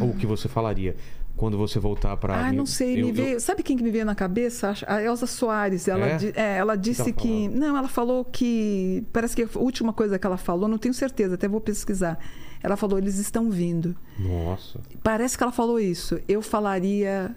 Ou 0.00 0.10
o 0.10 0.14
que 0.16 0.26
você 0.26 0.48
falaria 0.48 0.96
quando 1.36 1.56
você 1.56 1.78
voltar 1.78 2.16
para. 2.16 2.46
Ah, 2.48 2.52
não 2.52 2.66
sei, 2.66 3.02
me 3.02 3.10
veio. 3.12 3.40
Sabe 3.40 3.62
quem 3.62 3.76
que 3.76 3.82
me 3.82 3.90
veio 3.90 4.04
na 4.04 4.14
cabeça? 4.14 4.74
A 4.86 5.02
Elza 5.02 5.26
Soares. 5.26 5.88
Ela, 5.88 6.06
É? 6.06 6.16
di- 6.16 6.32
é, 6.36 6.56
ela 6.58 6.76
disse 6.76 7.02
Então, 7.10 7.12
que. 7.14 7.48
Não, 7.48 7.76
ela 7.76 7.88
falou 7.88 8.24
que. 8.24 9.04
Parece 9.12 9.34
que 9.34 9.42
a 9.42 9.58
última 9.58 9.92
coisa 9.92 10.18
que 10.18 10.26
ela 10.26 10.36
falou, 10.36 10.68
não 10.68 10.78
tenho 10.78 10.92
certeza, 10.94 11.34
até 11.34 11.48
vou 11.48 11.60
pesquisar. 11.60 12.18
Ela 12.62 12.76
falou: 12.76 12.98
eles 12.98 13.18
estão 13.18 13.50
vindo. 13.50 13.96
Nossa. 14.18 14.80
Parece 15.02 15.36
que 15.36 15.42
ela 15.42 15.52
falou 15.52 15.80
isso. 15.80 16.20
Eu 16.28 16.42
falaria: 16.42 17.34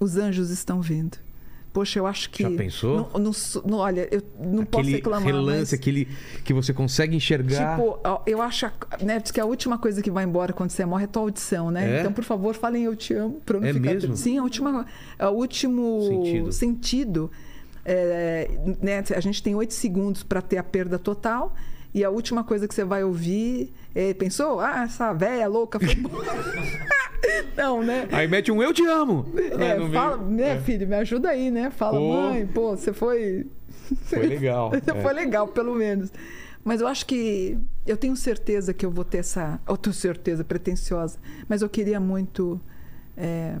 os 0.00 0.16
anjos 0.16 0.50
estão 0.50 0.80
vindo. 0.80 1.18
Poxa, 1.72 2.00
eu 2.00 2.06
acho 2.06 2.30
que. 2.30 2.42
Já 2.42 2.50
pensou? 2.50 3.10
Não, 3.14 3.20
não 3.20 3.32
não, 3.64 3.78
olha, 3.78 4.08
eu 4.10 4.20
não 4.40 4.64
posso 4.64 4.80
aquele 4.80 4.96
reclamar. 4.96 5.22
relance, 5.24 5.58
mas... 5.60 5.72
aquele 5.72 6.08
que 6.44 6.52
você 6.52 6.72
consegue 6.72 7.14
enxergar. 7.14 7.76
Tipo, 7.76 8.00
eu 8.26 8.42
acho 8.42 8.68
né, 9.02 9.20
diz 9.20 9.30
que 9.30 9.40
a 9.40 9.44
última 9.44 9.78
coisa 9.78 10.02
que 10.02 10.10
vai 10.10 10.24
embora 10.24 10.52
quando 10.52 10.70
você 10.70 10.84
morre 10.84 11.04
é 11.04 11.06
tua 11.06 11.22
audição, 11.22 11.70
né? 11.70 11.98
É? 11.98 12.00
Então, 12.00 12.12
por 12.12 12.24
favor, 12.24 12.56
falem 12.56 12.82
eu 12.82 12.96
te 12.96 13.14
amo. 13.14 13.40
Pra 13.46 13.56
eu 13.56 13.60
não 13.60 13.68
É 13.68 13.72
ficar 13.72 13.92
mesmo? 13.92 14.16
Sim, 14.16 14.38
a 14.38 14.42
última, 14.42 14.84
o 15.20 15.28
último 15.28 16.02
Sentido. 16.08 16.52
sentido. 16.52 17.30
é, 17.84 18.50
né, 18.82 19.04
a 19.14 19.20
gente 19.20 19.40
tem 19.40 19.54
oito 19.54 19.72
segundos 19.72 20.24
para 20.24 20.42
ter 20.42 20.58
a 20.58 20.64
perda 20.64 20.98
total. 20.98 21.54
E 21.92 22.04
a 22.04 22.10
última 22.10 22.44
coisa 22.44 22.68
que 22.68 22.74
você 22.74 22.84
vai 22.84 23.02
ouvir 23.02 23.72
é, 23.94 24.14
pensou? 24.14 24.60
Ah, 24.60 24.84
essa 24.84 25.12
velha 25.12 25.46
louca 25.48 25.78
foi. 25.80 25.88
Não, 27.56 27.82
né? 27.82 28.08
Aí 28.12 28.26
mete 28.26 28.50
um 28.50 28.62
eu 28.62 28.72
te 28.72 28.84
amo. 28.86 29.26
né, 29.58 29.70
É, 29.72 29.74
no 29.76 29.90
fala, 29.92 30.16
né, 30.16 30.56
É. 30.56 30.60
filho, 30.60 30.86
me 30.86 30.94
ajuda 30.96 31.28
aí, 31.30 31.50
né? 31.50 31.70
Fala, 31.70 31.98
Pô. 31.98 32.08
mãe, 32.12 32.46
pô, 32.46 32.70
você 32.76 32.92
foi. 32.92 33.46
Foi 34.04 34.26
legal. 34.26 34.70
é. 34.74 35.02
Foi 35.02 35.12
legal, 35.12 35.48
pelo 35.48 35.74
menos. 35.74 36.10
Mas 36.64 36.80
eu 36.80 36.86
acho 36.86 37.04
que 37.06 37.58
eu 37.86 37.96
tenho 37.96 38.14
certeza 38.16 38.72
que 38.72 38.86
eu 38.86 38.90
vou 38.90 39.04
ter 39.04 39.18
essa. 39.18 39.60
Eu 39.68 39.76
tenho 39.76 39.92
certeza, 39.94 40.44
pretensiosa. 40.44 41.18
Mas 41.48 41.60
eu 41.62 41.68
queria 41.68 41.98
muito. 42.00 42.60
é, 43.16 43.56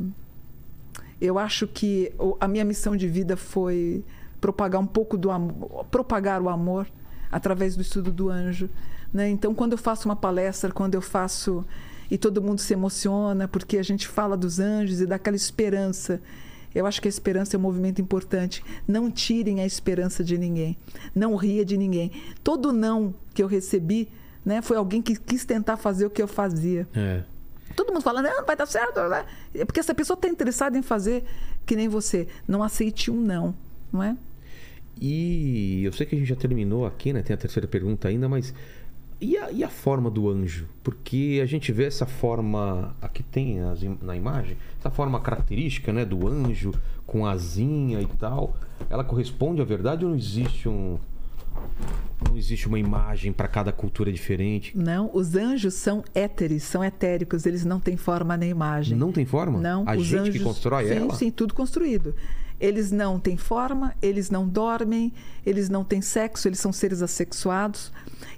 eu 1.20 1.38
acho 1.38 1.66
que 1.66 2.12
a 2.38 2.48
minha 2.48 2.64
missão 2.64 2.96
de 2.96 3.06
vida 3.06 3.36
foi 3.36 4.02
propagar 4.40 4.80
um 4.80 4.86
pouco 4.86 5.18
do 5.18 5.30
amor, 5.30 5.84
propagar 5.90 6.40
o 6.40 6.48
amor 6.48 6.86
através 7.30 7.76
do 7.76 7.82
estudo 7.82 8.10
do 8.10 8.28
anjo. 8.28 8.68
Né? 9.12 9.28
Então, 9.28 9.54
quando 9.54 9.72
eu 9.72 9.78
faço 9.78 10.08
uma 10.08 10.16
palestra, 10.16 10.70
quando 10.70 10.94
eu 10.94 11.00
faço 11.00 11.64
e 12.10 12.18
todo 12.18 12.42
mundo 12.42 12.60
se 12.60 12.72
emociona 12.72 13.46
porque 13.46 13.78
a 13.78 13.82
gente 13.82 14.08
fala 14.08 14.36
dos 14.36 14.58
anjos 14.58 15.00
e 15.00 15.06
dá 15.06 15.16
aquela 15.16 15.36
esperança. 15.36 16.20
Eu 16.74 16.86
acho 16.86 17.00
que 17.00 17.08
a 17.08 17.10
esperança 17.10 17.56
é 17.56 17.58
um 17.58 17.62
movimento 17.62 18.00
importante. 18.00 18.64
Não 18.86 19.10
tirem 19.10 19.60
a 19.60 19.66
esperança 19.66 20.22
de 20.22 20.38
ninguém. 20.38 20.76
Não 21.14 21.34
ria 21.34 21.64
de 21.64 21.76
ninguém. 21.76 22.12
Todo 22.44 22.72
não 22.72 23.14
que 23.34 23.42
eu 23.42 23.46
recebi 23.46 24.08
né, 24.44 24.62
foi 24.62 24.76
alguém 24.76 25.02
que 25.02 25.16
quis 25.16 25.44
tentar 25.44 25.76
fazer 25.76 26.06
o 26.06 26.10
que 26.10 26.22
eu 26.22 26.28
fazia. 26.28 26.88
É. 26.94 27.22
Todo 27.74 27.92
mundo 27.92 28.02
fala, 28.02 28.22
não, 28.22 28.44
vai 28.44 28.56
dar 28.56 28.66
certo. 28.66 29.00
né? 29.08 29.24
É 29.54 29.64
porque 29.64 29.80
essa 29.80 29.94
pessoa 29.94 30.14
está 30.14 30.28
interessada 30.28 30.78
em 30.78 30.82
fazer 30.82 31.24
que 31.66 31.76
nem 31.76 31.88
você. 31.88 32.28
Não 32.46 32.62
aceite 32.62 33.10
um 33.10 33.20
não, 33.20 33.54
não 33.92 34.02
é? 34.02 34.16
E 35.00 35.82
eu 35.84 35.92
sei 35.92 36.04
que 36.06 36.14
a 36.14 36.18
gente 36.18 36.28
já 36.28 36.36
terminou 36.36 36.84
aqui, 36.84 37.12
né? 37.12 37.22
Tem 37.22 37.32
a 37.32 37.36
terceira 37.36 37.66
pergunta 37.66 38.08
ainda, 38.08 38.28
mas 38.28 38.52
e 39.20 39.36
a, 39.36 39.50
e 39.50 39.62
a 39.62 39.68
forma 39.68 40.10
do 40.10 40.28
anjo? 40.30 40.66
Porque 40.82 41.40
a 41.42 41.46
gente 41.46 41.70
vê 41.72 41.84
essa 41.84 42.06
forma, 42.06 42.96
aqui 43.02 43.22
tem 43.22 43.58
na 44.00 44.16
imagem, 44.16 44.56
essa 44.78 44.90
forma 44.90 45.20
característica, 45.20 45.92
né, 45.92 46.04
do 46.04 46.26
anjo 46.26 46.72
com 47.06 47.26
asinha 47.26 48.00
e 48.00 48.06
tal. 48.06 48.56
Ela 48.88 49.04
corresponde 49.04 49.60
à 49.60 49.64
verdade 49.64 50.04
ou 50.04 50.10
não 50.10 50.16
existe 50.16 50.68
um 50.68 50.98
não 52.26 52.36
existe 52.36 52.68
uma 52.68 52.78
imagem 52.78 53.32
para 53.32 53.48
cada 53.48 53.72
cultura 53.72 54.12
diferente? 54.12 54.76
Não, 54.76 55.10
os 55.12 55.34
anjos 55.34 55.74
são 55.74 56.04
éteres, 56.14 56.62
são 56.62 56.84
etéricos, 56.84 57.44
eles 57.44 57.64
não 57.64 57.80
têm 57.80 57.96
forma 57.96 58.36
nem 58.36 58.50
imagem. 58.50 58.96
Não 58.96 59.10
tem 59.10 59.26
forma? 59.26 59.58
Não, 59.58 59.84
A 59.86 59.96
gente 59.96 60.16
anjos, 60.16 60.36
que 60.36 60.40
constrói 60.40 60.86
sim, 60.86 60.94
ela? 60.94 61.14
Sim, 61.14 61.30
tudo 61.30 61.54
construído. 61.54 62.14
Eles 62.60 62.90
não 62.92 63.18
têm 63.18 63.36
forma, 63.36 63.94
eles 64.02 64.30
não 64.30 64.46
dormem, 64.46 65.12
eles 65.46 65.68
não 65.68 65.82
têm 65.82 66.02
sexo, 66.02 66.46
eles 66.46 66.58
são 66.60 66.72
seres 66.72 67.00
assexuados. 67.02 67.92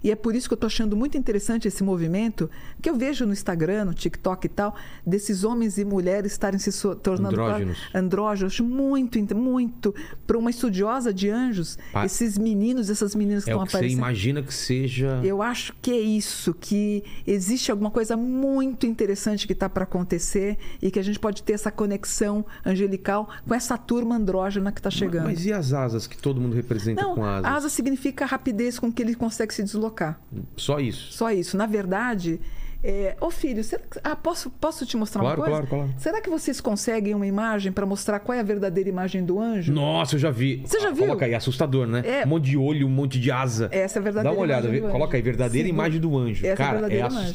E 0.05 0.11
é 0.11 0.17
por 0.17 0.35
isso 0.35 0.49
que 0.49 0.53
eu 0.53 0.57
estou 0.57 0.67
achando 0.69 0.97
muito 0.97 1.17
interessante 1.19 1.67
esse 1.67 1.83
movimento 1.83 2.49
que 2.81 2.89
eu 2.89 2.95
vejo 2.97 3.27
no 3.27 3.33
Instagram, 3.33 3.85
no 3.87 3.95
TikTok 3.95 4.47
e 4.47 4.49
tal, 4.49 4.75
desses 5.05 5.43
homens 5.45 5.77
e 5.79 5.85
mulheres 5.85 6.33
estarem 6.33 6.59
se 6.59 6.71
so- 6.73 6.95
tornando 6.95 7.35
Andrógenos. 7.41 7.79
andrógenos. 7.95 8.61
Muito, 8.61 9.19
muito. 9.37 9.95
Para 10.27 10.39
uma 10.39 10.51
estudiosa 10.51 11.13
de 11.13 11.29
anjos, 11.31 11.79
Pa- 11.93 12.05
esses 12.07 12.39
meninos, 12.39 12.91
essas 12.91 13.15
meninas 13.15 13.45
que 13.45 13.51
É 13.51 13.53
estão 13.55 13.63
o 13.63 13.67
que 13.67 13.73
você 13.73 13.77
aparecendo. 13.79 13.99
imagina 13.99 14.43
que 14.43 14.55
seja. 14.55 15.21
Eu 15.25 15.43
acho 15.43 15.75
que 15.83 15.91
é 15.91 16.01
isso, 16.01 16.55
que 16.55 17.03
existe 17.27 17.71
alguma 17.71 17.91
coisa 17.91 18.17
muito 18.17 18.87
interessante 18.87 19.47
que 19.47 19.53
está 19.53 19.69
para 19.69 19.85
acontecer 19.85 20.59
e 20.81 20.91
que 20.91 20.99
a 20.99 21.03
gente 21.03 21.19
pode 21.19 21.43
ter 21.43 21.55
essa 21.55 21.71
conexão 21.73 22.45
angelical 22.65 23.29
com 23.47 23.55
essa 23.55 23.77
turma 23.79 24.12
andrógena 24.13 24.71
que 24.71 24.79
está 24.81 24.91
chegando. 24.91 25.25
Mas 25.25 25.45
e 25.47 25.53
as 25.53 25.73
asas 25.73 26.07
que 26.07 26.17
todo 26.17 26.41
mundo 26.41 26.55
representa 26.55 27.03
Não, 27.03 27.15
com 27.15 27.25
asas? 27.25 27.45
asa 27.53 27.69
significa 27.69 28.25
a 28.25 28.29
rapidez 28.29 28.79
com 28.79 28.93
que 28.93 29.03
ele 29.03 29.15
consegue 29.15 29.53
se 29.55 29.63
deslocar. 29.63 30.21
Só 30.57 30.79
isso. 30.79 31.13
Só 31.13 31.31
isso. 31.31 31.57
Na 31.57 31.67
verdade, 31.67 32.41
é... 32.85 33.17
ô 33.21 33.31
filho, 33.31 33.63
será 33.63 33.83
que... 33.83 33.99
ah, 34.03 34.15
posso, 34.17 34.51
posso 34.51 34.85
te 34.85 34.97
mostrar 34.97 35.21
Claro, 35.23 35.41
uma 35.41 35.45
coisa? 35.49 35.67
claro, 35.67 35.85
claro. 35.87 36.01
Será 36.01 36.21
que 36.21 36.29
vocês 36.29 36.61
conseguem 36.61 37.15
uma 37.15 37.27
imagem 37.27 37.71
para 37.73 37.87
mostrar 37.87 38.19
qual 38.21 38.37
é 38.37 38.41
a 38.41 38.45
verdadeira 38.45 38.89
imagem 38.89 39.25
do 39.25 39.41
anjo? 39.41 39.73
Nossa, 39.73 40.17
eu 40.17 40.19
já 40.21 40.31
vi. 40.31 40.63
Você 40.67 40.81
já 40.81 40.89
Ah, 40.89 40.93
viu? 40.93 41.07
Coloca 41.07 41.25
aí, 41.25 41.35
assustador, 41.35 41.87
né? 41.87 42.03
É. 42.05 42.25
Um 42.25 42.29
monte 42.29 42.45
de 42.45 42.57
olho, 42.57 42.87
um 42.87 42.91
monte 42.91 43.19
de 43.21 43.31
asa. 43.31 43.69
Essa 43.71 43.99
é 43.99 44.01
a 44.01 44.03
verdadeira 44.03 44.23
Dá 44.23 44.33
uma 44.33 44.43
olhada, 44.43 44.91
coloca 44.91 45.17
aí, 45.17 45.23
verdadeira 45.23 45.67
Sim. 45.69 45.75
imagem 45.75 46.01
do 46.01 46.17
anjo. 46.19 46.47
É 46.47 46.55
Cara, 46.55 46.71
é 46.71 46.73
verdadeira 46.81 47.09
imagem. 47.09 47.33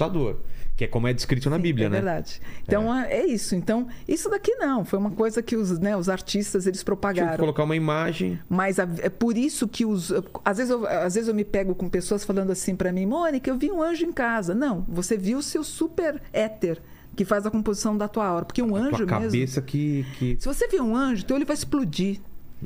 Que 0.77 0.83
é 0.83 0.87
como 0.87 1.07
é 1.07 1.13
descrito 1.13 1.49
na 1.49 1.55
Sim, 1.55 1.61
Bíblia, 1.63 1.87
é 1.87 1.89
né? 1.89 1.95
verdade. 1.95 2.39
Então 2.63 2.95
é. 2.95 3.25
isso. 3.25 3.55
Então 3.55 3.87
isso 4.07 4.29
daqui 4.29 4.53
não 4.57 4.85
foi 4.85 4.99
uma 4.99 5.09
coisa 5.09 5.41
que 5.41 5.55
os, 5.55 5.79
né, 5.79 5.97
os 5.97 6.07
artistas 6.07 6.67
eles 6.67 6.77
Tinha 6.77 6.83
que 6.83 6.85
propagaram. 6.85 7.37
colocar 7.37 7.63
uma 7.63 7.75
imagem. 7.75 8.39
Mas 8.47 8.77
a- 8.79 8.87
é 8.99 9.09
por 9.09 9.35
isso 9.35 9.67
que 9.67 9.83
os 9.85 10.13
às 10.45 10.57
vezes 10.57 10.69
eu, 10.69 10.85
às 10.87 11.15
vezes 11.15 11.27
eu 11.27 11.33
me 11.33 11.43
pego 11.43 11.73
com 11.73 11.89
pessoas 11.89 12.23
falando 12.23 12.51
assim 12.51 12.75
pra 12.75 12.91
mim, 12.93 13.07
Mônica, 13.07 13.49
eu 13.49 13.57
vi 13.57 13.71
um 13.71 13.81
anjo 13.81 14.05
em 14.05 14.11
casa. 14.11 14.53
Não, 14.53 14.85
você 14.87 15.17
viu 15.17 15.39
o 15.39 15.43
seu 15.43 15.63
super 15.63 16.21
éter 16.31 16.79
que 17.15 17.25
faz 17.25 17.47
a 17.47 17.49
composição 17.49 17.97
da 17.97 18.07
tua 18.07 18.27
aura, 18.27 18.45
porque 18.45 18.61
um 18.61 18.75
a 18.75 18.79
anjo 18.79 18.97
tua 18.97 19.05
mesmo. 19.19 19.31
cabeça 19.31 19.59
que, 19.59 20.05
que 20.19 20.37
Se 20.39 20.45
você 20.45 20.67
vê 20.67 20.79
um 20.79 20.95
anjo, 20.95 21.25
teu 21.25 21.35
olho 21.35 21.47
vai 21.47 21.55
explodir. 21.55 22.19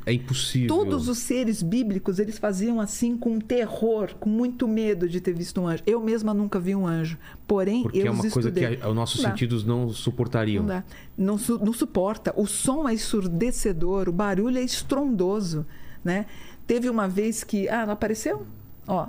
É 0.06 0.14
impossível. 0.14 0.68
Todos 0.70 1.08
os 1.08 1.18
seres 1.18 1.61
bíblicos, 1.61 2.18
eles 2.20 2.38
faziam 2.38 2.80
assim 2.80 3.18
com 3.18 3.40
terror, 3.40 4.16
com 4.20 4.30
muito 4.30 4.68
medo 4.68 5.08
de 5.10 5.20
ter 5.20 5.34
visto 5.34 5.60
um 5.61 5.68
anjo. 5.68 5.84
Eu 5.86 6.00
mesma 6.00 6.34
nunca 6.34 6.60
vi 6.60 6.74
um 6.76 6.88
anjo, 6.88 7.18
porém 7.48 7.84
Porque 7.84 8.00
eu 8.00 8.08
é 8.08 8.11
uma 8.11 8.22
coisa 8.22 8.40
estudei. 8.50 8.78
que 8.78 8.84
a- 8.84 8.90
os 8.90 8.95
nossos 8.95 9.18
Não 9.18 9.24
dá. 9.24 9.30
sentidos 9.30 9.66
não 9.66 9.90
suportariam. 9.90 10.61
Não 10.64 10.68
dá. 10.70 10.84
Não, 11.18 11.38
su- 11.38 11.60
não 11.64 11.74
suporta. 11.74 12.34
O 12.38 12.48
som 12.48 12.88
é 12.88 12.94
ensurdecedor, 12.94 14.08
o 14.08 14.11
barulho 14.14 14.58
é 14.58 14.64
estrondoso, 14.64 15.66
né? 16.03 16.26
Teve 16.66 16.90
uma 16.90 17.08
vez 17.08 17.44
que... 17.44 17.68
Ah, 17.68 17.86
não 17.86 17.94
apareceu? 17.94 18.45
Ó. 18.88 19.08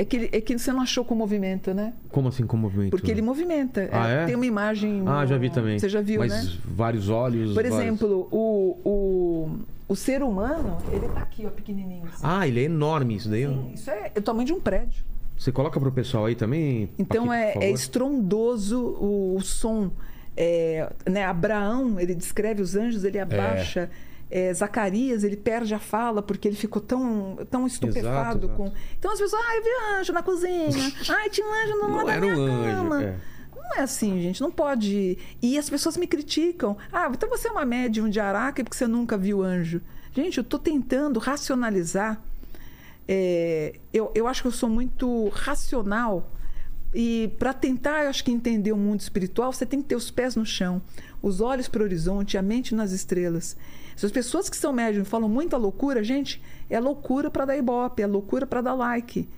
É 0.00 0.04
que, 0.06 0.30
é 0.32 0.40
que 0.40 0.58
você 0.58 0.72
não 0.72 0.80
achou 0.80 1.04
com 1.04 1.14
movimento, 1.14 1.74
né? 1.74 1.92
Como 2.08 2.28
assim 2.28 2.46
com 2.46 2.56
movimento? 2.56 2.90
Porque 2.90 3.10
ele 3.10 3.20
movimenta. 3.20 3.86
Ah, 3.92 4.08
é? 4.08 4.24
Tem 4.24 4.34
uma 4.34 4.46
imagem... 4.46 5.02
Ah, 5.06 5.26
já 5.26 5.36
vi 5.36 5.50
também. 5.50 5.78
Você 5.78 5.90
já 5.90 6.00
viu, 6.00 6.20
Mas 6.20 6.32
né? 6.32 6.58
vários 6.64 7.10
olhos. 7.10 7.48
Por 7.52 7.62
vários- 7.64 7.78
exemplo, 7.78 8.26
o, 8.32 8.78
o, 8.82 9.58
o 9.86 9.94
ser 9.94 10.22
humano, 10.22 10.78
ele 10.90 11.06
tá 11.08 11.20
aqui, 11.20 11.44
ó, 11.44 11.50
pequenininho. 11.50 12.04
assim. 12.06 12.22
Ah, 12.22 12.48
ele 12.48 12.60
é 12.60 12.62
enorme 12.62 13.16
isso 13.16 13.28
daí. 13.28 13.46
Sim, 13.46 13.72
isso 13.74 13.90
é 13.90 14.10
o 14.16 14.22
tamanho 14.22 14.46
de 14.46 14.54
um 14.54 14.60
prédio. 14.60 15.04
Você 15.38 15.52
coloca 15.52 15.78
pro 15.78 15.92
pessoal 15.92 16.24
aí 16.24 16.34
também? 16.34 16.88
Então 16.98 17.30
é, 17.30 17.52
é 17.56 17.70
estrondoso 17.70 18.80
o, 18.80 19.36
o 19.36 19.42
som. 19.42 19.90
É, 20.34 20.90
né, 21.06 21.26
Abraão, 21.26 22.00
ele 22.00 22.14
descreve 22.14 22.62
os 22.62 22.74
anjos, 22.74 23.04
ele 23.04 23.18
abaixa. 23.18 23.80
É, 23.80 24.09
Zacarias, 24.54 25.24
ele 25.24 25.36
perde 25.36 25.74
a 25.74 25.78
fala 25.78 26.22
porque 26.22 26.46
ele 26.46 26.56
ficou 26.56 26.80
tão, 26.80 27.38
tão 27.50 27.66
estupefado 27.66 28.46
exato. 28.46 28.56
com. 28.56 28.72
Então 28.98 29.12
as 29.12 29.18
pessoas, 29.18 29.42
ah, 29.44 29.56
eu 29.56 29.62
vi 29.62 29.68
anjo 29.98 30.12
na 30.12 30.22
cozinha. 30.22 30.68
Ai, 31.08 31.28
tinha 31.30 31.46
um 31.46 31.52
anjo 31.52 31.74
no 31.76 31.88
Não 31.88 31.96
lado 31.96 32.06
da 32.06 32.12
era 32.14 32.26
um 32.26 32.34
minha 32.34 32.48
anjo. 32.48 32.76
cama. 32.76 33.02
é. 33.02 33.16
Não 33.54 33.76
é 33.78 33.80
assim, 33.82 34.20
gente. 34.20 34.40
Não 34.40 34.50
pode. 34.50 35.16
E 35.40 35.56
as 35.58 35.68
pessoas 35.70 35.96
me 35.96 36.06
criticam. 36.06 36.76
Ah, 36.92 37.10
então 37.12 37.28
você 37.28 37.48
é 37.48 37.50
uma 37.52 37.64
médium 37.64 38.08
de 38.08 38.18
Araque 38.20 38.62
porque 38.64 38.76
você 38.76 38.86
nunca 38.86 39.16
viu 39.16 39.42
anjo. 39.42 39.80
Gente, 40.12 40.38
eu 40.38 40.42
estou 40.42 40.58
tentando 40.58 41.18
racionalizar. 41.20 42.20
É, 43.06 43.74
eu, 43.92 44.10
eu 44.14 44.26
acho 44.26 44.42
que 44.42 44.48
eu 44.48 44.52
sou 44.52 44.68
muito 44.68 45.28
racional. 45.30 46.32
E 46.92 47.32
para 47.38 47.52
tentar, 47.52 48.04
eu 48.04 48.10
acho 48.10 48.24
que 48.24 48.32
entender 48.32 48.72
o 48.72 48.76
mundo 48.76 49.00
espiritual, 49.00 49.52
você 49.52 49.64
tem 49.64 49.80
que 49.80 49.88
ter 49.88 49.94
os 49.96 50.10
pés 50.10 50.34
no 50.34 50.44
chão, 50.44 50.82
os 51.22 51.40
olhos 51.40 51.68
para 51.68 51.82
o 51.82 51.84
horizonte, 51.84 52.36
a 52.36 52.42
mente 52.42 52.74
nas 52.74 52.90
estrelas. 52.90 53.56
Se 54.00 54.06
as 54.06 54.12
pessoas 54.12 54.48
que 54.48 54.56
são 54.56 54.72
médium 54.72 55.04
falam 55.04 55.28
muita 55.28 55.58
loucura, 55.58 56.02
gente, 56.02 56.42
é 56.70 56.80
loucura 56.80 57.30
para 57.30 57.44
dar 57.44 57.58
ibope, 57.58 58.02
é 58.02 58.06
loucura 58.06 58.46
para 58.46 58.62
dar 58.62 58.72
like. 58.72 59.28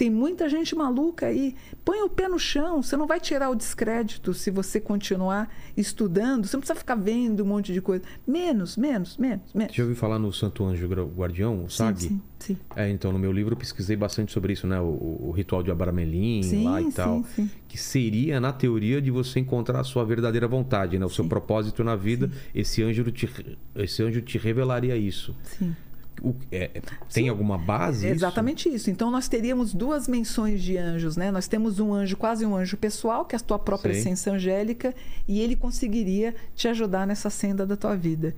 Tem 0.00 0.08
muita 0.08 0.48
gente 0.48 0.74
maluca 0.74 1.26
aí. 1.26 1.54
Põe 1.84 2.00
o 2.00 2.08
pé 2.08 2.26
no 2.26 2.38
chão. 2.38 2.82
Você 2.82 2.96
não 2.96 3.06
vai 3.06 3.20
tirar 3.20 3.50
o 3.50 3.54
descrédito 3.54 4.32
se 4.32 4.50
você 4.50 4.80
continuar 4.80 5.54
estudando. 5.76 6.46
Você 6.46 6.56
não 6.56 6.62
precisa 6.62 6.78
ficar 6.78 6.94
vendo 6.94 7.42
um 7.42 7.46
monte 7.46 7.70
de 7.70 7.82
coisa. 7.82 8.02
Menos, 8.26 8.78
menos, 8.78 9.18
menos, 9.18 9.52
menos. 9.52 9.74
Já 9.74 9.82
ouviu 9.82 9.94
falar 9.94 10.18
no 10.18 10.32
Santo 10.32 10.64
Anjo 10.64 10.88
Guardião, 10.88 11.64
o 11.64 11.68
SAG? 11.68 12.00
Sim, 12.00 12.08
sim, 12.08 12.22
sim. 12.38 12.58
É, 12.74 12.88
então 12.88 13.12
no 13.12 13.18
meu 13.18 13.30
livro 13.30 13.52
eu 13.52 13.58
pesquisei 13.58 13.94
bastante 13.94 14.32
sobre 14.32 14.54
isso, 14.54 14.66
né? 14.66 14.80
O, 14.80 14.86
o 15.28 15.32
ritual 15.36 15.62
de 15.62 15.70
Abramelin 15.70 16.44
Sim, 16.44 16.64
lá 16.64 16.80
e 16.80 16.90
tal. 16.90 17.22
sim. 17.36 17.50
Que 17.68 17.76
seria, 17.76 18.40
na 18.40 18.54
teoria, 18.54 19.02
de 19.02 19.10
você 19.10 19.38
encontrar 19.38 19.80
a 19.80 19.84
sua 19.84 20.02
verdadeira 20.02 20.48
vontade, 20.48 20.98
né? 20.98 21.04
O 21.04 21.10
seu 21.10 21.26
propósito 21.26 21.84
na 21.84 21.94
vida. 21.94 22.30
Esse 22.54 22.82
anjo, 22.82 23.04
te, 23.12 23.28
esse 23.76 24.02
anjo 24.02 24.22
te 24.22 24.38
revelaria 24.38 24.96
isso. 24.96 25.36
sim. 25.42 25.76
O- 26.22 26.34
é- 26.52 26.82
tem 27.12 27.28
alguma 27.28 27.56
base? 27.56 28.06
É 28.06 28.10
isso? 28.10 28.18
exatamente 28.18 28.68
isso. 28.68 28.90
Então 28.90 29.10
nós 29.10 29.26
teríamos 29.28 29.72
duas 29.72 30.06
menções 30.06 30.62
de 30.62 30.76
anjos, 30.76 31.16
né? 31.16 31.30
Nós 31.30 31.48
temos 31.48 31.80
um 31.80 31.94
anjo, 31.94 32.16
quase 32.16 32.44
um 32.44 32.54
anjo 32.54 32.76
pessoal, 32.76 33.24
que 33.24 33.34
é 33.34 33.38
a 33.38 33.40
tua 33.40 33.58
própria 33.58 33.92
Sei. 33.94 34.02
essência 34.02 34.32
angélica, 34.32 34.94
e 35.26 35.40
ele 35.40 35.56
conseguiria 35.56 36.34
te 36.54 36.68
ajudar 36.68 37.06
nessa 37.06 37.30
senda 37.30 37.64
da 37.66 37.76
tua 37.76 37.96
vida. 37.96 38.34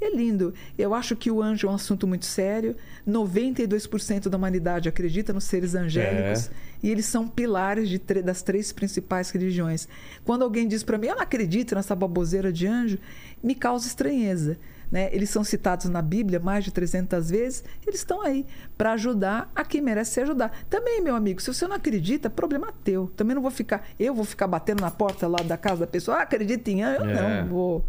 É 0.00 0.08
lindo. 0.16 0.54
Eu 0.78 0.94
acho 0.94 1.14
que 1.14 1.30
o 1.30 1.42
anjo 1.42 1.66
é 1.66 1.70
um 1.70 1.74
assunto 1.74 2.06
muito 2.06 2.24
sério. 2.24 2.74
92% 3.06 4.28
da 4.30 4.36
humanidade 4.38 4.88
acredita 4.88 5.30
nos 5.32 5.44
seres 5.44 5.74
angélicos 5.74 6.46
É. 6.46 6.50
e 6.82 6.90
eles 6.90 7.04
são 7.04 7.28
pilares 7.28 7.88
das 8.24 8.42
três 8.42 8.72
principais 8.72 9.28
religiões. 9.30 9.86
Quando 10.24 10.42
alguém 10.42 10.66
diz 10.66 10.82
para 10.82 10.96
mim, 10.96 11.08
eu 11.08 11.16
não 11.16 11.22
acredito 11.22 11.74
nessa 11.74 11.94
baboseira 11.94 12.50
de 12.50 12.66
anjo, 12.66 12.98
me 13.42 13.54
causa 13.54 13.86
estranheza. 13.86 14.58
Né? 14.90 15.08
Eles 15.12 15.30
são 15.30 15.44
citados 15.44 15.86
na 15.86 16.02
Bíblia 16.02 16.40
mais 16.40 16.64
de 16.64 16.72
300 16.72 17.30
vezes, 17.30 17.64
eles 17.86 18.00
estão 18.00 18.22
aí 18.22 18.44
para 18.76 18.92
ajudar 18.92 19.50
a 19.54 19.64
quem 19.64 19.80
merece 19.80 20.12
ser 20.12 20.22
ajudado. 20.22 20.52
Também, 20.68 21.00
meu 21.00 21.14
amigo, 21.14 21.40
se 21.40 21.52
você 21.52 21.66
não 21.68 21.76
acredita, 21.76 22.28
problema 22.28 22.72
teu. 22.82 23.06
Também 23.16 23.34
não 23.34 23.42
vou 23.42 23.52
ficar, 23.52 23.86
eu 24.00 24.12
vou 24.14 24.24
ficar 24.24 24.48
batendo 24.48 24.80
na 24.80 24.90
porta 24.90 25.28
lá 25.28 25.38
da 25.44 25.56
casa 25.56 25.80
da 25.82 25.86
pessoa, 25.86 26.16
ah, 26.18 26.22
acredita 26.22 26.70
em? 26.70 26.80
Eu 26.80 27.04
É. 27.04 27.42
não 27.42 27.48
vou. 27.48 27.84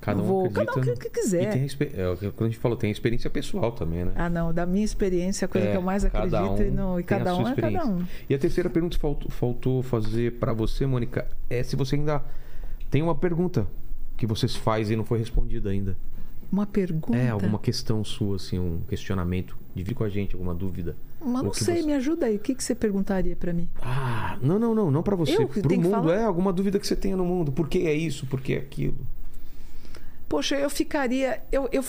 Cada 0.00 0.18
não 0.18 0.24
um 0.24 0.28
vou. 0.28 0.50
Cada 0.50 0.72
um 0.72 0.80
que, 0.80 0.90
E 0.90 1.10
quiser. 1.10 1.52
tem 1.52 1.64
é, 1.64 2.30
quando 2.30 2.42
a 2.42 2.44
gente 2.50 2.58
falou, 2.58 2.76
tem 2.76 2.88
a 2.88 2.92
experiência 2.92 3.28
pessoal 3.28 3.72
também, 3.72 4.04
né? 4.04 4.12
Ah, 4.14 4.28
não, 4.30 4.52
da 4.52 4.64
minha 4.64 4.84
experiência, 4.84 5.46
a 5.46 5.48
coisa 5.48 5.66
É, 5.68 5.70
que 5.72 5.76
eu 5.76 5.82
mais 5.82 6.04
acredito 6.04 6.62
e, 6.62 6.70
um 6.70 6.74
não, 6.74 7.00
e 7.00 7.02
tem 7.02 7.16
a 7.16 7.20
cada 7.20 7.36
um 7.36 7.48
é 7.48 7.54
cada 7.54 7.86
um. 7.86 8.04
E 8.28 8.34
a 8.34 8.38
terceira 8.38 8.70
pergunta 8.70 8.94
que 8.96 9.00
faltou, 9.02 9.30
faltou 9.30 9.82
fazer 9.82 10.32
para 10.38 10.52
você, 10.52 10.86
Mônica, 10.86 11.26
é 11.50 11.62
se 11.62 11.74
você 11.76 11.96
ainda 11.96 12.22
tem 12.90 13.02
uma 13.02 13.14
pergunta 13.14 13.66
que 14.16 14.26
você 14.26 14.46
faz 14.48 14.90
e 14.90 14.96
não 14.96 15.04
foi 15.04 15.18
respondida 15.18 15.70
ainda. 15.70 15.96
Uma 16.50 16.66
pergunta. 16.66 17.16
É, 17.18 17.30
alguma 17.30 17.58
questão 17.58 18.04
sua, 18.04 18.36
assim, 18.36 18.58
um 18.58 18.80
questionamento. 18.88 19.56
Divide 19.74 19.94
com 19.94 20.04
a 20.04 20.08
gente 20.08 20.34
alguma 20.34 20.54
dúvida. 20.54 20.96
Mas 21.20 21.42
não 21.42 21.52
sei, 21.52 21.76
você- 21.76 21.86
me 21.86 21.92
ajuda 21.92 22.26
aí. 22.26 22.36
O 22.36 22.38
que, 22.38 22.54
que 22.54 22.62
você 22.62 22.74
perguntaria 22.74 23.34
para 23.36 23.52
mim? 23.52 23.68
Ah, 23.82 24.38
não, 24.40 24.58
não, 24.58 24.74
não, 24.74 24.90
não 24.90 25.02
para 25.02 25.16
você. 25.16 25.34
Tenho 25.36 25.48
que 25.48 25.76
mundo, 25.78 25.90
falar? 25.90 26.14
é 26.14 26.24
alguma 26.24 26.52
dúvida 26.52 26.78
que 26.78 26.86
você 26.86 26.94
tenha 26.96 27.16
no 27.16 27.24
mundo. 27.24 27.50
Por 27.52 27.68
que 27.68 27.86
é 27.86 27.92
isso? 27.94 28.26
Por 28.26 28.40
que 28.40 28.54
é 28.54 28.58
aquilo? 28.58 28.96
Poxa, 30.28 30.56
eu 30.56 30.68
ficaria. 30.68 31.40
Eu, 31.52 31.68
eu, 31.72 31.84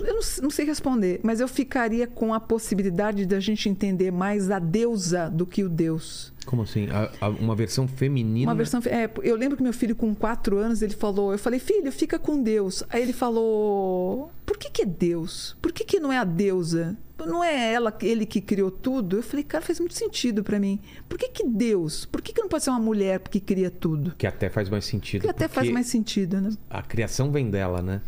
eu 0.00 0.14
não, 0.14 0.20
não 0.42 0.50
sei 0.50 0.64
responder, 0.64 1.20
mas 1.22 1.40
eu 1.40 1.48
ficaria 1.48 2.06
com 2.06 2.32
a 2.32 2.38
possibilidade 2.38 3.26
da 3.26 3.40
gente 3.40 3.68
entender 3.68 4.10
mais 4.12 4.50
a 4.50 4.58
deusa 4.58 5.28
do 5.28 5.44
que 5.44 5.64
o 5.64 5.68
Deus. 5.68 6.31
Como 6.46 6.62
assim? 6.62 6.88
A- 6.90 7.10
a- 7.20 7.28
uma 7.28 7.54
versão 7.54 7.86
feminina? 7.86 8.50
Uma 8.50 8.56
versão. 8.56 8.80
É, 8.86 9.08
eu 9.22 9.36
lembro 9.36 9.56
que 9.56 9.62
meu 9.62 9.72
filho, 9.72 9.94
com 9.94 10.14
quatro 10.14 10.58
anos, 10.58 10.82
ele 10.82 10.94
falou. 10.94 11.32
Eu 11.32 11.38
falei, 11.38 11.60
filho, 11.60 11.90
fica 11.92 12.18
com 12.18 12.42
Deus. 12.42 12.82
Aí 12.90 13.02
ele 13.02 13.12
falou: 13.12 14.30
por 14.44 14.56
que, 14.58 14.70
que 14.70 14.82
é 14.82 14.86
Deus? 14.86 15.56
Por 15.62 15.72
que, 15.72 15.84
que 15.84 16.00
não 16.00 16.12
é 16.12 16.18
a 16.18 16.24
deusa? 16.24 16.96
Não 17.24 17.44
é 17.44 17.72
ela, 17.72 17.96
ele 18.02 18.26
que 18.26 18.40
criou 18.40 18.68
tudo? 18.68 19.18
Eu 19.18 19.22
falei, 19.22 19.44
cara, 19.44 19.64
faz 19.64 19.78
muito 19.78 19.94
sentido 19.94 20.42
para 20.42 20.58
mim. 20.58 20.80
Por 21.08 21.16
que, 21.16 21.28
que 21.28 21.46
Deus? 21.46 22.04
Por 22.04 22.20
que, 22.20 22.32
que 22.32 22.40
não 22.40 22.48
pode 22.48 22.64
ser 22.64 22.70
uma 22.70 22.80
mulher 22.80 23.20
que 23.20 23.38
cria 23.38 23.70
tudo? 23.70 24.12
Que 24.18 24.26
até 24.26 24.50
faz 24.50 24.68
mais 24.68 24.84
sentido. 24.84 25.22
Que 25.22 25.28
até 25.28 25.46
faz 25.46 25.70
mais 25.70 25.86
sentido, 25.86 26.40
né? 26.40 26.50
A 26.68 26.82
criação 26.82 27.30
vem 27.30 27.48
dela, 27.48 27.80
né? 27.80 28.00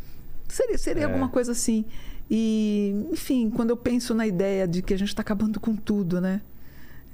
Seria, 0.48 0.76
seria 0.76 1.02
É. 1.02 1.06
alguma 1.06 1.28
coisa 1.28 1.52
assim. 1.52 1.84
E, 2.28 3.06
enfim, 3.12 3.50
quando 3.50 3.70
eu 3.70 3.76
penso 3.76 4.14
na 4.14 4.26
ideia 4.26 4.66
de 4.66 4.82
que 4.82 4.92
a 4.92 4.98
gente 4.98 5.08
está 5.08 5.22
acabando 5.22 5.60
com 5.60 5.76
tudo, 5.76 6.20
né? 6.20 6.40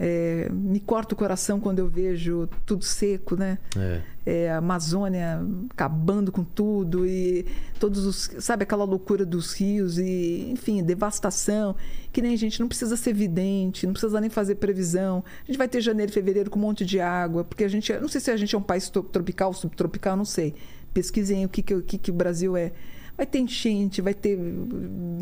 É, 0.03 0.49
me 0.51 0.81
corta 0.81 1.15
o 1.15 1.17
coração 1.17 1.61
quando 1.61 1.79
eu 1.79 1.87
vejo 1.87 2.49
tudo 2.65 2.83
seco, 2.83 3.37
né? 3.37 3.59
É. 3.77 4.01
É, 4.25 4.51
a 4.51 4.57
Amazônia 4.57 5.43
acabando 5.69 6.33
com 6.33 6.43
tudo 6.43 7.07
e 7.07 7.45
todos 7.79 8.07
os. 8.07 8.31
Sabe 8.39 8.63
aquela 8.63 8.85
loucura 8.85 9.27
dos 9.27 9.53
rios 9.53 9.99
e, 9.99 10.49
enfim, 10.51 10.83
devastação. 10.83 11.77
Que 12.11 12.23
nem 12.23 12.33
a 12.33 12.39
gente 12.39 12.59
não 12.61 12.67
precisa 12.67 12.97
ser 12.97 13.13
vidente, 13.13 13.85
não 13.85 13.93
precisa 13.93 14.19
nem 14.23 14.31
fazer 14.31 14.55
previsão. 14.55 15.23
A 15.43 15.47
gente 15.47 15.59
vai 15.59 15.69
ter 15.69 15.83
janeiro 15.83 16.11
e 16.11 16.15
fevereiro 16.15 16.49
com 16.49 16.59
um 16.59 16.63
monte 16.63 16.83
de 16.83 16.99
água, 16.99 17.45
porque 17.45 17.65
a 17.65 17.69
gente. 17.69 17.93
Não 17.99 18.09
sei 18.09 18.23
se 18.23 18.31
a 18.31 18.37
gente 18.39 18.55
é 18.55 18.59
um 18.59 18.63
país 18.63 18.89
tropical, 18.89 19.53
subtropical, 19.53 20.17
não 20.17 20.25
sei. 20.25 20.55
Pesquisem 20.95 21.45
o 21.45 21.49
que, 21.51 21.63
que, 21.63 21.75
o 21.75 21.83
que, 21.83 21.99
que 21.99 22.11
o 22.11 22.15
Brasil 22.15 22.57
é. 22.57 22.73
Vai 23.19 23.27
ter 23.27 23.41
enchente, 23.41 24.01
vai 24.01 24.15
ter 24.15 24.39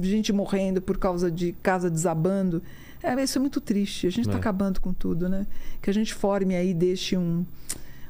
gente 0.02 0.32
morrendo 0.32 0.80
por 0.80 0.98
causa 0.98 1.32
de 1.32 1.52
casa 1.64 1.90
desabando. 1.90 2.62
É, 3.02 3.22
isso 3.22 3.38
é 3.38 3.40
muito 3.40 3.60
triste. 3.60 4.06
A 4.06 4.10
gente 4.10 4.26
está 4.26 4.36
É. 4.36 4.40
acabando 4.40 4.80
com 4.80 4.92
tudo, 4.92 5.28
né? 5.28 5.46
Que 5.80 5.90
a 5.90 5.94
gente 5.94 6.12
forme 6.14 6.54
aí, 6.56 6.74
deixe 6.74 7.16
um. 7.16 7.44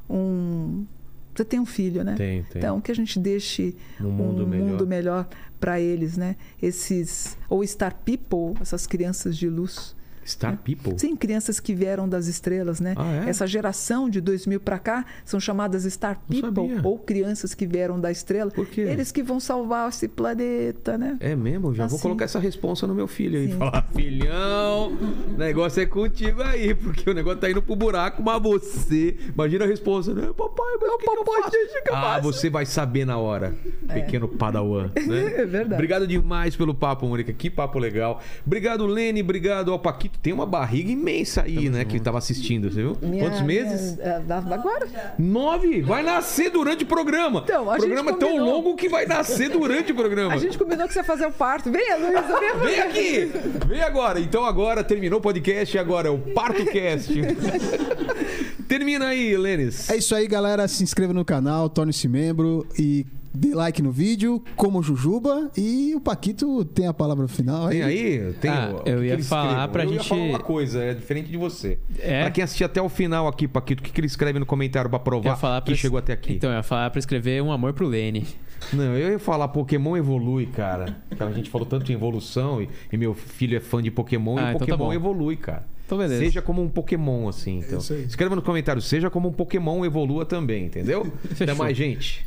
um... 0.08 0.86
Você 1.34 1.44
tem 1.44 1.60
um 1.60 1.66
filho, 1.66 2.02
né? 2.02 2.14
Tem, 2.16 2.42
tem. 2.44 2.58
Então, 2.58 2.80
que 2.80 2.90
a 2.90 2.94
gente 2.94 3.18
deixe 3.18 3.76
Um 4.00 4.10
mundo 4.10 4.46
melhor. 4.46 4.66
mundo 4.68 4.86
melhor 4.86 5.28
para 5.60 5.80
eles, 5.80 6.16
né? 6.16 6.36
Esses. 6.60 7.38
Ou 7.48 7.64
Star 7.64 7.94
People, 8.04 8.60
essas 8.60 8.86
crianças 8.86 9.36
de 9.36 9.48
luz. 9.48 9.94
Star 10.28 10.56
People? 10.58 10.98
Sim, 10.98 11.16
crianças 11.16 11.58
que 11.60 11.74
vieram 11.74 12.08
das 12.08 12.26
estrelas, 12.26 12.80
né? 12.80 12.94
Ah, 12.96 13.24
é? 13.26 13.30
Essa 13.30 13.46
geração 13.46 14.08
de 14.10 14.20
2000 14.20 14.60
para 14.60 14.78
cá 14.78 15.04
são 15.24 15.40
chamadas 15.40 15.84
Star 15.84 16.18
People 16.28 16.80
ou 16.84 16.98
crianças 16.98 17.54
que 17.54 17.66
vieram 17.66 18.00
da 18.00 18.10
estrela. 18.10 18.50
Por 18.50 18.66
quê? 18.66 18.82
Eles 18.82 19.10
que 19.12 19.22
vão 19.22 19.40
salvar 19.40 19.88
esse 19.88 20.08
planeta, 20.08 20.98
né? 20.98 21.16
É 21.20 21.34
mesmo? 21.34 21.74
Já 21.74 21.86
vou 21.86 21.96
Assim. 21.96 22.02
colocar 22.02 22.24
essa 22.24 22.38
responsa 22.38 22.86
no 22.86 22.94
meu 22.94 23.06
filho 23.06 23.38
aí. 23.38 23.48
Sim. 23.52 23.58
Falar, 23.58 23.82
filhão, 23.94 24.92
o 25.34 25.38
negócio 25.38 25.82
é 25.82 25.86
contigo 25.86 26.42
aí, 26.42 26.74
porque 26.74 27.08
o 27.08 27.14
negócio 27.14 27.38
tá 27.38 27.50
indo 27.50 27.62
pro 27.62 27.74
buraco, 27.76 28.22
mas 28.22 28.42
você. 28.42 29.16
Imagina 29.34 29.64
a 29.64 29.68
resposta, 29.68 30.12
né? 30.14 30.28
Papai, 30.36 30.66
mas 30.80 30.90
o 30.90 30.98
que, 30.98 31.04
que 31.04 31.10
eu 31.10 31.24
papai, 31.24 31.42
faço? 31.42 31.50
deixa 31.52 31.82
que 31.82 31.90
eu 31.90 31.96
ah, 31.96 32.20
você 32.20 32.50
vai 32.50 32.66
saber 32.66 33.04
na 33.04 33.18
hora. 33.18 33.54
Pequeno 33.92 34.28
padawan, 34.28 34.90
né? 35.06 35.34
É 35.36 35.46
verdade. 35.46 35.74
Obrigado 35.74 36.06
demais 36.06 36.56
pelo 36.56 36.74
papo, 36.74 37.06
Mônica. 37.06 37.32
Que 37.32 37.48
papo 37.50 37.78
legal. 37.78 38.20
Obrigado, 38.46 38.86
Lene. 38.86 39.22
Obrigado 39.22 39.72
ao 39.72 39.78
Paquito. 39.78 40.17
Tem 40.20 40.32
uma 40.32 40.44
barriga 40.44 40.90
imensa 40.90 41.42
aí, 41.42 41.70
né? 41.70 41.84
Que 41.84 42.00
tava 42.00 42.18
assistindo, 42.18 42.68
você 42.70 42.82
viu? 42.82 42.96
Minha- 43.00 43.24
Quantos 43.24 43.40
meses? 43.42 43.96
minha- 43.96 44.08
é, 44.08 44.54
agora? 44.54 45.14
Nove! 45.16 45.80
Vai 45.82 46.02
nascer 46.02 46.50
durante 46.50 46.82
o 46.82 46.86
programa. 46.86 47.42
Então, 47.44 47.70
a 47.70 47.74
o 47.74 47.78
programa 47.78 48.10
é 48.10 48.12
gente 48.12 48.20
tão 48.20 48.28
combinou. 48.30 48.54
longo 48.56 48.74
que 48.76 48.88
vai 48.88 49.06
nascer 49.06 49.48
durante 49.48 49.92
o 49.92 49.94
programa. 49.94 50.34
A 50.34 50.38
gente 50.38 50.58
combinou 50.58 50.86
que 50.88 50.92
você 50.92 50.98
ia 51.00 51.04
fazer 51.04 51.26
o 51.26 51.32
parto. 51.32 51.70
Venha, 51.70 51.96
Luísa, 51.96 52.38
venha 52.40 52.54
Vem 52.56 52.80
aqui! 52.80 53.30
Vem 53.68 53.80
agora! 53.80 54.18
Então 54.20 54.44
agora 54.44 54.82
terminou 54.82 55.20
o 55.20 55.22
podcast, 55.22 55.78
agora 55.78 56.08
é 56.08 56.10
o 56.10 56.18
PartoCast. 56.18 57.12
Termina 58.66 59.06
aí, 59.08 59.36
Lênis. 59.36 59.88
É 59.88 59.96
isso 59.96 60.14
aí, 60.14 60.26
galera. 60.26 60.66
Se 60.68 60.82
inscreva 60.82 61.12
no 61.12 61.24
canal, 61.24 61.68
torne-se 61.70 62.06
membro 62.08 62.66
e 62.78 63.06
dê 63.32 63.54
like 63.54 63.80
no 63.82 63.90
vídeo, 63.92 64.42
como 64.56 64.78
o 64.78 64.82
Jujuba. 64.82 65.50
E 65.56 65.94
o 65.94 66.00
Paquito 66.00 66.64
tem 66.64 66.86
a 66.86 66.94
palavra 66.94 67.26
final. 67.28 67.68
Tem 67.68 67.82
aí? 67.82 68.32
Tem 68.40 68.50
Ah, 68.50 68.74
o- 68.84 68.88
eu 68.88 69.00
que 69.00 69.06
ia 69.06 69.24
falar 69.24 69.68
pra 69.68 69.84
eu 69.84 69.88
gente- 69.90 69.98
Ia 69.98 70.04
falar 70.04 70.22
uma 70.22 70.38
coisa, 70.40 70.82
é 70.82 70.94
diferente 70.94 71.30
de 71.30 71.36
você. 71.36 71.78
É? 71.98 72.22
Pra 72.22 72.30
quem 72.30 72.44
assistir 72.44 72.64
até 72.64 72.80
o 72.80 72.88
final 72.88 73.26
aqui, 73.28 73.46
Paquito, 73.48 73.80
o 73.82 73.84
que, 73.84 73.92
que 73.92 74.00
ele 74.00 74.06
escreve 74.06 74.38
no 74.38 74.46
comentário 74.46 74.88
pra 74.90 74.98
provar 74.98 75.34
que 75.62 75.66
pra- 75.72 75.74
chegou 75.74 75.98
até 75.98 76.12
aqui? 76.12 76.34
Então, 76.34 76.50
eu 76.50 76.56
ia 76.56 76.62
falar 76.62 76.90
pra 76.90 76.98
escrever 76.98 77.42
um 77.42 77.50
amor 77.52 77.72
pro 77.72 77.86
Lene. 77.86 78.26
Não, 78.72 78.96
eu 78.96 79.12
ia 79.12 79.18
falar 79.18 79.48
Pokémon 79.48 79.96
evolui, 79.96 80.46
cara. 80.46 80.96
Que 81.16 81.22
A 81.22 81.30
gente 81.30 81.48
falou 81.48 81.66
tanto 81.66 81.90
em 81.92 81.94
evolução 81.94 82.60
e, 82.60 82.68
e 82.92 82.96
meu 82.96 83.14
filho 83.14 83.56
é 83.56 83.60
fã 83.60 83.80
de 83.82 83.90
Pokémon 83.90 84.36
Ah, 84.36 84.40
e 84.40 84.54
então 84.54 84.58
tá 84.58 84.58
Pokémon 84.66 84.78
bom. 84.88 84.92
evolui, 84.92 85.36
cara. 85.36 85.64
Então, 85.86 85.96
beleza. 85.96 86.22
Seja 86.22 86.42
como 86.42 86.60
um 86.62 86.68
Pokémon, 86.68 87.28
assim. 87.28 87.60
Então. 87.60 87.78
isso 87.78 87.92
aí. 87.92 88.02
Escreva 88.02 88.34
nos 88.34 88.44
comentários, 88.44 88.86
seja 88.86 89.08
como 89.08 89.28
um 89.28 89.32
Pokémon, 89.32 89.84
evolua 89.84 90.26
também, 90.26 90.66
entendeu? 90.66 91.10
Até 91.40 91.54
mais, 91.54 91.76
gente. 91.76 92.26